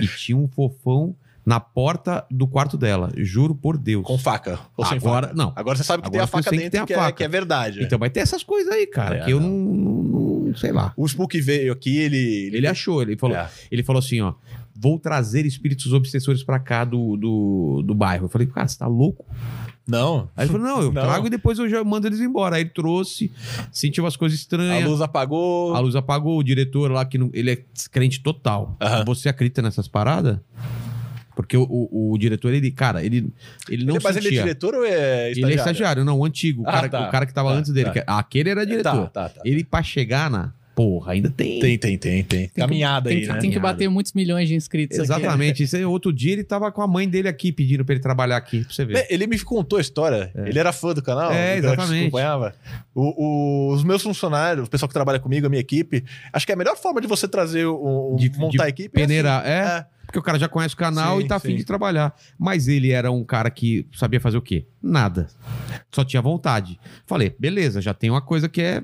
e 0.00 0.06
tinha 0.08 0.36
um 0.36 0.48
fofão 0.48 1.14
na 1.44 1.58
porta 1.58 2.24
do 2.30 2.46
quarto 2.46 2.76
dela. 2.76 3.10
Juro 3.16 3.54
por 3.54 3.76
Deus. 3.76 4.04
Com 4.06 4.16
faca. 4.18 4.58
Ou 4.76 4.84
sem 4.86 4.98
Agora- 4.98 5.28
faca. 5.28 5.36
não. 5.38 5.52
Agora 5.56 5.76
você 5.76 5.84
sabe 5.84 6.02
que 6.02 6.08
Agora 6.08 6.18
tem 6.18 6.22
a 6.22 6.26
que 6.26 6.30
faca 6.44 6.50
que 6.50 6.56
dentro, 6.70 6.86
que, 6.86 6.92
a 6.92 6.96
é, 6.96 7.00
faca. 7.00 7.12
que 7.12 7.24
é 7.24 7.28
verdade. 7.28 7.82
Então 7.82 7.98
vai 7.98 8.10
ter 8.10 8.20
essas 8.20 8.42
coisas 8.42 8.72
aí, 8.72 8.86
cara, 8.86 9.16
É, 9.16 9.24
que 9.24 9.30
eu 9.32 9.40
não. 9.40 9.48
não, 9.50 10.02
não- 10.48 10.56
sei 10.56 10.70
lá. 10.72 10.92
O 10.96 11.06
Spook 11.06 11.40
veio 11.40 11.72
aqui, 11.72 11.96
ele. 11.98 12.50
Ele 12.52 12.66
achou, 12.66 13.02
ele 13.02 13.16
falou, 13.16 13.36
É. 13.36 13.48
ele 13.70 13.82
falou 13.82 13.98
assim, 14.00 14.20
ó, 14.20 14.34
vou 14.74 14.98
trazer 14.98 15.44
espíritos 15.46 15.92
obsessores 15.92 16.42
pra 16.44 16.58
cá 16.58 16.84
do, 16.84 17.16
do, 17.16 17.82
do 17.86 17.94
bairro. 17.94 18.26
Eu 18.26 18.28
falei, 18.28 18.46
cara, 18.46 18.68
você 18.68 18.78
tá 18.78 18.86
louco? 18.86 19.24
Não. 19.86 20.28
Aí 20.36 20.44
ele 20.44 20.52
falou, 20.52 20.66
não, 20.66 20.78
eu 20.80 20.92
Não. 20.92 21.02
trago 21.02 21.26
e 21.26 21.30
depois 21.30 21.58
eu 21.58 21.68
já 21.68 21.82
mando 21.82 22.06
eles 22.06 22.20
embora. 22.20 22.54
Aí 22.56 22.62
ele 22.62 22.70
trouxe, 22.70 23.32
sentiu 23.72 24.04
umas 24.04 24.14
coisas 24.16 24.38
A 24.38 24.40
estranhas. 24.40 24.88
luz 24.88 25.00
apagou. 25.00 25.74
A 25.74 25.80
luz 25.80 25.96
apagou, 25.96 26.38
o 26.38 26.42
diretor 26.44 26.88
lá, 26.90 27.04
que 27.04 27.18
não, 27.18 27.30
ele 27.32 27.50
é 27.50 27.64
descrente 27.72 28.22
total. 28.22 28.76
Você 29.06 29.28
acredita 29.28 29.60
nessas 29.60 29.88
paradas? 29.88 30.38
Porque 31.34 31.56
o, 31.56 31.62
o, 31.64 32.12
o 32.12 32.18
diretor, 32.18 32.52
ele, 32.52 32.70
cara, 32.70 33.02
ele, 33.04 33.32
ele 33.68 33.84
não 33.84 33.94
Ele- 33.96 34.04
mas 34.04 34.16
ele 34.16 34.26
é 34.26 34.30
sentia. 34.30 34.42
diretor 34.42 34.74
ou 34.74 34.84
é 34.84 35.30
estagiário? 35.30 35.44
Ele 35.44 35.52
é 35.52 35.56
estagiário, 35.56 36.04
não, 36.04 36.18
o 36.18 36.24
antigo. 36.24 36.62
O, 36.62 36.68
Ah, 36.68 36.72
cara, 36.72 36.88
tá. 36.88 37.08
o 37.08 37.10
cara 37.10 37.26
que 37.26 37.32
tava 37.34 37.50
Tá, 37.52 37.56
antes 37.56 37.72
dele. 37.72 37.86
tá. 37.86 37.92
que- 37.92 38.04
aquele 38.06 38.50
era 38.50 38.66
diretor. 38.66 39.08
Tá, 39.08 39.28
tá, 39.28 39.28
tá. 39.30 39.40
Ele, 39.44 39.64
pra 39.64 39.82
chegar 39.82 40.30
na. 40.30 40.52
Porra, 40.74 41.12
ainda 41.12 41.28
tem. 41.28 41.60
Tem, 41.60 41.76
tem, 41.76 41.98
tem, 41.98 42.24
tem. 42.24 42.48
Caminhada 42.48 43.06
tem 43.10 43.18
aí, 43.18 43.26
que, 43.26 43.32
né? 43.32 43.38
Tem 43.40 43.50
que 43.50 43.58
bater 43.58 43.88
muitos 43.90 44.14
milhões 44.14 44.48
de 44.48 44.54
inscritos 44.54 44.98
aqui. 44.98 45.04
Exatamente. 45.06 45.62
Isso 45.64 45.76
aí, 45.76 45.84
outro 45.84 46.10
dia 46.10 46.32
ele 46.32 46.42
tava 46.42 46.72
com 46.72 46.80
a 46.80 46.86
mãe 46.86 47.06
dele 47.06 47.28
aqui 47.28 47.52
pedindo 47.52 47.84
pra 47.84 47.94
ele 47.94 48.00
trabalhar 48.02 48.38
aqui, 48.38 48.64
pra 48.64 48.72
você 48.72 48.84
ver. 48.86 49.06
Ele 49.10 49.26
me 49.26 49.38
contou 49.40 49.76
a 49.78 49.82
história. 49.82 50.30
Ele 50.34 50.58
era 50.58 50.72
fã 50.72 50.94
do 50.94 51.02
canal. 51.02 51.30
É, 51.30 51.58
exatamente. 51.58 52.02
acompanhava. 52.04 52.54
O- 52.94 53.24
o- 53.70 53.74
os 53.74 53.84
meus 53.84 54.02
funcionários, 54.02 54.66
o 54.66 54.70
pessoal 54.70 54.88
que 54.88 54.94
trabalha 54.94 55.18
comigo, 55.20 55.46
a 55.46 55.50
minha 55.50 55.60
equipe, 55.60 56.04
acho 56.32 56.46
que 56.46 56.52
é 56.52 56.54
a 56.54 56.58
melhor 56.58 56.74
forma 56.76 57.02
de 57.02 57.06
você 57.06 57.28
trazer 57.28 57.66
o, 57.66 58.14
o- 58.14 58.16
De- 58.18 58.30
montar 58.38 58.56
de 58.56 58.62
a 58.64 58.68
equipe. 58.70 58.98
é 58.98 59.02
peneirar, 59.02 59.46
é? 59.46 59.60
assim. 59.60 59.84
Porque 60.12 60.18
o 60.18 60.22
cara 60.22 60.38
já 60.38 60.46
conhece 60.46 60.74
o 60.74 60.76
canal 60.76 61.18
Sim, 61.18 61.24
e 61.24 61.26
tá 61.26 61.36
afim 61.36 61.56
de 61.56 61.64
trabalhar. 61.64 62.14
Mas 62.38 62.68
ele 62.68 62.90
era 62.90 63.10
um 63.10 63.24
cara 63.24 63.50
que 63.50 63.88
sabia 63.94 64.20
fazer 64.20 64.36
o 64.36 64.42
quê? 64.42 64.66
Nada. 64.82 65.28
Só 65.92 66.04
tinha 66.04 66.20
vontade. 66.20 66.78
Falei, 67.06 67.34
beleza, 67.38 67.80
já 67.80 67.94
tem 67.94 68.10
uma 68.10 68.20
coisa 68.20 68.48
que 68.48 68.60
é. 68.60 68.82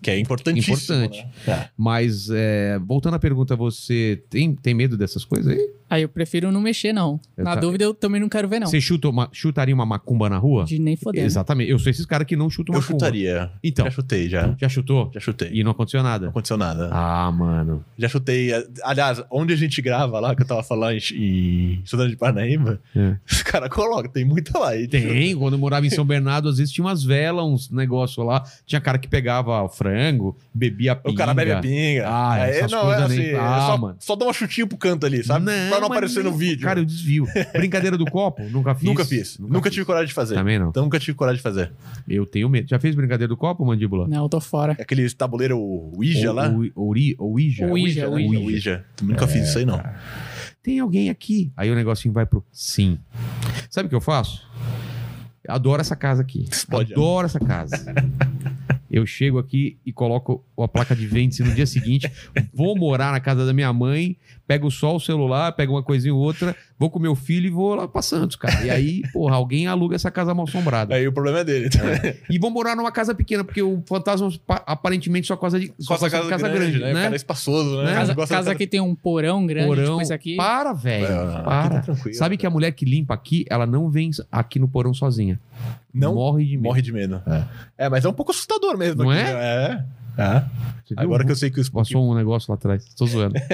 Que 0.00 0.10
é 0.10 0.18
importantíssimo. 0.18 0.74
Importante. 0.76 1.26
né? 1.46 1.68
Mas, 1.76 2.28
é, 2.30 2.78
voltando 2.78 3.14
à 3.14 3.18
pergunta, 3.18 3.56
você 3.56 4.22
tem, 4.30 4.54
tem 4.54 4.74
medo 4.74 4.96
dessas 4.96 5.24
coisas 5.24 5.52
aí? 5.52 5.70
Aí 5.90 6.02
eu 6.02 6.08
prefiro 6.08 6.50
não 6.50 6.60
mexer, 6.60 6.92
não. 6.92 7.20
Eu 7.36 7.44
Na 7.44 7.54
tá- 7.54 7.60
dúvida, 7.60 7.84
eu 7.84 7.94
também 7.94 8.20
não 8.20 8.28
quero 8.28 8.48
ver, 8.48 8.58
não. 8.58 8.66
Você 8.66 8.80
chuta 8.80 9.08
uma- 9.08 9.28
chutaria 9.32 9.74
uma 9.74 9.86
macumba 9.86 10.28
na 10.28 10.38
rua? 10.38 10.64
De 10.64 10.78
nem 10.78 10.96
foder. 10.96 11.24
Exatamente. 11.24 11.70
Eu 11.70 11.78
sou 11.78 11.90
esses 11.90 12.04
caras 12.06 12.26
que 12.26 12.36
não 12.36 12.50
chutam 12.50 12.74
Eu 12.74 12.80
macumba. 12.80 12.98
chutaria. 12.98 13.50
Então, 13.62 13.84
Já 13.86 13.90
chutei, 13.90 14.28
já. 14.28 14.54
já 14.58 14.68
chutou? 14.68 15.10
Já 15.14 15.20
chutei. 15.20 15.50
E 15.52 15.62
não 15.62 15.70
aconteceu 15.72 16.02
Não 16.02 16.08
nada? 16.10 16.28
aconteceu 16.28 16.56
nada. 16.56 16.88
Ah, 16.92 17.30
mano. 17.30 17.84
Já 17.98 18.08
chutei. 18.08 18.50
Aliás, 18.82 19.22
onde 19.30 19.52
a 19.52 19.56
gente 19.56 19.80
grava 19.82 20.18
lá, 20.20 20.34
que 20.34 20.42
eu 20.42 20.46
tava 20.46 20.62
falando 20.62 20.94
em, 20.96 21.00
em 21.16 21.80
Estudante 21.84 22.10
de 22.10 22.16
Parnaíba, 22.16 22.80
É. 22.96 23.16
os 23.30 23.42
caras 23.42 23.68
colocam, 23.70 24.10
tem 24.10 24.24
muita 24.24 24.58
lá. 24.58 24.76
E 24.76 24.88
Tem, 24.88 25.02
quando 25.32 25.52
eu 25.52 25.58
morava 25.60 25.86
em 25.86 25.90
São 25.90 26.04
Bernardo, 26.04 26.48
às 26.48 26.58
vezes 26.58 26.72
tinha 26.72 26.84
umas 26.84 27.04
velas, 27.04 27.44
uns 27.44 27.70
negócios 27.70 28.26
lá. 28.26 28.42
Tinha 28.66 28.80
cara 28.80 28.98
que 28.98 29.06
pegava 29.06 29.62
o 29.62 29.68
frango, 29.68 30.36
bebi 30.52 30.88
a 30.88 30.96
pinga. 30.96 31.14
O 31.14 31.16
cara 31.16 31.32
bebe 31.32 31.52
a 31.52 31.60
pinga. 31.60 32.04
Ah, 32.08 32.38
é, 32.40 32.58
essas 32.58 32.72
não, 32.72 32.80
é 32.80 32.82
coisas 32.96 33.04
assim, 33.04 33.16
nem- 33.18 33.30
é 33.30 33.38
Ah, 33.38 33.66
só, 33.68 33.78
mano. 33.78 33.96
só 34.00 34.16
dá 34.16 34.24
uma 34.26 34.32
chutinha 34.32 34.66
pro 34.66 34.76
canto 34.76 35.06
ali, 35.06 35.22
sabe? 35.22 35.44
pra 35.68 35.78
não 35.78 35.86
aparecer 35.86 36.24
nem- 36.24 36.32
no 36.32 36.36
vídeo. 36.36 36.64
Cara, 36.64 36.80
eu 36.80 36.84
desvio. 36.84 37.26
Brincadeira 37.54 37.96
do 37.96 38.04
copo? 38.06 38.42
Nunca 38.50 38.74
fiz. 38.74 38.84
nunca 38.88 39.04
fiz. 39.04 39.38
Nunca, 39.38 39.70
tive 39.70 39.84
coragem 39.86 40.08
de 40.08 40.14
fazer. 40.14 40.34
Também 40.34 40.58
não. 40.58 40.70
Então, 40.70 40.82
nunca 40.82 40.98
tive 40.98 41.16
coragem 41.16 41.36
de 41.36 41.42
fazer. 41.42 41.70
Eu 42.08 42.26
tenho 42.26 42.48
medo. 42.48 42.68
Já 42.68 42.78
fez 42.78 42.94
brincadeira 42.96 43.28
do 43.28 43.36
copo, 43.36 43.64
mandíbula? 43.64 44.08
Não, 44.08 44.24
eu 44.24 44.28
tô 44.28 44.40
fora. 44.40 44.72
Aquele 44.80 45.08
tabuleiro 45.10 45.58
Ouija 45.58 46.32
lá. 46.32 46.48
O, 46.48 46.64
o 46.74 46.88
Ouija. 47.18 47.66
Ouija, 47.66 47.66
né? 48.06 48.12
Ouija. 48.12 48.38
Ouija. 48.40 48.84
Nunca 49.02 49.26
fiz 49.28 49.48
isso 49.48 49.58
aí, 49.58 49.64
não. 49.64 49.82
Tem 50.62 50.80
alguém 50.80 51.10
aqui? 51.10 51.52
Aí 51.56 51.70
o 51.70 51.74
negocinho 51.74 52.12
vai 52.14 52.24
pro 52.24 52.42
sim. 52.50 52.98
Sabe 53.68 53.86
o 53.86 53.88
que 53.90 53.94
eu 53.94 54.00
faço? 54.00 54.42
Adoro 55.48 55.80
essa 55.80 55.96
casa 55.96 56.22
aqui. 56.22 56.46
Explode 56.50 56.92
adoro 56.92 57.26
essa 57.26 57.40
casa. 57.40 57.76
Eu 58.90 59.04
chego 59.06 59.38
aqui 59.38 59.76
e 59.84 59.92
coloco 59.92 60.44
a 60.56 60.68
placa 60.68 60.94
de 60.94 61.06
vende 61.06 61.42
no 61.42 61.52
dia 61.52 61.66
seguinte. 61.66 62.10
Vou 62.54 62.78
morar 62.78 63.10
na 63.10 63.18
casa 63.18 63.44
da 63.44 63.52
minha 63.52 63.72
mãe, 63.72 64.16
pego 64.46 64.70
só 64.70 64.94
o 64.94 65.00
celular, 65.00 65.52
pego 65.52 65.72
uma 65.74 65.82
coisinha 65.82 66.14
ou 66.14 66.20
outra, 66.20 66.54
vou 66.78 66.90
com 66.90 66.98
meu 66.98 67.14
filho 67.14 67.46
e 67.46 67.50
vou 67.50 67.74
lá 67.74 67.88
pra 67.88 68.02
Santos, 68.02 68.36
cara. 68.36 68.64
E 68.64 68.70
aí, 68.70 69.02
porra, 69.12 69.36
alguém 69.36 69.66
aluga 69.66 69.96
essa 69.96 70.10
casa 70.10 70.34
mal 70.34 70.44
assombrada. 70.46 70.94
Aí 70.94 71.06
o 71.08 71.12
problema 71.12 71.38
é 71.40 71.44
dele. 71.44 71.68
E 72.28 72.38
vou 72.38 72.50
morar 72.50 72.76
numa 72.76 72.92
casa 72.92 73.14
pequena, 73.14 73.42
porque 73.42 73.62
o 73.62 73.82
fantasma 73.86 74.30
pa- 74.46 74.62
aparentemente 74.66 75.26
só 75.26 75.36
gosta 75.36 75.58
de 75.58 75.72
só 75.78 75.94
de 75.96 76.10
casa, 76.10 76.48
grande, 76.48 76.78
né? 76.78 76.90
O 76.92 76.94
cara 76.94 77.14
é 77.14 77.16
espaçoso, 77.16 77.78
né? 77.78 77.84
Né? 77.84 77.94
Casa, 77.94 78.14
Gosta 78.14 78.34
casa 78.34 78.54
que 78.54 78.66
tem 78.66 78.80
um 78.80 78.94
porão 78.94 79.46
grande, 79.46 79.66
Porão. 79.68 79.84
tipo 79.84 80.02
esse 80.02 80.12
aqui. 80.12 80.36
Para, 80.36 80.72
velho. 80.72 81.06
É, 81.06 81.34
aqui 81.34 81.44
para. 81.44 81.70
tá 81.76 81.80
tranquilo, 81.82 82.16
Sabe 82.16 82.36
que 82.36 82.46
a 82.46 82.50
mulher 82.50 82.72
que 82.72 82.84
limpa 82.84 83.14
aqui, 83.14 83.44
ela 83.48 83.66
não 83.66 83.88
vem 83.90 84.10
aqui 84.30 84.58
no 84.58 84.68
porão 84.68 84.92
sozinha. 84.92 85.40
Não 85.92 86.14
Morre 86.16 86.44
de 86.44 86.56
medo. 86.56 86.62
morre 86.64 86.82
de 86.82 86.92
medo. 86.92 87.22
É. 87.78 87.88
mas 87.88 88.04
é 88.04 88.08
um 88.08 88.12
pouco 88.12 88.32
assustador 88.32 88.76
mesmo. 88.76 89.04
Não 89.04 89.10
aqui, 89.10 89.20
é? 89.20 89.24
né? 89.24 89.30
É. 89.40 90.03
Viu? 90.16 90.96
Agora 90.98 91.24
que 91.24 91.32
eu 91.32 91.36
sei 91.36 91.50
que 91.50 91.58
o 91.58 91.64
Spook... 91.64 91.88
Passou 91.88 92.10
um 92.12 92.14
negócio 92.14 92.50
lá 92.50 92.56
atrás. 92.56 92.84
Tô 92.94 93.06
zoando. 93.06 93.34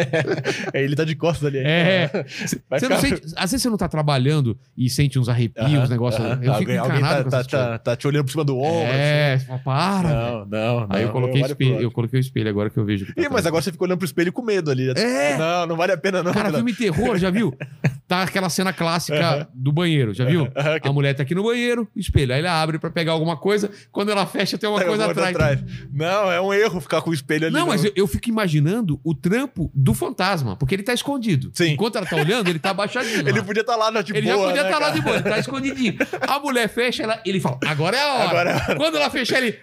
É, 0.72 0.82
ele 0.82 0.94
tá 0.94 1.04
de 1.04 1.14
costas 1.14 1.46
ali. 1.48 1.58
É. 1.58 2.08
Você 2.26 2.56
ficar- 2.80 2.96
sente, 2.98 3.22
às 3.36 3.50
vezes 3.50 3.62
você 3.62 3.70
não 3.70 3.76
tá 3.76 3.88
trabalhando 3.88 4.58
e 4.76 4.88
sente 4.90 5.18
uns 5.18 5.28
arrepios, 5.28 5.66
Aham, 5.66 5.82
uns 5.82 5.90
negócios. 5.90 6.24
aham. 6.24 6.34
Eu 6.34 6.38
fico 6.40 6.52
alguém, 6.54 6.78
alguém 6.78 7.00
tá, 7.00 7.24
tá, 7.24 7.44
tá, 7.44 7.78
tá 7.78 7.96
te 7.96 8.06
olhando 8.06 8.24
por 8.24 8.30
cima 8.30 8.44
do 8.44 8.56
ombro. 8.58 8.92
É, 8.92 9.34
assim. 9.34 9.58
para. 9.64 10.08
Não, 10.08 10.38
não, 10.46 10.80
não. 10.80 10.86
Aí 10.90 11.02
eu 11.02 11.10
coloquei, 11.10 11.42
espelho, 11.42 11.80
eu 11.80 11.90
coloquei 11.90 12.18
o 12.18 12.22
espelho 12.22 12.48
agora 12.48 12.70
que 12.70 12.78
eu 12.78 12.84
vejo. 12.84 13.06
que 13.06 13.14
tá 13.14 13.22
Ih, 13.22 13.28
mas 13.28 13.46
agora 13.46 13.62
você 13.62 13.72
fica 13.72 13.84
olhando 13.84 13.98
pro 13.98 14.06
espelho 14.06 14.32
com 14.32 14.42
medo 14.42 14.70
ali. 14.70 14.90
É. 14.90 15.36
Não, 15.36 15.66
não 15.66 15.76
vale 15.76 15.92
a 15.92 15.96
pena 15.96 16.22
não. 16.22 16.32
Cara, 16.32 16.52
filme 16.52 16.74
terror, 16.74 17.16
já 17.16 17.30
viu? 17.30 17.56
Tá 18.10 18.22
aquela 18.24 18.50
cena 18.50 18.72
clássica 18.72 19.48
do 19.54 19.70
banheiro, 19.70 20.12
já 20.12 20.24
viu? 20.24 20.48
A 20.82 20.92
mulher 20.92 21.14
tá 21.14 21.22
aqui 21.22 21.32
no 21.32 21.44
banheiro, 21.44 21.86
espelho. 21.94 22.34
Aí 22.34 22.40
ela 22.40 22.60
abre 22.60 22.76
pra 22.76 22.90
pegar 22.90 23.12
alguma 23.12 23.36
coisa, 23.36 23.70
quando 23.92 24.10
ela 24.10 24.26
fecha 24.26 24.58
tem 24.58 24.68
uma 24.68 24.80
Tem 24.80 24.88
coisa 24.88 25.04
alguma 25.04 25.28
atrás. 25.28 25.60
Não, 25.92 26.28
é 26.32 26.40
um 26.40 26.52
erro 26.52 26.80
ficar 26.80 27.02
com 27.02 27.10
o 27.10 27.14
espelho 27.14 27.46
ali. 27.46 27.54
Não, 27.54 27.68
mas 27.68 27.84
eu, 27.84 27.92
eu 27.94 28.08
fico 28.08 28.28
imaginando 28.28 29.00
o 29.04 29.14
trampo 29.14 29.70
do 29.72 29.94
fantasma, 29.94 30.56
porque 30.56 30.74
ele 30.74 30.82
tá 30.82 30.92
escondido. 30.92 31.52
Sim. 31.54 31.68
Enquanto 31.70 31.98
ela 31.98 32.06
tá 32.06 32.16
olhando, 32.16 32.48
ele 32.48 32.58
tá 32.58 32.70
abaixadinho. 32.70 33.20
Ele 33.30 33.38
lá. 33.38 33.44
podia 33.44 33.60
estar 33.60 33.76
lá 33.76 33.92
na 33.92 34.02
de 34.02 34.12
Ele 34.12 34.22
boa, 34.26 34.36
já 34.38 34.44
podia 34.48 34.62
né, 34.64 34.68
estar 34.70 34.78
lá 34.80 34.86
cara? 34.86 34.96
de 34.98 35.02
boa, 35.02 35.14
ele 35.16 35.24
tá 35.30 35.38
escondidinho. 35.38 35.94
A 36.26 36.38
mulher 36.40 36.68
fecha, 36.68 37.04
ela, 37.04 37.22
ele 37.24 37.38
fala, 37.38 37.60
agora 37.64 37.96
é 37.96 38.02
a 38.02 38.12
hora. 38.14 38.24
Agora 38.28 38.50
é 38.50 38.52
a 38.54 38.56
hora. 38.56 38.76
Quando 38.76 38.96
ela 38.96 39.08
fecha, 39.10 39.38
ele. 39.38 39.56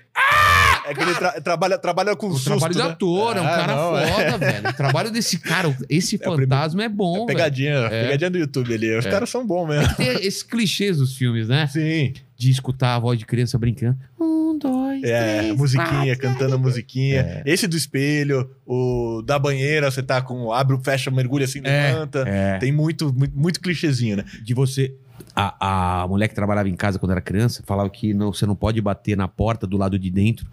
É 0.87 0.93
que 0.93 1.01
ele 1.01 1.13
tra- 1.15 1.41
trabalha, 1.41 1.77
trabalha 1.77 2.15
com 2.15 2.27
O 2.27 2.33
susto, 2.33 2.45
trabalho 2.45 2.73
de 2.73 2.79
né? 2.79 2.85
ator, 2.85 3.35
é 3.35 3.41
um 3.41 3.45
Ah, 3.45 3.49
cara 3.57 3.75
não, 3.75 3.97
é. 3.97 4.07
foda, 4.07 4.37
velho. 4.37 4.69
O 4.69 4.73
trabalho 4.73 5.11
desse 5.11 5.37
cara, 5.37 5.75
esse 5.89 6.17
fantasma 6.17 6.83
é 6.83 6.87
bom, 6.89 7.25
velho. 7.25 7.27
Pegadinha, 7.27 7.89
pegadinha 7.89 8.29
do 8.29 8.36
YouTube 8.38 8.73
ali. 8.73 8.95
Os 8.97 9.05
caras 9.05 9.30
são 9.30 9.45
bons 9.45 9.68
mesmo. 9.68 9.95
Tem 9.95 10.09
esses 10.26 10.43
clichês 10.43 10.97
dos 10.97 11.15
filmes, 11.15 11.47
né? 11.47 11.68
Sim. 11.68 12.14
De 12.35 12.49
escutar 12.51 12.95
a 12.95 12.99
voz 12.99 13.18
de 13.18 13.26
criança 13.26 13.57
brincando. 13.57 13.97
Um, 14.19 14.57
dois, 14.57 15.03
É, 15.03 15.39
três, 15.39 15.55
musiquinha, 15.57 16.15
quatro. 16.15 16.19
cantando 16.22 16.55
a 16.55 16.57
musiquinha. 16.57 17.19
É. 17.22 17.43
Esse 17.45 17.68
do 17.68 17.76
espelho, 17.77 18.49
o 18.65 19.22
da 19.26 19.38
banheira, 19.39 19.89
você 19.91 20.01
tá 20.03 20.22
com. 20.22 20.51
abre, 20.51 20.77
fecha, 20.84 21.09
mergulha 21.11 21.45
assim, 21.45 21.59
É, 21.64 21.91
levanta. 21.91 22.23
é. 22.27 22.57
Tem 22.59 22.72
muito, 22.72 23.14
muito, 23.14 23.38
muito 23.38 23.59
clichêzinho, 23.59 24.18
né? 24.18 24.26
de 24.43 24.53
você. 24.53 24.93
A, 25.35 26.01
a 26.03 26.07
mulher 26.07 26.27
que 26.27 26.35
trabalhava 26.35 26.68
em 26.69 26.76
casa 26.76 26.97
quando 26.99 27.11
era 27.11 27.22
criança 27.22 27.61
falava 27.65 27.89
que 27.89 28.14
não, 28.14 28.31
você 28.34 28.45
não 28.45 28.55
pode 28.55 28.80
bater 28.81 29.15
na 29.18 29.27
porta 29.27 29.68
do 29.68 29.77
lado 29.77 29.97
de 29.99 30.09
dentro, 30.09 30.47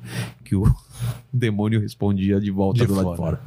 que 0.45 0.55
o 0.55 0.65
demônio 1.33 1.81
respondia 1.81 2.39
de 2.41 2.51
volta 2.51 2.81
De 2.81 2.87
do 2.87 2.95
lado 2.95 3.11
de 3.11 3.17
fora. 3.17 3.41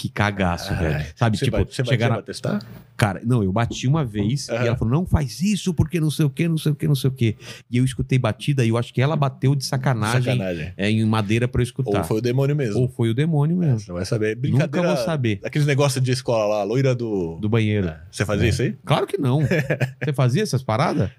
Que 0.00 0.08
cagaço, 0.08 0.72
Ai, 0.72 0.78
velho. 0.78 1.06
Sabe, 1.14 1.36
Você 1.36 1.44
tipo, 1.44 1.58
vai, 1.58 1.66
você 1.66 1.84
chegar 1.84 2.06
você 2.06 2.08
na. 2.08 2.14
vai 2.14 2.22
testar? 2.22 2.62
Cara, 2.96 3.20
não, 3.24 3.42
eu 3.42 3.52
bati 3.52 3.86
uma 3.86 4.02
vez 4.04 4.48
Aham. 4.48 4.64
e 4.64 4.66
ela 4.68 4.76
falou: 4.76 4.92
não 4.94 5.04
faz 5.06 5.42
isso 5.42 5.74
porque 5.74 6.00
não 6.00 6.10
sei 6.10 6.24
o 6.24 6.30
que, 6.30 6.48
não 6.48 6.56
sei 6.56 6.72
o 6.72 6.74
que, 6.74 6.88
não 6.88 6.94
sei 6.94 7.08
o 7.08 7.12
que. 7.12 7.36
E 7.70 7.76
eu 7.76 7.84
escutei 7.84 8.18
batida 8.18 8.64
e 8.64 8.70
eu 8.70 8.78
acho 8.78 8.94
que 8.94 9.00
ela 9.02 9.14
bateu 9.14 9.54
de 9.54 9.62
sacanagem, 9.64 10.22
Sacanagem. 10.22 10.72
É, 10.76 10.90
em 10.90 11.04
madeira 11.04 11.46
pra 11.46 11.60
eu 11.60 11.64
escutar. 11.64 11.98
Ou 11.98 12.04
foi 12.04 12.18
o 12.18 12.20
demônio 12.22 12.56
mesmo. 12.56 12.80
Ou 12.80 12.88
foi 12.88 13.10
o 13.10 13.14
demônio 13.14 13.56
mesmo. 13.58 13.78
Você 13.80 13.88
não 13.90 13.96
vai 13.96 14.06
saber. 14.06 14.36
Nunca 14.36 14.40
Brincadeira. 14.40 14.88
vou 14.88 14.96
saber. 15.04 15.38
Aqueles 15.44 15.66
negócios 15.66 16.02
de 16.02 16.10
escola 16.12 16.46
lá, 16.58 16.62
loira 16.62 16.94
do. 16.94 17.36
Do 17.40 17.48
banheiro. 17.48 17.88
É. 17.88 18.00
Você 18.10 18.24
fazia 18.24 18.48
isso 18.48 18.62
aí? 18.62 18.74
Claro 18.84 19.06
que 19.06 19.18
não. 19.18 19.40
Você 20.02 20.12
fazia 20.14 20.42
essas 20.42 20.62
paradas? 20.62 21.10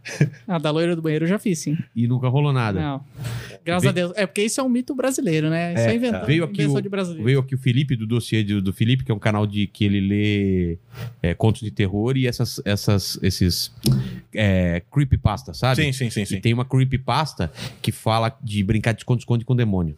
Ah, 0.47 0.57
da 0.57 0.71
loira 0.71 0.95
do 0.95 1.01
banheiro 1.03 1.25
eu 1.25 1.29
já 1.29 1.37
fiz, 1.39 1.59
sim. 1.59 1.77
E 1.95 2.07
nunca 2.07 2.27
rolou 2.27 2.51
nada. 2.53 2.79
Não. 2.79 3.03
Graças 3.63 3.83
Veio- 3.83 3.89
a 3.91 3.93
Deus. 3.93 4.13
É 4.15 4.25
porque 4.25 4.43
isso 4.43 4.59
é 4.59 4.63
um 4.63 4.69
mito 4.69 4.95
brasileiro, 4.95 5.49
né? 5.49 5.73
Isso 5.73 5.83
é, 5.83 5.95
inventado. 5.95 6.25
Veio 6.25 6.43
aqui 6.43 6.65
o- 6.65 6.81
de 6.81 6.89
brasileiro. 6.89 7.23
Veio 7.25 7.39
aqui 7.39 7.53
o 7.55 7.57
Felipe 7.59 7.95
do 7.95 8.05
dossiê 8.07 8.43
do, 8.43 8.61
do 8.71 8.77
Felipe, 8.77 9.03
que 9.03 9.11
é 9.11 9.15
um 9.15 9.19
canal 9.19 9.45
de 9.45 9.67
que 9.67 9.83
ele 9.85 9.99
lê 9.99 10.77
é, 11.21 11.33
contos 11.33 11.61
de 11.61 11.69
terror 11.71 12.15
e 12.17 12.25
essas, 12.27 12.61
essas, 12.65 13.19
esses 13.21 13.71
é, 14.33 14.81
creepypasta, 14.91 15.53
sabe? 15.53 15.83
Sim, 15.83 15.91
sim, 15.93 16.09
sim, 16.09 16.21
E 16.21 16.25
sim. 16.25 16.39
tem 16.41 16.53
uma 16.53 16.65
creepypasta 16.65 17.51
que 17.81 17.91
fala 17.91 18.35
de 18.41 18.63
brincar 18.63 18.93
de 18.93 19.01
esconde-esconde 19.01 19.45
com 19.45 19.55
demônio. 19.55 19.97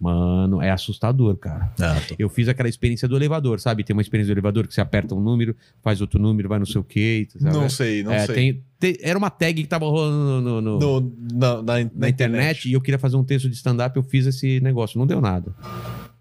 Mano, 0.00 0.62
é 0.62 0.70
assustador, 0.70 1.36
cara. 1.36 1.70
Ah, 1.78 2.00
tô- 2.08 2.14
Eu 2.18 2.30
fiz 2.30 2.48
aquela 2.48 2.68
experiência 2.70 3.06
do 3.06 3.16
elevador, 3.16 3.60
sabe? 3.60 3.84
Tem 3.84 3.92
uma 3.94 4.00
experiência 4.00 4.34
do 4.34 4.38
elevador 4.38 4.66
que 4.66 4.72
você 4.72 4.80
aperta 4.80 5.14
um 5.14 5.20
número, 5.20 5.54
faz 5.82 6.00
outro 6.00 6.18
número, 6.18 6.48
vai 6.48 6.58
não 6.58 6.64
sei 6.64 6.80
o 6.80 6.84
quê. 6.84 7.28
sabe? 7.30 7.54
Não 7.54 7.68
sei, 7.68 8.02
não 8.02 8.10
É, 8.12 8.24
sei. 8.24 8.34
tem- 8.34 8.62
tem- 8.80 8.96
era 9.02 9.18
uma 9.18 9.28
tag 9.28 9.60
que 9.62 9.68
tava 9.68 9.84
rolando 9.84 10.40
no- 10.40 10.60
no- 10.62 10.78
No- 10.78 11.12
na, 11.34 11.62
na- 11.62 11.90
na 11.94 12.08
internet, 12.08 12.66
e 12.68 12.72
eu 12.72 12.80
queria 12.80 12.98
fazer 12.98 13.16
um 13.16 13.24
texto 13.24 13.46
de 13.48 13.56
stand-up, 13.56 13.94
eu 13.96 14.02
fiz 14.02 14.24
esse 14.26 14.58
negócio. 14.60 14.98
Não 14.98 15.06
deu 15.06 15.20
nada. 15.20 15.54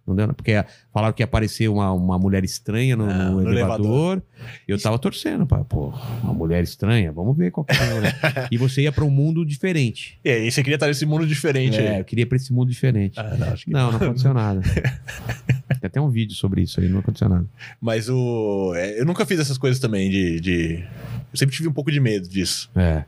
Não 0.06 0.14
deu 0.16 0.28
nada. 0.28 0.34
Porque 0.34 0.52
falaram 0.94 1.14
que 1.14 1.22
ia 1.22 1.26
aparecer 1.26 1.70
uma, 1.70 1.92
uma 1.94 2.20
mulher 2.20 2.44
estranha 2.44 2.96
no, 2.96 3.06
Ah, 3.10 3.30
no 3.30 3.42
no 3.42 3.50
elevador. 3.50 4.22
Eu 4.68 4.78
tava 4.82 5.00
torcendo, 5.00 5.46
pá. 5.48 5.64
Pô, 5.64 5.94
uma 6.22 6.34
mulher 6.34 6.62
estranha, 6.62 7.10
vamos 7.12 7.38
ver 7.38 7.52
qual 7.52 7.64
que 7.64 7.74
é. 7.74 8.48
E 8.52 8.58
você 8.58 8.82
ia 8.82 8.92
pra 8.92 9.06
um 9.06 9.10
mundo 9.10 9.46
diferente. 9.46 10.20
E 10.26 10.30
aí, 10.30 10.52
você 10.52 10.62
queria 10.62 10.76
estar 10.76 10.88
nesse 10.88 11.06
mundo 11.06 11.26
diferente 11.26 11.78
É, 11.80 11.94
aí. 11.94 12.00
eu 12.00 12.06
queria 12.06 12.26
pra 12.28 12.36
esse 12.36 12.52
mundo 12.52 12.70
diferente. 12.70 13.18
Ah, 13.18 13.36
não, 13.40 13.48
acho 13.54 13.66
que 13.66 13.72
Não, 13.72 13.92
não 13.92 13.98
aconteceu 13.98 14.34
nada. 14.34 14.62
Tem 15.80 15.88
até 15.88 16.02
um 16.02 16.10
vídeo 16.10 16.36
sobre 16.36 16.62
isso 16.62 16.80
aí, 16.80 16.88
não 16.90 17.00
aconteceu 17.00 17.30
nada. 17.30 17.46
Mas 17.82 18.10
o. 18.10 18.74
é, 18.76 19.00
eu 19.00 19.06
nunca 19.06 19.26
fiz 19.26 19.40
essas 19.40 19.58
coisas 19.58 19.80
também 19.80 20.10
de, 20.10 20.40
de- 20.40 20.84
Eu 21.32 21.38
sempre 21.38 21.56
tive 21.56 21.68
um 21.70 21.74
pouco 21.74 21.92
de 21.92 22.00
medo 22.00 22.28
disso. 22.28 22.70
É. 22.76 23.04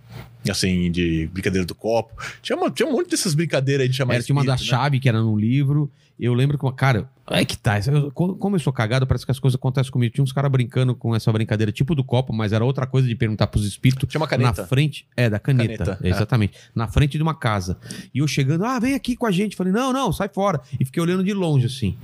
Assim, 0.49 0.91
de 0.91 1.27
brincadeira 1.33 1.65
do 1.65 1.75
copo. 1.75 2.13
Tinha, 2.41 2.57
uma, 2.57 2.69
tinha 2.71 2.87
um 2.87 2.91
monte 2.93 3.09
dessas 3.09 3.33
brincadeiras 3.33 3.83
aí 3.83 3.89
de 3.89 3.95
chamar 3.95 4.15
Era, 4.15 4.23
tinha 4.23 4.35
uma 4.35 4.43
da 4.45 4.55
espírito, 4.55 4.71
né? 4.75 4.77
chave 4.83 4.99
que 4.99 5.09
era 5.09 5.21
num 5.21 5.37
livro. 5.37 5.91
Eu 6.17 6.33
lembro 6.33 6.57
que, 6.57 6.71
cara, 6.77 7.09
é 7.29 7.43
que 7.43 7.57
tá. 7.57 7.77
eu- 7.79 8.09
como 8.11 8.55
eu 8.55 8.59
sou 8.61 8.71
cagado, 8.71 9.05
parece 9.05 9.25
que 9.25 9.31
as 9.31 9.39
coisas 9.39 9.55
acontecem 9.57 9.91
comigo. 9.91 10.13
Tinha 10.15 10.23
uns 10.23 10.31
caras 10.31 10.49
brincando 10.49 10.95
com 10.95 11.13
essa 11.13 11.29
brincadeira, 11.29 11.73
tipo 11.73 11.93
do 11.93 12.05
copo, 12.05 12.31
mas 12.31 12.53
era 12.53 12.63
outra 12.63 12.87
coisa 12.87 13.05
de 13.05 13.13
perguntar 13.15 13.47
pros 13.47 13.65
espíritos. 13.65 14.07
Tinha 14.09 14.21
uma 14.21 14.27
caneta. 14.27 14.61
Na 14.61 14.67
frente, 14.67 15.05
é, 15.17 15.29
da 15.29 15.39
caneta. 15.39 15.83
Caneta, 15.83 15.99
é, 16.01 16.07
é. 16.07 16.11
exatamente. 16.11 16.53
Na 16.73 16.87
frente 16.87 17.17
de 17.17 17.21
uma 17.23 17.33
casa. 17.35 17.77
E 18.13 18.19
eu 18.19 18.27
chegando, 18.29 18.63
ah, 18.63 18.79
vem 18.79 18.93
aqui 18.95 19.17
com 19.17 19.25
a 19.25 19.31
gente. 19.31 19.57
Falei, 19.57 19.73
não, 19.73 19.91
não, 19.91 20.13
sai 20.13 20.29
fora. 20.29 20.61
E 20.79 20.85
fiquei 20.85 21.03
olhando 21.03 21.21
de 21.21 21.33
longe, 21.33 21.65
assim. 21.65 21.97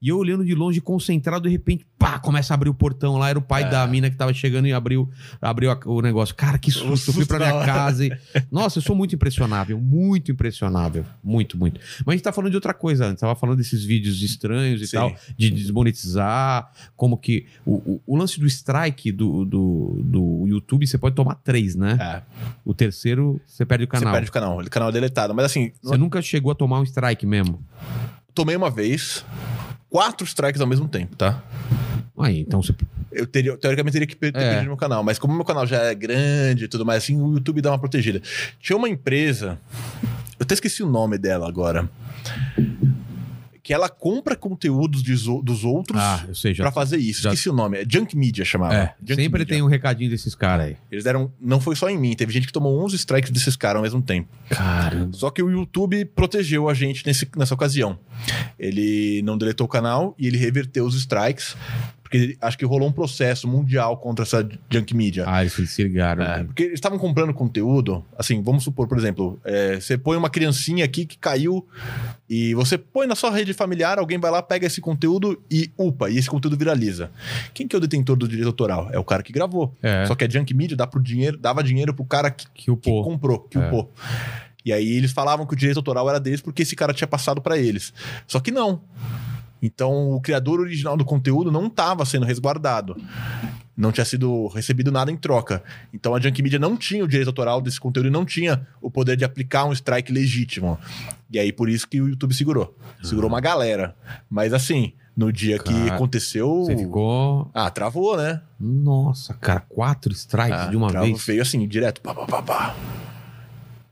E 0.00 0.08
eu 0.08 0.16
olhando 0.16 0.46
de 0.46 0.54
longe, 0.54 0.80
concentrado, 0.80 1.42
de 1.42 1.50
repente, 1.50 1.84
pá, 1.98 2.18
começa 2.18 2.54
a 2.54 2.56
abrir 2.56 2.70
o 2.70 2.74
portão 2.74 3.18
lá. 3.18 3.28
Era 3.28 3.38
o 3.38 3.42
pai 3.42 3.64
É. 3.64 3.68
da 3.68 3.86
mina 3.86 4.08
que 4.08 4.16
tava 4.16 4.32
chegando 4.32 4.66
e 4.66 4.72
abriu, 4.72 5.10
abriu 5.42 5.70
a- 5.70 5.80
o 5.84 6.00
negócio. 6.00 6.34
Cara, 6.34 6.56
que 6.56 6.70
susto. 6.70 7.10
eu 7.10 7.14
fui 7.14 7.26
pra 7.26 7.38
minha 7.38 7.66
casa 7.66 7.87
e. 8.00 8.10
Nossa, 8.50 8.78
eu 8.78 8.82
sou 8.82 8.94
muito 8.94 9.14
impressionável. 9.14 9.78
Muito 9.80 10.30
impressionável. 10.32 11.04
Muito, 11.22 11.56
muito. 11.56 11.80
Mas 12.00 12.08
a 12.08 12.12
gente 12.12 12.22
tá 12.22 12.32
falando 12.32 12.50
de 12.50 12.56
outra 12.56 12.74
coisa 12.74 13.06
antes. 13.06 13.20
Tava 13.20 13.34
falando 13.34 13.56
desses 13.56 13.84
vídeos 13.84 14.20
estranhos 14.22 14.82
e 14.82 14.86
Sim. 14.86 14.96
tal, 14.96 15.16
de 15.36 15.50
desmonetizar. 15.50 16.70
Como 16.96 17.16
que. 17.16 17.46
O, 17.64 17.74
o, 17.74 18.00
o 18.06 18.16
lance 18.16 18.38
do 18.38 18.46
strike 18.46 19.10
do, 19.12 19.44
do, 19.44 20.00
do 20.04 20.44
YouTube, 20.46 20.86
você 20.86 20.98
pode 20.98 21.14
tomar 21.14 21.34
três, 21.36 21.74
né? 21.74 21.96
É, 22.00 22.22
O 22.64 22.74
terceiro, 22.74 23.40
você 23.46 23.64
perde 23.64 23.84
o 23.84 23.86
você 23.86 23.98
canal. 23.98 24.12
perde 24.12 24.28
o 24.28 24.32
canal. 24.32 24.58
O 24.60 24.70
canal 24.70 24.88
é 24.90 24.92
deletado. 24.92 25.34
Mas 25.34 25.46
assim, 25.46 25.72
Você 25.82 25.96
nunca 25.96 26.20
chegou 26.22 26.52
a 26.52 26.54
tomar 26.54 26.80
um 26.80 26.84
strike 26.84 27.24
mesmo? 27.26 27.62
tomei 28.34 28.54
uma 28.54 28.70
vez 28.70 29.24
quatro 29.90 30.24
strikes 30.24 30.60
ao 30.60 30.66
mesmo 30.66 30.86
tempo, 30.86 31.16
tá? 31.16 31.42
Aí, 32.18 32.40
então 32.40 32.62
você. 32.62 32.74
Eu 33.12 33.26
teria, 33.26 33.56
teoricamente 33.56 33.92
teria 33.92 34.06
que 34.06 34.16
ter 34.16 34.28
É. 34.28 34.30
perdido 34.32 34.66
meu 34.68 34.76
canal, 34.76 35.02
mas 35.02 35.18
como 35.18 35.34
meu 35.34 35.44
canal 35.44 35.66
já 35.66 35.78
é 35.84 35.94
grande 35.94 36.64
e 36.64 36.68
tudo 36.68 36.84
mais, 36.84 37.02
assim, 37.02 37.20
o 37.20 37.34
YouTube 37.34 37.60
dá 37.60 37.70
uma 37.70 37.78
protegida. 37.78 38.20
Tinha 38.60 38.76
uma 38.76 38.88
empresa, 38.88 39.58
eu 40.38 40.42
até 40.44 40.54
esqueci 40.54 40.82
o 40.82 40.88
nome 40.88 41.16
dela 41.18 41.48
agora, 41.48 41.88
que 43.62 43.74
ela 43.74 43.90
compra 43.90 44.34
conteúdos 44.34 45.02
de 45.02 45.12
dos 45.42 45.62
outros 45.62 46.00
Ah, 46.00 46.24
pra 46.56 46.72
fazer 46.72 46.96
isso. 46.96 47.20
já- 47.22 47.30
Esqueci 47.34 47.50
o 47.50 47.52
nome. 47.52 47.76
É 47.78 47.84
Junk 47.86 48.16
Media 48.16 48.42
chamava. 48.42 48.74
É, 48.74 48.94
Junk 49.04 49.20
sempre 49.22 49.40
Media. 49.40 49.54
tem 49.56 49.62
um 49.62 49.66
recadinho 49.66 50.08
desses 50.08 50.34
caras 50.34 50.68
aí. 50.68 50.76
Eles 50.90 51.04
deram. 51.04 51.30
Não 51.38 51.60
foi 51.60 51.76
só 51.76 51.90
em 51.90 51.98
mim, 51.98 52.14
teve 52.14 52.32
gente 52.32 52.46
que 52.46 52.52
tomou 52.52 52.82
11 52.82 52.96
strikes 52.96 53.30
desses 53.30 53.56
caras 53.56 53.76
ao 53.76 53.82
mesmo 53.82 54.00
tempo. 54.00 54.26
Caramba. 54.48 55.14
Só 55.14 55.28
que 55.30 55.42
o 55.42 55.50
YouTube 55.50 56.02
protegeu 56.06 56.66
a 56.66 56.72
gente 56.72 57.06
nesse- 57.06 57.28
nessa 57.36 57.52
ocasião. 57.52 57.98
Ele 58.58 59.20
não 59.22 59.36
deletou 59.36 59.66
o 59.66 59.68
canal 59.68 60.14
e 60.18 60.26
ele 60.26 60.38
reverteu 60.38 60.86
os 60.86 60.94
strikes, 60.94 61.54
porque 62.08 62.38
acho 62.40 62.56
que 62.56 62.64
rolou 62.64 62.88
um 62.88 62.92
processo 62.92 63.46
mundial 63.46 63.98
contra 63.98 64.24
essa 64.24 64.48
junk 64.70 64.96
media. 64.96 65.24
Ah, 65.26 65.42
eles 65.42 65.52
se 65.52 65.82
ligaram. 65.82 66.24
É, 66.24 66.38
né? 66.38 66.44
porque 66.44 66.62
eles 66.62 66.74
estavam 66.74 66.98
comprando 66.98 67.34
conteúdo, 67.34 68.02
assim, 68.18 68.42
vamos 68.42 68.64
supor, 68.64 68.88
por 68.88 68.96
exemplo, 68.96 69.38
é, 69.44 69.78
você 69.78 69.98
põe 69.98 70.16
uma 70.16 70.30
criancinha 70.30 70.86
aqui 70.86 71.04
que 71.04 71.18
caiu 71.18 71.66
e 72.28 72.54
você 72.54 72.78
põe 72.78 73.06
na 73.06 73.14
sua 73.14 73.30
rede 73.30 73.52
familiar, 73.52 73.98
alguém 73.98 74.18
vai 74.18 74.30
lá, 74.30 74.40
pega 74.42 74.66
esse 74.66 74.80
conteúdo 74.80 75.38
e 75.50 75.70
upa, 75.76 76.08
e 76.08 76.16
esse 76.16 76.30
conteúdo 76.30 76.56
viraliza. 76.56 77.10
Quem 77.52 77.68
que 77.68 77.76
é 77.76 77.78
o 77.78 77.80
detentor 77.80 78.16
do 78.16 78.26
direito 78.26 78.46
autoral? 78.48 78.88
É 78.90 78.98
o 78.98 79.04
cara 79.04 79.22
que 79.22 79.32
gravou. 79.32 79.76
É, 79.82 80.06
Só 80.06 80.14
que 80.14 80.24
a 80.24 80.28
junk 80.28 80.54
media 80.54 80.76
dá 80.76 80.86
pro 80.86 81.02
dinheiro, 81.02 81.36
dava 81.36 81.62
dinheiro 81.62 81.92
pro 81.92 82.06
cara 82.06 82.30
que 82.30 82.46
que 82.54 82.70
o 82.70 82.76
que 82.76 82.90
comprou, 83.02 83.40
que 83.40 83.58
É. 83.58 83.66
upou. 83.66 83.92
E 84.64 84.72
aí 84.72 84.88
eles 84.96 85.12
falavam 85.12 85.46
que 85.46 85.52
o 85.52 85.56
direito 85.56 85.76
autoral 85.76 86.08
era 86.08 86.18
deles 86.18 86.40
porque 86.40 86.62
esse 86.62 86.74
cara 86.74 86.94
tinha 86.94 87.06
passado 87.06 87.40
pra 87.42 87.58
eles. 87.58 87.92
Só 88.26 88.40
que 88.40 88.50
não. 88.50 88.80
Então 89.62 90.10
o 90.12 90.20
criador 90.20 90.60
original 90.60 90.96
do 90.96 91.04
conteúdo 91.04 91.50
não 91.50 91.66
estava 91.66 92.04
sendo 92.04 92.26
resguardado. 92.26 92.96
Não 93.76 93.92
tinha 93.92 94.04
sido 94.04 94.48
recebido 94.48 94.90
nada 94.90 95.10
em 95.10 95.16
troca. 95.16 95.62
Então 95.94 96.14
a 96.14 96.20
Junk 96.20 96.42
Media 96.42 96.58
não 96.58 96.76
tinha 96.76 97.04
o 97.04 97.08
direito 97.08 97.28
autoral 97.28 97.60
desse 97.60 97.78
conteúdo 97.80 98.08
e 98.08 98.10
não 98.10 98.24
tinha 98.24 98.66
o 98.82 98.90
poder 98.90 99.16
de 99.16 99.24
aplicar 99.24 99.64
um 99.66 99.72
strike 99.72 100.12
legítimo. 100.12 100.78
E 101.30 101.38
aí 101.38 101.52
por 101.52 101.68
isso 101.68 101.86
que 101.86 102.00
o 102.00 102.08
YouTube 102.08 102.34
segurou. 102.34 102.76
Segurou 103.02 103.28
uma 103.30 103.40
galera. 103.40 103.94
Mas 104.28 104.52
assim, 104.52 104.92
no 105.16 105.32
dia 105.32 105.58
que 105.58 105.72
Cara, 105.72 105.94
aconteceu. 105.94 106.64
Você 106.64 106.76
ficou. 106.76 107.50
Ah, 107.52 107.70
travou, 107.70 108.16
né? 108.16 108.40
Nossa, 108.58 109.34
cara, 109.34 109.60
quatro 109.68 110.12
strikes 110.12 110.58
Ah, 110.58 110.66
de 110.66 110.76
uma 110.76 110.90
vez. 110.92 111.24
Veio 111.24 111.42
assim, 111.42 111.66
direto. 111.66 112.00
Pá, 112.00 112.14
pá, 112.14 112.24
pá, 112.24 112.42
pá. 112.42 112.76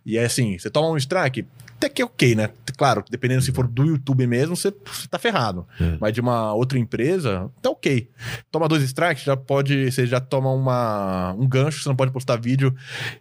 E 0.04 0.16
é 0.16 0.24
assim, 0.24 0.56
você 0.56 0.70
toma 0.70 0.88
um 0.88 0.96
strike, 0.96 1.44
até 1.76 1.88
que 1.88 2.00
é 2.00 2.04
ok, 2.04 2.34
né? 2.34 2.50
Claro, 2.76 3.04
dependendo 3.08 3.42
se 3.42 3.52
for 3.52 3.66
do 3.66 3.84
YouTube 3.84 4.26
mesmo, 4.26 4.56
você, 4.56 4.74
você 4.84 5.06
tá 5.08 5.18
ferrado. 5.18 5.66
É. 5.80 5.96
Mas 6.00 6.12
de 6.12 6.20
uma 6.20 6.52
outra 6.54 6.78
empresa, 6.78 7.50
tá 7.60 7.70
ok. 7.70 8.10
Toma 8.50 8.68
dois 8.68 8.82
strikes, 8.82 9.24
já 9.24 9.36
pode. 9.36 9.90
Você 9.90 10.06
já 10.06 10.20
toma 10.20 10.50
uma, 10.52 11.34
um 11.34 11.46
gancho, 11.46 11.82
você 11.82 11.88
não 11.88 11.96
pode 11.96 12.12
postar 12.12 12.36
vídeo. 12.36 12.74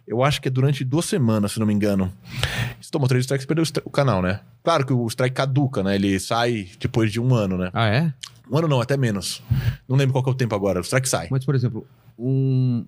Eu 0.06 0.22
acho 0.24 0.40
que 0.40 0.48
é 0.48 0.50
durante 0.50 0.84
duas 0.84 1.04
semanas, 1.04 1.52
se 1.52 1.60
não 1.60 1.66
me 1.66 1.74
engano. 1.74 2.12
Se 2.80 2.90
tomou 2.90 3.08
três 3.08 3.22
strikes, 3.24 3.46
perdeu 3.46 3.64
o 3.64 3.66
o 3.86 3.90
canal, 3.90 4.22
né? 4.22 4.40
Claro 4.64 4.86
que 4.86 4.92
o 4.92 5.06
strike 5.06 5.34
caduca, 5.36 5.82
né? 5.82 5.94
Ele 5.94 6.18
sai 6.18 6.68
depois 6.80 7.12
de 7.12 7.20
um 7.20 7.34
ano, 7.34 7.56
né? 7.56 7.70
Ah, 7.72 7.88
é? 7.88 8.12
Um 8.50 8.58
ano 8.58 8.68
não, 8.68 8.80
até 8.80 8.96
menos. 8.96 9.42
Não 9.88 9.96
lembro 9.96 10.12
qual 10.12 10.24
que 10.24 10.30
é 10.30 10.32
o 10.32 10.36
tempo 10.36 10.54
agora. 10.54 10.80
O 10.80 10.82
strike 10.82 11.08
sai. 11.08 11.28
Mas, 11.30 11.44
por 11.44 11.54
exemplo, 11.54 11.86
um- 12.18 12.84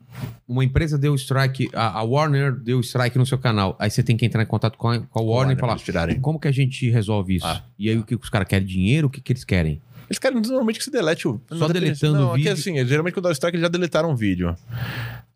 uma 0.47 0.65
empresa 0.65 0.97
deu 0.99 1.15
strike, 1.15 1.69
a, 1.75 1.99
a 1.99 2.03
Warner 2.03 2.53
deu 2.55 2.81
strike 2.81 3.19
no 3.19 3.27
seu 3.27 3.39
canal. 3.39 3.77
Aí 3.79 3.91
você 3.91 4.03
tem 4.03 4.17
que 4.17 4.25
entrar 4.25 4.43
em 4.43 4.47
contato 4.47 4.77
com 4.79 4.89
a, 4.89 5.01
com 5.01 5.19
a 5.19 5.23
Warner 5.23 5.57
e 5.57 5.61
falar: 5.61 5.77
tirarem. 5.77 6.21
como 6.21 6.39
que 6.41 6.49
a 6.49 6.53
gente 6.53 6.89
resolve 6.91 7.37
isso? 7.37 7.47
Ah. 7.47 7.63
E 7.79 7.89
aí 7.91 7.99
o 7.99 8.05
que 8.05 8.15
os 8.15 8.29
caras 8.31 8.49
querem? 8.49 8.67
Dinheiro? 8.67 9.07
O 9.07 9.11
que, 9.11 9.21
que 9.21 9.33
eles 9.33 9.45
querem? 9.45 9.81
Eles 10.09 10.19
querem 10.19 10.41
normalmente 10.41 10.79
que 10.79 10.85
você 10.85 10.91
delete 10.91 11.29
o. 11.29 11.41
Só 11.53 11.69
deletando 11.69 12.19
não, 12.19 12.29
o 12.29 12.31
aqui 12.33 12.39
vídeo? 12.45 12.53
assim, 12.55 12.87
geralmente 12.87 13.13
quando 13.15 13.25
dá 13.25 13.29
o 13.31 13.33
strike 13.33 13.57
eles 13.57 13.63
já 13.67 13.69
deletaram 13.69 14.11
o 14.11 14.17
vídeo. 14.17 14.57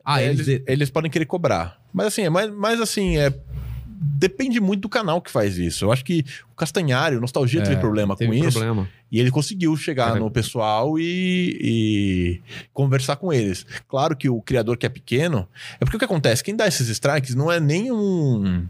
Ah, 0.04 0.22
É, 0.22 0.28
eles. 0.30 0.48
eles, 0.48 0.62
eles 0.66 0.90
podem 0.90 1.10
querer 1.10 1.26
cobrar. 1.26 1.78
Mas 1.92 2.06
assim, 2.08 2.22
é 2.22 2.30
mais, 2.30 2.50
mais 2.50 2.80
assim, 2.80 3.18
é. 3.18 3.32
Depende 4.04 4.58
muito 4.60 4.80
do 4.82 4.88
canal 4.88 5.20
que 5.20 5.30
faz 5.30 5.58
isso. 5.58 5.84
Eu 5.84 5.92
acho 5.92 6.04
que 6.04 6.24
o 6.50 6.56
Castanhari, 6.56 7.16
o 7.16 7.20
Nostalgia 7.20 7.60
É, 7.60 7.64
teve 7.64 7.76
problema 7.80 8.16
teve 8.16 8.36
com 8.40 8.48
isso. 8.48 8.58
E 9.12 9.20
ele 9.20 9.30
conseguiu 9.30 9.76
chegar 9.76 10.08
Cara, 10.08 10.20
no 10.20 10.30
pessoal 10.30 10.98
e, 10.98 11.58
e 11.60 12.40
conversar 12.72 13.16
com 13.16 13.30
eles. 13.30 13.66
Claro 13.86 14.16
que 14.16 14.30
o 14.30 14.40
criador 14.40 14.78
que 14.78 14.86
é 14.86 14.88
pequeno. 14.88 15.46
É 15.78 15.84
porque 15.84 15.96
o 15.96 15.98
que 15.98 16.06
acontece? 16.06 16.42
Quem 16.42 16.56
dá 16.56 16.66
esses 16.66 16.88
strikes 16.88 17.34
não 17.34 17.52
é 17.52 17.60
nem 17.60 17.92
um, 17.92 18.66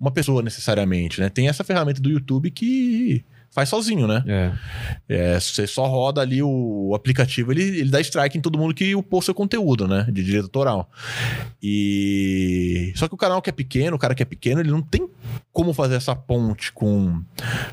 uma 0.00 0.10
pessoa 0.10 0.42
necessariamente, 0.42 1.20
né? 1.20 1.28
Tem 1.28 1.48
essa 1.48 1.62
ferramenta 1.62 2.02
do 2.02 2.10
YouTube 2.10 2.50
que 2.50 3.24
faz 3.50 3.68
sozinho, 3.68 4.06
né? 4.06 4.24
É. 4.26 4.52
É, 5.08 5.40
você 5.40 5.66
só 5.66 5.86
roda 5.86 6.20
ali 6.20 6.42
o, 6.42 6.88
o 6.90 6.94
aplicativo, 6.94 7.52
ele, 7.52 7.62
ele 7.62 7.90
dá 7.90 8.00
strike 8.00 8.36
em 8.36 8.40
todo 8.40 8.58
mundo 8.58 8.74
que 8.74 8.94
upou 8.94 9.22
seu 9.22 9.34
conteúdo, 9.34 9.86
né? 9.88 10.06
De 10.10 10.22
direito 10.22 10.44
autoral. 10.44 10.90
E. 11.62 12.92
Só 12.96 13.08
que 13.08 13.14
o 13.14 13.18
canal 13.18 13.40
que 13.40 13.50
é 13.50 13.52
pequeno, 13.52 13.96
o 13.96 13.98
cara 13.98 14.14
que 14.14 14.22
é 14.22 14.26
pequeno, 14.26 14.60
ele 14.60 14.70
não 14.70 14.82
tem 14.82 15.08
como 15.52 15.72
fazer 15.72 15.96
essa 15.96 16.14
ponte 16.14 16.72
com, 16.72 17.22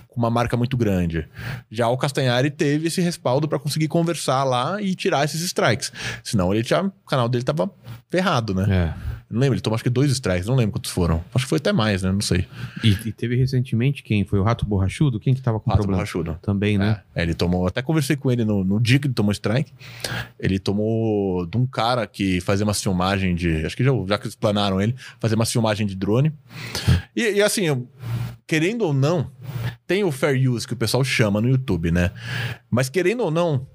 com 0.08 0.20
uma 0.20 0.30
marca 0.30 0.58
muito 0.58 0.76
grande. 0.76 1.28
Já 1.70 1.88
o 1.88 1.98
Castanhari 1.98 2.50
teve 2.50 2.88
esse 2.88 3.02
respaldo 3.02 3.48
para 3.48 3.60
conseguir 3.60 3.88
conversar 3.88 4.44
lá 4.44 4.82
e 4.82 4.96
tirar 4.96 5.24
esses 5.26 5.42
strikes. 5.42 5.92
Senão 6.24 6.54
ele 6.54 6.64
já, 6.64 6.82
o 6.82 6.92
canal 7.08 7.30
dele 7.30 7.44
tava 7.44 7.70
ferrado, 8.10 8.54
né? 8.54 8.66
É. 8.70 9.16
Não 9.30 9.40
lembro, 9.42 9.56
ele 9.56 9.62
tomou 9.62 9.76
acho 9.76 9.84
que 9.84 9.90
dois 9.90 10.12
strikes, 10.12 10.48
não 10.48 10.56
lembro 10.56 10.74
quantos 10.74 10.92
foram. 10.92 11.24
Acho 11.34 11.46
que 11.46 11.50
foi 11.50 11.58
até 11.58 11.74
mais, 11.74 12.04
né? 12.04 12.12
Não 12.12 12.22
sei. 12.22 12.48
E, 12.84 12.90
e 13.06 13.12
teve 13.12 13.36
recentemente 13.36 14.04
quem? 14.04 14.24
Foi 14.24 14.40
o 14.40 14.44
Rato 14.44 14.66
Borrachudo? 14.66 15.20
Quem 15.20 15.34
que 15.34 15.42
tava 15.42 15.60
com 15.60 15.70
Rato 15.70 15.80
problema? 15.80 15.98
borrachudo. 15.98 16.38
Também, 16.42 16.78
né? 16.78 17.02
É, 17.14 17.24
ele 17.24 17.34
tomou. 17.34 17.66
Até 17.66 17.82
conversei 17.82 18.16
com 18.16 18.32
ele 18.32 18.46
no, 18.46 18.64
no 18.64 18.80
dia 18.80 19.00
que 19.00 19.08
ele 19.08 19.14
tomou 19.14 19.32
strike. 19.32 19.74
Ele 20.40 20.60
tomou 20.60 21.46
de 21.48 21.58
um 21.58 21.66
cara 21.66 22.06
que 22.06 22.40
fazia 22.42 22.64
uma 22.64 22.74
filmagem 22.74 23.34
de. 23.34 23.66
Acho 23.66 23.76
que 23.76 23.84
já, 23.84 23.92
já 24.08 24.18
que 24.18 24.28
explanaram 24.28 24.80
ele, 24.80 24.96
fazer 25.20 25.36
uma 25.36 25.46
filmagem 25.46 25.88
de 25.88 25.96
drone. 25.96 26.32
E, 27.16 27.24
e 27.24 27.42
assim, 27.46 27.88
querendo 28.48 28.84
ou 28.84 28.94
não, 28.94 29.32
tem 29.88 30.04
o 30.04 30.12
fair 30.12 30.50
use 30.50 30.68
que 30.68 30.74
o 30.74 30.78
pessoal 30.78 31.04
chama 31.04 31.40
no 31.42 31.50
YouTube, 31.50 31.92
né? 31.92 32.12
Mas 32.70 32.90
querendo 32.90 33.24
ou 33.24 33.32
não, 33.32 33.68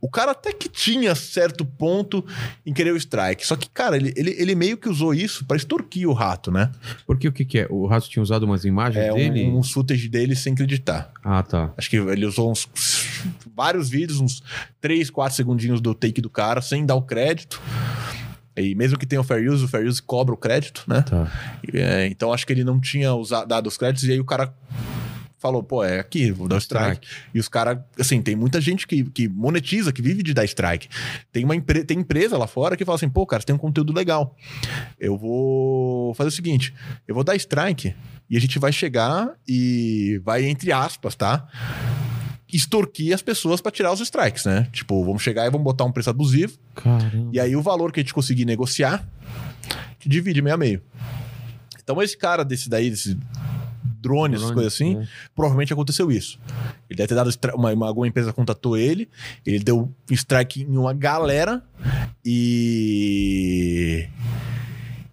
o 0.00 0.10
cara 0.10 0.32
até 0.32 0.52
que 0.52 0.68
tinha 0.68 1.14
certo 1.14 1.64
ponto 1.64 2.24
em 2.66 2.72
querer 2.72 2.92
o 2.92 2.96
strike. 2.96 3.46
Só 3.46 3.54
que, 3.54 3.68
cara, 3.70 3.96
ele, 3.96 4.12
ele, 4.16 4.34
ele 4.36 4.54
meio 4.54 4.76
que 4.76 4.88
usou 4.88 5.14
isso 5.14 5.44
pra 5.44 5.56
extorquir 5.56 6.08
o 6.08 6.12
rato, 6.12 6.50
né? 6.50 6.72
Porque 7.06 7.28
o 7.28 7.32
que 7.32 7.44
que 7.44 7.60
é? 7.60 7.66
O 7.70 7.86
Rato 7.86 8.08
tinha 8.08 8.22
usado 8.22 8.42
umas 8.44 8.64
imagens 8.64 9.04
É 9.04 9.12
dele? 9.12 9.44
um, 9.44 9.58
uns 9.58 9.70
footage 9.70 10.08
dele 10.08 10.34
sem 10.34 10.54
acreditar. 10.54 11.12
Ah, 11.22 11.42
tá. 11.42 11.72
Acho 11.76 11.88
que 11.88 11.96
ele 11.96 12.26
usou 12.26 12.50
uns 12.50 12.68
vários 13.54 13.88
vídeos, 13.88 14.20
uns 14.20 14.42
3, 14.80 15.08
4 15.08 15.36
segundinhos 15.36 15.80
do 15.80 15.94
take 15.94 16.20
do 16.20 16.28
cara, 16.30 16.60
sem 16.60 16.84
dar 16.84 16.96
o 16.96 17.02
crédito. 17.02 17.60
E 18.56 18.74
mesmo 18.74 18.98
que 18.98 19.06
tenha 19.06 19.20
o 19.20 19.24
fair 19.24 19.50
use, 19.50 19.64
o 19.64 19.68
fair 19.68 19.86
use 19.86 20.02
cobra 20.02 20.34
o 20.34 20.36
crédito, 20.36 20.84
né? 20.86 21.02
Tá. 21.02 21.30
É, 21.72 22.06
então 22.06 22.32
acho 22.32 22.46
que 22.46 22.52
ele 22.52 22.64
não 22.64 22.80
tinha 22.80 23.14
usado, 23.14 23.46
dado 23.46 23.66
os 23.66 23.76
créditos, 23.76 24.04
e 24.04 24.12
aí 24.12 24.20
o 24.20 24.24
cara 24.24 24.54
falou, 25.42 25.60
pô, 25.60 25.82
é 25.82 25.98
aqui, 25.98 26.30
vou 26.30 26.46
dar 26.46 26.54
o 26.54 26.58
strike. 26.58 27.06
E 27.34 27.40
os 27.40 27.48
caras, 27.48 27.78
assim, 27.98 28.22
tem 28.22 28.36
muita 28.36 28.60
gente 28.60 28.86
que, 28.86 29.02
que 29.02 29.28
monetiza, 29.28 29.92
que 29.92 30.00
vive 30.00 30.22
de 30.22 30.32
dar 30.32 30.44
strike. 30.44 30.88
Tem 31.32 31.44
uma 31.44 31.56
empre 31.56 31.82
tem 31.82 31.98
empresa 31.98 32.38
lá 32.38 32.46
fora 32.46 32.76
que 32.76 32.84
fala 32.84 32.94
assim, 32.94 33.08
pô, 33.08 33.26
cara, 33.26 33.40
você 33.40 33.46
tem 33.46 33.54
um 33.54 33.58
conteúdo 33.58 33.92
legal. 33.92 34.36
Eu 35.00 35.18
vou 35.18 36.14
fazer 36.14 36.28
o 36.28 36.32
seguinte, 36.32 36.72
eu 37.08 37.14
vou 37.14 37.24
dar 37.24 37.34
strike 37.34 37.92
e 38.30 38.36
a 38.36 38.40
gente 38.40 38.56
vai 38.60 38.72
chegar 38.72 39.34
e 39.46 40.20
vai, 40.24 40.44
entre 40.44 40.70
aspas, 40.70 41.16
tá? 41.16 41.48
Extorquir 42.52 43.14
as 43.14 43.22
pessoas 43.22 43.60
pra 43.60 43.72
tirar 43.72 43.92
os 43.92 44.00
strikes, 44.00 44.44
né? 44.44 44.68
Tipo, 44.72 45.02
vamos 45.04 45.22
chegar 45.22 45.46
e 45.46 45.50
vamos 45.50 45.64
botar 45.64 45.84
um 45.84 45.92
preço 45.92 46.10
abusivo. 46.10 46.58
Caramba. 46.74 47.30
E 47.32 47.40
aí 47.40 47.56
o 47.56 47.62
valor 47.62 47.90
que 47.92 48.00
a 48.00 48.02
gente 48.02 48.12
conseguir 48.14 48.44
negociar, 48.44 49.08
a 49.98 50.08
divide 50.08 50.42
meio 50.42 50.54
a 50.54 50.58
meio. 50.58 50.82
Então 51.82 52.00
esse 52.02 52.16
cara 52.16 52.44
desse 52.44 52.68
daí, 52.68 52.90
desse 52.90 53.18
drone, 54.00 54.34
essas 54.34 54.50
coisas 54.50 54.72
assim, 54.74 54.98
é. 54.98 55.06
provavelmente 55.34 55.72
aconteceu 55.72 56.10
isso. 56.10 56.38
Ele 56.90 56.96
deve 56.96 57.08
ter 57.08 57.14
dado 57.14 57.30
uma, 57.54 57.72
uma- 57.72 57.86
alguma 57.86 58.06
empresa 58.08 58.32
contatou 58.32 58.76
ele, 58.76 59.08
ele 59.46 59.60
deu 59.60 59.92
strike 60.10 60.62
em 60.62 60.76
uma 60.76 60.92
galera 60.92 61.62
e 62.62 64.08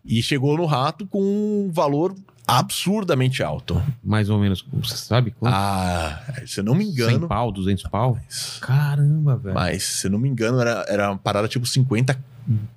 e 0.03 0.23
chegou 0.23 0.57
no 0.57 0.65
rato 0.65 1.05
com 1.05 1.21
um 1.21 1.71
valor 1.71 2.15
absurdamente 2.57 3.43
alto. 3.43 3.81
Mais 4.03 4.29
ou 4.29 4.39
menos, 4.39 4.65
você 4.73 4.97
sabe 4.97 5.31
quanto? 5.31 5.53
Ah, 5.53 6.21
se 6.47 6.59
eu 6.59 6.63
não 6.63 6.73
me 6.73 6.85
100 6.85 6.91
engano, 6.91 7.27
pau, 7.27 7.51
200 7.51 7.83
pau? 7.83 8.17
Caramba, 8.59 9.37
velho. 9.37 9.53
mas 9.53 9.83
se 9.83 10.07
eu 10.07 10.11
não 10.11 10.17
me 10.19 10.27
engano 10.27 10.59
era, 10.59 10.85
era 10.87 11.11
uma 11.11 11.17
parada 11.17 11.47
tipo 11.47 11.65
50 11.65 12.19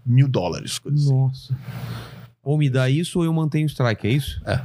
mil 0.05 0.29
dólares. 0.29 0.79
coisa 0.79 0.99
assim. 0.99 1.15
Nossa. 1.15 1.57
Ou 2.43 2.59
me 2.59 2.69
dá 2.69 2.91
isso 2.91 3.21
ou 3.21 3.25
eu 3.25 3.33
mantenho 3.33 3.65
o 3.65 3.69
strike, 3.71 4.07
é 4.07 4.11
isso? 4.11 4.43
É, 4.45 4.61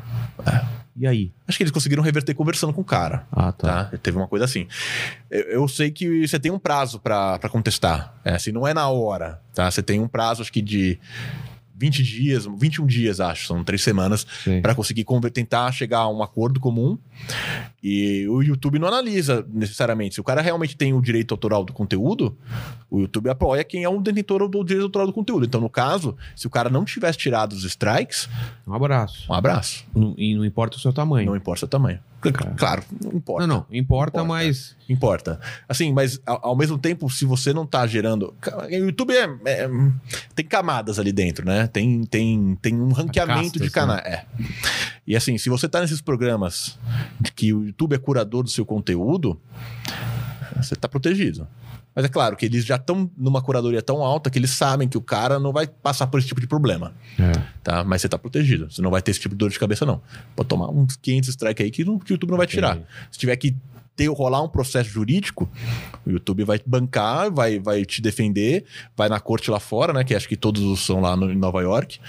é. 0.46 0.66
E 1.00 1.06
aí? 1.06 1.32
Acho 1.48 1.58
que 1.58 1.64
eles 1.64 1.72
conseguiram 1.72 2.02
reverter 2.02 2.34
conversando 2.34 2.74
com 2.74 2.82
o 2.82 2.84
cara. 2.84 3.28
Ah, 3.32 3.52
tá. 3.52 3.86
Tá? 3.86 3.98
Teve 4.00 4.18
uma 4.18 4.28
coisa 4.28 4.46
assim. 4.46 4.68
Eu, 5.30 5.44
eu 5.44 5.68
sei 5.68 5.92
que 5.92 6.28
você 6.28 6.40
tem 6.40 6.52
um 6.52 6.58
prazo 6.58 7.00
pra 7.00 7.38
pra 7.38 7.50
contestar. 7.50 8.16
É, 8.26 8.34
assim, 8.34 8.52
não 8.52 8.68
é 8.68 8.74
na 8.74 8.90
hora, 8.90 9.40
tá? 9.54 9.70
Você 9.70 9.84
tem 9.84 10.00
um 10.02 10.08
prazo, 10.08 10.42
acho 10.42 10.52
que 10.52 10.62
de 10.62 11.00
20 11.78 12.04
dias, 12.04 12.46
21 12.58 12.86
dias, 12.88 13.20
acho, 13.20 13.48
são 13.48 13.64
três 13.64 13.82
semanas, 13.84 14.26
para 14.62 14.74
conseguir 14.74 15.06
tentar 15.32 15.72
chegar 15.72 16.00
a 16.00 16.10
um 16.10 16.24
acordo 16.24 16.60
comum. 16.60 16.98
E 17.84 18.28
o 18.28 18.42
YouTube 18.42 18.80
não 18.80 18.88
analisa 18.88 19.46
necessariamente. 19.54 20.16
Se 20.16 20.22
o 20.22 20.24
cara 20.24 20.42
realmente 20.42 20.76
tem 20.76 20.94
o 20.94 21.02
direito 21.02 21.34
autoral 21.34 21.64
do 21.64 21.72
conteúdo, 21.74 22.36
o 22.90 23.00
YouTube 23.02 23.30
apoia 23.30 23.64
quem 23.64 23.84
é 23.84 23.90
o 23.90 24.02
detentor 24.02 24.48
do 24.50 24.64
direito 24.64 24.86
autoral 24.86 25.08
do 25.08 25.14
conteúdo. 25.14 25.46
Então, 25.46 25.62
no 25.62 25.70
caso, 25.70 26.16
se 26.36 26.48
o 26.48 26.50
cara 26.50 26.70
não 26.70 26.84
tivesse 26.84 27.18
tirado 27.18 27.54
os 27.54 27.64
strikes, 27.64 28.28
Um 28.68 28.74
abraço. 28.74 29.26
um 29.32 29.34
abraço. 29.34 29.86
Não- 29.96 30.16
E 30.18 30.36
não 30.36 30.44
importa 30.46 30.78
o 30.78 30.80
seu 30.80 30.92
tamanho. 30.92 31.28
Não 31.28 31.36
importa 31.36 31.58
o 31.58 31.60
seu 31.60 31.68
tamanho. 31.68 32.00
Claro, 32.58 32.84
não 33.04 33.12
importa. 33.14 33.48
Não, 33.48 33.56
não. 33.58 33.66
Importa, 33.72 34.20
Importa. 34.22 34.24
mas. 34.24 34.76
Importa. 34.90 35.40
Assim, 35.68 35.92
mas 35.94 36.20
ao, 36.26 36.48
ao 36.50 36.56
mesmo 36.56 36.78
tempo, 36.78 37.10
se 37.10 37.26
você 37.26 37.54
não 37.54 37.66
tá 37.66 37.86
gerando. 37.88 38.34
O 38.70 38.74
YouTube 38.74 39.14
é, 39.14 39.28
é- 39.46 39.70
tem 40.36 40.46
camadas 40.46 40.98
ali 41.00 41.12
dentro, 41.12 41.46
né? 41.46 41.68
Tem, 41.68 42.04
tem, 42.06 42.56
tem 42.62 42.80
um 42.80 42.92
ranqueamento 42.92 43.44
Castas, 43.44 43.62
de 43.62 43.70
canais. 43.70 44.06
É. 44.06 44.26
E 45.06 45.16
assim, 45.16 45.38
se 45.38 45.50
você 45.50 45.68
tá 45.68 45.82
nesses 45.82 46.02
programas 46.02 46.78
de 47.20 47.32
que 47.32 47.54
o 47.54 47.66
YouTube 47.66 47.96
é 47.96 47.98
curador 47.98 48.44
do 48.44 48.50
seu 48.50 48.66
conteúdo, 48.66 49.40
você 50.56 50.76
tá 50.76 50.88
protegido. 50.88 51.48
Mas 51.96 52.06
é 52.06 52.10
claro 52.10 52.36
que 52.38 52.46
eles 52.46 52.64
já 52.64 52.76
estão 52.76 53.10
numa 53.18 53.42
curadoria 53.42 53.82
tão 53.82 54.04
alta 54.04 54.30
que 54.30 54.38
eles 54.38 54.52
sabem 54.52 54.88
que 54.88 54.98
o 54.98 55.02
cara 55.02 55.40
não 55.40 55.52
vai 55.52 55.66
passar 55.66 56.06
por 56.06 56.20
esse 56.20 56.28
tipo 56.28 56.40
de 56.40 56.46
problema, 56.46 56.94
É. 57.18 57.32
tá? 57.64 57.84
Mas 57.84 58.02
você 58.04 58.08
tá 58.10 58.20
protegido. 58.20 58.70
Você 58.72 58.84
não 58.84 58.92
vai 58.92 59.02
ter 59.02 59.10
esse 59.12 59.20
tipo 59.20 59.34
de 59.34 59.40
dor 59.40 59.50
de 59.50 59.58
cabeça, 59.58 59.84
não. 59.84 60.00
Pode 60.36 60.48
tomar 60.48 60.70
uns 60.70 60.96
500 60.96 61.30
strike 61.30 61.64
aí 61.64 61.72
que, 61.72 61.84
não- 61.84 61.98
que 61.98 62.12
o 62.12 62.14
YouTube 62.14 62.30
não 62.30 62.38
vai 62.38 62.46
tirar. 62.46 62.78
Se 63.12 63.18
tiver 63.18 63.36
que 63.38 63.56
ter, 63.98 64.08
rolar 64.08 64.42
um 64.44 64.48
processo 64.48 64.90
jurídico, 64.90 65.50
o 66.06 66.12
YouTube 66.12 66.44
vai 66.46 66.62
bancar, 66.66 67.30
vai, 67.32 67.60
vai 67.60 67.84
te 67.84 68.02
defender, 68.02 68.64
vai 68.96 69.10
na 69.10 69.20
corte 69.20 69.52
lá 69.52 69.60
fora, 69.60 69.92
né? 69.92 70.04
Que 70.06 70.16
acho 70.16 70.30
que 70.30 70.38
todos 70.38 70.80
são 70.86 71.02
lá 71.02 71.18
no, 71.18 71.30
em 71.32 71.36
Nova 71.36 71.62
York, 71.62 72.00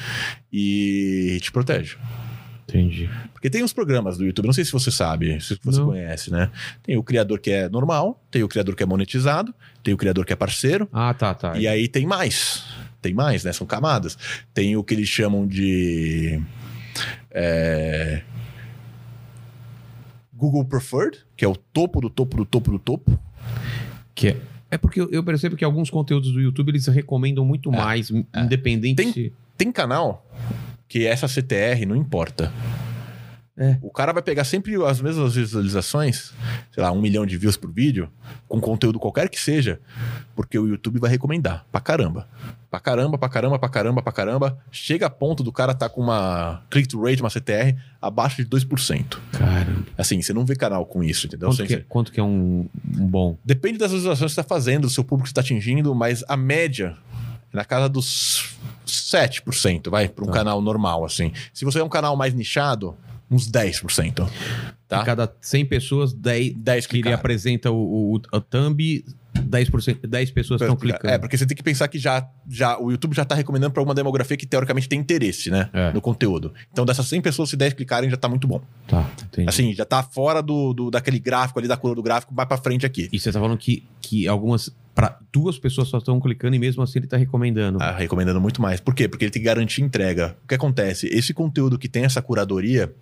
e 0.53 1.39
te 1.43 1.51
protege. 1.51 1.97
Entendi. 2.69 3.09
Porque 3.33 3.49
tem 3.49 3.65
uns 3.65 3.73
programas 3.73 4.19
do 4.19 4.27
YouTube, 4.27 4.45
não 4.47 4.53
sei 4.53 4.63
se 4.65 4.71
você 4.73 4.91
sabe, 4.91 5.41
se 5.41 5.59
você 5.65 5.81
Não. 5.81 5.87
conhece, 5.87 6.31
né? 6.31 6.51
Tem 6.83 6.99
o 6.99 7.03
criador 7.03 7.39
que 7.41 7.51
é 7.51 7.67
normal, 7.69 8.23
tem 8.31 8.43
o 8.43 8.49
criador 8.49 8.77
que 8.77 8.83
é 8.83 8.87
monetizado, 8.87 9.55
tem 9.83 9.95
o 9.95 9.97
criador 9.97 10.27
que 10.27 10.35
é 10.35 10.37
parceiro, 10.37 10.87
Ah, 10.93 11.15
tá, 11.15 11.33
tá. 11.33 11.57
e 11.59 11.67
aí 11.67 11.89
tem 11.89 12.05
mais. 12.07 12.65
Tem 13.01 13.15
mais, 13.15 13.45
né? 13.45 13.53
São 13.53 13.67
camadas. 13.67 14.19
Tem 14.53 14.77
o 14.77 14.85
que 14.85 14.93
eles 14.93 15.09
chamam 15.09 15.47
de. 15.47 16.43
é, 17.31 18.23
Google 20.39 20.65
Preferred, 20.65 21.19
que 21.37 21.45
é 21.45 21.49
o 21.49 21.57
topo 21.57 22.01
do 22.01 22.09
topo 22.09 22.37
do 22.37 22.45
topo 22.45 22.71
do 22.71 22.79
topo. 22.79 23.19
Que 24.15 24.29
é... 24.29 24.37
é 24.71 24.79
porque 24.79 25.01
eu 25.01 25.23
percebo 25.25 25.57
que 25.57 25.65
alguns 25.65 25.91
conteúdos 25.91 26.33
do 26.33 26.41
YouTube 26.41 26.69
eles 26.71 26.87
recomendam 26.87 27.45
muito 27.45 27.75
É, 27.75 27.77
mais, 27.77 28.11
independente 28.37 29.13
Tem-. 29.13 29.33
Tem 29.57 29.73
canal 29.73 30.25
que 30.89 31.05
essa 31.05 31.27
CTR 31.27 31.85
não 31.87 31.97
importa. 31.97 32.53
É. 33.61 33.77
O 33.83 33.91
cara 33.91 34.13
vai 34.13 34.23
pegar 34.23 34.45
sempre 34.45 34.75
as 34.85 35.01
mesmas 35.01 35.35
visualizações, 35.35 36.33
sei 36.73 36.81
lá, 36.83 36.93
um 36.93 37.01
milhão 37.01 37.27
de 37.27 37.37
views 37.37 37.57
por 37.57 37.73
vídeo, 37.73 38.09
com 38.47 38.61
conteúdo 38.61 39.01
qualquer 39.01 39.29
que 39.29 39.41
seja, 39.41 39.81
porque 40.37 40.57
o 40.57 40.69
YouTube 40.69 41.01
vai 41.01 41.11
recomendar 41.11 41.67
pra 41.73 41.81
caramba. 41.81 42.29
Pra 42.71 42.79
caramba, 42.79 43.19
pra 43.19 43.29
caramba, 43.29 43.59
pra 43.59 43.69
caramba, 43.69 44.03
pra 44.03 44.13
caramba. 44.13 44.59
Chega 44.71 45.07
a 45.07 45.11
ponto 45.11 45.43
do 45.43 45.51
cara 45.51 45.75
tá 45.75 45.89
com 45.89 46.03
uma 46.03 46.63
click-to 46.71 47.03
rate, 47.03 47.21
uma 47.21 47.31
CTR, 47.31 47.75
abaixo 48.01 48.37
de 48.45 48.49
2%. 48.49 49.19
Caramba. 49.33 49.87
Assim, 49.97 50.21
você 50.23 50.33
não 50.33 50.45
vê 50.47 50.55
canal 50.55 50.87
com 50.87 51.03
isso, 51.03 51.27
entendeu? 51.27 51.49
Quanto 51.49 51.67
que, 51.67 51.73
é, 51.75 51.77
ser- 51.79 51.87
quanto 51.89 52.13
que 52.13 52.21
é 52.21 52.23
um, 52.23 52.69
um 52.97 53.07
bom? 53.09 53.37
Depende 53.45 53.79
das 53.79 53.91
visualizações 53.91 54.31
que 54.31 54.35
você 54.37 54.41
está 54.41 54.55
fazendo, 54.55 54.83
do 54.83 54.91
seu 54.91 55.03
público 55.03 55.25
que 55.25 55.31
você 55.31 55.33
está 55.33 55.41
atingindo, 55.41 55.93
mas 55.95 56.23
a 56.29 56.37
média 56.37 56.95
é 57.53 57.57
na 57.57 57.65
casa 57.65 57.89
dos 57.89 58.55
7%, 58.87 59.91
vai, 59.91 60.09
para 60.09 60.25
um 60.25 60.29
Tá. 60.29 60.35
canal 60.35 60.61
normal, 60.61 61.05
assim. 61.05 61.33
Se 61.53 61.65
você 61.65 61.81
é 61.81 61.85
um 61.85 61.89
canal 61.89 62.17
mais 62.17 62.35
nichado, 62.35 62.95
uns 63.31 63.51
10%. 63.51 64.29
Tá? 64.89 65.01
De 65.01 65.05
cada 65.05 65.33
100 65.41 65.67
pessoas, 65.67 66.13
10, 66.15 66.55
10 66.57 66.87
que 66.87 66.97
ele 66.99 67.13
apresenta 67.13 67.71
o, 67.71 67.77
o, 67.77 68.15
o 68.15 68.41
thumb, 68.41 69.05
10%, 69.35 70.07
10 70.07 70.31
pessoas 70.31 70.61
estão 70.61 70.75
clicando. 70.77 71.13
É, 71.13 71.19
porque 71.19 71.37
você 71.37 71.47
tem 71.47 71.57
que 71.57 71.63
pensar 71.63 71.89
que 71.89 71.99
já, 71.99 72.27
já 72.49 72.79
o 72.79 72.91
YouTube 72.91 73.15
já 73.15 73.23
está 73.23 73.35
recomendando 73.35 73.73
para 73.73 73.83
uma 73.83 73.95
demografia 73.95 74.37
que 74.37 74.47
teoricamente 74.47 74.89
tem 74.89 74.99
interesse, 74.99 75.51
né? 75.51 75.69
É. 75.73 75.93
No 75.93 76.01
conteúdo. 76.01 76.53
Então, 76.73 76.85
dessas 76.87 77.07
100 77.07 77.21
pessoas, 77.21 77.51
se 77.51 77.57
10 77.57 77.75
clicarem, 77.75 78.09
já 78.09 78.17
está 78.17 78.29
muito 78.29 78.49
bom. 78.49 78.63
Tá, 78.87 79.09
entendi. 79.25 79.49
Assim, 79.49 79.75
já 79.75 79.83
está 79.83 80.03
fora 80.03 80.43
do, 80.43 80.73
do- 80.73 80.91
daquele 80.91 81.19
gráfico 81.19 81.59
ali, 81.59 81.69
da 81.69 81.77
cor 81.77 81.95
do 81.95 82.03
gráfico, 82.03 82.35
vai 82.35 82.47
para 82.47 82.57
frente 82.57 82.87
aqui. 82.87 83.09
E 83.13 83.21
você 83.21 83.31
tá 83.31 83.39
falando 83.39 83.59
que, 83.59 83.85
que 84.01 84.27
algumas. 84.27 84.71
Pra 84.99 85.17
duas 85.33 85.57
pessoas 85.57 85.87
só 85.87 85.99
estão 85.99 86.19
clicando 86.19 86.57
e 86.57 86.59
mesmo 86.59 86.83
assim 86.83 86.99
ele 86.99 87.07
tá 87.07 87.17
recomendando. 87.17 87.79
Ah, 87.81 87.93
recomendando 87.93 88.41
muito 88.41 88.61
mais. 88.61 88.81
Por 88.81 88.97
quê? 88.97 89.07
Porque 89.07 89.25
ele 89.27 89.31
tem 89.31 89.41
que 89.41 89.47
garantir 89.47 89.81
entrega. 89.81 90.37
O 90.43 90.49
que 90.49 90.57
acontece? 90.57 91.07
Esse 91.07 91.33
conteúdo 91.33 91.79
que 91.79 91.89
tem 91.89 92.03
essa 92.05 92.21
curadoria, 92.21 92.93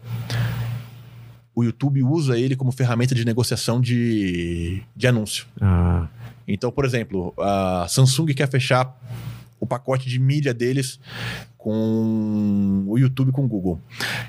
o 1.55 1.64
YouTube 1.64 2.02
usa 2.02 2.39
ele 2.39 2.55
como 2.55 2.70
ferramenta 2.70 3.14
de 3.14 3.24
negociação 3.24 3.81
de, 3.81 4.82
de 4.94 5.06
anúncio. 5.06 5.47
Ah, 5.59 6.06
Então, 6.47 6.70
por 6.70 6.85
exemplo, 6.85 7.32
a 7.39 7.86
Samsung 7.89 8.27
quer 8.35 8.51
fechar 8.51 8.94
o 9.59 9.66
pacote 9.66 10.06
de 10.06 10.18
mídia 10.18 10.52
deles 10.52 11.01
com 11.56 12.85
o 12.86 12.98
YouTube 12.98 13.32
com 13.32 13.47
o 13.47 13.48
Google. 13.48 13.81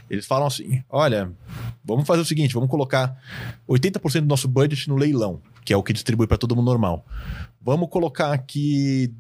Eles 0.10 0.26
falam 0.26 0.48
assim: 0.48 0.82
olha, 0.90 1.30
vamos 1.84 2.08
fazer 2.08 2.22
o 2.22 2.26
seguinte, 2.26 2.54
vamos 2.54 2.70
colocar 2.70 3.22
80% 3.68 4.22
do 4.22 4.28
nosso 4.28 4.48
budget 4.48 4.88
no 4.88 4.96
leilão, 4.96 5.42
que 5.68 5.74
é 5.74 5.76
o 5.76 5.84
que 5.84 5.92
distribui 5.92 6.28
para 6.28 6.38
todo 6.38 6.56
mundo 6.56 6.68
normal. 6.68 7.06
Vamos 7.62 7.90
colocar 7.90 8.32
aqui 8.32 9.14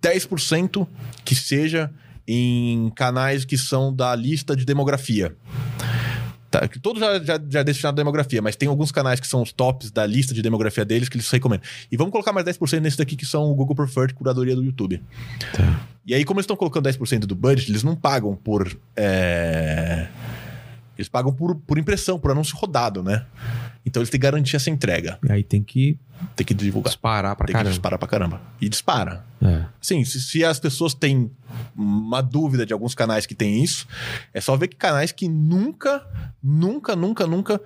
10% 0.00 0.86
que 1.24 1.34
seja 1.34 1.90
em 2.24 2.88
canais 2.90 3.44
que 3.44 3.58
são 3.58 3.92
da 3.92 4.14
lista 4.14 4.54
de 4.54 4.64
demografia. 4.64 5.34
Tá, 6.52 6.68
que 6.68 6.78
todos 6.78 7.00
já, 7.00 7.18
já, 7.18 7.40
já 7.50 7.62
destinado 7.64 7.96
à 7.96 8.04
demografia, 8.04 8.40
mas 8.40 8.54
tem 8.54 8.68
alguns 8.68 8.92
canais 8.92 9.18
que 9.18 9.26
são 9.26 9.42
os 9.42 9.50
tops 9.50 9.90
da 9.90 10.06
lista 10.06 10.32
de 10.32 10.40
demografia 10.40 10.84
deles 10.84 11.08
que 11.08 11.16
eles 11.16 11.28
recomendam. 11.28 11.66
E 11.90 11.96
vamos 11.96 12.12
colocar 12.12 12.32
mais 12.32 12.46
10% 12.46 12.78
nesse 12.78 12.96
daqui 12.96 13.16
que 13.16 13.26
são 13.26 13.50
o 13.50 13.54
Google 13.56 13.74
Preferred, 13.74 14.14
curadoria 14.14 14.54
do 14.54 14.62
YouTube. 14.62 15.02
tá. 15.52 15.84
E 16.06 16.14
aí, 16.14 16.24
como 16.24 16.38
eles 16.38 16.44
estão 16.44 16.56
colocando 16.56 16.88
10% 16.88 17.26
do 17.26 17.34
budget, 17.34 17.72
eles 17.72 17.82
não 17.82 17.96
pagam 17.96 18.36
por. 18.36 18.78
é, 18.96 20.06
Eles 20.98 21.08
pagam 21.08 21.32
por, 21.32 21.54
por 21.54 21.78
impressão, 21.78 22.18
por 22.18 22.32
anúncio 22.32 22.56
rodado, 22.56 23.02
né? 23.02 23.24
Então 23.86 24.00
eles 24.02 24.10
têm 24.10 24.18
que 24.20 24.24
garantir 24.26 24.56
essa 24.56 24.68
entrega. 24.68 25.18
E 25.26 25.32
aí 25.32 25.42
tem 25.44 25.62
que 25.62 25.96
Tem 26.34 26.44
que 26.44 26.52
divulgar. 26.52 26.90
disparar 26.90 27.36
pra 27.36 27.46
Tem 27.46 27.52
que 27.52 27.58
caramba. 27.58 27.70
disparar 27.70 27.98
pra 27.98 28.08
caramba. 28.08 28.40
E 28.60 28.68
dispara. 28.68 29.24
É. 29.40 29.64
Assim, 29.80 30.04
se, 30.04 30.20
se 30.20 30.44
as 30.44 30.58
pessoas 30.58 30.92
têm 30.92 31.30
uma 31.76 32.20
dúvida 32.20 32.66
de 32.66 32.72
alguns 32.72 32.94
canais 32.94 33.24
que 33.24 33.34
tem 33.34 33.62
isso, 33.62 33.86
é 34.34 34.40
só 34.40 34.56
ver 34.56 34.66
que 34.68 34.76
canais 34.76 35.12
que 35.12 35.28
nunca, 35.28 36.04
nunca, 36.42 36.96
nunca, 36.96 37.26
nunca 37.26 37.60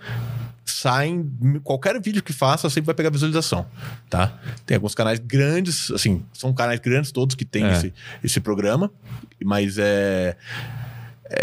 saem. 0.65 1.29
Qualquer 1.65 2.01
vídeo 2.01 2.23
que 2.23 2.33
faça 2.33 2.69
sempre 2.69 2.87
vai 2.87 2.95
pegar 2.95 3.11
visualização, 3.11 3.67
tá? 4.11 4.39
Tem 4.67 4.75
alguns 4.77 4.95
canais 4.95 5.19
grandes, 5.19 5.91
assim, 5.91 6.23
são 6.33 6.53
canais 6.53 6.79
grandes 6.81 7.11
todos 7.11 7.35
que 7.35 7.45
têm 7.45 7.65
É. 7.65 7.73
esse, 7.73 7.95
esse 8.23 8.39
programa, 8.41 8.91
mas 9.43 9.77
é. 9.79 10.37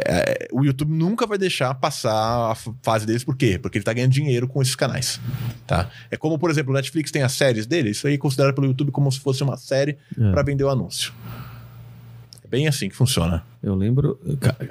É, 0.06 0.48
o 0.52 0.64
YouTube 0.64 0.92
nunca 0.94 1.26
vai 1.26 1.38
deixar 1.38 1.74
passar 1.76 2.52
a 2.52 2.56
fase 2.82 3.06
deles, 3.06 3.24
por 3.24 3.36
quê? 3.36 3.58
Porque 3.60 3.78
ele 3.78 3.86
tá 3.86 3.94
ganhando 3.94 4.12
dinheiro 4.12 4.48
com 4.48 4.62
esses 4.62 4.76
canais, 4.76 5.20
tá? 5.66 5.90
É 6.12 6.18
como, 6.18 6.38
por 6.38 6.50
exemplo, 6.50 6.72
o 6.72 6.76
Netflix 6.76 7.12
tem 7.12 7.22
as 7.24 7.34
séries 7.34 7.66
dele, 7.66 7.90
isso 7.92 8.08
aí 8.08 8.14
é 8.16 8.18
considerado 8.18 8.54
pelo 8.56 8.68
YouTube 8.68 8.92
como 8.92 9.12
se 9.12 9.20
fosse 9.20 9.44
uma 9.44 9.58
série 9.58 9.98
É. 10.20 10.32
para 10.32 10.44
vender 10.44 10.64
o 10.64 10.70
anúncio. 10.70 11.14
É 12.44 12.48
bem 12.50 12.68
assim 12.68 12.90
que 12.90 12.96
funciona. 12.96 13.44
Eu 13.62 13.76
lembro, 13.76 14.20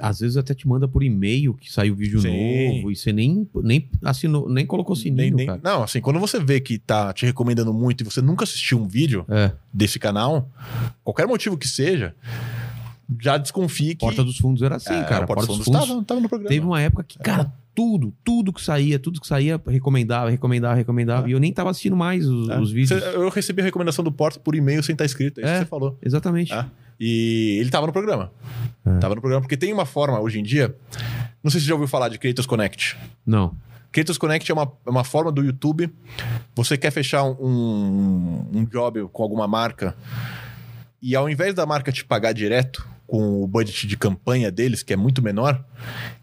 às 0.01 0.19
vezes 0.19 0.35
até 0.35 0.53
te 0.53 0.67
manda 0.67 0.85
por 0.87 1.01
e-mail 1.03 1.53
que 1.53 1.71
saiu 1.71 1.95
vídeo 1.95 2.19
Sim. 2.19 2.27
novo 2.75 2.91
e 2.91 2.95
você 2.95 3.13
nem, 3.13 3.47
nem 3.63 3.87
assinou, 4.03 4.49
nem 4.49 4.65
colocou 4.65 4.95
sininho, 4.95 5.35
Nem- 5.35 5.47
nem- 5.47 5.59
não, 5.63 5.83
assim, 5.83 6.01
quando 6.01 6.19
você 6.19 6.39
vê 6.39 6.59
que 6.59 6.77
tá 6.77 7.13
te 7.13 7.25
recomendando 7.25 7.73
muito 7.73 8.01
e 8.01 8.03
você 8.03 8.21
nunca 8.21 8.43
assistiu 8.43 8.81
um 8.81 8.87
vídeo 8.87 9.25
É, 9.29 9.51
desse 9.71 9.97
canal, 9.99 10.49
qualquer 11.03 11.25
motivo 11.27 11.55
que 11.57 11.67
seja, 11.67 12.13
já 13.19 13.37
desconfie 13.37 13.95
que. 13.95 14.05
Porta 14.05 14.23
dos 14.23 14.37
Fundos 14.37 14.61
era 14.61 14.75
assim, 14.75 14.93
É, 14.93 15.03
cara. 15.03 15.23
o 15.23 15.27
Porta 15.27 15.45
dos 15.47 15.57
Fundos 15.65 15.87
tava, 15.87 16.03
tava 16.03 16.19
no 16.19 16.29
programa. 16.29 16.49
Teve 16.49 16.65
uma 16.65 16.81
época 16.81 17.03
que, 17.03 17.17
cara, 17.19 17.51
tudo, 17.73 18.13
tudo 18.23 18.51
que 18.53 18.61
saía, 18.61 18.99
tudo 18.99 19.19
que 19.21 19.27
saía, 19.27 19.59
recomendava, 19.65 20.29
recomendava, 20.29 20.75
recomendava. 20.75 21.27
É. 21.27 21.29
E 21.29 21.33
eu 21.33 21.39
nem 21.39 21.51
tava 21.53 21.69
assistindo 21.69 21.95
mais 21.95 22.25
os, 22.27 22.49
É. 22.49 22.59
os 22.59 22.71
vídeos. 22.71 23.01
Você- 23.01 23.15
eu 23.15 23.29
recebi 23.29 23.61
a 23.61 23.65
recomendação 23.65 24.03
do 24.03 24.11
Porta 24.11 24.39
por 24.39 24.53
e-mail 24.55 24.83
sem 24.83 24.93
estar 24.93 25.05
escrito, 25.05 25.39
é 25.39 25.43
isso 25.43 25.49
É. 25.51 25.53
que 25.55 25.59
você 25.61 25.69
falou. 25.69 25.97
Exatamente. 26.03 26.53
É. 26.53 26.65
E 26.99 27.57
ele 27.61 27.69
tava 27.69 27.87
no 27.87 27.93
programa. 27.93 28.31
É. 28.85 28.97
Tava 28.97 29.15
no 29.15 29.21
programa, 29.21 29.41
porque 29.41 29.55
tem 29.55 29.71
uma 29.71 29.85
forma 29.85 30.19
hoje 30.19 30.39
em 30.39 30.43
dia. 30.43 30.75
Não 31.41 31.49
sei 31.49 31.59
se 31.61 31.65
você 31.65 31.69
já 31.69 31.73
ouviu 31.75 31.87
falar 31.87 32.09
de 32.09 32.17
Creators 32.17 32.45
Connect. 32.45 32.97
Não. 33.25 33.55
Creators 33.91 34.17
Connect 34.17 34.51
é 34.51 34.53
uma, 34.53 34.71
é 34.85 34.89
uma 34.89 35.03
forma 35.05 35.31
do 35.31 35.41
YouTube. 35.41 35.89
Você 36.55 36.77
quer 36.77 36.91
fechar 36.91 37.23
um, 37.23 38.45
um 38.53 38.65
job 38.65 39.07
com 39.13 39.23
alguma 39.23 39.47
marca 39.47 39.95
e 41.01 41.15
ao 41.15 41.29
invés 41.29 41.53
da 41.55 41.65
marca 41.65 41.91
te 41.91 42.03
pagar 42.03 42.33
direto 42.33 42.85
com 43.09 43.43
o 43.43 43.47
budget 43.47 43.87
de 43.87 43.97
campanha 43.97 44.51
deles, 44.51 44.83
que 44.83 44.93
é 44.93 44.95
muito 44.95 45.21
menor, 45.21 45.65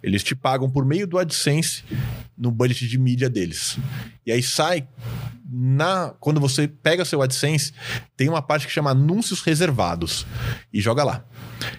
eles 0.01 0.23
te 0.23 0.37
pagam 0.37 0.71
por 0.71 0.87
meio 0.87 1.07
do 1.07 1.19
AdSense 1.19 1.83
no 2.39 2.53
budget 2.53 2.87
de 2.87 2.97
mídia 2.97 3.29
deles. 3.29 3.77
E 4.25 4.31
aí 4.31 4.43
sai 4.43 4.87
na 5.51 6.15
quando 6.21 6.41
você 6.41 6.69
pega 6.69 7.05
seu 7.05 7.23
AdSense, 7.23 7.73
tem 8.17 8.29
uma 8.29 8.41
parte 8.41 8.67
que 8.67 8.73
chama 8.73 8.91
anúncios 8.91 9.43
reservados 9.43 10.27
e 10.73 10.81
joga 10.81 11.03
lá. 11.03 11.25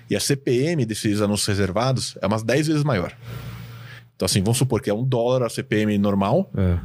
E 0.09 0.15
a 0.15 0.19
CPM 0.19 0.85
desses 0.85 1.21
anúncios 1.21 1.47
reservados 1.47 2.17
é 2.21 2.27
umas 2.27 2.43
10 2.43 2.67
vezes 2.67 2.83
maior. 2.83 3.15
Então, 4.15 4.25
assim, 4.25 4.41
vamos 4.41 4.57
supor 4.57 4.81
que 4.81 4.89
é 4.89 4.93
um 4.93 5.05
dólar 5.05 5.45
a 5.45 5.49
CPM 5.49 5.97
normal, 5.97 6.51
É. 6.57 6.79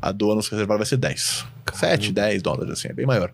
a 0.00 0.12
do 0.12 0.30
anúncio 0.30 0.50
reservado 0.50 0.78
vai 0.78 0.86
ser 0.86 0.96
10. 0.96 1.46
7, 1.72 2.12
10 2.12 2.42
dólares, 2.42 2.72
assim, 2.72 2.88
é 2.88 2.92
bem 2.92 3.04
maior. 3.06 3.32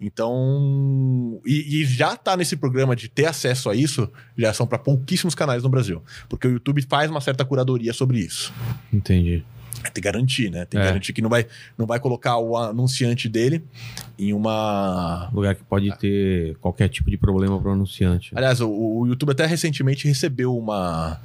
Então, 0.00 1.40
e, 1.44 1.80
e 1.80 1.84
já 1.84 2.16
tá 2.16 2.36
nesse 2.36 2.56
programa 2.56 2.96
de 2.96 3.08
ter 3.08 3.26
acesso 3.26 3.68
a 3.68 3.74
isso, 3.74 4.10
já 4.36 4.52
são 4.52 4.66
para 4.66 4.78
pouquíssimos 4.78 5.34
canais 5.34 5.62
no 5.62 5.68
Brasil. 5.68 6.02
Porque 6.28 6.48
o 6.48 6.52
YouTube 6.52 6.82
faz 6.88 7.10
uma 7.10 7.20
certa 7.20 7.44
curadoria 7.44 7.92
sobre 7.92 8.18
isso. 8.20 8.52
Entendi. 8.92 9.44
Tem 9.82 9.92
que 9.92 10.00
garantir, 10.00 10.50
né? 10.50 10.64
Tem 10.64 10.80
que 10.80 10.84
É. 10.86 10.88
garantir 10.88 11.12
que 11.12 11.22
não 11.22 11.30
vai, 11.30 11.46
não 11.76 11.86
vai 11.86 12.00
colocar 12.00 12.36
o 12.38 12.56
anunciante 12.56 13.28
dele 13.28 13.62
em 14.18 14.32
uma. 14.32 15.30
Lugar 15.32 15.54
que 15.54 15.62
pode 15.62 15.96
ter 15.98 16.56
qualquer 16.56 16.88
tipo 16.88 17.08
de 17.10 17.16
problema 17.16 17.60
pro 17.60 17.72
anunciante. 17.72 18.32
Aliás, 18.34 18.60
o, 18.60 18.68
o 18.68 19.06
YouTube 19.06 19.30
até 19.30 19.46
recentemente 19.46 20.08
recebeu 20.08 20.56
uma, 20.56 21.20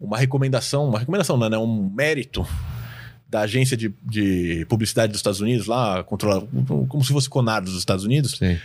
uma 0.00 0.16
recomendação, 0.16 0.88
uma 0.88 0.98
recomendação, 0.98 1.36
não, 1.36 1.50
né? 1.50 1.58
Um 1.58 1.90
mérito 1.94 2.46
da 3.32 3.40
agência 3.40 3.78
de, 3.78 3.94
de 4.02 4.66
publicidade 4.68 5.10
dos 5.10 5.20
Estados 5.20 5.40
Unidos, 5.40 5.66
lá, 5.66 6.04
controla, 6.04 6.46
como 6.86 7.02
se 7.02 7.10
fosse 7.14 7.30
Conar 7.30 7.62
dos 7.62 7.78
Estados 7.78 8.04
Unidos, 8.04 8.32
Sim. 8.32 8.58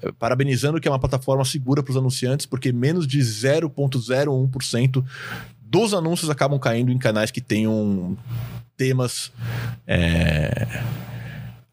eh, 0.00 0.12
parabenizando 0.20 0.80
que 0.80 0.86
é 0.86 0.90
uma 0.90 1.00
plataforma 1.00 1.44
segura 1.44 1.82
para 1.82 1.90
os 1.90 1.96
anunciantes, 1.96 2.46
porque 2.46 2.72
menos 2.72 3.08
de 3.08 3.18
0,01% 3.18 5.04
dos 5.60 5.92
anúncios 5.92 6.30
acabam 6.30 6.60
caindo 6.60 6.92
em 6.92 6.98
canais 6.98 7.32
que 7.32 7.40
tenham 7.40 8.16
temas 8.76 9.32
é, 9.84 10.64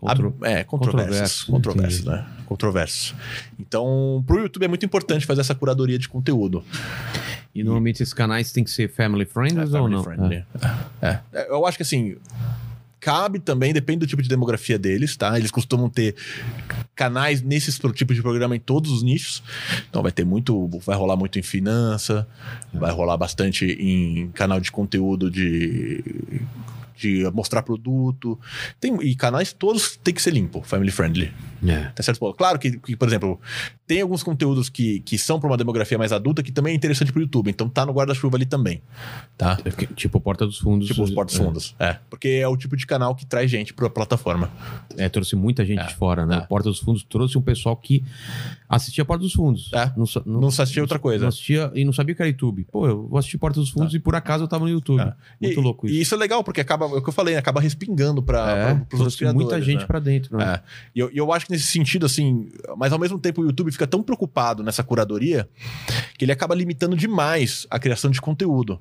Contro- 0.02 0.36
É, 0.42 0.64
controversos. 0.64 1.44
Controversos, 1.44 1.44
Controversos, 1.44 2.06
né? 2.06 2.26
Controversos. 2.46 3.16
Então, 3.60 4.24
pro 4.26 4.40
YouTube 4.42 4.64
é 4.64 4.68
muito 4.68 4.86
importante 4.86 5.26
fazer 5.26 5.42
essa 5.42 5.56
curadoria 5.56 5.98
de 6.00 6.10
conteúdo. 6.10 6.64
E 7.54 7.64
normalmente 7.64 8.02
esses 8.02 8.14
canais 8.14 8.52
têm 8.52 8.64
que 8.64 8.72
ser 8.72 8.90
family 8.90 9.26
friendly 9.26 9.60
É, 9.62 9.64
ou 9.66 9.70
family 9.72 9.94
não? 9.96 10.04
friendly. 10.04 10.46
É. 11.02 11.20
É. 11.34 11.48
Eu 11.50 11.66
acho 11.66 11.78
que 11.78 11.84
assim. 11.84 12.16
Cabe 13.00 13.40
também, 13.40 13.74
depende 13.74 14.02
do 14.02 14.06
tipo 14.08 14.22
de 14.22 14.30
demografia 14.30 14.78
deles, 14.78 15.18
tá? 15.18 15.36
Eles 15.36 15.50
costumam 15.50 15.90
ter 15.90 16.16
canais 16.96 17.42
nesses 17.42 17.80
tipos 17.96 18.16
de 18.16 18.22
programa 18.22 18.56
em 18.56 18.60
todos 18.60 18.92
os 18.92 19.02
nichos. 19.02 19.42
Então 19.90 20.04
vai 20.04 20.12
ter 20.12 20.24
muito. 20.24 20.68
Vai 20.86 20.96
rolar 20.96 21.16
muito 21.16 21.40
em 21.40 21.42
finança, 21.42 22.28
vai 22.72 22.92
rolar 22.92 23.18
bastante 23.18 23.66
em 23.66 24.30
canal 24.34 24.60
de 24.60 24.72
conteúdo 24.72 25.32
de. 25.32 26.04
De 27.02 27.30
mostrar 27.34 27.64
produto. 27.64 28.40
Tem, 28.80 28.96
e 29.02 29.16
canais 29.16 29.52
todos 29.54 29.98
tem 29.98 30.14
que 30.14 30.22
ser 30.22 30.32
limpo, 30.32 30.62
family 30.62 30.92
friendly. 30.92 31.34
É. 31.68 31.86
Até 31.86 32.04
certo 32.04 32.20
ponto. 32.20 32.36
Claro 32.36 32.60
que, 32.60 32.78
que, 32.78 32.96
por 32.96 33.08
exemplo, 33.08 33.40
tem 33.88 34.02
alguns 34.02 34.24
conteúdos 34.24 34.70
que, 34.70 35.00
que 35.02 35.18
são 35.18 35.40
para 35.40 35.50
uma 35.50 35.58
demografia 35.58 35.98
mais 35.98 36.12
adulta 36.12 36.42
que 36.42 36.52
também 36.52 36.74
é 36.74 36.76
interessante 36.76 37.12
pro 37.12 37.22
YouTube. 37.22 37.50
Então 37.50 37.68
tá 37.68 37.86
no 37.86 37.92
guarda-chuva 37.92 38.38
ali 38.38 38.46
também. 38.46 38.82
Tá? 39.38 39.58
É 39.66 39.72
Tipo 39.96 40.20
Porta 40.20 40.46
dos 40.46 40.60
Fundos. 40.60 40.88
Tipo 40.88 41.04
os 41.04 41.12
portos 41.12 41.40
é. 41.40 41.44
fundos. 41.44 41.76
É. 41.80 41.98
Porque 42.10 42.28
é 42.28 42.48
o 42.48 42.56
tipo 42.56 42.76
de 42.76 42.86
canal 42.86 43.16
que 43.16 43.26
traz 43.26 43.50
gente 43.50 43.74
pra 43.74 43.90
plataforma. 43.90 44.50
É, 44.98 45.10
trouxe 45.10 45.36
muita 45.36 45.66
gente 45.66 45.82
É, 45.82 45.86
de 45.88 45.96
fora, 45.96 46.26
né? 46.26 46.38
é. 46.38 46.42
Porta 46.42 46.70
dos 46.70 46.80
Fundos 46.80 47.04
trouxe 47.04 47.38
um 47.38 47.42
pessoal 47.42 47.76
que 47.76 48.04
assistia 48.68 49.06
Porta 49.06 49.24
dos 49.24 49.34
Fundos. 49.34 49.72
É. 49.74 49.92
Não, 49.98 50.06
Não 50.26 50.52
se 50.52 50.62
assistia 50.62 50.82
outra 50.82 51.00
coisa. 51.00 51.24
Não 51.24 51.30
assistia 51.30 51.72
e 51.76 51.84
não 51.86 51.94
sabia 51.94 52.16
que 52.16 52.22
era 52.22 52.30
YouTube. 52.30 52.66
Pô, 52.72 52.88
eu 52.88 53.08
vou 53.08 53.18
assistir 53.18 53.38
Porta 53.38 53.60
dos 53.60 53.70
Fundos 53.70 53.94
e 53.94 54.00
por 54.00 54.16
acaso 54.16 54.44
eu 54.44 54.48
tava 54.48 54.64
no 54.66 54.70
YouTube. 54.70 55.02
É. 55.02 55.14
Muito 55.40 55.60
e, 55.60 55.64
louco 55.64 55.86
isso. 55.86 55.96
E 55.96 56.02
isso 56.02 56.16
é 56.16 56.18
legal, 56.18 56.44
porque 56.44 56.62
acaba, 56.62 56.88
é 56.96 56.98
o 57.00 57.02
que 57.02 57.10
eu 57.10 57.14
falei, 57.14 57.34
né? 57.34 57.40
acaba 57.40 57.60
respingando 57.62 58.22
para 58.22 58.40
é, 58.52 58.66
os 58.66 58.70
outros 58.80 59.00
trouxe 59.00 59.18
criadores. 59.20 59.46
muita 59.46 59.62
gente 59.62 59.82
né? 59.82 59.86
pra 59.86 60.00
dentro, 60.00 60.38
né? 60.38 60.56
É. 60.56 60.62
E 60.96 61.00
eu, 61.00 61.10
eu 61.14 61.32
acho 61.34 61.46
que 61.46 61.52
nesse 61.52 61.68
sentido, 61.68 62.06
assim, 62.06 62.50
mas 62.78 62.92
ao 62.94 63.00
mesmo 63.00 63.18
tempo 63.20 63.42
o 63.42 63.46
YouTube 63.46 63.72
fica 63.72 63.88
tão 63.88 64.02
preocupado 64.04 64.64
nessa 64.64 64.84
curadoria 64.84 65.48
que 66.18 66.26
ele 66.26 66.32
acaba 66.32 66.54
limitando 66.56 66.96
demais 66.96 67.66
a 67.70 67.80
criação 67.80 68.12
de 68.12 68.22
conteúdo. 68.22 68.80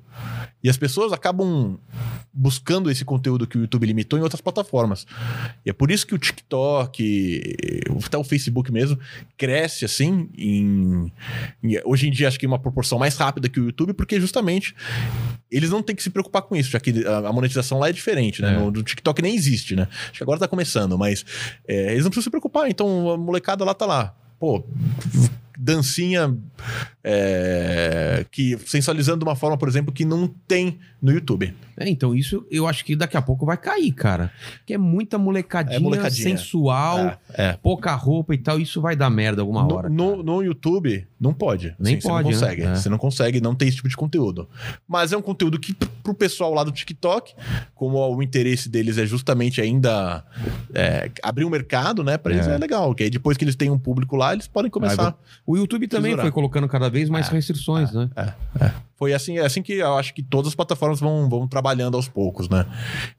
E 0.63 0.69
as 0.69 0.77
pessoas 0.77 1.11
acabam 1.11 1.77
buscando 2.33 2.89
esse 2.89 3.03
conteúdo 3.03 3.45
que 3.47 3.57
o 3.57 3.61
YouTube 3.61 3.85
limitou 3.85 4.17
em 4.17 4.21
outras 4.21 4.39
plataformas. 4.41 5.05
E 5.65 5.69
é 5.69 5.73
por 5.73 5.91
isso 5.91 6.05
que 6.07 6.13
o 6.15 6.17
TikTok, 6.17 7.83
até 8.05 8.17
o 8.17 8.23
Facebook 8.23 8.71
mesmo, 8.71 8.97
cresce 9.37 9.85
assim 9.85 10.29
em, 10.37 11.11
em- 11.63 11.81
hoje 11.83 12.07
em 12.07 12.11
dia 12.11 12.27
acho 12.27 12.39
que 12.39 12.45
em 12.45 12.49
uma 12.49 12.59
proporção 12.59 12.97
mais 12.99 13.17
rápida 13.17 13.49
que 13.49 13.59
o 13.59 13.65
YouTube, 13.65 13.93
porque 13.93 14.19
justamente 14.19 14.75
eles 15.49 15.69
não 15.69 15.81
têm 15.81 15.95
que 15.95 16.03
se 16.03 16.09
preocupar 16.09 16.43
com 16.43 16.55
isso, 16.55 16.69
já 16.71 16.79
que 16.79 17.05
a, 17.05 17.29
a 17.29 17.33
monetização 17.33 17.79
lá 17.79 17.89
é 17.89 17.93
diferente, 18.01 18.41
né? 18.41 18.53
É. 18.53 18.57
No, 18.57 18.71
no 18.71 18.83
TikTok 18.83 19.21
nem 19.21 19.35
existe, 19.35 19.75
né? 19.75 19.87
Acho 20.03 20.13
que 20.13 20.23
agora 20.23 20.39
tá 20.39 20.47
começando, 20.47 20.97
mas 20.97 21.25
é, 21.67 21.91
eles 21.91 22.03
não 22.03 22.09
precisam 22.09 22.23
se 22.23 22.29
preocupar. 22.29 22.69
Então 22.69 23.11
a 23.11 23.17
molecada 23.17 23.63
lá 23.63 23.73
tá 23.73 23.85
lá. 23.85 24.15
Pô, 24.39 24.63
dancinha 25.57 26.35
é, 27.03 28.25
que 28.31 28.57
sensualizando 28.65 29.19
de 29.19 29.25
uma 29.25 29.35
forma, 29.35 29.57
por 29.57 29.67
exemplo, 29.67 29.93
que 29.93 30.05
não 30.05 30.27
tem 30.47 30.79
no 31.01 31.11
YouTube. 31.11 31.53
É, 31.77 31.89
então 31.89 32.13
isso 32.15 32.45
eu 32.51 32.67
acho 32.67 32.85
que 32.85 32.95
daqui 32.95 33.17
a 33.17 33.21
pouco 33.21 33.45
vai 33.45 33.57
cair, 33.57 33.91
cara. 33.91 34.31
Que 34.65 34.73
é 34.75 34.77
muita 34.77 35.17
molecadinha, 35.17 35.77
É 35.77 35.79
molecadinha. 35.79 36.29
sensual, 36.37 36.99
É, 36.99 37.17
é. 37.33 37.53
pouca 37.53 37.93
roupa 37.95 38.33
e 38.35 38.37
tal. 38.37 38.59
Isso 38.59 38.79
vai 38.79 38.95
dar 38.95 39.09
merda 39.09 39.41
alguma 39.41 39.63
No, 39.63 39.75
hora. 39.75 39.89
no, 39.89 40.21
no 40.21 40.43
YouTube, 40.43 41.07
não 41.19 41.33
pode. 41.33 41.75
Nem 41.79 41.95
Assim, 41.97 42.07
pode, 42.07 42.29
né? 42.29 42.33
Você 42.33 42.39
não 42.39 42.47
consegue. 42.47 42.61
É. 42.63 42.75
Você 42.75 42.89
não 42.89 42.97
consegue, 42.99 43.41
não 43.41 43.55
tem 43.55 43.67
esse 43.67 43.77
tipo 43.77 43.89
de 43.89 43.97
conteúdo. 43.97 44.47
Mas 44.87 45.11
é 45.11 45.17
um 45.17 45.21
conteúdo 45.23 45.59
que, 45.59 45.73
pr- 45.73 45.87
pro 46.03 46.13
pessoal 46.13 46.53
lá 46.53 46.63
do 46.63 46.71
TikTok, 46.71 47.33
como 47.73 47.97
o 47.97 48.21
interesse 48.21 48.69
deles 48.69 48.97
é 48.99 49.05
justamente 49.07 49.59
ainda 49.59 50.23
é, 50.73 51.09
abrir 51.23 51.45
um 51.45 51.49
mercado, 51.49 52.03
né? 52.03 52.15
Pra 52.17 52.31
eles 52.33 52.47
É. 52.47 52.53
é 52.53 52.57
legal. 52.59 52.93
Que 52.93 53.03
aí 53.03 53.09
depois 53.09 53.37
que 53.37 53.43
eles 53.43 53.55
têm 53.55 53.71
um 53.71 53.79
público 53.79 54.15
lá, 54.15 54.33
eles 54.33 54.47
podem 54.47 54.69
começar. 54.69 55.17
O 55.47 55.57
YouTube 55.57 55.87
também 55.87 56.15
foi 56.15 56.31
colocando 56.31 56.67
cada 56.67 56.90
vez 56.91 57.09
mais 57.09 57.27
É, 57.29 57.31
restrições, 57.31 57.91
né? 57.93 58.09
Foi 58.95 59.15
assim, 59.15 59.39
é 59.39 59.45
assim 59.47 59.63
que 59.63 59.73
eu 59.73 59.97
acho 59.97 60.13
que 60.13 60.21
todas 60.21 60.49
as 60.49 60.53
plataformas 60.55 60.99
vão, 60.99 61.27
vão 61.27 61.47
trabalhando 61.47 61.95
aos 61.95 62.07
poucos, 62.07 62.47
né? 62.47 62.67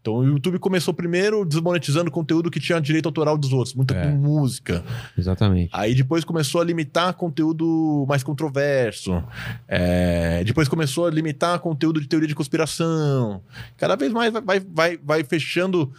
Então 0.00 0.14
o 0.18 0.24
YouTube 0.24 0.60
começou 0.60 0.94
primeiro 0.94 1.44
desmonetizando 1.44 2.08
conteúdo 2.08 2.52
que 2.52 2.60
tinha 2.60 2.80
direito 2.80 3.06
autoral 3.06 3.36
dos 3.36 3.52
outros, 3.52 3.74
muita 3.74 3.92
É. 3.92 4.08
música. 4.12 4.84
Exatamente. 5.18 5.70
Aí 5.72 5.92
depois 5.92 6.22
começou 6.24 6.60
a 6.60 6.64
limitar 6.64 7.12
conteúdo 7.14 8.04
mais 8.08 8.22
controverso. 8.22 9.24
É, 9.66 10.44
depois 10.44 10.68
começou 10.68 11.06
a 11.06 11.10
limitar 11.10 11.58
conteúdo 11.58 12.00
de 12.00 12.06
teoria 12.06 12.28
de 12.28 12.34
conspiração. 12.36 13.42
Cada 13.76 13.96
vez 13.96 14.12
mais 14.12 14.32
vai, 14.32 14.40
vai, 14.42 14.60
vai, 14.60 14.98
vai 15.02 15.24
fechando, 15.24 15.92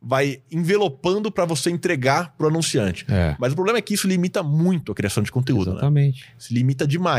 vai 0.00 0.40
envelopando 0.50 1.30
para 1.30 1.44
você 1.44 1.68
entregar 1.70 2.34
pro 2.38 2.48
anunciante. 2.48 3.04
É. 3.06 3.36
Mas 3.38 3.52
o 3.52 3.54
problema 3.54 3.78
é 3.78 3.82
que 3.82 3.92
isso 3.92 4.08
limita 4.08 4.42
muito 4.42 4.92
a 4.92 4.94
criação 4.94 5.22
de 5.22 5.30
conteúdo, 5.30 5.66
né? 5.72 5.76
Exatamente. 5.76 6.24
Se 6.38 6.54
limita 6.54 6.86
demais. 6.86 7.15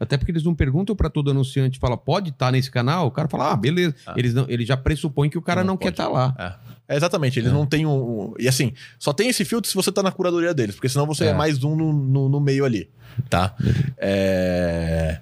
Até 0.00 0.16
porque 0.16 0.30
eles 0.32 0.42
não 0.44 0.54
perguntam 0.54 0.94
pra 0.96 1.08
todo 1.10 1.30
anunciante, 1.30 1.78
fala, 1.78 1.96
pode 1.96 2.30
estar 2.30 2.50
nesse 2.52 2.70
canal? 2.70 3.06
O 3.06 3.10
cara 3.10 3.28
fala, 3.28 3.52
ah, 3.52 3.56
beleza. 3.56 3.94
Ah. 4.06 4.14
Eles, 4.16 4.32
não, 4.34 4.46
eles 4.48 4.66
já 4.66 4.76
pressupõem 4.76 5.28
que 5.30 5.38
o 5.38 5.42
cara 5.42 5.62
Não 5.62 5.68
não, 5.74 5.76
quer 5.76 5.90
estar 5.90 6.08
lá. 6.08 6.34
É. 6.38 6.68
É, 6.94 6.96
exatamente, 6.96 7.38
eles 7.38 7.50
É. 7.50 7.52
não 7.52 7.66
têm 7.66 7.84
um, 7.84 7.90
um- 8.30 8.34
E 8.38 8.48
assim, 8.48 8.72
só 8.98 9.12
tem 9.12 9.28
esse 9.28 9.44
filtro 9.44 9.68
se 9.70 9.74
você 9.76 9.92
tá 9.92 10.02
na 10.02 10.10
curadoria 10.10 10.54
deles, 10.54 10.74
porque 10.74 10.88
senão 10.88 11.06
você 11.06 11.24
é, 11.24 11.28
É. 11.28 11.34
mais 11.34 11.62
um 11.62 11.76
no, 11.76 11.92
no, 11.92 12.28
no 12.30 12.40
meio 12.40 12.64
ali, 12.64 12.88
tá? 13.28 13.54
É... 13.98 15.20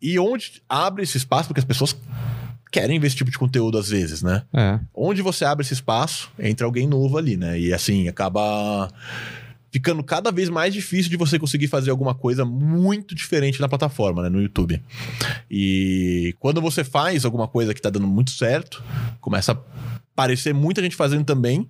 E 0.00 0.18
onde 0.18 0.62
abre 0.68 1.02
esse 1.02 1.16
espaço, 1.16 1.48
porque 1.48 1.60
as 1.60 1.64
pessoas 1.64 1.96
querem 2.70 2.98
ver 3.00 3.06
esse 3.06 3.16
tipo 3.16 3.30
de 3.30 3.38
conteúdo 3.38 3.78
às 3.78 3.88
vezes, 3.88 4.22
né? 4.22 4.42
É. 4.52 4.78
Onde 4.94 5.22
você 5.22 5.44
abre 5.44 5.64
esse 5.64 5.72
espaço, 5.74 6.30
entra 6.38 6.66
alguém 6.66 6.86
novo 6.86 7.16
ali, 7.16 7.36
né? 7.36 7.58
E 7.58 7.72
assim, 7.72 8.06
acaba 8.08 8.88
ficando 9.74 10.04
cada 10.04 10.30
vez 10.30 10.48
mais 10.48 10.72
difícil 10.72 11.10
de 11.10 11.16
você 11.16 11.36
conseguir 11.36 11.66
fazer 11.66 11.90
alguma 11.90 12.14
coisa 12.14 12.44
muito 12.44 13.12
diferente 13.12 13.60
na 13.60 13.68
plataforma, 13.68 14.22
né? 14.22 14.28
No 14.28 14.40
YouTube. 14.40 14.80
E 15.50 16.32
quando 16.38 16.60
você 16.60 16.84
faz 16.84 17.24
alguma 17.24 17.48
coisa 17.48 17.74
que 17.74 17.82
tá 17.82 17.90
dando 17.90 18.06
muito 18.06 18.30
certo, 18.30 18.84
começa 19.20 19.50
a 19.50 19.56
aparecer 20.12 20.54
muita 20.54 20.80
gente 20.80 20.94
fazendo 20.94 21.24
também 21.24 21.68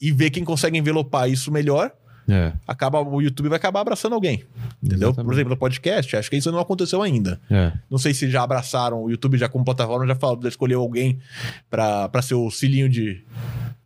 e 0.00 0.10
ver 0.10 0.30
quem 0.30 0.42
consegue 0.42 0.76
envelopar 0.76 1.30
isso 1.30 1.52
melhor, 1.52 1.92
É. 2.28 2.52
acaba 2.66 3.00
o 3.00 3.22
YouTube 3.22 3.48
vai 3.50 3.56
acabar 3.56 3.82
abraçando 3.82 4.16
alguém. 4.16 4.42
Entendeu? 4.82 5.10
Exatamente. 5.10 5.24
Por 5.26 5.32
exemplo, 5.32 5.50
no 5.50 5.56
podcast, 5.56 6.16
acho 6.16 6.28
que 6.28 6.36
isso 6.36 6.50
não 6.50 6.58
aconteceu 6.58 7.00
ainda. 7.02 7.40
É. 7.48 7.70
Não 7.88 7.98
sei 7.98 8.12
se 8.14 8.28
já 8.28 8.42
abraçaram 8.42 9.00
o 9.04 9.10
YouTube 9.12 9.38
já 9.38 9.48
como 9.48 9.64
plataforma, 9.64 10.08
já 10.08 10.16
falou, 10.16 10.40
já 10.42 10.48
escolheu 10.48 10.80
alguém 10.80 11.20
pra 11.70 12.08
pra 12.08 12.20
ser 12.20 12.34
o 12.34 12.50
filhinho 12.50 12.88
de 12.88 13.24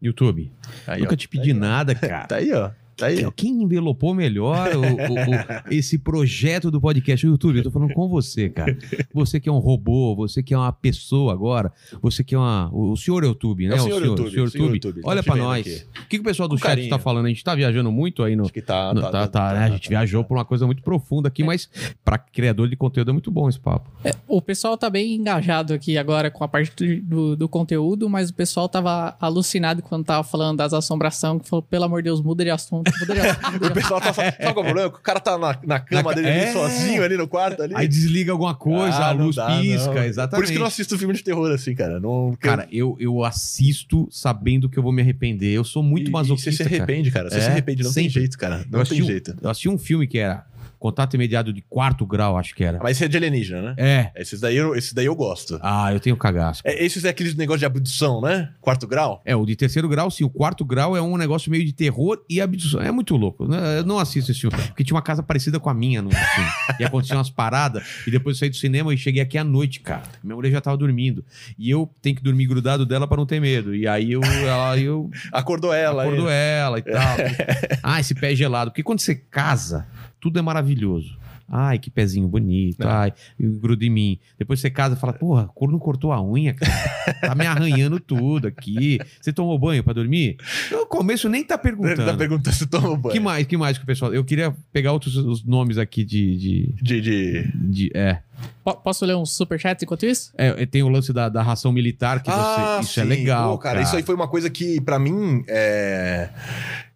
YouTube. 0.01 0.51
Aí, 0.87 1.01
Nunca 1.03 1.12
ó. 1.12 1.16
te 1.16 1.29
pedi 1.29 1.53
nada, 1.53 1.95
cara. 1.95 2.27
Tá 2.27 2.37
aí, 2.37 2.51
ó. 2.55 2.70
Tá 3.03 3.09
aí. 3.09 3.27
Quem 3.35 3.62
envelopou 3.62 4.15
melhor 4.15 4.69
o- 4.77 4.81
o- 4.81 4.85
o- 4.85 5.74
esse 5.74 5.99
projeto 5.99 6.70
do 6.70 6.81
podcast 6.81 7.27
no 7.27 7.33
YouTube? 7.33 7.57
Eu 7.59 7.65
tô 7.65 7.70
falando 7.70 7.93
com 7.95 8.09
você, 8.09 8.49
cara. 8.49 8.77
Você 9.12 9.41
que 9.41 9.49
é 9.49 9.53
um 9.53 9.59
robô, 9.59 10.15
você 10.15 10.41
que 10.43 10.55
é 10.55 10.59
uma 10.59 10.73
pessoa 10.73 11.33
agora, 11.33 11.73
você 12.01 12.23
que 12.23 12.35
é 12.35 12.39
uma. 12.39 12.70
O, 12.73 12.97
senhor 12.97 13.24
YouTube, 13.24 13.66
né? 13.66 13.77
É 13.77 13.81
o 13.81 13.83
senhor 13.83 14.05
YouTube, 14.05 14.27
o 14.27 14.31
senhor 14.31 14.47
o 14.47 14.51
senhor 14.51 14.65
YouTube. 14.66 14.74
YouTube. 14.74 15.03
Tá 15.03 15.09
Olha 15.09 15.23
vendo 15.23 15.37
nós. 15.39 15.66
aqui. 15.66 15.85
O 16.05 16.09
que, 16.09 16.16
que 16.16 16.20
o 16.20 16.24
pessoal 16.24 16.49
do 16.49 16.57
chat 16.57 16.89
tá 16.89 16.99
falando? 16.99 17.27
A 17.27 17.29
gente 17.29 17.43
tá 17.43 17.55
viajando 17.55 17.91
muito 17.91 18.23
aí 18.23 18.37
no. 18.37 18.45
Acho 18.45 18.53
que 18.53 18.62
tá. 18.62 18.95
no- 18.95 19.01
tá, 19.01 19.11
tá, 19.11 19.27
tá, 19.29 19.53
né? 19.55 19.65
A 19.65 19.69
gente 19.70 19.89
viajou 19.89 20.23
por 20.23 20.37
uma 20.37 20.45
coisa 20.45 20.65
muito 20.66 20.83
profunda 20.83 21.27
aqui, 21.29 21.43
mas 21.43 21.69
pra 22.05 22.19
criador 22.19 22.69
de 22.69 22.77
conteúdo 22.77 23.09
é 23.11 23.12
muito 23.12 23.31
bom 23.31 23.49
esse 23.49 23.59
papo. 23.59 23.91
O 24.29 24.41
pessoal 24.41 24.77
tá 24.77 24.89
bem 24.89 25.15
engajado 25.15 25.74
aqui 25.74 25.99
agora 25.99 26.31
com 26.31 26.45
a 26.45 26.49
parte 26.49 27.01
do, 27.01 27.37
do 27.37 27.49
conteúdo, 27.49 28.09
mas 28.09 28.31
o 28.31 28.35
pessoal 28.35 28.69
tava 28.69 29.16
alucinado 29.20 29.83
quando 29.83 30.05
tava 30.05 30.23
falando 30.23 30.59
das 30.59 30.73
assombrações, 30.73 31.43
que 31.43 31.49
falou, 31.49 31.62
pelo 31.62 31.85
amor 31.85 32.03
de 32.03 32.05
Deus, 32.09 32.20
muda 32.23 32.45
de 32.45 32.51
assunto, 32.51 32.91
O 33.70 33.70
pessoal 33.74 34.01
tá. 34.01 34.12
Sabe 34.12 34.36
qual 34.39 34.48
é 34.48 34.51
o 34.51 34.55
problema? 34.64 34.86
O 34.89 34.90
cara 34.93 35.20
tá 35.20 35.36
na, 35.39 35.59
na 35.64 35.81
cama 35.81 36.10
Na 36.10 36.12
dele 36.16 36.28
É. 36.28 36.52
sozinho 36.52 37.02
ali 37.02 37.16
no 37.16 37.27
quarto 37.28 37.62
ali. 37.62 37.74
Aí 37.77 37.86
desliga 37.89 38.32
alguma 38.32 38.55
coisa, 38.55 38.97
Ah, 38.98 39.09
a 39.09 39.12
luz 39.12 39.36
dá, 39.36 39.47
pisca, 39.60 39.94
não. 39.94 40.05
exatamente. 40.05 40.36
Por 40.36 40.44
isso 40.44 40.52
que 40.52 40.59
eu 40.59 40.60
não 40.60 40.66
assisto 40.69 40.98
filme 40.98 41.14
de 41.14 41.23
terror 41.23 41.51
assim, 41.52 41.74
cara. 41.74 41.98
Não, 42.01 42.36
Cara, 42.40 42.66
eu, 42.73 42.97
eu 43.01 43.24
assisto 43.24 44.09
sabendo 44.10 44.69
que 44.69 44.78
eu 44.78 44.82
vou 44.82 44.93
me 44.93 45.02
arrepender. 45.02 45.52
Eu 45.55 45.64
sou 45.64 45.82
muito 45.82 46.09
e, 46.09 46.12
masoquista. 46.12 46.51
E 46.51 46.52
você 46.52 46.62
se 46.64 46.69
cara. 46.70 46.82
arrepende, 46.85 47.10
cara. 47.10 47.31
Você 47.31 47.36
É, 47.39 47.40
se 47.40 47.47
arrepende, 47.51 47.82
não 47.82 47.93
tem 47.93 48.05
sempre. 48.05 48.20
jeito, 48.20 48.39
cara. 48.39 48.56
Eu 48.60 48.66
Não 48.70 48.81
assisti 48.81 48.94
tem 48.97 49.02
um- 49.05 49.06
jeito. 49.06 49.36
Eu 49.43 49.51
assisti 49.51 49.69
um 49.69 49.78
filme 49.78 50.06
que 50.06 50.19
era 50.19 50.44
Contato 50.83 51.15
Imediato 51.15 51.53
de 51.53 51.63
Quarto 51.63 52.05
Grau, 52.05 52.37
acho 52.37 52.57
que 52.57 52.65
era. 52.65 52.81
Mas 52.83 52.97
esse 52.97 53.05
é 53.05 53.09
de 53.09 53.17
alienígena, 53.17 53.63
né? 53.63 53.75
É. 53.79 54.11
Esses 54.21 54.41
daí 54.41 54.57
eu, 54.57 54.75
esses 54.75 54.93
daí 54.93 55.07
eu 55.07 55.15
gosto. 55.15 55.57
Ah, 55.63 55.93
eu 55.93 56.01
tenho 56.01 56.17
cagaço. 56.17 56.61
É, 56.65 56.85
esses 56.85 57.05
é 57.05 57.09
aqueles 57.09 57.37
negócios 57.37 57.61
de 57.61 57.67
abdução, 57.67 58.21
né? 58.21 58.51
Quarto 58.61 58.85
grau. 58.89 59.23
É, 59.25 59.37
o 59.37 59.47
de 59.47 59.55
terceiro 59.55 59.89
grau, 59.89 60.11
sim. 60.11 60.25
O 60.25 60.29
quarto 60.29 60.65
grau 60.65 60.97
é 60.97 61.01
um 61.01 61.17
negócio 61.17 61.53
meio 61.53 61.65
de 61.65 61.73
terror 61.73 62.21
e 62.29 62.41
abdução. 62.41 62.81
É 62.83 62.91
muito 62.91 63.17
louco. 63.17 63.47
né? 63.47 63.79
Eu 63.79 63.85
não 63.85 64.01
assisto 64.01 64.33
esse 64.33 64.41
filme. 64.41 64.57
Porque 64.57 64.83
tinha 64.83 64.97
uma 64.97 65.03
casa 65.03 65.23
parecida 65.23 65.61
com 65.61 65.71
a 65.71 65.75
minha 65.75 66.03
no 66.03 66.11
filme. 66.11 66.51
E 66.81 66.85
aconteciam 66.85 67.19
umas 67.19 67.31
paradas. 67.31 67.85
E 68.05 68.11
depois 68.11 68.37
eu 68.37 68.41
saí 68.41 68.51
do 68.51 68.57
cinema 68.57 68.93
e 68.93 68.99
cheguei 68.99 69.23
aqui 69.23 69.39
à 69.39 69.45
noite, 69.45 69.79
cara. 69.79 70.03
Minha 70.25 70.35
mulher 70.35 70.51
já 70.51 70.61
tava 70.61 70.77
dormindo. 70.77 71.25
E 71.57 71.71
eu 71.71 71.89
tenho 72.01 72.17
que 72.17 72.23
dormir 72.23 72.47
grudado 72.47 72.85
dela 72.85 73.07
pra 73.07 73.17
não 73.17 73.27
ter 73.27 73.41
medo. 73.41 73.73
E 73.73 73.87
aí 73.87 74.11
eu, 74.11 74.21
ela, 74.25 74.77
eu 74.79 75.09
Acordou 75.31 75.73
ela. 75.73 76.03
Acordou 76.03 76.27
aí. 76.27 76.35
ela 76.35 76.79
e 76.81 76.83
tal. 76.83 77.17
ah, 77.85 78.01
esse 78.01 78.15
pé 78.15 78.35
gelado. 78.35 78.73
Porque 78.73 78.83
quando 78.83 78.99
você 79.01 79.15
casa, 79.15 79.87
tudo 80.23 80.39
é 80.39 80.43
maravilhoso. 80.43 81.19
Ai, 81.55 81.78
que 81.78 81.90
pezinho 81.90 82.27
bonito. 82.28 82.82
É. 82.82 82.86
Ai, 82.89 83.12
gruda 83.39 83.85
em 83.85 83.90
mim. 83.90 84.19
Depois 84.39 84.59
você 84.61 84.70
casa 84.70 84.94
e 84.94 84.99
fala, 84.99 85.12
porra, 85.12 85.49
cor 85.55 85.70
não 85.70 85.78
cortou 85.78 86.12
a 86.12 86.23
unha, 86.23 86.55
cara. 86.55 86.73
Tá 87.20 87.35
me 87.35 87.44
arranhando 87.44 88.01
tudo 88.01 88.47
aqui. 88.47 88.99
Você 89.20 89.32
tomou 89.35 89.59
banho 89.59 89.85
pra 89.85 89.93
dormir? 89.93 90.36
No 90.70 90.86
começo 90.86 91.28
nem 91.28 91.44
tá 91.44 91.59
perguntando. 91.59 92.07
Tá 92.07 92.15
perguntando 92.16 92.55
se 92.55 92.66
toma 92.66 92.97
banho. 92.97 93.12
que 93.12 93.20
mais, 93.20 93.47
que 93.47 93.57
mais 93.59 93.77
que 93.77 93.82
o 93.85 93.86
pessoal... 93.86 94.15
Eu 94.15 94.24
queria 94.24 94.55
pegar 94.73 94.93
outros 94.93 95.15
os 95.16 95.44
nomes 95.44 95.77
aqui 95.77 96.05
de... 96.05 96.36
de, 96.39 96.74
De, 96.81 97.01
de... 97.03 97.53
de- 97.55 97.90
é. 97.94 98.23
Po- 98.64 98.77
Posso 98.77 99.05
ler 99.05 99.16
um 99.16 99.24
superchat 99.27 99.82
enquanto 99.85 100.06
isso? 100.06 100.32
É, 100.36 100.64
Tem 100.66 100.82
o 100.82 100.89
lance 100.89 101.12
da, 101.12 101.28
da 101.28 101.43
ração 101.43 101.73
militar, 101.73 102.23
que 102.23 102.31
você... 102.31 102.81
Isso 102.82 103.01
é 103.01 103.02
sim. 103.02 103.09
legal, 103.09 103.52
Pô, 103.52 103.59
cara, 103.59 103.81
Isso 103.82 103.97
aí 103.97 104.02
foi 104.02 104.14
uma 104.14 104.28
coisa 104.28 104.48
que, 104.51 104.81
pra 104.81 104.98
mim, 104.98 105.44
é... 105.48 106.28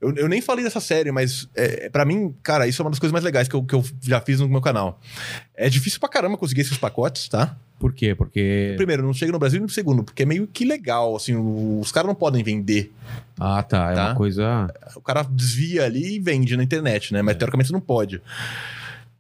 eu, 0.00 0.14
eu 0.16 0.28
nem 0.28 0.40
falei 0.40 0.64
dessa 0.64 0.80
série, 0.80 1.10
mas 1.10 1.48
é, 1.54 1.88
para 1.90 2.04
mim, 2.04 2.34
cara, 2.42 2.66
isso 2.66 2.80
é 2.80 2.84
uma 2.84 2.90
das 2.90 2.98
coisas 2.98 3.12
mais 3.12 3.24
legais 3.24 3.48
que 3.48 3.54
eu, 3.54 3.62
que 3.64 3.74
eu 3.74 3.84
já 4.02 4.20
fiz 4.20 4.40
no 4.40 4.48
meu 4.48 4.60
canal. 4.60 5.00
É 5.56 5.68
difícil 5.68 5.98
pra 6.00 6.08
caramba 6.08 6.36
conseguir 6.36 6.60
esses 6.62 6.78
pacotes, 6.78 7.28
tá? 7.28 7.56
Por 7.78 7.92
quê? 7.92 8.14
Porque... 8.14 8.72
Primeiro, 8.76 9.02
não 9.02 9.12
chega 9.12 9.30
no 9.32 9.38
Brasil, 9.38 9.58
e 9.58 9.62
no 9.62 9.68
segundo, 9.68 10.02
porque 10.02 10.22
é 10.22 10.26
meio 10.26 10.46
que 10.46 10.64
legal, 10.64 11.14
assim, 11.14 11.34
os 11.80 11.92
caras 11.92 12.06
não 12.08 12.14
podem 12.14 12.42
vender. 12.42 12.90
Ah, 13.38 13.62
tá. 13.62 13.90
É 13.92 13.94
Tá. 13.94 14.06
uma 14.06 14.14
coisa... 14.14 14.66
O 14.94 15.00
cara 15.02 15.22
desvia 15.30 15.84
ali 15.84 16.16
e 16.16 16.18
vende 16.18 16.56
na 16.56 16.62
internet, 16.62 17.12
né? 17.12 17.20
Mas 17.20 17.36
teoricamente 17.36 17.68
você 17.68 17.72
não 17.74 17.80
pode. 17.80 18.20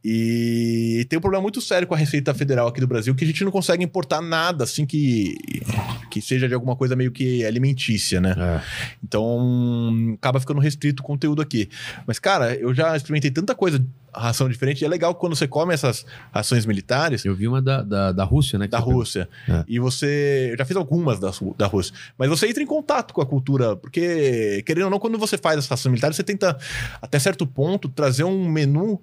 E 0.08 1.04
tem 1.08 1.18
um 1.18 1.20
problema 1.20 1.42
muito 1.42 1.60
sério 1.60 1.88
com 1.88 1.92
a 1.92 1.96
Receita 1.96 2.32
Federal 2.32 2.68
aqui 2.68 2.80
do 2.80 2.86
Brasil, 2.86 3.12
que 3.12 3.24
a 3.24 3.26
gente 3.26 3.42
não 3.42 3.50
consegue 3.50 3.82
importar 3.82 4.22
nada, 4.22 4.62
assim, 4.62 4.86
que, 4.86 5.36
que 6.08 6.20
seja 6.20 6.46
de 6.46 6.54
alguma 6.54 6.76
coisa 6.76 6.94
meio 6.94 7.10
que 7.10 7.44
alimentícia, 7.44 8.20
né? 8.20 8.32
É. 8.38 8.60
Então, 9.02 10.14
acaba 10.14 10.38
ficando 10.38 10.60
restrito 10.60 11.02
o 11.02 11.04
conteúdo 11.04 11.42
aqui. 11.42 11.68
Mas, 12.06 12.20
cara, 12.20 12.54
eu 12.54 12.72
já 12.72 12.96
experimentei 12.96 13.32
tanta 13.32 13.52
coisa, 13.52 13.84
ração 14.14 14.48
diferente, 14.48 14.82
e 14.82 14.84
é 14.84 14.88
legal 14.88 15.12
quando 15.12 15.34
você 15.34 15.48
come 15.48 15.74
essas 15.74 16.06
rações 16.30 16.64
militares, 16.66 17.24
Eu 17.24 17.34
vi 17.34 17.48
uma 17.48 17.60
da, 17.60 17.82
da, 17.82 18.12
da 18.12 18.22
Rússia, 18.22 18.60
né? 18.60 18.68
da. 18.68 18.78
Rússia. 18.78 19.28
É. 19.48 19.64
E 19.66 19.80
você. 19.80 20.50
Eu 20.52 20.58
já 20.58 20.64
fiz 20.64 20.76
algumas 20.76 21.18
da, 21.18 21.32
da 21.58 21.66
Rússia. 21.66 21.92
Mas 22.16 22.28
você 22.28 22.48
entra 22.48 22.62
em 22.62 22.66
contato 22.66 23.12
com 23.12 23.20
a 23.20 23.26
cultura. 23.26 23.74
Porque, 23.74 24.62
querendo 24.64 24.84
ou 24.84 24.90
não, 24.90 25.00
quando 25.00 25.18
você 25.18 25.36
faz 25.36 25.58
essa 25.58 25.74
ação 25.74 25.90
militar, 25.90 26.14
você 26.14 26.22
tenta, 26.22 26.56
até 27.02 27.18
certo 27.18 27.44
ponto, 27.44 27.88
trazer 27.88 28.22
um 28.22 28.48
menu 28.48 29.02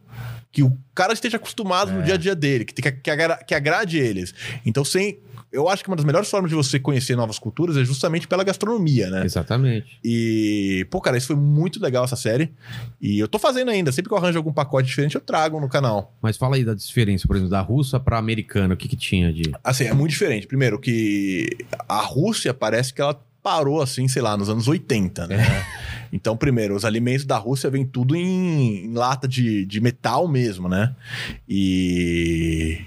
que 0.53 0.63
o 0.63 0.77
cara 0.95 1.11
esteja 1.11 1.35
acostumado 1.37 1.91
É. 1.91 1.93
no 1.95 2.03
dia 2.03 2.13
a 2.13 2.17
dia 2.17 2.35
dele, 2.35 2.63
que, 2.63 2.73
que, 2.81 2.89
que, 2.91 3.09
agra- 3.11 3.43
que 3.43 3.53
agrade 3.53 3.97
eles. 3.97 4.33
Então, 4.65 4.85
sem. 4.85 5.17
Eu 5.51 5.69
acho 5.69 5.83
que 5.83 5.89
uma 5.89 5.95
das 5.95 6.03
melhores 6.05 6.27
formas 6.31 6.49
de 6.49 6.55
você 6.55 6.79
conhecer 6.79 7.15
novas 7.15 7.37
culturas 7.37 7.77
é 7.77 7.83
justamente 7.85 8.27
pela 8.27 8.43
gastronomia, 8.43 9.07
né? 9.11 9.23
Exatamente. 9.23 9.99
E, 10.03 10.87
pô, 10.89 10.99
cara, 10.99 11.15
isso 11.15 11.27
foi 11.27 11.35
muito 11.35 11.79
legal 11.79 12.03
essa 12.05 12.15
série. 12.15 12.51
E 12.99 13.19
eu 13.19 13.27
tô 13.27 13.37
fazendo 13.37 13.69
ainda. 13.69 13.91
Sempre 13.91 14.09
que 14.09 14.13
eu 14.15 14.17
arranjo 14.17 14.37
algum 14.39 14.51
pacote 14.51 14.87
diferente, 14.87 15.13
eu 15.13 15.21
trago 15.21 15.59
no 15.59 15.69
canal. 15.69 16.15
Mas 16.23 16.37
fala 16.37 16.55
aí 16.55 16.65
da 16.65 16.73
diferença, 16.73 17.27
por 17.27 17.35
exemplo, 17.35 17.51
da 17.51 17.61
russa 17.61 17.99
pra 17.99 18.17
americana, 18.17 18.73
o 18.73 18.77
que 18.77 18.87
que 18.87 18.95
tinha 18.95 19.31
de... 19.31 19.51
Assim, 19.63 19.83
é 19.85 19.93
muito 19.93 20.09
diferente. 20.11 20.47
Primeiro, 20.47 20.79
que 20.79 21.47
a 21.87 22.01
Rússia 22.01 22.51
parece 22.51 22.91
que 22.91 22.99
ela 23.01 23.19
parou 23.43 23.79
assim, 23.81 24.07
sei 24.07 24.21
lá, 24.23 24.35
nos 24.35 24.49
anos 24.49 24.67
80, 24.67 25.27
né? 25.27 25.37
Então, 26.13 26.37
primeiro, 26.37 26.75
os 26.75 26.85
alimentos 26.85 27.25
da 27.25 27.37
Rússia 27.37 27.71
vêm 27.71 27.83
tudo 27.83 28.15
em, 28.15 28.85
em 28.85 28.93
lata 28.93 29.27
de, 29.27 29.65
de 29.65 29.81
metal 29.81 30.27
mesmo, 30.27 30.69
né? 30.69 30.95
E. 31.49 32.79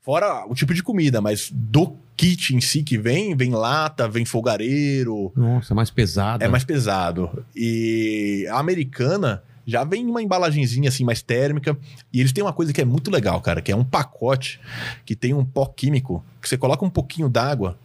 Fora 0.00 0.44
o 0.48 0.54
tipo 0.54 0.74
de 0.74 0.82
comida, 0.82 1.20
mas 1.20 1.48
do 1.52 1.96
kit 2.16 2.56
em 2.56 2.60
si 2.60 2.82
que 2.82 2.98
vem, 2.98 3.36
vem 3.36 3.52
lata, 3.52 4.08
vem 4.08 4.24
folgareiro, 4.24 5.32
Nossa, 5.36 5.72
mais 5.72 5.90
pesada. 5.90 6.44
é 6.44 6.48
mais 6.48 6.64
pesado. 6.64 7.44
E 7.54 8.44
a 8.50 8.58
americana 8.58 9.44
já 9.64 9.84
vem 9.84 10.04
uma 10.04 10.20
embalagenzinha 10.20 10.88
assim 10.88 11.04
mais 11.04 11.22
térmica. 11.22 11.78
E 12.12 12.18
eles 12.18 12.32
têm 12.32 12.42
uma 12.42 12.52
coisa 12.52 12.72
que 12.72 12.80
é 12.80 12.84
muito 12.84 13.08
legal, 13.08 13.40
cara, 13.40 13.62
que 13.62 13.70
é 13.70 13.76
um 13.76 13.84
pacote 13.84 14.60
que 15.04 15.14
tem 15.14 15.32
um 15.32 15.44
pó 15.44 15.66
químico 15.66 16.24
que 16.40 16.48
você 16.48 16.58
coloca 16.58 16.84
um 16.84 16.90
pouquinho 16.90 17.28
d'água 17.28 17.78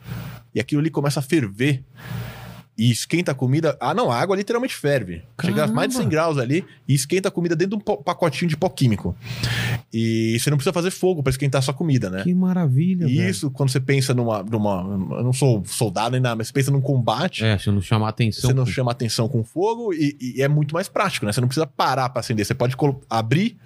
e 0.55 0.59
aquilo 0.59 0.81
ali 0.81 0.89
começa 0.89 1.19
a 1.19 1.23
ferver. 1.23 1.83
E 2.77 2.91
esquenta 2.91 3.31
a 3.31 3.35
comida. 3.35 3.75
Ah, 3.79 3.91
não, 3.93 4.11
a 4.11 4.19
água 4.19 4.35
literalmente 4.35 4.75
ferve. 4.75 5.23
Chega 5.43 5.63
a 5.63 5.67
mais 5.67 5.87
de 5.89 5.95
100 5.95 6.03
Caramba. 6.03 6.11
graus 6.11 6.37
ali 6.37 6.63
e 6.87 6.93
esquenta 6.93 7.27
a 7.29 7.31
comida 7.31 7.55
dentro 7.55 7.77
de 7.77 7.83
um 7.91 7.95
pacotinho 8.03 8.47
de 8.47 8.55
pó 8.55 8.69
químico. 8.69 9.15
E 9.91 10.37
você 10.39 10.49
não 10.49 10.57
precisa 10.57 10.73
fazer 10.73 10.91
fogo 10.91 11.23
para 11.23 11.31
esquentar 11.31 11.59
a 11.59 11.61
sua 11.63 11.73
comida, 11.73 12.09
né? 12.09 12.23
Que 12.23 12.33
maravilha, 12.33 13.05
E 13.07 13.17
velho. 13.17 13.29
isso, 13.29 13.49
quando 13.49 13.69
você 13.69 13.79
pensa 13.79 14.13
numa, 14.13 14.43
numa. 14.43 14.81
Eu 15.17 15.23
não 15.23 15.33
sou 15.33 15.63
soldado 15.65 16.11
nem 16.11 16.21
nada, 16.21 16.35
mas 16.35 16.47
você 16.47 16.53
pensa 16.53 16.69
num 16.69 16.81
combate. 16.81 17.43
É, 17.43 17.57
se 17.57 17.71
não 17.71 17.81
chamar 17.81 18.09
atenção... 18.09 18.49
Você 18.49 18.53
não 18.53 18.65
com- 18.65 18.71
chama 18.71 18.91
atenção 18.91 19.27
com 19.27 19.43
fogo 19.43 19.91
e, 19.93 20.35
e 20.35 20.41
é 20.43 20.47
muito 20.47 20.73
mais 20.73 20.87
prático, 20.87 21.25
né? 21.25 21.31
Você 21.31 21.41
não 21.41 21.47
precisa 21.47 21.65
parar 21.65 22.09
pra 22.09 22.19
acender. 22.19 22.45
Você 22.45 22.53
pode 22.53 22.75
abrir 23.09 23.57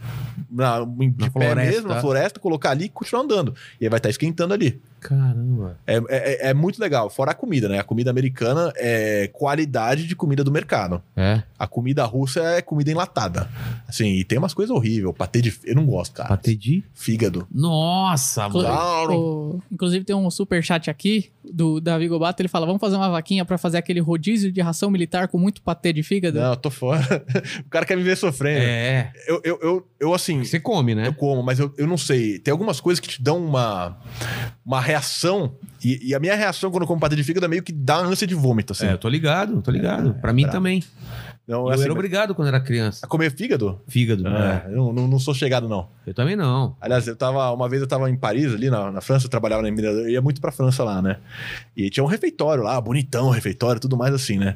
na, 0.50 0.80
de 0.86 1.08
Na 1.18 1.30
pé 1.30 1.32
floresta. 1.32 1.56
mesmo, 1.72 1.88
na 1.90 2.00
floresta, 2.00 2.40
colocar 2.40 2.72
ali 2.72 2.86
e 2.86 2.90
continuar 2.90 3.24
andando. 3.24 3.54
E 3.80 3.86
aí 3.86 3.90
vai 3.90 3.98
estar 3.98 4.10
esquentando 4.10 4.54
ali. 4.54 4.80
Caramba. 5.02 5.78
É, 5.86 5.98
é, 6.10 6.50
é 6.50 6.54
muito 6.54 6.80
legal. 6.80 7.10
Fora 7.10 7.32
a 7.32 7.34
comida, 7.34 7.68
né? 7.68 7.80
A 7.80 7.84
comida 7.84 8.10
americana 8.12 8.72
é 8.78 9.28
qualidade 9.34 10.08
de 10.08 10.16
comida 10.16 10.44
do 10.44 10.52
mercado. 10.52 11.02
É, 11.18 11.42
A 11.60 11.68
comida 11.68 12.06
russa 12.06 12.40
é 12.42 12.62
comida 12.62 12.92
enlatada. 12.92 13.50
Assim, 13.88 14.14
e 14.14 14.24
tem 14.24 14.38
umas 14.38 14.54
coisas 14.54 14.74
horríveis. 14.76 15.14
Patê 15.18 15.42
de. 15.42 15.54
Eu 15.66 15.76
não 15.76 15.86
gosto, 15.86 16.14
cara. 16.14 16.30
patê 16.30 16.56
de... 16.56 16.84
Fígado. 16.94 17.48
Nossa, 17.52 18.48
mano. 18.48 18.62
Claro. 18.66 19.14
o- 19.20 19.62
inclusive 19.72 20.06
tem 20.06 20.16
um 20.16 20.30
super 20.30 20.64
chat 20.64 20.90
aqui 20.90 21.32
do 21.44 21.82
Davi 21.82 22.08
Gobato, 22.08 22.42
ele 22.42 22.48
fala: 22.50 22.66
"Vamos 22.66 22.80
fazer 22.80 22.96
uma 22.96 23.10
vaquinha 23.10 23.44
pra 23.44 23.58
fazer 23.58 23.78
aquele 23.78 24.00
rodízio 24.00 24.52
de 24.52 24.62
ração 24.62 24.90
militar 24.92 25.28
com 25.28 25.38
muito 25.38 25.62
patê 25.62 25.92
de 25.92 26.04
fígado?" 26.04 26.40
Não, 26.40 26.52
eu 26.52 26.56
tô 26.58 26.70
fora. 26.70 27.02
o 27.66 27.70
cara 27.70 27.86
quer 27.86 27.98
me 27.98 28.04
ver 28.04 28.16
sofrendo. 28.16 28.62
É, 28.64 29.12
Eu, 29.28 29.42
eu, 29.44 29.60
eu, 29.62 29.88
eu, 30.00 30.14
assim. 30.14 30.44
você 30.44 30.60
come, 30.60 30.94
né? 30.96 31.08
Eu 31.08 31.14
como, 31.14 31.42
mas 31.42 31.60
eu, 31.60 31.74
eu 31.78 31.88
não 31.88 31.98
sei. 31.98 32.38
Tem 32.40 32.52
algumas 32.52 32.80
coisas 32.80 33.00
que 33.00 33.08
te 33.08 33.22
dão 33.22 33.44
uma, 33.44 33.98
uma 34.66 34.80
reação. 34.92 35.56
E, 35.84 36.10
e 36.10 36.16
a 36.16 36.20
minha 36.20 36.36
reação 36.36 36.70
quando 36.70 36.84
eu 36.84 36.88
como 36.88 37.00
patê 37.00 37.16
de 37.16 37.24
fígado 37.24 37.46
é 37.46 37.50
meio 37.50 37.64
que 37.64 37.72
dá 37.72 37.98
ânsia 37.98 38.28
de 38.28 38.36
vômito, 38.36 38.74
assim. 38.74 38.86
É, 38.86 38.94
eu 38.94 38.98
tô 38.98 39.10
ligado, 39.10 39.62
tô 39.62 39.72
ligado. 39.72 40.14
pra 40.16 40.34
mim 40.34 40.48
também. 40.48 40.84
Não, 41.52 41.68
eu 41.68 41.70
assim, 41.74 41.84
era 41.84 41.92
obrigado 41.92 42.34
quando 42.34 42.48
era 42.48 42.60
criança. 42.62 43.06
a 43.06 43.10
comer 43.10 43.30
fígado? 43.36 43.82
Fígado. 43.88 44.26
É, 44.26 44.64
É. 44.68 44.74
eu 44.74 44.94
não, 44.94 45.06
não 45.08 45.20
sou 45.20 45.34
chegado, 45.34 45.68
não. 45.68 45.90
Eu 46.08 46.14
também 46.14 46.36
não. 46.36 46.76
Aliás, 46.80 47.06
eu 47.08 47.16
tava. 47.16 47.52
Uma 47.52 47.68
vez 47.68 47.82
eu 47.82 47.88
tava 47.88 48.10
em 48.10 48.16
Paris, 48.16 48.54
ali 48.54 48.70
na, 48.70 48.90
na 48.90 49.02
França, 49.02 49.26
eu 49.26 49.30
trabalhava 49.30 49.62
na 49.62 49.70
Mirador, 49.70 50.02
eu 50.04 50.10
ia 50.10 50.22
muito 50.22 50.40
pra 50.40 50.52
França 50.52 50.84
lá, 50.84 51.02
né? 51.02 51.18
E 51.76 51.90
tinha 51.90 52.04
um 52.04 52.08
refeitório 52.08 52.64
lá, 52.64 52.80
bonitão, 52.80 53.30
refeitório, 53.30 53.82
tudo 53.82 53.98
mais 53.98 54.14
assim, 54.14 54.38
né? 54.38 54.56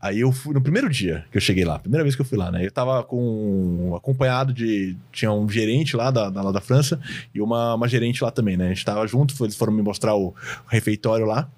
Aí 0.00 0.20
eu 0.20 0.30
fui 0.30 0.52
no 0.52 0.60
primeiro 0.60 0.90
dia 0.90 1.24
que 1.32 1.38
eu 1.38 1.40
cheguei 1.40 1.64
lá, 1.64 1.78
primeira 1.78 2.04
vez 2.04 2.14
que 2.14 2.20
eu 2.20 2.26
fui 2.26 2.36
lá, 2.36 2.50
né? 2.52 2.64
Eu 2.66 2.70
tava 2.70 3.02
com 3.02 3.94
acompanhado 3.96 4.52
de. 4.52 4.94
Tinha 5.10 5.32
um 5.32 5.48
gerente 5.48 5.96
lá 5.96 6.10
da, 6.10 6.28
da, 6.28 6.42
lá 6.42 6.52
da 6.52 6.60
França 6.60 7.00
e 7.34 7.40
uma, 7.40 7.74
uma 7.74 7.88
gerente 7.88 8.22
lá 8.22 8.30
também, 8.30 8.56
né? 8.56 8.66
A 8.66 8.68
gente 8.68 8.84
tava 8.84 9.06
junto, 9.06 9.34
eles 9.42 9.56
foram 9.56 9.72
me 9.72 9.80
mostrar 9.82 10.14
o, 10.14 10.28
o 10.28 10.34
refeitório 10.68 11.24
lá. 11.24 11.48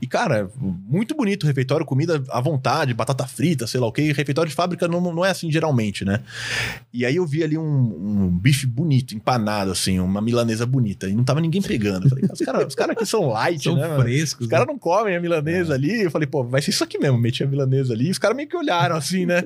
E, 0.00 0.06
cara, 0.06 0.50
muito 0.56 1.14
bonito 1.14 1.44
o 1.44 1.46
refeitório, 1.46 1.84
comida 1.84 2.22
à 2.30 2.40
vontade, 2.40 2.94
batata 2.94 3.26
frita, 3.26 3.66
sei 3.66 3.80
lá 3.80 3.86
o 3.86 3.92
que. 3.92 4.12
Refeitório 4.12 4.48
de 4.48 4.54
fábrica 4.54 4.88
não, 4.88 5.00
não 5.00 5.24
é 5.24 5.30
assim 5.30 5.50
geralmente, 5.50 6.04
né? 6.04 6.20
E 6.92 7.04
aí 7.04 7.16
eu 7.16 7.26
vi 7.26 7.42
ali 7.42 7.58
um, 7.58 7.64
um 7.64 8.28
bife 8.28 8.66
bonito, 8.66 9.14
empanado, 9.14 9.70
assim, 9.70 9.98
uma 9.98 10.20
milanesa 10.20 10.66
bonita. 10.66 11.08
E 11.08 11.14
não 11.14 11.24
tava 11.24 11.40
ninguém 11.40 11.62
pegando. 11.62 12.06
Eu 12.06 12.10
falei, 12.10 12.24
cara, 12.26 12.34
os 12.34 12.40
caras 12.44 12.66
os 12.68 12.74
cara 12.74 12.92
aqui 12.92 13.06
são 13.06 13.28
light, 13.28 13.64
São 13.64 13.76
né? 13.76 13.96
frescos. 13.98 14.46
Os 14.46 14.50
caras 14.50 14.66
não 14.66 14.78
comem 14.78 15.16
a 15.16 15.20
milanesa 15.20 15.74
ali. 15.74 16.02
Eu 16.02 16.10
falei, 16.10 16.26
pô, 16.26 16.44
vai 16.44 16.62
ser 16.62 16.70
isso 16.70 16.84
aqui 16.84 16.98
mesmo. 16.98 17.18
Meti 17.18 17.42
a 17.42 17.46
milanesa 17.46 17.92
ali. 17.92 18.08
E 18.08 18.10
os 18.10 18.18
caras 18.18 18.36
meio 18.36 18.48
que 18.48 18.56
olharam 18.56 18.96
assim, 18.96 19.26
né? 19.26 19.44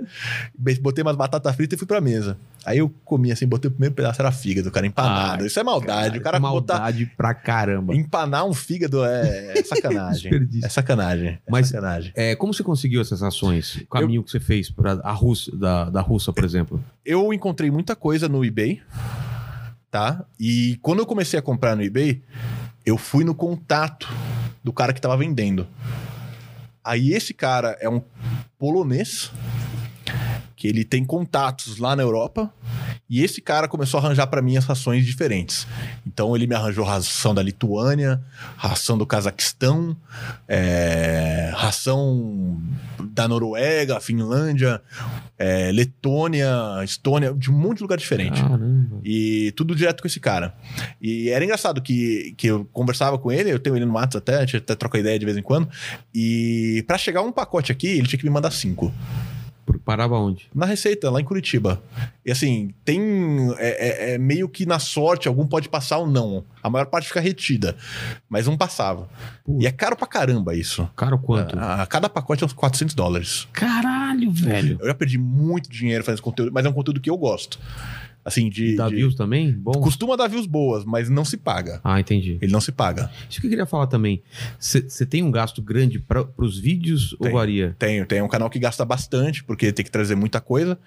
Botei 0.81 1.03
umas 1.03 1.17
batatas 1.17 1.55
fritas 1.55 1.77
e 1.77 1.79
fui 1.79 1.87
pra 1.87 2.01
mesa. 2.01 2.37
Aí 2.65 2.79
eu 2.79 2.93
comi 3.05 3.33
assim, 3.33 3.47
botei 3.47 3.69
o 3.69 3.73
primeiro 3.73 3.95
pedaço, 3.95 4.23
era 4.23 4.31
fígado, 4.31 4.71
cara, 4.71 4.87
empanado. 4.87 5.43
Ah, 5.43 5.47
isso 5.47 5.59
é 5.59 5.65
maldade. 5.65 6.19
o 6.19 6.23
cara 6.23 6.39
botar. 6.39 6.75
maldade 6.79 7.07
pra 7.17 7.35
caramba. 7.35 7.95
Empanar 7.95 8.47
um 8.47 8.53
fígado 8.53 9.05
é, 9.05 9.55
é 9.59 9.63
sacanagem. 10.05 10.31
Desperdício. 10.31 10.67
é 10.67 10.69
sacanagem. 10.69 11.29
É 11.29 11.39
Mas- 11.51 11.69
sacanagem. 11.69 12.13
É, 12.15 12.35
como 12.37 12.53
você 12.53 12.63
conseguiu 12.63 13.01
essas 13.01 13.23
ações? 13.23 13.77
O 13.77 13.87
caminho 13.87 14.23
que 14.23 14.31
você 14.31 14.41
fez 14.41 14.71
para 14.71 14.93
a 15.03 15.13
Rússia, 15.13 15.55
da, 15.57 15.91
da 15.91 16.01
Rússia, 16.01 16.33
por 16.33 16.45
exemplo? 16.45 16.83
Eu 17.05 17.33
encontrei 17.33 17.71
muita 17.71 17.95
coisa 17.97 18.29
no 18.29 18.45
eBay, 18.45 18.81
tá? 19.91 20.25
E 20.39 20.79
quando 20.83 20.99
eu 21.01 21.07
comecei 21.07 21.39
a 21.39 21.43
comprar 21.43 21.77
no 21.77 21.83
eBay, 21.83 22.23
eu 22.85 22.97
fui 22.99 23.25
no 23.25 23.35
contato 23.35 24.09
do 24.63 24.73
cara 24.73 24.93
que 24.93 25.01
tava 25.01 25.17
vendendo. 25.17 25.67
Aí 26.85 27.13
esse 27.13 27.33
cara 27.33 27.77
é 27.81 27.89
um 27.89 28.03
polonês 28.59 29.31
que 30.63 30.69
ele 30.69 30.85
tem 30.85 31.05
contatos 31.05 31.79
lá 31.79 31.97
na 31.97 32.05
Europa 32.05 32.49
e 33.11 33.25
esse 33.25 33.41
cara 33.41 33.67
começou 33.67 33.99
a 33.99 34.05
arranjar 34.05 34.29
para 34.29 34.41
mim 34.41 34.57
as 34.57 34.65
rações 34.65 35.05
diferentes. 35.05 35.67
Então 36.07 36.37
ele 36.37 36.47
me 36.47 36.55
arranjou 36.55 36.85
ração 36.85 37.35
da 37.35 37.43
Lituânia, 37.43 38.23
ração 38.57 38.97
do 38.97 39.05
Cazaquistão, 39.05 39.97
é, 40.47 41.51
ração 41.57 42.63
da 43.11 43.27
Noruega, 43.27 43.99
Finlândia, 43.99 44.81
é, 45.37 45.73
Letônia, 45.73 46.55
Estônia, 46.85 47.35
de 47.35 47.51
um 47.51 47.59
monte 47.59 47.79
de 47.79 47.83
lugar 47.83 47.99
diferente. 47.99 48.41
Caramba. 48.41 49.01
E 49.03 49.53
tudo 49.57 49.75
direto 49.75 50.01
com 50.01 50.07
esse 50.07 50.21
cara. 50.21 50.55
E 51.01 51.29
era 51.29 51.45
engraçado 51.45 51.83
que, 51.83 52.37
que 52.39 52.47
eu 52.47 52.65
conversava 52.67 53.19
com 53.19 53.33
ele, 53.33 53.51
eu 53.51 53.59
tenho 53.59 53.75
ele 53.75 53.85
no 53.85 53.93
Matos 53.93 54.15
até, 54.15 54.37
a 54.37 54.41
gente 54.43 54.59
até 54.59 54.77
troca 54.77 54.97
ideia 54.97 55.19
de 55.19 55.25
vez 55.25 55.37
em 55.37 55.43
quando. 55.43 55.69
E 56.15 56.85
pra 56.87 56.97
chegar 56.97 57.23
um 57.23 57.33
pacote 57.33 57.73
aqui, 57.73 57.89
ele 57.89 58.07
tinha 58.07 58.19
que 58.21 58.25
me 58.25 58.31
mandar 58.31 58.53
cinco. 58.53 58.95
Parava 59.85 60.17
onde? 60.17 60.49
Na 60.55 60.67
receita, 60.67 61.11
lá 61.11 61.21
em 61.21 61.25
Curitiba. 61.25 61.83
E 62.25 62.31
assim, 62.33 62.73
tem. 62.85 63.01
É, 63.59 64.13
é- 64.13 64.15
é 64.15 64.19
meio 64.19 64.49
que 64.49 64.65
na 64.67 64.79
sorte, 64.79 65.29
algum 65.29 65.47
pode 65.47 65.69
passar 65.69 65.99
ou 65.99 66.07
não. 66.07 66.45
A 66.63 66.69
maior 66.71 66.87
parte 66.87 67.09
fica 67.09 67.21
retida. 67.21 67.77
Mas 68.29 68.47
não 68.47 68.57
passava. 68.57 69.09
E 69.59 69.67
é 69.67 69.71
caro 69.73 69.97
pra 69.97 70.07
caramba 70.07 70.55
isso. 70.55 70.89
Caro 70.97 71.19
quanto? 71.19 71.59
A, 71.59 71.83
a 71.83 71.87
cada 71.87 72.09
pacote 72.09 72.43
é 72.43 72.47
uns 72.47 72.53
400 72.53 72.95
dólares. 72.95 73.49
Caralho, 73.53 74.31
velho. 74.31 74.79
Eu 74.81 74.87
já 74.87 74.95
perdi 74.95 75.19
muito 75.19 75.71
dinheiro 75.71 76.03
fazendo 76.05 76.17
esse 76.17 76.23
conteúdo, 76.23 76.53
mas 76.53 76.65
é 76.65 76.69
um 76.69 76.73
conteúdo 76.73 77.01
que 77.01 77.11
eu 77.11 77.17
gosto. 77.17 77.59
Assim, 78.25 78.49
de. 78.49 78.77
Dá 78.77 78.89
de- 78.89 78.97
views 78.97 79.15
também? 79.15 79.53
Bom. 79.53 79.73
Costuma 79.73 80.17
dar 80.17 80.29
views 80.29 80.47
boas, 80.47 80.85
mas 80.85 81.09
não 81.11 81.25
se 81.25 81.37
paga. 81.37 81.81
Ah, 81.83 81.99
entendi. 81.99 82.39
Ele 82.41 82.53
não 82.53 82.61
se 82.61 82.71
paga. 82.73 83.11
Isso 83.29 83.41
que 83.41 83.47
eu 83.47 83.51
queria 83.51 83.67
falar 83.67 83.87
também. 83.89 84.23
Você 84.59 85.05
tem 85.07 85.23
um 85.23 85.31
gasto 85.31 85.61
grande 85.61 85.99
para 85.99 86.25
os 86.37 86.59
vídeos 86.59 87.13
ou 87.15 87.19
Tem. 87.21 87.33
varia? 87.33 87.75
Tem, 87.79 88.05
tem 88.05 88.23
um 88.23 88.29
canal 88.29 88.49
que 88.49 88.59
gasta 88.59 88.85
bastante, 88.85 89.43
porque 89.43 89.73
tem 89.73 89.85
que 89.85 89.91
trazer 89.91 90.15
muita 90.15 90.41
coisa. 90.41 90.79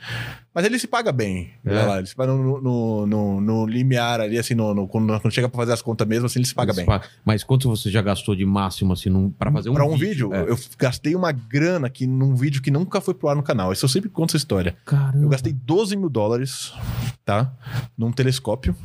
Mas 0.54 0.64
ele 0.66 0.80
se 0.80 0.88
paga 0.88 1.12
bem. 1.12 1.50
É. 1.66 1.74
Lá, 1.84 1.98
ele 1.98 2.08
se 2.08 2.16
paga 2.16 2.32
no, 2.34 2.62
no, 2.62 3.06
no- 3.08 3.42
no 3.42 3.66
limiar 3.68 4.22
ali, 4.22 4.38
assim, 4.38 4.54
no, 4.56 4.74
no- 4.74 4.88
quando, 4.88 5.20
quando 5.20 5.34
chega 5.34 5.50
pra 5.50 5.58
fazer 5.58 5.74
as 5.74 5.82
contas 5.82 6.08
mesmo, 6.08 6.28
assim, 6.28 6.40
ele 6.40 6.48
se 6.48 6.56
paga 6.56 6.70
Eles 6.70 6.78
bem. 6.78 6.86
pagam. 6.86 7.08
Mas 7.26 7.44
quanto 7.44 7.68
você 7.68 7.92
já 7.92 8.02
gastou 8.02 8.34
de 8.36 8.46
máximo, 8.46 8.94
assim, 8.94 9.30
para 9.38 9.52
fazer 9.52 9.70
um 9.70 9.74
pra 9.74 9.86
um 9.86 9.98
vídeo? 9.98 10.30
vídeo, 10.30 10.34
É. 10.34 10.50
eu 10.50 10.58
gastei 10.80 11.14
uma 11.16 11.32
grana 11.34 11.88
aqui 11.88 12.08
num 12.08 12.34
vídeo 12.36 12.62
que 12.62 12.72
nunca 12.72 13.02
foi 13.02 13.14
pro 13.14 13.28
ar 13.28 13.36
no 13.36 13.44
canal. 13.44 13.74
Isso 13.74 13.84
eu 13.84 13.90
sempre 13.90 14.10
conto 14.10 14.30
essa 14.30 14.38
história. 14.38 14.76
Caramba. 14.86 15.18
Eu 15.26 15.28
gastei 15.30 15.52
12 15.52 15.98
mil 15.98 16.10
dólares, 16.10 16.72
tá? 17.26 17.52
Num 17.98 18.12
telescópio. 18.12 18.76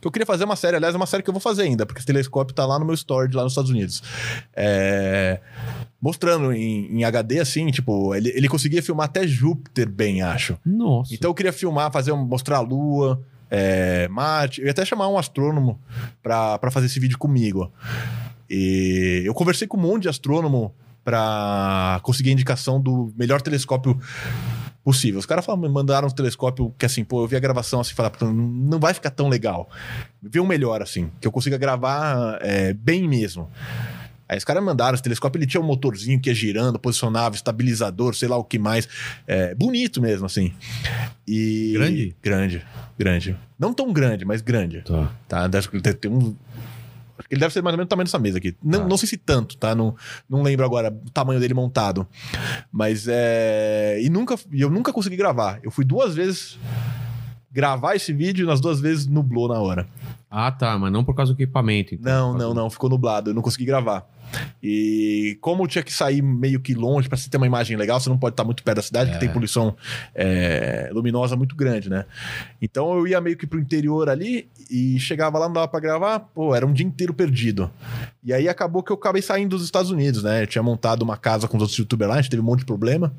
Que 0.00 0.06
eu 0.08 0.10
queria 0.10 0.24
fazer 0.24 0.44
uma 0.44 0.56
série, 0.56 0.76
aliás, 0.76 0.94
é 0.94 0.96
uma 0.96 1.06
série 1.06 1.22
que 1.22 1.28
eu 1.28 1.34
vou 1.34 1.42
fazer 1.42 1.62
ainda, 1.62 1.84
porque 1.84 1.98
esse 1.98 2.06
telescópio 2.06 2.54
tá 2.54 2.64
lá 2.64 2.78
no 2.78 2.86
meu 2.86 2.94
storage, 2.94 3.36
lá 3.36 3.42
nos 3.42 3.52
Estados 3.52 3.70
Unidos. 3.70 4.02
É, 4.56 5.40
Mostrando 6.00 6.50
em, 6.54 6.86
em 6.98 7.04
HD, 7.04 7.40
assim, 7.40 7.70
tipo, 7.70 8.14
ele, 8.14 8.30
ele 8.30 8.48
conseguia 8.48 8.82
filmar 8.82 9.04
até 9.04 9.26
Júpiter 9.26 9.86
bem, 9.86 10.22
acho. 10.22 10.56
Nossa. 10.64 11.14
Então 11.14 11.30
eu 11.30 11.34
queria 11.34 11.52
filmar, 11.52 11.92
fazer 11.92 12.10
mostrar 12.14 12.56
a 12.56 12.60
Lua, 12.60 13.22
é, 13.50 14.08
Marte. 14.08 14.62
Eu 14.62 14.66
ia 14.66 14.70
até 14.70 14.82
chamar 14.82 15.08
um 15.08 15.18
astrônomo 15.18 15.78
pra 16.22 16.58
pra 16.58 16.70
fazer 16.70 16.86
esse 16.86 16.98
vídeo 16.98 17.18
comigo. 17.18 17.70
E 18.48 19.22
eu 19.26 19.34
conversei 19.34 19.68
com 19.68 19.76
um 19.76 19.80
monte 19.80 20.04
de 20.04 20.08
astrônomo 20.08 20.74
pra 21.04 22.00
conseguir 22.02 22.30
a 22.30 22.32
indicação 22.32 22.80
do 22.80 23.12
melhor 23.14 23.42
telescópio 23.42 24.00
possível. 24.84 25.20
Os 25.20 25.26
caras 25.26 25.46
me 25.58 25.68
mandaram 25.68 26.08
um 26.08 26.10
telescópio 26.10 26.74
que 26.78 26.86
assim, 26.86 27.04
pô, 27.04 27.22
eu 27.22 27.26
vi 27.26 27.36
a 27.36 27.40
gravação 27.40 27.80
assim, 27.80 27.94
falar, 27.94 28.10
"Pô, 28.10 28.26
não 28.26 28.78
vai 28.78 28.94
ficar 28.94 29.10
tão 29.10 29.28
legal. 29.28 29.68
Vê 30.22 30.40
um 30.40 30.46
melhor 30.46 30.82
assim, 30.82 31.10
que 31.20 31.26
eu 31.26 31.32
consiga 31.32 31.56
gravar 31.58 32.38
é, 32.40 32.72
bem 32.72 33.06
mesmo. 33.08 33.48
Aí 34.30 34.38
os 34.38 34.44
caras 34.44 34.62
mandaram 34.62 34.94
esse 34.94 35.02
telescópio, 35.02 35.38
ele 35.40 35.46
tinha 35.46 35.60
um 35.60 35.66
motorzinho 35.66 36.20
que 36.20 36.30
ia 36.30 36.34
girando, 36.34 36.78
posicionava, 36.78 37.34
estabilizador, 37.34 38.14
sei 38.14 38.28
lá 38.28 38.36
o 38.36 38.44
que 38.44 38.60
mais. 38.60 38.88
É, 39.26 39.56
bonito 39.56 40.00
mesmo, 40.00 40.24
assim. 40.24 40.52
E... 41.26 41.72
Grande? 41.74 42.16
Grande, 42.22 42.66
grande. 42.96 43.36
Não 43.58 43.74
tão 43.74 43.92
grande, 43.92 44.24
mas 44.24 44.40
grande. 44.40 44.82
Tá. 44.82 45.12
Tá? 45.26 45.48
Ter 46.00 46.06
um... 46.06 46.36
Ele 47.30 47.40
deve 47.40 47.52
ser 47.52 47.62
mais 47.62 47.74
ou 47.74 47.78
menos 47.78 47.86
o 47.86 47.88
tamanho 47.88 48.04
dessa 48.06 48.18
mesa 48.18 48.38
aqui. 48.38 48.56
Não, 48.62 48.80
Tá. 48.80 48.88
não 48.88 48.96
sei 48.96 49.08
se 49.08 49.16
tanto, 49.16 49.56
tá? 49.56 49.74
Não, 49.74 49.94
não 50.28 50.42
lembro 50.42 50.64
agora 50.64 50.88
o 51.06 51.10
tamanho 51.10 51.40
dele 51.40 51.54
montado. 51.54 52.06
Mas 52.70 53.06
é. 53.08 53.98
E 54.02 54.08
nunca, 54.08 54.36
eu 54.52 54.70
nunca 54.70 54.92
consegui 54.92 55.16
gravar. 55.16 55.58
Eu 55.62 55.70
fui 55.70 55.84
duas 55.84 56.14
vezes 56.14 56.58
gravar 57.52 57.96
esse 57.96 58.12
vídeo 58.12 58.44
e 58.44 58.46
nas 58.46 58.60
duas 58.60 58.80
vezes 58.80 59.06
nublou 59.06 59.48
na 59.48 59.58
hora. 59.58 59.86
Ah, 60.30 60.52
tá, 60.52 60.78
mas 60.78 60.92
não 60.92 61.02
por 61.04 61.14
causa 61.14 61.34
do 61.34 61.36
equipamento. 61.42 61.94
então. 61.94 62.32
Não, 62.32 62.38
não, 62.38 62.48
do- 62.50 62.54
não. 62.54 62.70
Ficou 62.70 62.88
nublado. 62.88 63.30
Eu 63.30 63.34
não 63.34 63.42
consegui 63.42 63.64
gravar. 63.64 64.08
E 64.62 65.38
como 65.40 65.66
tinha 65.66 65.82
que 65.82 65.92
sair 65.92 66.22
meio 66.22 66.60
que 66.60 66.74
longe 66.74 67.08
pra 67.08 67.16
você 67.16 67.28
ter 67.30 67.36
uma 67.36 67.46
imagem 67.46 67.76
legal, 67.76 67.98
você 68.00 68.08
não 68.08 68.18
pode 68.18 68.34
estar 68.34 68.44
muito 68.44 68.62
perto 68.62 68.76
da 68.76 68.82
cidade, 68.82 69.10
É. 69.10 69.12
que 69.14 69.20
tem 69.20 69.28
poluição 69.28 69.76
é, 70.14 70.90
luminosa 70.92 71.36
muito 71.36 71.54
grande, 71.56 71.88
né? 71.88 72.04
Então 72.60 72.92
eu 72.96 73.06
ia 73.06 73.20
meio 73.20 73.36
que 73.36 73.46
pro 73.46 73.58
interior 73.58 74.08
ali 74.08 74.48
e 74.70 74.98
chegava 75.00 75.38
lá, 75.38 75.46
não 75.46 75.54
dava 75.54 75.68
pra 75.68 75.80
gravar, 75.80 76.20
pô, 76.20 76.54
era 76.54 76.66
um 76.66 76.72
dia 76.72 76.86
inteiro 76.86 77.12
perdido. 77.14 77.70
E 78.22 78.32
aí 78.32 78.48
acabou 78.48 78.82
que 78.82 78.92
eu 78.92 78.96
acabei 78.96 79.22
saindo 79.22 79.50
dos 79.56 79.64
Estados 79.64 79.90
Unidos, 79.90 80.22
né? 80.22 80.42
Eu 80.42 80.46
tinha 80.46 80.62
montado 80.62 81.02
uma 81.02 81.16
casa 81.16 81.48
com 81.48 81.56
os 81.56 81.62
outros 81.62 81.78
youtubers 81.78 82.08
lá, 82.08 82.16
a 82.16 82.20
gente 82.20 82.30
teve 82.30 82.42
um 82.42 82.46
monte 82.46 82.60
de 82.60 82.66
problema. 82.66 83.12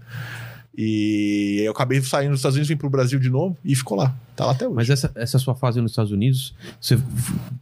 E 0.78 1.62
eu 1.66 1.72
acabei 1.72 2.02
saindo 2.02 2.32
dos 2.32 2.40
Estados 2.40 2.56
Unidos, 2.56 2.70
vim 2.70 2.78
pro 2.78 2.90
Brasil 2.90 3.20
de 3.20 3.30
novo 3.30 3.58
e 3.64 3.76
ficou 3.76 3.98
lá. 3.98 4.16
Tá 4.36 4.46
lá 4.46 4.52
até 4.54 4.66
hoje. 4.66 4.76
Mas 4.76 4.90
essa, 4.90 5.12
essa 5.16 5.38
sua 5.38 5.54
fase 5.54 5.82
nos 5.82 5.92
Estados 5.92 6.12
Unidos, 6.12 6.56
você, 6.80 6.98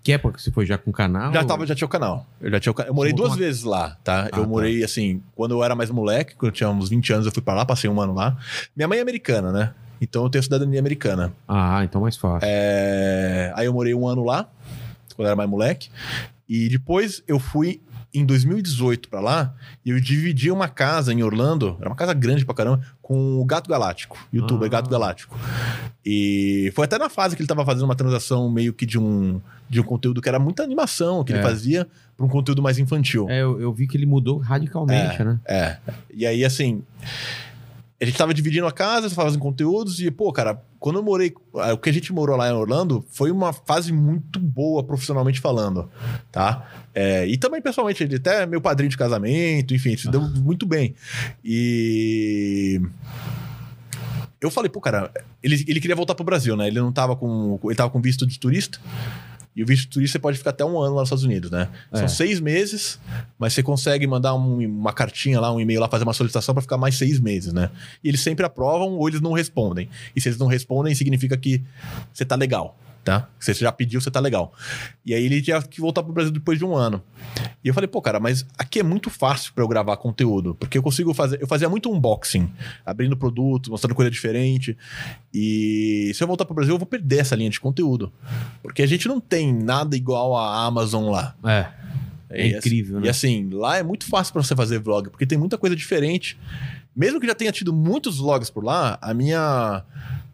que 0.04 0.12
época 0.12 0.36
que 0.38 0.44
você 0.44 0.52
foi 0.52 0.66
já 0.66 0.78
com 0.78 0.92
o 0.92 0.94
canal? 0.94 1.34
Já 1.34 1.44
tava, 1.44 1.66
já 1.66 1.74
tinha 1.74 1.88
o 1.88 1.90
canal. 1.90 2.26
Eu 2.40 2.52
já 2.52 2.60
tinha 2.60 2.74
Eu 2.86 2.94
morei 2.94 3.12
duas 3.12 3.32
uma- 3.32 3.38
vezes 3.38 3.64
lá, 3.64 3.98
tá? 4.04 4.26
Ah, 4.32 4.38
eu 4.38 4.44
tá. 4.44 4.48
morei, 4.48 4.84
assim, 4.84 5.22
quando 5.36 5.52
eu 5.56 5.64
era 5.64 5.76
mais 5.76 5.90
moleque, 5.90 6.36
quando 6.36 6.50
eu 6.50 6.54
tinha 6.56 6.70
uns 6.70 6.90
20 6.90 7.12
anos, 7.14 7.26
eu 7.26 7.32
fui 7.32 7.42
pra 7.42 7.56
lá, 7.56 7.66
passei 7.66 7.90
um 7.90 8.00
ano 8.00 8.14
lá. 8.14 8.38
Minha 8.76 8.88
mãe 8.88 9.00
é 9.00 9.02
americana, 9.02 9.52
né? 9.52 9.74
Então 10.00 10.24
eu 10.24 10.30
tenho 10.30 10.44
cidadania 10.44 10.80
americana. 10.80 11.34
Ah, 11.48 11.82
então 11.84 12.02
mais 12.02 12.16
fácil. 12.16 12.48
É, 12.50 13.52
Aí 13.56 13.66
eu 13.66 13.74
morei 13.74 13.94
um 13.96 14.08
ano 14.08 14.24
lá, 14.24 14.44
quando 15.16 15.26
eu 15.26 15.28
era 15.28 15.36
mais 15.36 15.50
moleque. 15.50 15.90
E 16.48 16.70
depois 16.70 17.22
eu 17.28 17.38
fui 17.40 17.82
em 18.12 18.26
2018 18.26 19.08
pra 19.08 19.20
lá 19.20 19.54
e 19.86 19.92
eu 19.92 20.00
dividi 20.00 20.50
uma 20.50 20.68
casa 20.68 21.14
em 21.14 21.22
Orlando, 21.22 21.78
era 21.80 21.88
uma 21.90 21.96
casa 21.96 22.12
grande 22.14 22.44
pra 22.44 22.56
caramba, 22.56 22.82
com 23.10 23.42
o 23.42 23.44
Gato 23.44 23.68
Galáctico, 23.68 24.16
youtuber 24.32 24.68
Ah. 24.68 24.70
Gato 24.70 24.88
Galáctico. 24.88 25.36
E 26.06 26.72
foi 26.76 26.86
até 26.86 26.96
na 27.00 27.10
fase 27.10 27.36
que 27.36 27.42
ele 27.42 27.48
tava 27.48 27.66
fazendo 27.66 27.86
uma 27.86 27.96
transação 27.96 28.48
meio 28.52 28.72
que 28.72 28.86
de 28.86 29.00
um, 29.00 29.42
de 29.68 29.82
um 29.82 29.84
conteúdo 29.84 30.22
que 30.22 30.30
era 30.30 30.38
muita 30.38 30.62
animação 30.62 31.24
que 31.24 31.34
É. 31.34 31.38
ele 31.38 31.44
fazia 31.44 31.88
pra 32.16 32.24
um 32.24 32.30
conteúdo 32.30 32.62
mais 32.62 32.78
infantil. 32.78 33.28
É, 33.28 33.42
eu, 33.42 33.60
eu 33.60 33.74
vi 33.74 33.88
que 33.88 33.98
ele 33.98 34.06
mudou 34.06 34.38
radicalmente, 34.38 35.24
né? 35.24 35.40
É. 35.48 35.78
E 36.14 36.24
aí, 36.24 36.46
assim. 36.46 36.84
A 38.02 38.06
gente 38.06 38.18
tava 38.18 38.34
dividindo 38.34 38.66
a 38.66 38.72
casa, 38.72 39.10
fazendo 39.10 39.42
conteúdos, 39.42 40.00
e, 40.00 40.10
pô, 40.10 40.32
cara, 40.32 40.62
quando 40.80 41.00
eu 41.00 41.04
morei. 41.04 41.34
O 41.74 41.78
que 41.78 41.90
a 41.90 41.94
gente 41.94 42.14
morou 42.14 42.38
lá 42.38 42.50
em 42.50 42.54
Orlando 42.54 43.06
foi 43.12 43.30
uma 43.30 43.52
fase 43.52 43.92
muito 43.92 44.40
boa 44.40 44.82
profissionalmente 44.84 45.42
falando, 45.42 45.90
tá? 46.32 46.66
É, 46.96 47.28
e 47.28 47.38
também, 47.38 47.62
pessoalmente, 47.62 48.02
ele 48.04 48.16
até 48.16 48.44
é 48.44 48.46
meu 48.46 48.62
padrinho 48.62 48.90
de 48.90 48.98
casamento, 48.98 49.74
enfim, 49.74 49.98
se 49.98 50.10
deu 50.10 50.22
muito 50.22 50.66
bem. 50.66 50.96
E. 51.44 52.82
Eu 54.40 54.50
falei, 54.50 54.70
pô, 54.70 54.80
cara, 54.80 55.12
ele, 55.44 55.66
ele 55.68 55.82
queria 55.82 55.96
voltar 55.98 56.16
pro 56.16 56.24
Brasil, 56.24 56.56
né? 56.56 56.68
Ele 56.68 56.80
não 56.80 56.94
tava 56.94 57.18
com. 57.18 57.60
Ele 57.66 57.76
tava 57.76 57.90
com 57.90 58.02
visto 58.02 58.26
de 58.26 58.40
turista. 58.40 58.80
E 59.60 59.64
o 59.64 59.66
visto 59.66 59.82
de 59.84 59.88
turista 59.90 60.14
você 60.14 60.20
pode 60.20 60.38
ficar 60.38 60.52
até 60.52 60.64
um 60.64 60.80
ano 60.80 60.96
lá 60.96 61.02
nos 61.02 61.08
Estados 61.10 61.26
Unidos, 61.26 61.52
né? 61.52 61.68
São 61.94 62.06
É. 62.06 62.08
seis 62.08 62.40
meses, 62.40 62.98
mas 63.38 63.52
você 63.52 63.62
consegue 63.62 64.08
mandar 64.08 64.34
um- 64.34 64.66
uma 64.66 64.94
cartinha 64.94 65.38
lá, 65.38 65.52
um 65.54 65.60
e-mail 65.60 65.82
lá, 65.82 65.90
fazer 65.90 66.06
uma 66.06 66.14
solicitação 66.14 66.56
para 66.56 66.62
ficar 66.62 66.78
mais 66.78 66.96
seis 66.96 67.20
meses, 67.20 67.52
né? 67.52 67.70
E 68.02 68.08
eles 68.08 68.22
sempre 68.22 68.46
aprovam 68.46 68.94
ou 68.94 69.06
eles 69.10 69.20
não 69.20 69.34
respondem. 69.34 69.90
E 70.16 70.22
se 70.22 70.30
eles 70.30 70.40
não 70.40 70.48
respondem, 70.48 70.96
significa 70.96 71.36
que 71.36 71.62
você 72.14 72.24
tá 72.24 72.36
legal. 72.38 72.80
Tá? 73.04 73.28
Você 73.40 73.54
já 73.54 73.72
pediu, 73.72 74.00
você 74.02 74.12
tá 74.12 74.20
legal. 74.20 74.54
E 75.06 75.14
aí 75.14 75.24
ele 75.26 75.42
tinha 75.42 75.62
que 75.62 75.82
voltar 75.82 76.04
pro 76.04 76.14
Brasil 76.14 76.32
depois 76.32 76.58
de 76.60 76.66
um 76.66 76.76
ano. 76.76 77.02
E 77.64 77.68
eu 77.68 77.74
falei, 77.74 77.88
pô, 77.88 78.02
cara, 78.02 78.20
mas 78.20 78.46
aqui 78.58 78.80
é 78.80 78.84
muito 78.84 79.10
fácil 79.10 79.54
para 79.54 79.64
eu 79.64 79.68
gravar 79.68 79.98
conteúdo, 79.98 80.56
porque 80.56 80.78
eu 80.78 80.84
consigo 80.84 81.14
fazer. 81.14 81.42
Eu 81.42 81.48
fazia 81.48 81.68
muito 81.70 81.92
unboxing, 81.92 82.50
abrindo 82.86 83.18
produtos, 83.18 83.70
mostrando 83.70 83.96
coisa 83.96 84.10
diferente. 84.12 84.78
E 85.34 86.12
se 86.14 86.24
eu 86.24 86.28
voltar 86.28 86.46
pro 86.46 86.54
Brasil, 86.56 86.74
eu 86.76 86.80
vou 86.80 86.88
perder 86.88 87.20
essa 87.20 87.36
linha 87.36 87.50
de 87.50 87.60
conteúdo. 87.60 88.12
Porque 88.62 88.82
a 88.82 88.88
gente 88.88 89.08
não 89.08 89.20
tem 89.20 89.54
nada 89.54 89.96
igual 89.96 90.36
a 90.38 90.66
Amazon 90.66 91.10
lá. 91.10 91.36
É. 91.46 91.68
É 92.32 92.48
E 92.48 92.58
incrível, 92.58 92.98
assim- 92.98 93.02
né? 93.02 93.08
E 93.08 93.10
assim, 93.10 93.50
lá 93.52 93.78
é 93.78 93.84
muito 93.84 94.06
fácil 94.06 94.32
pra 94.34 94.44
você 94.44 94.56
fazer 94.56 94.78
vlog, 94.80 95.10
porque 95.10 95.26
tem 95.26 95.38
muita 95.38 95.58
coisa 95.58 95.76
diferente. 95.76 96.38
Mesmo 96.96 97.20
que 97.20 97.26
já 97.26 97.34
tenha 97.34 97.52
tido 97.52 97.74
muitos 97.74 98.20
vlogs 98.20 98.50
por 98.52 98.64
lá, 98.64 99.00
a 99.02 99.14
minha 99.16 99.84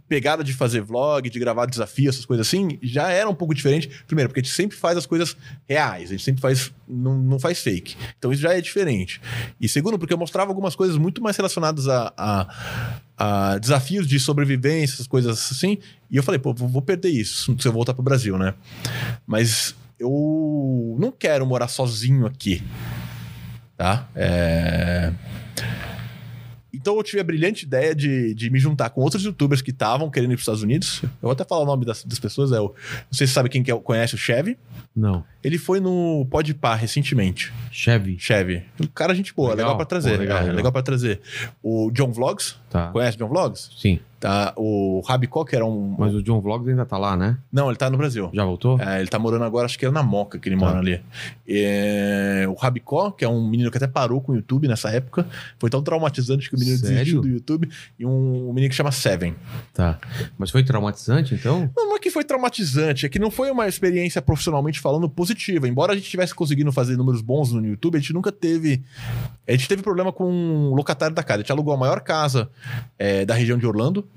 pegada 0.07 0.44
de 0.44 0.53
fazer 0.53 0.82
vlog, 0.82 1.30
de 1.30 1.40
gravar 1.40 1.65
desafio, 1.65 2.10
essas 2.10 2.26
coisas 2.26 2.48
assim, 2.48 2.77
já 2.82 3.10
era 3.10 3.30
um 3.30 3.34
pouco 3.34 3.53
diferente. 3.53 3.90
Primeiro, 4.06 4.30
porque 4.30 4.40
a 4.40 4.44
gente 4.44 4.53
sempre 4.53 4.77
faz 4.77 4.98
as 4.98 5.06
coisas 5.06 5.36
reais, 5.68 6.10
a 6.10 6.14
gente 6.14 6.23
sempre 6.23 6.41
faz, 6.41 6.72
não, 6.88 7.18
não 7.18 7.40
faz 7.40 7.60
fake. 7.60 7.95
Então 8.18 8.32
isso 8.32 8.41
já 8.41 8.53
é 8.53 8.61
diferente. 8.61 9.19
E 9.60 9.68
segundo, 9.68 9.98
porque 9.98 10.14
eu 10.14 10.18
mostrava 10.18 10.52
algumas 10.52 10.76
coisas 10.76 10.98
muito 10.98 11.22
mais 11.22 11.36
relacionadas 11.36 11.88
a, 11.88 12.14
a, 13.18 13.57
desafios 13.57 14.07
de 14.07 14.19
sobrevivência, 14.19 14.95
essas 14.95 15.07
coisas 15.07 15.52
assim. 15.52 15.80
E 16.10 16.18
eu 16.18 16.23
falei, 16.23 16.40
pô, 16.40 16.53
vou 16.53 16.82
perder 16.82 17.10
isso 17.10 17.56
se 17.60 17.68
eu 17.68 17.72
voltar 17.72 17.94
pro 17.94 18.03
Brasil, 18.03 18.38
né? 18.38 18.53
Mas 19.26 19.76
eu 19.99 20.95
não 20.99 21.11
quero 21.11 21.45
morar 21.45 21.68
sozinho 21.68 22.26
aqui. 22.26 22.64
Tá? 23.77 24.07
É... 24.15 25.11
Então 26.85 26.95
eu 26.97 27.01
tive 27.01 27.19
a 27.19 27.23
brilhante 27.23 27.65
ideia 27.65 27.95
de, 27.95 28.35
de 28.35 28.47
me 28.51 28.59
juntar 28.59 28.91
com 28.91 29.01
outros 29.01 29.23
youtubers 29.23 29.59
que 29.59 29.71
estavam 29.71 30.07
querendo 30.07 30.33
ir 30.33 30.35
para 30.35 30.41
os 30.41 30.43
Estados 30.43 30.61
Unidos. 30.61 31.01
Eu 31.01 31.09
vou 31.23 31.31
até 31.31 31.43
falar 31.43 31.63
o 31.63 31.65
nome 31.65 31.83
das, 31.83 32.03
das 32.03 32.19
pessoas. 32.19 32.51
É 32.51 32.59
o, 32.59 32.65
não 32.65 32.73
sei 33.09 33.25
se 33.25 33.33
você 33.33 33.33
sabe 33.33 33.49
quem 33.49 33.63
que 33.63 33.71
é, 33.71 33.75
conhece 33.75 34.13
o 34.13 34.17
Chevy. 34.19 34.55
Não. 34.95 35.23
Ele 35.43 35.57
foi 35.57 35.79
no 35.79 36.27
Podpah 36.29 36.75
recentemente. 36.75 37.51
Chevy. 37.71 38.19
Chevy. 38.19 38.61
Um 38.79 38.85
cara 38.85 39.15
gente 39.15 39.33
boa, 39.33 39.55
legal, 39.55 39.69
Legal. 39.69 39.77
para 39.77 39.85
trazer. 39.87 40.11
Pô, 40.11 40.17
legal, 40.19 40.37
é, 40.37 40.41
legal. 40.41 40.55
legal 40.57 40.71
para 40.71 40.83
trazer. 40.83 41.21
O 41.63 41.89
John 41.91 42.11
Vlogs. 42.11 42.55
Tá. 42.69 42.91
Conhece 42.91 43.17
o 43.17 43.19
John 43.19 43.29
Vlogs? 43.29 43.71
Sim. 43.81 43.99
Tá. 44.26 44.53
O 44.57 45.02
Rabicó, 45.07 45.45
que 45.45 45.56
era 45.56 45.64
um. 45.64 45.95
Mas 45.99 46.15
o 46.15 46.23
John 46.23 46.41
Vlogs 46.41 46.68
ainda 46.68 46.84
tá 46.84 46.97
lá, 46.97 47.15
né? 47.15 47.38
Não, 47.52 47.68
ele 47.69 47.77
tá 47.77 47.91
no 47.91 47.97
Brasil. 47.97 48.31
Já 48.34 48.43
voltou? 48.43 48.81
É, 48.81 48.99
ele 48.99 49.07
tá 49.07 49.19
morando 49.19 49.43
agora, 49.43 49.65
acho 49.68 49.77
que 49.77 49.85
era 49.85 49.91
na 49.91 50.02
Moca 50.02 50.39
que 50.39 50.49
ele 50.49 50.56
Tá. 50.57 50.65
mora 50.65 50.80
ali. 50.80 50.99
É, 51.47 52.45
o 52.49 52.56
Rabicó, 52.56 53.11
que 53.11 53.23
é 53.23 53.30
um 53.30 53.47
menino 53.47 53.69
que 53.69 53.77
até 53.77 53.85
parou 53.85 54.19
com 54.19 54.31
o 54.31 54.35
YouTube 54.35 54.68
nessa 54.68 54.89
época, 54.89 55.27
foi 55.60 55.69
tão 55.69 55.84
traumatizante 55.84 56.49
que 56.49 56.56
o 56.56 56.60
menino 56.60 56.76
Sério? 56.77 56.95
desistiu 56.95 57.22
do 57.22 57.27
YouTube. 57.27 57.69
E 57.99 58.06
um, 58.06 58.49
um 58.49 58.53
menino 58.53 58.69
que 58.72 58.76
chama 58.76 58.91
Seven. 58.91 59.35
Tá. 59.72 59.99
Mas 60.39 60.49
foi 60.49 60.64
traumatizante, 60.64 61.35
então? 61.35 61.69
Não, 61.77 61.89
não 61.89 61.95
é 61.95 61.99
que 61.99 62.10
foi 62.10 62.23
traumatizante, 62.23 63.06
é 63.06 63.10
que 63.10 63.19
não 63.19 63.30
foi 63.30 63.52
uma 63.52 63.68
experiência 63.68 64.23
profissionalmente 64.23 64.80
falando 64.80 65.07
positiva. 65.07 65.68
Embora 65.68 65.93
a 65.93 65.95
gente 65.95 66.10
tivesse 66.10 66.34
conseguindo 66.34 66.72
fazer 66.72 66.97
números 66.97 67.22
bons 67.22 67.52
no 67.52 67.64
YouTube, 67.64 67.95
a 67.97 67.99
gente 67.99 68.14
nunca 68.14 68.31
teve. 68.31 68.81
A 69.47 69.52
gente 69.52 69.68
teve 69.68 69.84
problema 69.84 70.11
com 70.11 70.26
o 70.72 70.76
locatário 70.76 71.15
da 71.15 71.22
casa. 71.22 71.41
A 71.41 71.41
gente 71.43 71.52
alugou 71.52 71.76
a 71.76 71.77
maior 71.77 72.02
casa 72.02 72.49
é, 72.97 73.23
da 73.23 73.35
região 73.35 73.57
de 73.60 73.68
Orlando. 73.68 74.07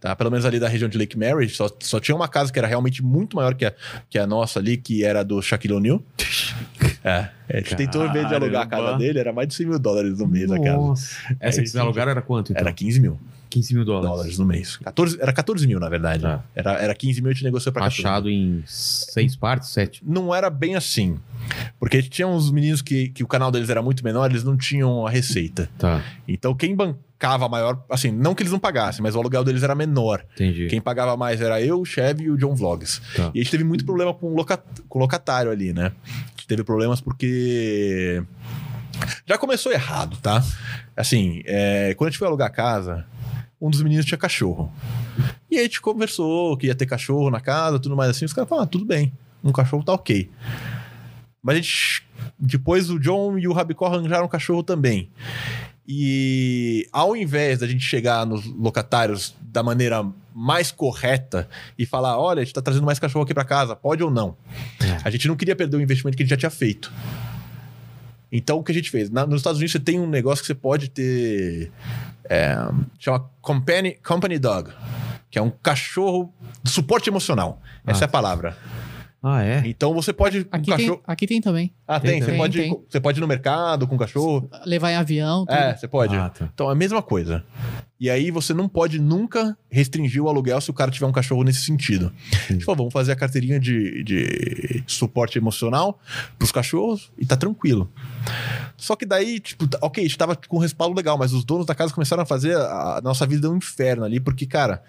Tá? 0.00 0.14
Pelo 0.14 0.30
menos 0.30 0.46
ali 0.46 0.60
da 0.60 0.68
região 0.68 0.88
de 0.88 0.96
Lake 0.96 1.18
Mary, 1.18 1.48
só, 1.48 1.68
só 1.80 1.98
tinha 1.98 2.14
uma 2.14 2.28
casa 2.28 2.52
que 2.52 2.58
era 2.58 2.68
realmente 2.68 3.02
muito 3.02 3.34
maior 3.36 3.54
que 3.54 3.64
a, 3.64 3.72
que 4.08 4.16
a 4.16 4.26
nossa 4.28 4.60
ali, 4.60 4.76
que 4.76 5.02
era 5.04 5.24
do 5.24 5.42
Shaquille 5.42 5.74
O'Neal. 5.74 6.02
É, 7.04 7.30
a 7.48 7.56
gente 7.58 7.76
tentou 7.76 8.10
ver 8.12 8.26
de 8.26 8.34
alugar 8.34 8.62
a 8.62 8.66
casa 8.66 8.82
Caramba. 8.82 8.98
dele, 8.98 9.18
era 9.20 9.32
mais 9.32 9.48
de 9.48 9.54
100 9.54 9.66
mil 9.66 9.78
dólares 9.78 10.18
no 10.18 10.26
mês 10.26 10.50
a 10.50 10.58
casa. 10.58 10.76
Nossa. 10.76 11.16
Essa 11.40 11.62
que 11.62 11.68
vocês 11.68 11.76
alugaram 11.80 12.10
era 12.10 12.20
quanto, 12.20 12.52
então? 12.52 12.60
Era 12.60 12.72
15 12.72 13.00
mil 13.00 13.18
15 13.48 13.74
mil 13.74 13.84
dólares. 13.84 14.10
dólares 14.10 14.38
no 14.38 14.44
mês. 14.44 14.76
14, 14.76 15.16
era 15.20 15.32
14 15.32 15.66
mil, 15.66 15.80
na 15.80 15.88
verdade. 15.88 16.22
Tá. 16.22 16.44
Era, 16.54 16.72
era 16.74 16.94
15 16.94 17.22
mil 17.22 17.30
e 17.30 17.32
a 17.32 17.34
gente 17.34 17.44
negociou 17.44 17.72
pra 17.72 17.84
14. 17.84 18.00
Achado 18.02 18.28
em 18.28 18.62
seis 18.66 19.34
partes, 19.36 19.70
sete. 19.70 20.02
não 20.04 20.34
era 20.34 20.50
bem 20.50 20.74
assim. 20.74 21.18
Porque 21.78 22.02
tinha 22.02 22.28
uns 22.28 22.50
meninos 22.50 22.82
que, 22.82 23.08
que 23.08 23.24
o 23.24 23.26
canal 23.26 23.50
deles 23.50 23.70
era 23.70 23.80
muito 23.80 24.04
menor, 24.04 24.28
eles 24.30 24.44
não 24.44 24.56
tinham 24.56 25.06
a 25.06 25.10
receita. 25.10 25.70
Tá, 25.78 26.02
Então 26.26 26.54
quem 26.54 26.74
bancava 26.76 26.98
a 27.46 27.48
maior. 27.48 27.82
Assim, 27.90 28.10
não 28.10 28.34
que 28.34 28.42
eles 28.42 28.52
não 28.52 28.58
pagassem, 28.58 29.02
mas 29.02 29.14
o 29.14 29.18
aluguel 29.18 29.42
deles 29.44 29.62
era 29.62 29.74
menor. 29.74 30.24
entendi. 30.34 30.66
Quem 30.68 30.80
pagava 30.80 31.16
mais 31.16 31.40
era 31.40 31.60
eu, 31.60 31.80
o 31.80 31.84
Chevy 31.84 32.24
e 32.24 32.30
o 32.30 32.36
John 32.36 32.54
Vlogs. 32.54 33.00
Tá. 33.16 33.30
E 33.34 33.40
a 33.40 33.42
gente 33.42 33.50
teve 33.50 33.64
muito 33.64 33.84
problema 33.84 34.14
com 34.14 34.26
o 34.32 34.34
loca- 34.34 34.62
com 34.88 34.98
o 34.98 35.02
locatário 35.02 35.50
ali, 35.50 35.72
né? 35.72 35.92
A 36.06 36.30
gente 36.30 36.46
teve 36.46 36.62
problemas 36.64 37.00
porque. 37.00 38.22
Já 39.26 39.38
começou 39.38 39.72
errado, 39.72 40.16
tá? 40.22 40.42
Assim, 40.96 41.42
é, 41.44 41.94
quando 41.94 42.08
a 42.08 42.10
gente 42.10 42.18
foi 42.18 42.26
alugar 42.26 42.48
a 42.48 42.50
casa, 42.52 43.04
um 43.60 43.70
dos 43.70 43.82
meninos 43.82 44.04
tinha 44.06 44.18
cachorro. 44.18 44.72
E 45.50 45.54
aí 45.56 45.60
a 45.60 45.64
gente 45.64 45.80
conversou 45.80 46.56
que 46.56 46.66
ia 46.66 46.74
ter 46.74 46.86
cachorro 46.86 47.30
na 47.30 47.40
casa, 47.40 47.78
tudo 47.78 47.96
mais 47.96 48.10
assim. 48.10 48.24
Os 48.24 48.32
caras 48.32 48.48
falaram, 48.48 48.64
ah, 48.66 48.70
tudo 48.70 48.84
bem, 48.84 49.12
um 49.42 49.52
cachorro 49.52 49.82
tá 49.84 49.92
ok. 49.92 50.30
Mas 51.42 51.54
a 51.56 51.60
gente. 51.60 52.02
Depois 52.38 52.90
o 52.90 52.98
John 52.98 53.38
e 53.38 53.46
o 53.48 53.52
Rabicó 53.52 53.86
arranjaram 53.86 54.24
um 54.26 54.28
cachorro 54.28 54.62
também. 54.62 55.10
E 55.90 56.86
ao 56.92 57.16
invés 57.16 57.60
da 57.60 57.66
gente 57.66 57.82
chegar 57.82 58.26
nos 58.26 58.44
locatários 58.44 59.34
da 59.40 59.62
maneira 59.62 60.04
mais 60.34 60.70
correta 60.70 61.48
e 61.78 61.86
falar: 61.86 62.18
olha, 62.18 62.42
a 62.42 62.44
gente 62.44 62.52
tá 62.52 62.60
trazendo 62.60 62.84
mais 62.84 62.98
cachorro 62.98 63.24
aqui 63.24 63.32
pra 63.32 63.44
casa, 63.44 63.74
pode 63.74 64.02
ou 64.02 64.10
não? 64.10 64.36
É. 64.80 64.98
A 65.02 65.08
gente 65.10 65.26
não 65.26 65.34
queria 65.34 65.56
perder 65.56 65.78
o 65.78 65.80
investimento 65.80 66.14
que 66.16 66.22
a 66.22 66.26
gente 66.26 66.30
já 66.30 66.36
tinha 66.36 66.50
feito. 66.50 66.92
Então 68.30 68.58
o 68.58 68.62
que 68.62 68.70
a 68.70 68.74
gente 68.74 68.90
fez? 68.90 69.08
Na- 69.08 69.26
nos 69.26 69.40
Estados 69.40 69.58
Unidos 69.58 69.72
você 69.72 69.80
tem 69.80 69.98
um 69.98 70.06
negócio 70.06 70.42
que 70.42 70.46
você 70.48 70.54
pode 70.54 70.90
ter. 70.90 71.72
É, 72.28 72.54
chama 72.98 73.24
company, 73.40 73.96
company 74.06 74.38
Dog, 74.38 74.70
que 75.30 75.38
é 75.38 75.42
um 75.42 75.48
cachorro 75.50 76.30
de 76.62 76.70
suporte 76.70 77.08
emocional. 77.08 77.62
Essa 77.86 78.04
é 78.04 78.06
a 78.06 78.08
palavra. 78.08 78.54
Ah, 79.20 79.42
é? 79.42 79.62
Então 79.66 79.92
você 79.92 80.12
pode. 80.12 80.46
Aqui, 80.50 80.70
cachorro. 80.70 80.96
tem, 80.96 81.02
aqui 81.06 81.26
tem 81.26 81.40
também. 81.40 81.72
Ah, 81.86 81.98
Tem 81.98 82.10
tem. 82.12 82.20
Você 82.20 82.26
também. 82.26 82.40
pode, 82.40 82.58
Tem, 82.58 82.70
tem. 82.72 82.84
você 82.88 83.00
pode 83.00 83.18
ir 83.18 83.20
no 83.20 83.26
mercado 83.26 83.86
com 83.88 83.96
o 83.96 83.98
cachorro. 83.98 84.48
Levar 84.64 84.92
em 84.92 84.96
avião, 84.96 85.44
tudo. 85.44 85.56
É, 85.58 85.74
você 85.76 85.88
pode. 85.88 86.14
Ah, 86.14 86.28
tá. 86.28 86.48
Então 86.54 86.68
é 86.68 86.72
a 86.72 86.76
mesma 86.76 87.02
coisa. 87.02 87.42
E 87.98 88.08
aí 88.08 88.30
você 88.30 88.54
não 88.54 88.68
pode 88.68 89.00
nunca 89.00 89.58
restringir 89.68 90.22
o 90.22 90.28
aluguel 90.28 90.60
se 90.60 90.70
o 90.70 90.72
cara 90.74 90.88
tiver 90.88 91.06
um 91.06 91.10
cachorro 91.12 91.42
nesse 91.42 91.62
sentido. 91.62 92.12
Gente 92.48 92.64
falou, 92.64 92.76
vamos 92.76 92.92
fazer 92.92 93.10
a 93.10 93.16
carteirinha 93.16 93.58
de, 93.58 94.04
de 94.04 94.84
suporte 94.86 95.36
emocional 95.36 95.98
pros 96.38 96.52
cachorros 96.52 97.10
e 97.18 97.26
tá 97.26 97.36
tranquilo. 97.36 97.90
Só 98.76 98.94
que 98.94 99.04
daí, 99.04 99.40
tipo, 99.40 99.66
tá- 99.66 99.78
ok, 99.82 100.04
a 100.04 100.06
gente 100.06 100.16
tava 100.16 100.36
com 100.36 100.58
um 100.58 100.60
respaldo 100.60 100.94
legal, 100.94 101.18
mas 101.18 101.32
os 101.32 101.44
donos 101.44 101.66
da 101.66 101.74
casa 101.74 101.92
começaram 101.92 102.22
a 102.22 102.26
fazer 102.26 102.56
a, 102.56 102.98
a 102.98 103.00
nossa 103.02 103.26
vida 103.26 103.50
um 103.50 103.56
inferno 103.56 104.04
ali, 104.04 104.20
porque, 104.20 104.46
cara. 104.46 104.80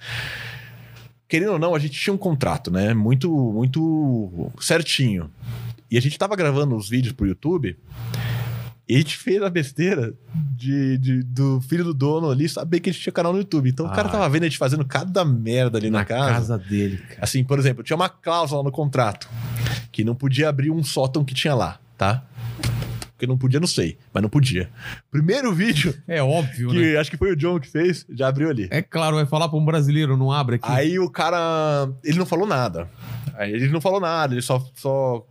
Querendo 1.29 1.53
ou 1.53 1.59
não, 1.59 1.73
a 1.75 1.79
gente 1.79 1.97
tinha 1.97 2.13
um 2.13 2.17
contrato, 2.17 2.69
né? 2.71 2.93
Muito, 2.93 3.29
muito 3.31 4.51
certinho. 4.59 5.29
E 5.89 5.97
a 5.97 6.01
gente 6.01 6.17
tava 6.17 6.35
gravando 6.35 6.75
os 6.75 6.89
vídeos 6.89 7.13
pro 7.13 7.25
YouTube 7.27 7.77
e 8.87 8.95
a 8.95 8.97
gente 8.97 9.15
fez 9.17 9.39
a 9.43 9.49
besteira 9.49 10.13
de, 10.55 10.97
de- 10.97 11.21
do 11.23 11.61
filho 11.61 11.83
do 11.83 11.93
dono 11.93 12.29
ali 12.31 12.49
saber 12.49 12.79
que 12.79 12.89
a 12.89 12.93
gente 12.93 13.03
tinha 13.03 13.13
canal 13.13 13.31
no 13.31 13.37
YouTube. 13.39 13.69
Então 13.69 13.85
o 13.85 13.89
cara 13.89 14.07
Ah. 14.07 14.11
tava 14.11 14.29
vendo 14.29 14.43
a 14.43 14.47
gente 14.47 14.57
fazendo 14.57 14.83
cada 14.83 15.23
merda 15.23 15.77
ali 15.77 15.91
na, 15.91 15.99
Na 15.99 16.05
casa. 16.05 16.29
casa 16.31 16.57
dele, 16.57 16.97
cara. 16.97 17.19
Assim, 17.21 17.43
por 17.43 17.59
exemplo, 17.59 17.83
tinha 17.83 17.95
uma 17.95 18.09
cláusula 18.09 18.63
no 18.63 18.71
contrato 18.71 19.29
que 19.91 20.03
não 20.03 20.15
podia 20.15 20.49
abrir 20.49 20.71
um 20.71 20.83
sótão 20.83 21.23
que 21.23 21.33
tinha 21.35 21.53
lá, 21.53 21.79
tá? 21.95 22.23
Porque 23.19 23.27
não 23.27 23.37
podia, 23.37 23.59
não 23.59 23.67
sei, 23.67 23.97
mas 24.13 24.23
não 24.23 24.29
podia. 24.29 24.69
Primeiro 25.11 25.53
vídeo, 25.53 25.93
É 26.07 26.23
óbvio, 26.23 26.69
que 26.69 26.95
acho 26.95 27.11
que 27.11 27.17
foi 27.17 27.33
o 27.33 27.35
John 27.35 27.59
que 27.59 27.67
fez, 27.67 28.05
já 28.09 28.29
abriu 28.29 28.49
ali. 28.49 28.69
É 28.71 28.81
claro, 28.81 29.17
vai 29.17 29.25
falar 29.25 29.49
pra 29.49 29.57
um 29.57 29.65
brasileiro, 29.65 30.15
não 30.15 30.31
abre 30.31 30.55
aqui. 30.55 30.71
Aí 30.71 30.97
o 30.97 31.09
cara. 31.09 31.91
Ele 32.01 32.17
não 32.17 32.25
falou 32.25 32.47
nada. 32.47 32.89
Aí 33.35 33.51
ele 33.51 33.67
não 33.67 33.81
falou 33.81 33.99
nada, 33.99 34.33
ele 34.33 34.41
só. 34.41 34.65
só 34.73 35.27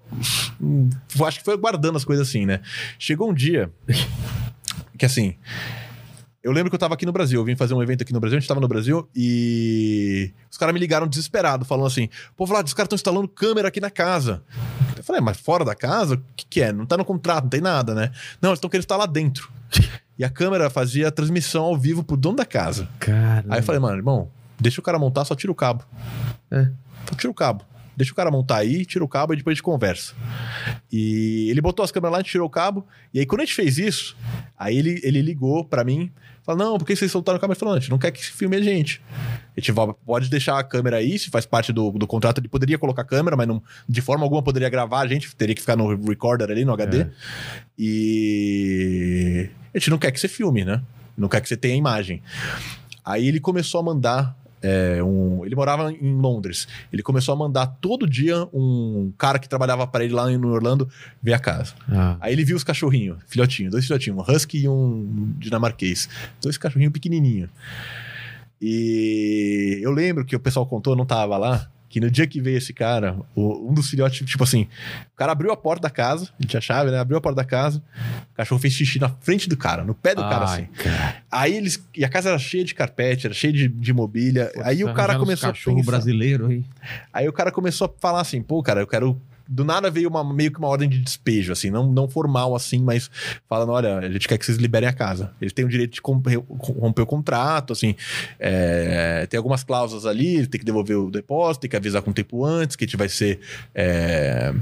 hum, 0.61 0.91
acho 1.25 1.39
que 1.39 1.45
foi 1.47 1.57
guardando 1.57 1.97
as 1.97 2.05
coisas 2.05 2.29
assim, 2.29 2.45
né? 2.45 2.61
Chegou 2.99 3.31
um 3.31 3.35
dia 3.35 3.73
que 4.99 5.07
assim. 5.07 5.35
Eu 6.43 6.53
lembro 6.53 6.71
que 6.71 6.75
eu 6.77 6.79
tava 6.79 6.95
aqui 6.95 7.05
no 7.05 7.13
Brasil, 7.13 7.41
eu 7.41 7.45
vim 7.45 7.57
fazer 7.57 7.75
um 7.75 7.83
evento 7.83 8.03
aqui 8.03 8.13
no 8.13 8.21
Brasil, 8.21 8.37
a 8.37 8.41
gente 8.41 8.49
tava 8.49 8.61
no 8.61 8.69
Brasil 8.69 9.09
e 9.15 10.33
os 10.51 10.57
caras 10.57 10.73
me 10.73 10.79
ligaram 10.79 11.07
desesperado, 11.07 11.65
falando 11.65 11.87
assim: 11.87 12.09
pô, 12.37 12.47
Vlad, 12.47 12.67
os 12.67 12.75
caras 12.75 12.87
estão 12.87 12.97
instalando 12.97 13.27
câmera 13.27 13.69
aqui 13.69 13.81
na 13.81 13.91
casa. 13.91 14.43
Eu 14.97 15.03
falei, 15.03 15.21
"É, 15.21 15.23
mas 15.23 15.37
fora 15.37 15.65
da 15.65 15.75
casa? 15.75 16.15
O 16.15 16.23
que, 16.37 16.47
que 16.49 16.61
é? 16.63 16.73
Não 16.73 16.87
tá 16.87 16.97
no 16.97 17.05
contrato, 17.05 17.45
não 17.45 17.51
tem 17.51 17.61
nada, 17.61 17.95
né? 17.95 18.13
Não, 18.41 18.51
eles 18.51 18.59
estão 18.59 18.71
querendo 18.71 18.83
instalar 18.85 19.09
dentro. 19.09 19.51
E 20.19 20.25
a 20.25 20.31
câmera 20.31 20.69
fazia 20.69 21.09
a 21.09 21.11
transmissão 21.13 21.65
ao 21.65 21.77
vivo 21.77 22.03
pro 22.03 22.17
dono 22.17 22.37
da 22.37 22.45
casa. 22.45 22.89
Cara. 22.99 23.45
Aí 23.49 23.61
eu 23.61 23.63
falei, 23.63 23.81
mano, 23.81 23.97
irmão, 23.97 24.29
deixa 24.59 24.81
o 24.81 24.83
cara 24.85 24.99
montar, 24.99 25.25
só 25.25 25.35
tira 25.35 25.53
o 25.53 25.55
cabo. 25.55 25.85
É. 26.51 26.69
Só 27.09 27.15
tira 27.17 27.31
o 27.31 27.35
cabo. 27.35 27.65
Deixa 27.99 28.13
o 28.13 28.15
cara 28.15 28.31
montar 28.31 28.59
aí, 28.59 28.87
tira 28.87 29.03
o 29.03 29.09
cabo 29.09 29.33
e 29.33 29.37
depois 29.39 29.55
a 29.55 29.57
gente 29.57 29.63
conversa. 29.65 30.15
E 30.91 31.51
ele 31.51 31.61
botou 31.61 31.85
as 31.85 31.91
câmeras 31.91 32.13
lá, 32.13 32.19
a 32.19 32.23
gente 32.23 32.31
tirou 32.31 32.47
o 32.47 32.51
cabo. 32.51 32.87
E 33.13 33.19
aí, 33.19 33.27
quando 33.27 33.41
a 33.41 33.45
gente 33.45 33.57
fez 33.57 33.77
isso, 33.77 34.17
aí 34.57 34.79
ele, 34.79 35.01
ele 35.03 35.21
ligou 35.21 35.65
pra 35.65 35.83
mim. 35.83 36.09
Falou, 36.45 36.65
não, 36.65 36.79
por 36.79 36.87
que 36.87 36.95
vocês 36.95 37.11
soltaram 37.11 37.39
o 37.39 37.41
cabo? 37.41 37.55
Ele 37.55 37.59
falou, 37.59 37.75
não, 37.75 37.79
a 37.79 37.81
gente 37.81 37.91
não 37.91 37.99
quer 37.99 38.13
que 38.13 38.25
filme 38.25 38.55
a 38.55 38.63
gente. 38.63 39.03
A 39.57 39.61
gente 39.61 39.73
pode 40.07 40.31
deixar 40.31 40.57
a 40.61 40.63
câmera 40.63 40.99
aí, 40.99 41.19
se 41.19 41.29
faz 41.29 41.45
parte 41.45 41.73
do, 41.73 41.91
do 41.91 42.07
contrato. 42.07 42.39
Ele 42.39 42.47
poderia 42.47 42.79
colocar 42.79 43.03
a 43.03 43.05
câmera, 43.05 43.37
mas 43.37 43.49
não, 43.49 43.61
de 43.89 44.01
forma 44.01 44.25
alguma 44.25 44.45
poderia 44.45 44.69
gravar. 44.69 45.01
A 45.01 45.09
gente 45.09 45.35
teria 45.35 45.57
que 45.57 45.61
ficar 45.61 45.75
no 45.75 45.93
recorder 46.09 46.49
ali, 46.49 46.65
no 46.65 46.73
HD. 46.73 47.01
É. 47.01 47.11
E 47.77 49.51
a 49.75 49.79
gente 49.79 49.91
não 49.91 49.99
quer 49.99 50.13
que 50.13 50.21
você 50.21 50.29
filme, 50.29 50.65
né? 50.65 50.81
Não 51.17 51.29
quer 51.29 51.41
que 51.41 51.49
você 51.49 51.57
tenha 51.57 51.75
imagem. 51.75 52.23
Aí 53.05 53.27
ele 53.27 53.41
começou 53.41 53.81
a 53.81 53.83
mandar 53.83 54.38
é, 54.63 55.03
um, 55.03 55.45
ele 55.45 55.55
morava 55.55 55.93
em 55.93 56.21
Londres. 56.21 56.67
Ele 56.93 57.03
começou 57.03 57.33
a 57.33 57.37
mandar 57.37 57.67
todo 57.81 58.09
dia 58.09 58.49
um 58.53 59.13
cara 59.17 59.39
que 59.39 59.49
trabalhava 59.49 59.87
para 59.87 60.05
ele 60.05 60.15
lá 60.15 60.29
no 60.31 60.49
Orlando 60.49 60.89
ver 61.23 61.35
a 61.35 61.39
casa. 61.39 61.75
Ah. 61.89 62.17
Aí 62.21 62.33
ele 62.33 62.45
viu 62.45 62.57
os 62.57 62.65
cachorrinhos, 62.65 63.19
filhotinhos, 63.27 63.73
dois 63.73 63.87
filhotinhos, 63.87 64.19
um 64.19 64.33
husky 64.33 64.63
e 64.63 64.69
um 64.69 65.35
dinamarquês. 65.39 66.09
Dois 66.41 66.59
cachorrinhos 66.59 66.93
pequenininhos. 66.93 67.51
E 68.61 69.79
eu 69.83 69.93
lembro 69.93 70.25
que 70.25 70.35
o 70.35 70.41
pessoal 70.41 70.67
contou, 70.67 70.93
eu 70.93 70.97
não 70.97 71.07
tava 71.07 71.37
lá, 71.37 71.71
que 71.99 72.05
no 72.05 72.11
dia 72.11 72.27
que 72.27 72.41
veio 72.41 72.57
esse 72.59 72.73
cara, 72.73 73.17
o- 73.35 73.69
um 73.71 73.75
dos 73.75 73.89
filhotes, 73.91 74.25
tipo 74.27 74.45
assim, 74.45 74.69
o 75.13 75.17
cara 75.17 75.33
abriu 75.33 75.51
a 75.51 75.57
porta 75.57 75.83
da 75.83 75.91
casa, 75.91 76.29
ele 76.39 76.49
tinha 76.49 76.61
chave, 76.61 76.91
né? 76.91 76.99
Abriu 76.99 77.19
a 77.19 77.21
porta 77.21 77.37
da 77.37 77.45
casa, 77.45 77.83
o 78.33 78.37
cachorro 78.37 78.61
fez 78.61 78.73
xixi 78.75 78.99
na 79.01 79.09
frente 79.09 79.49
do 79.49 79.57
cara, 79.57 79.85
no 79.85 79.95
pé 79.95 80.15
do 80.15 80.23
cara, 80.23 80.45
assim. 80.45 80.69
Ai, 80.79 80.85
cara. 80.85 81.17
Aí 81.31 81.57
eles. 81.57 81.83
E 81.97 82.05
a 82.05 82.09
casa 82.09 82.29
era 82.31 82.39
cheia 82.39 82.65
de 82.65 82.75
carpete, 82.75 83.27
era 83.27 83.35
cheia 83.35 83.53
de, 83.53 83.67
de 83.69 83.93
mobília. 83.93 84.51
aí 84.63 84.85
o 84.85 84.95
cara 84.95 85.15
começou 85.19 85.49
a 85.49 85.53
cachorro 85.53 85.77
pensar, 85.79 85.91
brasileiro 85.91 86.47
aí. 86.47 86.65
Aí 87.13 87.29
o 87.29 87.33
cara 87.33 87.51
começou 87.51 87.87
a 87.87 88.01
falar 88.01 88.21
assim, 88.21 88.41
pô, 88.41 88.63
cara, 88.63 88.81
eu 88.81 88.87
quero. 88.87 89.21
Do 89.51 89.65
nada 89.65 89.91
veio 89.91 90.11
uma, 90.11 90.23
meio 90.23 90.53
que 90.53 90.59
uma 90.59 90.69
ordem 90.69 90.89
de 90.89 90.99
despejo, 90.99 91.53
assim, 91.53 91.71
não, 91.71 91.91
não 91.91 92.07
formal 92.07 92.55
assim, 92.55 92.83
mas 92.83 93.11
falando: 93.49 93.73
olha, 93.73 93.97
a 93.99 94.11
gente 94.11 94.29
quer 94.29 94.37
que 94.37 94.45
vocês 94.45 94.59
liberem 94.59 94.87
a 94.87 94.93
casa. 94.93 95.33
Eles 95.41 95.55
têm 95.55 95.65
o 95.65 95.69
direito 95.69 95.95
de 95.95 96.01
romper, 96.05 96.37
romper 96.37 97.03
o 97.03 97.07
contrato, 97.07 97.73
assim. 97.73 97.95
é, 98.39 99.27
tem 99.27 99.39
algumas 99.39 99.65
cláusulas 99.65 100.05
ali, 100.05 100.47
tem 100.47 100.59
que 100.59 100.67
devolver 100.67 100.99
o 100.99 101.11
depósito, 101.11 101.63
tem 101.63 101.71
que 101.71 101.77
avisar 101.77 102.03
com 102.03 102.13
tempo 102.13 102.45
antes, 102.45 102.77
que 102.77 102.85
a 102.85 102.87
gente 102.87 102.97
vai 102.99 103.09
ser. 103.09 103.41
é, 103.75 104.55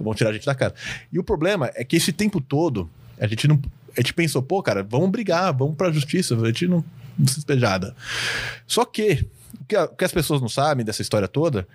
vão 0.00 0.14
tirar 0.14 0.30
a 0.30 0.32
gente 0.32 0.46
da 0.46 0.54
casa. 0.54 0.74
E 1.12 1.18
o 1.18 1.22
problema 1.22 1.70
é 1.74 1.84
que 1.84 1.96
esse 1.96 2.12
tempo 2.12 2.40
todo, 2.40 2.88
a 3.18 3.26
gente 3.26 3.46
não. 3.46 3.60
A 3.96 4.00
gente 4.00 4.14
pensou, 4.14 4.40
pô, 4.40 4.62
cara, 4.62 4.82
vamos 4.82 5.10
brigar, 5.10 5.52
vamos 5.52 5.74
pra 5.76 5.90
justiça, 5.90 6.34
a 6.34 6.46
gente 6.46 6.66
não, 6.66 6.82
despejada. 7.18 7.94
Só 8.66 8.84
que 8.84 9.26
o 9.60 9.64
que, 9.64 9.76
a- 9.76 9.84
o 9.84 9.96
que 9.96 10.04
as 10.04 10.12
pessoas 10.12 10.40
não 10.40 10.48
sabem 10.48 10.84
dessa 10.84 11.02
história 11.02 11.26
toda 11.28 11.66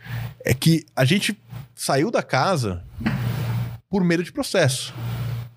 é 0.44 0.54
que 0.54 0.86
a 0.96 1.04
gente 1.06 1.38
saiu 1.76 2.12
da 2.12 2.22
casa 2.24 2.84
por 3.90 4.04
medo 4.04 4.24
de 4.24 4.32
processo. 4.32 4.94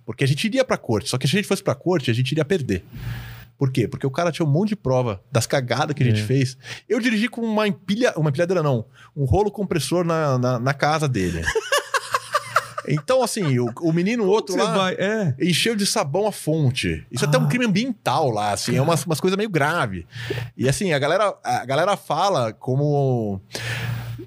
Porque 0.06 0.24
a 0.24 0.26
gente 0.26 0.44
iria 0.46 0.64
pra 0.64 0.78
corte. 0.78 1.08
Só 1.10 1.18
que 1.18 1.28
se 1.28 1.36
a 1.36 1.38
gente 1.38 1.48
fosse 1.48 1.62
pra 1.62 1.74
corte, 1.74 2.10
a 2.10 2.14
gente 2.14 2.32
iria 2.32 2.44
perder. 2.44 2.82
Por 3.58 3.70
quê? 3.72 3.86
Porque 3.88 4.06
o 4.06 4.10
cara 4.10 4.30
tinha 4.32 4.46
um 4.46 4.50
monte 4.50 4.70
de 4.70 4.76
prova 4.76 5.20
das 5.32 5.46
cagadas 5.46 5.94
que 5.94 6.02
a 6.02 6.06
gente 6.06 6.20
É. 6.22 6.24
fez. 6.24 6.56
Eu 6.88 7.00
dirigi 7.00 7.28
com 7.28 7.40
uma 7.42 7.66
empilha, 7.68 8.12
uma 8.16 8.30
empilhadeira, 8.30 8.62
não, 8.62 8.84
um 9.16 9.24
rolo 9.24 9.50
compressor 9.50 10.04
na, 10.04 10.38
na, 10.38 10.58
na 10.58 10.72
casa 10.74 11.08
dele. 11.08 11.42
então, 12.94 13.22
assim, 13.22 13.58
o, 13.58 13.72
o 13.80 13.92
menino 13.92 14.24
outro 14.26 14.54
Você 14.54 14.62
lá 14.62 14.76
vai, 14.76 14.94
é. 14.94 15.34
encheu 15.40 15.74
de 15.76 15.86
sabão 15.86 16.26
a 16.26 16.32
fonte. 16.32 17.06
Isso 17.10 17.24
é 17.24 17.28
até 17.28 17.38
um 17.38 17.44
Ah. 17.44 17.48
crime 17.48 17.64
ambiental 17.66 18.30
lá, 18.30 18.52
assim, 18.52 18.76
é 18.76 18.82
umas, 18.82 19.04
umas 19.04 19.20
coisas 19.20 19.36
meio 19.36 19.50
grave. 19.50 20.06
E 20.56 20.68
assim, 20.68 20.92
a 20.92 20.98
galera, 20.98 21.34
a 21.44 21.64
galera 21.64 21.96
fala 21.96 22.52
como. 22.52 23.40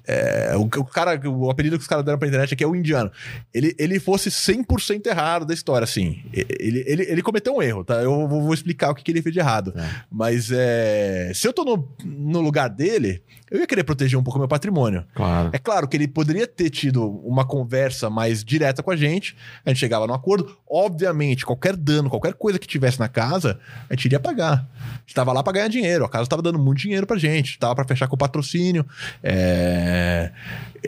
é, 0.06 0.52
o, 0.56 0.62
o 0.62 0.84
cara, 0.84 1.20
o 1.28 1.50
apelido 1.50 1.76
que 1.76 1.82
os 1.82 1.88
caras 1.88 2.04
deram 2.04 2.18
pra 2.18 2.26
internet 2.28 2.54
aqui 2.54 2.64
é 2.64 2.66
o 2.66 2.74
indiano. 2.74 3.10
Ele, 3.54 3.74
ele 3.78 4.00
fosse 4.00 4.30
100% 4.30 5.06
errado 5.06 5.44
da 5.44 5.54
história, 5.54 5.84
assim. 5.84 6.22
Ele, 6.32 6.82
ele, 6.86 7.02
ele 7.04 7.22
cometeu 7.22 7.54
um 7.54 7.62
erro, 7.62 7.84
tá? 7.84 7.94
Eu 8.02 8.26
vou, 8.28 8.42
vou 8.42 8.54
explicar 8.54 8.90
o 8.90 8.94
que, 8.94 9.02
que 9.04 9.10
ele 9.12 9.22
fez 9.22 9.32
de 9.32 9.38
errado. 9.40 9.72
É. 9.76 9.88
Mas 10.10 10.50
é, 10.52 11.30
se 11.34 11.46
eu 11.46 11.52
tô 11.52 11.64
no, 11.64 11.88
no 12.04 12.40
lugar 12.40 12.68
dele, 12.68 13.22
eu 13.52 13.60
ia 13.60 13.66
querer 13.66 13.84
proteger 13.84 14.18
um 14.18 14.22
pouco 14.22 14.38
meu 14.38 14.48
patrimônio. 14.48 15.04
Claro. 15.14 15.50
É 15.52 15.58
claro 15.58 15.86
que 15.86 15.96
ele 15.96 16.08
poderia 16.08 16.46
ter 16.46 16.70
tido 16.70 17.06
uma 17.24 17.44
conversa 17.44 18.08
mais 18.08 18.42
direta 18.42 18.82
com 18.82 18.90
a 18.90 18.96
gente, 18.96 19.36
a 19.64 19.68
gente 19.68 19.78
chegava 19.78 20.06
no 20.06 20.14
acordo. 20.14 20.56
Obviamente, 20.68 21.44
qualquer 21.44 21.76
dano, 21.76 22.08
qualquer 22.08 22.32
coisa 22.34 22.58
que 22.58 22.66
tivesse 22.66 22.98
na 22.98 23.08
casa, 23.08 23.60
a 23.90 23.94
gente 23.94 24.06
iria 24.06 24.18
pagar. 24.18 24.66
A 24.80 24.98
gente 25.00 25.14
tava 25.14 25.32
lá 25.32 25.42
pra 25.42 25.52
ganhar 25.52 25.68
dinheiro, 25.68 26.04
a 26.04 26.08
casa 26.08 26.26
tava 26.28 26.40
dando 26.40 26.58
muito 26.58 26.78
dinheiro 26.78 27.06
pra 27.06 27.18
gente, 27.18 27.58
tava 27.58 27.74
pra 27.74 27.84
fechar 27.84 28.06
com 28.08 28.14
o 28.14 28.18
patrocínio. 28.18 28.86
É... 29.22 30.32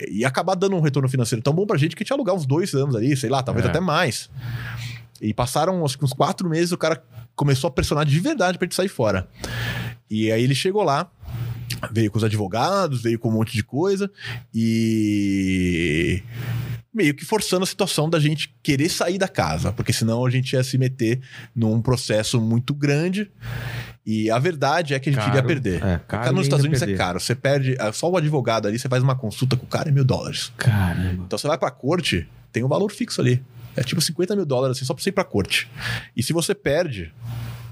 E 0.09 0.25
acabar 0.25 0.55
dando 0.55 0.75
um 0.75 0.81
retorno 0.81 1.07
financeiro 1.07 1.41
tão 1.41 1.53
bom 1.53 1.65
pra 1.65 1.77
gente 1.77 1.95
que 1.95 2.01
a 2.01 2.03
gente 2.03 2.09
ia 2.09 2.15
alugar 2.15 2.35
uns 2.35 2.45
dois 2.45 2.73
anos 2.73 2.95
ali, 2.95 3.15
sei 3.15 3.29
lá, 3.29 3.43
talvez 3.43 3.65
É. 3.65 3.69
até 3.69 3.79
mais. 3.79 4.29
E 5.21 5.33
passaram 5.33 5.85
acho 5.85 5.97
que 5.97 6.03
uns 6.03 6.13
quatro 6.13 6.49
meses, 6.49 6.71
o 6.71 6.77
cara 6.77 7.01
começou 7.35 7.67
a 7.67 7.71
pressionar 7.71 8.05
de 8.05 8.19
verdade 8.19 8.57
pra 8.57 8.65
gente 8.65 8.75
sair 8.75 8.89
fora. 8.89 9.27
E 10.09 10.31
aí 10.31 10.43
ele 10.43 10.53
chegou 10.55 10.83
lá, 10.83 11.07
veio 11.91 12.09
com 12.11 12.17
os 12.17 12.23
advogados, 12.23 13.01
veio 13.01 13.17
com 13.19 13.29
um 13.29 13.33
monte 13.33 13.53
de 13.53 13.63
coisa 13.63 14.09
e 14.89 16.21
meio 16.93 17.13
que 17.13 17.25
forçando 17.25 17.63
a 17.63 17.67
situação 17.67 18.09
da 18.09 18.19
gente 18.19 18.55
querer 18.63 18.87
sair 18.89 19.17
da 19.17 19.27
casa, 19.27 19.71
porque 19.71 19.91
senão 19.91 20.25
a 20.25 20.29
gente 20.29 20.53
ia 20.53 20.63
se 20.63 20.77
meter 20.77 21.19
num 21.53 21.81
processo 21.81 22.39
muito 22.39 22.73
grande. 22.73 23.29
E 24.05 24.29
a 24.29 24.37
verdade 24.37 24.93
é 24.93 24.99
que 24.99 25.09
a 25.09 25.11
gente 25.11 25.21
iria 25.23 25.33
Caro. 25.35 25.47
perder. 25.47 25.83
É, 25.83 25.99
caro 26.07 26.31
nos 26.35 26.43
Estados 26.45 26.63
Unidos 26.63 26.81
é 26.81 26.85
perder. 26.85 26.97
caro. 26.97 27.19
Você 27.19 27.33
perde. 27.33 27.75
ah, 27.79 27.91
Só 27.91 28.09
o 28.09 28.15
advogado 28.15 28.67
ali, 28.67 28.77
você 28.77 28.87
faz 28.87 29.01
uma 29.01 29.15
consulta 29.15 29.57
com 29.57 29.65
o 29.65 29.67
cara 29.67 29.89
é 29.89 29.91
mil 29.91 30.05
dólares. 30.05 30.53
Caramba. 30.57 31.23
Então 31.25 31.37
você 31.39 31.47
vai 31.47 31.57
pra 31.57 31.71
corte, 31.71 32.27
tem 32.51 32.63
um 32.63 32.67
valor 32.67 32.91
fixo 32.91 33.19
ali. 33.19 33.43
É 33.75 33.83
tipo 33.83 33.99
50 33.99 34.35
mil 34.35 34.45
dólares, 34.45 34.77
assim, 34.77 34.85
só 34.85 34.93
pra 34.93 35.03
você 35.03 35.09
ir 35.09 35.13
pra 35.13 35.23
corte. 35.23 35.67
E 36.15 36.21
se 36.23 36.31
você 36.31 36.53
perde, 36.55 37.11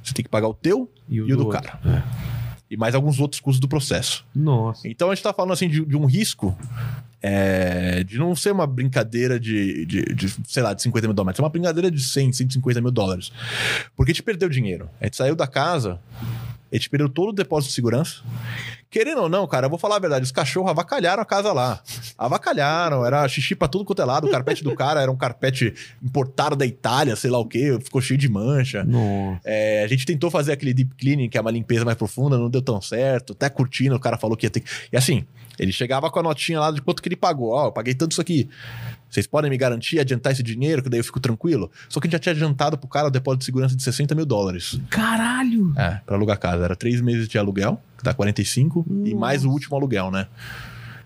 você 0.03 0.11
tem 0.13 0.23
que 0.23 0.29
pagar 0.29 0.47
o 0.49 0.53
teu 0.55 0.91
E 1.07 1.21
o, 1.21 1.29
e 1.29 1.33
o 1.33 1.37
do 1.37 1.45
outro? 1.45 1.61
cara. 1.61 1.79
É. 1.85 2.42
e 2.73 2.77
mais 2.77 2.95
alguns 2.95 3.19
outros 3.19 3.39
custos 3.39 3.59
do 3.59 3.67
processo. 3.67 4.25
Nossa. 4.35 4.87
Então 4.87 5.11
a 5.11 5.15
gente 5.15 5.23
tá 5.23 5.31
falando 5.31 5.53
assim 5.53 5.69
de, 5.69 5.85
de 5.85 5.95
um 5.95 6.05
risco 6.05 6.57
é, 7.21 8.03
de 8.03 8.17
não 8.17 8.35
ser 8.35 8.51
uma 8.51 8.65
brincadeira 8.65 9.39
de, 9.39 9.85
de, 9.85 10.01
de, 10.13 10.35
sei 10.45 10.61
lá, 10.63 10.73
de 10.73 10.81
50 10.81 11.07
mil 11.07 11.13
dólares, 11.13 11.39
é 11.39 11.43
uma 11.43 11.49
brincadeira 11.49 11.89
de 11.89 12.01
100, 12.01 12.33
150 12.33 12.81
mil 12.81 12.91
dólares. 12.91 13.31
Porque 13.95 14.11
a 14.11 14.13
gente 14.13 14.23
perdeu 14.23 14.49
dinheiro. 14.49 14.89
A 14.99 15.05
gente 15.05 15.15
saiu 15.15 15.35
da 15.35 15.47
casa, 15.47 15.99
gente 16.75 16.89
perdeu 16.89 17.09
todo 17.09 17.29
o 17.29 17.33
depósito 17.33 17.69
de 17.69 17.75
segurança. 17.75 18.21
Querendo 18.89 19.21
ou 19.21 19.29
não, 19.29 19.47
cara, 19.47 19.65
eu 19.65 19.69
vou 19.71 19.79
falar 19.79 19.95
a 19.95 19.99
verdade, 19.99 20.23
os 20.23 20.31
cachorros 20.31 20.69
avacalharam 20.69 21.21
a 21.21 21.25
casa 21.25 21.51
lá. 21.51 21.81
Avacalharam, 22.15 23.03
era 23.03 23.27
xixi 23.27 23.55
pra 23.55 23.67
tudo 23.67 23.83
quanto 23.83 24.01
é 24.01 24.05
lado. 24.05 24.27
O 24.27 24.29
carpete 24.29 24.63
do 24.63 24.75
cara 24.75 25.01
era 25.01 25.11
um 25.11 25.15
carpete 25.15 25.73
importado 26.03 26.55
da 26.55 26.63
Itália, 26.65 27.15
sei 27.15 27.31
lá 27.31 27.39
o 27.39 27.45
quê, 27.47 27.79
ficou 27.83 27.99
cheio 27.99 28.19
de 28.19 28.29
mancha. 28.29 28.83
É, 29.43 29.83
a 29.83 29.87
gente 29.87 30.05
tentou 30.05 30.29
fazer 30.29 30.51
aquele 30.51 30.75
deep 30.75 30.93
cleaning, 30.95 31.27
que 31.27 31.39
é 31.39 31.41
uma 31.41 31.49
limpeza 31.49 31.83
mais 31.83 31.97
profunda, 31.97 32.37
não 32.37 32.51
deu 32.51 32.61
tão 32.61 32.79
certo. 32.79 33.33
Até 33.33 33.49
curtindo, 33.49 33.95
o 33.95 33.99
cara 33.99 34.15
falou 34.15 34.37
que 34.37 34.45
ia 34.45 34.49
ter 34.51 34.59
que. 34.59 34.69
E 34.91 34.95
assim, 34.97 35.25
ele 35.57 35.71
chegava 35.71 36.11
com 36.11 36.19
a 36.19 36.23
notinha 36.23 36.59
lá 36.59 36.71
de 36.71 36.81
quanto 36.81 37.01
que 37.01 37.09
ele 37.09 37.15
pagou. 37.15 37.49
Ó, 37.51 37.67
eu 37.67 37.71
paguei 37.71 37.95
tanto 37.95 38.11
isso 38.11 38.21
aqui. 38.21 38.47
Vocês 39.13 39.27
podem 39.27 39.47
me 39.47 39.57
garantir 39.57 39.99
adiantar 39.99 40.33
esse 40.33 40.41
dinheiro, 40.41 40.81
que 40.81 40.89
daí 40.89 40.99
eu 40.99 41.03
fico 41.03 41.19
tranquilo? 41.19 41.69
Só 41.87 41.99
que 41.99 42.07
a 42.07 42.09
gente 42.09 42.13
já 42.13 42.19
tinha 42.19 42.33
adiantado 42.33 42.79
pro 42.79 42.87
cara 42.87 43.09
o 43.09 43.11
depósito 43.11 43.39
de 43.41 43.45
segurança 43.45 43.75
de 43.75 43.83
60 43.83 44.15
mil 44.15 44.25
dólares. 44.25 44.79
Caralho! 44.89 45.71
É, 45.77 46.01
pra 46.03 46.15
alugar 46.15 46.35
a 46.35 46.39
casa. 46.39 46.63
Era 46.63 46.75
três 46.75 46.99
meses 46.99 47.27
de 47.27 47.37
aluguel, 47.37 47.79
que 47.95 48.03
dá 48.03 48.11
45, 48.11 48.83
e 48.89 48.91
Nossa. 48.91 49.15
mais 49.15 49.45
o 49.45 49.51
último 49.51 49.77
aluguel, 49.77 50.09
né? 50.09 50.25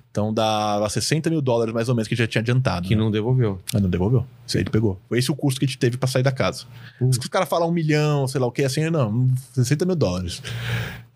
Então 0.10 0.34
dá 0.34 0.88
60 0.90 1.30
mil 1.30 1.42
dólares 1.42 1.74
mais 1.74 1.90
ou 1.90 1.96
menos 1.96 2.08
que 2.08 2.16
já 2.16 2.26
tinha 2.26 2.42
adiantado. 2.42 2.88
Que 2.88 2.96
né? 2.96 3.02
não 3.02 3.12
devolveu. 3.12 3.60
Mas 3.74 3.82
não 3.82 3.90
devolveu. 3.90 4.26
Isso 4.48 4.56
aí 4.56 4.64
ele 4.64 4.70
pegou. 4.70 4.98
Foi 5.10 5.20
esse 5.20 5.30
o 5.30 5.36
custo 5.36 5.60
que 5.60 5.66
a 5.66 5.68
gente 5.68 5.78
teve 5.78 5.98
pra 5.98 6.08
sair 6.08 6.24
da 6.24 6.32
casa. 6.32 6.64
Putz. 6.98 7.18
Se 7.18 7.20
os 7.20 7.28
caras 7.28 7.50
falam 7.50 7.68
um 7.68 7.74
milhão, 7.74 8.26
sei 8.26 8.40
lá 8.40 8.48
o 8.48 8.52
que, 8.54 8.64
assim, 8.64 8.90
não, 8.90 9.30
60 9.52 9.86
mil 9.86 9.96
dólares. 9.98 10.42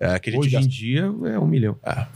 É, 0.01 0.17
que 0.17 0.31
a 0.31 0.33
gente 0.33 0.41
Hoje 0.41 0.55
em 0.55 0.59
gasta. 0.59 0.67
dia 0.69 1.01
é 1.01 1.37
um 1.37 1.45
milhão. 1.45 1.77
É, 1.83 2.07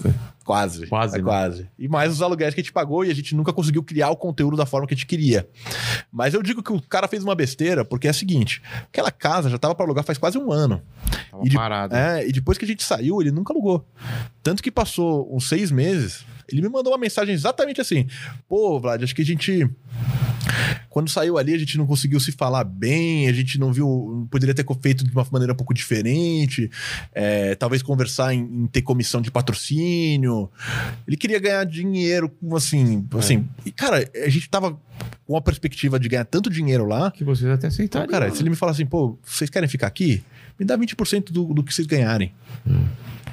quase. 0.43 0.87
Quase, 0.87 1.15
É 1.15 1.17
né? 1.19 1.23
quase. 1.23 1.69
E 1.77 1.87
mais 1.87 2.11
os 2.11 2.19
aluguéis 2.19 2.55
que 2.55 2.59
a 2.61 2.63
gente 2.63 2.73
pagou 2.73 3.05
e 3.05 3.11
a 3.11 3.13
gente 3.13 3.35
nunca 3.35 3.53
conseguiu 3.53 3.83
criar 3.83 4.09
o 4.09 4.15
conteúdo 4.15 4.57
da 4.57 4.65
forma 4.65 4.87
que 4.87 4.95
a 4.95 4.97
gente 4.97 5.05
queria. 5.05 5.47
Mas 6.11 6.33
eu 6.33 6.41
digo 6.41 6.63
que 6.63 6.73
o 6.73 6.81
cara 6.81 7.07
fez 7.07 7.23
uma 7.23 7.35
besteira, 7.35 7.85
porque 7.85 8.07
é 8.07 8.11
o 8.11 8.13
seguinte: 8.13 8.59
aquela 8.85 9.11
casa 9.11 9.51
já 9.51 9.57
tava 9.59 9.75
pra 9.75 9.85
alugar 9.85 10.03
faz 10.03 10.17
quase 10.17 10.35
um 10.35 10.51
ano. 10.51 10.81
Tava 11.29 11.45
E 11.45 11.49
de-. 11.49 11.57
É, 11.95 12.27
e 12.27 12.31
depois 12.31 12.57
que 12.57 12.65
a 12.65 12.67
gente 12.67 12.83
saiu, 12.83 13.21
ele 13.21 13.29
nunca 13.29 13.53
alugou. 13.53 13.87
Tanto 14.41 14.63
que 14.63 14.71
passou 14.71 15.31
uns 15.35 15.47
seis 15.47 15.69
meses, 15.69 16.25
ele 16.51 16.61
me 16.63 16.69
mandou 16.69 16.91
uma 16.91 16.99
mensagem 16.99 17.35
exatamente 17.35 17.79
assim: 17.81 18.07
pô, 18.49 18.79
Vlad, 18.79 19.03
acho 19.03 19.13
que 19.13 19.21
a 19.21 19.25
gente. 19.25 19.69
Quando 20.89 21.09
saiu 21.09 21.37
ali, 21.37 21.53
a 21.53 21.57
gente 21.57 21.77
não 21.77 21.85
conseguiu 21.85 22.19
se 22.19 22.31
falar 22.31 22.63
bem, 22.63 23.27
a 23.27 23.33
gente 23.33 23.59
não 23.59 23.73
viu. 23.73 24.27
Poderia 24.31 24.53
ter 24.55 24.65
feito 24.81 25.03
de 25.03 25.11
uma 25.11 25.27
maneira 25.31 25.51
um 25.53 25.55
pouco 25.55 25.73
diferente, 25.73 26.69
é, 27.13 27.55
talvez 27.55 27.74
conversar 27.83 28.33
em, 28.33 28.39
em 28.41 28.67
ter 28.67 28.81
comissão 28.81 29.21
de 29.21 29.29
patrocínio. 29.31 30.49
Ele 31.07 31.17
queria 31.17 31.39
ganhar 31.39 31.63
dinheiro, 31.65 32.31
assim. 32.55 33.05
assim 33.17 33.47
E, 33.65 33.71
cara, 33.71 34.09
a 34.23 34.29
gente 34.29 34.49
tava 34.49 34.79
com 35.25 35.35
a 35.35 35.41
perspectiva 35.41 35.99
de 35.99 36.07
ganhar 36.07 36.25
tanto 36.25 36.49
dinheiro 36.49 36.85
lá. 36.85 37.11
Que 37.11 37.23
vocês 37.23 37.49
até 37.51 37.67
aceitariam. 37.67 38.07
cara, 38.09 38.29
se 38.33 38.41
ele 38.41 38.49
me 38.49 38.55
falar 38.55 38.71
assim, 38.73 38.85
pô, 38.85 39.17
vocês 39.23 39.49
querem 39.49 39.67
ficar 39.69 39.87
aqui? 39.87 40.23
Me 40.59 40.65
dá 40.65 40.77
20% 40.77 41.31
do, 41.31 41.53
do 41.53 41.63
que 41.63 41.73
vocês 41.73 41.87
ganharem. 41.87 42.33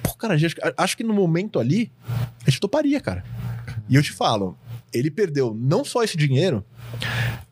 Pô, 0.03 0.15
cara, 0.15 0.37
gente- 0.37 0.57
acho 0.77 0.97
que 0.97 1.05
no 1.05 1.15
momento 1.15 1.61
ali, 1.61 1.91
a 2.47 2.51
gente 2.51 2.61
toparia, 2.61 3.01
cara. 3.01 3.25
E 3.89 3.95
eu 3.95 4.03
te 4.03 4.11
falo, 4.13 4.57
ele 4.93 5.11
perdeu 5.11 5.55
não 5.59 5.85
só 5.85 6.03
esse 6.03 6.17
dinheiro, 6.17 6.65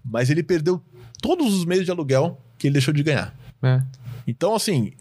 mas 0.05 0.31
ele 0.31 0.43
perdeu 0.43 0.83
todos 1.23 1.55
os 1.55 1.65
meses 1.65 1.85
de 1.85 1.91
aluguel 1.91 2.41
que 2.59 2.67
ele 2.67 2.73
deixou 2.75 2.93
de 2.93 3.03
ganhar. 3.03 3.35
É. 3.63 3.83
Então, 4.27 4.55
assim, 4.55 4.93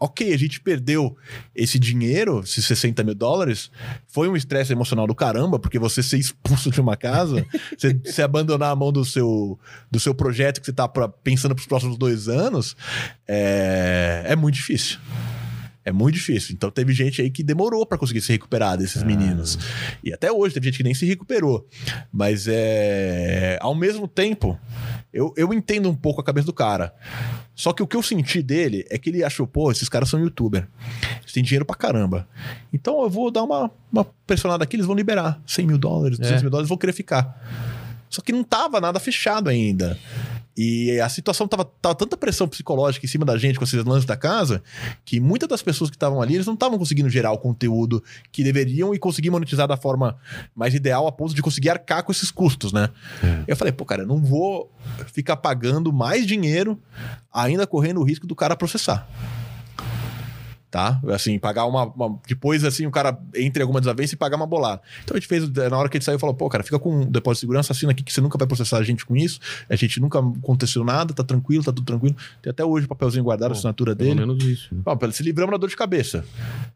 ok, 0.00 0.32
a 0.32 0.38
gente 0.38 0.60
perdeu 0.60 1.14
esse 1.54 1.78
dinheiro, 1.78 2.40
esses 2.40 2.64
60 2.64 3.04
mil 3.04 3.14
dólares, 3.14 3.70
foi 4.08 4.28
um 4.28 4.34
estresse 4.34 4.72
emocional 4.72 5.06
do 5.06 5.14
caramba, 5.14 5.58
porque 5.58 5.78
você 5.78 6.02
ser 6.02 6.18
expulso 6.18 6.70
de 6.70 6.80
uma 6.80 6.96
casa, 6.96 7.46
você, 7.76 7.92
você 7.94 8.22
abandonar 8.22 8.72
a 8.72 8.76
mão 8.76 8.90
do 8.90 9.04
seu, 9.04 9.58
do 9.90 10.00
seu 10.00 10.14
projeto 10.14 10.60
que 10.60 10.66
você 10.66 10.72
tá 10.72 10.88
pra, 10.88 11.06
pensando 11.08 11.54
pros 11.54 11.66
próximos 11.66 11.98
dois 11.98 12.28
anos, 12.28 12.74
é, 13.28 14.24
é 14.26 14.34
muito 14.36 14.54
difícil. 14.54 14.98
É 15.82 15.92
muito 15.92 16.14
difícil. 16.14 16.54
Então 16.54 16.70
teve 16.70 16.92
gente 16.92 17.22
aí 17.22 17.30
que 17.30 17.42
demorou 17.42 17.86
pra 17.86 17.96
conseguir 17.96 18.20
se 18.20 18.30
recuperar 18.30 18.76
desses 18.76 19.02
meninos. 19.02 19.58
E 20.04 20.12
até 20.12 20.30
hoje 20.30 20.54
teve 20.54 20.66
gente 20.66 20.76
que 20.76 20.84
nem 20.84 20.94
se 20.94 21.06
recuperou. 21.06 21.66
Mas 22.12 22.46
é. 22.46 23.58
Ao 23.60 23.74
mesmo 23.74 24.06
tempo, 24.06 24.58
eu, 25.12 25.32
eu 25.36 25.52
entendo 25.52 25.88
um 25.90 25.94
pouco 25.94 26.20
a 26.20 26.24
cabeça 26.24 26.46
do 26.46 26.52
cara. 26.52 26.94
Só 27.54 27.72
que 27.72 27.82
o 27.82 27.86
que 27.86 27.96
eu 27.96 28.02
senti 28.02 28.42
dele 28.42 28.86
é 28.90 28.96
que 28.96 29.10
ele 29.10 29.22
achou, 29.24 29.46
pô, 29.46 29.70
esses 29.70 29.88
caras 29.88 30.08
são 30.08 30.20
youtuber. 30.20 30.66
Eles 31.20 31.32
têm 31.32 31.42
dinheiro 31.42 31.64
pra 31.64 31.76
caramba. 31.76 32.26
Então 32.72 33.02
eu 33.02 33.10
vou 33.10 33.30
dar 33.30 33.42
uma, 33.42 33.70
uma 33.92 34.04
pressionada 34.26 34.64
aqui, 34.64 34.76
eles 34.76 34.86
vão 34.86 34.94
liberar 34.96 35.40
100 35.46 35.66
mil 35.66 35.78
dólares, 35.78 36.18
200 36.18 36.40
É. 36.40 36.42
mil 36.42 36.50
dólares, 36.50 36.68
vão 36.68 36.78
querer 36.78 36.92
ficar. 36.92 37.36
Só 38.08 38.20
que 38.22 38.32
não 38.32 38.42
tava 38.42 38.80
nada 38.80 38.98
fechado 38.98 39.48
ainda. 39.48 39.98
E 40.56 41.00
a 41.00 41.08
situação 41.08 41.46
tava, 41.46 41.64
tava 41.64 41.94
tanta 41.94 42.16
pressão 42.16 42.48
psicológica 42.48 43.06
em 43.06 43.08
cima 43.08 43.24
da 43.24 43.38
gente 43.38 43.58
com 43.58 43.64
esses 43.64 43.84
lances 43.84 44.04
da 44.04 44.16
casa, 44.16 44.62
que 45.04 45.20
muitas 45.20 45.48
das 45.48 45.62
pessoas 45.62 45.90
que 45.90 45.96
estavam 45.96 46.20
ali, 46.20 46.34
eles 46.34 46.46
não 46.46 46.54
estavam 46.54 46.78
conseguindo 46.78 47.08
gerar 47.08 47.32
o 47.32 47.38
conteúdo 47.38 48.02
que 48.32 48.42
deveriam 48.42 48.94
e 48.94 48.98
conseguir 48.98 49.30
monetizar 49.30 49.66
da 49.68 49.76
forma 49.76 50.16
mais 50.54 50.74
ideal 50.74 51.06
a 51.06 51.12
ponto 51.12 51.34
de 51.34 51.42
conseguir 51.42 51.70
arcar 51.70 52.02
com 52.02 52.12
esses 52.12 52.30
custos, 52.30 52.72
né? 52.72 52.90
Eu 53.46 53.56
falei, 53.56 53.72
pô, 53.72 53.84
cara, 53.84 54.02
eu 54.02 54.06
não 54.06 54.22
vou 54.22 54.70
ficar 55.12 55.36
pagando 55.36 55.92
mais 55.92 56.26
dinheiro 56.26 56.78
ainda 57.32 57.66
correndo 57.66 58.00
o 58.00 58.04
risco 58.04 58.26
do 58.26 58.34
cara 58.34 58.56
processar. 58.56 59.08
Tá? 60.70 61.00
Assim, 61.08 61.36
pagar 61.36 61.64
uma, 61.66 61.84
uma- 61.86 62.20
Depois, 62.28 62.62
assim, 62.64 62.86
o 62.86 62.92
cara 62.92 63.18
entre 63.34 63.60
alguma 63.60 63.80
desavença 63.80 64.14
e 64.14 64.16
pagar 64.16 64.36
uma 64.36 64.46
bolada. 64.46 64.80
Então 65.02 65.16
a 65.16 65.18
gente 65.18 65.26
fez, 65.28 65.48
na 65.50 65.76
hora 65.76 65.88
que 65.88 65.96
ele 65.96 66.04
saiu, 66.04 66.16
falou: 66.16 66.32
pô, 66.32 66.48
cara, 66.48 66.62
fica 66.62 66.78
com 66.78 67.00
um 67.00 67.04
depósito 67.04 67.38
de 67.38 67.40
segurança, 67.40 67.72
assina 67.72 67.90
aqui 67.90 68.04
que 68.04 68.12
você 68.12 68.20
nunca 68.20 68.38
vai 68.38 68.46
processar 68.46 68.78
a 68.78 68.82
gente 68.84 69.04
com 69.04 69.16
isso. 69.16 69.40
A 69.68 69.74
gente 69.74 69.98
nunca 70.00 70.20
aconteceu 70.20 70.84
nada, 70.84 71.12
tá 71.12 71.24
tranquilo, 71.24 71.64
tá 71.64 71.72
tudo 71.72 71.84
tranquilo. 71.84 72.14
Tem 72.40 72.50
até 72.52 72.64
hoje 72.64 72.86
o 72.86 72.88
papelzinho 72.88 73.24
guardado, 73.24 73.50
a 73.50 73.54
assinatura 73.54 73.96
Pelo 73.96 74.10
dele. 74.10 74.20
menos 74.20 74.44
isso. 74.44 74.72
né? 74.72 74.80
Bom, 74.84 74.96
pelo- 74.96 75.10
se 75.12 75.24
livramos 75.24 75.50
da 75.50 75.56
dor 75.58 75.68
de 75.68 75.76
cabeça. 75.76 76.24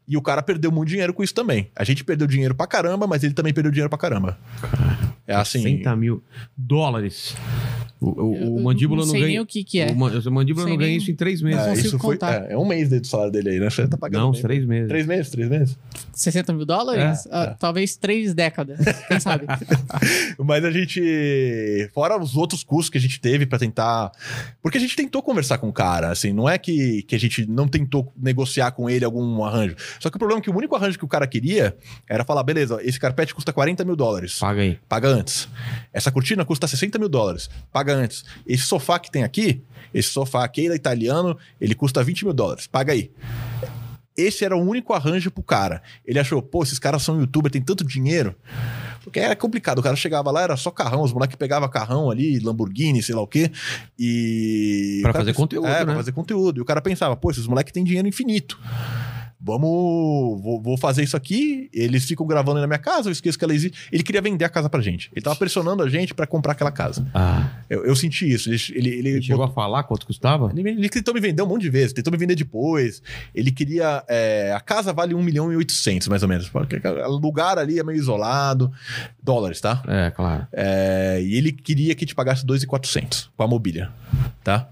E 0.09 0.17
o 0.17 0.23
cara 0.23 0.43
perdeu 0.43 0.73
muito 0.73 0.89
dinheiro 0.89 1.15
com 1.15 1.23
isso 1.23 1.33
também. 1.35 1.71
A 1.77 1.85
gente 1.85 2.03
perdeu 2.03 2.27
dinheiro 2.27 2.55
pra 2.55 2.67
caramba, 2.67 3.07
mas 3.07 3.23
ele 3.23 3.33
também 3.33 3.55
perdeu 3.55 3.71
dinheiro 3.71 3.89
pra 3.89 3.97
caramba. 3.99 4.37
É 5.25 5.37
assim. 5.37 5.63
60 5.63 5.95
mil 5.95 6.21
dólares. 6.57 7.37
O, 8.05 8.57
o- 8.59 8.63
mandíbula 8.63 9.01
não 9.01 9.07
não, 9.07 9.13
ganha. 9.15 9.27
nem 9.27 9.41
o 9.41 9.47
que 9.47 9.63
que 9.65 9.81
é. 9.81 9.87
O, 9.93 9.97
ma- 9.97 10.09
o 10.11 10.31
mandíbula 10.31 10.65
Sei 10.65 10.73
não 10.73 10.79
ganha 10.79 10.91
nem- 10.91 10.97
isso 10.99 11.11
em 11.11 11.15
três 11.15 11.41
meses. 11.43 11.61
não 11.61 11.69
É, 11.69 11.75
isso 11.75 11.99
foi, 11.99 12.19
é, 12.23 12.53
é 12.53 12.59
um 12.59 12.65
mês 12.67 12.89
do 12.89 13.07
salário 13.07 13.33
dele 13.33 13.51
aí, 13.51 13.61
né? 13.61 13.71
Você 13.71 13.87
tá 13.89 13.97
pagando. 13.97 14.21
Não, 14.23 14.31
bem. 14.31 14.39
uns 14.39 14.43
três 14.43 14.65
meses. 14.67 14.89
Três 14.89 15.07
meses, 15.07 15.31
três 15.31 15.49
meses. 15.49 15.79
60 16.13 16.53
mil 16.53 16.65
dólares? 16.67 17.27
É, 17.27 17.29
Ah, 17.33 17.43
é. 17.53 17.57
Talvez 17.59 17.97
três 17.97 18.35
décadas. 18.35 18.79
Quem 19.09 19.19
sabe? 19.21 19.47
Mas 20.39 20.65
a 20.65 20.71
gente. 20.71 21.01
Fora 21.93 22.19
os 22.21 22.37
outros 22.37 22.63
custos 22.63 22.91
que 22.91 22.99
a 22.99 23.01
gente 23.01 23.21
teve 23.21 23.47
pra 23.47 23.59
tentar. 23.59 24.11
Porque 24.63 24.79
a 24.79 24.81
gente 24.81 24.97
tentou 24.97 25.23
conversar 25.23 25.59
com 25.59 25.69
o 25.69 25.73
cara, 25.73 26.11
assim, 26.11 26.33
não 26.33 26.49
é 26.49 26.59
que, 26.59 27.03
que 27.03 27.15
a 27.15 27.19
gente 27.19 27.47
não 27.47 27.67
tentou 27.69 28.13
negociar 28.17 28.71
com 28.73 28.89
ele 28.89 29.05
algum 29.05 29.45
arranjo. 29.45 29.77
Só 30.01 30.11
que 30.11 30.17
o 30.17 30.19
problema 30.19 30.41
é 30.41 30.43
que 30.43 30.51
o 30.51 30.57
único 30.57 30.75
arranjo 30.75 30.99
que 30.99 31.05
o 31.05 31.09
cara 31.09 31.27
queria 31.27 31.77
era 32.09 32.25
falar: 32.25 32.43
beleza, 32.43 32.79
esse 32.83 32.99
carpete 32.99 33.35
custa 33.35 33.53
40 33.53 33.85
mil 33.85 33.97
dólares. 33.97 34.39
Paga 34.39 34.63
aí. 34.63 34.79
Paga 34.89 35.09
antes. 35.09 35.49
Essa 35.93 36.11
cortina 36.11 36.45
custa 36.45 36.67
60 36.67 36.99
mil 36.99 37.09
dólares. 37.09 37.49
Paga 37.73 37.94
antes. 37.95 38.25
Esse 38.47 38.65
sofá 38.65 38.99
que 38.99 39.11
tem 39.11 39.23
aqui, 39.25 39.63
esse 39.93 40.09
sofá 40.11 40.45
aqui, 40.45 40.63
ele 40.63 40.75
é 40.75 40.77
italiano, 40.77 41.37
ele 41.61 41.75
custa 41.75 42.03
20 42.03 42.25
mil 42.25 42.35
dólares. 42.35 42.67
Paga 42.67 42.93
aí. 42.93 43.11
Esse 44.17 44.45
era 44.45 44.57
o 44.57 44.61
único 44.61 44.93
arranjo 44.93 45.31
pro 45.31 45.43
cara. 45.43 45.83
Ele 46.07 46.19
achou, 46.21 46.41
pô, 46.41 46.63
esses 46.63 46.79
caras 46.79 47.03
são 47.03 47.19
youtuber, 47.21 47.51
tem 47.51 47.61
tanto 47.61 47.85
dinheiro. 47.85 48.35
Porque 49.03 49.19
era 49.19 49.35
complicado. 49.35 49.81
O 49.81 49.83
cara 49.83 49.97
chegava 49.97 50.31
lá, 50.31 50.43
era 50.43 50.57
só 50.57 50.71
carrão. 50.71 51.03
Os 51.03 51.13
moleques 51.13 51.37
pegavam 51.37 51.69
carrão 51.69 52.11
ali, 52.11 52.39
Lamborghini, 52.39 53.03
sei 53.03 53.15
lá 53.15 53.21
o 53.23 53.27
quê. 53.27 53.51
E. 53.99 55.01
Pra 55.03 55.13
fazer 55.13 55.27
pensa- 55.33 55.37
conteúdo, 55.37 55.67
É, 55.67 55.79
né? 55.81 55.85
pra 55.85 55.95
fazer 55.97 56.13
conteúdo. 56.13 56.59
E 56.59 56.63
o 56.63 56.65
cara 56.65 56.81
pensava, 56.81 57.17
pô, 57.17 57.31
esses 57.31 57.47
moleques 57.47 57.73
têm 57.73 57.83
dinheiro 57.85 58.07
infinito. 58.07 58.59
Vamos. 59.45 60.41
Vou, 60.43 60.61
vou 60.63 60.77
fazer 60.79 61.03
isso 61.03 61.17
aqui. 61.17 61.69
Eles 61.73 62.05
ficam 62.07 62.27
gravando 62.27 62.61
na 62.61 62.67
minha 62.67 62.79
casa, 62.79 63.09
eu 63.09 63.13
esqueço 63.13 63.39
que 63.39 63.45
ela 63.45 63.55
existe. 63.55 63.89
Ele 63.93 64.03
queria 64.03 64.23
vender 64.23 64.45
a 64.45 64.49
casa 64.49 64.71
pra 64.71 64.81
gente. 64.81 65.11
Ele 65.13 65.23
tava 65.23 65.37
pressionando 65.37 65.83
a 65.83 65.89
gente 65.89 66.15
pra 66.15 66.27
comprar 66.27 66.53
aquela 66.53 66.73
casa. 66.73 67.07
Ah, 67.15 67.51
Eu, 67.69 67.85
eu 67.85 67.95
senti 67.95 68.31
isso. 68.31 68.49
Ele, 68.49 68.59
ele, 68.75 68.89
ele, 68.89 69.09
ele 69.11 69.23
chegou 69.23 69.45
a 69.45 69.49
falar 69.51 69.83
quanto 69.85 70.07
custava? 70.07 70.51
ele, 70.57 70.69
ele 70.71 70.89
tentou 70.89 71.13
me 71.13 71.21
vender 71.21 71.43
um 71.43 71.47
monte 71.47 71.63
de 71.63 71.71
vezes, 71.71 71.93
tentou 71.93 72.11
me 72.11 72.17
vender 72.17 72.35
depois. 72.35 73.03
Ele 73.35 73.51
queria. 73.53 74.03
é, 74.09 74.53
a 74.57 74.61
casa 74.61 74.93
vale 74.93 75.15
1 75.15 75.23
milhão 75.23 75.53
e 75.53 75.57
800, 75.57 76.09
mais 76.09 76.23
ou 76.23 76.29
menos. 76.29 76.49
Porque 76.49 76.81
O 77.07 77.17
lugar 77.19 77.59
ali 77.59 77.79
é 77.79 77.85
meio 77.85 77.99
isolado. 77.99 78.73
Dólares, 79.23 79.61
tá? 79.61 79.83
É, 79.87 80.11
claro. 80.11 80.47
É, 80.53 81.21
e 81.23 81.37
ele 81.37 81.53
queria 81.53 81.95
que 81.95 82.07
te 82.07 82.15
pagasse 82.15 82.47
2,400 82.47 83.31
com 83.37 83.43
a 83.43 83.47
mobília, 83.47 83.91
tá? 84.43 84.69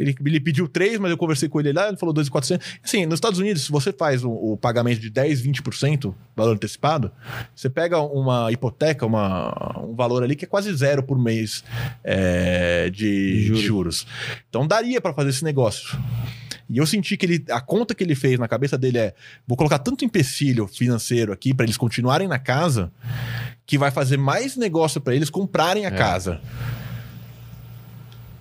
Ele, 0.00 0.14
ele 0.24 0.40
pediu 0.40 0.66
3, 0.68 0.98
mas 0.98 1.10
eu 1.10 1.16
conversei 1.16 1.48
com 1.48 1.60
ele 1.60 1.72
lá, 1.72 1.88
ele 1.88 1.96
falou 1.96 2.12
2,400. 2.12 2.66
Assim, 2.82 3.04
nos 3.06 3.14
Estados 3.14 3.38
Unidos, 3.38 3.62
se 3.64 3.70
você 3.72 3.92
faz 3.92 4.24
o, 4.24 4.30
o 4.30 4.56
pagamento 4.56 5.00
de 5.00 5.10
10, 5.10 5.42
20% 5.42 6.14
valor 6.36 6.54
antecipado, 6.54 7.10
você 7.54 7.68
pega 7.68 8.00
uma 8.00 8.50
hipoteca, 8.50 9.04
uma, 9.06 9.78
um 9.84 9.94
valor 9.94 10.22
ali 10.22 10.34
que 10.34 10.44
é 10.44 10.48
quase 10.48 10.72
zero 10.74 11.02
por 11.02 11.18
mês 11.18 11.62
é, 12.02 12.90
de, 12.90 13.42
Juros. 13.44 13.60
de 13.60 13.66
juros. 13.66 14.06
Então 14.48 14.66
daria 14.66 15.00
para 15.00 15.12
fazer 15.12 15.30
esse 15.30 15.44
negócio. 15.44 15.98
E 16.68 16.78
eu 16.78 16.86
senti 16.86 17.16
que 17.16 17.26
ele, 17.26 17.44
a 17.50 17.60
conta 17.60 17.94
que 17.96 18.04
ele 18.04 18.14
fez 18.14 18.38
na 18.38 18.46
cabeça 18.46 18.78
dele 18.78 18.98
é: 18.98 19.14
vou 19.46 19.56
colocar 19.56 19.78
tanto 19.80 20.04
empecilho 20.04 20.68
financeiro 20.68 21.32
aqui 21.32 21.52
para 21.52 21.64
eles 21.66 21.76
continuarem 21.76 22.28
na 22.28 22.38
casa, 22.38 22.92
que 23.66 23.76
vai 23.76 23.90
fazer 23.90 24.16
mais 24.16 24.56
negócio 24.56 25.00
para 25.00 25.14
eles 25.14 25.28
comprarem 25.28 25.84
a 25.84 25.88
É. 25.88 25.90
casa. 25.90 26.40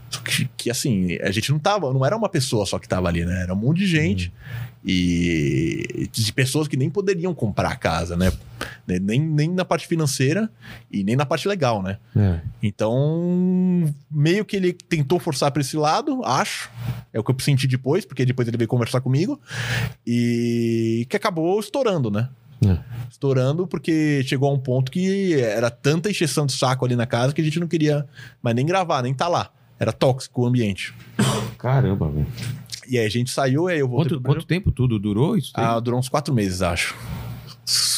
Só 0.10 0.22
que, 0.22 0.50
que, 0.58 0.72
assim, 0.72 1.18
a 1.22 1.32
gente 1.32 1.52
não 1.52 1.60
tava, 1.60 1.94
não 1.94 2.06
era 2.06 2.16
uma 2.16 2.30
pessoa 2.30 2.66
só 2.66 2.80
que 2.80 2.88
tava 2.88 3.08
ali, 3.08 3.26
né? 3.26 3.44
Era 3.44 3.54
um 3.54 3.58
monte 3.58 3.80
de 3.80 3.88
gente. 3.88 4.32
E 4.84 6.10
de 6.12 6.32
pessoas 6.32 6.68
que 6.68 6.78
nem 6.78 6.90
poderiam 6.90 7.34
comprar 7.34 7.70
a 7.70 7.76
casa, 7.76 8.16
né? 8.16 8.32
Nem, 8.88 9.20
nem 9.20 9.50
na 9.50 9.66
parte 9.66 9.86
financeira 9.86 10.50
e 10.90 11.04
nem 11.04 11.18
na 11.18 11.26
parte 11.26 11.50
legal, 11.50 11.84
né? 11.84 11.98
É. 12.16 12.40
Então, 12.64 13.94
meio 14.10 14.46
que 14.46 14.56
ele 14.56 14.72
tentou 14.72 15.20
forçar 15.20 15.52
para 15.52 15.62
esse 15.62 15.76
lado, 15.76 16.24
acho. 16.24 16.70
É 17.12 17.20
o 17.20 17.24
que 17.24 17.32
eu 17.32 17.36
senti 17.40 17.68
depois, 17.68 18.06
porque 18.06 18.26
depois 18.26 18.48
ele 18.48 18.58
veio 18.58 18.70
conversar 18.70 19.02
comigo. 19.02 19.40
E 20.08 21.06
que 21.10 21.18
acabou 21.18 21.60
estourando, 21.60 22.10
né? 22.10 22.30
É. 22.66 22.78
Estourando 23.10 23.68
porque 23.68 24.24
chegou 24.26 24.50
a 24.50 24.54
um 24.54 24.60
ponto 24.60 24.92
que 24.92 25.34
era 25.42 25.70
tanta 25.70 26.10
encheção 26.10 26.46
de 26.46 26.54
saco 26.54 26.86
ali 26.86 26.96
na 26.96 27.06
casa 27.06 27.34
que 27.34 27.42
a 27.42 27.44
gente 27.44 27.60
não 27.60 27.68
queria 27.68 28.06
mais 28.42 28.56
nem 28.56 28.66
gravar, 28.66 29.02
nem 29.02 29.14
tá 29.14 29.28
lá. 29.28 29.52
Era 29.80 29.94
tóxico 29.94 30.42
o 30.42 30.46
ambiente. 30.46 30.94
Caramba, 31.58 32.10
velho. 32.10 32.28
E 32.88 32.98
aí 32.98 33.06
a 33.06 33.10
gente 33.10 33.30
saiu, 33.30 33.68
aí 33.68 33.80
eu 33.80 33.88
voltei 33.88 34.10
Quanto, 34.18 34.22
pro 34.24 34.34
quanto 34.34 34.46
tempo 34.48 34.72
tudo 34.72 34.98
durou 34.98 35.38
isso? 35.38 35.54
daí? 35.56 35.64
Ah, 35.66 35.80
durou 35.80 36.00
uns 36.00 36.10
quatro 36.10 36.34
meses, 36.34 36.62
acho. 36.62 36.96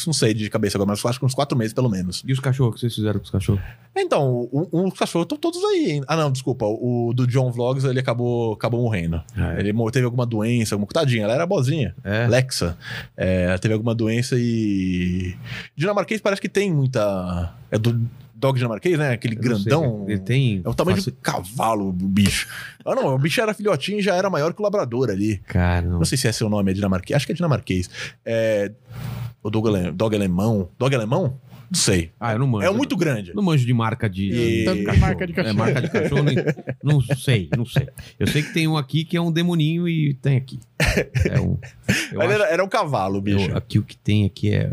Não 0.06 0.12
sei 0.12 0.34
de 0.34 0.50
cabeça 0.50 0.78
agora, 0.78 0.90
mas 0.90 1.06
acho 1.06 1.18
que 1.18 1.26
uns 1.26 1.34
quatro 1.34 1.58
meses, 1.58 1.74
pelo 1.74 1.90
menos. 1.90 2.24
E 2.28 2.34
os 2.34 2.42
cachorros 2.42 2.74
que 2.74 2.82
vocês 2.82 2.94
fizeram 2.94 3.20
com 3.20 3.24
os 3.24 3.30
cachorros? 3.32 3.62
Então, 3.96 4.50
os 4.52 4.98
cachorros 5.00 5.26
estão 5.26 5.38
todos 5.38 5.64
aí. 5.64 5.92
hein? 5.92 6.04
Ah, 6.08 6.18
não, 6.18 6.30
desculpa. 6.30 6.66
O 6.66 7.14
do 7.16 7.26
John 7.26 7.52
Vlogs, 7.52 7.86
ele 7.86 8.00
acabou, 8.00 8.52
acabou 8.54 8.82
morrendo. 8.82 9.24
Ah, 9.34 9.54
é. 9.54 9.60
Ele 9.60 9.72
teve 9.92 10.04
alguma 10.04 10.26
doença, 10.26 10.76
alguma... 10.76 10.88
Tadinha, 10.92 11.24
ela 11.24 11.34
era 11.34 11.46
boazinha. 11.46 11.96
É. 12.04 12.26
Alexa. 12.26 12.78
É, 13.16 13.44
ela 13.46 13.60
teve 13.60 13.74
alguma 13.74 13.96
doença 13.96 14.36
e... 14.38 15.36
Dinamarquês 15.76 16.20
parece 16.20 16.42
que 16.42 16.50
tem 16.50 16.70
muita... 16.74 17.54
É 17.70 17.78
do 17.78 17.98
dog 18.42 18.58
dinamarquês, 18.58 18.98
né? 18.98 19.12
Aquele 19.12 19.36
Eu 19.36 19.42
não 19.52 19.56
sei, 19.58 19.64
grandão... 19.72 20.06
Ele 20.10 20.20
tem. 20.20 20.62
É 20.66 20.70
o 20.70 20.74
tamanho 20.74 20.98
faci- 20.98 21.12
de 21.12 21.18
um 21.18 21.22
cavalo, 21.22 21.88
o 21.90 21.94
bicho. 21.94 22.48
Ah, 22.84 22.96
não, 22.96 23.14
o 23.16 23.18
bicho 23.18 23.40
era 23.40 23.54
filhotinho 23.54 24.00
e 24.00 24.02
já 24.02 24.16
era 24.16 24.30
maior 24.30 24.54
que 24.54 24.60
o 24.60 24.64
labrador 24.64 25.10
ali. 25.10 25.38
Cara, 25.48 25.86
não. 25.88 26.00
Não 26.00 26.06
sei 26.06 26.18
se 26.18 26.28
é 26.28 26.32
seu 26.32 26.50
nome, 26.50 26.72
é 26.72 26.74
dinamarquês. 26.74 27.16
Acho 27.16 27.26
que 27.26 27.32
é 27.32 27.36
dinamarquês. 27.36 27.90
É... 28.26 28.72
O 29.44 29.50
dog, 29.50 29.70
ale- 29.70 29.92
dog 29.92 30.16
alemão. 30.16 30.70
Dog 30.78 30.94
alemão? 30.94 31.40
Não 31.74 31.80
sei. 31.80 32.12
Ah, 32.20 32.34
eu 32.34 32.40
não 32.40 32.48
manjo. 32.48 32.68
É 32.68 32.70
muito 32.70 32.98
grande. 32.98 33.34
Não 33.34 33.42
manjo 33.42 33.66
de 33.66 33.74
marca 33.74 34.10
de. 34.10 34.30
E- 34.30 34.66
Tanto 34.66 34.84
cachorro. 34.84 35.00
marca 35.08 35.26
de 35.26 35.32
É, 35.32 35.36
cachorro. 35.36 35.58
marca 35.58 35.82
de 35.82 35.90
cachorro. 35.90 36.24
nem- 36.24 36.36
não 36.84 37.02
sei, 37.02 37.50
não 37.58 37.66
sei. 37.66 37.88
Eu 38.20 38.28
sei 38.28 38.44
que 38.44 38.52
tem 38.54 38.68
um 38.68 38.76
aqui 38.76 39.06
que 39.06 39.16
é 39.16 39.22
um 39.22 39.32
demoninho 39.32 39.88
e 39.88 40.14
tem 40.16 40.36
aqui. 40.36 40.60
É 41.30 41.40
um. 41.40 41.58
Mas 41.88 42.20
acho- 42.30 42.32
era, 42.34 42.44
era 42.50 42.64
um 42.64 42.68
cavalo, 42.68 43.20
o 43.20 43.22
bicho. 43.22 43.50
eu- 43.50 43.56
aqui 43.58 43.80
o 43.80 43.84
que 43.84 43.96
tem 43.96 44.26
aqui 44.26 44.54
é. 44.54 44.70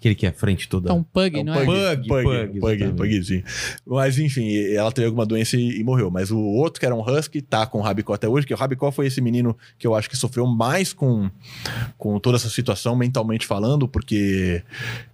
Aquele 0.00 0.14
que 0.14 0.24
é 0.24 0.30
a 0.30 0.32
frente 0.32 0.66
toda. 0.66 0.88
É 0.88 0.92
um 0.94 1.02
pug, 1.02 1.36
É 1.36 1.42
um 1.42 1.44
não 1.44 1.52
pug, 1.52 1.70
é? 1.70 1.96
Pug, 1.96 2.08
pug, 2.08 2.24
pug, 2.58 2.60
pug, 2.60 2.92
pugzinho. 2.94 3.44
Mas 3.86 4.18
enfim, 4.18 4.56
ela 4.72 4.90
teve 4.90 5.08
alguma 5.08 5.26
doença 5.26 5.58
e, 5.58 5.78
e 5.78 5.84
morreu. 5.84 6.10
Mas 6.10 6.30
o 6.30 6.38
outro, 6.38 6.80
que 6.80 6.86
era 6.86 6.94
um 6.94 7.02
husky, 7.02 7.42
tá 7.42 7.66
com 7.66 7.80
o 7.80 7.82
Rabicó 7.82 8.14
até 8.14 8.26
hoje, 8.26 8.46
que 8.46 8.54
o 8.54 8.56
Rabicó 8.56 8.90
foi 8.90 9.06
esse 9.08 9.20
menino 9.20 9.54
que 9.78 9.86
eu 9.86 9.94
acho 9.94 10.08
que 10.08 10.16
sofreu 10.16 10.46
mais 10.46 10.94
com, 10.94 11.30
com 11.98 12.18
toda 12.18 12.38
essa 12.38 12.48
situação, 12.48 12.96
mentalmente 12.96 13.46
falando, 13.46 13.86
porque 13.86 14.62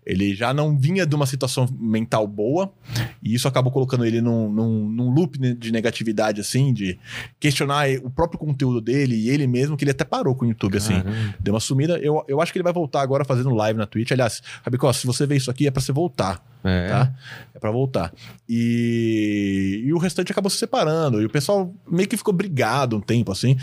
ele 0.07 0.37
já 0.37 0.55
não 0.55 0.79
vinha 0.79 1.05
de 1.05 1.17
uma 1.17 1.27
situação 1.27 1.67
mental 1.77 2.25
boa, 2.29 2.73
e 3.21 3.35
isso 3.35 3.49
acabou 3.49 3.73
colocando 3.73 4.05
ele 4.05 4.21
num, 4.21 4.49
num, 4.49 4.89
num 4.89 5.11
loop 5.11 5.37
de 5.37 5.73
negatividade, 5.73 6.41
assim, 6.41 6.73
de 6.73 6.97
questionar 7.41 7.89
o 8.05 8.09
próprio 8.09 8.39
conteúdo 8.39 8.81
dele 8.81 9.17
e 9.17 9.31
ele 9.31 9.49
mesmo, 9.49 9.77
que 9.77 9.83
ele 9.83 9.91
até 9.91 10.05
parou 10.05 10.37
com 10.37 10.45
o 10.45 10.49
YouTube, 10.49 10.77
assim. 10.77 10.95
Caramba. 10.95 11.35
Deu 11.41 11.55
uma 11.55 11.59
sumida. 11.59 11.99
Eu, 11.99 12.25
eu 12.29 12.41
acho 12.41 12.53
que 12.53 12.59
ele 12.59 12.63
vai 12.63 12.73
voltar 12.73 13.03
agora 13.03 13.25
fazendo 13.25 13.53
live 13.53 13.77
na 13.77 13.87
Twitch. 13.87 14.13
Aliás, 14.13 14.41
Rabicó 14.63 14.76
Se 14.93 15.07
você 15.07 15.27
vê 15.27 15.37
isso 15.37 15.51
aqui, 15.51 15.67
é 15.67 15.71
pra 15.71 15.81
você 15.83 15.93
voltar, 15.93 16.43
É. 16.65 16.89
tá? 16.89 17.13
É 17.55 17.59
pra 17.59 17.71
voltar. 17.71 18.13
E, 18.49 19.83
e 19.87 19.93
o 19.93 19.99
restante 19.99 20.31
acabou 20.33 20.51
se 20.51 20.59
separando. 20.59 21.21
E 21.23 21.25
o 21.25 21.31
pessoal 21.31 21.73
meio 21.91 22.09
que 22.09 22.17
ficou 22.17 22.35
brigado 22.35 22.97
um 22.97 23.01
tempo, 23.01 23.33
assim. 23.33 23.57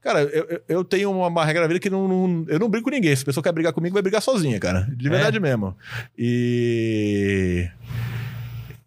Cara, 0.00 0.22
eu, 0.22 0.62
eu- 0.68 0.84
tenho 0.84 1.10
uma, 1.10 1.26
uma 1.28 1.44
regra 1.44 1.62
na 1.62 1.68
vida 1.68 1.80
que 1.80 1.90
não, 1.90 2.06
não- 2.06 2.44
eu 2.48 2.58
não 2.58 2.68
brigo 2.68 2.84
com 2.84 2.90
ninguém. 2.90 3.14
Se 3.16 3.22
a 3.22 3.26
pessoa 3.26 3.42
quer 3.42 3.52
brigar 3.52 3.72
comigo, 3.72 3.94
vai 3.94 4.02
brigar 4.02 4.22
sozinha, 4.22 4.58
cara. 4.60 4.86
De 4.96 5.08
verdade 5.08 5.38
mesmo. 5.40 5.76
E. 6.18 7.68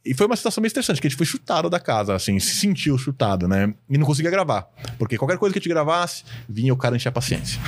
E 0.07 0.13
foi 0.13 0.27
uma 0.27 0.35
situação 0.35 0.61
meio 0.61 0.67
estressante, 0.67 1.01
que 1.01 1.07
a 1.07 1.09
gente 1.09 1.17
foi 1.17 1.25
chutado 1.25 1.67
da 1.67 1.79
casa, 1.79 2.13
assim, 2.13 2.39
se 2.39 2.55
sentiu 2.57 2.95
chutado, 2.95 3.47
né? 3.47 3.73
E 3.89 3.97
não 3.97 4.05
conseguia 4.05 4.29
gravar. 4.29 4.67
Porque 4.99 5.17
qualquer 5.17 5.39
coisa 5.39 5.51
que 5.51 5.57
a 5.57 5.61
gente 5.61 5.69
gravasse, 5.69 6.23
vinha 6.47 6.71
o 6.71 6.77
cara 6.77 6.95
encher 6.95 7.09
a 7.09 7.11
paciência. 7.11 7.59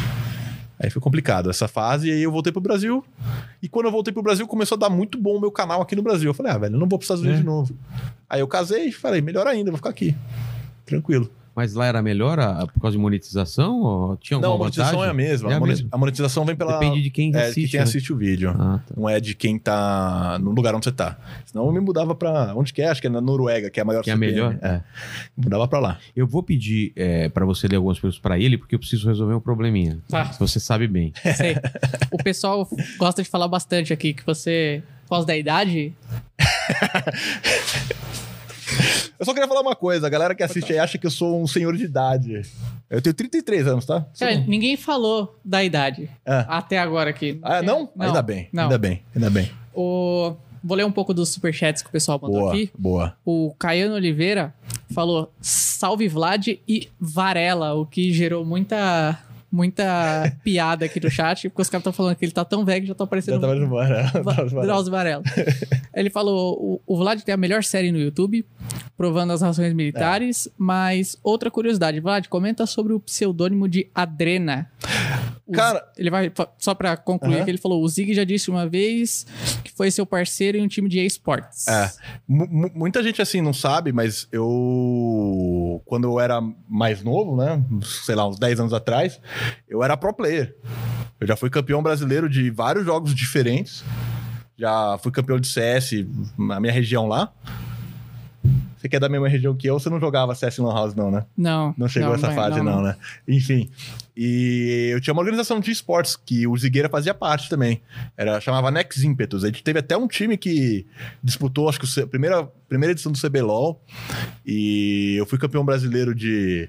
Aí 0.80 0.90
foi 0.92 1.02
complicado 1.02 1.50
essa 1.50 1.68
fase, 1.68 2.08
e 2.08 2.12
aí 2.12 2.22
eu 2.22 2.32
voltei 2.32 2.52
pro 2.52 2.62
Brasil. 2.62 3.04
E 3.64 3.68
quando 3.68 3.88
eu 3.88 3.92
voltei 3.92 4.14
pro 4.14 4.22
Brasil, 4.22 4.46
começou 4.48 4.76
a 4.76 4.80
dar 4.80 4.90
muito 4.90 5.18
bom 5.18 5.36
o 5.38 5.40
meu 5.42 5.52
canal 5.52 5.82
aqui 5.82 5.96
no 5.96 6.04
Brasil. 6.04 6.30
Eu 6.30 6.34
falei, 6.34 6.52
ah, 6.52 6.58
velho, 6.58 6.76
eu 6.76 6.80
não 6.80 6.88
vou 6.88 7.00
pros 7.00 7.06
Estados 7.06 7.24
Unidos 7.24 7.40
É. 7.40 7.42
de 7.42 7.46
novo. 7.48 7.76
Aí 8.30 8.40
eu 8.42 8.48
casei 8.48 8.90
e 8.90 8.92
falei, 8.92 9.20
melhor 9.22 9.48
ainda, 9.48 9.72
vou 9.72 9.78
ficar 9.78 9.90
aqui. 9.90 10.16
Tranquilo. 10.86 11.30
Mas 11.58 11.74
lá 11.74 11.88
era 11.88 12.04
melhor 12.04 12.40
a- 12.40 12.68
por 12.68 12.80
causa 12.80 12.96
de 12.96 13.02
monetização? 13.02 13.82
Ou 13.82 14.18
tinha 14.18 14.38
alguma 14.38 14.48
não, 14.50 14.56
a 14.56 14.60
monetização 14.60 15.00
vantagem? 15.00 15.08
é 15.08 15.12
a 15.12 15.14
mesma. 15.30 15.52
É 15.52 15.56
a, 15.56 15.60
mesma. 15.60 15.90
a 15.92 15.98
monetização 15.98 16.46
vem 16.46 16.56
pela. 16.56 16.74
Depende 16.78 17.02
de 17.02 17.10
quem 17.10 17.36
é, 17.36 17.46
assiste. 17.46 17.62
de 17.66 17.68
quem 17.72 17.80
né? 17.80 17.84
assiste 17.84 18.14
o 18.14 18.16
vídeo. 18.16 18.52
Ah, 18.52 18.80
tá. 18.88 18.94
Não 18.96 19.10
é 19.10 19.20
de 19.20 19.34
quem 19.34 19.58
tá 19.58 20.38
no 20.40 20.52
lugar 20.52 20.76
onde 20.76 20.86
você 20.86 20.92
tá. 20.92 21.18
Senão 21.46 21.66
eu 21.66 21.72
me 21.74 21.80
mudava 21.80 22.14
pra. 22.14 22.54
Onde 22.56 22.72
que 22.72 22.80
é? 22.82 22.90
Acho 22.90 23.02
que 23.02 23.08
é 23.08 23.10
na 23.10 23.20
Noruega, 23.20 23.72
que 23.72 23.80
é 23.80 23.82
a 23.82 23.86
maior 23.86 24.04
Que 24.04 24.12
é 24.12 24.14
CPM. 24.14 24.32
melhor? 24.32 24.56
É. 24.62 24.82
Mudava 25.36 25.68
pra 25.68 25.80
lá. 25.80 25.98
Eu 26.16 26.28
vou 26.28 26.44
pedir 26.44 26.94
é, 26.96 27.28
para 27.28 27.44
você 27.44 27.68
ler 27.68 27.78
algumas 27.78 28.00
coisas 28.00 28.20
para 28.20 28.38
ele, 28.38 28.56
porque 28.56 28.76
eu 28.76 28.80
preciso 28.80 29.08
resolver 29.08 29.34
um 29.34 29.40
probleminha. 29.40 29.98
Tá. 30.08 30.32
Se 30.32 30.40
você 30.40 30.60
sabe 30.60 30.88
bem. 30.88 31.12
Sei. 31.36 31.56
O 32.12 32.18
pessoal 32.24 32.70
gosta 33.00 33.24
de 33.24 33.30
falar 33.30 33.48
bastante 33.48 33.92
aqui 33.92 34.14
que 34.14 34.24
você, 34.24 34.84
por 35.06 35.16
causa 35.16 35.26
da 35.26 35.36
idade, 35.36 35.92
Eu 39.20 39.26
só 39.26 39.34
queria 39.34 39.48
falar 39.48 39.62
uma 39.62 39.76
coisa. 39.76 40.06
A 40.08 40.10
galera 40.10 40.36
que 40.36 40.44
assiste 40.44 40.72
aí 40.74 40.80
acha 40.80 40.98
que 40.98 41.06
eu 41.08 41.12
sou 41.12 41.42
um 41.42 41.48
senhor 41.48 41.76
de 41.76 41.84
idade. 41.86 42.42
Eu 42.90 43.02
tenho 43.02 43.14
33 43.14 43.68
anos, 43.68 43.86
tá? 43.86 44.06
Cara, 44.20 44.36
ninguém 44.48 44.78
falou 44.78 45.38
da 45.44 45.64
idade 45.64 46.10
É. 46.26 46.46
até 46.48 46.78
agora 46.80 47.10
aqui. 47.10 47.40
Ah, 47.42 47.62
não? 47.62 47.90
Ainda 48.00 48.22
bem. 48.22 48.48
Não. 48.54 48.64
Ainda 48.64 48.78
bem. 48.78 49.02
Ainda 49.16 49.30
bem. 49.30 49.52
O... 49.74 50.34
Vou 50.64 50.76
ler 50.76 50.86
um 50.86 50.92
pouco 50.92 51.14
dos 51.14 51.30
superchats 51.30 51.82
que 51.82 51.88
o 51.88 51.92
pessoal 51.92 52.20
mandou 52.22 52.40
Boa. 52.42 52.52
aqui. 52.54 52.72
Boa. 52.78 53.16
O 53.24 53.54
Caiano 53.58 53.96
Oliveira 53.96 54.54
falou 54.94 55.32
salve 55.40 56.08
Vlad 56.08 56.48
e 56.68 56.90
Varela, 57.00 57.74
o 57.76 57.86
que 57.86 58.12
gerou 58.12 58.44
muita 58.44 59.18
muita 59.52 60.36
piada 60.44 60.86
aqui 60.86 61.00
no 61.00 61.10
chat, 61.10 61.50
porque 61.50 61.62
os 61.62 61.70
caras 61.70 61.82
estão 61.82 61.94
falando 61.94 62.16
que 62.16 62.26
ele 62.26 62.32
tá 62.32 62.44
tão 62.44 62.66
velho 62.66 62.82
que 62.82 62.88
já 62.88 62.94
Já 62.94 63.08
parecendo 63.08 63.40
embora. 63.66 64.12
Va- 64.24 64.44
Drauzio 64.66 64.92
Varela. 64.92 65.24
Ele 65.94 66.10
falou: 66.10 66.82
o, 66.86 66.94
o 66.94 66.98
Vlad 66.98 67.22
tem 67.22 67.34
a 67.34 67.38
melhor 67.38 67.64
série 67.64 67.92
no 67.92 67.98
YouTube, 67.98 68.46
provando 68.98 69.32
as 69.32 69.42
rações 69.42 69.74
militares. 69.74 70.50
Mas 70.58 71.18
outra 71.24 71.50
curiosidade, 71.50 72.00
Vlad, 72.00 72.28
comenta 72.28 72.66
sobre 72.66 72.94
o 72.94 73.00
pseudônimo 73.00 73.68
de 73.68 73.88
Adrena. 73.96 74.70
Cara- 75.54 75.80
Z- 75.80 75.86
ele 75.98 76.10
vai, 76.10 76.32
só 76.58 76.74
pra 76.74 76.96
concluir, 76.98 77.44
que 77.44 77.50
ele 77.52 77.58
falou: 77.58 77.84
o 77.84 77.88
Zig 77.88 78.14
já 78.14 78.24
disse 78.24 78.50
uma 78.50 78.68
vez 78.68 79.26
que 79.64 79.72
foi 79.72 79.90
seu 79.92 80.06
parceiro 80.06 80.58
em 80.58 80.62
um 80.64 80.68
time 80.68 80.90
de 80.90 81.00
esportes. 81.06 81.68
É. 81.68 81.92
Mu- 82.28 82.48
mu- 82.50 82.72
muita 82.74 83.02
gente 83.04 83.22
assim 83.22 83.42
não 83.42 83.54
sabe, 83.54 83.92
mas 83.92 84.28
eu. 84.32 85.82
Quando 85.86 86.06
eu 86.06 86.20
era 86.20 86.42
mais 86.68 87.04
novo, 87.04 87.36
né? 87.38 87.62
Sei 88.06 88.16
lá, 88.16 88.28
uns 88.28 88.38
10 88.40 88.60
anos 88.60 88.74
atrás, 88.74 89.20
eu 89.70 89.84
era 89.84 89.96
pro 89.96 90.14
player. 90.14 90.56
Eu 91.20 91.28
já 91.28 91.36
fui 91.36 91.50
campeão 91.50 91.82
brasileiro 91.82 92.30
de 92.30 92.50
vários 92.52 92.86
jogos 92.86 93.14
diferentes. 93.16 93.84
Já 94.58 94.98
fui 95.02 95.12
campeão 95.12 95.40
de 95.40 95.48
CS 95.48 95.92
na 96.38 96.60
minha 96.60 96.74
região 96.74 97.08
lá. 97.08 97.32
Você 98.78 98.88
que 98.88 98.96
é 98.96 99.00
da 99.00 99.10
mesma 99.10 99.28
região 99.28 99.56
que 99.56 99.68
eu, 99.68 99.80
você 99.80 99.90
não 99.90 100.00
jogava 100.00 100.36
CS 100.36 100.60
Lan 100.60 100.74
House, 100.74 100.94
não, 100.96 101.10
né? 101.10 101.26
Não. 101.36 101.74
Não 101.78 101.88
chegou 101.88 102.14
essa 102.14 102.32
é- 102.32 102.36
fase, 102.36 102.62
não, 102.62 102.82
né? 102.82 102.96
Enfim. 103.28 103.70
E 104.20 104.90
eu 104.92 105.00
tinha 105.00 105.14
uma 105.14 105.22
organização 105.22 105.60
de 105.60 105.70
esportes 105.70 106.16
que 106.16 106.48
o 106.48 106.58
Zigueira 106.58 106.90
fazia 106.90 107.14
parte 107.14 107.48
também. 107.48 107.84
Era, 108.18 108.42
chamava 108.42 108.72
Nex 108.72 109.04
Impetus. 109.04 109.44
A 109.44 109.48
gente 109.48 109.64
teve 109.64 109.78
até 109.78 109.96
um 109.96 110.08
time 110.08 110.36
que 110.36 110.88
disputou, 111.24 111.70
acho 111.70 111.80
que 111.80 112.02
a 112.02 112.08
primeira, 112.08 112.44
primeira 112.68 112.94
edição 112.94 113.12
do 113.12 113.22
CBLOL. 113.22 113.80
E 114.44 115.16
eu 115.20 115.26
fui 115.28 115.38
campeão 115.38 115.64
brasileiro 115.64 116.16
de, 116.16 116.68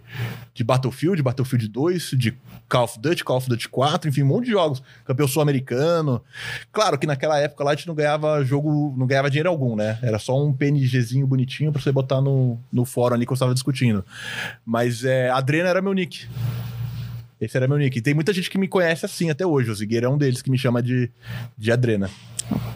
de 0.52 0.62
Battlefield, 0.62 1.23
Battlefield 1.23 1.68
2, 1.68 2.10
de 2.18 2.36
Call 2.68 2.85
of 2.85 2.99
Duty, 3.01 3.25
Call 3.25 3.39
of 3.39 3.49
Duty 3.49 3.67
4, 3.70 4.10
enfim, 4.10 4.25
um 4.25 4.27
monte 4.27 4.44
de 4.44 4.51
jogos. 4.51 4.83
Campeão 5.07 5.27
sul-americano. 5.27 6.23
Claro 6.70 6.99
que 6.99 7.07
naquela 7.07 7.41
época 7.41 7.65
lá 7.65 7.70
a 7.70 7.75
gente 7.75 7.89
não 7.89 7.94
ganhava 7.94 8.44
jogo, 8.44 8.94
não 8.94 9.07
ganhava 9.07 9.31
dinheiro 9.31 9.49
algum, 9.49 9.75
né? 9.75 9.99
Era 10.02 10.18
só 10.18 10.39
um 10.39 10.52
PNGzinho 10.52 11.27
bonitinho 11.27 11.73
pra 11.73 11.81
você 11.81 11.91
botar 11.91 12.20
no, 12.20 12.60
no 12.70 12.85
fórum 12.85 13.15
ali 13.15 13.25
que 13.25 13.33
eu 13.33 13.35
estava 13.35 13.55
discutindo. 13.55 14.05
Mas 14.67 15.02
é, 15.02 15.31
Adrena 15.31 15.70
era 15.70 15.81
meu 15.81 15.94
nick. 15.94 16.28
Esse 17.41 17.57
era 17.57 17.68
meu 17.68 17.78
nick. 17.78 17.99
E 17.99 18.02
tem 18.02 18.15
muita 18.15 18.33
gente 18.33 18.50
que 18.50 18.58
me 18.58 18.67
conhece 18.68 19.07
assim 19.07 19.31
até 19.31 19.47
hoje. 19.47 19.70
O 19.70 19.75
Zigueira 19.75 20.07
é 20.07 20.08
um 20.08 20.18
deles 20.18 20.42
que 20.42 20.50
me 20.50 20.58
chama 20.58 20.83
de, 20.83 21.10
de 21.57 21.70
Adrena. 21.70 22.10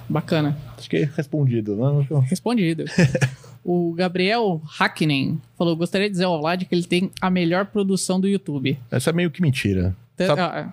Bacana. 0.08 0.56
Acho 0.78 0.88
que 0.88 0.96
é 0.98 1.10
respondido, 1.16 1.74
né? 1.76 2.06
Respondido. 2.28 2.84
o 3.64 3.92
Gabriel 3.94 4.60
Hacknen 4.78 5.40
falou: 5.56 5.74
gostaria 5.76 6.06
de 6.08 6.12
dizer 6.12 6.24
ao 6.24 6.40
Vlad 6.40 6.62
que 6.64 6.74
ele 6.74 6.84
tem 6.84 7.10
a 7.20 7.30
melhor 7.30 7.66
produção 7.66 8.20
do 8.20 8.28
YouTube. 8.28 8.78
Essa 8.90 9.10
é 9.10 9.12
meio 9.12 9.30
que 9.30 9.40
mentira. 9.42 9.96
Tan- 10.16 10.26
Sabe- 10.26 10.40
ah, 10.42 10.72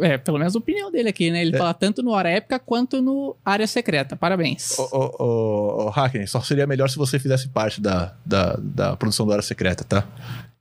É, 0.00 0.16
pelo 0.16 0.38
menos 0.38 0.54
a 0.54 0.58
opinião 0.58 0.92
dele 0.92 1.08
aqui, 1.08 1.30
né? 1.30 1.42
Ele 1.42 1.54
É. 1.56 1.58
fala 1.58 1.74
tanto 1.74 2.02
no 2.02 2.12
Hora 2.12 2.30
Épica 2.30 2.58
quanto 2.60 3.02
no 3.02 3.34
Área 3.44 3.66
Secreta. 3.66 4.14
Parabéns. 4.14 4.78
Ô, 4.78 4.88
ô, 4.92 5.22
ô, 5.24 5.84
ô, 5.86 5.90
Hackney, 5.90 6.26
só 6.28 6.40
seria 6.40 6.66
melhor 6.68 6.88
se 6.88 6.96
você 6.96 7.18
fizesse 7.18 7.48
parte 7.48 7.80
da, 7.80 8.14
da, 8.24 8.56
da 8.62 8.96
produção 8.96 9.26
do 9.26 9.32
Hora 9.32 9.42
Secreta, 9.42 9.82
tá? 9.82 10.06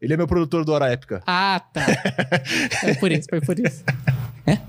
Ele 0.02 0.14
é 0.14 0.18
meu 0.18 0.28
produtor 0.28 0.64
do 0.64 0.72
Hora 0.72 0.92
Épica. 0.92 1.24
Ah, 1.26 1.60
tá. 1.60 1.82
Foi 2.82 2.96
por 2.96 3.12
isso, 3.12 3.28
foi 3.30 3.42
por 3.42 3.60
isso. 3.60 3.84
É? 4.46 4.60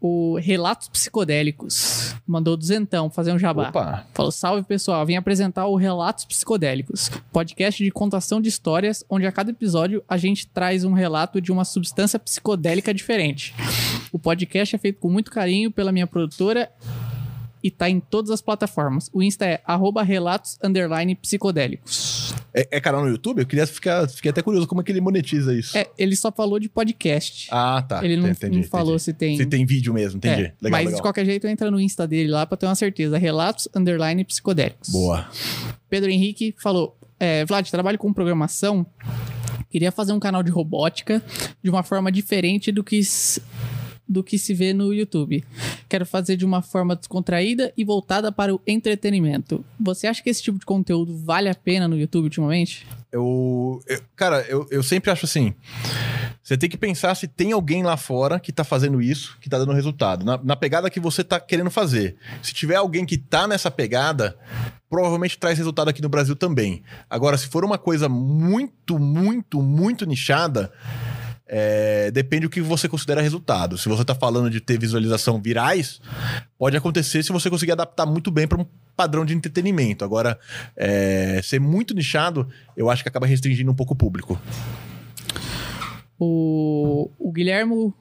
O 0.00 0.36
Relatos 0.36 0.88
Psicodélicos 0.88 2.14
mandou 2.26 2.56
duzentão 2.56 3.10
fazer 3.10 3.32
um 3.32 3.38
jabá. 3.38 3.68
Opa! 3.68 4.06
Falou, 4.14 4.32
salve 4.32 4.62
pessoal, 4.62 5.04
vim 5.04 5.16
apresentar 5.16 5.66
o 5.66 5.76
Relatos 5.76 6.24
Psicodélicos, 6.24 7.10
podcast 7.32 7.82
de 7.82 7.90
contação 7.90 8.40
de 8.40 8.48
histórias, 8.48 9.04
onde 9.08 9.26
a 9.26 9.32
cada 9.32 9.50
episódio 9.50 10.02
a 10.08 10.16
gente 10.16 10.46
traz 10.46 10.84
um 10.84 10.92
relato 10.92 11.40
de 11.40 11.52
uma 11.52 11.64
substância 11.64 12.18
psicodélica 12.18 12.94
diferente. 12.94 13.54
O 14.12 14.18
podcast 14.18 14.74
é 14.74 14.78
feito 14.78 14.98
com 14.98 15.08
muito 15.08 15.30
carinho 15.30 15.70
pela 15.70 15.92
minha 15.92 16.06
produtora 16.06 16.70
e 17.62 17.70
tá 17.70 17.88
em 17.88 18.00
todas 18.00 18.30
as 18.30 18.40
plataformas. 18.40 19.08
O 19.12 19.22
Insta 19.22 19.46
é 19.46 19.60
arroba 19.64 20.02
relatos 20.02 20.58
underline 20.62 21.14
psicodélicos. 21.14 22.34
É, 22.54 22.68
é 22.72 22.80
canal 22.80 23.02
no 23.02 23.08
YouTube? 23.08 23.40
Eu 23.40 23.46
queria 23.46 23.66
ficar, 23.66 24.08
fiquei 24.08 24.30
até 24.30 24.42
curioso 24.42 24.66
como 24.66 24.80
é 24.80 24.84
que 24.84 24.92
ele 24.92 25.00
monetiza 25.00 25.54
isso. 25.54 25.76
É, 25.76 25.86
ele 25.96 26.16
só 26.16 26.30
falou 26.30 26.58
de 26.58 26.68
podcast. 26.68 27.48
Ah, 27.50 27.82
tá. 27.86 28.04
ele 28.04 28.16
não, 28.16 28.28
Entendi, 28.28 28.58
não 28.58 28.64
falou 28.64 28.94
entendi. 28.94 29.04
se 29.04 29.12
tem. 29.12 29.36
Se 29.36 29.46
tem 29.46 29.64
vídeo 29.64 29.94
mesmo, 29.94 30.18
entendi. 30.18 30.42
É, 30.42 30.54
legal, 30.60 30.70
mas 30.70 30.84
legal. 30.86 30.96
de 30.96 31.02
qualquer 31.02 31.24
jeito 31.24 31.46
entra 31.46 31.70
no 31.70 31.80
Insta 31.80 32.06
dele 32.06 32.30
lá 32.30 32.44
pra 32.44 32.56
ter 32.56 32.66
uma 32.66 32.74
certeza. 32.74 33.16
Relatos 33.16 33.68
underline 33.74 34.24
psicodélicos. 34.24 34.88
Boa. 34.90 35.28
Pedro 35.88 36.10
Henrique 36.10 36.54
falou: 36.58 36.96
é, 37.18 37.44
Vlad, 37.44 37.68
trabalho 37.70 37.98
com 37.98 38.12
programação. 38.12 38.84
Queria 39.70 39.90
fazer 39.90 40.12
um 40.12 40.20
canal 40.20 40.42
de 40.42 40.50
robótica 40.50 41.22
de 41.62 41.70
uma 41.70 41.82
forma 41.82 42.12
diferente 42.12 42.70
do 42.70 42.84
que, 42.84 43.00
do 44.12 44.22
que 44.22 44.38
se 44.38 44.52
vê 44.54 44.72
no 44.72 44.92
YouTube. 44.92 45.42
Quero 45.88 46.04
fazer 46.06 46.36
de 46.36 46.44
uma 46.44 46.62
forma 46.62 46.94
descontraída 46.94 47.72
e 47.76 47.84
voltada 47.84 48.30
para 48.30 48.54
o 48.54 48.60
entretenimento. 48.66 49.64
Você 49.80 50.06
acha 50.06 50.22
que 50.22 50.30
esse 50.30 50.42
tipo 50.42 50.58
de 50.58 50.66
conteúdo 50.66 51.16
vale 51.18 51.48
a 51.48 51.54
pena 51.54 51.88
no 51.88 51.98
YouTube 51.98 52.24
ultimamente? 52.24 52.86
Eu, 53.10 53.80
eu- 53.86 54.00
cara, 54.14 54.42
eu, 54.48 54.66
eu 54.70 54.82
sempre 54.82 55.10
acho 55.10 55.24
assim. 55.24 55.54
Você 56.42 56.56
tem 56.56 56.68
que 56.68 56.76
pensar 56.76 57.14
se 57.14 57.28
tem 57.28 57.52
alguém 57.52 57.82
lá 57.82 57.96
fora 57.96 58.40
que 58.40 58.52
tá 58.52 58.64
fazendo 58.64 59.00
isso, 59.00 59.38
que 59.40 59.48
tá 59.48 59.58
dando 59.58 59.72
resultado. 59.72 60.24
Na, 60.24 60.38
na 60.42 60.56
pegada 60.56 60.90
que 60.90 60.98
você 61.00 61.22
tá 61.22 61.38
querendo 61.38 61.70
fazer. 61.70 62.16
Se 62.42 62.52
tiver 62.52 62.74
alguém 62.76 63.06
que 63.06 63.16
tá 63.16 63.46
nessa 63.46 63.70
pegada, 63.70 64.36
provavelmente 64.90 65.38
traz 65.38 65.56
resultado 65.56 65.88
aqui 65.88 66.02
no 66.02 66.08
Brasil 66.08 66.34
também. 66.34 66.82
Agora, 67.08 67.38
se 67.38 67.46
for 67.46 67.64
uma 67.64 67.78
coisa 67.78 68.08
muito, 68.08 68.98
muito, 68.98 69.62
muito 69.62 70.04
nichada, 70.04 70.72
é, 71.46 72.10
depende 72.10 72.46
do 72.46 72.50
que 72.50 72.60
você 72.60 72.88
considera 72.88 73.20
resultado. 73.20 73.76
Se 73.76 73.88
você 73.88 74.04
tá 74.04 74.14
falando 74.14 74.48
de 74.48 74.60
ter 74.60 74.78
visualização 74.78 75.40
virais, 75.40 76.00
pode 76.58 76.76
acontecer 76.76 77.22
se 77.22 77.32
você 77.32 77.50
conseguir 77.50 77.72
adaptar 77.72 78.06
muito 78.06 78.30
bem 78.30 78.46
para 78.46 78.60
um 78.60 78.66
padrão 78.96 79.24
de 79.24 79.34
entretenimento. 79.34 80.04
Agora, 80.04 80.38
é, 80.76 81.40
ser 81.42 81.60
muito 81.60 81.94
nichado, 81.94 82.48
eu 82.76 82.90
acho 82.90 83.02
que 83.02 83.08
acaba 83.08 83.26
restringindo 83.26 83.70
um 83.70 83.74
pouco 83.74 83.94
o 83.94 83.96
público. 83.96 84.40
O, 86.18 87.10
o 87.18 87.32
Guilhermo, 87.32 87.92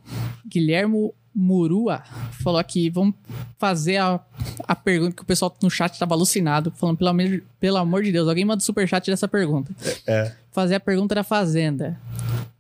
Guilhermo 0.48 1.14
Murua 1.34 2.04
falou 2.44 2.60
aqui, 2.60 2.90
vamos 2.90 3.16
fazer 3.58 3.98
a, 3.98 4.20
a 4.68 4.76
pergunta 4.76 5.16
que 5.16 5.24
o 5.24 5.26
pessoal 5.26 5.56
no 5.64 5.72
chat 5.72 5.98
tava 5.98 6.14
alucinado, 6.14 6.72
falando, 6.76 6.98
pelo, 6.98 7.10
amor- 7.10 7.44
pelo 7.60 7.78
amor 7.78 8.04
de 8.04 8.12
Deus, 8.12 8.28
alguém 8.28 8.46
manda 8.46 8.62
o 8.62 8.66
superchat 8.66 9.10
dessa 9.10 9.28
pergunta. 9.28 9.74
É. 10.06 10.34
Fazer 10.52 10.76
a 10.76 10.80
pergunta 10.80 11.16
da 11.16 11.24
Fazenda. 11.24 12.00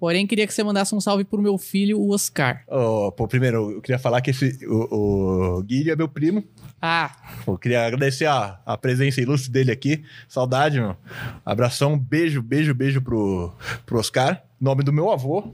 Porém, 0.01 0.25
queria 0.25 0.47
que 0.47 0.53
você 0.53 0.63
mandasse 0.63 0.95
um 0.95 0.99
salve 0.99 1.23
pro 1.23 1.39
meu 1.39 1.59
filho, 1.59 1.99
o 1.99 2.11
Oscar. 2.11 2.63
Oh, 2.67 3.11
pô, 3.11 3.27
primeiro, 3.27 3.73
eu 3.73 3.81
queria 3.83 3.99
falar 3.99 4.19
que 4.19 4.31
esse, 4.31 4.57
o, 4.65 5.59
o 5.59 5.61
Guilherme 5.61 5.91
é 5.91 5.95
meu 5.95 6.09
primo. 6.09 6.43
Ah, 6.81 7.15
Pô, 7.45 7.55
queria 7.55 7.85
agradecer 7.85 8.25
a, 8.25 8.59
a 8.65 8.75
presença 8.75 9.21
ilustre 9.21 9.51
dele 9.51 9.71
aqui. 9.71 10.03
Saudade, 10.27 10.81
meu. 10.81 10.97
Abração, 11.45 11.99
beijo, 11.99 12.41
beijo, 12.41 12.73
beijo 12.73 12.99
pro, 12.99 13.53
pro 13.85 13.99
Oscar. 13.99 14.41
Nome 14.59 14.81
do 14.81 14.91
meu 14.91 15.11
avô. 15.11 15.53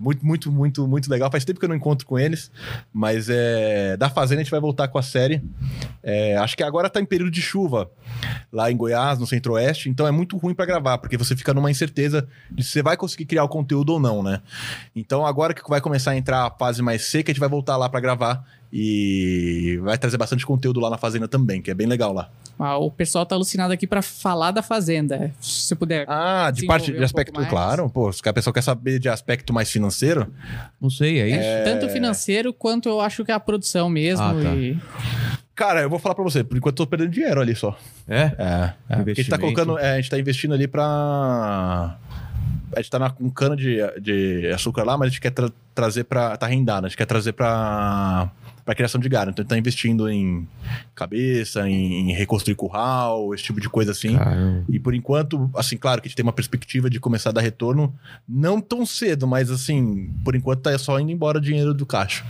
Muito, 0.00 0.24
muito, 0.24 0.50
muito, 0.50 0.88
muito 0.88 1.10
legal. 1.10 1.30
Faz 1.30 1.44
tempo 1.44 1.60
que 1.60 1.66
eu 1.66 1.68
não 1.68 1.76
encontro 1.76 2.06
com 2.06 2.18
eles. 2.18 2.50
Mas 2.90 3.28
é, 3.28 3.98
da 3.98 4.08
Fazenda 4.08 4.40
a 4.40 4.44
gente 4.44 4.50
vai 4.50 4.60
voltar 4.60 4.88
com 4.88 4.96
a 4.96 5.02
série. 5.02 5.42
É, 6.02 6.38
acho 6.38 6.56
que 6.56 6.62
agora 6.62 6.88
tá 6.88 7.02
em 7.02 7.04
período 7.04 7.30
de 7.30 7.42
chuva 7.42 7.90
lá 8.52 8.70
em 8.70 8.76
Goiás, 8.76 9.18
no 9.18 9.26
Centro-Oeste. 9.26 9.88
Então 9.88 10.06
é 10.06 10.10
muito 10.10 10.36
ruim 10.36 10.54
pra 10.54 10.66
gravar, 10.66 10.98
porque 10.98 11.16
você 11.16 11.34
fica 11.36 11.52
numa 11.54 11.70
incerteza 11.70 12.26
de 12.50 12.62
se 12.62 12.70
você 12.70 12.82
vai 12.82 12.96
conseguir 12.96 13.24
criar 13.26 13.44
o 13.44 13.48
conteúdo 13.48 13.90
ou 13.94 14.00
não, 14.00 14.22
né? 14.22 14.40
Então 14.94 15.24
agora 15.26 15.54
que 15.54 15.62
vai 15.68 15.80
começar 15.80 16.12
a 16.12 16.16
entrar 16.16 16.46
a 16.46 16.50
fase 16.50 16.82
mais 16.82 17.04
seca, 17.06 17.30
a 17.30 17.32
gente 17.32 17.40
vai 17.40 17.48
voltar 17.48 17.76
lá 17.76 17.88
pra 17.88 18.00
gravar. 18.00 18.44
E 18.74 19.78
vai 19.82 19.98
trazer 19.98 20.16
bastante 20.16 20.46
conteúdo 20.46 20.80
lá 20.80 20.88
na 20.88 20.96
Fazenda 20.96 21.28
também, 21.28 21.60
que 21.60 21.70
é 21.70 21.74
bem 21.74 21.86
legal 21.86 22.10
lá. 22.10 22.30
ah, 22.58 22.78
o 22.78 22.90
pessoal 22.90 23.26
tá 23.26 23.34
alucinado 23.34 23.70
aqui 23.70 23.86
pra 23.86 24.00
falar 24.00 24.50
da 24.50 24.62
Fazenda. 24.62 25.30
Se 25.42 25.74
puder. 25.74 26.06
Ah, 26.08 26.50
de 26.50 26.64
parte 26.64 26.90
de 26.90 26.98
um 26.98 27.04
aspecto, 27.04 27.38
claro. 27.50 27.90
Pô, 27.90 28.10
se 28.10 28.26
a 28.26 28.32
pessoa 28.32 28.54
quer 28.54 28.62
saber 28.62 28.98
de 28.98 29.10
aspecto 29.10 29.52
mais 29.52 29.70
financeiro, 29.70 30.32
Não 30.80 30.88
sei, 30.88 31.20
é 31.20 31.28
isso? 31.28 31.64
Tanto 31.70 31.86
financeiro 31.92 32.50
quanto 32.54 32.88
eu 32.88 32.98
acho 33.02 33.26
que 33.26 33.30
é 33.30 33.34
a 33.34 33.40
produção 33.40 33.90
mesmo. 33.90 34.24
Ah, 34.24 34.32
tá. 34.42 34.54
e- 34.54 34.78
cara, 35.54 35.82
eu 35.82 35.90
vou 35.90 35.98
falar 35.98 36.14
pra 36.14 36.24
você, 36.24 36.42
por 36.44 36.56
enquanto 36.56 36.74
eu 36.82 36.86
tô 36.86 36.90
perdendo 36.90 37.10
dinheiro 37.10 37.40
ali 37.40 37.54
só. 37.54 37.76
É? 38.08 38.20
É, 38.38 38.72
é. 38.88 38.94
A 38.94 38.98
gente 39.14 39.28
tá 39.28 39.36
colocando, 39.38 39.78
é, 39.78 39.92
a 39.92 39.96
gente 39.96 40.10
tá 40.10 40.18
investindo 40.18 40.54
ali 40.54 40.66
pra. 40.66 41.96
A 42.74 42.80
gente 42.80 42.90
tá 42.90 42.98
na, 42.98 43.10
com 43.10 43.28
cana 43.30 43.54
de, 43.54 43.76
de 44.00 44.46
açúcar 44.52 44.82
lá, 44.84 44.96
mas 44.96 45.06
a 45.06 45.10
gente 45.10 45.20
quer 45.20 45.30
tra- 45.30 45.50
trazer 45.74 46.04
pra. 46.04 46.36
Tá 46.36 46.46
rendado, 46.46 46.86
a 46.86 46.88
gente 46.88 46.96
quer 46.96 47.06
trazer 47.06 47.32
pra. 47.32 48.30
Pra 48.64 48.76
criação 48.76 49.00
de 49.00 49.08
gado. 49.08 49.28
Então 49.32 49.42
a 49.42 49.44
gente 49.44 49.48
tá 49.50 49.58
investindo 49.58 50.08
em 50.08 50.46
cabeça, 50.94 51.68
em, 51.68 52.10
em 52.10 52.12
reconstruir 52.12 52.54
curral, 52.54 53.34
esse 53.34 53.42
tipo 53.42 53.60
de 53.60 53.68
coisa 53.68 53.90
assim. 53.90 54.16
Caramba. 54.16 54.64
E 54.68 54.78
por 54.78 54.94
enquanto, 54.94 55.50
assim, 55.56 55.76
claro 55.76 56.00
que 56.00 56.06
a 56.06 56.08
gente 56.08 56.14
tem 56.16 56.22
uma 56.22 56.32
perspectiva 56.32 56.88
de 56.88 57.00
começar 57.00 57.30
a 57.30 57.32
dar 57.32 57.40
retorno, 57.40 57.92
não 58.28 58.60
tão 58.60 58.86
cedo, 58.86 59.26
mas 59.26 59.50
assim, 59.50 60.12
por 60.24 60.36
enquanto 60.36 60.60
tá 60.60 60.78
só 60.78 61.00
indo 61.00 61.10
embora 61.10 61.38
o 61.38 61.40
dinheiro 61.40 61.74
do 61.74 61.84
caixa. 61.84 62.24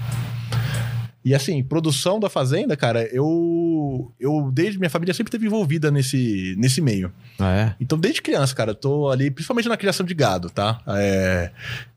E 1.25 1.35
assim, 1.35 1.63
produção 1.63 2.19
da 2.19 2.29
fazenda, 2.29 2.77
cara, 2.77 3.05
eu 3.13 4.13
eu 4.19 4.51
desde 4.53 4.79
minha 4.79 4.91
família 4.91 5.15
sempre 5.15 5.29
esteve 5.29 5.47
envolvida 5.47 5.91
nesse 5.91 6.55
nesse 6.59 6.81
meio. 6.81 7.13
Ah, 7.39 7.55
é? 7.55 7.75
Então 7.81 7.99
desde 7.99 8.21
criança, 8.21 8.55
cara, 8.55 8.73
eu 8.73 8.75
tô 8.75 9.09
ali, 9.09 9.31
principalmente 9.31 9.69
na 9.69 9.77
criação 9.77 10.05
de 10.05 10.15
gado, 10.15 10.51
tá? 10.51 10.81
É, 10.89 11.51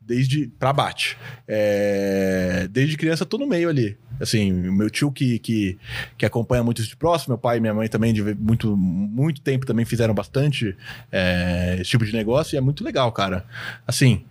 desde 0.05 0.47
pra 0.59 0.69
abate. 0.69 1.17
É, 1.47 2.67
desde 2.71 2.97
criança 2.97 3.23
eu 3.23 3.27
tô 3.27 3.37
no 3.37 3.47
meio 3.47 3.67
ali. 3.69 3.97
Assim, 4.19 4.51
meu 4.51 4.89
tio 4.89 5.11
que, 5.11 5.39
que, 5.39 5.77
que 6.17 6.25
acompanha 6.25 6.63
muito 6.63 6.79
isso 6.79 6.89
de 6.89 6.95
próximo, 6.95 7.33
meu 7.33 7.37
pai 7.37 7.57
e 7.57 7.59
minha 7.59 7.73
mãe 7.73 7.87
também, 7.87 8.13
de 8.13 8.21
muito, 8.35 8.77
muito 8.77 9.41
tempo 9.41 9.65
também 9.65 9.83
fizeram 9.83 10.13
bastante 10.13 10.75
é, 11.11 11.77
esse 11.81 11.89
tipo 11.89 12.05
de 12.05 12.13
negócio 12.13 12.55
e 12.55 12.57
é 12.57 12.61
muito 12.61 12.83
legal, 12.83 13.11
cara. 13.11 13.43
Assim, 13.85 14.23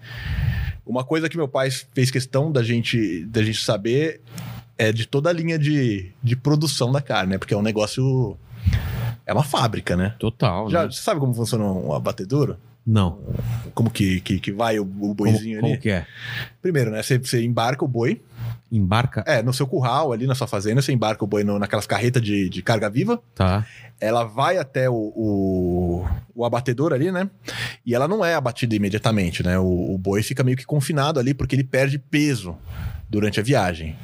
uma 0.87 1.05
coisa 1.05 1.29
que 1.29 1.37
meu 1.37 1.49
pai 1.49 1.69
fez 1.93 2.11
questão 2.11 2.51
da 2.51 2.63
gente, 2.63 3.25
da 3.27 3.43
gente 3.43 3.63
saber 3.63 4.21
é 4.79 4.93
de 4.93 5.07
toda 5.07 5.31
a 5.31 5.33
linha 5.33 5.59
de, 5.59 6.11
de 6.23 6.37
produção 6.37 6.91
da 6.93 7.01
carne, 7.01 7.33
né? 7.33 7.39
Porque 7.39 7.55
é 7.55 7.57
um 7.57 7.63
negócio. 7.63 8.37
É 9.27 9.33
uma 9.33 9.45
fábrica, 9.45 9.97
né? 9.97 10.15
Total. 10.19 10.69
Já, 10.71 10.85
né? 10.85 10.91
você 10.91 11.01
sabe 11.03 11.21
como 11.21 11.33
funciona 11.35 11.65
um 11.65 11.93
abatedouro? 11.95 12.57
Não. 12.87 13.19
Como 13.73 13.89
que, 13.91 14.21
que, 14.21 14.39
que 14.39 14.53
vai 14.53 14.79
o, 14.79 14.83
o 14.83 14.87
Como, 14.87 15.15
boizinho 15.15 15.61
como 15.61 15.73
ali? 15.73 15.81
que 15.81 15.89
é? 15.89 16.07
Primeiro, 16.61 16.91
né? 16.91 17.03
Você, 17.03 17.17
você 17.19 17.43
embarca 17.43 17.83
o 17.85 17.89
boi. 17.89 18.21
Embarca? 18.71 19.25
É, 19.27 19.43
no 19.43 19.55
seu 19.55 19.67
curral 19.67 20.13
ali, 20.13 20.27
na 20.27 20.35
sua 20.35 20.47
fazenda, 20.47 20.83
você 20.83 20.93
embarca 20.93 21.25
o 21.25 21.27
boi 21.27 21.45
no- 21.45 21.59
naquelas 21.59 21.87
carretas 21.87 22.21
de, 22.21 22.51
de 22.51 22.61
carga 22.63 22.91
viva. 22.91 23.23
Tá. 23.35 23.65
Ela 23.99 24.25
vai 24.25 24.59
até 24.59 24.91
o, 24.91 24.95
o, 24.95 26.07
o 26.35 26.45
abatedor 26.45 26.93
ali, 26.93 27.11
né? 27.11 27.31
E 27.87 27.95
ela 27.95 28.07
não 28.07 28.23
é 28.23 28.35
abatida 28.35 28.75
imediatamente, 28.75 29.43
né? 29.43 29.59
O, 29.59 29.95
o 29.95 29.97
boi 29.97 30.23
fica 30.23 30.45
meio 30.45 30.57
que 30.57 30.67
confinado 30.67 31.19
ali 31.19 31.33
porque 31.33 31.57
ele 31.57 31.65
perde 31.65 31.99
peso 31.99 32.55
durante 33.09 33.41
a 33.41 33.43
viagem. 33.43 33.97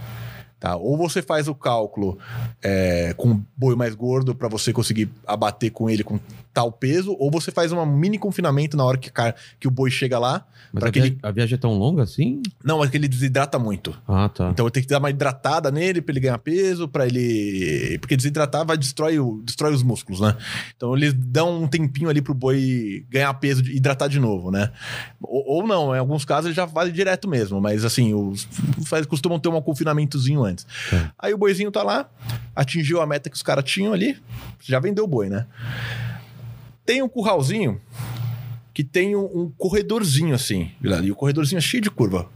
Tá? 0.61 0.77
Ou 0.77 0.95
você 0.95 1.23
faz 1.23 1.49
o 1.49 1.55
cálculo 1.55 2.19
é, 2.63 3.15
com 3.17 3.41
boi 3.57 3.75
mais 3.75 3.95
gordo 3.95 4.35
para 4.35 4.47
você 4.47 4.75
conseguir 4.75 5.11
abater 5.27 5.71
com 5.71 5.89
ele 5.89 6.05
com 6.05 6.21
tal 6.53 6.73
peso, 6.73 7.15
ou 7.19 7.31
você 7.31 7.51
faz 7.53 7.71
um 7.73 7.87
mini 7.87 8.19
confinamento 8.19 8.77
na 8.77 8.85
hora 8.85 8.99
que, 8.99 9.09
a 9.09 9.13
car- 9.13 9.35
que 9.59 9.69
o 9.69 9.71
boi 9.71 9.91
chega 9.91 10.19
lá. 10.19 10.45
Mas 10.73 10.83
a, 10.85 10.89
aquele- 10.89 11.05
viagem, 11.11 11.19
a 11.23 11.31
viagem 11.31 11.55
é 11.55 11.59
tão 11.59 11.73
longa 11.75 12.03
assim? 12.03 12.43
Não, 12.65 12.79
mas 12.79 12.91
que 12.91 12.97
ele 12.97 13.09
desidrata 13.09 13.59
muito. 13.59 13.97
Ah, 14.07 14.29
tá. 14.29 14.51
Então 14.51 14.67
eu 14.67 14.71
tenho 14.71 14.85
que 14.85 14.91
dar 14.91 14.99
uma 14.99 15.11
hidratada 15.11 15.71
nele 15.71 16.03
pra 16.03 16.13
ele 16.13 16.21
ganhar 16.21 16.39
peso, 16.39 16.89
pra 16.89 17.07
ele. 17.07 17.99
Porque 18.01 18.17
desidratar 18.17 18.65
vai 18.67 18.77
destrói, 18.77 19.19
o, 19.19 19.41
destrói 19.45 19.73
os 19.73 19.83
músculos, 19.83 20.21
né? 20.21 20.37
Então 20.77 20.97
eles 20.97 21.13
dão 21.15 21.63
um 21.63 21.69
tempinho 21.69 22.09
ali 22.09 22.21
pro 22.21 22.35
boi 22.35 23.05
ganhar 23.09 23.33
peso 23.35 23.63
e 23.65 23.77
hidratar 23.77 24.09
de 24.09 24.19
novo, 24.19 24.51
né? 24.51 24.71
Ou, 25.23 25.45
ou 25.63 25.67
não, 25.67 25.95
em 25.95 25.99
alguns 25.99 26.25
casos 26.25 26.47
ele 26.47 26.55
já 26.55 26.65
vale 26.67 26.91
direto 26.93 27.29
mesmo, 27.29 27.61
mas 27.61 27.85
assim, 27.85 28.13
os 28.15 28.47
faz- 28.87 29.07
costumam 29.07 29.39
ter 29.39 29.49
um 29.49 29.61
confinamentozinho 29.63 30.45
antes. 30.45 30.67
Tá. 30.91 31.13
Aí 31.19 31.33
o 31.35 31.39
boizinho 31.39 31.71
tá 31.71 31.83
lá, 31.83 32.09
atingiu 32.55 33.01
a 33.01 33.07
meta 33.07 33.31
que 33.31 33.37
os 33.37 33.43
caras 33.43 33.65
tinham 33.65 33.93
ali, 33.93 34.17
já 34.61 34.79
vendeu 34.81 35.05
o 35.05 35.09
boi, 35.09 35.29
né? 35.29 35.47
Tem 36.91 37.03
um 37.03 37.09
curralzinho 37.09 37.81
que 38.75 38.83
tem 38.83 39.15
um, 39.15 39.43
um 39.43 39.51
corredorzinho 39.57 40.35
assim, 40.35 40.73
e 41.05 41.13
o 41.13 41.15
corredorzinho 41.15 41.59
é 41.59 41.61
cheio 41.61 41.81
de 41.81 41.89
curva. 41.89 42.29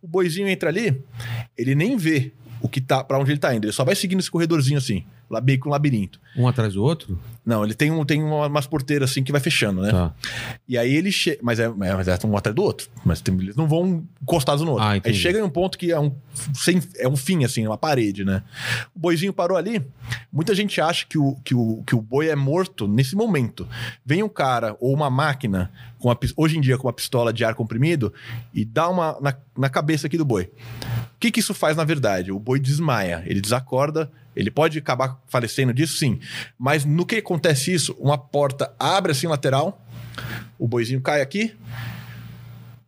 O 0.00 0.06
boizinho 0.06 0.46
entra 0.46 0.70
ali, 0.70 1.02
ele 1.58 1.74
nem 1.74 1.96
vê 1.96 2.32
o 2.60 2.68
que 2.68 2.80
tá, 2.80 3.02
para 3.02 3.18
onde 3.18 3.32
ele 3.32 3.40
tá 3.40 3.52
indo, 3.52 3.64
ele 3.64 3.72
só 3.72 3.84
vai 3.84 3.96
seguindo 3.96 4.20
esse 4.20 4.30
corredorzinho 4.30 4.78
assim, 4.78 5.04
meio 5.42 5.60
que 5.60 5.66
um 5.68 5.70
labirinto. 5.70 6.20
Um 6.36 6.46
atrás 6.46 6.74
do 6.74 6.82
outro? 6.82 7.18
Não, 7.44 7.64
ele 7.64 7.74
tem, 7.74 7.90
um, 7.90 8.04
tem 8.04 8.22
uma- 8.22 8.46
umas 8.46 8.66
porteiras 8.66 9.10
assim 9.10 9.22
que 9.22 9.30
vai 9.32 9.40
fechando, 9.40 9.80
né? 9.80 9.90
Tá. 9.92 10.12
E 10.68 10.76
aí 10.76 10.94
ele 10.94 11.10
chega. 11.12 11.38
Mas 11.42 11.58
é, 11.60 11.64
é, 11.64 11.68
mas 11.70 12.08
é 12.08 12.18
um 12.24 12.36
atrás 12.36 12.54
do 12.54 12.62
outro. 12.62 12.88
Mas 13.04 13.20
tem- 13.20 13.34
eles 13.38 13.54
não 13.56 13.68
vão 13.68 14.04
encostados 14.22 14.62
no 14.64 14.72
outro. 14.72 14.84
Ah, 14.84 14.90
aí 14.92 15.14
chega 15.14 15.38
em 15.38 15.42
um 15.42 15.48
ponto 15.48 15.78
que 15.78 15.92
é 15.92 15.98
um, 16.00 16.12
sem, 16.54 16.82
é 16.98 17.08
um 17.08 17.16
fim, 17.16 17.44
assim, 17.44 17.66
uma 17.66 17.78
parede, 17.78 18.24
né? 18.24 18.42
O 18.94 18.98
boizinho 18.98 19.32
parou 19.32 19.56
ali. 19.56 19.80
Muita 20.32 20.54
gente 20.54 20.80
acha 20.80 21.06
que 21.06 21.16
o, 21.18 21.36
que 21.44 21.54
o, 21.54 21.82
que 21.86 21.94
o 21.94 22.00
boi 22.02 22.28
é 22.28 22.36
morto 22.36 22.86
nesse 22.88 23.14
momento. 23.14 23.66
Vem 24.04 24.22
um 24.22 24.28
cara 24.28 24.76
ou 24.80 24.92
uma 24.92 25.08
máquina, 25.08 25.70
com 25.98 26.14
pis- 26.16 26.34
hoje 26.36 26.58
em 26.58 26.60
dia 26.60 26.76
com 26.76 26.86
uma 26.88 26.92
pistola 26.92 27.32
de 27.32 27.44
ar 27.44 27.54
comprimido, 27.54 28.12
e 28.52 28.64
dá 28.64 28.88
uma 28.88 29.16
na, 29.20 29.34
na 29.56 29.68
cabeça 29.68 30.06
aqui 30.08 30.18
do 30.18 30.24
boi. 30.24 30.44
O 31.14 31.18
que, 31.18 31.30
que 31.30 31.40
isso 31.40 31.54
faz 31.54 31.76
na 31.76 31.84
verdade? 31.84 32.30
O 32.32 32.38
boi 32.38 32.58
desmaia, 32.60 33.22
ele 33.26 33.40
desacorda, 33.40 34.10
ele 34.36 34.50
pode 34.50 34.78
acabar 34.78 35.20
falecendo 35.26 35.72
disso, 35.72 35.96
sim. 35.96 36.20
Mas 36.58 36.84
no 36.84 37.04
que 37.06 37.16
acontece 37.16 37.72
isso, 37.72 37.96
uma 37.98 38.18
porta 38.18 38.72
abre 38.78 39.12
assim 39.12 39.26
lateral, 39.26 39.82
o 40.58 40.68
boizinho 40.68 41.00
cai 41.00 41.20
aqui, 41.22 41.54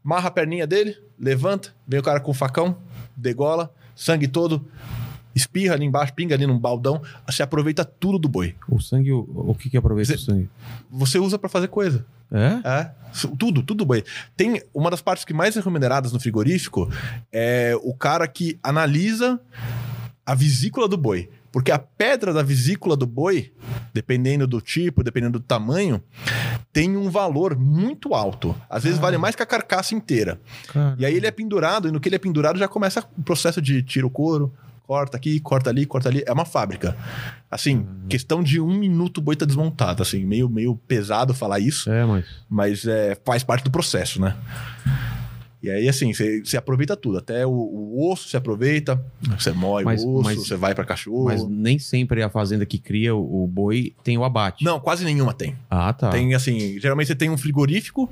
marra 0.03 0.29
a 0.29 0.31
perninha 0.31 0.67
dele, 0.67 0.97
levanta, 1.19 1.75
vem 1.87 2.01
o 2.01 2.03
cara 2.03 2.21
com 2.21 2.31
o 2.31 2.35
facão, 2.35 2.77
degola, 3.17 3.73
sangue 3.95 4.29
todo, 4.29 4.67
espirra 5.35 5.75
ali 5.75 5.85
embaixo, 5.85 6.15
pinga 6.15 6.35
ali 6.35 6.47
num 6.47 6.59
baldão, 6.59 7.03
você 7.27 7.43
aproveita 7.43 7.85
tudo 7.85 8.19
do 8.19 8.29
boi. 8.29 8.55
O 8.69 8.81
sangue, 8.81 9.13
o, 9.13 9.21
o 9.51 9.55
que 9.55 9.71
que 9.71 9.77
aproveita 9.77 10.13
Você- 10.13 10.17
o 10.19 10.25
sangue? 10.25 10.51
Você 10.91 11.19
usa 11.19 11.39
pra 11.39 11.49
fazer 11.49 11.69
coisa. 11.69 12.05
É? 12.31 12.69
É, 12.69 12.91
tudo, 13.39 13.63
tudo 13.63 13.87
boi. 13.87 14.05
Tem 14.37 14.63
uma 14.75 14.91
das 14.91 15.01
partes 15.01 15.25
que 15.25 15.33
mais 15.33 15.55
são 15.55 15.63
remuneradas 15.63 16.13
no 16.13 16.21
frigorífico 16.21 16.91
é 17.33 17.75
o 17.83 17.95
cara 17.95 18.29
que 18.29 18.59
analisa 18.63 19.41
a 20.27 20.35
vesícula 20.35 20.87
do 20.87 20.97
boi. 20.99 21.31
Porque 21.51 21.73
a 21.73 21.79
pedra 21.79 22.33
da 22.33 22.43
vesícula 22.43 22.97
do 22.97 23.07
boi, 23.07 23.53
dependendo 23.93 24.47
do 24.47 24.61
tipo, 24.61 25.03
dependendo 25.03 25.39
do 25.39 25.45
tamanho, 25.45 26.03
tem 26.73 26.97
um 26.97 27.11
valor 27.11 27.59
muito 27.59 28.15
alto. 28.15 28.55
Às 28.69 28.85
vezes 28.85 28.99
vale 28.99 29.17
mais 29.19 29.35
que 29.35 29.43
a 29.43 29.47
carcaça 29.47 29.95
inteira. 29.95 30.41
Cara. 30.69 30.95
E 30.99 31.07
aí 31.07 31.15
ele 31.15 31.27
é 31.27 31.31
pendurado, 31.31 31.89
e 31.89 31.91
no 31.91 32.01
que 32.01 32.09
ele 32.09 32.17
é 32.17 32.19
pendurado 32.19 32.59
já 32.59 32.69
começa 32.69 33.05
o 33.17 33.23
processo 33.23 33.63
de 33.63 33.83
tira 33.83 34.07
o 34.07 34.11
couro, 34.11 34.53
corta 34.89 35.17
aqui, 35.19 35.39
corta 35.41 35.69
ali, 35.69 35.85
corta 35.85 36.09
ali. 36.09 36.23
É 36.27 36.33
uma 36.33 36.47
fábrica. 36.47 36.97
Assim, 37.51 37.87
questão 38.09 38.43
de 38.43 38.59
um 38.59 38.73
minuto 38.75 39.19
o 39.19 39.21
boi 39.21 39.37
tá 39.37 39.45
desmontado. 39.45 40.03
Assim, 40.03 40.25
meio, 40.25 40.49
meio 40.49 40.77
pesado 40.77 41.35
falar 41.35 41.61
isso 41.61 41.91
É, 41.91 42.05
mas. 42.07 42.27
mas 42.49 42.87
é, 42.87 43.17
faz 43.25 43.45
parte 43.45 43.65
do 43.65 43.71
processo, 43.71 44.21
né? 44.21 44.35
E 45.63 45.69
aí, 45.71 45.89
assim, 45.89 46.13
você 46.15 46.57
aproveita 46.57 46.97
tudo. 46.97 47.19
Até 47.19 47.45
o, 47.45 47.51
o 47.51 48.11
osso 48.13 48.29
você 48.29 48.37
aproveita, 48.37 49.03
você 49.39 49.51
moe 49.51 49.85
Mas- 49.85 50.05
o 50.05 50.15
osso, 50.15 50.45
você 50.45 50.57
vai 50.57 50.75
pra 50.75 50.85
cachorro. 50.85 51.25
Mas 51.25 51.47
nem 51.49 51.79
sempre 51.79 52.23
a 52.23 52.31
fazenda 52.31 52.65
que 52.65 52.79
cria 52.79 53.15
o, 53.15 53.45
o 53.45 53.47
boi 53.47 53.93
tem 54.05 54.17
o 54.17 54.25
abate. 54.25 54.65
Não, 54.65 54.79
quase 54.79 55.05
nenhuma 55.05 55.35
tem. 55.35 55.57
Ah, 55.69 55.93
tá. 55.93 56.11
Tem, 56.11 56.35
assim, 56.35 56.79
geralmente 56.79 57.09
você 57.09 57.15
tem 57.15 57.29
um 57.29 57.37
frigorífico 57.37 58.09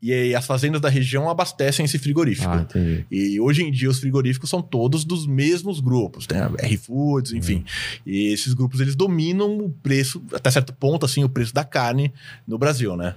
e 0.00 0.12
aí 0.12 0.34
as 0.34 0.46
fazendas 0.46 0.80
da 0.80 0.88
região 0.88 1.28
abastecem 1.28 1.84
esse 1.84 1.98
frigorífico. 1.98 2.48
Ah, 2.48 2.60
entendi. 2.62 3.04
E 3.10 3.40
hoje 3.40 3.64
em 3.64 3.70
dia 3.72 3.90
os 3.90 3.98
frigoríficos 3.98 4.48
são 4.48 4.62
todos 4.62 5.04
dos 5.04 5.26
mesmos 5.26 5.80
grupos, 5.80 6.26
tem 6.26 6.38
a 6.38 6.50
R-Foods, 6.60 7.32
enfim. 7.32 7.56
Uhum. 7.56 7.64
E 8.06 8.32
esses 8.32 8.54
grupos 8.54 8.80
eles 8.80 8.94
dominam 8.94 9.58
o 9.58 9.70
preço, 9.82 10.22
até 10.32 10.50
certo 10.50 10.72
ponto, 10.72 11.04
assim, 11.04 11.24
o 11.24 11.28
preço 11.28 11.52
da 11.52 11.64
carne 11.64 12.12
no 12.46 12.56
Brasil, 12.56 12.96
né? 12.96 13.16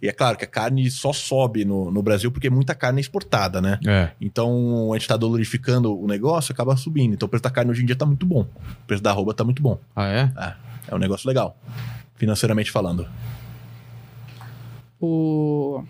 E 0.00 0.08
é 0.08 0.12
claro 0.12 0.36
que 0.38 0.44
a 0.44 0.48
carne 0.48 0.88
só 0.90 1.12
sobe 1.12 1.64
no, 1.64 1.90
no 1.90 2.02
Brasil 2.02 2.30
porque 2.30 2.48
muita 2.48 2.74
carne 2.74 3.00
é 3.00 3.02
exportada, 3.02 3.60
né? 3.60 3.80
É. 3.86 4.10
Então 4.20 4.92
a 4.92 4.96
gente 4.98 5.08
tá 5.08 5.16
dolarificando 5.16 5.98
o 5.98 6.06
negócio, 6.06 6.52
acaba 6.52 6.76
subindo. 6.76 7.14
Então 7.14 7.26
o 7.26 7.28
preço 7.28 7.42
da 7.42 7.50
carne 7.50 7.70
hoje 7.72 7.82
em 7.82 7.86
dia 7.86 7.96
tá 7.96 8.06
muito 8.06 8.24
bom. 8.24 8.42
O 8.42 8.86
preço 8.86 9.02
da 9.02 9.10
arroba 9.10 9.34
tá 9.34 9.42
muito 9.42 9.60
bom. 9.62 9.78
Ah, 9.96 10.06
é? 10.06 10.32
É, 10.38 10.54
é 10.88 10.94
um 10.94 10.98
negócio 10.98 11.26
legal, 11.26 11.56
financeiramente 12.14 12.70
falando. 12.70 13.08
O 15.00 15.82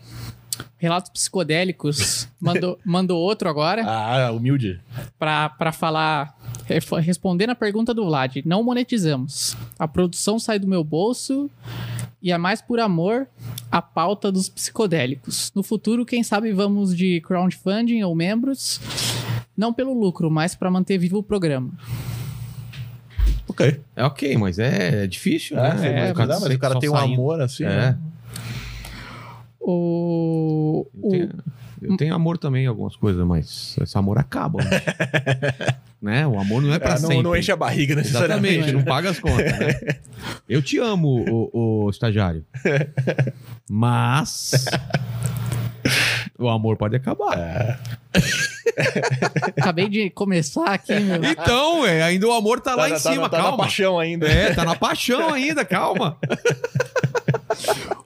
Relatos 0.76 1.10
Psicodélicos 1.10 2.28
mandou, 2.40 2.78
mandou 2.84 3.18
outro 3.20 3.48
agora 3.48 3.82
Ah, 3.86 4.30
humilde. 4.32 4.80
pra, 5.18 5.48
pra 5.48 5.72
falar, 5.72 6.36
ref- 6.66 6.92
respondendo 7.00 7.50
a 7.50 7.54
pergunta 7.54 7.94
do 7.94 8.04
Vlad. 8.06 8.36
Não 8.44 8.62
monetizamos. 8.62 9.56
A 9.78 9.88
produção 9.88 10.38
sai 10.38 10.58
do 10.58 10.66
meu 10.68 10.84
bolso 10.84 11.50
e 12.22 12.32
é 12.32 12.38
mais 12.38 12.60
por 12.60 12.80
amor 12.80 13.26
a 13.70 13.80
pauta 13.82 14.30
dos 14.32 14.48
psicodélicos. 14.48 15.52
No 15.54 15.62
futuro, 15.62 16.04
quem 16.04 16.22
sabe 16.22 16.52
vamos 16.52 16.96
de 16.96 17.20
crowdfunding 17.20 18.02
ou 18.02 18.14
membros, 18.14 18.80
não 19.56 19.72
pelo 19.72 19.92
lucro, 19.92 20.30
mas 20.30 20.54
pra 20.54 20.70
manter 20.70 20.98
vivo 20.98 21.18
o 21.18 21.22
programa. 21.22 21.70
Ok. 23.48 23.80
É 23.96 24.04
ok, 24.04 24.36
mas 24.36 24.58
é 24.58 25.06
difícil, 25.06 25.58
É, 25.58 25.62
né? 25.74 26.00
mas, 26.00 26.08
Ficar 26.10 26.26
mas 26.40 26.54
o 26.54 26.58
cara 26.58 26.78
tem 26.78 26.88
um 26.90 26.92
saindo. 26.92 27.14
amor 27.14 27.40
assim. 27.40 27.64
É. 27.64 27.68
né? 27.68 27.98
O, 29.60 30.86
Eu 30.94 31.00
o- 31.02 31.10
tenho, 31.10 31.30
eu 31.82 31.96
tenho 31.96 32.14
amor 32.14 32.38
também 32.38 32.64
em 32.64 32.66
algumas 32.66 32.96
coisas, 32.96 33.24
mas 33.26 33.76
esse 33.80 33.96
amor 33.98 34.18
acaba. 34.18 34.58
Né? 36.00 36.20
né? 36.20 36.26
O 36.26 36.38
amor 36.38 36.62
não 36.62 36.72
é 36.72 36.78
pra 36.78 36.90
É, 36.90 36.92
não, 36.92 37.08
sempre. 37.08 37.22
não 37.22 37.36
enche 37.36 37.50
a 37.52 37.56
barriga 37.56 37.94
necessariamente. 37.96 38.54
Exatamente, 38.58 38.76
não 38.76 38.84
paga 38.84 39.10
as 39.10 39.18
contas. 39.18 39.58
né? 39.58 39.80
Eu 40.48 40.62
te 40.62 40.78
amo, 40.78 41.24
o, 41.28 41.84
o 41.86 41.90
estagiário. 41.90 42.44
Mas. 43.68 44.64
O 46.38 46.48
amor 46.48 46.76
pode 46.76 46.94
acabar. 46.96 47.80
acabei 49.58 49.88
de 49.88 50.08
começar 50.10 50.66
aqui, 50.66 50.94
meu. 51.00 51.22
Então, 51.24 51.84
é, 51.86 52.02
ainda 52.02 52.26
o 52.28 52.32
amor 52.32 52.60
tá, 52.60 52.74
lá 52.74 52.84
Tá- 52.84 52.88
em 52.90 52.92
tá- 52.92 52.98
cima, 52.98 53.28
tá 53.28 53.38
na 53.38 53.42
calma. 53.44 53.58
paixão 53.58 53.98
ainda. 53.98 54.26
É, 54.28 54.54
tá 54.54 54.64
na 54.64 54.74
paixão 54.76 55.32
ainda, 55.32 55.64
calma. 55.64 56.16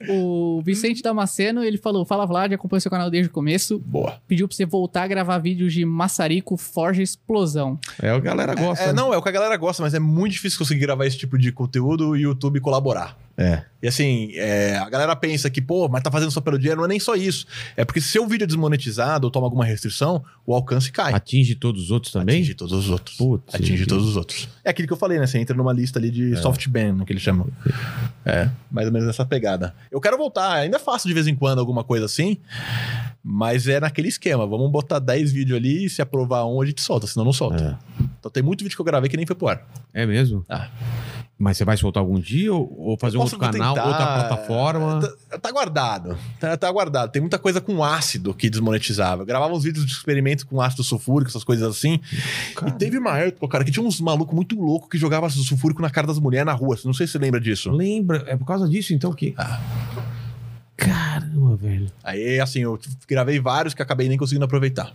O 0.09 0.61
Vicente 0.63 1.01
Damasceno, 1.01 1.63
ele 1.63 1.77
falou: 1.77 2.05
Fala 2.05 2.25
Vlad, 2.25 2.51
acompanha 2.53 2.81
seu 2.81 2.91
canal 2.91 3.09
desde 3.09 3.29
o 3.29 3.31
começo. 3.31 3.79
Boa. 3.79 4.17
Pediu 4.27 4.47
pra 4.47 4.55
você 4.55 4.65
voltar 4.65 5.03
a 5.03 5.07
gravar 5.07 5.37
vídeos 5.37 5.73
de 5.73 5.85
maçarico, 5.85 6.57
forja 6.57 7.01
e 7.01 7.03
explosão. 7.03 7.79
É, 8.01 8.09
a 8.09 8.19
galera 8.19 8.55
gosta. 8.55 8.83
É, 8.83 8.87
né? 8.87 8.93
não, 8.93 9.13
é 9.13 9.17
o 9.17 9.21
que 9.21 9.29
a 9.29 9.31
galera 9.31 9.55
gosta, 9.57 9.81
mas 9.81 9.93
é 9.93 9.99
muito 9.99 10.33
difícil 10.33 10.59
conseguir 10.59 10.81
gravar 10.81 11.05
esse 11.05 11.17
tipo 11.17 11.37
de 11.37 11.51
conteúdo 11.51 12.15
e 12.15 12.25
o 12.25 12.29
YouTube 12.29 12.59
colaborar. 12.59 13.17
É. 13.35 13.63
E 13.81 13.87
assim, 13.87 14.31
é, 14.35 14.77
a 14.77 14.89
galera 14.89 15.15
pensa 15.15 15.49
que, 15.49 15.61
pô, 15.61 15.89
mas 15.89 16.01
tá 16.01 16.09
fazendo 16.09 16.31
só 16.31 16.39
pelo 16.39 16.57
dinheiro, 16.57 16.77
não 16.77 16.85
é 16.85 16.87
nem 16.87 16.99
só 16.99 17.15
isso. 17.15 17.45
É 17.75 17.83
porque 17.83 17.99
se 17.99 18.07
seu 18.07 18.25
vídeo 18.27 18.45
é 18.45 18.47
desmonetizado 18.47 19.27
ou 19.27 19.31
toma 19.31 19.45
alguma 19.45 19.65
restrição, 19.65 20.23
o 20.45 20.53
alcance 20.53 20.91
cai. 20.91 21.13
Atinge 21.13 21.55
todos 21.55 21.85
os 21.85 21.91
outros 21.91 22.13
também? 22.13 22.35
Atinge 22.35 22.53
todos 22.53 22.73
os 22.73 22.89
outros. 22.89 23.17
Putz, 23.17 23.55
Atinge 23.55 23.85
todos 23.85 24.07
os 24.07 24.15
outros. 24.15 24.47
É 24.63 24.69
aquilo 24.69 24.87
que 24.87 24.93
eu 24.93 24.97
falei, 24.97 25.19
né? 25.19 25.27
Você 25.27 25.39
entra 25.39 25.55
numa 25.55 25.73
lista 25.73 25.99
ali 25.99 26.11
de 26.11 26.37
soft 26.37 26.67
ban, 26.69 26.93
no 26.93 27.05
que 27.05 27.11
eles 27.11 27.23
chamam. 27.23 27.47
É, 28.23 28.49
mais 28.71 28.87
ou 28.87 28.93
menos 28.93 29.09
essa 29.09 29.25
pegada. 29.25 29.75
Eu 29.91 29.99
quero 29.99 30.17
voltar, 30.17 30.53
ainda 30.53 30.79
faço 30.79 31.07
de 31.07 31.13
vez 31.13 31.27
em 31.27 31.35
quando 31.35 31.59
alguma 31.59 31.83
coisa 31.83 32.05
assim, 32.05 32.37
mas 33.21 33.67
é 33.67 33.79
naquele 33.79 34.07
esquema. 34.07 34.47
Vamos 34.47 34.71
botar 34.71 34.99
10 34.99 35.31
vídeos 35.31 35.57
ali 35.57 35.85
e 35.85 35.89
se 35.89 36.01
aprovar 36.01 36.45
um, 36.45 36.61
a 36.61 36.65
gente 36.65 36.81
solta, 36.81 37.07
senão 37.07 37.25
não 37.25 37.33
solta. 37.33 37.77
Então 38.19 38.31
tem 38.31 38.43
muito 38.43 38.63
vídeo 38.63 38.75
que 38.75 38.81
eu 38.81 38.85
gravei 38.85 39.09
que 39.09 39.17
nem 39.17 39.25
foi 39.25 39.35
pro 39.35 39.49
ar. 39.49 39.67
É 39.93 40.05
mesmo? 40.05 40.45
Ah. 40.47 40.69
Mas 41.37 41.57
você 41.57 41.65
vai 41.65 41.75
soltar 41.75 42.01
algum 42.01 42.19
dia 42.19 42.53
ou, 42.53 42.73
ou 42.77 42.97
fazer 42.97 43.17
um 43.17 43.21
outro 43.21 43.39
canal, 43.39 43.73
tentar. 43.73 43.87
outra 43.87 44.05
plataforma? 44.05 45.01
Tá, 45.29 45.39
tá 45.39 45.51
guardado. 45.51 46.17
Tá, 46.39 46.55
tá 46.55 46.71
guardado. 46.71 47.11
Tem 47.11 47.21
muita 47.21 47.39
coisa 47.39 47.59
com 47.59 47.83
ácido 47.83 48.33
que 48.33 48.49
desmonetizava. 48.49 49.23
Eu 49.23 49.25
gravava 49.25 49.53
uns 49.53 49.63
vídeos 49.63 49.85
de 49.85 49.91
experimento 49.91 50.45
com 50.45 50.61
ácido 50.61 50.83
sulfúrico, 50.83 51.29
essas 51.29 51.43
coisas 51.43 51.67
assim. 51.67 51.99
Cara, 52.55 52.71
E 52.71 52.75
teve 52.77 52.97
uma 52.97 53.17
época, 53.17 53.47
cara, 53.47 53.63
que 53.65 53.71
tinha 53.71 53.85
uns 53.85 53.99
malucos 53.99 54.33
muito 54.33 54.55
loucos 54.55 54.89
que 54.89 54.97
jogavam 54.97 55.27
ácido 55.27 55.43
sulfúrico 55.43 55.81
na 55.81 55.89
cara 55.89 56.07
das 56.07 56.19
mulheres 56.19 56.45
na 56.45 56.53
rua. 56.53 56.77
Não 56.85 56.93
sei 56.93 57.07
se 57.07 57.13
você 57.13 57.19
lembra 57.19 57.41
disso. 57.41 57.71
Lembra? 57.71 58.23
É 58.27 58.37
por 58.37 58.45
causa 58.45 58.69
disso 58.69 58.93
então 58.93 59.11
que. 59.11 59.33
Ah. 59.37 59.59
Caramba, 60.77 61.55
velho. 61.55 61.91
Aí, 62.03 62.39
assim, 62.39 62.59
eu 62.59 62.79
gravei 63.07 63.39
vários 63.39 63.73
que 63.73 63.81
acabei 63.81 64.07
nem 64.07 64.17
conseguindo 64.17 64.45
aproveitar. 64.45 64.93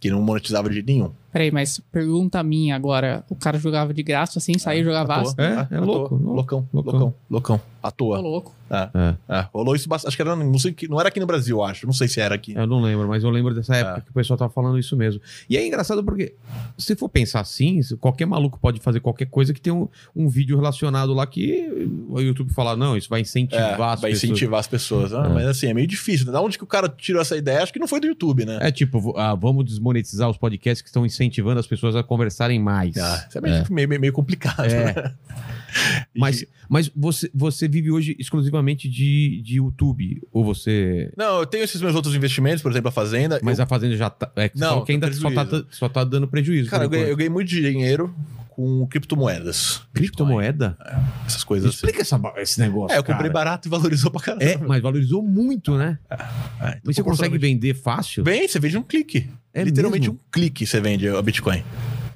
Que 0.00 0.10
não 0.10 0.22
monetizava 0.22 0.68
de 0.68 0.74
jeito 0.76 0.86
nenhum. 0.86 1.12
Peraí, 1.32 1.50
mas 1.50 1.78
pergunta 1.92 2.42
minha 2.42 2.74
agora. 2.74 3.24
O 3.28 3.34
cara 3.36 3.58
jogava 3.58 3.92
de 3.92 4.02
graça 4.02 4.38
assim, 4.38 4.58
saía 4.58 4.80
e 4.80 4.84
jogava 4.84 5.12
À 5.14 5.16
toa. 5.16 5.26
ácido? 5.28 5.42
É, 5.42 5.68
é 5.70 5.76
à 5.76 5.80
louco, 5.80 6.08
toa. 6.18 6.32
Loucão, 6.34 6.68
Loucão. 6.72 6.92
loucão, 6.92 7.14
loucão. 7.30 7.60
À 7.82 7.90
Tô 7.92 8.06
toa. 8.06 8.18
louco. 8.18 8.54
É, 8.70 8.90
É. 9.28 9.38
é. 9.38 9.46
Rolou 9.54 9.74
isso 9.76 9.88
bastante. 9.88 10.08
Acho 10.08 10.16
que 10.16 10.22
era, 10.22 10.34
não 10.34 10.58
sei, 10.58 10.72
que- 10.72 10.88
não 10.88 10.98
era 10.98 11.08
aqui 11.08 11.20
no 11.20 11.26
Brasil, 11.26 11.62
acho. 11.62 11.86
Não 11.86 11.92
sei 11.92 12.08
se 12.08 12.20
era 12.20 12.34
aqui. 12.34 12.54
Eu 12.54 12.66
não 12.66 12.80
lembro, 12.82 13.06
mas 13.08 13.22
eu 13.22 13.30
lembro 13.30 13.54
dessa 13.54 13.74
época 13.76 13.98
É. 13.98 14.00
que 14.00 14.10
o 14.10 14.12
pessoal 14.14 14.36
tava 14.36 14.52
falando 14.52 14.78
isso 14.78 14.96
mesmo. 14.96 15.20
E 15.48 15.56
é 15.56 15.64
engraçado 15.66 16.02
porque, 16.02 16.34
se 16.76 16.96
for 16.96 17.08
pensar 17.08 17.40
assim, 17.40 17.80
qualquer 18.00 18.26
maluco 18.26 18.58
pode 18.58 18.80
fazer 18.80 19.00
qualquer 19.00 19.26
coisa 19.26 19.54
que 19.54 19.60
tem 19.60 19.72
um, 19.72 19.88
um 20.14 20.28
vídeo 20.28 20.56
relacionado 20.56 21.14
lá 21.14 21.26
que 21.26 21.88
o 22.10 22.20
YouTube 22.20 22.52
fala, 22.52 22.76
não, 22.76 22.96
isso 22.96 23.08
vai 23.08 23.20
incentivar 23.20 23.62
É, 23.70 23.72
as 23.74 24.00
vai 24.00 24.10
pessoas. 24.10 24.24
incentivar 24.32 24.60
as 24.60 24.66
pessoas. 24.66 25.14
Ah, 25.14 25.26
É. 25.26 25.28
Mas 25.28 25.46
assim, 25.46 25.68
é 25.68 25.74
meio 25.74 25.86
difícil. 25.86 26.26
né? 26.26 26.32
Da 26.32 26.40
onde 26.42 26.58
que 26.58 26.64
o 26.64 26.66
cara 26.66 26.88
tirou 26.88 27.22
essa 27.22 27.36
ideia? 27.36 27.62
Acho 27.62 27.72
que 27.72 27.78
não 27.78 27.88
foi 27.88 28.00
do 28.00 28.06
YouTube, 28.08 28.44
né? 28.44 28.58
É 28.60 28.70
tipo, 28.72 29.16
ah, 29.16 29.34
vamos 29.34 29.64
desmonetizar 29.64 30.28
os 30.28 30.36
podcasts 30.36 30.82
que 30.82 30.88
estão 30.88 31.06
incentivando 31.18 31.58
as 31.58 31.66
pessoas 31.66 31.96
a 31.96 32.02
conversarem 32.02 32.58
mais. 32.60 32.96
Ah, 32.96 33.26
isso 33.28 33.38
é 33.38 33.40
meio, 33.40 33.64
meio, 33.70 33.88
meio- 33.88 34.00
meio 34.00 34.12
complicado. 34.12 34.64
É. 34.64 34.84
né? 34.94 35.14
Mas, 36.16 36.46
mas 36.68 36.90
você, 36.96 37.30
você 37.34 37.68
vive 37.68 37.90
hoje 37.90 38.16
exclusivamente 38.18 38.88
de, 38.88 39.42
de 39.42 39.56
YouTube? 39.56 40.20
Ou 40.32 40.42
você. 40.42 41.12
Não, 41.16 41.40
eu 41.40 41.46
tenho 41.46 41.62
esses 41.62 41.80
meus 41.82 41.94
outros 41.94 42.14
investimentos, 42.14 42.62
por 42.62 42.72
exemplo, 42.72 42.88
a 42.88 42.92
Fazenda. 42.92 43.38
Mas 43.42 43.58
eu, 43.58 43.64
a 43.64 43.66
Fazenda 43.66 43.94
já 43.94 44.08
tá. 44.08 44.32
É 44.34 44.50
Não, 44.54 44.82
que 44.82 44.92
ainda 44.92 45.12
só 45.12 45.30
tá, 45.30 45.46
só 45.70 45.88
tá 45.88 46.04
dando 46.04 46.26
prejuízo. 46.26 46.70
cara, 46.70 46.84
eu 46.84 46.88
ganhei, 46.88 47.10
eu 47.12 47.16
ganhei 47.16 47.28
muito 47.30 47.48
dinheiro 47.48 48.12
com 48.58 48.84
criptomoedas. 48.88 49.82
Criptomoeda? 49.94 50.76
Bitcoin, 50.80 51.02
Essas 51.28 51.44
coisas 51.44 51.68
assim. 51.68 51.76
Explica 51.76 52.02
essa 52.02 52.18
ba- 52.18 52.34
esse 52.38 52.58
negócio. 52.58 52.92
É, 52.92 52.98
eu 52.98 53.04
comprei 53.04 53.30
cara. 53.30 53.32
barato 53.32 53.68
e 53.68 53.70
valorizou 53.70 54.10
pra 54.10 54.20
caramba. 54.20 54.42
É, 54.44 54.56
mas 54.56 54.82
valorizou 54.82 55.22
muito, 55.22 55.78
né? 55.78 55.96
É, 56.10 56.14
então 56.16 56.80
Mas 56.86 56.96
você 56.96 57.02
consegue 57.04 57.38
vender 57.38 57.74
fácil? 57.74 58.24
Vem, 58.24 58.48
você 58.48 58.58
vende 58.58 58.76
um 58.76 58.82
clique. 58.82 59.30
É 59.54 59.62
literalmente 59.62 60.08
mesmo? 60.08 60.14
um 60.14 60.30
clique 60.32 60.66
você 60.66 60.80
vende 60.80 61.08
a 61.08 61.22
Bitcoin. 61.22 61.62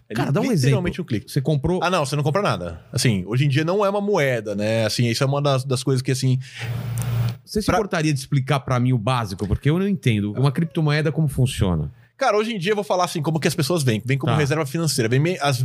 É 0.09 0.15
Cara, 0.15 0.33
dá 0.33 0.41
um 0.41 0.51
literalmente 0.51 0.95
exemplo. 0.97 1.05
um 1.05 1.07
clique. 1.07 1.31
Você 1.31 1.41
comprou. 1.41 1.79
Ah, 1.81 1.89
não, 1.89 2.05
você 2.05 2.17
não 2.17 2.25
compra 2.25 2.43
nada. 2.43 2.81
Assim, 2.93 3.23
hoje 3.29 3.45
em 3.45 3.49
dia 3.49 3.65
não 3.65 3.85
é 3.87 3.89
uma 3.89 4.01
moeda, 4.01 4.57
né? 4.57 4.85
Assim, 4.85 5.07
isso 5.07 5.23
é 5.23 5.27
uma 5.29 5.41
das, 5.41 5.65
das 5.65 5.85
coisas 5.85 6.03
que, 6.03 6.11
assim, 6.11 6.41
Você 7.45 7.61
se 7.63 7.67
pra- 7.67 7.77
importaria 7.77 8.13
de 8.13 8.19
explicar 8.19 8.59
pra 8.61 8.81
mim 8.81 8.93
o 8.93 8.99
básico? 8.99 9.47
Porque 9.47 9.71
eu 9.71 9.79
não 9.79 9.87
entendo. 9.87 10.33
Uma 10.33 10.51
criptomoeda 10.51 11.13
como 11.13 11.29
funciona. 11.29 11.89
Cara, 12.23 12.37
hoje 12.37 12.55
em 12.55 12.59
dia 12.59 12.71
eu 12.71 12.77
vou 12.77 12.85
falar 12.85 13.07
assim, 13.07 13.21
como 13.21 13.41
que 13.41 13.49
as 13.49 13.55
pessoas 13.55 13.83
veem. 13.83 14.01
Vem 14.07 14.17
como 14.17 14.33
Tá. 14.33 14.39
reserva 14.39 14.65
financeira. 14.65 15.09
Vem 15.09 15.19
meio, 15.19 15.39
as, 15.43 15.61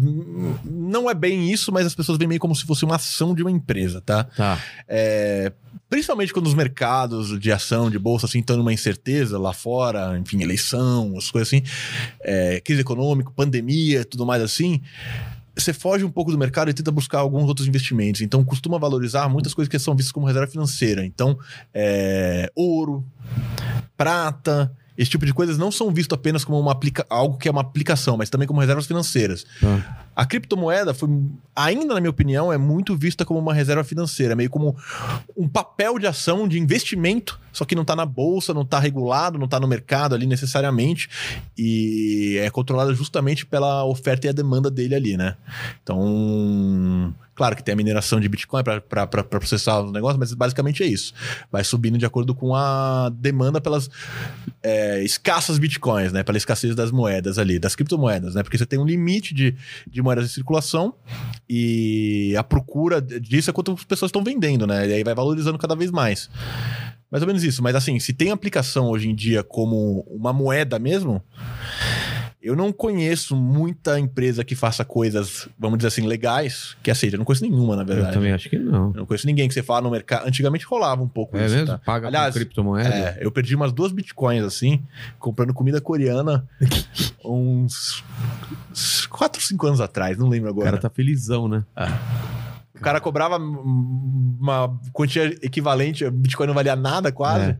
não 0.65 1.07
é 1.07 1.13
bem 1.13 1.51
isso, 1.51 1.71
mas 1.71 1.85
as 1.85 1.93
pessoas 1.93 2.17
veem 2.17 2.27
meio 2.27 2.41
como 2.41 2.55
se 2.55 2.65
fosse 2.65 2.83
uma 2.83 2.95
ação 2.95 3.35
de 3.35 3.43
uma 3.43 3.51
empresa, 3.51 4.01
tá? 4.01 4.23
Tá. 4.23 4.59
É, 4.87 5.51
principalmente 5.87 6.33
quando 6.33 6.47
os 6.47 6.55
mercados 6.55 7.39
de 7.39 7.51
ação, 7.51 7.91
de 7.91 7.99
bolsa, 7.99 8.25
assim, 8.25 8.39
estão 8.39 8.57
numa 8.57 8.73
incerteza 8.73 9.37
lá 9.37 9.53
fora, 9.53 10.17
enfim, 10.17 10.41
eleição, 10.41 11.13
as 11.15 11.29
coisas 11.29 11.47
assim, 11.47 11.61
é, 12.21 12.59
crise 12.59 12.81
econômica, 12.81 13.29
pandemia, 13.35 14.03
tudo 14.03 14.25
mais 14.25 14.41
assim. 14.41 14.81
Você 15.55 15.73
foge 15.73 16.03
um 16.03 16.09
pouco 16.09 16.31
do 16.31 16.39
mercado 16.39 16.71
e 16.71 16.73
tenta 16.73 16.91
buscar 16.91 17.19
alguns 17.19 17.47
outros 17.47 17.67
investimentos. 17.67 18.21
Então, 18.21 18.43
costuma 18.43 18.79
valorizar 18.79 19.29
muitas 19.29 19.53
coisas 19.53 19.69
que 19.69 19.77
são 19.77 19.95
vistas 19.95 20.11
como 20.11 20.25
reserva 20.25 20.47
financeira. 20.51 21.05
Então, 21.05 21.37
é, 21.71 22.51
ouro, 22.55 23.05
prata, 23.95 24.71
esse 24.97 25.11
tipo 25.11 25.25
de 25.25 25.33
coisas 25.33 25.57
não 25.57 25.71
são 25.71 25.91
vistos 25.91 26.17
apenas 26.17 26.43
como 26.43 26.59
uma 26.59 26.71
aplica 26.71 27.05
algo 27.09 27.37
que 27.37 27.47
é 27.47 27.51
uma 27.51 27.61
aplicação, 27.61 28.17
mas 28.17 28.29
também 28.29 28.47
como 28.47 28.59
reservas 28.59 28.87
financeiras. 28.87 29.45
Tá. 29.61 30.06
A 30.17 30.25
criptomoeda 30.25 30.95
foi, 30.95 31.07
ainda 31.55 31.93
na 31.93 31.99
minha 32.01 32.09
opinião, 32.09 32.51
é 32.51 32.57
muito 32.57 32.97
vista 32.97 33.23
como 33.23 33.39
uma 33.39 33.53
reserva 33.53 33.83
financeira, 33.83 34.35
meio 34.35 34.49
como 34.49 34.75
um 35.37 35.47
papel 35.47 35.99
de 35.99 36.07
ação, 36.07 36.47
de 36.47 36.57
investimento, 36.57 37.39
só 37.53 37.63
que 37.65 37.75
não 37.75 37.83
está 37.83 37.95
na 37.95 38.03
bolsa, 38.03 38.51
não 38.51 38.63
está 38.63 38.79
regulado, 38.79 39.37
não 39.37 39.45
está 39.45 39.59
no 39.59 39.67
mercado 39.67 40.15
ali 40.15 40.25
necessariamente, 40.25 41.07
e 41.55 42.35
é 42.41 42.49
controlada 42.49 42.95
justamente 42.95 43.45
pela 43.45 43.85
oferta 43.85 44.25
e 44.25 44.29
a 44.31 44.33
demanda 44.33 44.71
dele 44.71 44.95
ali, 44.95 45.15
né? 45.17 45.35
Então, 45.83 47.13
claro 47.35 47.55
que 47.55 47.63
tem 47.63 47.73
a 47.73 47.75
mineração 47.75 48.19
de 48.19 48.27
Bitcoin 48.27 48.63
para 48.63 49.23
processar 49.23 49.81
os 49.81 49.91
negócios, 49.91 50.17
mas 50.17 50.33
basicamente 50.33 50.81
é 50.81 50.87
isso. 50.87 51.13
Vai 51.51 51.63
subindo 51.63 51.95
de 51.95 52.05
acordo 52.05 52.33
com 52.33 52.55
a 52.55 53.11
demanda 53.13 53.61
pelas 53.61 53.87
é, 54.63 55.03
escassas 55.03 55.59
Bitcoins, 55.59 56.11
né? 56.11 56.23
Pela 56.23 56.37
escassez 56.37 56.75
das 56.75 56.91
moedas 56.91 57.37
ali, 57.37 57.59
das 57.59 57.75
criptomoedas, 57.75 58.35
né? 58.35 58.43
Porque 58.43 58.57
você 58.57 58.65
tem 58.65 58.79
um 58.79 58.85
limite 58.85 59.33
de, 59.33 59.55
de 59.85 60.01
moedas 60.07 60.25
em 60.25 60.33
circulação 60.33 60.93
e 61.49 62.33
a 62.37 62.43
procura 62.43 63.01
disso 63.01 63.49
é 63.49 63.53
quanto 63.53 63.73
as 63.73 63.83
pessoas 63.83 64.09
estão 64.09 64.23
vendendo, 64.23 64.65
né? 64.65 64.87
E 64.87 64.93
aí 64.93 65.03
vai 65.03 65.13
valorizando 65.13 65.57
cada 65.57 65.75
vez 65.75 65.91
mais. 65.91 66.29
Mais 67.11 67.21
ou 67.21 67.27
menos 67.27 67.43
isso. 67.43 67.61
Mas 67.61 67.75
assim, 67.75 67.99
se 67.99 68.13
tem 68.13 68.31
aplicação 68.31 68.89
hoje 68.89 69.09
em 69.09 69.15
dia 69.15 69.43
como 69.43 70.01
uma 70.09 70.31
moeda 70.31 70.79
mesmo, 70.79 71.21
Eu 72.39 72.55
não 72.55 72.71
conheço 72.71 73.35
muita 73.35 73.99
empresa 73.99 74.43
que 74.43 74.55
faça 74.55 74.85
coisas, 74.85 75.49
vamos 75.57 75.79
dizer 75.79 75.87
assim, 75.87 76.05
legais, 76.07 76.77
que 76.83 76.91
aceita. 76.91 77.15
Eu 77.15 77.17
não 77.17 77.25
conheço 77.25 77.43
nenhuma, 77.43 77.75
na 77.75 77.81
Eu 77.81 77.87
verdade. 77.87 78.13
também 78.13 78.31
acho 78.31 78.47
que 78.49 78.57
não. 78.59 78.91
Eu 78.91 78.99
não 78.99 79.05
conheço 79.07 79.25
ninguém 79.25 79.47
que 79.47 79.53
você 79.55 79.63
fala 79.63 79.81
no 79.81 79.89
mercado. 79.91 80.27
Antigamente 80.27 80.63
rolava 80.65 81.01
um 81.01 81.07
pouco 81.07 81.35
É 81.35 81.45
isso, 81.45 81.55
mesmo? 81.55 81.67
tá? 81.67 81.79
Paga 81.79 82.07
Aliás, 82.07 82.33
com 82.33 82.39
criptomoeda? 82.39 82.89
É, 82.89 83.17
eu 83.21 83.31
perdi 83.31 83.55
umas 83.55 83.73
duas 83.73 83.91
bitcoins 83.91 84.43
assim, 84.43 84.81
comprando 85.19 85.51
comida 85.53 85.81
coreana 85.81 86.47
uns 87.25 88.03
4, 89.09 89.41
5 89.41 89.67
anos 89.67 89.81
atrás, 89.81 90.17
não 90.17 90.29
lembro 90.29 90.47
o 90.49 90.53
agora. 90.53 90.65
cara 90.69 90.77
tá 90.77 90.89
felizão, 90.89 91.47
né? 91.47 91.63
O 92.77 92.81
cara 92.81 92.99
cobrava 92.99 93.37
uma 93.37 94.79
quantia 94.93 95.25
equivalente, 95.41 96.05
o 96.05 96.11
Bitcoin 96.11 96.47
não 96.47 96.53
valia 96.53 96.75
nada 96.75 97.11
quase. 97.11 97.51
É. 97.51 97.57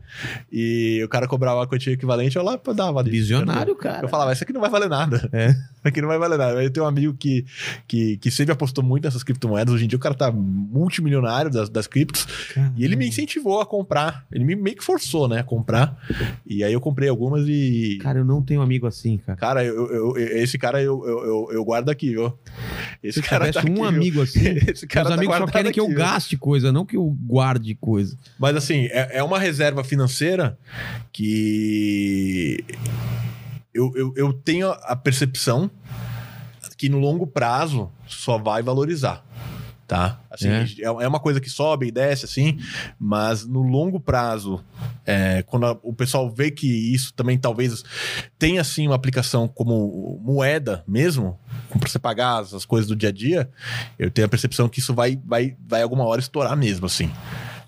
E 0.50 1.02
o 1.04 1.08
cara 1.08 1.26
cobrava 1.26 1.58
uma 1.60 1.66
quantia 1.66 1.92
equivalente, 1.92 2.36
eu 2.36 2.42
lá 2.42 2.58
dava. 2.74 3.02
Visionário, 3.02 3.74
cara. 3.74 4.04
Eu 4.04 4.08
falava, 4.08 4.32
isso 4.32 4.44
aqui 4.44 4.52
não 4.52 4.60
vai 4.60 4.70
valer 4.70 4.88
nada. 4.88 5.28
É. 5.32 5.48
Isso 5.50 5.58
aqui 5.84 6.00
não 6.00 6.08
vai 6.08 6.18
valer 6.18 6.38
nada. 6.38 6.62
Eu 6.62 6.70
tenho 6.70 6.84
um 6.84 6.88
amigo 6.88 7.14
que, 7.14 7.44
que, 7.86 8.16
que 8.18 8.30
sempre 8.30 8.52
apostou 8.52 8.82
muito 8.84 9.04
nessas 9.04 9.22
criptomoedas. 9.22 9.74
Hoje 9.74 9.84
em 9.84 9.88
dia 9.88 9.96
o 9.96 10.00
cara 10.00 10.14
tá 10.14 10.30
multimilionário 10.30 11.50
das, 11.50 11.68
das 11.68 11.86
criptos. 11.86 12.26
E 12.76 12.84
ele 12.84 12.96
me 12.96 13.06
incentivou 13.08 13.60
a 13.60 13.66
comprar. 13.66 14.24
Ele 14.32 14.44
me 14.44 14.54
meio 14.56 14.76
que 14.76 14.84
forçou, 14.84 15.28
né, 15.28 15.40
a 15.40 15.44
comprar. 15.44 15.96
E 16.46 16.62
aí 16.62 16.72
eu 16.72 16.80
comprei 16.80 17.08
algumas 17.08 17.46
e. 17.48 17.98
Cara, 18.00 18.18
eu 18.20 18.24
não 18.24 18.42
tenho 18.42 18.62
amigo 18.62 18.86
assim, 18.86 19.18
cara. 19.18 19.38
Cara, 19.38 19.64
eu, 19.64 19.74
eu- 19.92 20.16
eu- 20.16 20.38
esse 20.38 20.58
cara 20.58 20.80
eu, 20.82 21.04
eu, 21.06 21.48
eu, 21.52 21.64
guardo 21.64 21.88
aqui, 21.90 22.16
ó. 22.16 22.32
Esse 23.02 23.20
Se 23.22 23.28
cara 23.28 23.52
tá 23.52 23.60
um 23.60 23.84
aqui, 23.84 23.96
amigo 23.96 24.22
assim, 24.22 24.48
Esse 24.68 24.86
cara 24.86 25.07
meus 25.08 25.16
tá 25.16 25.36
amigos 25.36 25.36
só 25.36 25.46
querem 25.46 25.72
que 25.72 25.80
eu 25.80 25.88
gaste 25.88 26.36
coisa, 26.36 26.72
não 26.72 26.84
que 26.84 26.96
eu 26.96 27.04
guarde 27.20 27.74
coisa. 27.74 28.16
Mas 28.38 28.56
assim, 28.56 28.86
é, 28.86 29.18
é 29.18 29.22
uma 29.22 29.38
reserva 29.38 29.82
financeira 29.82 30.58
que 31.12 32.64
eu, 33.72 33.92
eu, 33.94 34.12
eu 34.16 34.32
tenho 34.32 34.70
a 34.70 34.96
percepção 34.96 35.70
que 36.76 36.88
no 36.88 36.98
longo 36.98 37.26
prazo 37.26 37.90
só 38.06 38.38
vai 38.38 38.62
valorizar. 38.62 39.24
Tá? 39.88 40.20
Assim, 40.30 40.48
É. 40.50 40.64
é. 40.80 40.82
é 40.84 41.08
uma 41.08 41.18
coisa 41.18 41.40
que 41.40 41.48
sobe 41.48 41.86
e 41.86 41.90
desce, 41.90 42.26
assim, 42.26 42.58
mas 43.00 43.46
no 43.46 43.62
longo 43.62 43.98
prazo, 43.98 44.62
é, 45.06 45.42
quando 45.44 45.64
a- 45.64 45.78
o 45.82 45.94
pessoal 45.94 46.30
vê 46.30 46.50
que 46.50 46.66
isso 46.94 47.14
também 47.14 47.38
talvez 47.38 47.82
tenha 48.38 48.60
assim 48.60 48.86
uma 48.86 48.94
aplicação 48.94 49.48
como 49.48 50.20
moeda 50.22 50.84
mesmo, 50.86 51.38
para 51.78 51.88
você 51.88 51.98
pagar 51.98 52.40
as 52.40 52.52
as 52.52 52.66
coisas 52.66 52.86
do 52.86 52.94
dia 52.94 53.08
a 53.08 53.12
dia, 53.12 53.48
eu 53.98 54.10
tenho 54.10 54.26
a 54.26 54.28
percepção 54.28 54.68
que 54.68 54.78
isso 54.78 54.92
vai, 54.94 55.18
vai, 55.24 55.56
vai 55.66 55.80
alguma 55.82 56.04
hora 56.04 56.20
estourar 56.20 56.54
mesmo, 56.54 56.84
assim. 56.84 57.10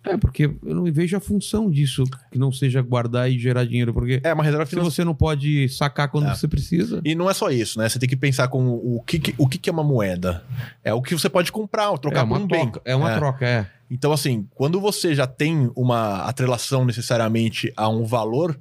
É, 0.04 0.16
porque 0.16 0.44
eu 0.64 0.74
não 0.74 0.84
vejo 0.90 1.14
a 1.16 1.20
função 1.20 1.70
disso, 1.70 2.04
que 2.32 2.38
não 2.38 2.50
seja 2.50 2.80
guardar 2.80 3.30
e 3.30 3.38
gerar 3.38 3.64
dinheiro, 3.66 3.92
porque 3.92 4.18
É 4.24 4.32
uma 4.32 4.42
reserva 4.42 4.64
se 4.64 4.70
financeira. 4.70 4.94
você 4.94 5.04
não 5.04 5.14
pode 5.14 5.68
sacar 5.68 6.08
quando 6.08 6.26
É. 6.28 6.34
você 6.34 6.48
precisa. 6.48 7.02
E 7.04 7.14
não 7.14 7.28
é 7.28 7.34
só 7.34 7.50
isso, 7.50 7.78
né? 7.78 7.86
Você 7.88 7.98
tem 7.98 8.08
que 8.08 8.16
pensar 8.16 8.48
com 8.48 8.66
o 8.70 9.02
que, 9.06 9.18
que- 9.18 9.34
o 9.36 9.46
que, 9.46 9.58
que 9.58 9.68
é 9.68 9.72
uma 9.72 9.84
moeda. 9.84 10.42
É 10.82 10.94
o 10.94 11.02
que 11.02 11.12
você 11.14 11.28
pode 11.28 11.52
comprar, 11.52 11.90
ou 11.90 11.98
trocar 11.98 12.20
é 12.20 12.26
por 12.26 12.36
uma 12.36 12.38
um 12.44 12.46
bem. 12.46 12.62
troca, 12.70 12.80
é 12.84 12.96
uma 12.96 13.10
É. 13.12 13.16
troca, 13.18 13.46
é. 13.46 13.66
Então, 13.90 14.10
assim, 14.12 14.46
quando 14.54 14.80
você 14.80 15.14
já 15.14 15.26
tem 15.26 15.70
uma 15.76 16.22
atrelação 16.24 16.84
necessariamente 16.84 17.70
a 17.76 17.88
um 17.88 18.04
valor, 18.04 18.58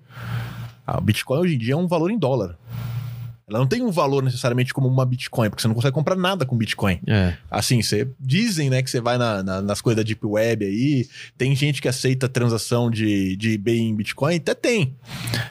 a 0.86 1.00
Bitcoin 1.00 1.40
hoje 1.40 1.56
em 1.56 1.58
dia 1.58 1.74
é 1.74 1.78
um 1.78 1.88
valor 1.88 2.12
em 2.12 2.18
dólar. 2.18 2.58
Ela 3.50 3.60
não 3.60 3.66
tem 3.68 3.82
um 3.82 3.92
valor 3.92 4.24
necessariamente 4.24 4.74
como 4.74 4.88
uma 4.88 5.06
Bitcoin, 5.06 5.50
porque 5.50 5.62
você 5.62 5.68
não 5.68 5.76
consegue 5.76 5.94
comprar 5.94 6.16
nada 6.16 6.46
com 6.46 6.56
Bitcoin. 6.56 7.00
É. 7.08 7.34
Assim, 7.50 7.82
você 7.82 8.08
dizem, 8.20 8.70
né, 8.70 8.82
que 8.84 8.90
você 8.90 9.02
vai 9.02 9.18
na- 9.18 9.42
na- 9.42 9.62
nas 9.62 9.82
coisas 9.82 9.98
da 9.98 10.08
Deep 10.08 10.24
Web 10.26 10.64
aí, 10.66 11.08
tem 11.38 11.56
gente 11.56 11.82
que 11.82 11.88
aceita 11.88 12.30
transação 12.30 12.90
de, 12.92 13.36
de 13.36 13.54
eBay 13.56 13.80
em 13.80 13.96
Bitcoin, 13.96 14.36
até 14.36 14.54
tem. 14.54 14.94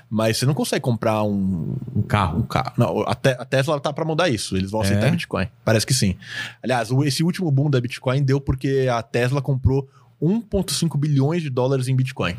Mas 0.09 0.37
você 0.39 0.47
não 0.47 0.55
consegue 0.55 0.81
comprar 0.83 1.23
um, 1.25 1.75
Um 1.95 2.03
carro. 2.03 2.39
um 2.39 2.43
carro. 2.43 2.73
Não, 2.79 3.01
a, 3.03 3.15
Te- 3.15 3.37
a 3.39 3.45
Tesla 3.45 3.79
tá 3.81 3.93
para 3.93 4.05
mudar 4.05 4.29
isso. 4.29 4.57
Eles 4.57 4.71
vão 4.71 4.81
aceitar 4.81 5.09
É? 5.09 5.11
Bitcoin. 5.11 5.49
Parece 5.65 5.85
que 5.87 5.93
sim. 5.93 6.15
Aliás, 6.63 6.91
esse 7.05 7.23
último 7.25 7.51
boom 7.51 7.69
da 7.69 7.81
Bitcoin 7.81 8.23
deu 8.23 8.41
porque 8.41 8.87
a 8.91 9.03
Tesla 9.03 9.43
comprou 9.43 9.89
1,5 10.23 10.97
bilhões 10.99 11.43
de 11.43 11.51
dólares 11.51 11.89
em 11.89 11.97
Bitcoin. 11.97 12.37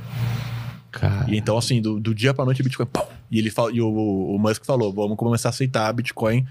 Cara. 0.92 1.26
E 1.30 1.38
então, 1.38 1.58
assim, 1.58 1.82
do, 1.82 2.00
do 2.00 2.16
dia 2.16 2.34
pra 2.34 2.44
noite, 2.46 2.64
Bitcoin. 2.64 2.88
Pau! 2.88 3.10
E, 3.32 3.38
ele 3.38 3.50
fala, 3.50 3.72
e 3.72 3.82
o, 3.82 3.90
o 3.90 4.38
Musk 4.40 4.66
falou: 4.66 4.94
vamos 4.94 5.18
começar 5.18 5.50
a 5.50 5.52
aceitar 5.52 5.92
Bitcoin. 5.94 6.46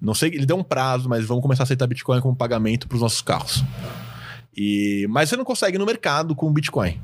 Não 0.00 0.14
sei, 0.14 0.30
ele 0.30 0.46
deu 0.46 0.56
um 0.56 0.62
prazo, 0.62 1.08
mas 1.08 1.24
vamos 1.26 1.42
começar 1.42 1.62
a 1.62 1.64
aceitar 1.64 1.86
Bitcoin 1.86 2.20
como 2.20 2.34
pagamento 2.34 2.88
para 2.88 2.96
os 2.96 3.02
nossos 3.02 3.22
carros. 3.22 3.64
E, 4.56 5.06
mas 5.08 5.28
você 5.28 5.36
não 5.36 5.44
consegue 5.44 5.78
no 5.78 5.86
mercado 5.86 6.34
com 6.34 6.52
Bitcoin. 6.52 7.00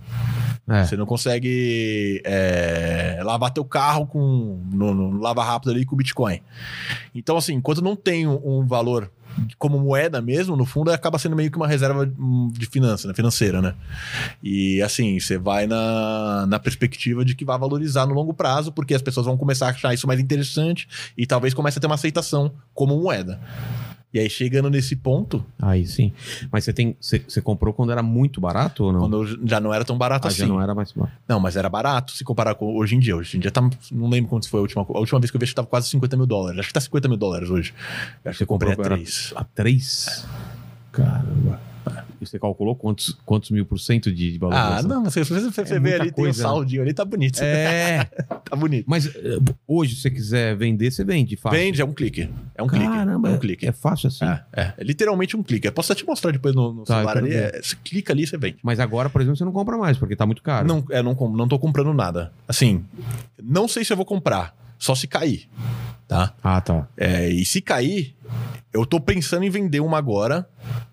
É. 0.68 0.84
Você 0.84 0.96
não 0.96 1.06
consegue 1.06 2.20
é, 2.24 3.20
lavar 3.22 3.52
teu 3.52 3.64
carro 3.64 4.04
com 4.04 4.60
no, 4.72 4.92
no 4.92 5.20
lava 5.20 5.44
rápido 5.44 5.70
ali 5.70 5.84
com 5.84 5.94
Bitcoin. 5.94 6.40
Então, 7.14 7.36
assim, 7.36 7.54
enquanto 7.54 7.80
não 7.80 7.94
tem 7.94 8.26
um, 8.26 8.60
um 8.60 8.66
valor 8.66 9.10
como 9.58 9.78
moeda 9.78 10.20
mesmo, 10.20 10.56
no 10.56 10.64
fundo 10.64 10.90
acaba 10.90 11.18
sendo 11.18 11.36
meio 11.36 11.50
que 11.50 11.56
uma 11.56 11.66
reserva 11.66 12.10
hum, 12.18 12.50
de 12.52 12.66
finança, 12.66 13.08
né, 13.08 13.14
financeira, 13.14 13.60
né? 13.60 13.74
E 14.42 14.80
assim, 14.82 15.18
você 15.18 15.38
vai 15.38 15.66
na, 15.66 16.46
na 16.46 16.58
perspectiva 16.58 17.24
de 17.24 17.34
que 17.34 17.44
vai 17.44 17.58
valorizar 17.58 18.06
no 18.06 18.14
longo 18.14 18.34
prazo, 18.34 18.72
porque 18.72 18.94
as 18.94 19.02
pessoas 19.02 19.26
vão 19.26 19.36
começar 19.36 19.66
a 19.66 19.70
achar 19.70 19.94
isso 19.94 20.06
mais 20.06 20.20
interessante 20.20 20.88
e 21.16 21.26
talvez 21.26 21.54
comece 21.54 21.78
a 21.78 21.80
ter 21.80 21.86
uma 21.86 21.94
aceitação 21.94 22.52
como 22.74 23.00
moeda. 23.00 23.40
E 24.16 24.18
aí, 24.18 24.30
chegando 24.30 24.70
nesse 24.70 24.96
ponto, 24.96 25.44
Aí 25.60 25.84
sim. 25.86 26.10
Mas 26.50 26.64
você 26.64 26.72
tem. 26.72 26.96
Você, 26.98 27.18
você 27.18 27.42
comprou 27.42 27.74
quando 27.74 27.92
era 27.92 28.02
muito 28.02 28.40
barato 28.40 28.84
ou 28.84 28.92
não? 28.94 29.00
quando 29.00 29.26
já 29.46 29.60
não 29.60 29.74
era 29.74 29.84
tão 29.84 29.98
barato 29.98 30.26
Ah, 30.26 30.30
assim. 30.30 30.38
já 30.38 30.46
não 30.46 30.58
era 30.58 30.74
mais 30.74 30.90
barato. 30.90 31.14
Não, 31.28 31.38
mas 31.38 31.54
era 31.54 31.68
barato 31.68 32.12
se 32.12 32.24
comparar 32.24 32.54
com 32.54 32.74
hoje 32.78 32.96
em 32.96 32.98
dia. 32.98 33.14
Hoje 33.14 33.36
em 33.36 33.40
dia 33.40 33.50
tá. 33.50 33.60
Não 33.92 34.08
lembro 34.08 34.30
quanto 34.30 34.48
foi 34.48 34.58
a 34.58 34.62
última, 34.62 34.86
a 34.88 34.98
última 34.98 35.20
vez 35.20 35.30
que 35.30 35.36
eu 35.36 35.38
vi, 35.38 35.44
acho 35.44 35.52
que 35.52 35.56
tava 35.56 35.68
quase 35.68 35.88
50 35.90 36.16
mil 36.16 36.24
dólares. 36.26 36.58
Acho 36.60 36.68
que 36.68 36.72
tá 36.74 36.80
50 36.80 37.08
mil 37.08 37.18
dólares 37.18 37.50
hoje. 37.50 37.74
Eu 38.24 38.30
acho 38.30 38.38
que 38.38 38.44
eu 38.44 38.46
comprei 38.46 38.72
a 38.72 38.76
comprou, 38.76 38.94
era- 38.96 39.02
3. 39.04 39.32
A 39.36 39.44
3? 39.44 40.26
Caramba. 40.92 41.60
Você 42.20 42.38
calculou 42.38 42.74
quantos, 42.74 43.16
quantos 43.24 43.50
mil 43.50 43.64
por 43.66 43.78
cento 43.78 44.12
de, 44.12 44.32
de 44.32 44.36
Ah, 44.36 44.48
valorização? 44.48 44.88
não, 44.88 45.04
você, 45.04 45.22
você, 45.24 45.50
você 45.50 45.74
É 45.74 45.80
vê 45.80 45.94
ali, 45.94 46.04
tem 46.04 46.10
o 46.10 46.14
coisa, 46.14 46.42
né? 46.42 46.48
saldinho 46.48 46.82
ali, 46.82 46.94
tá 46.94 47.04
bonito. 47.04 47.38
É. 47.42 48.04
tá 48.48 48.56
bonito. 48.56 48.84
Mas 48.88 49.06
eh, 49.06 49.38
hoje, 49.66 49.94
se 49.96 50.02
você 50.02 50.10
quiser 50.10 50.56
vender, 50.56 50.90
você 50.90 51.04
vende. 51.04 51.36
Fácil. 51.36 51.58
Vende, 51.58 51.80
é 51.80 51.84
um 51.84 51.92
clique. 51.92 52.28
É 52.54 52.62
um 52.62 52.66
clique. 52.68 52.86
Caramba, 52.86 53.28
é 53.30 53.32
um 53.32 53.38
clique. 53.38 53.66
É 53.66 53.72
fácil 53.72 54.08
assim. 54.08 54.24
É, 54.24 54.42
é, 54.52 54.72
é 54.78 54.84
literalmente 54.84 55.36
um 55.36 55.42
clique. 55.42 55.66
Eu 55.66 55.72
posso 55.72 55.92
até 55.92 56.00
te 56.02 56.06
mostrar 56.06 56.30
depois 56.30 56.54
no, 56.54 56.72
no 56.72 56.84
Tá, 56.84 56.94
celular 56.94 57.18
ali. 57.18 57.34
é, 57.34 57.60
você 57.62 57.76
clica 57.84 58.12
ali 58.12 58.22
e 58.22 58.26
você 58.26 58.36
vende. 58.38 58.58
Mas 58.62 58.80
agora, 58.80 59.10
por 59.10 59.20
exemplo, 59.20 59.36
você 59.36 59.44
não 59.44 59.52
compra 59.52 59.76
mais, 59.76 59.98
porque 59.98 60.16
tá 60.16 60.24
muito 60.26 60.42
caro. 60.42 60.66
Não, 60.66 60.84
é, 60.90 61.02
não, 61.02 61.14
não 61.14 61.46
tô 61.48 61.58
comprando 61.58 61.92
nada. 61.92 62.32
Assim, 62.48 62.84
não 63.42 63.68
sei 63.68 63.84
se 63.84 63.92
eu 63.92 63.96
vou 63.96 64.06
comprar. 64.06 64.54
Só 64.78 64.94
se 64.94 65.06
cair. 65.06 65.48
Tá? 66.08 66.32
Ah, 66.42 66.60
tá. 66.60 66.86
É, 66.96 67.28
e 67.28 67.44
se 67.44 67.60
cair, 67.60 68.14
eu 68.72 68.86
tô 68.86 69.00
pensando 69.00 69.42
em 69.44 69.50
vender 69.50 69.80
uma 69.80 69.98
agora, 69.98 70.48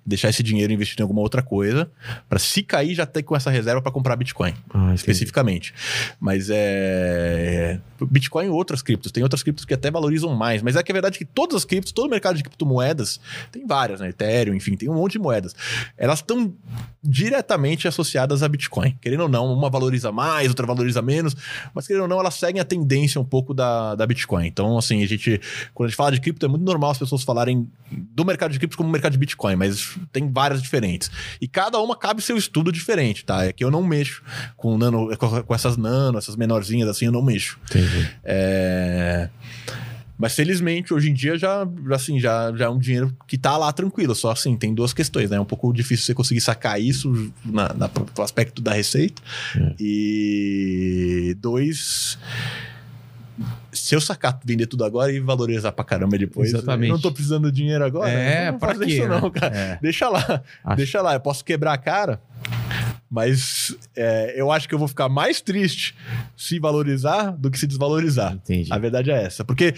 deixar 0.05 0.29
esse 0.29 0.43
dinheiro 0.43 0.73
investido 0.73 1.01
em 1.01 1.03
alguma 1.03 1.21
outra 1.21 1.41
coisa, 1.41 1.89
pra 2.27 2.37
se 2.39 2.61
cair 2.63 2.93
já 2.93 3.05
ter 3.05 3.23
com 3.23 3.35
essa 3.35 3.49
reserva 3.49 3.81
pra 3.81 3.91
comprar 3.91 4.15
Bitcoin, 4.15 4.53
Ah, 4.73 4.93
especificamente. 4.93 5.73
Mas 6.19 6.49
é. 6.51 7.79
Bitcoin 8.01 8.47
e 8.47 8.49
outras 8.49 8.81
criptos. 8.81 9.11
Tem 9.11 9.23
outras 9.23 9.41
criptos 9.43 9.63
que 9.63 9.73
até 9.73 9.89
valorizam 9.89 10.35
mais. 10.35 10.61
Mas 10.61 10.75
é 10.75 10.83
que 10.83 10.91
a 10.91 10.93
verdade 10.93 11.15
é 11.15 11.19
que 11.19 11.25
todas 11.25 11.55
as 11.55 11.65
criptos, 11.65 11.93
todo 11.93 12.07
o 12.07 12.09
mercado 12.09 12.35
de 12.35 12.43
criptomoedas, 12.43 13.19
tem 13.51 13.65
várias, 13.65 14.01
né? 14.01 14.09
Ethereum, 14.09 14.53
enfim, 14.53 14.75
tem 14.75 14.89
um 14.89 14.95
monte 14.95 15.13
de 15.13 15.19
moedas. 15.19 15.55
Elas 15.97 16.19
estão 16.19 16.53
diretamente 17.01 17.87
associadas 17.87 18.43
a 18.43 18.47
Bitcoin. 18.47 18.97
Querendo 19.01 19.21
ou 19.21 19.29
não, 19.29 19.53
uma 19.53 19.69
valoriza 19.69 20.11
mais, 20.11 20.49
outra 20.49 20.65
valoriza 20.65 21.01
menos, 21.01 21.35
mas 21.73 21.87
querendo 21.87 22.03
ou 22.03 22.07
não, 22.07 22.19
elas 22.19 22.33
seguem 22.35 22.61
a 22.61 22.65
tendência 22.65 23.19
um 23.19 23.25
pouco 23.25 23.53
da, 23.53 23.95
da 23.95 24.05
Bitcoin. 24.05 24.47
Então, 24.47 24.77
assim, 24.77 25.03
a 25.03 25.07
gente, 25.07 25.39
quando 25.73 25.87
a 25.87 25.89
gente 25.89 25.97
fala 25.97 26.11
de 26.11 26.21
cripto, 26.21 26.45
é 26.45 26.49
muito 26.49 26.63
normal 26.63 26.91
as 26.91 26.97
pessoas 26.97 27.23
falarem 27.23 27.69
do 27.91 28.25
mercado 28.25 28.51
de 28.51 28.59
cripto 28.59 28.77
como 28.77 28.89
mercado 28.89 29.13
de 29.13 29.17
Bitcoin, 29.17 29.55
mas 29.55 29.92
tem 30.11 30.31
várias 30.31 30.61
diferentes. 30.61 31.09
E 31.41 31.47
cada 31.47 31.79
uma 31.79 31.95
cabe 31.95 32.21
seu 32.21 32.37
estudo 32.37 32.71
diferente, 32.71 33.25
tá? 33.25 33.45
É 33.45 33.53
que 33.53 33.63
eu 33.63 33.71
não 33.71 33.83
mexo 33.83 34.21
com 34.57 34.77
nano, 34.77 35.09
com 35.17 35.53
essas 35.55 35.77
nano, 35.77 36.17
essas 36.17 36.35
menorzinhas 36.35 36.89
assim, 36.89 37.05
eu 37.05 37.11
não 37.11 37.21
mexo. 37.21 37.59
Entendi. 37.69 38.09
É... 38.23 39.29
Mas 40.15 40.35
felizmente, 40.35 40.93
hoje 40.93 41.09
em 41.09 41.13
dia, 41.13 41.37
já, 41.37 41.67
assim, 41.91 42.19
já, 42.19 42.53
já 42.55 42.65
é 42.65 42.69
um 42.69 42.77
dinheiro 42.77 43.13
que 43.27 43.37
tá 43.37 43.57
lá 43.57 43.73
tranquilo. 43.73 44.13
Só 44.15 44.31
assim, 44.31 44.55
tem 44.55 44.73
duas 44.73 44.93
questões, 44.93 45.29
né? 45.29 45.37
É 45.37 45.39
um 45.41 45.45
pouco 45.45 45.73
difícil 45.73 46.05
você 46.05 46.13
conseguir 46.13 46.39
sacar 46.39 46.79
isso 46.79 47.33
na, 47.43 47.73
na- 47.73 47.89
pro 47.89 48.23
aspecto 48.23 48.61
da 48.61 48.71
receita. 48.73 49.21
É. 49.55 49.75
E 49.79 51.35
dois. 51.39 52.17
Se 53.73 53.95
eu 53.95 54.01
sacar, 54.01 54.39
vender 54.45 54.67
tudo 54.67 54.83
agora 54.85 55.11
e 55.11 55.19
valorizar 55.19 55.71
pra 55.71 55.83
caramba 55.83 56.17
depois. 56.17 56.49
Exatamente. 56.53 56.89
Eu 56.89 56.95
não 56.95 57.01
tô 57.01 57.11
precisando 57.11 57.51
de 57.51 57.57
dinheiro 57.61 57.83
agora. 57.83 58.09
É, 58.09 58.45
não 58.51 58.51
vou 58.51 58.59
pra 58.59 58.75
quê, 58.77 58.85
isso 58.93 59.07
né? 59.07 59.19
não, 59.19 59.29
cara. 59.31 59.55
É. 59.57 59.79
Deixa 59.81 60.07
lá. 60.09 60.43
Acho- 60.63 60.77
Deixa 60.77 61.01
lá. 61.01 61.13
Eu 61.13 61.19
posso 61.19 61.43
quebrar 61.43 61.73
a 61.73 61.77
cara. 61.77 62.21
Mas 63.09 63.75
é, 63.95 64.33
eu 64.35 64.51
acho 64.51 64.67
que 64.67 64.73
eu 64.73 64.79
vou 64.79 64.87
ficar 64.87 65.07
mais 65.07 65.39
triste 65.39 65.95
se 66.35 66.57
valorizar 66.59 67.31
do 67.37 67.51
que 67.51 67.59
se 67.59 67.67
desvalorizar. 67.67 68.33
Entendi. 68.33 68.73
A 68.73 68.77
verdade 68.77 69.11
é 69.11 69.23
essa. 69.23 69.45
Porque 69.45 69.73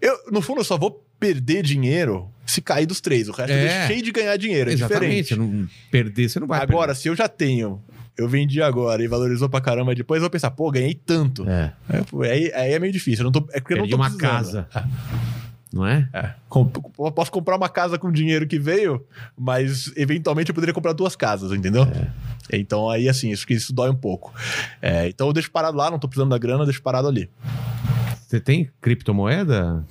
eu, 0.00 0.18
no 0.30 0.42
fundo, 0.42 0.60
eu 0.60 0.64
só 0.64 0.76
vou 0.76 1.04
perder 1.18 1.62
dinheiro 1.62 2.30
se 2.44 2.60
cair 2.60 2.86
dos 2.86 3.00
três. 3.00 3.28
O 3.28 3.32
resto 3.32 3.52
eu 3.52 3.58
É. 3.58 3.78
deixei 3.86 4.02
de 4.02 4.12
ganhar 4.12 4.36
dinheiro. 4.36 4.70
É 4.70 4.74
Exatamente. 4.74 5.28
diferente. 5.28 5.36
Não 5.36 5.68
perder, 5.90 6.28
você 6.28 6.38
não 6.38 6.46
vai 6.46 6.60
Agora, 6.60 6.94
se 6.94 7.08
eu 7.08 7.16
já 7.16 7.26
tenho 7.26 7.82
eu 8.18 8.28
vendi 8.28 8.60
agora 8.60 9.02
e 9.02 9.06
valorizou 9.06 9.48
pra 9.48 9.60
caramba, 9.60 9.94
depois 9.94 10.18
eu 10.18 10.22
vou 10.22 10.30
pensar, 10.30 10.50
pô, 10.50 10.70
ganhei 10.70 10.94
tanto. 10.94 11.48
É. 11.48 11.72
É, 11.88 12.30
aí, 12.30 12.52
aí 12.52 12.72
é 12.72 12.78
meio 12.78 12.92
difícil. 12.92 13.22
Eu 13.24 13.30
não 13.30 13.32
tô, 13.32 13.48
é 13.52 13.60
porque 13.60 13.74
eu 13.74 13.78
não 13.78 13.88
tô 13.88 13.96
uma 13.96 14.10
precisando. 14.10 14.30
casa. 14.30 14.68
Não 15.72 15.86
é? 15.86 16.08
É. 16.14 16.30
Com- 16.48 16.64
posso 16.66 17.30
comprar 17.30 17.54
uma 17.56 17.68
casa 17.68 17.98
com 17.98 18.08
o 18.08 18.12
dinheiro 18.12 18.46
que 18.46 18.58
veio, 18.58 19.04
mas 19.36 19.92
eventualmente 19.96 20.48
eu 20.50 20.54
poderia 20.54 20.72
comprar 20.74 20.94
duas 20.94 21.14
casas, 21.14 21.52
entendeu? 21.52 21.86
Então 22.50 22.88
aí, 22.88 23.06
assim, 23.08 23.30
isso, 23.30 23.46
que 23.46 23.52
isso 23.54 23.72
dói 23.72 23.90
um 23.90 23.94
pouco. 23.94 24.32
É, 24.80 25.06
então 25.08 25.26
eu 25.26 25.32
deixo 25.32 25.50
parado 25.50 25.76
lá, 25.76 25.90
não 25.90 25.98
tô 25.98 26.08
precisando 26.08 26.30
da 26.30 26.38
grana, 26.38 26.62
eu 26.62 26.66
deixo 26.66 26.82
parado 26.82 27.06
ali. 27.06 27.28
Você 28.26 28.40
tem 28.40 28.70
criptomoeda? 28.80 29.84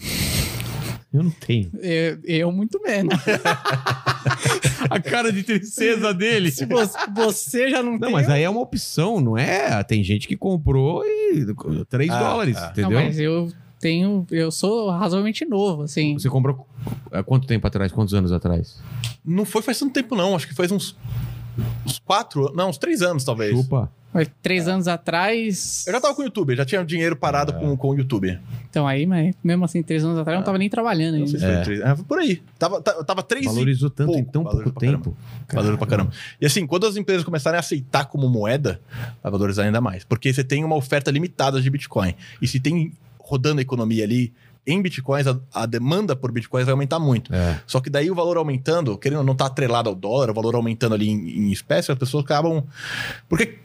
Eu 1.14 1.24
não 1.24 1.32
tenho. 1.32 1.72
Eu, 1.80 2.20
eu 2.24 2.52
muito 2.52 2.82
menos. 2.84 3.14
A 4.90 5.00
cara 5.00 5.32
de 5.32 5.44
tristeza 5.44 6.14
dele. 6.14 6.52
Se 6.52 6.66
você, 6.66 6.98
você 7.14 7.70
já 7.70 7.82
não, 7.82 7.94
Não, 7.94 8.00
tem. 8.00 8.12
mas 8.12 8.30
aí 8.30 8.44
é 8.44 8.50
uma 8.50 8.62
opção, 8.62 9.20
não 9.20 9.38
é? 9.38 9.82
Tem 9.84 10.04
gente 10.04 10.28
que 10.28 10.36
comprou 10.36 11.04
e 11.06 11.46
3 11.90 12.10
Ah, 12.10 12.20
dólares, 12.20 12.58
ah. 12.58 12.70
entendeu? 12.72 12.92
Não, 13.00 13.06
mas 13.06 13.20
eu 13.20 13.52
tenho. 13.80 14.26
Eu 14.32 14.52
sou 14.52 14.90
razoavelmente 14.90 15.46
novo, 15.46 15.84
assim. 15.84 16.14
Você 16.14 16.30
comprou 16.30 16.68
há 17.12 17.24
quanto 17.24 17.48
tempo 17.48 17.66
atrás? 17.66 17.92
Quantos 17.92 18.14
anos 18.14 18.32
atrás? 18.32 18.80
Não 19.26 19.46
foi 19.46 19.62
faz 19.62 19.80
tanto 19.80 19.94
tempo, 19.94 20.16
não. 20.16 20.36
Acho 20.36 20.48
que 20.48 20.56
faz 20.56 20.72
uns, 20.72 20.96
uns 21.86 22.00
quatro, 22.00 22.52
não, 22.56 22.70
uns 22.70 22.78
três 22.78 23.02
anos, 23.02 23.24
talvez. 23.24 23.52
Chupa. 23.56 23.92
Mas 24.14 24.30
três 24.42 24.68
anos 24.68 24.88
atrás. 24.88 25.84
Eu 25.86 25.94
já 25.94 26.02
tava 26.02 26.16
com 26.16 26.22
o 26.22 26.26
YouTube, 26.26 26.56
já 26.56 26.66
tinha 26.66 26.84
dinheiro 26.84 27.16
parado 27.16 27.54
com, 27.54 27.76
com 27.78 27.90
o 27.90 27.96
YouTube. 27.96 28.40
Então 28.78 28.88
aí, 28.88 29.08
mas 29.08 29.34
mesmo 29.44 29.66
assim, 29.66 29.82
três 29.82 30.04
anos 30.04 30.20
atrás 30.20 30.36
eu 30.36 30.40
não 30.40 30.46
tava 30.46 30.60
nem 30.60 30.70
trabalhando 30.70 31.18
Não 31.18 31.26
sei 31.26 31.40
ainda. 31.44 31.48
se 31.48 31.52
É. 31.52 31.56
foi 31.56 31.64
três. 31.66 31.82
Ah, 31.82 31.96
foi 31.96 32.06
por 32.06 32.20
aí. 32.20 32.42
Tava, 32.60 32.82
tava 32.82 33.24
três 33.24 33.46
e 33.46 33.50
Valorizou 33.50 33.90
tanto 33.90 34.12
em 34.12 34.24
pouco, 34.24 34.32
tão 34.32 34.44
pouco 34.44 34.72
tempo. 34.80 35.18
Valorizou 35.52 35.78
pra 35.80 35.88
caramba. 35.88 36.12
E 36.40 36.46
assim, 36.46 36.68
quando 36.68 36.86
as 36.86 36.96
empresas 36.96 37.24
começarem 37.24 37.58
a 37.58 37.60
aceitar 37.60 38.06
como 38.06 38.30
moeda, 38.30 38.80
vai 39.24 39.32
valorizar 39.32 39.64
ainda 39.64 39.82
mais. 39.82 40.04
Porque 40.04 40.32
você 40.32 40.44
tem 40.44 40.64
uma 40.64 40.76
oferta 40.76 41.10
limitada 41.10 41.60
de 41.60 41.70
Bitcoin. 41.72 42.14
E 42.40 42.48
se 42.48 42.60
tem 42.60 42.92
rodando 43.20 43.58
a 43.60 43.62
economia 43.64 44.04
ali 44.04 44.32
em 44.66 44.82
Bitcoins, 44.82 45.26
a, 45.26 45.40
a 45.54 45.66
demanda 45.66 46.16
por 46.16 46.32
Bitcoins 46.32 46.66
vai 46.66 46.74
aumentar 46.74 47.00
muito. 47.00 47.34
É. 47.34 47.60
Só 47.66 47.80
que 47.80 47.90
daí 47.90 48.12
o 48.12 48.16
valor 48.16 48.38
aumentando, 48.38 48.98
querendo 48.98 49.20
ou 49.20 49.24
não 49.24 49.34
estar 49.34 49.46
atrelado 49.48 49.90
ao 49.90 49.96
dólar, 49.96 50.30
o 50.30 50.34
valor 50.34 50.56
aumentando 50.56 50.94
ali 50.94 51.10
em, 51.10 51.48
em 51.48 51.52
espécie, 51.52 51.92
as 51.92 51.98
pessoas 51.98 52.24
acabam. 52.26 52.64
Porque. 53.28 53.60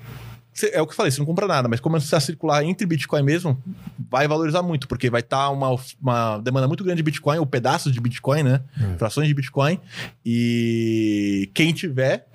É 0.70 0.82
o 0.82 0.86
que 0.86 0.92
eu 0.92 0.97
falei, 0.97 1.10
você 1.10 1.18
não 1.18 1.24
compra 1.26 1.47
nada, 1.47 1.66
mas 1.66 1.81
como 1.81 1.98
você 1.98 2.14
a 2.14 2.20
circular 2.20 2.62
entre 2.62 2.86
Bitcoin 2.86 3.22
mesmo, 3.22 3.56
vai 4.10 4.28
valorizar 4.28 4.62
muito, 4.62 4.86
porque 4.86 5.08
vai 5.08 5.20
estar 5.20 5.48
uma, 5.50 5.70
of- 5.70 5.97
uma 6.00 6.36
demanda 6.39 6.68
muito 6.68 6.84
grande 6.84 6.98
de 6.98 7.02
Bitcoin, 7.02 7.39
ou 7.39 7.47
pedaços 7.47 7.90
de 7.92 7.98
Bitcoin, 8.00 8.42
né? 8.42 8.60
Frações 8.98 9.26
de 9.28 9.34
Bitcoin. 9.34 9.81
E 10.44 11.50
quem 11.55 11.72
tiver 11.72 12.28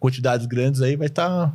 quantidades 0.00 0.46
grandes 0.46 0.80
aí 0.80 0.96
vai 0.96 1.08
estar 1.08 1.54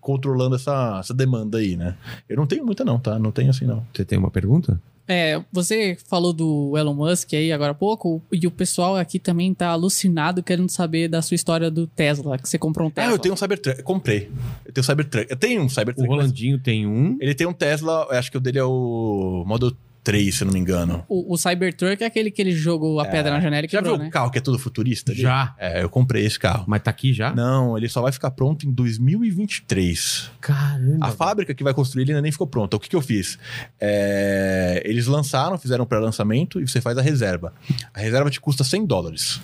controlando 0.00 0.56
essa, 0.56 0.98
essa 1.00 1.14
demanda 1.14 1.58
aí, 1.58 1.76
né? 1.76 1.96
Eu 2.28 2.36
não 2.36 2.46
tenho 2.46 2.64
muita, 2.64 2.84
não, 2.84 2.98
tá? 2.98 3.18
Não 3.18 3.30
tenho 3.32 3.50
assim, 3.50 3.64
não. 3.64 3.86
Você 3.94 4.04
tem 4.04 4.18
uma 4.18 4.30
pergunta? 4.30 4.80
É, 5.06 5.42
você 5.52 5.96
falou 6.08 6.32
do 6.32 6.76
Elon 6.78 6.94
Musk 6.94 7.34
aí 7.34 7.52
agora 7.52 7.72
há 7.72 7.74
pouco, 7.74 8.22
e 8.32 8.46
o 8.46 8.50
pessoal 8.50 8.96
aqui 8.96 9.18
também 9.18 9.52
tá 9.52 9.68
alucinado 9.68 10.42
querendo 10.42 10.70
saber 10.70 11.08
da 11.08 11.20
sua 11.20 11.34
história 11.34 11.70
do 11.70 11.86
Tesla, 11.86 12.38
que 12.38 12.48
você 12.48 12.58
comprou 12.58 12.86
um 12.86 12.90
Ah, 12.90 12.94
Tesla. 12.94 13.12
eu 13.12 13.18
tenho 13.18 13.34
um 13.34 13.36
Cybertruck. 13.36 13.82
Comprei. 13.82 14.30
Eu 14.64 14.72
tenho 14.72 14.82
um 14.82 14.86
Cybertruck. 14.88 15.26
Eu 15.30 15.36
tenho 15.36 15.62
um 15.62 15.66
O 15.66 15.70
Cybertruck. 15.70 16.08
mas- 16.08 16.16
Rolandinho 16.16 16.58
tem 16.58 16.86
um. 16.86 17.18
Ele 17.20 17.34
tem 17.34 17.46
um 17.46 17.52
Tesla, 17.52 18.06
eu 18.10 18.16
acho 18.18 18.30
que 18.30 18.38
o 18.38 18.40
dele 18.40 18.58
é 18.58 18.64
o 18.64 19.44
Model 19.46 19.72
3, 20.04 20.34
se 20.34 20.42
eu 20.42 20.46
não 20.46 20.52
me 20.52 20.60
engano. 20.60 21.02
O, 21.08 21.32
o 21.34 21.36
Cybertruck 21.38 22.02
é 22.04 22.06
aquele 22.06 22.30
que 22.30 22.40
ele 22.42 22.52
jogou 22.52 23.00
a 23.00 23.06
pedra 23.06 23.32
na 23.32 23.40
janela 23.40 23.64
e 23.66 23.68
Já 23.68 23.78
quebrou, 23.78 23.94
viu 23.96 24.02
né? 24.04 24.08
o 24.08 24.12
carro 24.12 24.30
que 24.30 24.36
é 24.38 24.40
todo 24.40 24.58
futurista? 24.58 25.10
ali? 25.12 25.22
Já. 25.22 25.54
É, 25.58 25.82
eu 25.82 25.88
comprei 25.88 26.24
esse 26.24 26.38
carro. 26.38 26.64
Mas 26.68 26.82
tá 26.82 26.90
aqui 26.90 27.12
já? 27.14 27.34
Não, 27.34 27.76
ele 27.76 27.88
só 27.88 28.02
vai 28.02 28.12
ficar 28.12 28.30
pronto 28.32 28.66
em 28.66 28.70
2023. 28.70 30.30
Caramba. 30.40 31.06
A 31.06 31.10
fábrica 31.10 31.54
que 31.54 31.64
vai 31.64 31.72
construir 31.72 32.02
ele 32.04 32.12
ainda 32.12 32.22
nem 32.22 32.30
ficou 32.30 32.46
pronta. 32.46 32.76
O 32.76 32.80
que, 32.80 32.88
que 32.88 32.96
eu 32.96 33.02
fiz? 33.02 33.38
É, 33.80 34.82
Eles 34.84 35.06
lançaram, 35.06 35.56
fizeram 35.58 35.84
um 35.84 35.86
pré-lançamento 35.86 36.60
e 36.60 36.68
você 36.68 36.80
faz 36.80 36.98
a 36.98 37.02
reserva. 37.02 37.52
A 37.92 38.00
reserva 38.00 38.30
te 38.30 38.40
custa 38.40 38.62
100 38.62 38.84
dólares. 38.86 39.40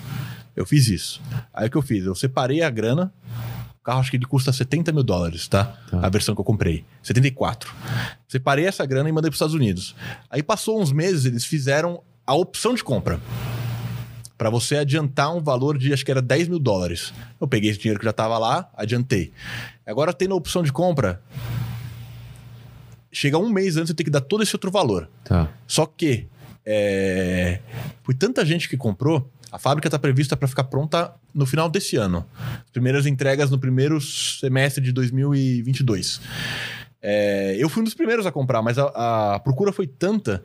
Eu 0.55 0.65
fiz 0.65 0.87
isso. 0.87 1.21
Aí 1.53 1.67
o 1.67 1.71
que 1.71 1.77
eu 1.77 1.81
fiz? 1.81 2.05
Eu 2.05 2.13
separei 2.13 2.61
a 2.61 2.69
grana. 2.69 3.11
O 3.81 3.83
carro 3.83 3.99
acho 3.99 4.11
que 4.11 4.17
ele 4.17 4.27
custa 4.27 4.53
70 4.53 4.91
mil 4.91 5.01
dólares, 5.01 5.47
tá? 5.47 5.75
Tá. 5.89 6.05
A 6.05 6.07
versão 6.07 6.35
que 6.35 6.41
eu 6.41 6.45
comprei. 6.45 6.85
74. 7.01 7.73
Separei 8.27 8.67
essa 8.67 8.85
grana 8.85 9.09
e 9.09 9.11
mandei 9.11 9.31
para 9.31 9.33
os 9.33 9.37
Estados 9.37 9.55
Unidos. 9.55 9.95
Aí 10.29 10.43
passou 10.43 10.79
uns 10.79 10.91
meses, 10.91 11.25
eles 11.25 11.43
fizeram 11.43 12.03
a 12.25 12.35
opção 12.35 12.75
de 12.75 12.83
compra. 12.83 13.19
Para 14.37 14.51
você 14.51 14.77
adiantar 14.77 15.35
um 15.35 15.41
valor 15.41 15.79
de, 15.79 15.91
acho 15.91 16.05
que 16.05 16.11
era 16.11 16.21
10 16.21 16.47
mil 16.47 16.59
dólares. 16.59 17.11
Eu 17.39 17.47
peguei 17.47 17.71
esse 17.71 17.79
dinheiro 17.79 17.99
que 17.99 18.05
já 18.05 18.11
estava 18.11 18.37
lá, 18.37 18.69
adiantei. 18.75 19.33
Agora 19.83 20.13
tem 20.13 20.27
na 20.27 20.35
opção 20.35 20.61
de 20.61 20.71
compra. 20.71 21.19
Chega 23.11 23.39
um 23.39 23.49
mês 23.49 23.77
antes, 23.77 23.89
você 23.89 23.93
tem 23.95 24.05
que 24.05 24.11
dar 24.11 24.21
todo 24.21 24.43
esse 24.43 24.55
outro 24.55 24.69
valor. 24.69 25.09
Tá. 25.23 25.49
Só 25.65 25.87
que 25.87 26.27
é, 26.63 27.59
foi 28.03 28.13
tanta 28.13 28.45
gente 28.45 28.69
que 28.69 28.77
comprou, 28.77 29.27
a 29.51 29.59
fábrica 29.59 29.87
está 29.87 29.99
prevista 29.99 30.37
para 30.37 30.47
ficar 30.47 30.63
pronta 30.65 31.13
no 31.33 31.45
final 31.45 31.69
desse 31.69 31.97
ano. 31.97 32.25
As 32.63 32.69
primeiras 32.71 33.05
entregas 33.05 33.51
no 33.51 33.59
primeiro 33.59 33.99
semestre 33.99 34.83
de 34.83 34.91
2022. 34.91 36.21
É, 37.01 37.55
eu 37.57 37.67
fui 37.67 37.81
um 37.81 37.83
dos 37.83 37.93
primeiros 37.93 38.25
a 38.25 38.31
comprar, 38.31 38.61
mas 38.61 38.77
a, 38.77 39.35
a 39.35 39.39
procura 39.39 39.73
foi 39.73 39.87
tanta 39.87 40.43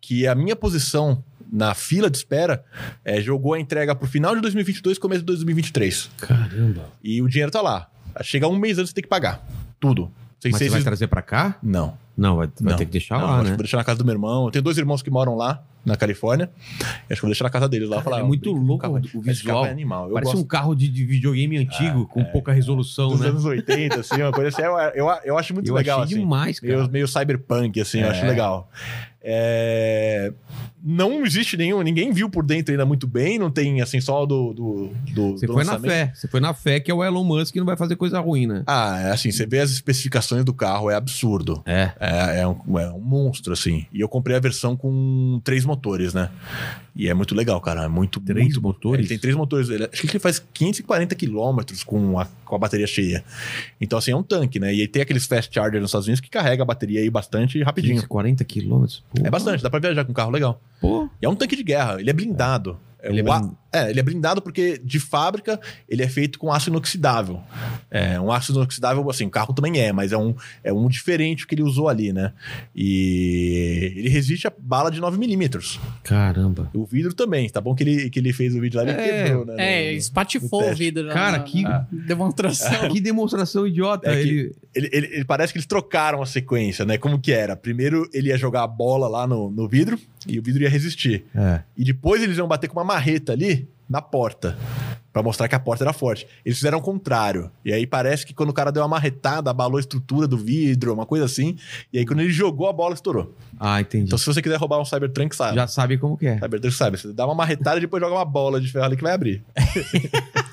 que 0.00 0.26
a 0.26 0.34
minha 0.34 0.56
posição 0.56 1.22
na 1.52 1.74
fila 1.74 2.08
de 2.08 2.16
espera 2.16 2.64
é, 3.04 3.20
jogou 3.20 3.54
a 3.54 3.60
entrega 3.60 3.94
para 3.94 4.04
o 4.04 4.08
final 4.08 4.34
de 4.34 4.40
2022 4.40 4.98
começo 4.98 5.20
de 5.20 5.26
2023. 5.26 6.10
Caramba. 6.18 6.90
E 7.02 7.20
o 7.20 7.28
dinheiro 7.28 7.50
tá 7.50 7.60
lá. 7.60 7.88
Chega 8.22 8.48
um 8.48 8.56
mês 8.56 8.78
antes, 8.78 8.90
você 8.90 8.94
tem 8.94 9.02
que 9.02 9.08
pagar. 9.08 9.46
Tudo. 9.78 10.10
Sem 10.38 10.52
Mas 10.52 10.58
ser 10.58 10.64
você 10.66 10.70
vai 10.70 10.82
trazer 10.82 11.06
pra 11.06 11.22
cá? 11.22 11.56
Não. 11.62 11.96
Não, 12.16 12.36
vai, 12.36 12.46
vai 12.60 12.70
Não. 12.72 12.76
ter 12.78 12.84
que 12.86 12.92
deixar 12.92 13.18
Não, 13.18 13.26
lá, 13.26 13.32
acho 13.34 13.42
que 13.44 13.50
né? 13.50 13.56
vou 13.56 13.62
deixar 13.64 13.76
na 13.78 13.84
casa 13.84 13.98
do 13.98 14.04
meu 14.04 14.14
irmão. 14.14 14.44
Eu 14.46 14.50
tenho 14.50 14.62
dois 14.62 14.78
irmãos 14.78 15.02
que 15.02 15.10
moram 15.10 15.34
lá, 15.34 15.62
na 15.84 15.96
Califórnia. 15.96 16.50
Acho 16.80 17.06
que 17.08 17.12
eu 17.12 17.20
vou 17.20 17.28
deixar 17.30 17.44
na 17.44 17.50
casa 17.50 17.68
deles 17.68 17.88
lá. 17.88 17.96
Cara, 17.96 18.04
falar, 18.04 18.20
é 18.20 18.22
muito 18.22 18.50
louco 18.52 18.82
carro. 18.82 18.94
o 18.94 18.98
Esse 18.98 19.18
visual. 19.22 19.56
carro 19.56 19.66
é 19.66 19.70
animal. 19.70 20.08
Eu 20.08 20.14
Parece 20.14 20.32
gosto 20.32 20.44
um 20.44 20.46
carro 20.46 20.74
de, 20.74 20.88
de 20.88 21.04
videogame 21.04 21.58
antigo, 21.58 22.06
com 22.08 22.24
pouca 22.24 22.52
resolução, 22.52 23.08
dos 23.08 23.20
né? 23.20 23.28
anos 23.28 23.44
80, 23.44 24.00
assim, 24.00 24.20
uma 24.22 24.32
coisa 24.32 24.48
assim. 24.48 24.62
Eu, 24.62 24.76
eu, 24.94 25.06
eu 25.24 25.38
acho 25.38 25.52
muito 25.54 25.68
Eu 25.68 25.74
legal, 25.74 26.00
achei 26.02 26.14
assim. 26.14 26.22
demais, 26.24 26.58
cara. 26.60 26.76
Meio, 26.76 26.90
meio 26.90 27.08
cyberpunk, 27.08 27.80
assim, 27.80 28.00
eu 28.00 28.06
É. 28.06 28.10
acho 28.10 28.26
legal. 28.26 28.70
É, 29.22 30.32
Não 30.88 31.24
existe 31.26 31.56
nenhum, 31.56 31.82
ninguém 31.82 32.12
viu 32.12 32.30
por 32.30 32.44
dentro 32.44 32.70
ainda 32.72 32.86
muito 32.86 33.08
bem, 33.08 33.40
não 33.40 33.50
tem 33.50 33.80
assim 33.82 34.00
só 34.00 34.24
do. 34.24 34.52
do, 34.54 34.90
do 35.12 35.30
Você 35.32 35.44
do 35.46 35.52
foi 35.52 35.64
na 35.64 35.72
lançamento. 35.72 35.90
fé. 35.90 36.12
Você 36.14 36.28
foi 36.28 36.38
na 36.38 36.54
fé 36.54 36.78
que 36.78 36.90
é 36.92 36.94
o 36.94 37.02
Elon 37.02 37.24
Musk 37.24 37.52
que 37.52 37.58
não 37.58 37.66
vai 37.66 37.76
fazer 37.76 37.96
coisa 37.96 38.20
ruim, 38.20 38.46
né? 38.46 38.62
Ah, 38.68 39.00
é 39.00 39.10
assim, 39.10 39.32
você 39.32 39.44
vê 39.44 39.58
as 39.58 39.72
especificações 39.72 40.44
do 40.44 40.54
carro, 40.54 40.88
é 40.88 40.94
absurdo. 40.94 41.60
É. 41.66 41.90
É, 41.98 42.40
é 42.42 42.46
um, 42.46 42.78
é 42.78 42.88
um 42.92 43.00
monstro, 43.00 43.52
assim. 43.52 43.84
E 43.92 44.00
eu 44.00 44.08
comprei 44.08 44.36
a 44.36 44.40
versão 44.40 44.76
com 44.76 45.40
três 45.42 45.64
motores, 45.64 46.14
né? 46.14 46.30
E 46.94 47.08
é 47.08 47.14
muito 47.14 47.34
legal, 47.34 47.60
cara. 47.60 47.82
É 47.84 47.88
muito. 47.88 48.20
Três 48.20 48.44
muito- 48.54 48.62
motores? 48.62 49.00
Ele 49.00 49.08
tem 49.08 49.18
três 49.18 49.34
motores. 49.34 49.68
Ele- 49.68 49.88
acho 49.92 50.02
que 50.02 50.06
ele 50.12 50.18
faz 50.20 50.38
540 50.54 51.14
quilômetros 51.16 51.82
com 51.82 52.18
a, 52.18 52.26
com 52.44 52.54
a 52.54 52.58
bateria 52.58 52.86
cheia. 52.86 53.24
Então, 53.80 53.98
assim, 53.98 54.12
é 54.12 54.16
um 54.16 54.22
tanque, 54.22 54.58
né? 54.60 54.72
E 54.72 54.80
aí 54.82 54.88
tem 54.88 55.02
aqueles 55.02 55.26
fast 55.26 55.52
chargers 55.52 55.80
nos 55.82 55.90
Estados 55.90 56.06
Unidos 56.06 56.20
que 56.20 56.30
carrega 56.30 56.62
a 56.62 56.66
bateria 56.66 57.00
aí 57.00 57.10
bastante 57.10 57.60
rapidinho. 57.62 57.96
15, 57.96 58.06
40 58.06 58.44
quilômetros. 58.44 59.02
É 59.22 59.28
bastante, 59.28 59.62
dá 59.62 59.68
pra 59.68 59.80
viajar 59.80 60.04
com 60.04 60.12
um 60.12 60.14
carro 60.14 60.30
legal. 60.30 60.60
Pô. 60.80 61.08
E 61.20 61.26
é 61.26 61.28
um 61.28 61.34
tanque 61.34 61.56
de 61.56 61.62
guerra, 61.62 62.00
ele 62.00 62.10
é 62.10 62.12
blindado. 62.12 62.78
É, 63.00 63.08
Ele 63.08 63.20
é 63.20 63.22
o 63.22 63.26
blind- 63.26 63.54
é, 63.76 63.90
ele 63.90 64.00
é 64.00 64.02
blindado 64.02 64.40
porque 64.42 64.80
de 64.82 64.98
fábrica 64.98 65.60
ele 65.88 66.02
é 66.02 66.08
feito 66.08 66.38
com 66.38 66.52
aço 66.52 66.70
inoxidável. 66.70 67.40
É, 67.90 68.18
um 68.20 68.30
aço 68.32 68.52
inoxidável, 68.52 69.08
assim, 69.10 69.26
o 69.26 69.30
carro 69.30 69.52
também 69.54 69.78
é, 69.80 69.92
mas 69.92 70.12
é 70.12 70.16
um, 70.16 70.34
é 70.64 70.72
um 70.72 70.88
diferente 70.88 71.46
que 71.46 71.54
ele 71.54 71.62
usou 71.62 71.88
ali, 71.88 72.12
né? 72.12 72.32
E 72.74 73.92
ele 73.96 74.08
resiste 74.08 74.46
a 74.46 74.52
bala 74.56 74.90
de 74.90 75.00
9mm. 75.00 75.78
Caramba. 76.02 76.70
O 76.74 76.84
vidro 76.84 77.12
também, 77.14 77.48
tá 77.48 77.60
bom 77.60 77.74
que 77.74 77.82
ele, 77.82 78.10
que 78.10 78.18
ele 78.18 78.32
fez 78.32 78.54
o 78.54 78.60
vídeo 78.60 78.78
lá 78.80 78.84
e 78.86 78.90
É, 78.90 79.24
quebrou, 79.24 79.44
né? 79.46 79.54
É, 79.58 79.92
No- 79.92 79.98
espatifou 79.98 80.62
no 80.66 80.72
o 80.72 80.74
vidro. 80.74 81.06
lá 81.06 81.12
Cara, 81.14 81.38
na- 81.38 81.44
que- 81.44 81.62
na 81.62 81.86
demonstração. 81.90 82.88
Que 82.96 83.00
demonstração 83.00 83.66
idiota. 83.66 84.10
É 84.10 84.22
que- 84.22 84.28
ele... 84.28 84.52
Ele, 84.74 84.90
ele- 84.92 85.06
ele 85.06 85.24
parece 85.24 85.52
que 85.54 85.58
eles 85.58 85.66
trocaram 85.66 86.20
a 86.22 86.26
sequência, 86.26 86.84
né? 86.84 86.98
Como 86.98 87.18
que 87.18 87.32
era? 87.32 87.56
Primeiro 87.56 88.08
ele 88.12 88.28
ia 88.28 88.36
jogar 88.36 88.62
a 88.62 88.66
bola 88.66 89.08
lá 89.08 89.26
no, 89.26 89.50
no 89.50 89.66
vidro 89.66 89.98
e 90.28 90.38
o 90.38 90.42
vidro 90.42 90.62
ia 90.62 90.68
resistir. 90.68 91.24
É. 91.34 91.60
E 91.76 91.82
depois 91.82 92.22
eles 92.22 92.36
iam 92.36 92.46
bater 92.46 92.68
com 92.68 92.78
uma 92.78 92.84
marreta 92.84 93.32
ali 93.32 93.65
na 93.88 94.02
porta. 94.02 94.56
Pra 95.12 95.22
mostrar 95.22 95.48
que 95.48 95.54
a 95.54 95.58
porta 95.58 95.82
era 95.82 95.94
forte. 95.94 96.26
Eles 96.44 96.58
fizeram 96.58 96.76
o 96.76 96.82
contrário. 96.82 97.50
E 97.64 97.72
aí 97.72 97.86
parece 97.86 98.26
que 98.26 98.34
quando 98.34 98.50
o 98.50 98.52
cara 98.52 98.70
deu 98.70 98.82
uma 98.82 98.88
marretada, 98.88 99.50
abalou 99.50 99.78
a 99.78 99.80
estrutura 99.80 100.28
do 100.28 100.36
vidro, 100.36 100.92
uma 100.92 101.06
coisa 101.06 101.24
assim. 101.24 101.56
E 101.90 101.98
aí 101.98 102.04
quando 102.04 102.20
ele 102.20 102.30
jogou, 102.30 102.68
a 102.68 102.72
bola 102.72 102.92
estourou. 102.92 103.34
Ah, 103.58 103.80
entendi. 103.80 104.04
Então 104.04 104.18
se 104.18 104.26
você 104.26 104.42
quiser 104.42 104.56
roubar 104.56 104.78
um 104.78 104.84
Cybertruck, 104.84 105.34
sabe. 105.34 105.54
Já 105.56 105.66
sabe 105.66 105.96
como 105.96 106.18
que 106.18 106.26
é. 106.26 106.38
Cybertruck 106.38 106.74
sabe. 106.74 106.98
Você 106.98 107.12
dá 107.14 107.24
uma 107.24 107.34
marretada 107.34 107.78
e 107.78 107.80
depois 107.80 108.02
joga 108.02 108.14
uma 108.14 108.24
bola 108.26 108.60
de 108.60 108.70
ferro 108.70 108.84
ali 108.84 108.96
que 108.96 109.02
vai 109.02 109.12
abrir. 109.12 109.42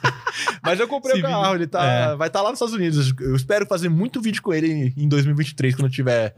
Mas 0.64 0.80
eu 0.80 0.88
comprei 0.88 1.14
Esse 1.18 1.22
o 1.26 1.28
carro, 1.30 1.56
ele 1.56 1.68
tá, 1.68 1.84
É. 1.86 2.16
vai 2.16 2.28
estar 2.30 2.42
lá 2.42 2.50
nos 2.50 2.58
Estados 2.58 2.74
Unidos. 2.74 3.14
Eu 3.20 3.36
espero 3.36 3.66
fazer 3.66 3.90
muito 3.90 4.22
vídeo 4.22 4.42
com 4.42 4.54
ele 4.54 4.94
em 4.96 5.08
2023, 5.10 5.76
quando 5.76 5.88
eu 5.88 5.92
tiver 5.92 6.34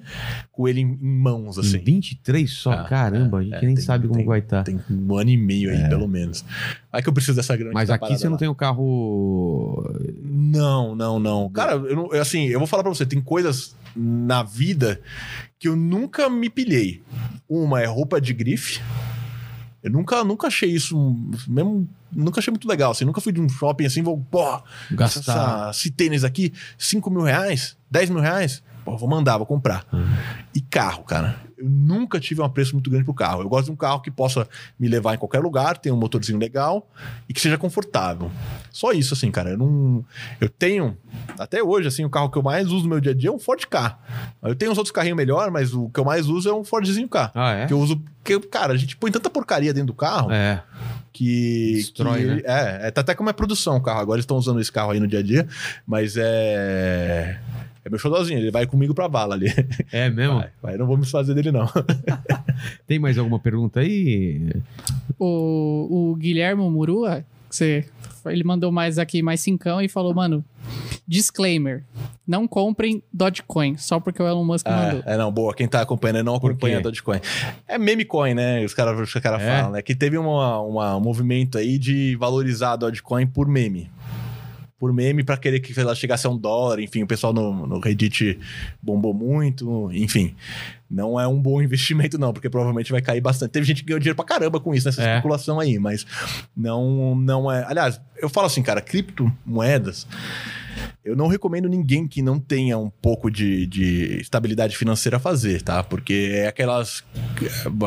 com 0.51 0.67
ele 0.67 0.81
em, 0.81 0.97
mãos, 0.99 1.59
assim. 1.59 1.77
Em 1.77 1.83
23 1.83 2.51
só? 2.51 2.71
Ah, 2.71 2.83
Caramba, 2.85 3.37
a 3.39 3.43
gente 3.43 3.53
é, 3.55 3.61
nem 3.61 3.75
tem- 3.75 3.83
sabe 3.83 4.07
como 4.07 4.17
tem- 4.19 4.25
vai 4.27 4.39
estar. 4.39 4.63
Tem 4.63 4.79
um 4.89 5.15
ano 5.15 5.29
e 5.29 5.37
meio 5.37 5.69
aí, 5.69 5.87
pelo 5.89 6.07
menos. 6.07 6.43
Aí 6.91 7.03
que 7.03 7.09
eu 7.09 7.13
preciso 7.13 7.35
dessa 7.35 7.55
grana. 7.55 7.71
Mas 7.73 7.89
tá 7.89 7.95
aqui 7.95 8.17
você 8.17 8.25
não 8.25 8.33
lá. 8.33 8.37
tem 8.39 8.47
o 8.47 8.55
carro. 8.55 9.83
Não, 10.23 10.95
não, 10.95 11.19
não. 11.19 11.49
Cara, 11.51 11.73
eu 11.73 11.95
não- 11.95 12.13
eu, 12.13 12.21
assim, 12.21 12.45
eu 12.47 12.57
vou 12.59 12.67
falar 12.67 12.81
pra 12.83 12.93
você, 12.93 13.05
tem 13.05 13.21
coisas 13.21 13.75
na 13.95 14.41
vida 14.43 14.99
que 15.59 15.67
eu 15.67 15.75
nunca 15.75 16.29
me 16.29 16.49
pilhei. 16.49 17.01
Uma 17.47 17.81
é 17.81 17.85
roupa 17.85 18.19
de 18.19 18.33
grife. 18.33 18.81
Eu 19.85 19.91
nunca, 19.91 20.23
nunca 20.23 20.47
achei 20.47 20.71
isso, 20.71 20.97
mesmo, 21.47 21.87
nunca 22.11 22.39
achei 22.39 22.49
muito 22.49 22.67
legal, 22.67 22.89
assim, 22.89 23.05
nunca 23.05 23.21
fui 23.21 23.31
de 23.31 23.39
um 23.39 23.47
shopping 23.47 23.85
assim, 23.85 24.01
vou, 24.01 24.17
pô, 24.31 24.59
Gastar. 24.89 25.19
essa, 25.19 25.69
esse 25.69 25.91
tênis 25.91 26.23
aqui, 26.23 26.51
5 26.75 27.07
mil 27.11 27.21
reais, 27.21 27.77
10 27.91 28.09
mil 28.09 28.19
reais, 28.19 28.63
pô, 28.85 28.95
vou 28.95 29.09
mandar, 29.09 29.37
vou 29.37 29.45
comprar. 29.47 29.85
E 30.53 30.61
carro, 30.61 31.03
cara, 31.03 31.35
eu 31.57 31.67
nunca 31.67 32.19
tive 32.19 32.41
um 32.41 32.45
apreço 32.45 32.73
muito 32.73 32.89
grande 32.89 33.03
pro 33.05 33.13
carro. 33.13 33.41
Eu 33.41 33.49
gosto 33.49 33.65
de 33.65 33.71
um 33.71 33.75
carro 33.75 33.99
que 34.01 34.11
possa 34.11 34.47
me 34.79 34.87
levar 34.87 35.15
em 35.15 35.17
qualquer 35.17 35.39
lugar, 35.39 35.77
tenha 35.77 35.93
um 35.95 35.97
motorzinho 35.97 36.37
legal 36.37 36.87
e 37.27 37.33
que 37.33 37.41
seja 37.41 37.57
confortável. 37.57 38.29
Só 38.71 38.91
isso, 38.91 39.13
assim, 39.13 39.31
cara. 39.31 39.49
Eu 39.51 39.57
não. 39.57 40.05
Eu 40.39 40.47
tenho, 40.49 40.97
até 41.39 41.63
hoje, 41.63 41.87
assim, 41.87 42.05
o 42.05 42.09
carro 42.09 42.29
que 42.29 42.37
eu 42.37 42.43
mais 42.43 42.67
uso 42.71 42.83
no 42.83 42.89
meu 42.91 42.99
dia 43.01 43.11
a 43.11 43.15
dia 43.15 43.29
é 43.29 43.33
um 43.33 43.39
Ford 43.39 43.65
K. 43.65 43.97
Eu 44.43 44.55
tenho 44.55 44.71
uns 44.71 44.77
outros 44.77 44.91
carrinhos 44.91 45.17
melhor, 45.17 45.49
mas 45.49 45.73
o 45.73 45.89
que 45.89 45.99
eu 45.99 46.05
mais 46.05 46.27
uso 46.27 46.47
é 46.47 46.53
um 46.53 46.63
Fordzinho 46.63 47.09
K. 47.09 47.31
Ah, 47.33 47.51
é? 47.53 47.65
Que 47.65 47.73
eu 47.73 47.79
uso. 47.79 48.01
Que, 48.23 48.39
cara, 48.39 48.73
a 48.73 48.77
gente 48.77 48.95
põe 48.97 49.11
tanta 49.11 49.29
porcaria 49.29 49.73
dentro 49.73 49.87
do 49.87 49.93
carro 49.93 50.31
É. 50.31 50.61
que. 51.13 51.73
Destrói, 51.75 52.19
que 52.19 52.25
né? 52.27 52.41
É, 52.43 52.87
é, 52.87 52.91
tá 52.91 53.01
até 53.01 53.15
como 53.15 53.29
é 53.29 53.33
produção 53.33 53.77
o 53.77 53.81
carro. 53.81 53.99
Agora 54.01 54.17
eles 54.17 54.23
estão 54.23 54.37
usando 54.37 54.59
esse 54.59 54.71
carro 54.71 54.91
aí 54.91 54.99
no 54.99 55.07
dia 55.07 55.19
a 55.19 55.23
dia, 55.23 55.47
mas 55.87 56.15
é. 56.17 57.39
É 57.85 57.89
meu 57.89 57.99
xodózinho, 57.99 58.39
ele 58.39 58.49
vai 58.49 58.65
comigo 58.65 58.95
pra 58.95 59.07
vala 59.07 59.35
ali. 59.35 59.45
É 59.91 60.09
mesmo? 60.09 60.39
Vai, 60.39 60.49
vai, 60.61 60.77
não 60.77 60.87
vou 60.87 60.97
me 60.97 61.03
desfazer 61.03 61.35
dele, 61.35 61.51
não. 61.51 61.67
Tem 62.87 62.97
mais 62.97 63.15
alguma 63.17 63.39
pergunta 63.39 63.79
aí? 63.81 64.51
O, 65.19 66.09
o 66.11 66.15
Guilherme 66.15 66.67
Murua, 66.67 67.23
você, 67.49 67.85
ele 68.25 68.43
mandou 68.43 68.71
mais 68.71 68.97
aqui, 68.97 69.21
mais 69.21 69.39
cincão, 69.39 69.79
e 69.81 69.87
falou, 69.87 70.13
mano, 70.15 70.43
disclaimer, 71.07 71.83
não 72.27 72.47
comprem 72.47 73.03
Dogecoin, 73.13 73.77
só 73.77 73.99
porque 73.99 74.21
o 74.21 74.27
Elon 74.27 74.43
Musk 74.43 74.65
mandou. 74.67 75.03
É, 75.05 75.13
é, 75.13 75.17
não, 75.17 75.31
boa. 75.31 75.53
Quem 75.53 75.67
tá 75.67 75.81
acompanhando 75.81 76.23
não 76.25 76.35
acompanha? 76.35 76.81
Dogecoin. 76.81 77.19
É 77.67 77.77
meme 77.77 78.03
coin, 78.03 78.33
né? 78.33 78.65
Os 78.65 78.73
caras 78.73 78.99
os 78.99 79.13
cara 79.21 79.39
É? 79.39 79.57
falam, 79.59 79.71
né? 79.73 79.81
Que 79.83 79.93
teve 79.93 80.17
uma, 80.17 80.59
uma- 80.61 80.97
um 80.97 81.01
movimento 81.01 81.57
aí 81.57 81.77
de 81.77 82.15
valorizar 82.15 82.71
a 82.71 82.75
Dogecoin 82.77 83.27
por 83.27 83.47
meme. 83.47 83.89
Por 84.77 84.91
meme 84.91 85.23
pra 85.23 85.37
querer 85.37 85.61
que 85.61 85.77
ela 85.79 85.95
chegasse 85.95 86.27
a 86.27 86.29
um 86.29 86.37
dólar. 86.37 86.79
Enfim, 86.81 87.03
o 87.03 87.07
pessoal 87.07 87.31
no, 87.31 87.65
no 87.65 87.79
Reddit 87.79 88.37
bombou 88.81 89.13
muito. 89.13 89.89
Enfim, 89.93 90.35
não 90.91 91.17
é 91.19 91.25
um 91.27 91.41
bom 91.41 91.61
investimento, 91.63 92.17
não, 92.17 92.33
porque 92.33 92.49
provavelmente 92.49 92.91
vai 92.91 93.01
cair 93.01 93.21
bastante. 93.21 93.51
Teve 93.51 93.65
gente 93.65 93.81
que 93.83 93.87
ganhou 93.87 93.99
dinheiro 93.99 94.17
pra 94.17 94.25
caramba 94.25 94.59
com 94.59 94.75
isso, 94.75 94.85
nessa 94.87 95.01
É. 95.01 95.11
especulação 95.11 95.59
aí, 95.61 95.79
mas 95.79 96.05
não, 96.55 97.15
não 97.15 97.49
é. 97.51 97.63
Aliás, 97.67 98.01
eu 98.17 98.27
falo 98.29 98.47
assim, 98.47 98.61
cara, 98.61 98.81
criptomoedas. 98.81 100.05
Eu 101.03 101.15
não 101.15 101.27
recomendo 101.27 101.67
ninguém 101.69 102.07
que 102.07 102.21
não 102.21 102.39
tenha 102.39 102.77
um 102.77 102.89
pouco 102.89 103.29
de, 103.29 103.65
de 103.67 104.19
estabilidade 104.19 104.75
financeira 104.77 105.19
fazer, 105.19 105.61
tá? 105.61 105.83
Porque 105.83 106.29
é 106.33 106.47
aquelas. 106.47 107.03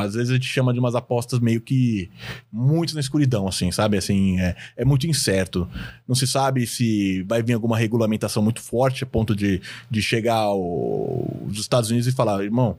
Às 0.01 0.15
vezes 0.15 0.31
a 0.31 0.35
gente 0.35 0.47
chama 0.47 0.73
de 0.73 0.79
umas 0.81 0.95
apostas 0.95 1.39
meio 1.41 1.61
que 1.61 2.11
muito 2.53 2.95
na 2.95 3.01
escuridão, 3.01 3.47
assim, 3.49 3.71
sabe? 3.71 3.97
Assim, 3.97 4.39
é, 4.41 4.57
é 4.77 4.85
muito 4.85 5.07
incerto. 5.07 5.69
Não 6.07 6.15
se 6.15 6.27
sabe 6.27 6.67
se 6.67 7.23
vai 7.29 7.43
vir 7.43 7.53
alguma 7.55 7.77
regulamentação 7.77 8.43
muito 8.43 8.61
forte 8.61 9.05
a 9.05 9.07
ponto 9.07 9.35
de, 9.35 9.61
de 9.91 10.01
chegar 10.03 10.35
ao- 10.37 10.59
aos 11.47 11.59
Estados 11.59 11.91
Unidos 11.91 12.09
e 12.09 12.13
falar, 12.13 12.43
irmão. 12.43 12.79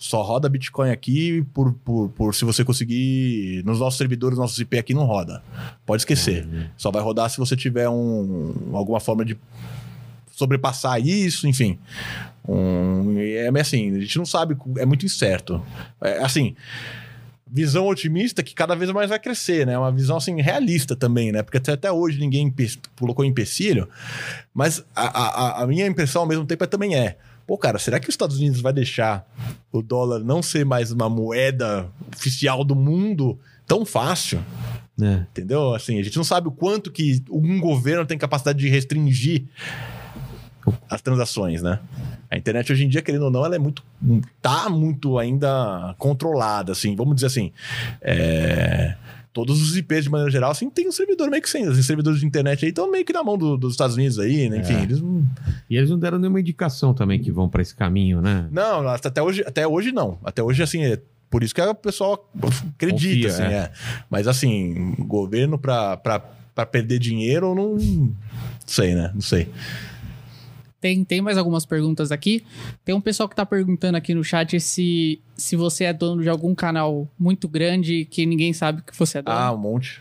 Só 0.00 0.22
roda 0.22 0.48
Bitcoin 0.48 0.90
aqui 0.90 1.42
por, 1.52 1.74
por, 1.74 2.08
por 2.08 2.34
se 2.34 2.42
você 2.42 2.64
conseguir. 2.64 3.62
Nos 3.66 3.80
nossos 3.80 3.98
servidores, 3.98 4.38
nossos 4.38 4.58
IP 4.58 4.78
aqui 4.78 4.94
não 4.94 5.04
roda. 5.04 5.42
Pode 5.84 6.00
esquecer. 6.00 6.48
Só 6.74 6.90
vai 6.90 7.02
rodar 7.02 7.28
se 7.28 7.36
você 7.36 7.54
tiver 7.54 7.86
um, 7.86 8.70
alguma 8.72 8.98
forma 8.98 9.26
de 9.26 9.38
sobrepassar 10.32 11.06
isso, 11.06 11.46
enfim. 11.46 11.78
Um, 12.48 13.18
é 13.18 13.50
assim, 13.60 13.94
a 13.94 14.00
gente 14.00 14.16
não 14.16 14.24
sabe, 14.24 14.56
é 14.78 14.86
muito 14.86 15.04
incerto. 15.04 15.62
É, 16.00 16.24
assim, 16.24 16.56
visão 17.46 17.86
otimista 17.86 18.42
que 18.42 18.54
cada 18.54 18.74
vez 18.74 18.90
mais 18.92 19.10
vai 19.10 19.18
crescer, 19.18 19.66
né? 19.66 19.76
Uma 19.76 19.92
visão 19.92 20.16
assim 20.16 20.40
realista 20.40 20.96
também, 20.96 21.30
né? 21.30 21.42
Porque 21.42 21.58
até, 21.58 21.72
até 21.72 21.92
hoje 21.92 22.18
ninguém 22.18 22.50
colocou 22.98 23.22
empecilho, 23.22 23.86
mas 24.54 24.82
a, 24.96 25.58
a, 25.58 25.62
a 25.62 25.66
minha 25.66 25.86
impressão 25.86 26.22
ao 26.22 26.28
mesmo 26.28 26.46
tempo 26.46 26.64
é, 26.64 26.66
também 26.66 26.96
é. 26.96 27.18
Pô, 27.50 27.58
cara, 27.58 27.80
será 27.80 27.98
que 27.98 28.08
os 28.08 28.12
Estados 28.12 28.38
Unidos 28.38 28.60
vai 28.60 28.72
deixar 28.72 29.28
o 29.72 29.82
dólar 29.82 30.20
não 30.20 30.40
ser 30.40 30.64
mais 30.64 30.92
uma 30.92 31.10
moeda 31.10 31.90
oficial 32.16 32.62
do 32.62 32.76
mundo 32.76 33.36
tão 33.66 33.84
fácil? 33.84 34.40
É. 35.02 35.26
Entendeu? 35.32 35.74
Assim, 35.74 35.98
a 35.98 36.02
gente 36.04 36.16
não 36.16 36.22
sabe 36.22 36.46
o 36.46 36.52
quanto 36.52 36.92
que 36.92 37.20
um 37.28 37.58
governo 37.58 38.06
tem 38.06 38.16
capacidade 38.16 38.56
de 38.60 38.68
restringir 38.68 39.46
as 40.88 41.02
transações, 41.02 41.60
né? 41.60 41.80
A 42.30 42.36
internet 42.36 42.72
hoje 42.72 42.84
em 42.84 42.88
dia, 42.88 43.02
querendo 43.02 43.24
ou 43.24 43.32
não, 43.32 43.44
ela 43.44 43.56
é 43.56 43.58
muito. 43.58 43.82
tá 44.40 44.70
muito 44.70 45.18
ainda 45.18 45.92
controlada, 45.98 46.70
assim. 46.70 46.94
Vamos 46.94 47.16
dizer 47.16 47.26
assim. 47.26 47.52
é, 48.00 48.94
Todos 49.32 49.62
os 49.62 49.76
IPs, 49.76 50.04
de 50.04 50.10
maneira 50.10 50.30
geral, 50.30 50.50
assim, 50.50 50.68
tem 50.68 50.88
um 50.88 50.92
servidor 50.92 51.30
meio 51.30 51.40
que 51.42 51.48
sem. 51.48 51.68
Os 51.68 51.86
servidores 51.86 52.18
de 52.20 52.26
internet 52.26 52.64
aí 52.64 52.70
estão 52.70 52.90
meio 52.90 53.04
que 53.04 53.12
na 53.12 53.22
mão 53.22 53.38
do- 53.38 53.56
dos 53.56 53.72
Estados 53.74 53.94
Unidos 53.94 54.18
aí, 54.18 54.48
né? 54.48 54.58
Enfim, 54.58 54.74
É. 54.74 54.82
eles 54.82 55.00
não. 55.00 55.24
E 55.68 55.76
eles 55.76 55.88
não 55.88 55.98
deram 55.98 56.18
nenhuma 56.18 56.40
indicação 56.40 56.92
também 56.92 57.20
que 57.20 57.30
vão 57.30 57.48
pra 57.48 57.62
esse 57.62 57.74
caminho, 57.74 58.20
né? 58.20 58.48
Não, 58.50 58.88
até 58.88 59.22
hoje, 59.22 59.44
até 59.46 59.66
hoje 59.68 59.92
não. 59.92 60.18
Até 60.24 60.42
hoje, 60.42 60.62
assim, 60.64 60.82
é 60.82 61.00
por 61.30 61.44
isso 61.44 61.54
que 61.54 61.60
o 61.62 61.74
pessoal 61.76 62.28
acredita, 62.74 63.28
Confia, 63.28 63.44
assim, 63.46 63.54
é. 63.54 63.56
é. 63.58 63.72
Mas, 64.10 64.26
assim, 64.26 64.96
governo 64.98 65.56
pra 65.58 65.96
perder 66.72 66.98
dinheiro, 66.98 67.54
não 67.54 67.78
sei, 68.66 68.94
né? 68.96 69.12
Não 69.14 69.20
sei. 69.20 69.48
Tem, 70.80 71.04
tem 71.04 71.20
mais 71.20 71.36
algumas 71.36 71.66
perguntas 71.66 72.10
aqui. 72.10 72.42
Tem 72.84 72.94
um 72.94 73.00
pessoal 73.02 73.28
que 73.28 73.36
tá 73.36 73.44
perguntando 73.44 73.96
aqui 73.98 74.14
no 74.14 74.24
chat 74.24 74.58
se, 74.58 75.20
se 75.36 75.54
você 75.54 75.84
é 75.84 75.92
dono 75.92 76.22
de 76.22 76.28
algum 76.30 76.54
canal 76.54 77.06
muito 77.18 77.46
grande 77.46 78.06
que 78.06 78.24
ninguém 78.24 78.52
sabe 78.54 78.80
que 78.82 78.96
você 78.98 79.18
é 79.18 79.22
dono. 79.22 79.36
Ah, 79.36 79.52
um 79.52 79.58
monte. 79.58 80.00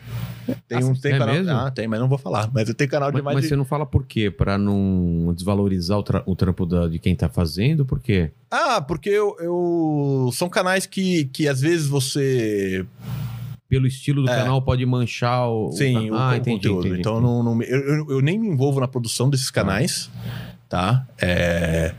Tem, 0.70 0.78
Ah, 0.82 0.86
um, 0.86 0.94
tem 0.96 1.14
é 1.14 1.18
canal. 1.18 1.36
mesmo? 1.36 1.52
Ah, 1.52 1.70
tem, 1.70 1.86
mas 1.88 2.00
não 2.00 2.08
vou 2.08 2.18
falar. 2.18 2.50
Mas 2.54 2.70
eu 2.70 2.74
tenho 2.74 2.90
canal 2.90 3.10
de 3.12 3.16
Mas, 3.16 3.24
mais 3.26 3.36
mas 3.36 3.44
de. 3.44 3.50
você 3.50 3.56
não 3.58 3.66
fala 3.66 3.86
por 3.86 4.06
quê? 4.06 4.32
Pra 4.32 4.58
não 4.58 5.34
desvalorizar 5.36 5.98
o, 6.00 6.04
tra- 6.04 6.24
o 6.26 6.34
trampo 6.36 6.66
da- 6.66 6.88
de 6.88 6.98
quem 6.98 7.14
tá 7.14 7.28
fazendo? 7.28 7.86
Por 7.86 8.00
quê? 8.00 8.32
Ah, 8.50 8.80
porque 8.82 9.10
eu, 9.10 9.36
eu- 9.40 10.30
São 10.34 10.48
canais 10.50 10.86
que, 10.86 11.26
que 11.26 11.46
às 11.48 11.60
vezes 11.60 11.88
você. 11.88 12.86
Pelo 13.68 13.86
estilo 13.86 14.24
do 14.24 14.30
É. 14.32 14.36
canal 14.36 14.60
pode 14.64 14.84
manchar 14.86 15.48
o. 15.48 15.72
Sim, 15.74 16.10
o, 16.10 16.16
ah, 16.16 16.30
o 16.32 16.36
entendi, 16.38 16.56
conteúdo. 16.56 16.88
entendi. 16.88 17.00
Então 17.02 17.22
não, 17.22 17.44
não- 17.44 17.62
eu, 17.62 17.80
eu, 17.82 18.12
eu 18.14 18.22
nem 18.22 18.40
me 18.40 18.48
envolvo 18.48 18.80
na 18.80 18.88
produção 18.88 19.30
desses 19.30 19.52
canais, 19.52 20.10
tá? 20.70 21.06
É, 21.22 21.94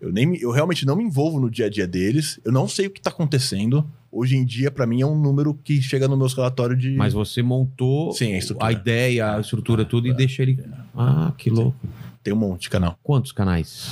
eu, 0.00 0.12
nem, 0.12 0.36
eu 0.36 0.50
realmente 0.50 0.86
não 0.86 0.94
me 0.94 1.02
envolvo 1.02 1.40
no 1.40 1.50
dia 1.50 1.66
a 1.66 1.70
dia 1.70 1.86
deles. 1.86 2.38
Eu 2.44 2.52
não 2.52 2.68
sei 2.68 2.86
o 2.86 2.90
que 2.90 3.00
tá 3.00 3.10
acontecendo. 3.10 3.84
Hoje 4.12 4.36
em 4.36 4.44
dia, 4.44 4.70
pra 4.70 4.86
mim, 4.86 5.00
é 5.00 5.06
um 5.06 5.18
número 5.18 5.54
que 5.54 5.80
chega 5.80 6.06
no 6.08 6.16
meu 6.16 6.26
relatório 6.26 6.76
de. 6.76 6.90
Mas 6.96 7.12
você 7.12 7.42
montou 7.42 8.12
Sim, 8.12 8.34
a 8.34 8.38
estrutura. 8.38 8.72
ideia, 8.72 9.36
a 9.36 9.40
estrutura, 9.40 9.84
tudo 9.84 10.08
É. 10.08 10.10
e 10.10 10.14
deixa 10.14 10.42
ele. 10.42 10.58
Ah, 10.96 11.32
que 11.38 11.48
louco. 11.48 11.76
Tem 12.22 12.34
um 12.34 12.36
monte 12.36 12.62
de 12.62 12.70
canal. 12.70 12.98
Quantos 13.02 13.30
canais? 13.32 13.88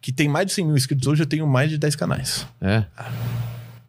Que 0.00 0.10
tem 0.12 0.28
mais 0.28 0.46
de 0.46 0.52
100 0.52 0.66
mil 0.66 0.76
inscritos 0.76 1.06
hoje, 1.06 1.22
eu 1.22 1.26
tenho 1.26 1.46
mais 1.46 1.70
de 1.70 1.78
10 1.78 1.94
canais. 1.94 2.46
É? 2.60 2.84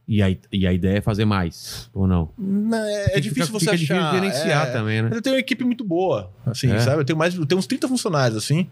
E 0.07 0.21
a, 0.21 0.29
e 0.51 0.67
a 0.67 0.73
ideia 0.73 0.97
é 0.97 1.01
fazer 1.01 1.23
mais, 1.25 1.89
ou 1.93 2.05
não? 2.05 2.29
Não, 2.37 2.77
é, 2.77 3.13
é 3.15 3.19
difícil 3.19 3.45
fica- 3.45 3.59
você 3.59 3.77
fica 3.77 3.93
achar. 3.95 4.11
difícil 4.11 4.29
gerenciar 4.31 4.67
é, 4.67 4.71
também, 4.71 5.01
né? 5.01 5.07
Mas 5.07 5.15
eu 5.17 5.21
tenho 5.21 5.35
uma 5.35 5.39
equipe 5.39 5.63
muito 5.63 5.85
boa, 5.85 6.29
assim, 6.45 6.69
É. 6.69 6.79
sabe? 6.79 7.01
Eu 7.01 7.05
tenho 7.05 7.17
mais, 7.17 7.33
eu 7.33 7.45
tenho 7.45 7.57
uns 7.59 7.65
30 7.67 7.87
funcionários, 7.87 8.37
assim. 8.37 8.67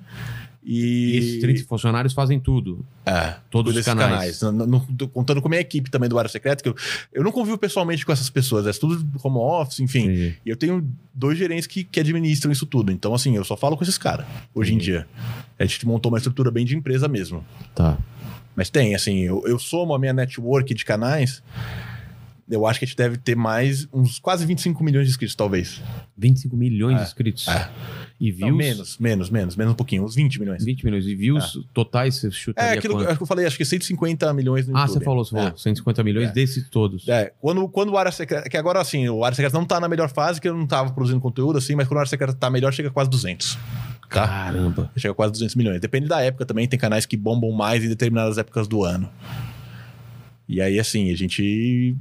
E, 0.64 1.16
esses 1.18 1.40
30 1.42 1.64
funcionários 1.64 2.14
fazem 2.14 2.40
tudo. 2.40 2.86
É, 3.06 3.36
Todos 3.50 3.76
os 3.76 3.86
canais. 3.86 4.42
Não- 4.42 4.52
não- 4.52 4.80
tô 4.80 5.08
contando 5.08 5.42
com 5.42 5.48
a 5.48 5.50
minha 5.50 5.62
equipe 5.62 5.90
também 5.90 6.10
do 6.10 6.18
Área 6.20 6.30
Secreta, 6.30 6.62
que 6.62 6.70
eu, 6.70 6.76
eu 7.14 7.24
não 7.24 7.32
convivo 7.32 7.58
pessoalmente 7.58 8.06
com 8.06 8.12
essas 8.12 8.30
pessoas, 8.30 8.68
é 8.68 8.78
tudo 8.78 9.08
home 9.24 9.38
office, 9.38 9.80
enfim. 9.80 10.04
Entendi. 10.04 10.36
E 10.46 10.50
eu 10.50 10.58
tenho 10.58 10.86
dois 11.14 11.38
gerentes 11.38 11.66
que, 11.66 11.84
que 11.84 12.00
administram 12.00 12.52
isso 12.52 12.66
tudo. 12.66 12.92
Então, 12.92 13.14
assim, 13.14 13.36
eu 13.36 13.44
só 13.46 13.56
falo 13.56 13.78
com 13.78 13.84
esses 13.84 13.98
caras, 13.98 14.26
hoje 14.54 14.74
em 14.74 14.78
dia. 14.78 15.08
A 15.58 15.64
gente 15.66 15.86
montou 15.88 16.12
uma 16.12 16.18
estrutura 16.18 16.52
bem 16.52 16.66
de 16.66 16.76
empresa 16.76 17.08
mesmo. 17.08 17.44
Tá. 17.74 17.98
Mas 18.56 18.70
tem, 18.70 18.94
assim, 18.94 19.20
eu, 19.20 19.42
eu 19.48 19.58
somo 19.58 19.94
a 19.94 20.00
minha 20.00 20.12
network 20.14 20.74
de 20.74 20.84
canais, 20.84 21.42
eu 22.50 22.66
acho 22.66 22.80
que 22.80 22.86
a 22.86 22.88
gente 22.88 22.98
deve 22.98 23.18
ter 23.18 23.36
mais 23.36 23.88
uns 23.94 24.18
quase 24.20 24.46
25 24.46 24.84
milhões 24.84 25.06
de 25.06 25.12
inscritos, 25.12 25.36
talvez. 25.36 25.82
25 26.18 26.56
milhões 26.58 26.96
É. 26.96 26.98
de 27.00 27.04
inscritos. 27.08 27.48
É. 27.48 27.70
E 28.20 28.32
Não, 28.32 28.38
views? 28.38 28.58
menos, 28.58 28.98
menos, 28.98 29.30
menos, 29.30 29.56
menos 29.56 29.74
um 29.74 29.76
pouquinho, 29.76 30.04
uns 30.04 30.14
20 30.16 30.40
milhões. 30.40 30.64
20 30.66 30.84
milhões. 30.84 31.06
E 31.06 31.16
views 31.16 31.58
totais 31.74 32.16
você 32.16 32.30
chutaria 32.32 32.72
É, 32.72 32.78
aquilo 32.78 32.96
quanto? 32.96 33.16
que 33.16 33.24
eu 33.24 33.28
falei, 33.28 33.46
acho 33.46 33.56
que 33.56 33.64
150 33.64 34.34
milhões 34.34 34.68
no 34.68 34.76
Ah, 34.76 34.82
YouTube. 34.82 34.98
você 35.00 35.06
falou, 35.06 35.24
você 35.26 35.32
falou. 35.32 35.48
É. 35.48 35.54
150 35.56 36.04
milhões 36.04 36.30
É. 36.30 36.32
desses 36.34 36.68
todos. 36.70 37.08
É, 37.08 37.32
quando, 37.40 37.68
quando 37.70 37.90
o 37.94 37.98
Área 37.98 38.12
Secreta. 38.12 38.50
Que 38.50 38.58
agora, 38.58 38.82
assim, 38.82 39.08
o 39.08 39.24
Área 39.24 39.36
Secreta 39.36 39.58
não 39.58 39.66
tá 39.66 39.80
na 39.80 39.88
melhor 39.88 40.10
fase, 40.10 40.42
que 40.42 40.50
eu 40.50 40.56
não 40.58 40.68
tava 40.68 40.92
produzindo 40.92 41.22
conteúdo, 41.22 41.58
assim, 41.58 41.76
mas 41.76 41.88
quando 41.88 41.98
o 41.98 42.00
Área 42.00 42.10
Secreta 42.10 42.34
tá 42.34 42.50
melhor, 42.50 42.74
chega 42.74 42.90
a 42.90 42.92
quase 42.92 43.10
200. 43.10 43.56
Tá? 43.56 44.28
Caramba. 44.28 44.92
Chega 44.98 45.12
a 45.12 45.16
quase 45.16 45.32
200 45.34 45.56
milhões. 45.56 45.80
Depende 45.80 46.08
da 46.08 46.20
época 46.20 46.44
também, 46.46 46.68
tem 46.68 46.80
canais 46.80 47.06
que 47.06 47.16
bombam 47.16 47.52
mais 47.52 47.84
em 47.86 47.88
determinadas 47.88 48.38
épocas 48.40 48.68
do 48.68 48.84
ano. 48.84 49.08
E 50.48 50.60
aí, 50.60 50.80
assim, 50.80 51.12
a 51.12 51.16
gente. 51.16 51.96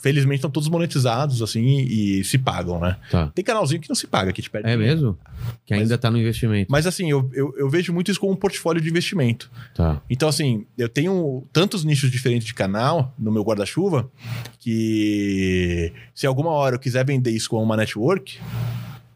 Felizmente 0.00 0.36
estão 0.36 0.50
todos 0.50 0.68
monetizados, 0.68 1.42
assim, 1.42 1.62
e 1.82 2.24
se 2.24 2.38
pagam, 2.38 2.80
né? 2.80 2.96
Tá. 3.10 3.26
Tem 3.34 3.44
canalzinho 3.44 3.82
que 3.82 3.88
não 3.88 3.94
se 3.94 4.06
paga, 4.06 4.32
que 4.32 4.40
te 4.40 4.48
perde. 4.48 4.66
É 4.68 4.74
dinheiro. 4.74 4.94
mesmo? 4.96 5.18
Que 5.66 5.74
ainda 5.74 5.98
tá 5.98 6.10
no 6.10 6.18
investimento. 6.18 6.72
Mas 6.72 6.86
assim, 6.86 7.10
eu, 7.10 7.30
eu, 7.34 7.54
eu 7.58 7.68
vejo 7.68 7.92
muito 7.92 8.10
isso 8.10 8.18
como 8.18 8.32
um 8.32 8.36
portfólio 8.36 8.80
de 8.80 8.88
investimento. 8.88 9.50
Tá. 9.74 10.00
Então, 10.08 10.26
assim, 10.28 10.64
eu 10.78 10.88
tenho 10.88 11.46
tantos 11.52 11.84
nichos 11.84 12.10
diferentes 12.10 12.46
de 12.46 12.54
canal 12.54 13.14
no 13.18 13.30
meu 13.30 13.42
guarda-chuva 13.42 14.10
que 14.58 15.92
se 16.14 16.26
alguma 16.26 16.50
hora 16.50 16.76
eu 16.76 16.80
quiser 16.80 17.04
vender 17.04 17.30
isso 17.30 17.50
como 17.50 17.62
uma 17.62 17.76
network, 17.76 18.38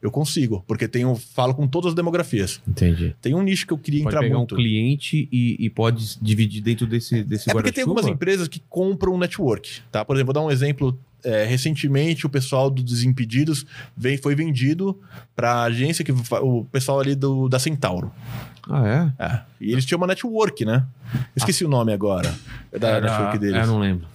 eu 0.05 0.11
consigo, 0.11 0.63
porque 0.67 0.87
tenho, 0.87 1.17
falo 1.17 1.55
com 1.55 1.67
todas 1.67 1.89
as 1.89 1.95
demografias. 1.95 2.61
Entendi. 2.69 3.17
Tem 3.23 3.35
um 3.35 3.41
nicho 3.41 3.67
que 3.67 3.73
eu 3.73 3.79
queria 3.79 4.03
Pode 4.03 4.15
entrar 4.15 4.27
pegar 4.27 4.37
muito. 4.37 4.55
um 4.55 4.59
cliente 4.59 5.27
e, 5.33 5.57
e 5.59 5.71
pode 5.71 6.19
dividir 6.21 6.61
dentro 6.61 6.87
desse, 6.87 7.25
desse 7.25 7.49
É 7.49 7.55
porque 7.55 7.73
tem 7.73 7.85
algumas 7.85 8.07
empresas 8.07 8.47
que 8.47 8.63
compram 8.69 9.15
um 9.15 9.19
network, 9.19 9.81
tá? 9.91 10.05
Por 10.05 10.15
exemplo, 10.15 10.35
vou 10.35 10.43
dar 10.43 10.47
um 10.47 10.51
exemplo. 10.51 10.99
É, 11.25 11.47
recentemente, 11.47 12.27
o 12.27 12.29
pessoal 12.29 12.69
do 12.69 12.83
Desimpedidos 12.83 13.65
veio, 13.97 14.21
foi 14.21 14.35
vendido 14.35 15.01
para 15.35 15.55
a 15.55 15.63
agência, 15.63 16.05
que 16.05 16.13
o 16.13 16.67
pessoal 16.67 17.01
ali 17.01 17.15
do, 17.15 17.49
da 17.49 17.59
Centauro. 17.59 18.13
Ah, 18.69 19.13
é? 19.19 19.25
É. 19.25 19.41
E 19.61 19.73
eles 19.73 19.85
tinham 19.85 19.99
uma 19.99 20.07
network, 20.07 20.65
né? 20.65 20.85
Esqueci 21.37 21.65
o 21.65 21.69
nome 21.69 21.93
agora 21.93 22.35
da 22.79 22.89
Era- 22.89 23.01
network 23.11 23.39
deles. 23.39 23.57
É, 23.57 23.63
eu 23.63 23.67
não 23.67 23.79
lembro. 23.79 24.07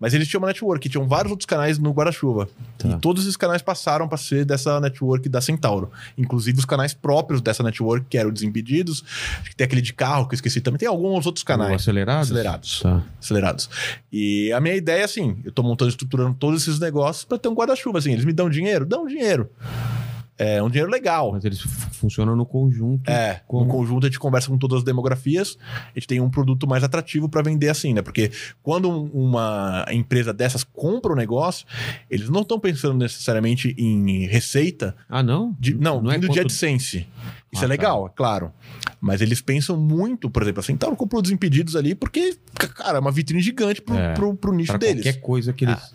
Mas 0.00 0.14
eles 0.14 0.28
tinham 0.28 0.40
uma 0.40 0.46
network, 0.48 0.88
tinham 0.88 1.06
vários 1.08 1.30
outros 1.30 1.44
canais 1.46 1.76
no 1.78 1.90
guarda-chuva. 1.92 2.48
Tá. 2.78 2.88
E 2.88 2.96
todos 3.00 3.24
esses 3.24 3.36
canais 3.36 3.62
passaram 3.62 4.06
para 4.08 4.16
ser 4.16 4.44
dessa 4.44 4.78
network 4.80 5.28
da 5.28 5.40
Centauro. 5.40 5.90
Inclusive 6.16 6.56
os 6.58 6.64
canais 6.64 6.94
próprios 6.94 7.40
dessa 7.40 7.62
network, 7.64 8.06
que 8.08 8.16
eram 8.16 8.30
o 8.30 8.32
Desimpedidos. 8.32 9.04
Acho 9.40 9.50
que 9.50 9.56
tem 9.56 9.64
aquele 9.64 9.82
de 9.82 9.92
carro 9.92 10.26
que 10.28 10.34
eu 10.34 10.36
esqueci 10.36 10.60
também. 10.60 10.78
Tem 10.78 10.88
alguns 10.88 11.26
outros 11.26 11.42
O 11.42 11.46
canais 11.46 11.74
acelerados? 11.82 12.30
acelerados. 12.30 12.80
Tá. 12.80 13.02
acelerados. 13.20 13.68
E 14.12 14.52
a 14.52 14.60
minha 14.60 14.74
ideia 14.76 15.00
é 15.02 15.04
assim: 15.04 15.36
eu 15.44 15.50
tô 15.52 15.62
montando, 15.64 15.90
estruturando 15.90 16.34
todos 16.34 16.62
esses 16.62 16.78
negócios 16.78 17.24
para 17.24 17.36
ter 17.38 17.48
um 17.48 17.54
guarda-chuva. 17.54 17.98
Assim, 17.98 18.12
eles 18.12 18.24
me 18.24 18.32
dão 18.32 18.48
dinheiro? 18.48 18.86
Dão 18.86 19.04
dinheiro. 19.06 19.50
É 20.38 20.62
um 20.62 20.68
dinheiro 20.70 20.90
legal. 20.90 21.32
Mas 21.32 21.44
eles 21.44 21.60
funcionam 21.60 22.36
no 22.36 22.46
conjunto. 22.46 23.10
É, 23.10 23.40
Como? 23.46 23.64
no 23.64 23.70
conjunto 23.70 24.06
a 24.06 24.08
gente 24.08 24.18
conversa 24.20 24.48
com 24.48 24.56
todas 24.56 24.78
as 24.78 24.84
demografias, 24.84 25.58
a 25.94 25.98
gente 25.98 26.06
tem 26.06 26.20
um 26.20 26.30
produto 26.30 26.66
mais 26.66 26.84
atrativo 26.84 27.28
para 27.28 27.42
vender 27.42 27.68
assim, 27.68 27.92
né? 27.92 28.02
Porque 28.02 28.30
quando 28.62 28.88
um- 28.88 29.10
uma 29.12 29.84
empresa 29.90 30.32
dessas 30.32 30.62
compra 30.62 31.12
o 31.12 31.16
negócio, 31.16 31.66
eles 32.08 32.28
não 32.30 32.42
estão 32.42 32.58
pensando 32.60 32.94
necessariamente 32.96 33.74
em 33.76 34.26
receita, 34.26 34.94
Ah, 35.08 35.22
não? 35.22 35.56
de, 35.58 35.74
não, 35.74 36.00
não 36.00 36.10
é 36.10 36.14
vindo 36.14 36.22
de 36.22 36.28
quanto- 36.28 36.40
AdSense. 36.42 37.06
Isso 37.50 37.62
Ah, 37.62 37.64
é 37.64 37.68
legal, 37.68 38.06
é 38.06 38.10
claro. 38.14 38.52
Mas 39.00 39.20
eles 39.20 39.40
pensam 39.40 39.76
muito, 39.76 40.28
por 40.30 40.42
exemplo, 40.42 40.60
assim, 40.60 40.72
então 40.74 40.94
comprou 40.94 41.22
Desimpedidos 41.22 41.74
ali, 41.76 41.94
porque, 41.94 42.36
cara, 42.76 42.98
é 42.98 43.00
uma 43.00 43.10
vitrine 43.10 43.40
gigante 43.42 43.80
pro, 43.80 43.96
É, 43.96 44.12
pro, 44.14 44.34
pro 44.36 44.52
nicho 44.52 44.76
deles. 44.78 45.02
qualquer 45.04 45.20
coisa 45.20 45.52
que 45.52 45.64
eles... 45.64 45.94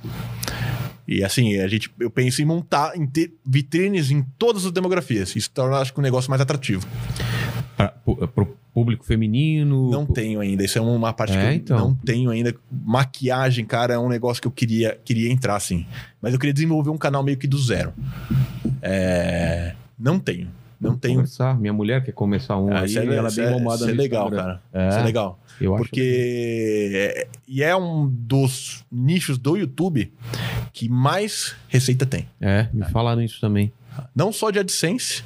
E 1.08 1.24
assim, 1.24 1.60
a 1.60 1.68
gente, 1.68 1.92
eu 2.00 2.10
penso 2.10 2.42
em 2.42 2.46
montar 2.46 2.96
em 2.98 3.06
ter 3.06 3.34
vitrines 3.46 4.10
em 4.12 4.24
todas 4.38 4.66
as 4.66 4.72
demografias. 4.72 5.36
Isso 5.36 5.50
torna, 5.52 5.78
acho 5.78 5.94
que, 5.94 6.00
um 6.00 6.04
negócio 6.04 6.30
mais 6.30 6.42
atrativo. 6.42 6.88
Pra, 7.76 7.90
pu- 7.90 8.28
pro 8.30 8.58
público 8.74 9.04
feminino... 9.06 9.90
Não 9.92 10.06
tenho 10.06 10.40
ainda. 10.40 10.64
Isso 10.64 10.78
é 10.78 10.82
uma 10.82 11.12
parte 11.12 11.34
É, 11.34 11.42
que 11.42 11.48
eu 11.48 11.54
então. 11.56 11.78
não 11.80 11.96
tenho 11.96 12.30
ainda. 12.30 12.56
Maquiagem, 12.72 13.66
cara, 13.66 13.96
é 13.96 14.00
um 14.00 14.08
negócio 14.10 14.42
que 14.42 14.48
eu 14.48 14.52
queria, 14.52 14.98
queria 15.04 15.32
entrar, 15.32 15.56
assim. 15.56 15.86
Mas 16.22 16.34
eu 16.34 16.40
queria 16.40 16.54
desenvolver 16.54 16.90
um 16.90 16.98
canal 16.98 17.22
meio 17.24 17.38
que 17.38 17.48
do 17.48 17.58
zero. 17.58 17.94
É, 18.82 19.74
Não 20.00 20.20
tenho. 20.20 20.48
Não 20.90 20.98
tenho. 20.98 21.16
Conversar. 21.16 21.60
Minha 21.60 21.74
mulher 21.74 22.04
quer 22.04 22.12
começar 22.12 22.58
um 22.58 22.72
Ah, 22.72 22.82
aí 22.82 22.96
é, 22.98 23.06
ela 23.16 23.30
é 23.30 23.32
bem 23.32 23.46
é- 23.46 23.52
bombada 23.52 23.76
isso 23.76 23.90
é 23.90 23.92
no 23.94 23.98
legal, 23.98 24.28
Instagram. 24.28 24.44
cara. 24.72 24.86
É. 24.86 24.90
Isso 24.90 24.98
é 25.00 25.04
legal. 25.04 25.40
Eu 25.62 25.74
acho 25.76 25.84
Porque. 25.84 26.92
é- 26.94 27.28
E 27.48 27.64
é 27.64 27.76
um 27.76 28.08
dos 28.08 28.84
nichos 28.92 29.38
do 29.38 29.56
YouTube 29.56 30.12
que 30.72 30.90
mais 30.90 31.56
receita 31.68 32.06
tem. 32.06 32.28
É, 32.42 32.68
me 32.74 32.84
falaram 32.86 33.22
isso 33.22 33.40
também. 33.40 33.72
Não 34.16 34.32
só 34.32 34.50
de 34.50 34.58
AdSense, 34.60 35.24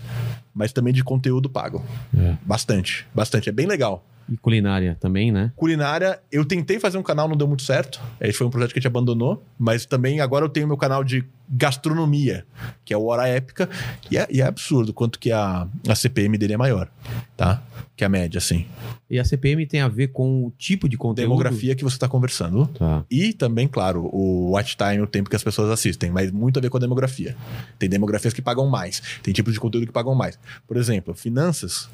mas 0.53 0.73
também 0.73 0.93
de 0.93 1.03
conteúdo 1.03 1.49
pago. 1.49 1.83
É. 2.17 2.35
Bastante, 2.45 3.05
bastante. 3.15 3.47
É 3.47 3.51
bem 3.51 3.65
legal. 3.65 4.05
E 4.29 4.37
culinária 4.37 4.97
também, 4.99 5.31
né? 5.31 5.51
Culinária, 5.55 6.19
eu 6.31 6.43
tentei 6.43 6.79
fazer 6.79 6.97
um 6.97 7.03
canal, 7.03 7.27
não 7.27 7.37
deu 7.37 7.47
muito 7.47 7.63
certo. 7.63 8.01
Esse 8.19 8.37
foi 8.37 8.47
um 8.47 8.49
projeto 8.49 8.73
que 8.73 8.79
a 8.79 8.81
gente 8.81 8.87
abandonou. 8.87 9.43
Mas 9.57 9.85
também 9.85 10.19
agora 10.19 10.45
eu 10.45 10.49
tenho 10.49 10.67
meu 10.67 10.77
canal 10.77 11.03
de 11.03 11.25
gastronomia, 11.49 12.45
que 12.83 12.93
é 12.93 12.97
o 12.97 13.05
Hora 13.05 13.27
Épica. 13.27 13.69
E 14.11 14.17
é, 14.17 14.27
e 14.29 14.41
é 14.41 14.45
absurdo 14.45 14.93
quanto 14.93 15.17
que 15.17 15.31
a, 15.31 15.67
a 15.87 15.95
CPM 15.95 16.37
dele 16.37 16.53
é 16.53 16.57
maior, 16.57 16.89
tá? 17.35 17.63
Que 17.95 18.03
a 18.03 18.09
média, 18.09 18.37
assim. 18.37 18.65
E 19.09 19.17
a 19.17 19.23
CPM 19.23 19.65
tem 19.65 19.79
a 19.81 19.87
ver 19.87 20.09
com 20.09 20.45
o 20.45 20.51
tipo 20.51 20.89
de 20.89 20.97
conteúdo? 20.97 21.29
Demografia 21.29 21.73
que 21.73 21.83
você 21.83 21.95
está 21.95 22.07
conversando. 22.07 22.67
Tá. 22.67 23.05
E 23.09 23.31
também, 23.31 23.67
claro, 23.67 24.09
o 24.13 24.51
watch 24.51 24.75
time, 24.75 25.01
o 25.01 25.07
tempo 25.07 25.29
que 25.29 25.35
as 25.35 25.43
pessoas 25.43 25.69
assistem, 25.71 26.11
mas 26.11 26.31
muito 26.31 26.59
a 26.59 26.61
ver 26.61 26.69
com 26.69 26.77
a 26.77 26.79
demografia. 26.79 27.35
Tem 27.79 27.89
demografias 27.89 28.33
que 28.33 28.41
pagam 28.41 28.67
mais, 28.67 29.01
tem 29.23 29.33
tipos 29.33 29.53
de 29.53 29.59
conteúdo 29.59 29.87
que 29.87 29.93
pagam 29.93 30.13
mais. 30.13 30.37
Por 30.67 30.75
exemplo, 30.75 31.13
finanças. 31.13 31.89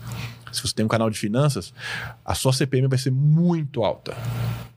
Se 0.54 0.62
você 0.62 0.74
tem 0.74 0.86
um 0.86 0.90
canal 0.90 1.10
de 1.10 1.18
finanças, 1.20 1.74
a 2.24 2.34
sua 2.36 2.54
CPM 2.54 2.88
vai 2.88 2.98
ser 2.98 3.12
muito 3.12 3.84
alta. 3.84 4.16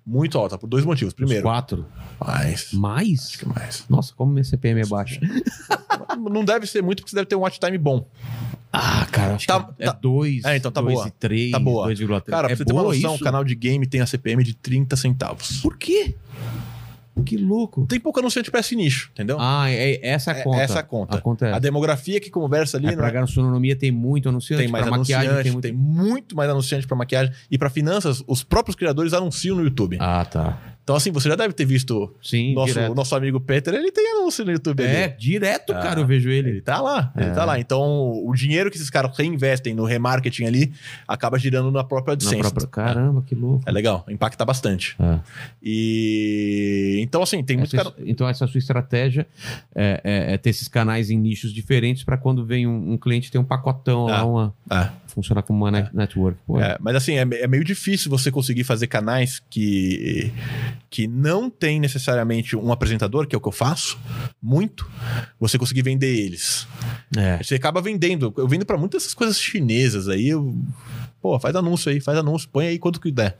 Muito 0.05 0.39
alta, 0.39 0.57
por 0.57 0.67
dois 0.69 0.85
motivos. 0.85 1.13
Os 1.13 1.17
Primeiro, 1.17 1.43
quatro. 1.43 1.85
mais. 2.21 2.73
Mais? 2.73 3.27
Acho 3.27 3.39
que 3.41 3.49
mais. 3.49 3.85
Nossa, 3.89 4.15
como 4.15 4.33
minha 4.33 4.45
CPM 4.45 4.81
é 4.81 4.87
baixa. 4.87 5.21
Não 6.19 6.45
deve 6.45 6.67
ser 6.67 6.83
muito, 6.83 6.99
porque 7.03 7.11
você 7.11 7.17
deve 7.17 7.27
ter 7.27 7.37
um 7.37 7.41
watch 7.41 7.59
time 7.61 7.77
bom. 7.77 8.07
Ah, 8.73 9.07
cara, 9.11 9.35
acho 9.35 9.47
Tá- 9.47 9.63
que 9.65 9.83
é 9.83 9.87
tá- 9.87 9.93
2, 9.93 10.45
É, 10.45 10.57
então 10.57 10.71
tá 10.71 10.81
dois 10.81 10.95
boa. 10.95 11.09
e 11.09 11.11
3, 11.13 11.51
Tá 11.53 11.59
boa. 11.59 11.87
2,3. 11.87 12.31
Cara, 12.31 12.45
pra 12.49 12.53
é 12.53 12.57
você 12.57 12.65
ter 12.65 12.73
uma 12.73 12.83
noção, 12.83 13.15
o 13.15 13.19
canal 13.21 13.43
de 13.45 13.55
game 13.55 13.87
tem 13.87 14.01
a 14.01 14.07
CPM 14.07 14.43
de 14.45 14.55
30 14.55 14.97
centavos. 14.97 15.61
Por 15.61 15.77
quê? 15.79 16.15
Que 17.25 17.37
louco. 17.37 17.87
Tem 17.87 17.99
pouco 17.99 18.19
anunciante 18.21 18.51
pra 18.51 18.61
esse 18.61 18.77
nicho, 18.77 19.11
entendeu? 19.13 19.37
Ah, 19.41 19.71
é, 19.71 19.99
essa 20.07 20.31
é 20.33 20.35
a 20.35 20.39
É- 20.39 20.43
conta. 20.43 20.61
essa 20.63 20.75
é 20.75 20.81
a 20.81 20.83
conta. 20.83 21.17
A 21.17 21.21
conta 21.21 21.47
é. 21.49 21.53
A 21.53 21.59
demografia 21.59 22.21
que 22.21 22.31
conversa 22.31 22.77
ali 22.77 22.87
É, 22.87 22.91
não 22.91 22.99
pra 22.99 23.09
é- 23.09 23.13
gastronomia 23.13 23.75
tem 23.75 23.91
muito 23.91 24.29
anunciante, 24.29 24.63
tem 24.63 24.71
mais 24.71 24.85
pra 24.87 24.97
maquiagem 24.99 25.29
anunciante, 25.31 25.61
tem 25.61 25.61
tem 25.73 25.73
muito... 25.73 26.05
muito... 26.09 26.37
mais 26.37 26.51
anunciante 26.51 26.87
pra 26.87 26.97
maquiagem. 26.97 27.33
E 27.51 27.57
pra 27.59 27.71
finanças, 27.71 28.23
os 28.27 28.45
próprios 28.45 28.77
criadores 28.77 29.13
anunciam 29.13 29.57
no 29.57 29.65
YouTube. 29.65 29.97
Ah, 30.01 30.25
tá. 30.25 30.59
Então, 30.87 30.95
assim, 30.95 31.11
você 31.11 31.29
já 31.29 31.35
deve 31.35 31.53
ter 31.53 31.65
visto 31.65 32.15
Sim, 32.23 32.55
nosso, 32.55 32.79
o 32.79 32.95
nosso 32.95 33.17
amigo 33.17 33.41
Peter, 33.41 33.75
ele 33.75 33.91
tem 33.91 34.07
anúncio 34.19 34.45
no 34.45 34.53
YouTube. 34.53 34.85
É, 34.85 35.09
direto, 35.09 35.73
Ah, 35.73 35.81
cara, 35.81 35.99
eu 35.99 36.07
vejo 36.07 36.31
ele. 36.31 36.49
Ele 36.51 36.61
tá 36.61 36.81
lá, 36.81 37.13
ele 37.17 37.27
É. 37.27 37.33
tá 37.33 37.45
lá. 37.45 37.59
Então, 37.59 37.83
o 38.25 38.33
dinheiro 38.37 38.71
que 38.71 38.77
esses 38.77 38.89
caras 38.89 39.19
reinvestem 39.19 39.75
no 39.75 39.85
remarketing 39.85 40.45
ali 40.45 40.73
acaba 41.09 41.41
girando 41.41 41.73
na 41.73 41.83
própria 41.83 42.13
Na 42.13 42.15
AdSense. 42.15 42.39
própria... 42.39 42.69
Caramba, 42.69 43.21
que 43.27 43.35
louco. 43.35 43.65
É 43.67 43.73
legal, 43.73 44.05
impacta 44.09 44.45
bastante. 44.45 44.95
Ah. 45.01 45.19
E 45.61 46.99
então, 47.01 47.21
assim, 47.21 47.43
tem 47.43 47.57
muitos 47.57 47.75
Essa- 47.75 47.91
caras. 47.91 47.99
Então, 48.07 48.29
essa 48.29 48.47
sua 48.47 48.59
estratégia 48.59 49.27
é, 49.75 50.01
é- 50.05 50.35
é 50.35 50.39
ter 50.39 50.51
esses 50.51 50.69
canais 50.69 51.11
em 51.11 51.19
nichos 51.19 51.53
diferentes 51.53 52.05
para 52.05 52.17
quando 52.17 52.45
vem 52.45 52.65
um, 52.65 52.93
um 52.93 52.97
cliente 52.97 53.29
ter 53.29 53.39
um 53.39 53.45
pacotão 53.45 54.05
lá, 54.07 54.25
uma, 54.25 54.55
É, 54.71 54.89
funcionar 55.09 55.43
como 55.43 55.65
uma 55.65 55.71
net- 55.73 55.91
network. 55.95 56.39
É, 56.61 56.77
mas 56.81 56.95
assim, 56.95 57.15
é, 57.15 57.23
é 57.23 57.49
meio 57.49 57.65
difícil 57.65 58.09
você 58.09 58.31
conseguir 58.31 58.63
fazer 58.63 58.87
canais 58.87 59.43
que, 59.51 60.31
que 60.89 61.07
não 61.07 61.51
tem 61.51 61.81
necessariamente 61.81 62.57
um 62.57 62.73
apresentador, 62.73 63.27
que 63.27 63.35
é 63.35 63.39
o 63.39 63.41
que 63.41 63.49
eu 63.49 63.53
faço, 63.53 63.99
muito, 64.43 64.89
você 65.39 65.59
conseguir 65.59 65.83
vender 65.83 66.15
eles. 66.15 66.67
é. 67.17 67.43
Você 67.43 67.55
acaba 67.55 67.81
vendendo. 67.81 68.33
Eu 68.37 68.49
vendo 68.49 68.65
pra 68.65 68.79
muitas 68.79 69.03
dessas 69.03 69.15
coisas 69.15 69.41
chinesas 69.41 70.09
aí. 70.09 70.29
Eu, 70.29 70.57
pô, 71.21 71.39
faz 71.39 71.55
anúncio 71.55 71.91
aí, 71.91 72.01
faz 72.01 72.19
anúncio, 72.19 72.49
põe 72.51 72.67
aí 72.67 72.79
quanto 72.79 73.01
que 73.01 73.11
der. 73.11 73.37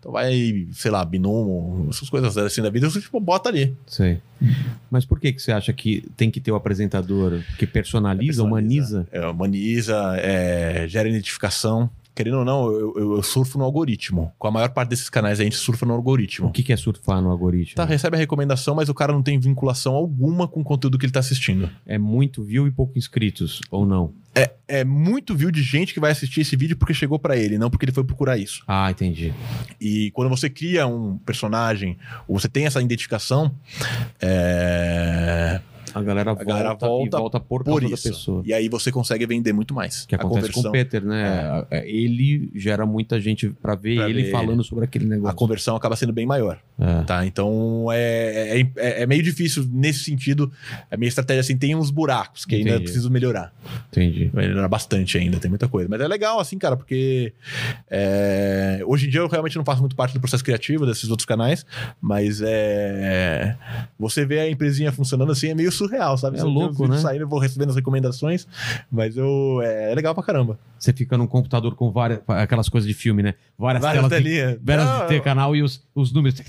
Então 0.00 0.12
vai, 0.12 0.66
sei 0.72 0.90
lá, 0.90 1.04
binomo, 1.04 1.88
essas 1.90 2.08
coisas 2.08 2.36
assim 2.38 2.62
da 2.62 2.70
vida, 2.70 2.88
você 2.88 3.02
tipo, 3.02 3.20
bota 3.20 3.50
ali. 3.50 3.76
Sei. 3.86 4.18
Mas 4.90 5.04
por 5.04 5.20
que, 5.20 5.30
que 5.30 5.42
você 5.42 5.52
acha 5.52 5.74
que 5.74 6.02
tem 6.16 6.30
que 6.30 6.40
ter 6.40 6.50
o 6.50 6.54
apresentador 6.54 7.42
que 7.58 7.66
personaliza, 7.66 8.42
humaniza? 8.42 9.06
É, 9.12 9.26
humaniza, 9.26 10.16
é, 10.16 10.86
gera 10.88 11.06
identificação. 11.06 11.90
Querendo 12.14 12.38
ou 12.38 12.44
não, 12.44 12.66
eu, 12.70 12.92
eu- 12.96 13.12
eu 13.16 13.22
surfo 13.22 13.56
no 13.56 13.64
algoritmo. 13.64 14.32
Com 14.38 14.48
a 14.48 14.50
maior 14.50 14.68
parte 14.70 14.90
desses 14.90 15.08
canais 15.08 15.40
a 15.40 15.44
gente 15.44 15.56
surfa 15.56 15.86
no 15.86 15.92
O 15.92 15.96
algoritmo. 15.96 16.50
que, 16.52 16.62
que 16.62 16.72
é 16.72 16.76
surfar 16.76 17.22
no 17.22 17.30
algoritmo? 17.30 17.76
Tá, 17.76 17.84
recebe 17.84 18.16
a 18.16 18.18
recomendação, 18.18 18.74
mas 18.74 18.88
o 18.88 18.94
cara 18.94 19.12
não 19.12 19.22
tem 19.22 19.38
vinculação 19.38 19.94
alguma 19.94 20.46
com 20.48 20.60
o 20.60 20.64
conteúdo 20.64 20.98
que 20.98 21.06
ele 21.06 21.12
tá 21.12 21.20
assistindo. 21.20 21.70
É 21.86 21.96
muito 21.98 22.42
view 22.42 22.66
e 22.66 22.70
pouco 22.70 22.98
inscritos, 22.98 23.60
ou 23.70 23.86
não? 23.86 24.12
É, 24.34 24.52
é 24.68 24.84
muito 24.84 25.34
view 25.34 25.50
de 25.50 25.60
gente 25.62 25.92
que 25.94 25.98
vai 26.00 26.10
assistir 26.12 26.42
esse 26.42 26.54
vídeo 26.56 26.76
porque 26.76 26.94
chegou 26.94 27.18
pra 27.18 27.36
ele, 27.36 27.58
não 27.58 27.68
porque 27.70 27.84
ele 27.84 27.92
foi 27.92 28.04
procurar 28.04 28.36
isso. 28.38 28.62
Ah, 28.66 28.90
entendi. 28.90 29.32
E 29.80 30.10
quando 30.12 30.28
você 30.28 30.48
cria 30.50 30.86
um 30.86 31.18
personagem, 31.18 31.96
ou 32.28 32.38
você 32.38 32.48
tem 32.48 32.64
essa 32.66 32.80
identificação, 32.80 33.52
é, 34.20 35.60
A 35.94 36.02
galera 36.02 36.32
volta, 36.32 36.44
galera 36.44 36.74
volta 36.74 37.06
e 37.06 37.10
volta 37.20 37.40
por, 37.40 37.64
por 37.64 37.82
isso. 37.82 37.90
da 38.04 38.10
pessoa. 38.14 38.42
E 38.44 38.52
aí 38.52 38.68
você 38.68 38.90
consegue 38.92 39.26
vender 39.26 39.52
muito 39.52 39.74
mais. 39.74 40.06
Que 40.06 40.14
A 40.14 40.18
acontece 40.18 40.52
com 40.52 40.60
o 40.60 40.62
conversão- 40.64 40.72
Peter, 40.72 41.04
né? 41.04 41.64
É, 41.70 41.88
Ele 41.90 42.50
gera 42.54 42.84
muita 42.86 43.20
gente 43.20 43.48
pra 43.50 43.74
ver 43.74 43.96
Pra 43.96 44.10
ele 44.10 44.22
ver 44.24 44.30
falando 44.30 44.62
sobre 44.64 44.84
aquele 44.84 45.06
A 45.06 45.08
negócio. 45.08 45.36
conversão 45.36 45.76
acaba 45.76 45.96
sendo 45.96 46.12
bem 46.12 46.26
maior. 46.26 46.58
É. 46.80 47.02
Tá, 47.04 47.26
então 47.26 47.88
é, 47.92 48.58
é, 48.58 48.66
é- 48.76 49.02
é 49.02 49.06
meio 49.06 49.22
difícil 49.22 49.68
nesse 49.70 50.02
sentido. 50.04 50.50
A 50.90 50.96
minha 50.96 51.08
estratégia 51.08 51.40
assim 51.42 51.56
tem 51.56 51.74
uns 51.74 51.90
buracos 51.90 52.44
que 52.46 52.54
ainda 52.54 52.70
Entendi. 52.70 52.84
preciso 52.84 53.10
melhorar. 53.10 53.52
Entendi. 53.88 54.30
Vai 54.32 54.46
melhorar 54.48 54.66
bastante 54.68 55.18
ainda, 55.18 55.38
tem 55.38 55.50
muita 55.50 55.68
coisa. 55.68 55.88
Mas 55.90 56.00
é 56.00 56.08
legal, 56.08 56.40
assim, 56.40 56.58
cara, 56.58 56.76
porque 56.76 57.34
é, 57.90 58.80
hoje 58.86 59.06
em 59.06 59.10
dia 59.10 59.20
eu 59.20 59.28
realmente 59.28 59.56
não 59.56 59.64
faço 59.64 59.80
muito 59.80 59.94
parte 59.94 60.14
do 60.14 60.20
processo 60.20 60.42
criativo 60.42 60.86
desses 60.86 61.10
outros 61.10 61.26
canais, 61.26 61.66
mas 62.00 62.40
é. 62.42 63.56
Você 63.98 64.24
vê 64.24 64.40
a 64.40 64.50
empresinha 64.50 64.90
funcionando 64.90 65.32
assim 65.32 65.48
é 65.48 65.54
meio 65.54 65.70
surreal, 65.70 66.16
sabe? 66.16 66.36
É 66.38 66.40
Você 66.40 66.46
louco, 66.46 66.88
né? 66.88 66.96
Saindo, 66.98 67.22
eu 67.24 67.28
vou 67.28 67.38
recebendo 67.38 67.70
as 67.70 67.76
recomendações, 67.76 68.46
mas 68.90 69.16
eu. 69.16 69.60
É, 69.62 69.92
é 69.92 69.94
legal 69.94 70.14
pra 70.14 70.22
caramba. 70.24 70.58
Você 70.78 70.92
fica 70.92 71.18
num 71.18 71.26
computador 71.26 71.74
com 71.74 71.90
várias. 71.90 72.20
aquelas 72.26 72.68
coisas 72.68 72.88
de 72.88 72.94
filme, 72.94 73.22
né? 73.22 73.34
Várias, 73.58 73.82
Várias 73.82 74.08
telas. 74.08 74.24
De, 74.24 74.58
várias 74.64 74.86
Não, 74.86 75.00
de 75.02 75.08
ter 75.08 75.22
canal 75.22 75.54
e 75.54 75.62
os, 75.62 75.82
os 75.94 76.12
números. 76.12 76.40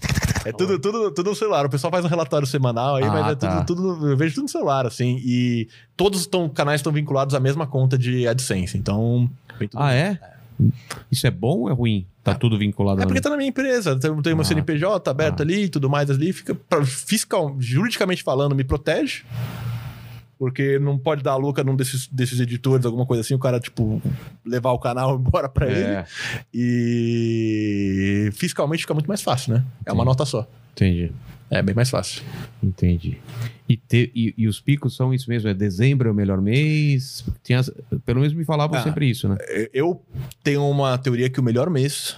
É 0.45 0.51
tudo, 0.51 0.79
tudo, 0.79 1.11
tudo 1.11 1.29
no 1.29 1.35
celular. 1.35 1.65
O 1.65 1.69
pessoal 1.69 1.91
faz 1.91 2.03
um 2.05 2.07
relatório 2.07 2.47
semanal 2.47 2.95
aí, 2.95 3.03
Ah, 3.03 3.09
mas 3.11 3.27
é 3.31 3.35
tá. 3.35 3.63
tudo, 3.63 3.75
tudo. 3.97 4.09
Eu 4.09 4.17
vejo 4.17 4.33
tudo 4.35 4.43
no 4.43 4.49
celular, 4.49 4.85
assim. 4.85 5.21
E 5.23 5.67
todos 5.95 6.21
os 6.21 6.29
canais 6.53 6.79
estão 6.79 6.91
vinculados 6.91 7.35
à 7.35 7.39
mesma 7.39 7.67
conta 7.67 7.97
de 7.97 8.27
AdSense. 8.27 8.77
Então. 8.77 9.29
Ah, 9.75 9.93
é? 9.93 10.19
Isso 11.11 11.25
é 11.25 11.31
bom 11.31 11.61
ou 11.61 11.69
é 11.69 11.73
ruim? 11.73 12.05
Tá 12.23 12.35
tudo 12.35 12.55
vinculado 12.57 13.01
É 13.01 13.05
porque 13.05 13.19
tá 13.19 13.31
na 13.31 13.37
minha 13.37 13.49
empresa, 13.49 13.97
tem, 13.99 14.15
tem 14.21 14.33
uma 14.33 14.43
Ah. 14.43 14.45
CNPJ 14.45 15.09
aberta 15.09 15.41
Ah. 15.41 15.43
ali 15.45 15.63
e 15.63 15.69
tudo 15.69 15.89
mais 15.89 16.09
ali, 16.11 16.31
fica 16.31 16.53
pra- 16.53 16.85
fiscal, 16.85 17.55
juridicamente 17.59 18.21
falando, 18.21 18.53
me 18.53 18.63
protege. 18.63 19.23
Porque 20.41 20.79
não 20.79 20.97
pode 20.97 21.21
dar 21.21 21.33
a 21.33 21.35
louca 21.35 21.63
num 21.63 21.75
desses, 21.75 22.07
desses 22.07 22.39
editores, 22.39 22.83
alguma 22.83 23.05
coisa 23.05 23.21
assim, 23.21 23.35
o 23.35 23.37
cara, 23.37 23.59
tipo, 23.59 24.01
levar 24.43 24.71
o 24.71 24.79
canal 24.79 25.13
embora 25.21 25.47
pra 25.47 25.67
ele. 25.69 25.79
É, 25.81 26.05
E 26.51 28.29
fiscalmente 28.33 28.81
fica 28.81 28.93
muito 28.95 29.05
mais 29.07 29.21
fácil, 29.21 29.53
né? 29.53 29.63
É 29.85 29.91
uma 29.91 30.01
Sim. 30.03 30.07
nota 30.07 30.25
só. 30.25 30.47
entendi. 30.73 31.11
É 31.47 31.61
bem 31.61 31.75
mais 31.75 31.89
fácil. 31.91 32.23
Entendi. 32.63 33.17
E, 33.69 33.75
te- 33.77 34.09
e- 34.15 34.33
e 34.37 34.47
os 34.47 34.59
picos 34.61 34.95
são 34.95 35.13
isso 35.13 35.29
mesmo? 35.29 35.49
É 35.49 35.53
dezembro 35.53 36.07
é 36.09 36.11
o 36.11 36.15
melhor 36.15 36.41
mês? 36.41 37.23
Tinha, 37.43 37.61
pelo 38.05 38.21
menos 38.21 38.33
me 38.33 38.43
falavam 38.45 38.79
Ah. 38.79 38.83
sempre 38.83 39.09
isso, 39.09 39.27
né? 39.29 39.37
Eu 39.73 40.01
tenho 40.41 40.67
uma 40.67 40.97
teoria 40.97 41.29
que 41.29 41.39
o 41.39 41.43
melhor 41.43 41.69
mês 41.69 42.15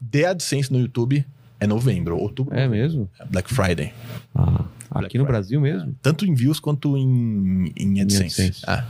de 0.00 0.24
AdSense 0.26 0.70
no 0.72 0.78
YouTube 0.78 1.24
é 1.60 1.66
novembro, 1.66 2.16
outubro. 2.16 2.54
É 2.54 2.68
mesmo? 2.68 3.08
Black 3.30 3.52
Friday. 3.52 3.92
Ah, 4.34 4.64
Black 4.90 5.06
aqui 5.06 5.18
no 5.18 5.24
Friday. 5.24 5.26
Brasil 5.26 5.60
mesmo? 5.60 5.94
Tanto 6.02 6.26
em 6.26 6.34
views 6.34 6.60
quanto 6.60 6.96
em, 6.96 7.72
em 7.76 8.00
AdSense. 8.00 8.42
AdSense. 8.42 8.62
Ah. 8.66 8.84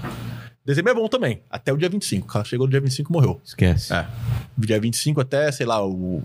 Dezembro 0.64 0.92
é 0.92 0.94
bom 0.94 1.06
também, 1.08 1.42
até 1.50 1.72
o 1.72 1.76
dia 1.76 1.90
25. 1.90 2.26
Cara, 2.26 2.44
Chegou 2.44 2.66
no 2.66 2.70
dia 2.70 2.80
25, 2.80 3.12
morreu. 3.12 3.38
Esquece. 3.44 3.92
É. 3.92 4.06
Dia 4.56 4.80
25 4.80 5.20
até, 5.20 5.52
sei 5.52 5.66
lá, 5.66 5.86
o 5.86 6.22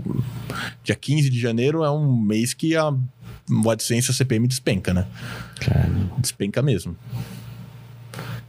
dia 0.81 0.95
15 0.95 1.29
de 1.29 1.39
janeiro 1.39 1.83
é 1.83 1.91
um 1.91 2.15
mês 2.15 2.53
que 2.53 2.75
a 2.75 2.93
o 3.51 3.69
AdSense, 3.69 4.11
a 4.11 4.13
CPM 4.13 4.47
despenca, 4.47 4.93
né? 4.93 5.07
Cara, 5.59 5.89
Despenca 6.19 6.61
mesmo. 6.61 6.95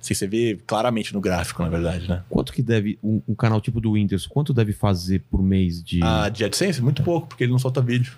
Assim, 0.01 0.15
você 0.15 0.27
vê 0.27 0.59
claramente 0.67 1.13
no 1.13 1.21
gráfico, 1.21 1.63
na 1.63 1.69
verdade, 1.69 2.09
né? 2.09 2.23
quanto 2.29 2.53
que 2.53 2.63
deve, 2.63 2.99
um, 3.03 3.21
um 3.29 3.35
canal 3.35 3.61
tipo 3.61 3.81
do 3.81 3.93
Windows, 3.93 4.27
quanto 4.27 4.55
deve 4.55 4.73
fazer 4.73 5.23
por 5.31 5.43
mês 5.43 5.83
de... 5.83 6.03
A 6.03 6.29
de 6.29 6.45
AdSense, 6.45 6.81
muito 6.83 7.03
pouco, 7.03 7.27
porque 7.29 7.45
ele 7.45 7.53
não 7.53 7.59
solta 7.59 7.81
vídeo. 7.83 8.13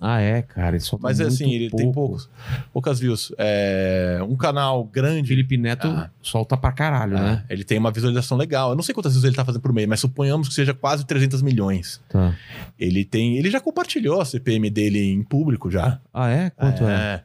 Ah, 0.00 0.20
é, 0.20 0.42
cara, 0.42 0.76
ele 0.76 0.80
só 0.80 0.96
Mas 1.00 1.18
é 1.18 1.24
assim, 1.24 1.50
ele 1.52 1.70
tem 1.70 1.90
poucos, 1.90 2.30
poucas 2.72 3.00
views. 3.00 3.32
É, 3.36 4.20
um 4.28 4.36
canal 4.36 4.84
grande. 4.84 5.26
Felipe 5.26 5.56
Neto 5.56 5.88
Ah. 5.88 6.08
solta 6.22 6.56
pra 6.56 6.70
caralho, 6.70 7.16
é, 7.16 7.20
né? 7.20 7.44
Ele 7.50 7.64
tem 7.64 7.78
uma 7.78 7.90
visualização 7.90 8.38
legal. 8.38 8.70
Eu 8.70 8.76
não 8.76 8.82
sei 8.84 8.94
quantas 8.94 9.12
views 9.14 9.24
ele 9.24 9.34
tá 9.34 9.44
fazendo 9.44 9.60
por 9.60 9.72
mês, 9.72 9.88
mas 9.88 9.98
suponhamos 9.98 10.46
que 10.48 10.54
seja 10.54 10.72
quase 10.72 11.04
300 11.04 11.42
milhões. 11.42 12.00
Tá. 12.08 12.32
Ele 12.78 13.04
tem. 13.04 13.38
Ele 13.38 13.50
já 13.50 13.60
compartilhou 13.60 14.20
a 14.20 14.24
CPM 14.24 14.70
dele 14.70 15.00
em 15.00 15.20
público 15.24 15.68
já. 15.68 15.98
Ah, 16.14 16.28
é? 16.30 16.50
Quanto 16.50 16.84
é? 16.84 17.24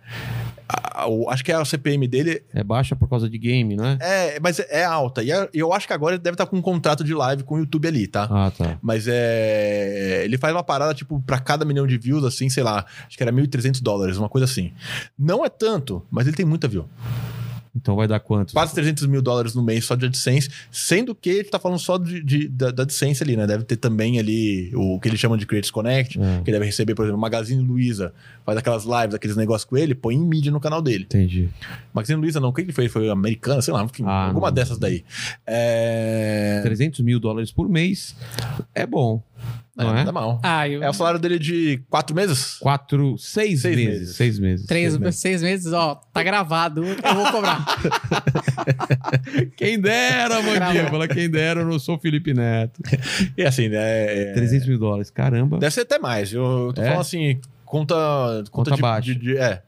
A- 0.68 1.02
a- 1.04 1.08
o- 1.08 1.30
acho 1.30 1.44
que 1.44 1.52
a 1.52 1.64
CPM 1.66 2.08
dele 2.08 2.44
É 2.54 2.64
baixa 2.64 2.96
por 2.96 3.10
causa 3.10 3.30
de 3.30 3.38
game, 3.38 3.76
não 3.76 3.86
é? 3.86 3.98
é, 4.00 4.40
mas 4.40 4.60
é 4.60 4.84
alta. 4.84 5.22
E 5.24 5.30
eu 5.54 5.74
acho 5.74 5.86
que 5.88 5.94
agora 5.94 6.16
ele 6.16 6.24
deve 6.24 6.36
estar 6.36 6.46
com 6.46 6.58
um 6.58 6.62
contrato 6.62 7.04
de 7.04 7.14
live 7.14 7.44
com 7.44 7.56
o 7.56 7.60
YouTube 7.60 7.88
ali, 7.88 8.08
tá? 8.08 8.28
Ah, 8.32 8.52
tá. 8.56 8.78
Mas 8.82 9.06
é. 9.08 10.22
Ele 10.24 10.38
faz 10.38 10.54
uma 10.54 10.64
parada, 10.64 10.94
tipo, 10.94 11.22
pra 11.22 11.40
cada 11.40 11.66
milhão 11.66 11.86
de 11.86 11.98
views, 11.98 12.24
assim, 12.24 12.50
sei 12.50 12.64
lá, 12.64 12.86
acho 13.08 13.18
que 13.18 13.24
era 13.24 13.32
1.300 13.32 13.82
dólares, 13.82 14.18
uma 14.18 14.30
coisa 14.30 14.46
assim. 14.46 14.72
Não 15.18 15.44
é 15.46 15.50
tanto, 15.50 16.06
mas 16.10 16.28
ele 16.28 16.36
tem 16.36 16.46
muita 16.46 16.68
view. 16.68 16.86
Então 17.76 17.96
vai 17.96 18.08
dar 18.08 18.20
quanto? 18.20 18.54
Quase 18.54 18.74
300 18.76 19.08
mil 19.08 19.20
dólares 19.22 19.56
no 19.56 19.64
mês 19.64 19.84
só 19.86 19.96
de 19.96 20.06
AdSense, 20.06 20.48
sendo 20.72 21.16
que 21.16 21.30
ele 21.30 21.44
tá 21.50 21.58
falando 21.58 21.80
só 21.80 21.98
de, 21.98 22.22
de- 22.24 22.48
da, 22.48 22.70
da 22.70 22.84
AdSense 22.84 23.24
ali, 23.24 23.36
né? 23.36 23.48
Deve 23.48 23.64
ter 23.64 23.78
também 23.78 24.20
ali 24.20 24.72
o 24.76 25.00
que 25.00 25.08
eles 25.10 25.20
chamam 25.20 25.36
de 25.38 25.46
Creators 25.48 25.72
Connect, 25.72 26.20
É, 26.22 26.42
que 26.46 26.52
deve 26.52 26.66
receber, 26.66 26.94
por 26.94 27.04
exemplo, 27.04 27.20
Magazine 27.20 27.64
Luiza, 27.64 28.14
faz 28.46 28.58
aquelas 28.60 28.84
lives, 28.84 29.16
aqueles 29.16 29.36
negócios 29.36 29.68
com 29.68 29.76
ele, 29.76 29.96
põe 29.96 30.14
em 30.16 30.20
mídia 30.24 30.52
no 30.52 30.60
canal 30.60 30.82
dele. 30.84 31.06
entendi. 31.06 31.50
Magazine 31.94 32.22
Luiza 32.22 32.40
não, 32.40 32.50
o 32.50 32.54
que 32.54 32.62
ele 32.62 32.72
fez? 32.72 32.92
Foi 32.92 33.10
americana, 33.10 33.60
sei 33.62 33.74
lá, 33.74 33.84
enfim, 33.84 34.04
Ah, 34.06 34.28
alguma 34.28 34.48
não. 34.50 34.54
dessas 34.54 34.78
daí. 34.78 35.04
É... 35.48 36.60
300 36.64 37.00
mil 37.02 37.20
dólares 37.20 37.52
por 37.52 37.68
mês 37.70 38.16
é 38.76 38.86
bom, 38.86 39.22
não 39.76 39.98
é? 39.98 40.04
dá 40.04 40.12
mal. 40.12 40.40
Ah, 40.44 40.68
eu... 40.70 40.84
É 40.84 40.90
o 40.90 40.94
salário 40.94 41.20
dele 41.20 41.40
de 41.40 41.82
quatro 41.90 42.16
meses? 42.16 42.58
Quatro, 42.60 43.18
seis, 43.18 43.62
Seis 43.62 43.76
meses, 43.76 44.00
meses. 44.00 44.16
Seis 44.16 44.40
meses. 44.40 44.66
Três, 44.68 44.92
Seis 44.92 45.02
meses. 45.02 45.20
seis 45.20 45.42
meses, 45.42 45.74
ó, 45.74 45.96
tá 46.14 46.22
gravado. 46.24 46.84
Eu 46.84 47.16
vou 47.16 47.32
cobrar. 47.32 47.66
Quem 49.58 49.80
dera, 49.80 50.42
mandíbula, 50.42 51.08
quem 51.08 51.30
dera, 51.30 51.62
eu 51.62 51.66
não 51.68 51.80
sou 51.80 51.98
Felipe 52.00 52.34
Neto. 52.34 52.82
E 53.38 53.44
assim, 53.44 53.70
né? 53.70 53.78
é- 54.32 54.34
300 54.34 54.68
mil 54.68 54.78
dólares, 54.80 55.10
caramba. 55.10 55.58
Deve 55.60 55.74
ser 55.74 55.82
até 55.82 56.00
mais. 56.00 56.34
Eu, 56.34 56.72
tô 56.74 56.82
É? 56.82 56.86
falando 56.86 57.02
assim, 57.02 57.40
conta. 57.66 57.96
Conta, 58.52 58.52
Conta 58.52 58.72
de, 58.76 58.82
baixa. 58.82 59.02
de- 59.14 59.16
de- 59.20 59.38
é. 59.38 59.62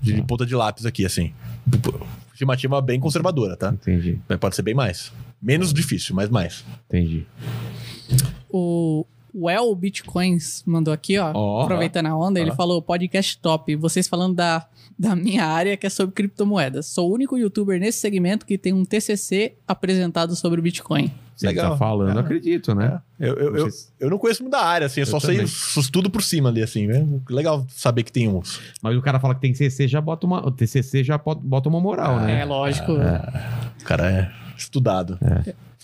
De, 0.00 0.12
de 0.14 0.20
Tá. 0.20 0.26
ponta 0.26 0.46
de 0.46 0.54
lápis 0.54 0.86
aqui, 0.86 1.04
assim. 1.04 1.32
Estimativa 2.32 2.80
bem 2.80 2.98
conservadora, 2.98 3.56
tá? 3.56 3.70
Entendi, 3.70 4.18
Mas 4.28 4.38
Pode 4.38 4.56
ser 4.56 4.62
bem 4.62 4.74
mais. 4.74 5.12
Menos 5.42 5.72
difícil, 5.72 6.14
mas 6.14 6.28
mais. 6.28 6.64
entendi. 6.88 7.26
O 8.52 9.06
Well 9.34 9.74
Bitcoins 9.74 10.62
mandou 10.66 10.92
aqui, 10.92 11.16
ó. 11.18 11.30
Ó. 11.34 11.62
aproveitando 11.62 12.06
a 12.06 12.16
onda, 12.16 12.40
ele 12.40 12.50
Ó. 12.50 12.54
falou 12.54 12.82
podcast 12.82 13.38
top. 13.38 13.76
Vocês 13.76 14.08
falando 14.08 14.34
da, 14.34 14.66
da 14.98 15.14
minha 15.14 15.44
área, 15.46 15.76
que 15.76 15.86
é 15.86 15.90
sobre 15.90 16.14
criptomoedas. 16.14 16.86
Sou 16.86 17.08
o 17.10 17.14
único 17.14 17.38
youtuber 17.38 17.78
nesse 17.78 17.98
segmento 18.00 18.44
que 18.44 18.58
tem 18.58 18.72
um 18.72 18.84
TCC 18.84 19.54
apresentado 19.68 20.34
sobre 20.34 20.58
o 20.58 20.62
Bitcoin. 20.62 21.12
Você 21.36 21.46
Legal. 21.46 21.70
tá 21.70 21.76
falando, 21.78 22.18
É. 22.18 22.20
acredito, 22.20 22.74
né? 22.74 23.00
Eu, 23.18 23.34
eu, 23.34 23.56
eu, 23.56 23.64
Vocês- 23.64 23.90
eu 23.98 24.10
não 24.10 24.18
conheço 24.18 24.42
muito 24.42 24.52
da 24.52 24.62
área, 24.62 24.86
assim. 24.88 25.00
Eu, 25.00 25.06
Eu 25.06 25.10
só 25.10 25.20
sei 25.20 25.36
também. 25.36 25.44
os, 25.44 25.76
os 25.76 25.88
tudo 25.88 26.10
por 26.10 26.22
cima 26.22 26.48
ali, 26.50 26.62
assim. 26.62 26.86
Né? 26.86 27.06
Legal 27.30 27.64
saber 27.70 28.02
que 28.02 28.12
tem 28.12 28.28
uns. 28.28 28.60
Mas 28.82 28.94
o 28.96 29.00
cara 29.00 29.18
fala 29.20 29.34
que 29.34 29.40
tem 29.40 29.54
CC, 29.54 29.88
já 29.88 30.00
bota 30.02 30.26
uma. 30.26 30.46
O 30.46 30.50
TCC 30.50 31.02
já 31.02 31.16
bota 31.16 31.68
uma 31.68 31.80
moral, 31.80 32.20
É, 32.20 32.26
né? 32.26 32.44
lógico. 32.44 32.92
O 32.92 33.84
cara 33.84 34.10
é 34.10 34.30
estudado. 34.60 35.18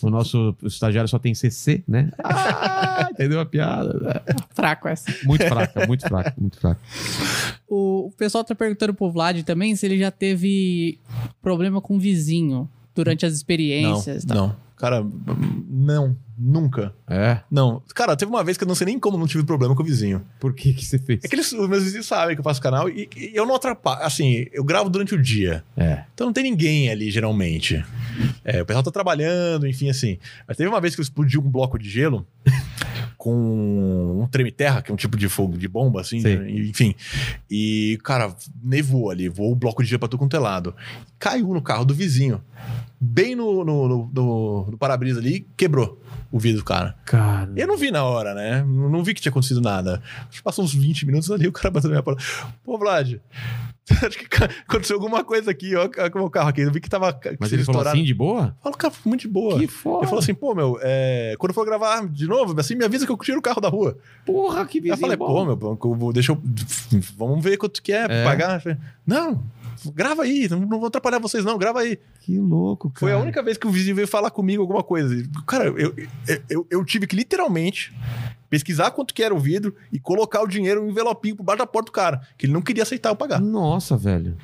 O 0.03 0.11
nosso 0.11 0.55
estagiário 0.63 1.09
só 1.09 1.19
tem 1.19 1.35
CC, 1.35 1.83
né? 1.89 2.11
Ah, 2.23 3.09
entendeu 3.13 3.41
a 3.41 3.47
piada? 3.47 4.23
Fraco 4.55 4.89
essa. 4.89 5.11
Muito 5.25 5.47
fraca, 5.47 5.87
muito 5.87 6.07
fraca, 6.07 6.35
muito 6.39 6.59
fraca. 6.61 6.81
O, 7.69 8.13
pessoal 8.17 8.45
tá 8.45 8.55
perguntando 8.55 8.93
pro 8.95 9.11
Vlad 9.11 9.43
também 9.43 9.75
se 9.75 9.87
ele 9.87 9.99
já 9.99 10.11
teve 10.11 10.99
problema 11.41 11.81
com 11.81 11.97
o 11.97 11.99
vizinho 11.99 12.69
durante 12.95 13.25
as 13.25 13.33
Não, 13.33 13.37
experiências. 13.37 14.25
e 14.25 14.27
tal. 14.27 14.37
não. 14.37 14.66
Cara, 14.77 15.05
não. 15.69 16.17
Nunca. 16.39 16.93
É? 17.09 17.41
Não. 17.51 17.83
Cara, 17.95 18.15
teve 18.15 18.31
uma 18.31 18.45
vez 18.45 18.59
que 18.59 18.65
eu 18.65 18.69
não 18.69 18.75
sei 18.75 18.89
nem 18.89 18.99
como 18.99 19.17
não 19.17 19.27
tive 19.27 19.43
problema 19.43 19.75
com 19.75 19.83
o 19.83 19.87
vizinho. 19.87 20.23
Por 20.39 20.53
que 20.53 20.75
que 20.75 20.85
você 20.85 20.99
fez? 20.99 21.25
É 21.25 21.29
que 21.29 21.35
eles, 21.35 21.51
os 21.51 21.67
meus 21.67 21.83
vizinhos 21.83 22.05
sabem 22.05 22.37
que 22.37 22.41
eu 22.41 22.45
faço 22.45 22.61
canal 22.61 22.91
e, 22.91 23.09
e 23.17 23.33
eu 23.35 23.47
não 23.47 23.55
atrapalho. 23.55 24.03
Assim, 24.03 24.47
eu 24.53 24.63
gravo 24.63 24.91
durante 24.91 25.15
o 25.15 25.23
dia. 25.23 25.65
É. 25.75 26.05
Então 26.13 26.27
não 26.27 26.35
tem 26.35 26.45
ninguém 26.45 26.91
ali, 26.91 27.11
geralmente. 27.11 27.83
É, 28.45 28.61
o 28.61 28.67
pessoal 28.67 28.83
tá 28.83 28.91
trabalhando, 28.91 29.67
enfim, 29.67 29.89
assim. 29.89 30.19
Mas 30.47 30.59
teve 30.59 30.69
uma 30.69 30.81
vez 30.81 30.95
que 30.95 31.01
eu 31.01 31.05
explodi 31.05 31.39
um 31.39 31.51
bloco 31.51 31.79
de 31.79 31.89
gelo 31.89 32.27
com 33.17 34.21
um 34.23 34.29
treme-terra, 34.29 34.83
que 34.83 34.91
é 34.91 34.95
um 34.95 34.97
tipo 34.97 35.17
de 35.17 35.29
fogo 35.29 35.57
de 35.57 35.67
bomba, 35.67 36.03
assim, 36.03 36.21
né? 36.21 36.51
enfim. 36.51 36.95
E, 37.51 37.99
cara, 38.05 38.35
nevou 38.63 39.11
ali, 39.11 39.27
voou 39.29 39.53
o 39.53 39.57
bloco 39.57 39.83
de 39.83 39.89
gelo 39.89 40.01
pra 40.01 40.09
tudo 40.09 40.21
quanto 40.21 40.37
é 40.37 40.39
lado. 40.39 40.75
Caiu 41.19 41.49
no 41.55 41.63
carro 41.63 41.87
do 41.87 41.95
vizinho. 41.95 42.43
Bem 43.01 43.35
no, 43.37 43.63
no, 43.65 43.89
no, 43.89 44.11
no- 44.13 44.71
no 44.71 44.79
para-brisa 44.79 45.21
ali, 45.21 45.47
quebrou 45.57 46.01
o 46.33 46.39
vidro 46.39 46.61
do 46.63 46.65
cara. 46.65 46.97
Cara. 47.05 47.53
Eu 47.55 47.67
não 47.67 47.77
vi 47.77 47.91
na 47.91 48.03
hora, 48.05 48.35
né? 48.35 48.65
Não 48.67 49.05
vi 49.05 49.13
que 49.15 49.21
tinha 49.21 49.31
acontecido 49.31 49.61
nada. 49.61 50.03
Acho 50.29 50.39
que 50.39 50.43
passou 50.43 50.65
uns 50.65 50.73
20 50.75 51.05
minutos 51.07 51.31
ali, 51.31 51.47
o 51.49 51.53
cara 51.53 51.71
bateu 51.71 51.89
na 51.91 51.95
minha 51.97 52.03
porta. 52.03 52.23
Pô, 52.65 52.79
Vlad, 52.79 53.17
acho 54.03 54.19
que 54.19 54.27
aconteceu 54.67 54.97
alguma 54.97 55.23
coisa 55.23 55.51
aqui, 55.51 55.77
ó, 55.77 55.89
com 55.89 56.19
o 56.19 56.23
meu 56.23 56.31
carro 56.31 56.49
aqui. 56.49 56.63
Eu 56.63 56.73
vi 56.73 56.81
que 56.81 56.89
tava 56.91 57.13
que 57.13 57.37
Mas 57.39 57.53
ele 57.53 57.63
falou 57.65 57.81
estouraram. 57.83 57.91
assim 57.99 58.05
de 58.05 58.15
boa? 58.15 58.57
Fala, 58.63 58.75
cara, 58.77 58.95
muito 59.05 59.21
de 59.21 59.29
boa. 59.29 59.59
Que 59.59 59.67
foda. 59.67 59.99
Ele 59.99 60.07
falou 60.07 60.19
assim, 60.21 60.35
pô, 60.35 60.55
meu, 60.55 60.79
é, 60.83 61.35
quando 61.39 61.53
for 61.53 61.65
gravar 61.67 62.07
de 62.09 62.27
novo, 62.27 62.59
assim, 62.59 62.75
me 62.75 62.85
avisa 62.85 63.05
que 63.07 63.13
eu 63.13 63.17
tiro 63.19 63.39
o 63.39 63.43
carro 63.43 63.61
da 63.61 63.69
rua. 63.69 63.97
porra, 64.25 64.65
que 64.67 64.81
vizinho 64.81 64.95
eu 64.95 64.99
falei, 65.01 65.17
bom. 65.17 65.77
pô, 65.77 65.95
meu, 65.95 66.13
deixa 66.13 66.33
eu. 66.33 66.43
Vamos 67.17 67.45
ver 67.45 67.57
quanto 67.59 67.81
que 67.83 67.93
é, 67.93 68.07
É. 68.09 68.25
pagar. 68.25 68.63
Não, 69.07 69.43
Grava 69.95 70.23
aí, 70.23 70.49
não, 70.49 70.61
não 70.61 70.79
vou 70.79 70.87
atrapalhar 70.87 71.19
vocês, 71.19 71.45
não, 71.45 71.59
grava 71.59 71.81
aí. 71.81 71.99
Que 72.21 72.39
louco, 72.39 72.91
cara. 72.91 73.01
Foi 73.01 73.13
a 73.13 73.19
única 73.19 73.43
vez 73.43 73.57
que 73.57 73.67
o 73.67 73.71
vizinho 73.71 73.97
veio 73.97 74.09
falar 74.09 74.31
comigo 74.31 74.63
alguma 74.63 74.83
coisa. 74.83 75.15
Cara, 75.47 75.67
eu, 75.67 75.77
eu, 75.79 76.09
eu, 76.49 76.67
eu 76.71 76.85
tive 76.85 77.07
que 77.07 77.17
literalmente 77.17 77.95
pesquisar 78.49 78.91
quanto 78.91 79.13
que 79.13 79.23
era 79.23 79.35
o 79.35 79.39
vidro 79.39 79.75
e 79.93 79.99
colocar 79.99 80.43
o 80.43 80.47
dinheiro 80.47 80.83
no 80.83 80.91
envelopinho 80.91 81.37
por 81.37 81.43
baixo 81.43 81.59
da 81.59 81.67
porta 81.67 81.87
do 81.87 81.93
cara, 81.93 82.21
que 82.39 82.47
ele 82.47 82.53
não 82.53 82.63
queria 82.63 82.83
aceitar 82.83 83.11
eu 83.11 83.17
pagar. 83.17 83.41
Nossa, 83.41 83.97
velho. 83.97 84.37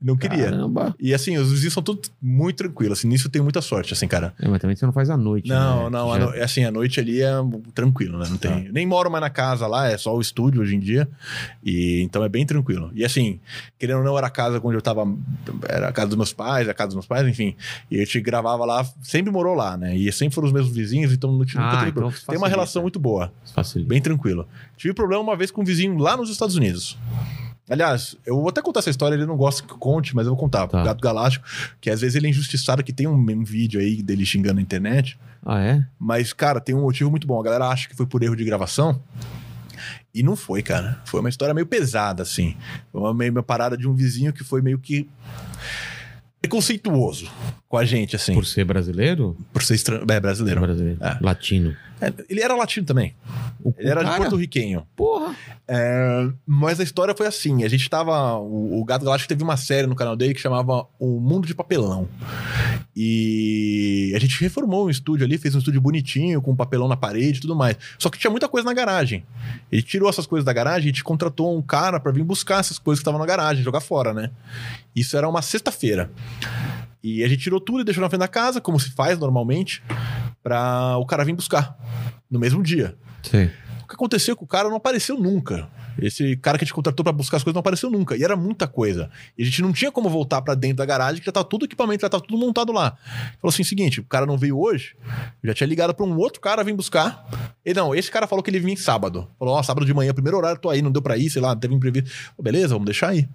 Não 0.00 0.16
queria. 0.16 0.44
Caramba. 0.44 0.94
E 1.00 1.12
assim, 1.12 1.36
os 1.38 1.50
vizinhos 1.50 1.74
são 1.74 1.82
todos 1.82 2.10
muito 2.22 2.56
tranquilos, 2.56 2.98
assim, 3.00 3.08
nisso 3.08 3.26
eu 3.26 3.30
tenho 3.32 3.42
muita 3.42 3.60
sorte, 3.60 3.92
assim, 3.92 4.06
cara. 4.06 4.32
É, 4.40 4.46
mas 4.48 4.60
também 4.60 4.76
você 4.76 4.86
não 4.86 4.92
faz 4.92 5.10
à 5.10 5.16
noite. 5.16 5.48
Não, 5.48 5.84
né? 5.84 5.90
não, 5.98 6.08
Já- 6.10 6.14
a 6.14 6.18
no- 6.36 6.42
assim, 6.44 6.64
a 6.64 6.70
noite 6.70 7.00
ali 7.00 7.20
é 7.20 7.32
tranquilo, 7.74 8.16
né? 8.18 8.26
Não 8.30 8.36
tem. 8.36 8.70
Nem 8.72 8.86
moro 8.86 9.10
mais 9.10 9.20
na 9.20 9.28
casa 9.30 9.66
lá, 9.66 9.88
é 9.88 9.98
só 9.98 10.14
o 10.16 10.20
estúdio 10.20 10.62
hoje 10.62 10.76
em 10.76 10.78
dia. 10.78 11.08
E 11.64 12.00
então 12.02 12.22
é 12.22 12.28
bem 12.28 12.46
tranquilo. 12.46 12.90
E 12.94 13.04
assim, 13.04 13.40
querendo 13.78 13.98
ou 13.98 14.04
não, 14.04 14.16
era 14.16 14.28
a 14.28 14.30
casa 14.30 14.60
onde 14.62 14.76
eu 14.76 14.82
tava. 14.82 15.04
Era 15.68 15.88
a 15.88 15.92
casa 15.92 16.08
dos 16.08 16.16
meus 16.16 16.32
pais, 16.32 16.68
a 16.68 16.74
casa 16.74 16.88
dos 16.88 16.94
meus 16.94 17.06
pais, 17.06 17.26
enfim. 17.26 17.56
E 17.90 17.96
a 17.96 18.04
gente 18.04 18.20
gravava 18.20 18.64
lá, 18.64 18.86
sempre 19.02 19.32
morou 19.32 19.54
lá, 19.54 19.76
né? 19.76 19.96
E 19.96 20.12
sempre 20.12 20.34
foram 20.34 20.46
os 20.46 20.52
mesmos 20.54 20.72
vizinhos, 20.74 21.12
então 21.12 21.32
não 21.36 21.44
tinha 21.44 21.60
nunca 21.62 21.74
Ah, 21.74 21.78
teve 21.80 21.90
então 21.90 22.02
problema. 22.02 22.24
Tem 22.28 22.38
uma 22.38 22.48
relação 22.48 22.82
muito 22.82 23.00
boa, 23.00 23.32
Facilita. 23.54 23.88
bem 23.88 24.00
tranquilo. 24.00 24.46
Tive 24.76 24.94
problema 24.94 25.20
uma 25.22 25.36
vez 25.36 25.50
com 25.50 25.62
um 25.62 25.64
vizinho 25.64 25.98
lá 25.98 26.16
nos 26.16 26.30
Estados 26.30 26.54
Unidos. 26.54 26.96
Aliás, 27.68 28.16
eu 28.24 28.36
vou 28.36 28.48
até 28.48 28.62
contar 28.62 28.80
essa 28.80 28.90
história, 28.90 29.14
ele 29.14 29.26
não 29.26 29.36
gosta 29.36 29.62
que 29.62 29.72
eu 29.72 29.78
conte, 29.78 30.14
mas 30.16 30.26
eu 30.26 30.32
vou 30.32 30.40
contar. 30.40 30.66
Tá. 30.66 30.80
O 30.80 30.84
Gato 30.84 31.00
Galáctico, 31.00 31.44
que 31.80 31.90
às 31.90 32.00
vezes 32.00 32.16
ele 32.16 32.26
é 32.26 32.30
injustiçado, 32.30 32.82
que 32.82 32.92
tem 32.92 33.06
um, 33.06 33.14
um 33.14 33.44
vídeo 33.44 33.80
aí 33.80 34.02
dele 34.02 34.24
xingando 34.24 34.54
na 34.54 34.62
internet. 34.62 35.18
Ah, 35.44 35.60
é? 35.60 35.86
Mas, 35.98 36.32
cara, 36.32 36.60
tem 36.60 36.74
um 36.74 36.82
motivo 36.82 37.10
muito 37.10 37.26
bom. 37.26 37.38
A 37.38 37.44
galera 37.44 37.68
acha 37.68 37.88
que 37.88 37.94
foi 37.94 38.06
por 38.06 38.22
erro 38.22 38.36
de 38.36 38.44
gravação. 38.44 39.00
E 40.14 40.22
não 40.22 40.34
foi, 40.34 40.62
cara. 40.62 41.00
Foi 41.04 41.20
uma 41.20 41.28
história 41.28 41.54
meio 41.54 41.66
pesada, 41.66 42.22
assim. 42.22 42.56
Foi 42.90 43.00
uma, 43.00 43.14
meio 43.14 43.30
uma 43.30 43.42
parada 43.42 43.76
de 43.76 43.86
um 43.86 43.94
vizinho 43.94 44.32
que 44.32 44.42
foi 44.42 44.62
meio 44.62 44.78
que 44.78 45.08
preconceituoso 46.40 47.30
com 47.68 47.76
a 47.76 47.84
gente, 47.84 48.16
assim. 48.16 48.32
Por 48.32 48.40
Por, 48.40 48.46
ser 48.46 48.64
brasileiro? 48.64 49.36
ser 49.60 49.74
estran... 49.74 50.02
é, 50.08 50.20
brasileiro. 50.20 50.60
Brasileiro. 50.60 50.98
É. 51.02 51.18
Latino. 51.20 51.76
É, 52.00 52.12
ele 52.28 52.40
era 52.40 52.54
latino 52.54 52.86
também. 52.86 53.14
O, 53.60 53.74
Ele 53.76 53.88
era 53.90 54.00
o 54.00 54.04
de 54.04 54.10
cara- 54.10 54.22
porto-riquenho. 54.22 54.86
Porra. 54.94 55.34
É, 55.66 56.28
mas 56.46 56.78
a 56.78 56.84
história 56.84 57.12
foi 57.12 57.26
assim: 57.26 57.64
a 57.64 57.68
gente 57.68 57.90
tava. 57.90 58.36
O, 58.38 58.80
o 58.80 58.84
Gato 58.84 59.04
Galáctico 59.04 59.28
teve 59.28 59.42
uma 59.42 59.56
série 59.56 59.86
no 59.88 59.96
canal 59.96 60.14
dele 60.16 60.32
que 60.32 60.40
chamava 60.40 60.86
O 60.98 61.18
Mundo 61.18 61.46
de 61.46 61.54
Papelão. 61.56 62.08
E 62.94 64.12
a 64.14 64.18
gente 64.18 64.40
reformou 64.40 64.86
um 64.86 64.90
estúdio 64.90 65.24
ali, 65.26 65.38
fez 65.38 65.54
um 65.54 65.58
estúdio 65.58 65.80
bonitinho, 65.80 66.40
com 66.40 66.54
papelão 66.54 66.88
na 66.88 66.96
parede 66.96 67.38
e 67.38 67.40
tudo 67.40 67.54
mais. 67.54 67.76
Só 67.98 68.08
que 68.10 68.18
tinha 68.18 68.30
muita 68.30 68.48
coisa 68.48 68.64
na 68.64 68.72
garagem. 68.74 69.24
Ele 69.70 69.82
tirou 69.82 70.08
essas 70.08 70.26
coisas 70.26 70.44
da 70.44 70.52
garagem, 70.52 70.84
a 70.88 70.92
gente 70.92 71.04
contratou 71.04 71.56
um 71.56 71.62
cara 71.62 72.00
pra 72.00 72.10
vir 72.12 72.22
buscar 72.24 72.60
essas 72.60 72.78
coisas 72.78 73.00
que 73.00 73.02
estavam 73.02 73.20
na 73.20 73.26
garagem, 73.26 73.62
jogar 73.62 73.80
fora, 73.80 74.12
né? 74.14 74.30
Isso 74.94 75.16
era 75.16 75.28
uma 75.28 75.42
sexta-feira. 75.42 76.10
E 77.02 77.22
a 77.22 77.28
gente 77.28 77.42
tirou 77.42 77.60
tudo 77.60 77.80
e 77.80 77.84
deixou 77.84 78.02
na 78.02 78.08
frente 78.08 78.20
da 78.20 78.28
casa, 78.28 78.60
como 78.60 78.78
se 78.78 78.90
faz 78.90 79.18
normalmente, 79.18 79.82
pra 80.42 80.96
o 80.98 81.06
cara 81.06 81.24
vir 81.24 81.34
buscar 81.34 81.76
no 82.30 82.38
mesmo 82.38 82.62
dia. 82.62 82.96
Sei. 83.22 83.50
O 83.82 83.88
que 83.88 83.94
aconteceu 83.94 84.34
é 84.34 84.36
que 84.36 84.44
o 84.44 84.46
cara 84.46 84.68
não 84.68 84.76
apareceu 84.76 85.18
nunca. 85.18 85.68
Esse 86.00 86.36
cara 86.36 86.56
que 86.56 86.64
a 86.64 86.66
gente 86.66 86.74
contratou 86.74 87.02
pra 87.02 87.12
buscar 87.12 87.38
as 87.38 87.42
coisas 87.42 87.54
não 87.54 87.60
apareceu 87.60 87.90
nunca. 87.90 88.16
E 88.16 88.22
era 88.22 88.36
muita 88.36 88.68
coisa. 88.68 89.10
E 89.36 89.42
a 89.42 89.44
gente 89.44 89.62
não 89.62 89.72
tinha 89.72 89.90
como 89.90 90.08
voltar 90.08 90.40
pra 90.42 90.54
dentro 90.54 90.76
da 90.76 90.86
garagem, 90.86 91.18
que 91.20 91.26
já 91.26 91.32
tava 91.32 91.44
tudo 91.44 91.64
equipamento, 91.64 92.02
já 92.02 92.08
tava 92.08 92.22
tudo 92.22 92.38
montado 92.38 92.72
lá. 92.72 92.96
Falou 93.40 93.52
assim: 93.52 93.64
seguinte, 93.64 94.00
o 94.00 94.04
cara 94.04 94.24
não 94.24 94.38
veio 94.38 94.58
hoje, 94.58 94.94
já 95.42 95.54
tinha 95.54 95.66
ligado 95.66 95.92
pra 95.92 96.06
um 96.06 96.16
outro 96.16 96.40
cara 96.40 96.62
vir 96.62 96.74
buscar. 96.74 97.26
E 97.64 97.74
não, 97.74 97.94
esse 97.94 98.10
cara 98.10 98.26
falou 98.26 98.42
que 98.42 98.50
ele 98.50 98.60
vinha 98.60 98.74
em 98.74 98.76
sábado. 98.76 99.28
Falou: 99.38 99.54
ó, 99.54 99.62
sábado 99.62 99.84
de 99.84 99.92
manhã, 99.92 100.12
primeiro 100.12 100.36
horário, 100.36 100.60
tô 100.60 100.70
aí, 100.70 100.80
não 100.80 100.92
deu 100.92 101.02
pra 101.02 101.16
ir, 101.16 101.30
sei 101.30 101.42
lá, 101.42 101.56
teve 101.56 101.74
imprevisto. 101.74 102.10
Falei, 102.36 102.52
Beleza, 102.52 102.74
vamos 102.74 102.86
deixar 102.86 103.08
aí. 103.08 103.28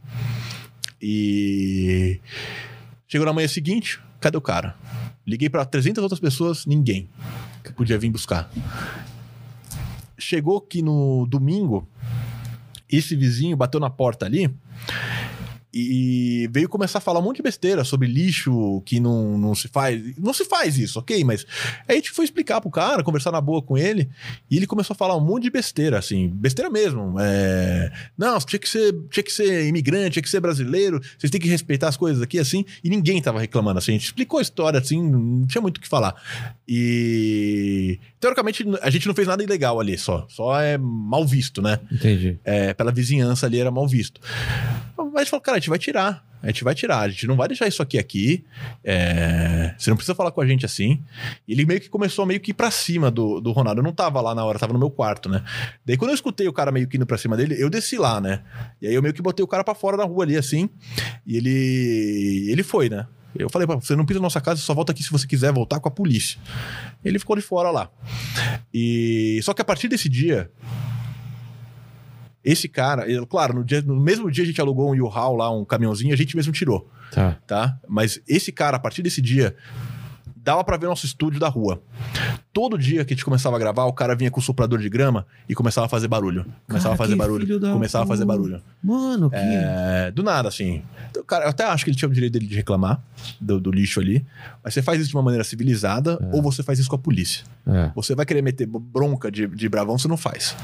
E. 1.02 2.20
Chegou 3.14 3.28
na 3.28 3.32
manhã 3.32 3.48
seguinte, 3.48 4.00
cadê 4.20 4.36
o 4.36 4.42
cara? 4.42 4.76
Liguei 5.24 5.48
pra 5.48 5.64
300 5.64 6.02
outras 6.02 6.20
pessoas, 6.20 6.66
ninguém 6.66 7.08
que 7.64 7.72
podia 7.72 7.96
vir 7.96 8.10
buscar 8.10 8.50
chegou 10.24 10.62
que 10.62 10.82
no 10.82 11.28
domingo, 11.28 11.88
esse 12.90 13.16
vizinho 13.16 13.58
bateu 13.58 13.80
na 13.80 13.90
porta 13.90 14.26
ali 14.26 14.52
e 15.74 16.48
veio 16.52 16.70
começar 16.70 17.00
a 17.00 17.02
falar 17.02 17.20
um 17.20 17.24
monte 17.24 17.38
de 17.38 17.44
besteira 17.44 17.84
sobre 17.84 18.08
lixo 18.08 18.82
que 18.86 19.00
não, 19.00 19.38
não 19.38 19.56
se 19.56 19.68
faz. 19.68 20.16
Não 20.18 20.34
se 20.34 20.46
faz 20.46 20.78
isso, 20.78 21.00
ok? 21.00 21.24
Mas 21.24 21.46
aí 21.88 21.96
a 21.96 21.96
gente 21.96 22.12
foi 22.12 22.26
explicar 22.26 22.62
pro 22.62 22.70
cara, 22.70 23.04
conversar 23.04 23.32
na 23.32 23.42
boa 23.42 23.62
com 23.62 23.76
ele, 23.78 24.08
e 24.52 24.58
ele 24.58 24.68
começou 24.68 24.94
a 24.94 24.98
falar 24.98 25.18
um 25.18 25.22
monte 25.22 25.44
de 25.44 25.50
besteira, 25.50 25.98
assim, 25.98 26.28
besteira 26.28 26.70
mesmo. 26.70 27.16
É, 27.20 27.92
Não, 28.16 28.38
tinha 28.40 28.60
que, 28.60 28.70
ser, 28.70 28.94
tinha 29.10 29.24
que 29.24 29.34
ser 29.34 29.66
imigrante, 29.66 30.12
tinha 30.12 30.24
que 30.24 30.30
ser 30.30 30.40
brasileiro, 30.40 31.02
vocês 31.18 31.32
têm 31.32 31.42
que 31.42 31.50
respeitar 31.50 31.88
as 31.88 31.98
coisas 31.98 32.22
aqui, 32.22 32.38
assim, 32.38 32.64
e 32.84 32.90
ninguém 32.90 33.20
tava 33.22 33.40
reclamando, 33.40 33.80
assim. 33.80 33.94
A 33.94 33.96
gente 33.96 34.06
explicou 34.06 34.38
a 34.40 34.44
história, 34.44 34.80
assim, 34.80 35.02
não 35.02 35.48
tinha 35.48 35.62
muito 35.62 35.78
o 35.78 35.82
que 35.82 35.88
falar. 35.88 36.16
E 36.68 38.00
teoricamente 38.24 38.64
a 38.82 38.90
gente 38.90 39.06
não 39.06 39.14
fez 39.14 39.28
nada 39.28 39.44
ilegal 39.44 39.82
ali, 39.82 39.98
só. 39.98 40.26
Só 40.30 40.58
é 40.58 40.78
mal 40.78 41.28
visto, 41.28 41.62
né? 41.62 41.82
Entendi. 41.92 42.40
É, 42.46 42.74
pela 42.74 42.90
vizinhança 42.90 43.46
ali 43.46 43.60
era 43.60 43.70
mal 43.70 43.86
visto. 43.86 44.22
Mas 45.12 45.28
falou, 45.28 45.42
cara, 45.42 45.58
a 45.58 45.60
gente 45.60 45.70
vai 45.70 45.78
tirar. 45.78 46.26
A 46.42 46.48
gente 46.48 46.64
vai 46.64 46.74
tirar, 46.74 47.00
a 47.00 47.10
gente 47.10 47.28
não 47.28 47.36
vai 47.36 47.50
deixar 47.50 47.68
isso 47.68 47.82
aqui 47.82 47.98
aqui. 48.00 48.46
É, 48.84 49.76
Você 49.78 49.90
não 49.90 49.98
precisa 49.98 50.16
falar 50.16 50.32
com 50.32 50.40
a 50.40 50.48
gente 50.48 50.66
assim. 50.66 51.02
E 51.46 51.52
ele 51.52 51.66
meio 51.66 51.82
que 51.82 51.90
começou 51.90 52.24
a 52.24 52.26
meio 52.26 52.40
que 52.40 52.52
ir 52.52 52.54
pra 52.54 52.72
cima 52.72 53.12
do, 53.12 53.42
do 53.42 53.52
Ronaldo. 53.52 53.80
Eu 53.82 53.84
não 53.84 53.94
tava 53.94 54.22
lá 54.22 54.34
na 54.34 54.46
hora, 54.46 54.58
tava 54.58 54.72
no 54.74 54.80
meu 54.80 54.90
quarto, 54.90 55.28
né? 55.28 55.44
Daí 55.86 55.98
quando 55.98 56.12
eu 56.12 56.16
escutei 56.16 56.48
o 56.48 56.54
cara 56.54 56.72
meio 56.72 56.88
que 56.88 56.96
indo 56.96 57.06
pra 57.06 57.18
cima 57.18 57.36
dele, 57.36 57.56
eu 57.58 57.70
desci 57.70 57.98
lá, 57.98 58.22
né? 58.22 58.42
E 58.82 58.88
aí 58.88 58.94
eu 58.94 59.02
meio 59.02 59.14
que 59.14 59.22
botei 59.22 59.44
o 59.44 59.48
cara 59.48 59.64
pra 59.66 59.76
fora 59.76 59.98
da 59.98 60.06
rua 60.06 60.24
ali, 60.24 60.38
assim. 60.38 60.70
E 61.26 61.36
ele. 61.38 62.48
Ele 62.52 62.64
foi, 62.64 62.90
né? 62.90 63.06
Eu 63.38 63.50
falei, 63.50 63.68
você 63.68 63.96
não 63.96 64.06
pisa 64.06 64.20
na 64.20 64.24
nossa 64.24 64.40
casa, 64.42 64.62
só 64.62 64.74
volta 64.74 64.92
aqui 64.92 65.02
se 65.04 65.12
você 65.12 65.26
quiser 65.26 65.52
voltar 65.52 65.80
com 65.80 65.88
a 65.88 65.92
polícia. 65.92 66.40
Ele 67.04 67.18
ficou 67.18 67.36
de 67.36 67.42
fora 67.42 67.72
lá. 67.72 67.90
E 68.74 69.40
só 69.44 69.54
que 69.54 69.62
a 69.62 69.66
partir 69.66 69.88
desse 69.88 70.08
dia, 70.08 70.52
esse 72.44 72.68
cara, 72.68 73.10
ele- 73.10 73.26
claro, 73.26 73.54
no, 73.56 73.64
dia- 73.64 73.82
no 73.82 74.00
mesmo 74.00 74.30
dia 74.30 74.44
a 74.44 74.48
gente 74.48 74.60
alugou 74.60 74.94
um 74.94 75.02
U-Haul 75.06 75.36
lá, 75.38 75.50
um 75.52 75.64
caminhãozinho, 75.64 76.14
a 76.14 76.18
gente 76.18 76.36
mesmo 76.36 76.52
tirou, 76.52 76.90
Tá. 77.12 77.38
tá? 77.48 77.80
Mas 77.88 78.20
esse 78.28 78.52
cara, 78.52 78.78
a 78.78 78.80
partir 78.80 79.02
desse 79.02 79.22
dia, 79.22 79.56
dava 80.44 80.64
pra 80.64 80.76
ver 80.76 80.88
nosso 80.88 81.06
estúdio 81.06 81.40
da 81.40 81.48
rua. 81.48 81.82
Todo 82.52 82.78
dia 82.78 83.06
que 83.06 83.14
a 83.14 83.16
gente 83.16 83.24
começava 83.24 83.56
a 83.56 83.60
gravar, 83.60 83.86
o 83.86 83.94
cara 83.94 84.14
vinha 84.16 84.30
com 84.30 84.40
o 84.40 84.44
soprador 84.44 84.78
de 84.78 84.90
grama 84.90 85.26
e 85.48 85.56
começava 85.56 85.86
a 85.86 85.90
fazer 85.90 86.08
barulho. 86.08 86.46
Começava 86.68 86.96
Cara, 86.96 86.96
a 86.96 86.98
fazer 86.98 87.16
barulho. 87.16 87.60
Começava 87.60 88.04
a 88.04 88.08
fazer 88.08 88.26
barulho. 88.26 88.62
Mano, 88.84 89.30
que. 89.30 89.36
É, 89.38 90.12
do 90.12 90.22
nada, 90.22 90.50
assim. 90.50 90.84
Então, 91.10 91.24
cara, 91.24 91.46
eu 91.46 91.50
até 91.50 91.64
acho 91.64 91.86
que 91.86 91.90
ele 91.90 91.98
tinha 91.98 92.10
o 92.10 92.14
direito 92.14 92.34
dele 92.34 92.46
de 92.46 92.56
reclamar 92.56 93.02
do, 93.40 93.60
do 93.60 93.72
lixo 93.72 94.00
ali. 94.00 94.26
Mas 94.64 94.74
você 94.74 94.82
faz 94.82 95.00
isso 95.00 95.10
de 95.10 95.16
uma 95.16 95.24
maneira 95.24 95.44
civilizada 95.44 96.20
ou 96.34 96.42
você 96.42 96.62
faz 96.62 96.78
isso 96.78 96.90
com 96.90 96.96
a 96.96 97.00
polícia. 97.00 97.46
É. 97.66 97.92
Você 97.96 98.14
vai 98.16 98.26
querer 98.26 98.42
meter 98.42 98.68
bronca 98.68 99.32
de, 99.32 99.48
de 99.48 99.70
bravão, 99.70 99.98
você 99.98 100.08
não 100.08 100.18
faz. 100.18 100.56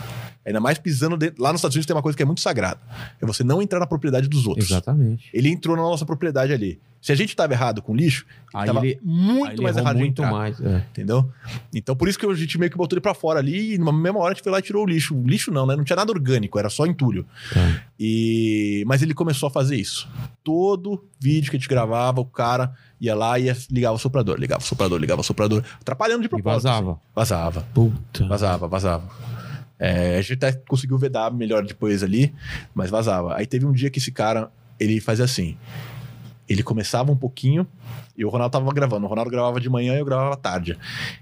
Ainda 0.46 0.60
mais 0.60 0.78
pisando 0.78 1.16
dentro. 1.18 1.42
Lá 1.42 1.52
nos 1.52 1.60
Estados 1.60 1.76
Unidos 1.76 1.86
tem 1.86 1.96
uma 1.96 2.02
coisa 2.02 2.16
que 2.18 2.24
é 2.24 2.26
muito 2.26 2.42
sagrada. 2.42 2.80
É 3.22 3.26
você 3.26 3.44
não 3.44 3.62
entrar 3.62 3.80
na 3.80 3.86
propriedade 3.88 4.28
dos 4.28 4.48
outros. 4.48 4.70
Exatamente. 4.72 5.30
Ele 5.34 5.50
entrou 5.50 5.76
na 5.76 5.84
nossa 5.84 6.06
propriedade 6.06 6.52
ali. 6.54 6.80
Se 7.02 7.14
a 7.14 7.16
gente 7.16 7.34
tava 7.34 7.54
errado 7.54 7.82
com 7.82 7.96
lixo, 7.96 8.26
Aí 8.54 8.66
tava 8.66 8.86
ele- 8.86 9.00
muito 9.02 9.52
Aí 9.52 9.62
mais 9.62 9.78
errado 9.78 9.96
de 9.96 10.02
muito 10.02 10.22
entrar. 10.22 10.32
mais. 10.34 10.60
É. 10.60 10.78
Entendeu? 10.90 11.30
Então 11.74 11.96
por 11.96 12.10
isso 12.10 12.20
que 12.20 12.26
a 12.26 12.34
gente 12.34 12.58
meio 12.58 12.70
que 12.72 12.78
botou 12.78 12.96
ele 12.98 13.02
pra 13.02 13.14
fora 13.14 13.40
ali 13.40 13.76
e 13.76 13.78
na 13.78 13.92
mesma 13.94 14.20
hora 14.20 14.32
a 14.32 14.34
gente 14.34 14.44
foi 14.44 14.52
lá 14.52 14.60
e 14.60 14.62
tirou 14.62 14.84
o 14.84 14.88
lixo. 14.88 15.16
Lixo 15.26 15.52
não, 15.52 15.66
né? 15.66 15.76
Não 15.76 15.84
tinha 15.86 15.96
nada 15.96 16.12
orgânico, 16.12 16.58
era 16.60 16.70
só 16.70 16.86
entulho. 16.86 17.26
Tá. 17.54 17.82
E... 17.98 18.84
Mas 18.88 19.02
ele 19.02 19.14
começou 19.14 19.48
a 19.48 19.52
fazer 19.52 19.76
isso. 19.78 20.10
Todo 20.44 21.06
vídeo 21.20 21.50
que 21.52 21.56
a 21.58 21.60
gente 21.60 21.70
gravava, 21.70 22.20
o 22.20 22.26
cara 22.26 22.74
ia 23.00 23.16
lá 23.16 23.38
e 23.40 23.46
ia, 23.46 23.58
ligava 23.72 23.96
o 23.96 24.00
soprador, 24.00 24.38
ligava 24.38 24.62
o 24.62 24.66
soprador, 24.66 25.00
ligava 25.00 25.22
o 25.22 25.24
soprador, 25.24 25.64
atrapalhando 25.82 26.22
de 26.22 26.26
E 26.26 26.30
propósito. 26.30 26.64
vazava. 26.64 26.92
assim. 26.92 27.00
Vazava, 27.16 27.62
Puta. 27.74 28.28
vazava, 28.28 28.68
vazava. 28.68 29.10
É, 29.78 30.18
a 30.18 30.22
gente 30.22 30.34
até 30.34 30.52
conseguiu 30.68 30.98
vedar 30.98 31.32
melhor 31.32 31.64
depois 31.66 32.04
ali, 32.04 32.34
mas 32.74 32.90
vazava. 32.90 33.36
Aí 33.38 33.46
teve 33.46 33.66
um 33.66 33.72
dia 33.72 33.90
que 33.90 34.00
esse 34.00 34.12
cara, 34.12 34.52
ele 34.80 35.00
fazia 35.00 35.24
assim. 35.26 35.58
Ele 36.50 36.64
começava 36.64 37.12
um 37.12 37.16
pouquinho 37.16 37.66
e 38.18 38.26
o 38.26 38.30
Ronaldo 38.30 38.52
tava 38.52 38.74
gravando. 38.74 39.06
O 39.06 39.10
Ronaldo 39.10 39.30
gravava 39.32 39.60
de 39.62 39.70
manhã 39.70 39.94
e 39.96 40.00
eu 40.00 40.06
gravava 40.06 40.34
à 40.34 40.38
tarde. 40.38 40.78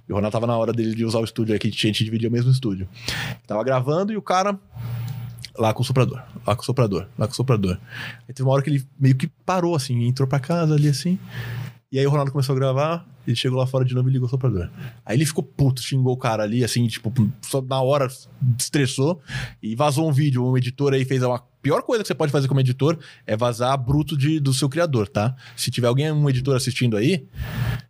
E 0.07 0.11
o 0.11 0.15
Ronaldo 0.15 0.31
tava 0.31 0.47
na 0.47 0.57
hora 0.57 0.71
dele 0.73 0.95
de 0.95 1.03
usar 1.05 1.19
o 1.19 1.23
estúdio 1.25 1.53
aqui, 1.55 1.67
a 1.67 1.71
gente 1.71 2.03
dividia 2.03 2.29
o 2.29 2.31
mesmo 2.31 2.49
estúdio. 2.49 2.87
Tava 3.45 3.63
gravando 3.63 4.11
e 4.13 4.17
o 4.17 4.21
cara 4.21 4.57
lá 5.57 5.73
com 5.73 5.81
o 5.81 5.85
soprador, 5.85 6.21
lá 6.45 6.55
com 6.55 6.61
o 6.61 6.65
soprador, 6.65 7.07
lá 7.17 7.27
com 7.27 7.33
o 7.33 7.35
soprador. 7.35 7.77
Aí 8.27 8.33
teve 8.33 8.43
uma 8.47 8.53
hora 8.53 8.61
que 8.63 8.69
ele 8.69 8.83
meio 8.99 9.15
que 9.15 9.27
parou 9.45 9.75
assim, 9.75 10.05
entrou 10.07 10.27
pra 10.27 10.39
casa 10.39 10.73
ali 10.75 10.87
assim. 10.87 11.19
E 11.91 11.97
aí 11.97 12.05
o 12.05 12.09
Ronaldo 12.09 12.31
começou 12.33 12.53
a 12.53 12.59
gravar 12.59 13.05
Ele 13.25 13.35
chegou 13.35 13.57
lá 13.57 13.65
fora 13.65 13.85
de 13.85 13.95
novo 13.95 14.09
e 14.09 14.11
ligou 14.11 14.27
o 14.27 14.29
soprador. 14.29 14.69
Aí 15.05 15.15
ele 15.15 15.25
ficou 15.25 15.43
puto, 15.43 15.81
xingou 15.81 16.13
o 16.13 16.17
cara 16.17 16.43
ali, 16.43 16.63
assim, 16.63 16.85
tipo, 16.87 17.11
só 17.41 17.61
na 17.61 17.81
hora 17.81 18.07
estressou 18.59 19.21
e 19.63 19.75
vazou 19.75 20.07
um 20.07 20.11
vídeo. 20.11 20.45
Um 20.45 20.57
editor 20.57 20.93
aí 20.93 21.05
fez 21.05 21.23
uma 21.23 21.41
pior 21.61 21.81
coisa 21.81 22.03
que 22.03 22.07
você 22.07 22.13
pode 22.15 22.31
fazer 22.31 22.47
como 22.47 22.59
editor 22.59 22.97
é 23.25 23.35
vazar 23.35 23.77
bruto 23.77 24.17
de, 24.17 24.39
do 24.39 24.53
seu 24.53 24.69
criador, 24.69 25.07
tá? 25.07 25.35
Se 25.55 25.69
tiver 25.71 25.87
alguém, 25.87 26.11
um 26.11 26.29
editor 26.29 26.55
assistindo 26.55 26.95
aí, 26.97 27.25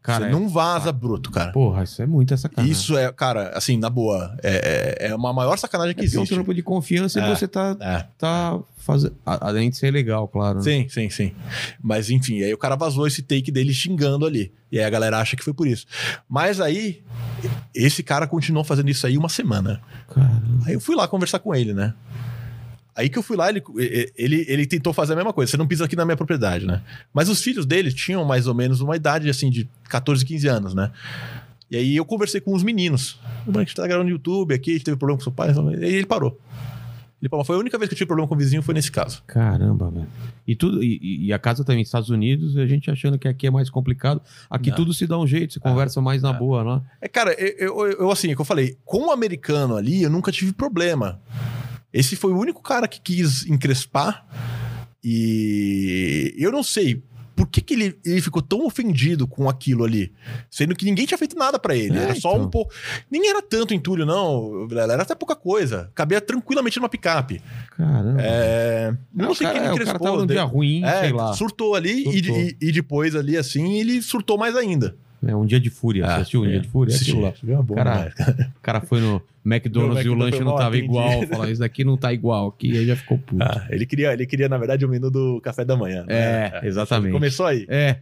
Cara, 0.01 0.26
você 0.26 0.30
é- 0.30 0.32
não 0.32 0.48
vaza 0.50 0.92
bruto, 0.92 1.30
cara. 1.32 1.51
Porra, 1.51 1.84
isso 1.84 2.01
é 2.01 2.06
muita 2.08 2.38
sacanagem. 2.38 2.72
Isso 2.72 2.98
é, 2.98 3.11
cara, 3.11 3.50
assim, 3.56 3.77
na 3.77 3.90
boa, 3.90 4.35
é, 4.43 4.98
é, 5.06 5.08
é 5.09 5.16
uma 5.16 5.34
maior 5.34 5.58
sacanagem 5.58 5.93
que 5.95 6.01
é 6.01 6.03
porque 6.03 6.16
é 6.16 6.19
um 6.19 6.22
existe. 6.24 6.34
trampo 6.35 6.53
de 6.53 6.64
confiança 6.64 7.19
É. 7.19 7.32
e 7.32 7.35
você 7.35 7.48
tá, 7.48 7.76
É. 7.80 8.06
tá 8.17 8.59
fazendo. 8.88 9.16
a- 9.25 9.48
Além 9.49 9.69
de 9.69 9.77
ser 9.77 9.91
legal, 9.91 10.27
claro. 10.27 10.57
né? 10.57 10.64
Sim, 10.64 10.88
sim, 10.90 11.09
sim. 11.09 11.32
Mas 11.82 12.09
enfim, 12.09 12.41
aí 12.41 12.51
o 12.53 12.57
cara 12.57 12.75
vazou 12.75 13.06
esse 13.06 13.22
take 13.22 13.51
dele 13.51 13.74
xingando 13.74 14.25
ali. 14.25 14.51
E 14.72 14.80
aí 14.80 14.85
a 14.85 14.90
galera 14.90 15.19
acha 15.19 15.35
que 15.38 15.43
foi 15.43 15.53
por 15.53 15.67
isso. 15.67 15.85
Mas 16.27 16.59
aí, 16.59 17.03
esse 17.75 18.01
cara 18.01 18.25
continuou 18.25 18.64
fazendo 18.64 18.90
isso 18.90 19.06
aí 19.06 19.17
uma 19.17 19.30
semana. 19.30 19.80
Caramba. 20.14 20.64
Aí 20.66 20.74
eu 20.74 20.80
fui 20.82 20.95
lá 20.95 21.07
conversar 21.07 21.40
com 21.40 21.53
ele, 21.53 21.74
né? 21.74 21.93
Aí 22.95 23.09
que 23.09 23.17
eu 23.19 23.22
fui 23.22 23.38
lá, 23.38 23.48
ele, 23.49 23.61
ele, 24.17 24.43
ele 24.48 24.66
tentou 24.66 24.91
fazer 24.91 25.14
a 25.14 25.16
mesma 25.16 25.32
coisa. 25.32 25.51
Você 25.51 25.57
não 25.57 25.67
pisa 25.67 25.85
aqui 25.85 25.95
na 25.95 26.03
minha 26.03 26.17
propriedade, 26.17 26.66
né? 26.66 26.82
Mas 27.14 27.30
os 27.30 27.43
filhos 27.43 27.64
dele 27.66 27.93
tinham 27.93 28.25
mais 28.25 28.48
ou 28.48 28.56
menos 28.56 28.82
uma 28.82 28.95
idade, 28.95 29.30
assim, 29.30 29.51
de 29.51 29.69
14, 29.88 30.25
15 30.25 30.48
anos, 30.48 30.74
né? 30.74 30.91
E 31.69 31.77
aí 31.77 31.95
eu 31.95 32.03
conversei 32.06 32.41
com 32.41 32.53
os 32.56 32.64
meninos. 32.64 33.19
O 33.45 33.56
a 33.56 33.59
gente 33.59 33.75
tá 33.75 33.85
gravando 33.85 34.06
no 34.06 34.16
YouTube 34.16 34.53
aqui, 34.56 34.80
teve 34.80 34.98
problema 34.98 35.17
com 35.17 35.24
seu 35.24 35.32
pai. 35.32 35.51
E 35.80 35.85
aí 35.85 35.93
ele 35.93 36.07
parou. 36.07 36.41
Ele 37.19 37.29
falou, 37.29 37.43
foi 37.43 37.55
a 37.55 37.59
única 37.59 37.77
vez 37.79 37.89
que 37.89 37.93
eu 37.95 37.97
tive 37.97 38.07
problema 38.07 38.27
com 38.27 38.35
o 38.35 38.37
vizinho, 38.37 38.61
foi 38.61 38.75
nesse 38.75 38.91
caso. 38.91 39.23
Caramba, 39.25 39.89
velho. 39.89 40.07
E, 40.45 40.55
tudo, 40.55 40.83
e, 40.83 41.25
e 41.25 41.33
a 41.33 41.39
casa 41.39 41.63
também 41.63 41.81
Estados 41.81 42.09
Unidos, 42.09 42.55
e 42.55 42.59
a 42.61 42.67
gente 42.67 42.91
achando 42.91 43.17
que 43.17 43.27
aqui 43.27 43.47
é 43.47 43.51
mais 43.51 43.69
complicado. 43.71 44.21
Aqui 44.49 44.69
Não. 44.69 44.77
tudo 44.77 44.93
se 44.93 45.07
dá 45.07 45.17
um 45.17 45.25
jeito, 45.25 45.53
se 45.53 45.59
conversa 45.59 45.99
mais 45.99 46.21
na 46.21 46.31
boa 46.31 46.61
lá. 46.61 46.83
É, 47.01 47.07
cara, 47.07 47.33
eu, 47.33 47.85
eu, 47.85 47.91
eu, 47.93 48.11
assim, 48.11 48.31
é 48.31 48.35
que 48.35 48.41
eu 48.41 48.45
falei, 48.45 48.77
com 48.85 49.07
o 49.07 49.11
americano 49.11 49.75
ali, 49.75 50.03
eu 50.03 50.09
nunca 50.11 50.31
tive 50.31 50.53
problema. 50.53 51.19
Esse 51.91 52.15
foi 52.15 52.31
o 52.31 52.37
único 52.37 52.61
cara 52.61 52.87
que 52.87 53.01
quis 53.01 53.47
encrespar. 53.47 54.25
E 55.03 56.35
eu 56.37 56.51
não 56.51 56.61
sei 56.61 57.03
por 57.38 57.45
que, 57.48 57.61
que 57.61 57.75
ele, 57.75 57.99
ele 58.03 58.19
ficou 58.19 58.41
tão 58.41 58.66
ofendido 58.66 59.27
com 59.27 59.48
aquilo 59.48 59.83
ali. 59.83 60.11
Sendo 60.49 60.75
que 60.75 60.83
ninguém 60.83 61.06
tinha 61.06 61.19
feito 61.19 61.38
nada 61.38 61.59
pra 61.59 61.75
ele. 61.75 61.95
É, 61.95 62.01
era 62.01 62.16
só 62.16 62.32
então. 62.33 62.45
um 62.45 62.49
pouco. 62.49 62.74
Nem 63.11 63.30
era 63.30 63.43
tanto 63.43 63.75
entulho, 63.75 64.07
não. 64.07 64.67
Era 64.72 65.03
até 65.03 65.14
pouca 65.14 65.35
coisa. 65.35 65.91
Cabia 65.93 66.19
tranquilamente 66.19 66.80
numa 66.80 66.90
picape. 66.90 67.40
Caramba. 67.77 68.19
É. 68.19 68.91
Não 69.14 69.30
o 69.32 69.35
sei 69.35 69.45
cara, 69.45 69.59
quem 69.59 69.67
é, 69.67 69.72
o 69.72 69.74
encrespou. 69.75 69.99
cara 69.99 70.11
tava 70.11 70.22
num 70.22 70.25
dia 70.27 70.43
ruim, 70.43 70.83
é, 70.83 70.99
sei 71.01 71.14
lá. 71.14 71.33
surtou 71.33 71.75
ali 71.75 72.01
e- 72.01 72.03
Surtou. 72.24 72.38
E, 72.40 72.57
e 72.59 72.72
depois 72.72 73.16
ali, 73.16 73.38
assim, 73.38 73.77
ele 73.80 74.01
surtou 74.01 74.35
mais 74.35 74.56
ainda. 74.56 74.98
É 75.25 75.35
um 75.35 75.45
dia 75.45 75.59
de 75.59 75.69
fúria. 75.69 76.05
Você 76.05 76.11
assistiu 76.11 76.43
um 76.43 76.47
dia 76.47 76.59
de 76.59 76.67
fúria? 76.67 76.91
É 76.91 76.95
Assisti. 76.95 77.11
aquilo 77.11 77.53
lá. 77.53 77.59
É 77.59 77.63
bom, 77.63 77.75
Cara, 77.75 78.13
né? 78.17 78.51
O 78.55 78.61
cara 78.61 78.81
foi 78.81 79.01
no 79.01 79.21
McDonald's 79.45 80.05
e 80.05 80.09
o 80.09 80.13
lanche 80.13 80.39
não 80.43 80.55
tava 80.55 80.77
igual. 80.77 81.25
Fala, 81.27 81.49
isso 81.49 81.59
daqui 81.61 81.83
não 81.83 81.97
tá 81.97 82.13
igual 82.13 82.49
aqui. 82.49 82.71
E 82.71 82.77
aí 82.77 82.85
já 82.85 82.95
ficou 82.95 83.17
puto. 83.17 83.41
Ah, 83.41 83.65
ele 83.69 83.85
queria, 83.85 84.13
ele 84.13 84.25
queria, 84.25 84.47
na 84.47 84.57
verdade, 84.57 84.85
o 84.85 84.89
menu 84.89 85.09
do 85.09 85.41
café 85.41 85.65
da 85.65 85.75
manhã. 85.75 86.05
né? 86.05 86.13
É, 86.13 86.61
exatamente. 86.63 87.13
Começou 87.13 87.45
aí. 87.45 87.65
É, 87.67 87.97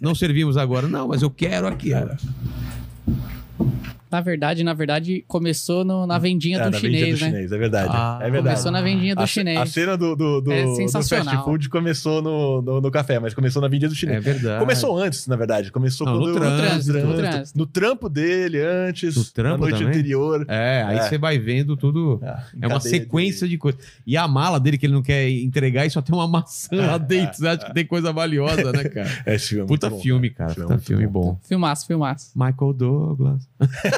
não 0.00 0.14
servimos 0.14 0.56
agora. 0.56 0.86
Não, 0.86 1.08
mas 1.08 1.22
eu 1.22 1.30
quero 1.30 1.66
aqui. 1.66 1.92
ó. 1.94 3.64
Na 4.10 4.20
verdade, 4.20 4.64
na 4.64 4.72
verdade, 4.74 5.24
começou 5.28 5.84
no- 5.84 6.06
na 6.06 6.18
vendinha 6.18 6.58
É, 6.58 6.64
do 6.64 6.70
na 6.70 6.78
vendinha 6.78 6.98
chinês, 7.00 7.18
do 7.18 7.24
né? 7.24 7.30
chinês, 7.30 7.52
é 7.52 7.58
verdade. 7.58 7.90
Ah, 7.92 8.18
é 8.20 8.24
verdade. 8.30 8.44
Começou 8.44 8.72
na 8.72 8.80
vendinha 8.80 9.14
do 9.14 9.22
a, 9.22 9.26
chinês. 9.26 9.58
a 9.58 9.66
cena 9.66 9.96
do, 9.96 10.16
do, 10.16 10.40
do, 10.40 10.52
É 10.52 10.64
do 10.64 10.88
fast 10.90 11.36
food 11.44 11.68
começou 11.68 12.22
no, 12.22 12.62
no, 12.62 12.80
no 12.80 12.90
café, 12.90 13.18
mas 13.18 13.34
começou 13.34 13.60
na 13.60 13.68
vendinha 13.68 13.88
do 13.88 13.94
É 13.94 13.96
chinês. 13.98 14.24
verdade. 14.24 14.60
Começou 14.60 14.98
antes, 14.98 15.26
na 15.26 15.36
verdade. 15.36 15.70
Começou 15.70 16.06
Não, 16.06 16.14
no 16.14 16.20
quando 16.22 16.38
trânsito, 16.38 16.98
no 16.98 17.14
trânsito. 17.14 17.58
No 17.58 17.66
trampo 17.66 18.08
dele 18.08 18.60
antes. 18.62 19.14
No 19.16 19.24
trampo 19.24 19.50
na 19.64 19.70
noite 19.70 19.78
também? 19.78 19.88
anterior. 19.88 20.44
É, 20.48 20.84
aí 20.86 20.98
É. 20.98 21.02
você 21.02 21.18
vai 21.18 21.38
vendo 21.38 21.76
tudo. 21.76 22.20
Ah, 22.22 22.42
É 22.62 22.66
uma 22.66 22.80
sequência 22.80 23.46
de- 23.46 23.52
de 23.52 23.58
coisas. 23.58 23.80
E 24.06 24.16
a 24.16 24.26
mala 24.28 24.60
dele 24.60 24.76
que 24.78 24.86
ele 24.86 24.92
não 24.92 25.02
quer 25.02 25.28
entregar 25.30 25.86
e 25.86 25.90
só 25.90 26.00
tem 26.02 26.14
uma 26.14 26.28
maçã 26.28 26.68
lá 26.76 26.96
dentro. 26.98 27.38
Você 27.38 27.46
acha 27.48 27.66
que 27.66 27.74
tem 27.74 27.84
coisa 27.86 28.12
valiosa, 28.12 28.72
né, 28.72 28.84
cara? 28.84 29.08
É, 29.26 29.34
esse 29.34 29.48
filme 29.48 29.64
é 29.64 29.66
Puta 29.66 29.90
bom, 29.90 29.98
filme, 30.00 30.30
cara. 30.30 30.54
Puta 30.54 30.74
é 30.74 30.78
filme 30.78 31.06
bom. 31.06 31.38
Filmaço, 31.48 31.86
filmaço. 31.86 32.30
Michael 32.34 32.72
Douglas. 32.72 33.48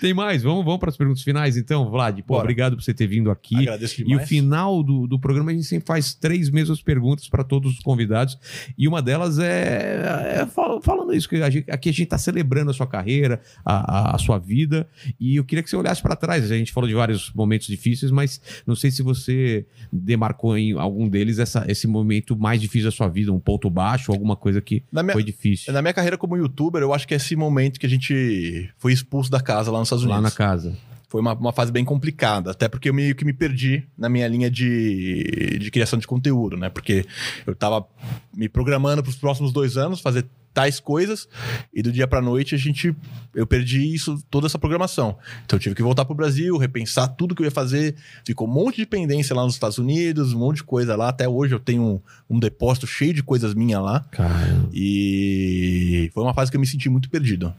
Tem 0.00 0.12
mais? 0.14 0.42
Vamos, 0.42 0.64
vamos 0.64 0.78
para 0.80 0.90
as 0.90 0.96
perguntas 0.96 1.22
finais, 1.22 1.56
então, 1.56 1.90
Vlad. 1.90 2.18
Pô, 2.20 2.34
Bora. 2.34 2.42
obrigado 2.44 2.76
por 2.76 2.82
você 2.82 2.94
ter 2.94 3.06
vindo 3.06 3.30
aqui. 3.30 3.56
Agradeço 3.56 4.00
E 4.00 4.04
o 4.04 4.08
demais. 4.08 4.28
final 4.28 4.82
do, 4.82 5.06
do 5.06 5.18
programa 5.18 5.50
a 5.50 5.54
gente 5.54 5.66
sempre 5.66 5.86
faz 5.86 6.14
três 6.14 6.50
mesmas 6.50 6.80
perguntas 6.82 7.28
para 7.28 7.42
todos 7.44 7.72
os 7.74 7.80
convidados. 7.80 8.38
E 8.76 8.86
uma 8.88 9.00
delas 9.02 9.38
é, 9.38 10.40
é 10.42 10.46
fal- 10.46 10.80
falando 10.82 11.14
isso, 11.14 11.28
que 11.28 11.36
a 11.36 11.50
gente- 11.50 11.70
aqui 11.70 11.88
a 11.88 11.92
gente 11.92 12.02
está 12.04 12.18
celebrando 12.18 12.70
a 12.70 12.74
sua 12.74 12.86
carreira, 12.86 13.40
a, 13.64 14.10
a- 14.12 14.16
a 14.16 14.18
sua 14.18 14.38
vida. 14.38 14.86
E 15.18 15.36
eu 15.36 15.44
queria 15.44 15.62
que 15.62 15.70
você 15.70 15.76
olhasse 15.76 16.02
para 16.02 16.16
trás. 16.16 16.50
A 16.50 16.56
gente 16.56 16.72
falou 16.72 16.88
de 16.88 16.94
vários 16.94 17.32
momentos 17.32 17.66
difíceis, 17.66 18.10
mas 18.10 18.40
não 18.66 18.74
sei 18.74 18.90
se 18.90 19.02
você 19.02 19.66
demarcou 19.92 20.56
em 20.56 20.72
algum 20.72 21.08
deles 21.08 21.38
essa, 21.38 21.64
esse 21.68 21.86
momento 21.86 22.36
mais 22.36 22.60
difícil 22.60 22.88
da 22.90 22.96
sua 22.96 23.08
vida, 23.08 23.32
um 23.32 23.40
ponto 23.40 23.68
baixo, 23.70 24.12
alguma 24.12 24.36
coisa 24.36 24.60
que 24.60 24.82
minha, 24.92 25.12
foi 25.12 25.22
difícil. 25.22 25.72
na 25.72 25.80
minha 25.82 25.94
carreira 25.94 26.16
como 26.18 26.36
youtuber, 26.36 26.82
eu 26.82 26.92
acho 26.92 27.06
que 27.06 27.14
é 27.14 27.16
esse 27.16 27.34
momento 27.36 27.78
que 27.80 27.86
a 27.86 27.88
gente 27.88 28.70
foi 28.76 28.92
expulso 28.92 29.30
da 29.30 29.40
casa 29.40 29.70
lá 29.70 29.78
nos 29.94 30.02
Estados 30.02 30.04
Unidos. 30.04 30.22
Lá 30.22 30.28
na 30.28 30.30
casa. 30.30 30.76
Foi 31.08 31.20
uma, 31.20 31.34
uma 31.34 31.52
fase 31.52 31.70
bem 31.70 31.84
complicada, 31.84 32.50
até 32.50 32.68
porque 32.68 32.88
eu 32.88 32.94
meio 32.94 33.14
que 33.14 33.24
me 33.24 33.32
perdi 33.32 33.86
na 33.96 34.08
minha 34.08 34.26
linha 34.26 34.50
de, 34.50 35.58
de 35.60 35.70
criação 35.70 35.98
de 35.98 36.06
conteúdo, 36.06 36.56
né? 36.56 36.68
Porque 36.68 37.06
eu 37.46 37.54
tava 37.54 37.86
me 38.34 38.48
programando 38.48 39.02
para 39.02 39.10
os 39.10 39.16
próximos 39.16 39.52
dois 39.52 39.76
anos, 39.76 40.00
fazer 40.00 40.26
tais 40.56 40.80
coisas, 40.80 41.28
e 41.74 41.82
do 41.82 41.92
dia 41.92 42.08
pra 42.08 42.22
noite 42.22 42.54
a 42.54 42.58
gente. 42.58 42.96
Eu 43.34 43.46
perdi 43.46 43.92
isso, 43.94 44.18
toda 44.30 44.46
essa 44.46 44.58
programação. 44.58 45.18
Então 45.44 45.58
eu 45.58 45.60
tive 45.60 45.74
que 45.74 45.82
voltar 45.82 46.06
pro 46.06 46.14
Brasil, 46.14 46.56
repensar 46.56 47.08
tudo 47.08 47.34
que 47.34 47.42
eu 47.42 47.44
ia 47.44 47.50
fazer. 47.50 47.94
Ficou 48.24 48.48
um 48.48 48.50
monte 48.50 48.76
de 48.76 48.86
pendência 48.86 49.36
lá 49.36 49.42
nos 49.44 49.52
Estados 49.52 49.76
Unidos, 49.76 50.32
um 50.32 50.38
monte 50.38 50.56
de 50.56 50.64
coisa 50.64 50.96
lá. 50.96 51.10
Até 51.10 51.28
hoje 51.28 51.54
eu 51.54 51.60
tenho 51.60 51.82
um, 51.82 52.00
um 52.36 52.40
depósito 52.40 52.86
cheio 52.86 53.12
de 53.12 53.22
coisas 53.22 53.52
minhas 53.52 53.82
lá. 53.82 54.00
Caramba. 54.10 54.70
E 54.72 56.10
foi 56.14 56.22
uma 56.22 56.32
fase 56.32 56.50
que 56.50 56.56
eu 56.56 56.60
me 56.62 56.66
senti 56.66 56.88
muito 56.88 57.10
perdido. 57.10 57.52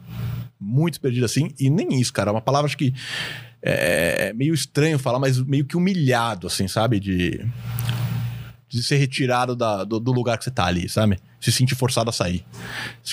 Muito 0.60 1.00
perdido 1.00 1.24
assim. 1.24 1.50
E 1.60 1.70
nem 1.70 2.00
isso, 2.00 2.12
cara. 2.12 2.30
É 2.30 2.32
uma 2.32 2.40
palavra 2.40 2.66
acho 2.66 2.76
que 2.76 2.92
é 3.62 4.32
meio 4.32 4.52
estranho 4.54 4.98
falar, 4.98 5.20
mas 5.20 5.38
meio 5.40 5.64
que 5.64 5.76
humilhado, 5.76 6.48
assim, 6.48 6.66
sabe? 6.66 6.98
De, 6.98 7.40
de 8.68 8.82
ser 8.82 8.96
retirado 8.96 9.54
da- 9.54 9.84
do, 9.84 10.00
do 10.00 10.10
lugar 10.12 10.36
que 10.38 10.42
você 10.44 10.50
tá 10.50 10.66
ali, 10.66 10.88
sabe? 10.88 11.18
Se 11.40 11.52
sentir 11.52 11.74
forçado 11.74 12.10
a 12.10 12.12
sair. 12.12 12.44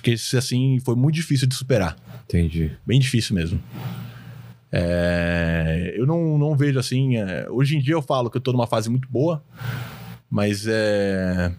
Esse, 0.05 0.37
assim, 0.37 0.79
foi 0.83 0.95
muito 0.95 1.15
difícil 1.15 1.47
de 1.47 1.55
superar. 1.55 1.95
Entendi. 2.23 2.71
Bem 2.85 2.99
difícil 2.99 3.35
mesmo. 3.35 3.61
É, 4.71 5.93
eu 5.95 6.05
não, 6.05 6.37
não 6.37 6.55
vejo 6.55 6.77
assim. 6.79 7.17
é, 7.17 7.47
hoje 7.49 7.77
em 7.77 7.79
dia 7.79 7.93
eu 7.93 8.01
falo 8.01 8.29
que 8.29 8.37
eu 8.37 8.41
tô 8.41 8.51
numa 8.51 8.67
fase 8.67 8.89
muito 8.89 9.07
boa, 9.07 9.41
mas 10.29 10.65
é, 10.67 11.53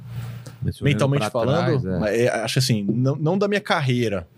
mentalmente 0.83 1.31
falando, 1.31 1.81
trás, 1.81 2.05
é. 2.13 2.25
é, 2.25 2.29
acho 2.43 2.59
assim, 2.59 2.85
não, 2.85 3.17
não 3.17 3.39
da 3.39 3.49
minha 3.49 3.61
carreira, 3.61 4.29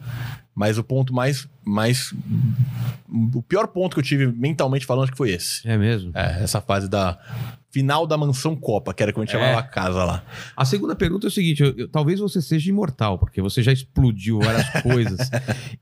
mas 0.55 0.78
o 0.78 0.84
ponto 0.84 1.15
mais, 1.15 1.48
mais. 1.65 2.15
O 3.34 3.42
pior 3.42 3.66
ponto 3.68 3.94
que 3.94 4.00
eu 4.00 4.05
tive 4.05 4.26
mentalmente 4.26 4.84
falando, 4.84 5.05
acho 5.05 5.12
que 5.12 5.18
foi 5.18 5.31
esse. 5.31 5.66
É 5.68 5.76
mesmo? 5.76 6.12
É, 6.15 6.42
essa 6.42 6.60
fase 6.60 6.89
da 6.89 7.18
final 7.71 8.07
da 8.07 8.17
mansão 8.17 8.57
Copa, 8.57 8.95
que 8.95 9.03
era 9.03 9.13
como 9.13 9.23
a 9.23 9.27
gente 9.27 9.37
É. 9.37 9.39
chamava 9.41 9.59
a 9.61 9.63
casa 9.63 10.05
lá. 10.05 10.25
A 10.57 10.65
segunda 10.65 10.97
pergunta 10.97 11.27
é 11.27 11.29
o 11.29 11.31
seguinte: 11.31 11.63
eu- 11.63 11.75
eu- 11.77 11.89
talvez 11.89 12.19
você 12.19 12.41
seja 12.41 12.71
imortal, 12.71 13.19
porque 13.19 13.41
você 13.43 13.63
já 13.63 13.73
explodiu 13.73 14.41
várias 14.41 14.69
coisas 14.83 15.31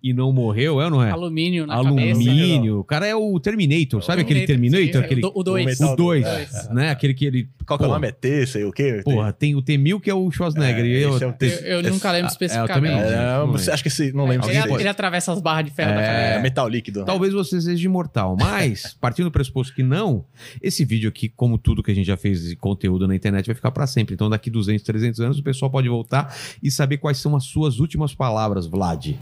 e 0.03 0.13
não 0.13 0.33
morreu, 0.33 0.81
é 0.81 0.85
ou 0.87 0.91
não 0.91 1.03
é? 1.03 1.11
Alumínio 1.11 1.67
na 1.67 1.77
cabeça. 1.77 1.89
Alumínio. 2.11 2.81
O 2.81 2.85
cara 2.85 3.07
é 3.07 3.15
o 3.15 3.39
Terminator, 3.39 4.03
sabe 4.03 4.23
aquele 4.23 4.47
Terminator? 4.47 4.87
sim, 4.87 4.99
aquele, 4.99 5.21
O 5.25 5.43
2. 5.43 5.65
metal- 5.65 5.93
o 5.93 5.97
2, 5.97 6.25
dois. 6.25 6.69
né? 6.71 6.91
Aquele 6.91 7.15
que 7.15 7.25
ele. 7.25 7.49
Qual 7.67 7.79
que 7.79 7.85
é 7.85 7.89
o 7.89 7.91
nome? 7.91 8.09
É 8.09 8.13
T, 8.13 8.47
sei 8.47 8.65
o 8.65 8.73
quê? 8.73 9.01
Porra, 9.05 9.33
tem 9.33 9.55
o 9.57 9.63
T-1000 9.63 10.01
que 10.01 10.09
é 10.11 10.15
o 10.15 10.31
Schwarzenegger. 10.31 10.85
É, 10.85 10.89
e 10.89 11.03
eu, 11.03 11.15
esse 11.17 11.25
é 11.25 11.27
o 11.27 11.33
T- 11.33 11.47
Eu, 11.65 11.81
eu 11.81 11.93
nunca 11.93 12.11
lembro 12.13 12.17
Ah, 12.17 12.19
é, 12.19 12.21
eu 12.23 12.27
especificamente. 12.27 12.75
também. 12.75 12.93
É, 12.93 13.39
você- 13.47 13.57
lembro. 13.61 13.73
acho 13.75 13.83
que 13.83 13.89
esse, 13.89 14.13
não 14.13 14.27
lembro. 14.29 14.49
ele, 14.51 14.59
ele 14.81 14.89
atravessa 14.89 15.33
as 15.33 15.41
barras 15.41 15.65
de 15.67 15.71
ferro 15.73 15.95
da 15.95 16.01
é, 16.01 16.07
cabeça. 16.23 16.43
metal 16.43 16.69
líquido. 16.69 17.05
Talvez 17.05 17.33
você 17.33 17.61
seja 17.61 17.85
imortal, 17.87 18.37
mas 18.39 18.95
partindo 19.01 19.27
do 19.27 19.31
pressuposto 19.33 19.75
que 19.75 19.83
não, 19.83 20.25
esse 20.63 20.85
vídeo 20.85 21.09
aqui, 21.09 21.29
como 21.29 21.59
tudo 21.59 21.76
que 21.83 21.91
a 21.91 21.95
gente 21.95 22.07
já 22.07 22.17
fez 22.17 22.43
de 22.43 22.57
conteúdo 22.57 23.07
na 23.09 23.15
internet, 23.15 23.47
vai 23.47 23.55
ficar 23.55 23.71
pra 23.71 23.87
sempre. 23.87 24.15
Então, 24.15 24.29
daqui 24.31 24.51
200, 24.51 24.83
300 24.85 25.21
anos, 25.21 25.39
o 25.39 25.43
pessoal 25.43 25.71
pode 25.71 25.89
voltar 25.89 26.35
e 26.63 26.71
saber 26.71 26.99
quais 26.99 27.19
são 27.19 27.35
as 27.37 27.45
suas 27.45 27.79
últimas 27.81 28.15
palavras, 28.15 28.67
Vlad. 28.67 29.15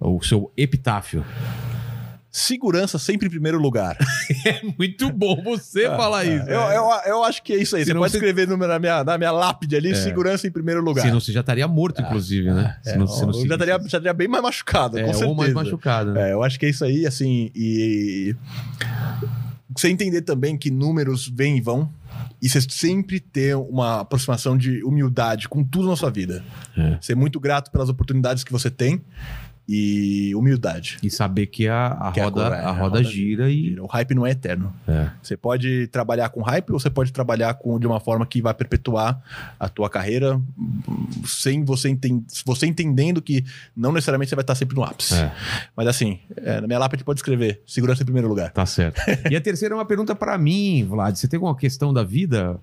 O 0.00 0.22
seu 0.22 0.52
epitáfio. 0.56 1.24
Segurança 2.30 2.98
sempre 2.98 3.26
em 3.26 3.30
primeiro 3.30 3.58
lugar. 3.58 3.96
É 4.44 4.60
muito 4.78 5.10
bom 5.10 5.42
você 5.42 5.86
falar 5.88 6.24
isso. 6.26 6.46
Eu, 6.48 6.60
eu, 6.60 6.84
eu 7.06 7.24
acho 7.24 7.42
que 7.42 7.54
é 7.54 7.56
isso 7.56 7.74
aí. 7.74 7.84
Senão 7.84 8.00
você 8.00 8.04
pode 8.04 8.12
você- 8.12 8.16
escrever 8.18 8.46
no- 8.46 8.56
na, 8.58 8.78
minha, 8.78 9.02
na 9.02 9.16
minha 9.16 9.32
lápide 9.32 9.74
ali, 9.74 9.94
segurança 9.96 10.46
em 10.46 10.50
primeiro 10.50 10.82
lugar. 10.82 11.02
Senão 11.02 11.18
você 11.18 11.32
já 11.32 11.40
estaria 11.40 11.66
morto, 11.66 12.02
inclusive, 12.02 12.50
né? 12.50 12.76
É, 12.84 12.90
Se 12.90 12.98
não- 12.98 13.06
se 13.06 13.22
não 13.22 13.28
eu 13.32 13.46
já 13.48 13.54
estaria, 13.54 13.78
já 13.78 13.84
estaria 13.86 14.12
bem 14.14 14.28
mais 14.28 14.42
machucado, 14.42 14.98
É, 14.98 15.02
com 15.02 15.08
certeza. 15.08 15.26
ou 15.26 15.34
mais 15.34 15.52
machucado, 15.54 16.12
né? 16.12 16.28
É, 16.28 16.32
eu 16.34 16.42
acho 16.42 16.60
que 16.60 16.66
é 16.66 16.68
isso 16.68 16.84
aí, 16.84 17.06
assim, 17.06 17.50
e... 17.54 18.36
Você 19.76 19.88
entender 19.88 20.22
também 20.22 20.56
que 20.56 20.70
números 20.70 21.28
vêm 21.28 21.58
e 21.58 21.60
vão, 21.60 21.90
E 22.40 22.48
você 22.48 22.60
sempre 22.60 23.20
ter 23.20 23.56
uma 23.56 24.00
aproximação 24.00 24.56
de 24.56 24.82
humildade 24.82 25.48
com 25.48 25.62
tudo 25.62 25.88
na 25.88 25.96
sua 25.96 26.10
vida. 26.10 26.44
É. 26.76 26.98
Ser 27.00 27.14
muito 27.14 27.38
grato 27.38 27.70
pelas 27.70 27.88
oportunidades 27.88 28.42
que 28.44 28.52
você 28.52 28.70
tem 28.70 29.02
e 29.68 30.34
humildade. 30.34 30.96
E 31.02 31.10
saber 31.10 31.46
que 31.46 31.68
a, 31.68 31.88
a 31.88 32.12
Que 32.12 32.20
a 32.20 32.24
roda, 32.24 32.42
cor- 32.44 32.52
é, 32.52 32.60
a 32.60 32.68
a 32.68 32.72
roda 32.72 32.98
roda 32.98 33.04
gira 33.04 33.50
e. 33.50 33.78
O 33.78 33.86
hype 33.86 34.14
não 34.14 34.26
é 34.26 34.30
eterno. 34.30 34.72
É. 34.86 35.10
Você 35.22 35.36
pode 35.36 35.86
trabalhar 35.88 36.30
com 36.30 36.40
hype 36.40 36.70
ou 36.72 36.80
você 36.80 36.88
pode 36.88 37.12
trabalhar 37.12 37.52
com, 37.54 37.78
de 37.78 37.86
uma 37.86 38.00
forma 38.00 38.24
que 38.24 38.40
vai 38.40 38.54
perpetuar 38.54 39.20
a 39.60 39.68
tua 39.68 39.90
carreira 39.90 40.40
sem 41.26 41.64
você, 41.64 41.88
enten- 41.90 42.24
você 42.46 42.66
entendendo 42.66 43.20
que 43.20 43.44
não 43.76 43.92
necessariamente 43.92 44.30
você 44.30 44.34
vai 44.36 44.42
estar 44.42 44.54
sempre 44.54 44.74
no 44.76 44.82
ápice. 44.82 45.14
É. 45.14 45.32
Mas 45.76 45.86
assim, 45.86 46.18
é, 46.36 46.60
na 46.60 46.66
minha 46.66 46.78
lápide 46.78 47.04
pode 47.04 47.18
escrever 47.20 47.62
segurança 47.66 48.02
em 48.02 48.06
primeiro 48.06 48.28
lugar. 48.28 48.50
Tá 48.52 48.64
certo. 48.66 48.98
E 49.30 49.36
a 49.36 49.40
terceira 49.40 49.74
é 49.74 49.76
uma 49.76 49.84
pergunta 49.84 50.14
pra 50.14 50.38
mim, 50.38 50.86
Vlad. 50.88 51.14
Você 51.16 51.28
tem 51.28 51.36
alguma 51.36 51.54
questão 51.56 51.92
da 51.92 52.02
vida 52.02 52.58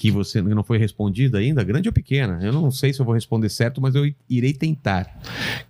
que 0.00 0.10
você 0.10 0.40
não 0.40 0.64
foi 0.64 0.78
respondida 0.78 1.36
ainda, 1.36 1.62
grande 1.62 1.86
ou 1.86 1.92
pequena? 1.92 2.38
Eu 2.42 2.54
não 2.54 2.70
sei 2.70 2.90
se 2.90 3.00
eu 3.00 3.04
vou 3.04 3.12
responder 3.12 3.50
certo, 3.50 3.82
mas 3.82 3.94
eu 3.94 4.10
irei 4.30 4.54
tentar. 4.54 5.20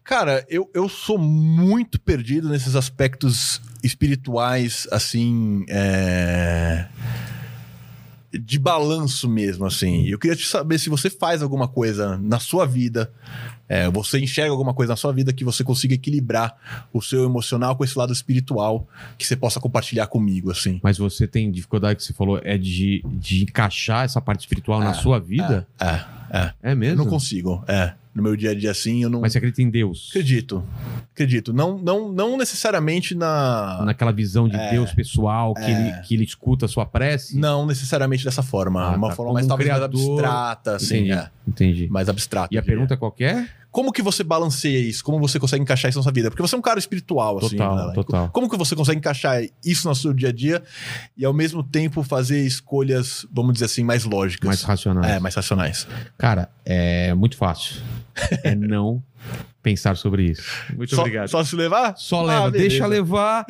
Cara, 0.05 0.47
eu, 0.49 0.71
eu 0.73 0.89
sou 0.89 1.19
muito 1.19 2.01
perdido 2.01 2.49
nesses 2.49 2.77
aspectos 2.77 3.61
espirituais, 3.83 4.87
assim. 4.93 5.65
é, 5.69 6.87
De 8.33 8.59
balanço 8.59 9.29
mesmo, 9.29 9.67
assim. 9.67 10.07
Eu 10.07 10.19
queria 10.19 10.37
te 10.37 10.47
saber 10.47 10.79
se 10.79 10.89
você 10.89 11.11
faz 11.11 11.43
alguma 11.43 11.67
coisa 11.67 12.17
na 12.19 12.39
sua 12.39 12.65
vida, 12.65 13.13
é, 13.69 13.91
você 13.91 14.21
enxerga 14.21 14.53
alguma 14.53 14.73
coisa 14.73 14.93
na 14.93 14.97
sua 14.97 15.13
vida 15.13 15.33
que 15.33 15.45
você 15.45 15.65
consiga 15.65 15.95
equilibrar 15.95 16.57
o 16.93 17.03
seu 17.03 17.25
emocional 17.25 17.75
com 17.75 17.83
esse 17.85 17.99
lado 17.99 18.13
espiritual 18.13 18.87
que 19.19 19.27
você 19.27 19.35
possa 19.37 19.59
compartilhar 19.59 20.07
comigo, 20.07 20.51
assim. 20.51 20.79
Mas 20.83 20.97
você 20.99 21.27
tem 21.27 21.51
dificuldade 21.51 21.97
que 21.97 22.05
você 22.05 22.13
falou 22.13 22.41
é 22.45 22.57
de, 22.57 23.03
de 23.05 23.43
encaixar 23.43 24.05
essa 24.05 24.21
parte 24.21 24.41
espiritual 24.41 24.79
na 24.81 24.91
É, 24.91 24.95
sua 24.95 25.19
vida? 25.19 25.67
É, 25.81 25.87
é. 26.31 26.55
É, 26.63 26.73
Eu 26.73 26.77
mesmo? 26.77 27.05
não 27.05 27.11
consigo. 27.11 27.65
É. 27.67 27.95
No 28.13 28.23
meu 28.25 28.35
dia 28.35 28.51
a 28.51 28.55
dia, 28.55 28.71
assim, 28.73 29.03
eu 29.05 29.09
não. 29.09 29.21
Mas 29.21 29.33
você 29.33 29.39
acredita 29.39 29.63
em 29.63 29.71
Deus? 29.71 30.09
Acredito. 30.11 30.65
Acredito. 31.13 31.53
Não, 31.53 31.79
não, 31.79 32.11
não 32.13 32.37
necessariamente 32.37 33.15
na. 33.15 33.83
Naquela 33.85 34.13
visão 34.13 34.49
de 34.49 34.57
É. 34.57 34.71
Deus 34.73 34.93
pessoal, 34.93 35.55
que, 35.55 35.61
É. 35.63 35.71
ele, 35.71 36.03
que 36.03 36.15
ele 36.15 36.25
escuta 36.25 36.67
a 36.67 36.69
sua 36.69 36.85
prece? 36.85 37.39
Não 37.39 37.65
necessariamente 37.67 38.25
dessa 38.25 38.43
forma. 38.43 38.83
Ah, 38.83 38.97
uma 38.97 39.11
tá. 39.11 39.15
forma 39.15 39.29
Como 39.29 39.35
mais 39.35 39.47
um 39.47 39.49
talvez 39.49 39.69
mais 39.71 39.79
criador. 39.81 40.09
abstrata, 40.11 40.75
assim. 40.77 40.97
Entendi. 40.97 41.13
é. 41.13 41.31
Entendi. 41.47 41.89
Mais 41.89 42.09
abstrata. 42.09 42.53
E 42.53 42.59
a 42.59 42.63
pergunta 42.63 42.97
é? 43.25 43.47
Como 43.71 43.93
que 43.93 44.03
você 44.03 44.25
balanceia 44.25 44.79
isso? 44.79 45.05
Como 45.05 45.19
você 45.21 45.39
consegue 45.39 45.63
encaixar 45.63 45.89
isso 45.89 45.99
na 45.99 46.03
sua 46.03 46.13
vida? 46.13 46.31
Porque 46.31 46.43
você 46.43 46.55
é 46.55 46.59
um 46.59 46.63
cara 46.63 46.79
espiritual, 46.79 47.39
assim. 47.39 47.57
Total, 47.57 47.89
né? 47.89 47.95
total. 47.95 48.29
Como 48.31 48.49
que 48.49 48.57
você 48.57 48.75
consegue 48.75 48.99
encaixar 48.99 49.43
isso 49.65 49.89
no 49.89 49.95
seu 49.95 50.13
dia 50.13 50.31
a 50.31 50.33
dia 50.33 50.63
e 51.17 51.25
ao 51.25 51.33
mesmo 51.33 51.63
tempo 51.63 52.03
fazer 52.03 52.45
escolhas, 52.45 53.27
vamos 53.33 53.55
dizer 53.55 53.67
assim, 53.67 53.85
mais 53.85 54.05
lógicas? 54.05 54.47
Mais 54.47 54.63
racional. 54.63 55.05
É, 55.05 55.21
mais 55.21 55.35
racionais. 55.35 55.87
Cara, 56.19 56.51
é 56.65 57.15
muito 57.15 57.37
fácil. 57.37 57.77
É 58.43 58.55
não 58.55 59.03
pensar 59.63 59.97
sobre 59.97 60.25
isso. 60.31 60.43
Muito 60.77 60.95
só, 60.95 61.03
obrigado. 61.03 61.29
Só 61.29 61.45
se 61.45 61.55
levar? 61.55 61.95
Só 61.97 62.21
Ah, 62.21 62.23
leva, 62.25 62.51
beleza. 62.51 62.69
deixa 62.69 62.87
levar, 62.87 63.45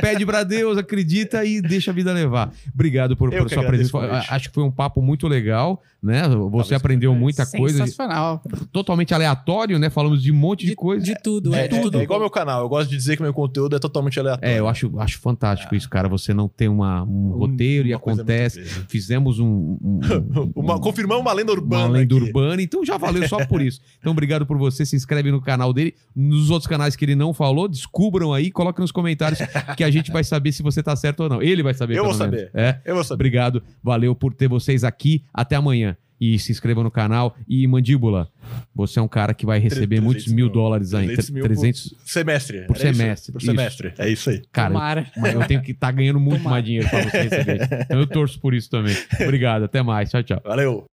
pede 0.00 0.24
pra 0.24 0.44
Deus, 0.44 0.78
acredita 0.78 1.44
e 1.44 1.60
deixa 1.60 1.90
a 1.90 1.94
vida 1.94 2.12
levar. 2.12 2.52
Obrigado 2.72 3.16
por, 3.16 3.30
por 3.30 3.50
sua 3.50 3.64
presença. 3.64 3.98
Acho 4.30 4.48
que 4.48 4.54
foi 4.54 4.64
um 4.64 4.70
papo 4.70 5.02
muito 5.02 5.26
legal, 5.26 5.82
né? 6.02 6.22
Você 6.28 6.28
Talvez 6.28 6.72
aprendeu 6.72 7.14
muita 7.14 7.44
coisa, 7.46 7.78
Sensacional. 7.78 8.42
totalmente 8.72 9.12
aleatório, 9.12 9.78
né? 9.78 9.90
Falamos 9.90 10.22
de 10.22 10.30
um 10.30 10.36
monte 10.36 10.60
de, 10.60 10.68
De, 10.70 10.76
coisa. 10.76 11.04
de 11.04 11.14
tudo. 11.22 11.54
É, 11.54 11.62
É, 11.62 11.64
é- 11.64 11.68
tudo. 11.68 11.98
é 11.98 12.02
igual 12.04 12.20
meu 12.20 12.30
canal. 12.30 12.62
Eu 12.62 12.68
gosto 12.68 12.88
de 12.90 12.96
dizer 12.96 13.16
que 13.16 13.22
meu 13.22 13.34
conteúdo 13.34 13.74
é 13.74 13.78
totalmente 13.80 14.18
aleatório. 14.20 14.48
É, 14.54 14.58
eu 14.60 14.68
acho, 14.68 14.92
acho 15.00 15.18
fantástico 15.18 15.74
isso, 15.74 15.88
cara. 15.88 16.08
Você 16.08 16.32
não 16.32 16.48
tem 16.48 16.68
uma, 16.68 17.02
um 17.02 17.30
roteiro 17.30 17.88
e 17.88 17.92
Uma 17.92 17.98
coisa 18.00 18.22
acontece. 18.22 18.62
Fizemos 18.88 19.38
um. 19.40 19.46
um- 19.82 20.00
um- 20.36 20.52
Uma, 20.54 20.80
confirmamos 20.80 21.22
uma 21.22 21.32
lenda 21.32 21.50
urbana. 21.52 21.84
uma 21.86 21.92
lenda 21.98 22.14
aqui. 22.14 22.24
urbana, 22.24 22.62
então 22.62 22.84
já 22.84 22.96
valeu 22.96 23.26
só 23.28 23.44
por 23.46 23.60
isso. 23.60 23.80
Então, 23.98 24.12
obrigado 24.12 24.46
por 24.46 24.56
você. 24.56 24.86
Se 24.86 24.94
inscreve 24.94 25.30
no 25.32 25.40
canal 25.40 25.47
dele. 25.72 25.94
Nos 26.14 26.50
outros 26.50 26.66
canais 26.66 26.96
que 26.96 27.04
ele 27.04 27.14
não 27.14 27.32
falou, 27.32 27.68
descubram 27.68 28.32
aí, 28.34 28.50
coloque 28.50 28.80
nos 28.80 28.90
comentários 28.92 29.38
que 29.76 29.84
a 29.84 29.90
gente 29.90 30.10
vai 30.10 30.24
saber 30.24 30.52
se 30.52 30.62
você 30.62 30.82
tá 30.82 30.94
certo 30.96 31.20
ou 31.24 31.28
não. 31.28 31.42
Ele 31.42 31.62
vai 31.62 31.74
saber. 31.74 31.94
Eu 31.96 32.02
pelo 32.04 32.14
vou 32.14 32.26
menos. 32.26 32.40
saber. 32.40 32.50
É. 32.54 32.80
Eu 32.84 32.94
vou 32.96 33.04
saber. 33.04 33.14
Obrigado, 33.14 33.62
valeu 33.82 34.14
por 34.14 34.34
ter 34.34 34.48
vocês 34.48 34.84
aqui. 34.84 35.22
Até 35.32 35.56
amanhã. 35.56 35.96
E 36.20 36.36
se 36.36 36.50
inscrevam 36.50 36.82
no 36.82 36.90
canal. 36.90 37.36
E 37.48 37.64
Mandíbula, 37.68 38.28
você 38.74 38.98
é 38.98 39.02
um 39.02 39.06
cara 39.06 39.32
que 39.32 39.46
vai 39.46 39.60
receber 39.60 40.00
300 40.00 40.04
muitos 40.04 40.26
mil 40.32 40.48
dólares 40.48 40.92
ainda. 40.92 41.12
300 41.12 41.30
mil 41.30 41.44
300. 41.44 41.94
Semestre. 42.04 42.66
Por 42.66 42.76
Era 42.76 42.88
isso? 42.90 42.98
semestre, 42.98 43.32
Por 43.32 43.38
isso. 43.42 43.46
semestre. 43.52 43.92
É 43.98 44.08
isso 44.10 44.30
aí. 44.30 44.42
Cara, 44.50 44.72
Tomara. 44.72 45.06
mas 45.16 45.34
eu 45.34 45.46
tenho 45.46 45.62
que 45.62 45.70
estar 45.70 45.92
ganhando 45.92 46.18
muito 46.18 46.38
Tomara. 46.38 46.54
mais 46.56 46.64
dinheiro 46.64 46.88
pra 46.88 47.02
você 47.04 47.22
receber. 47.22 47.68
Então 47.86 48.00
eu 48.00 48.06
torço 48.08 48.40
por 48.40 48.52
isso 48.52 48.68
também. 48.68 48.96
Obrigado, 49.22 49.62
até 49.62 49.80
mais. 49.80 50.10
Tchau, 50.10 50.24
tchau. 50.24 50.40
Valeu. 50.44 50.86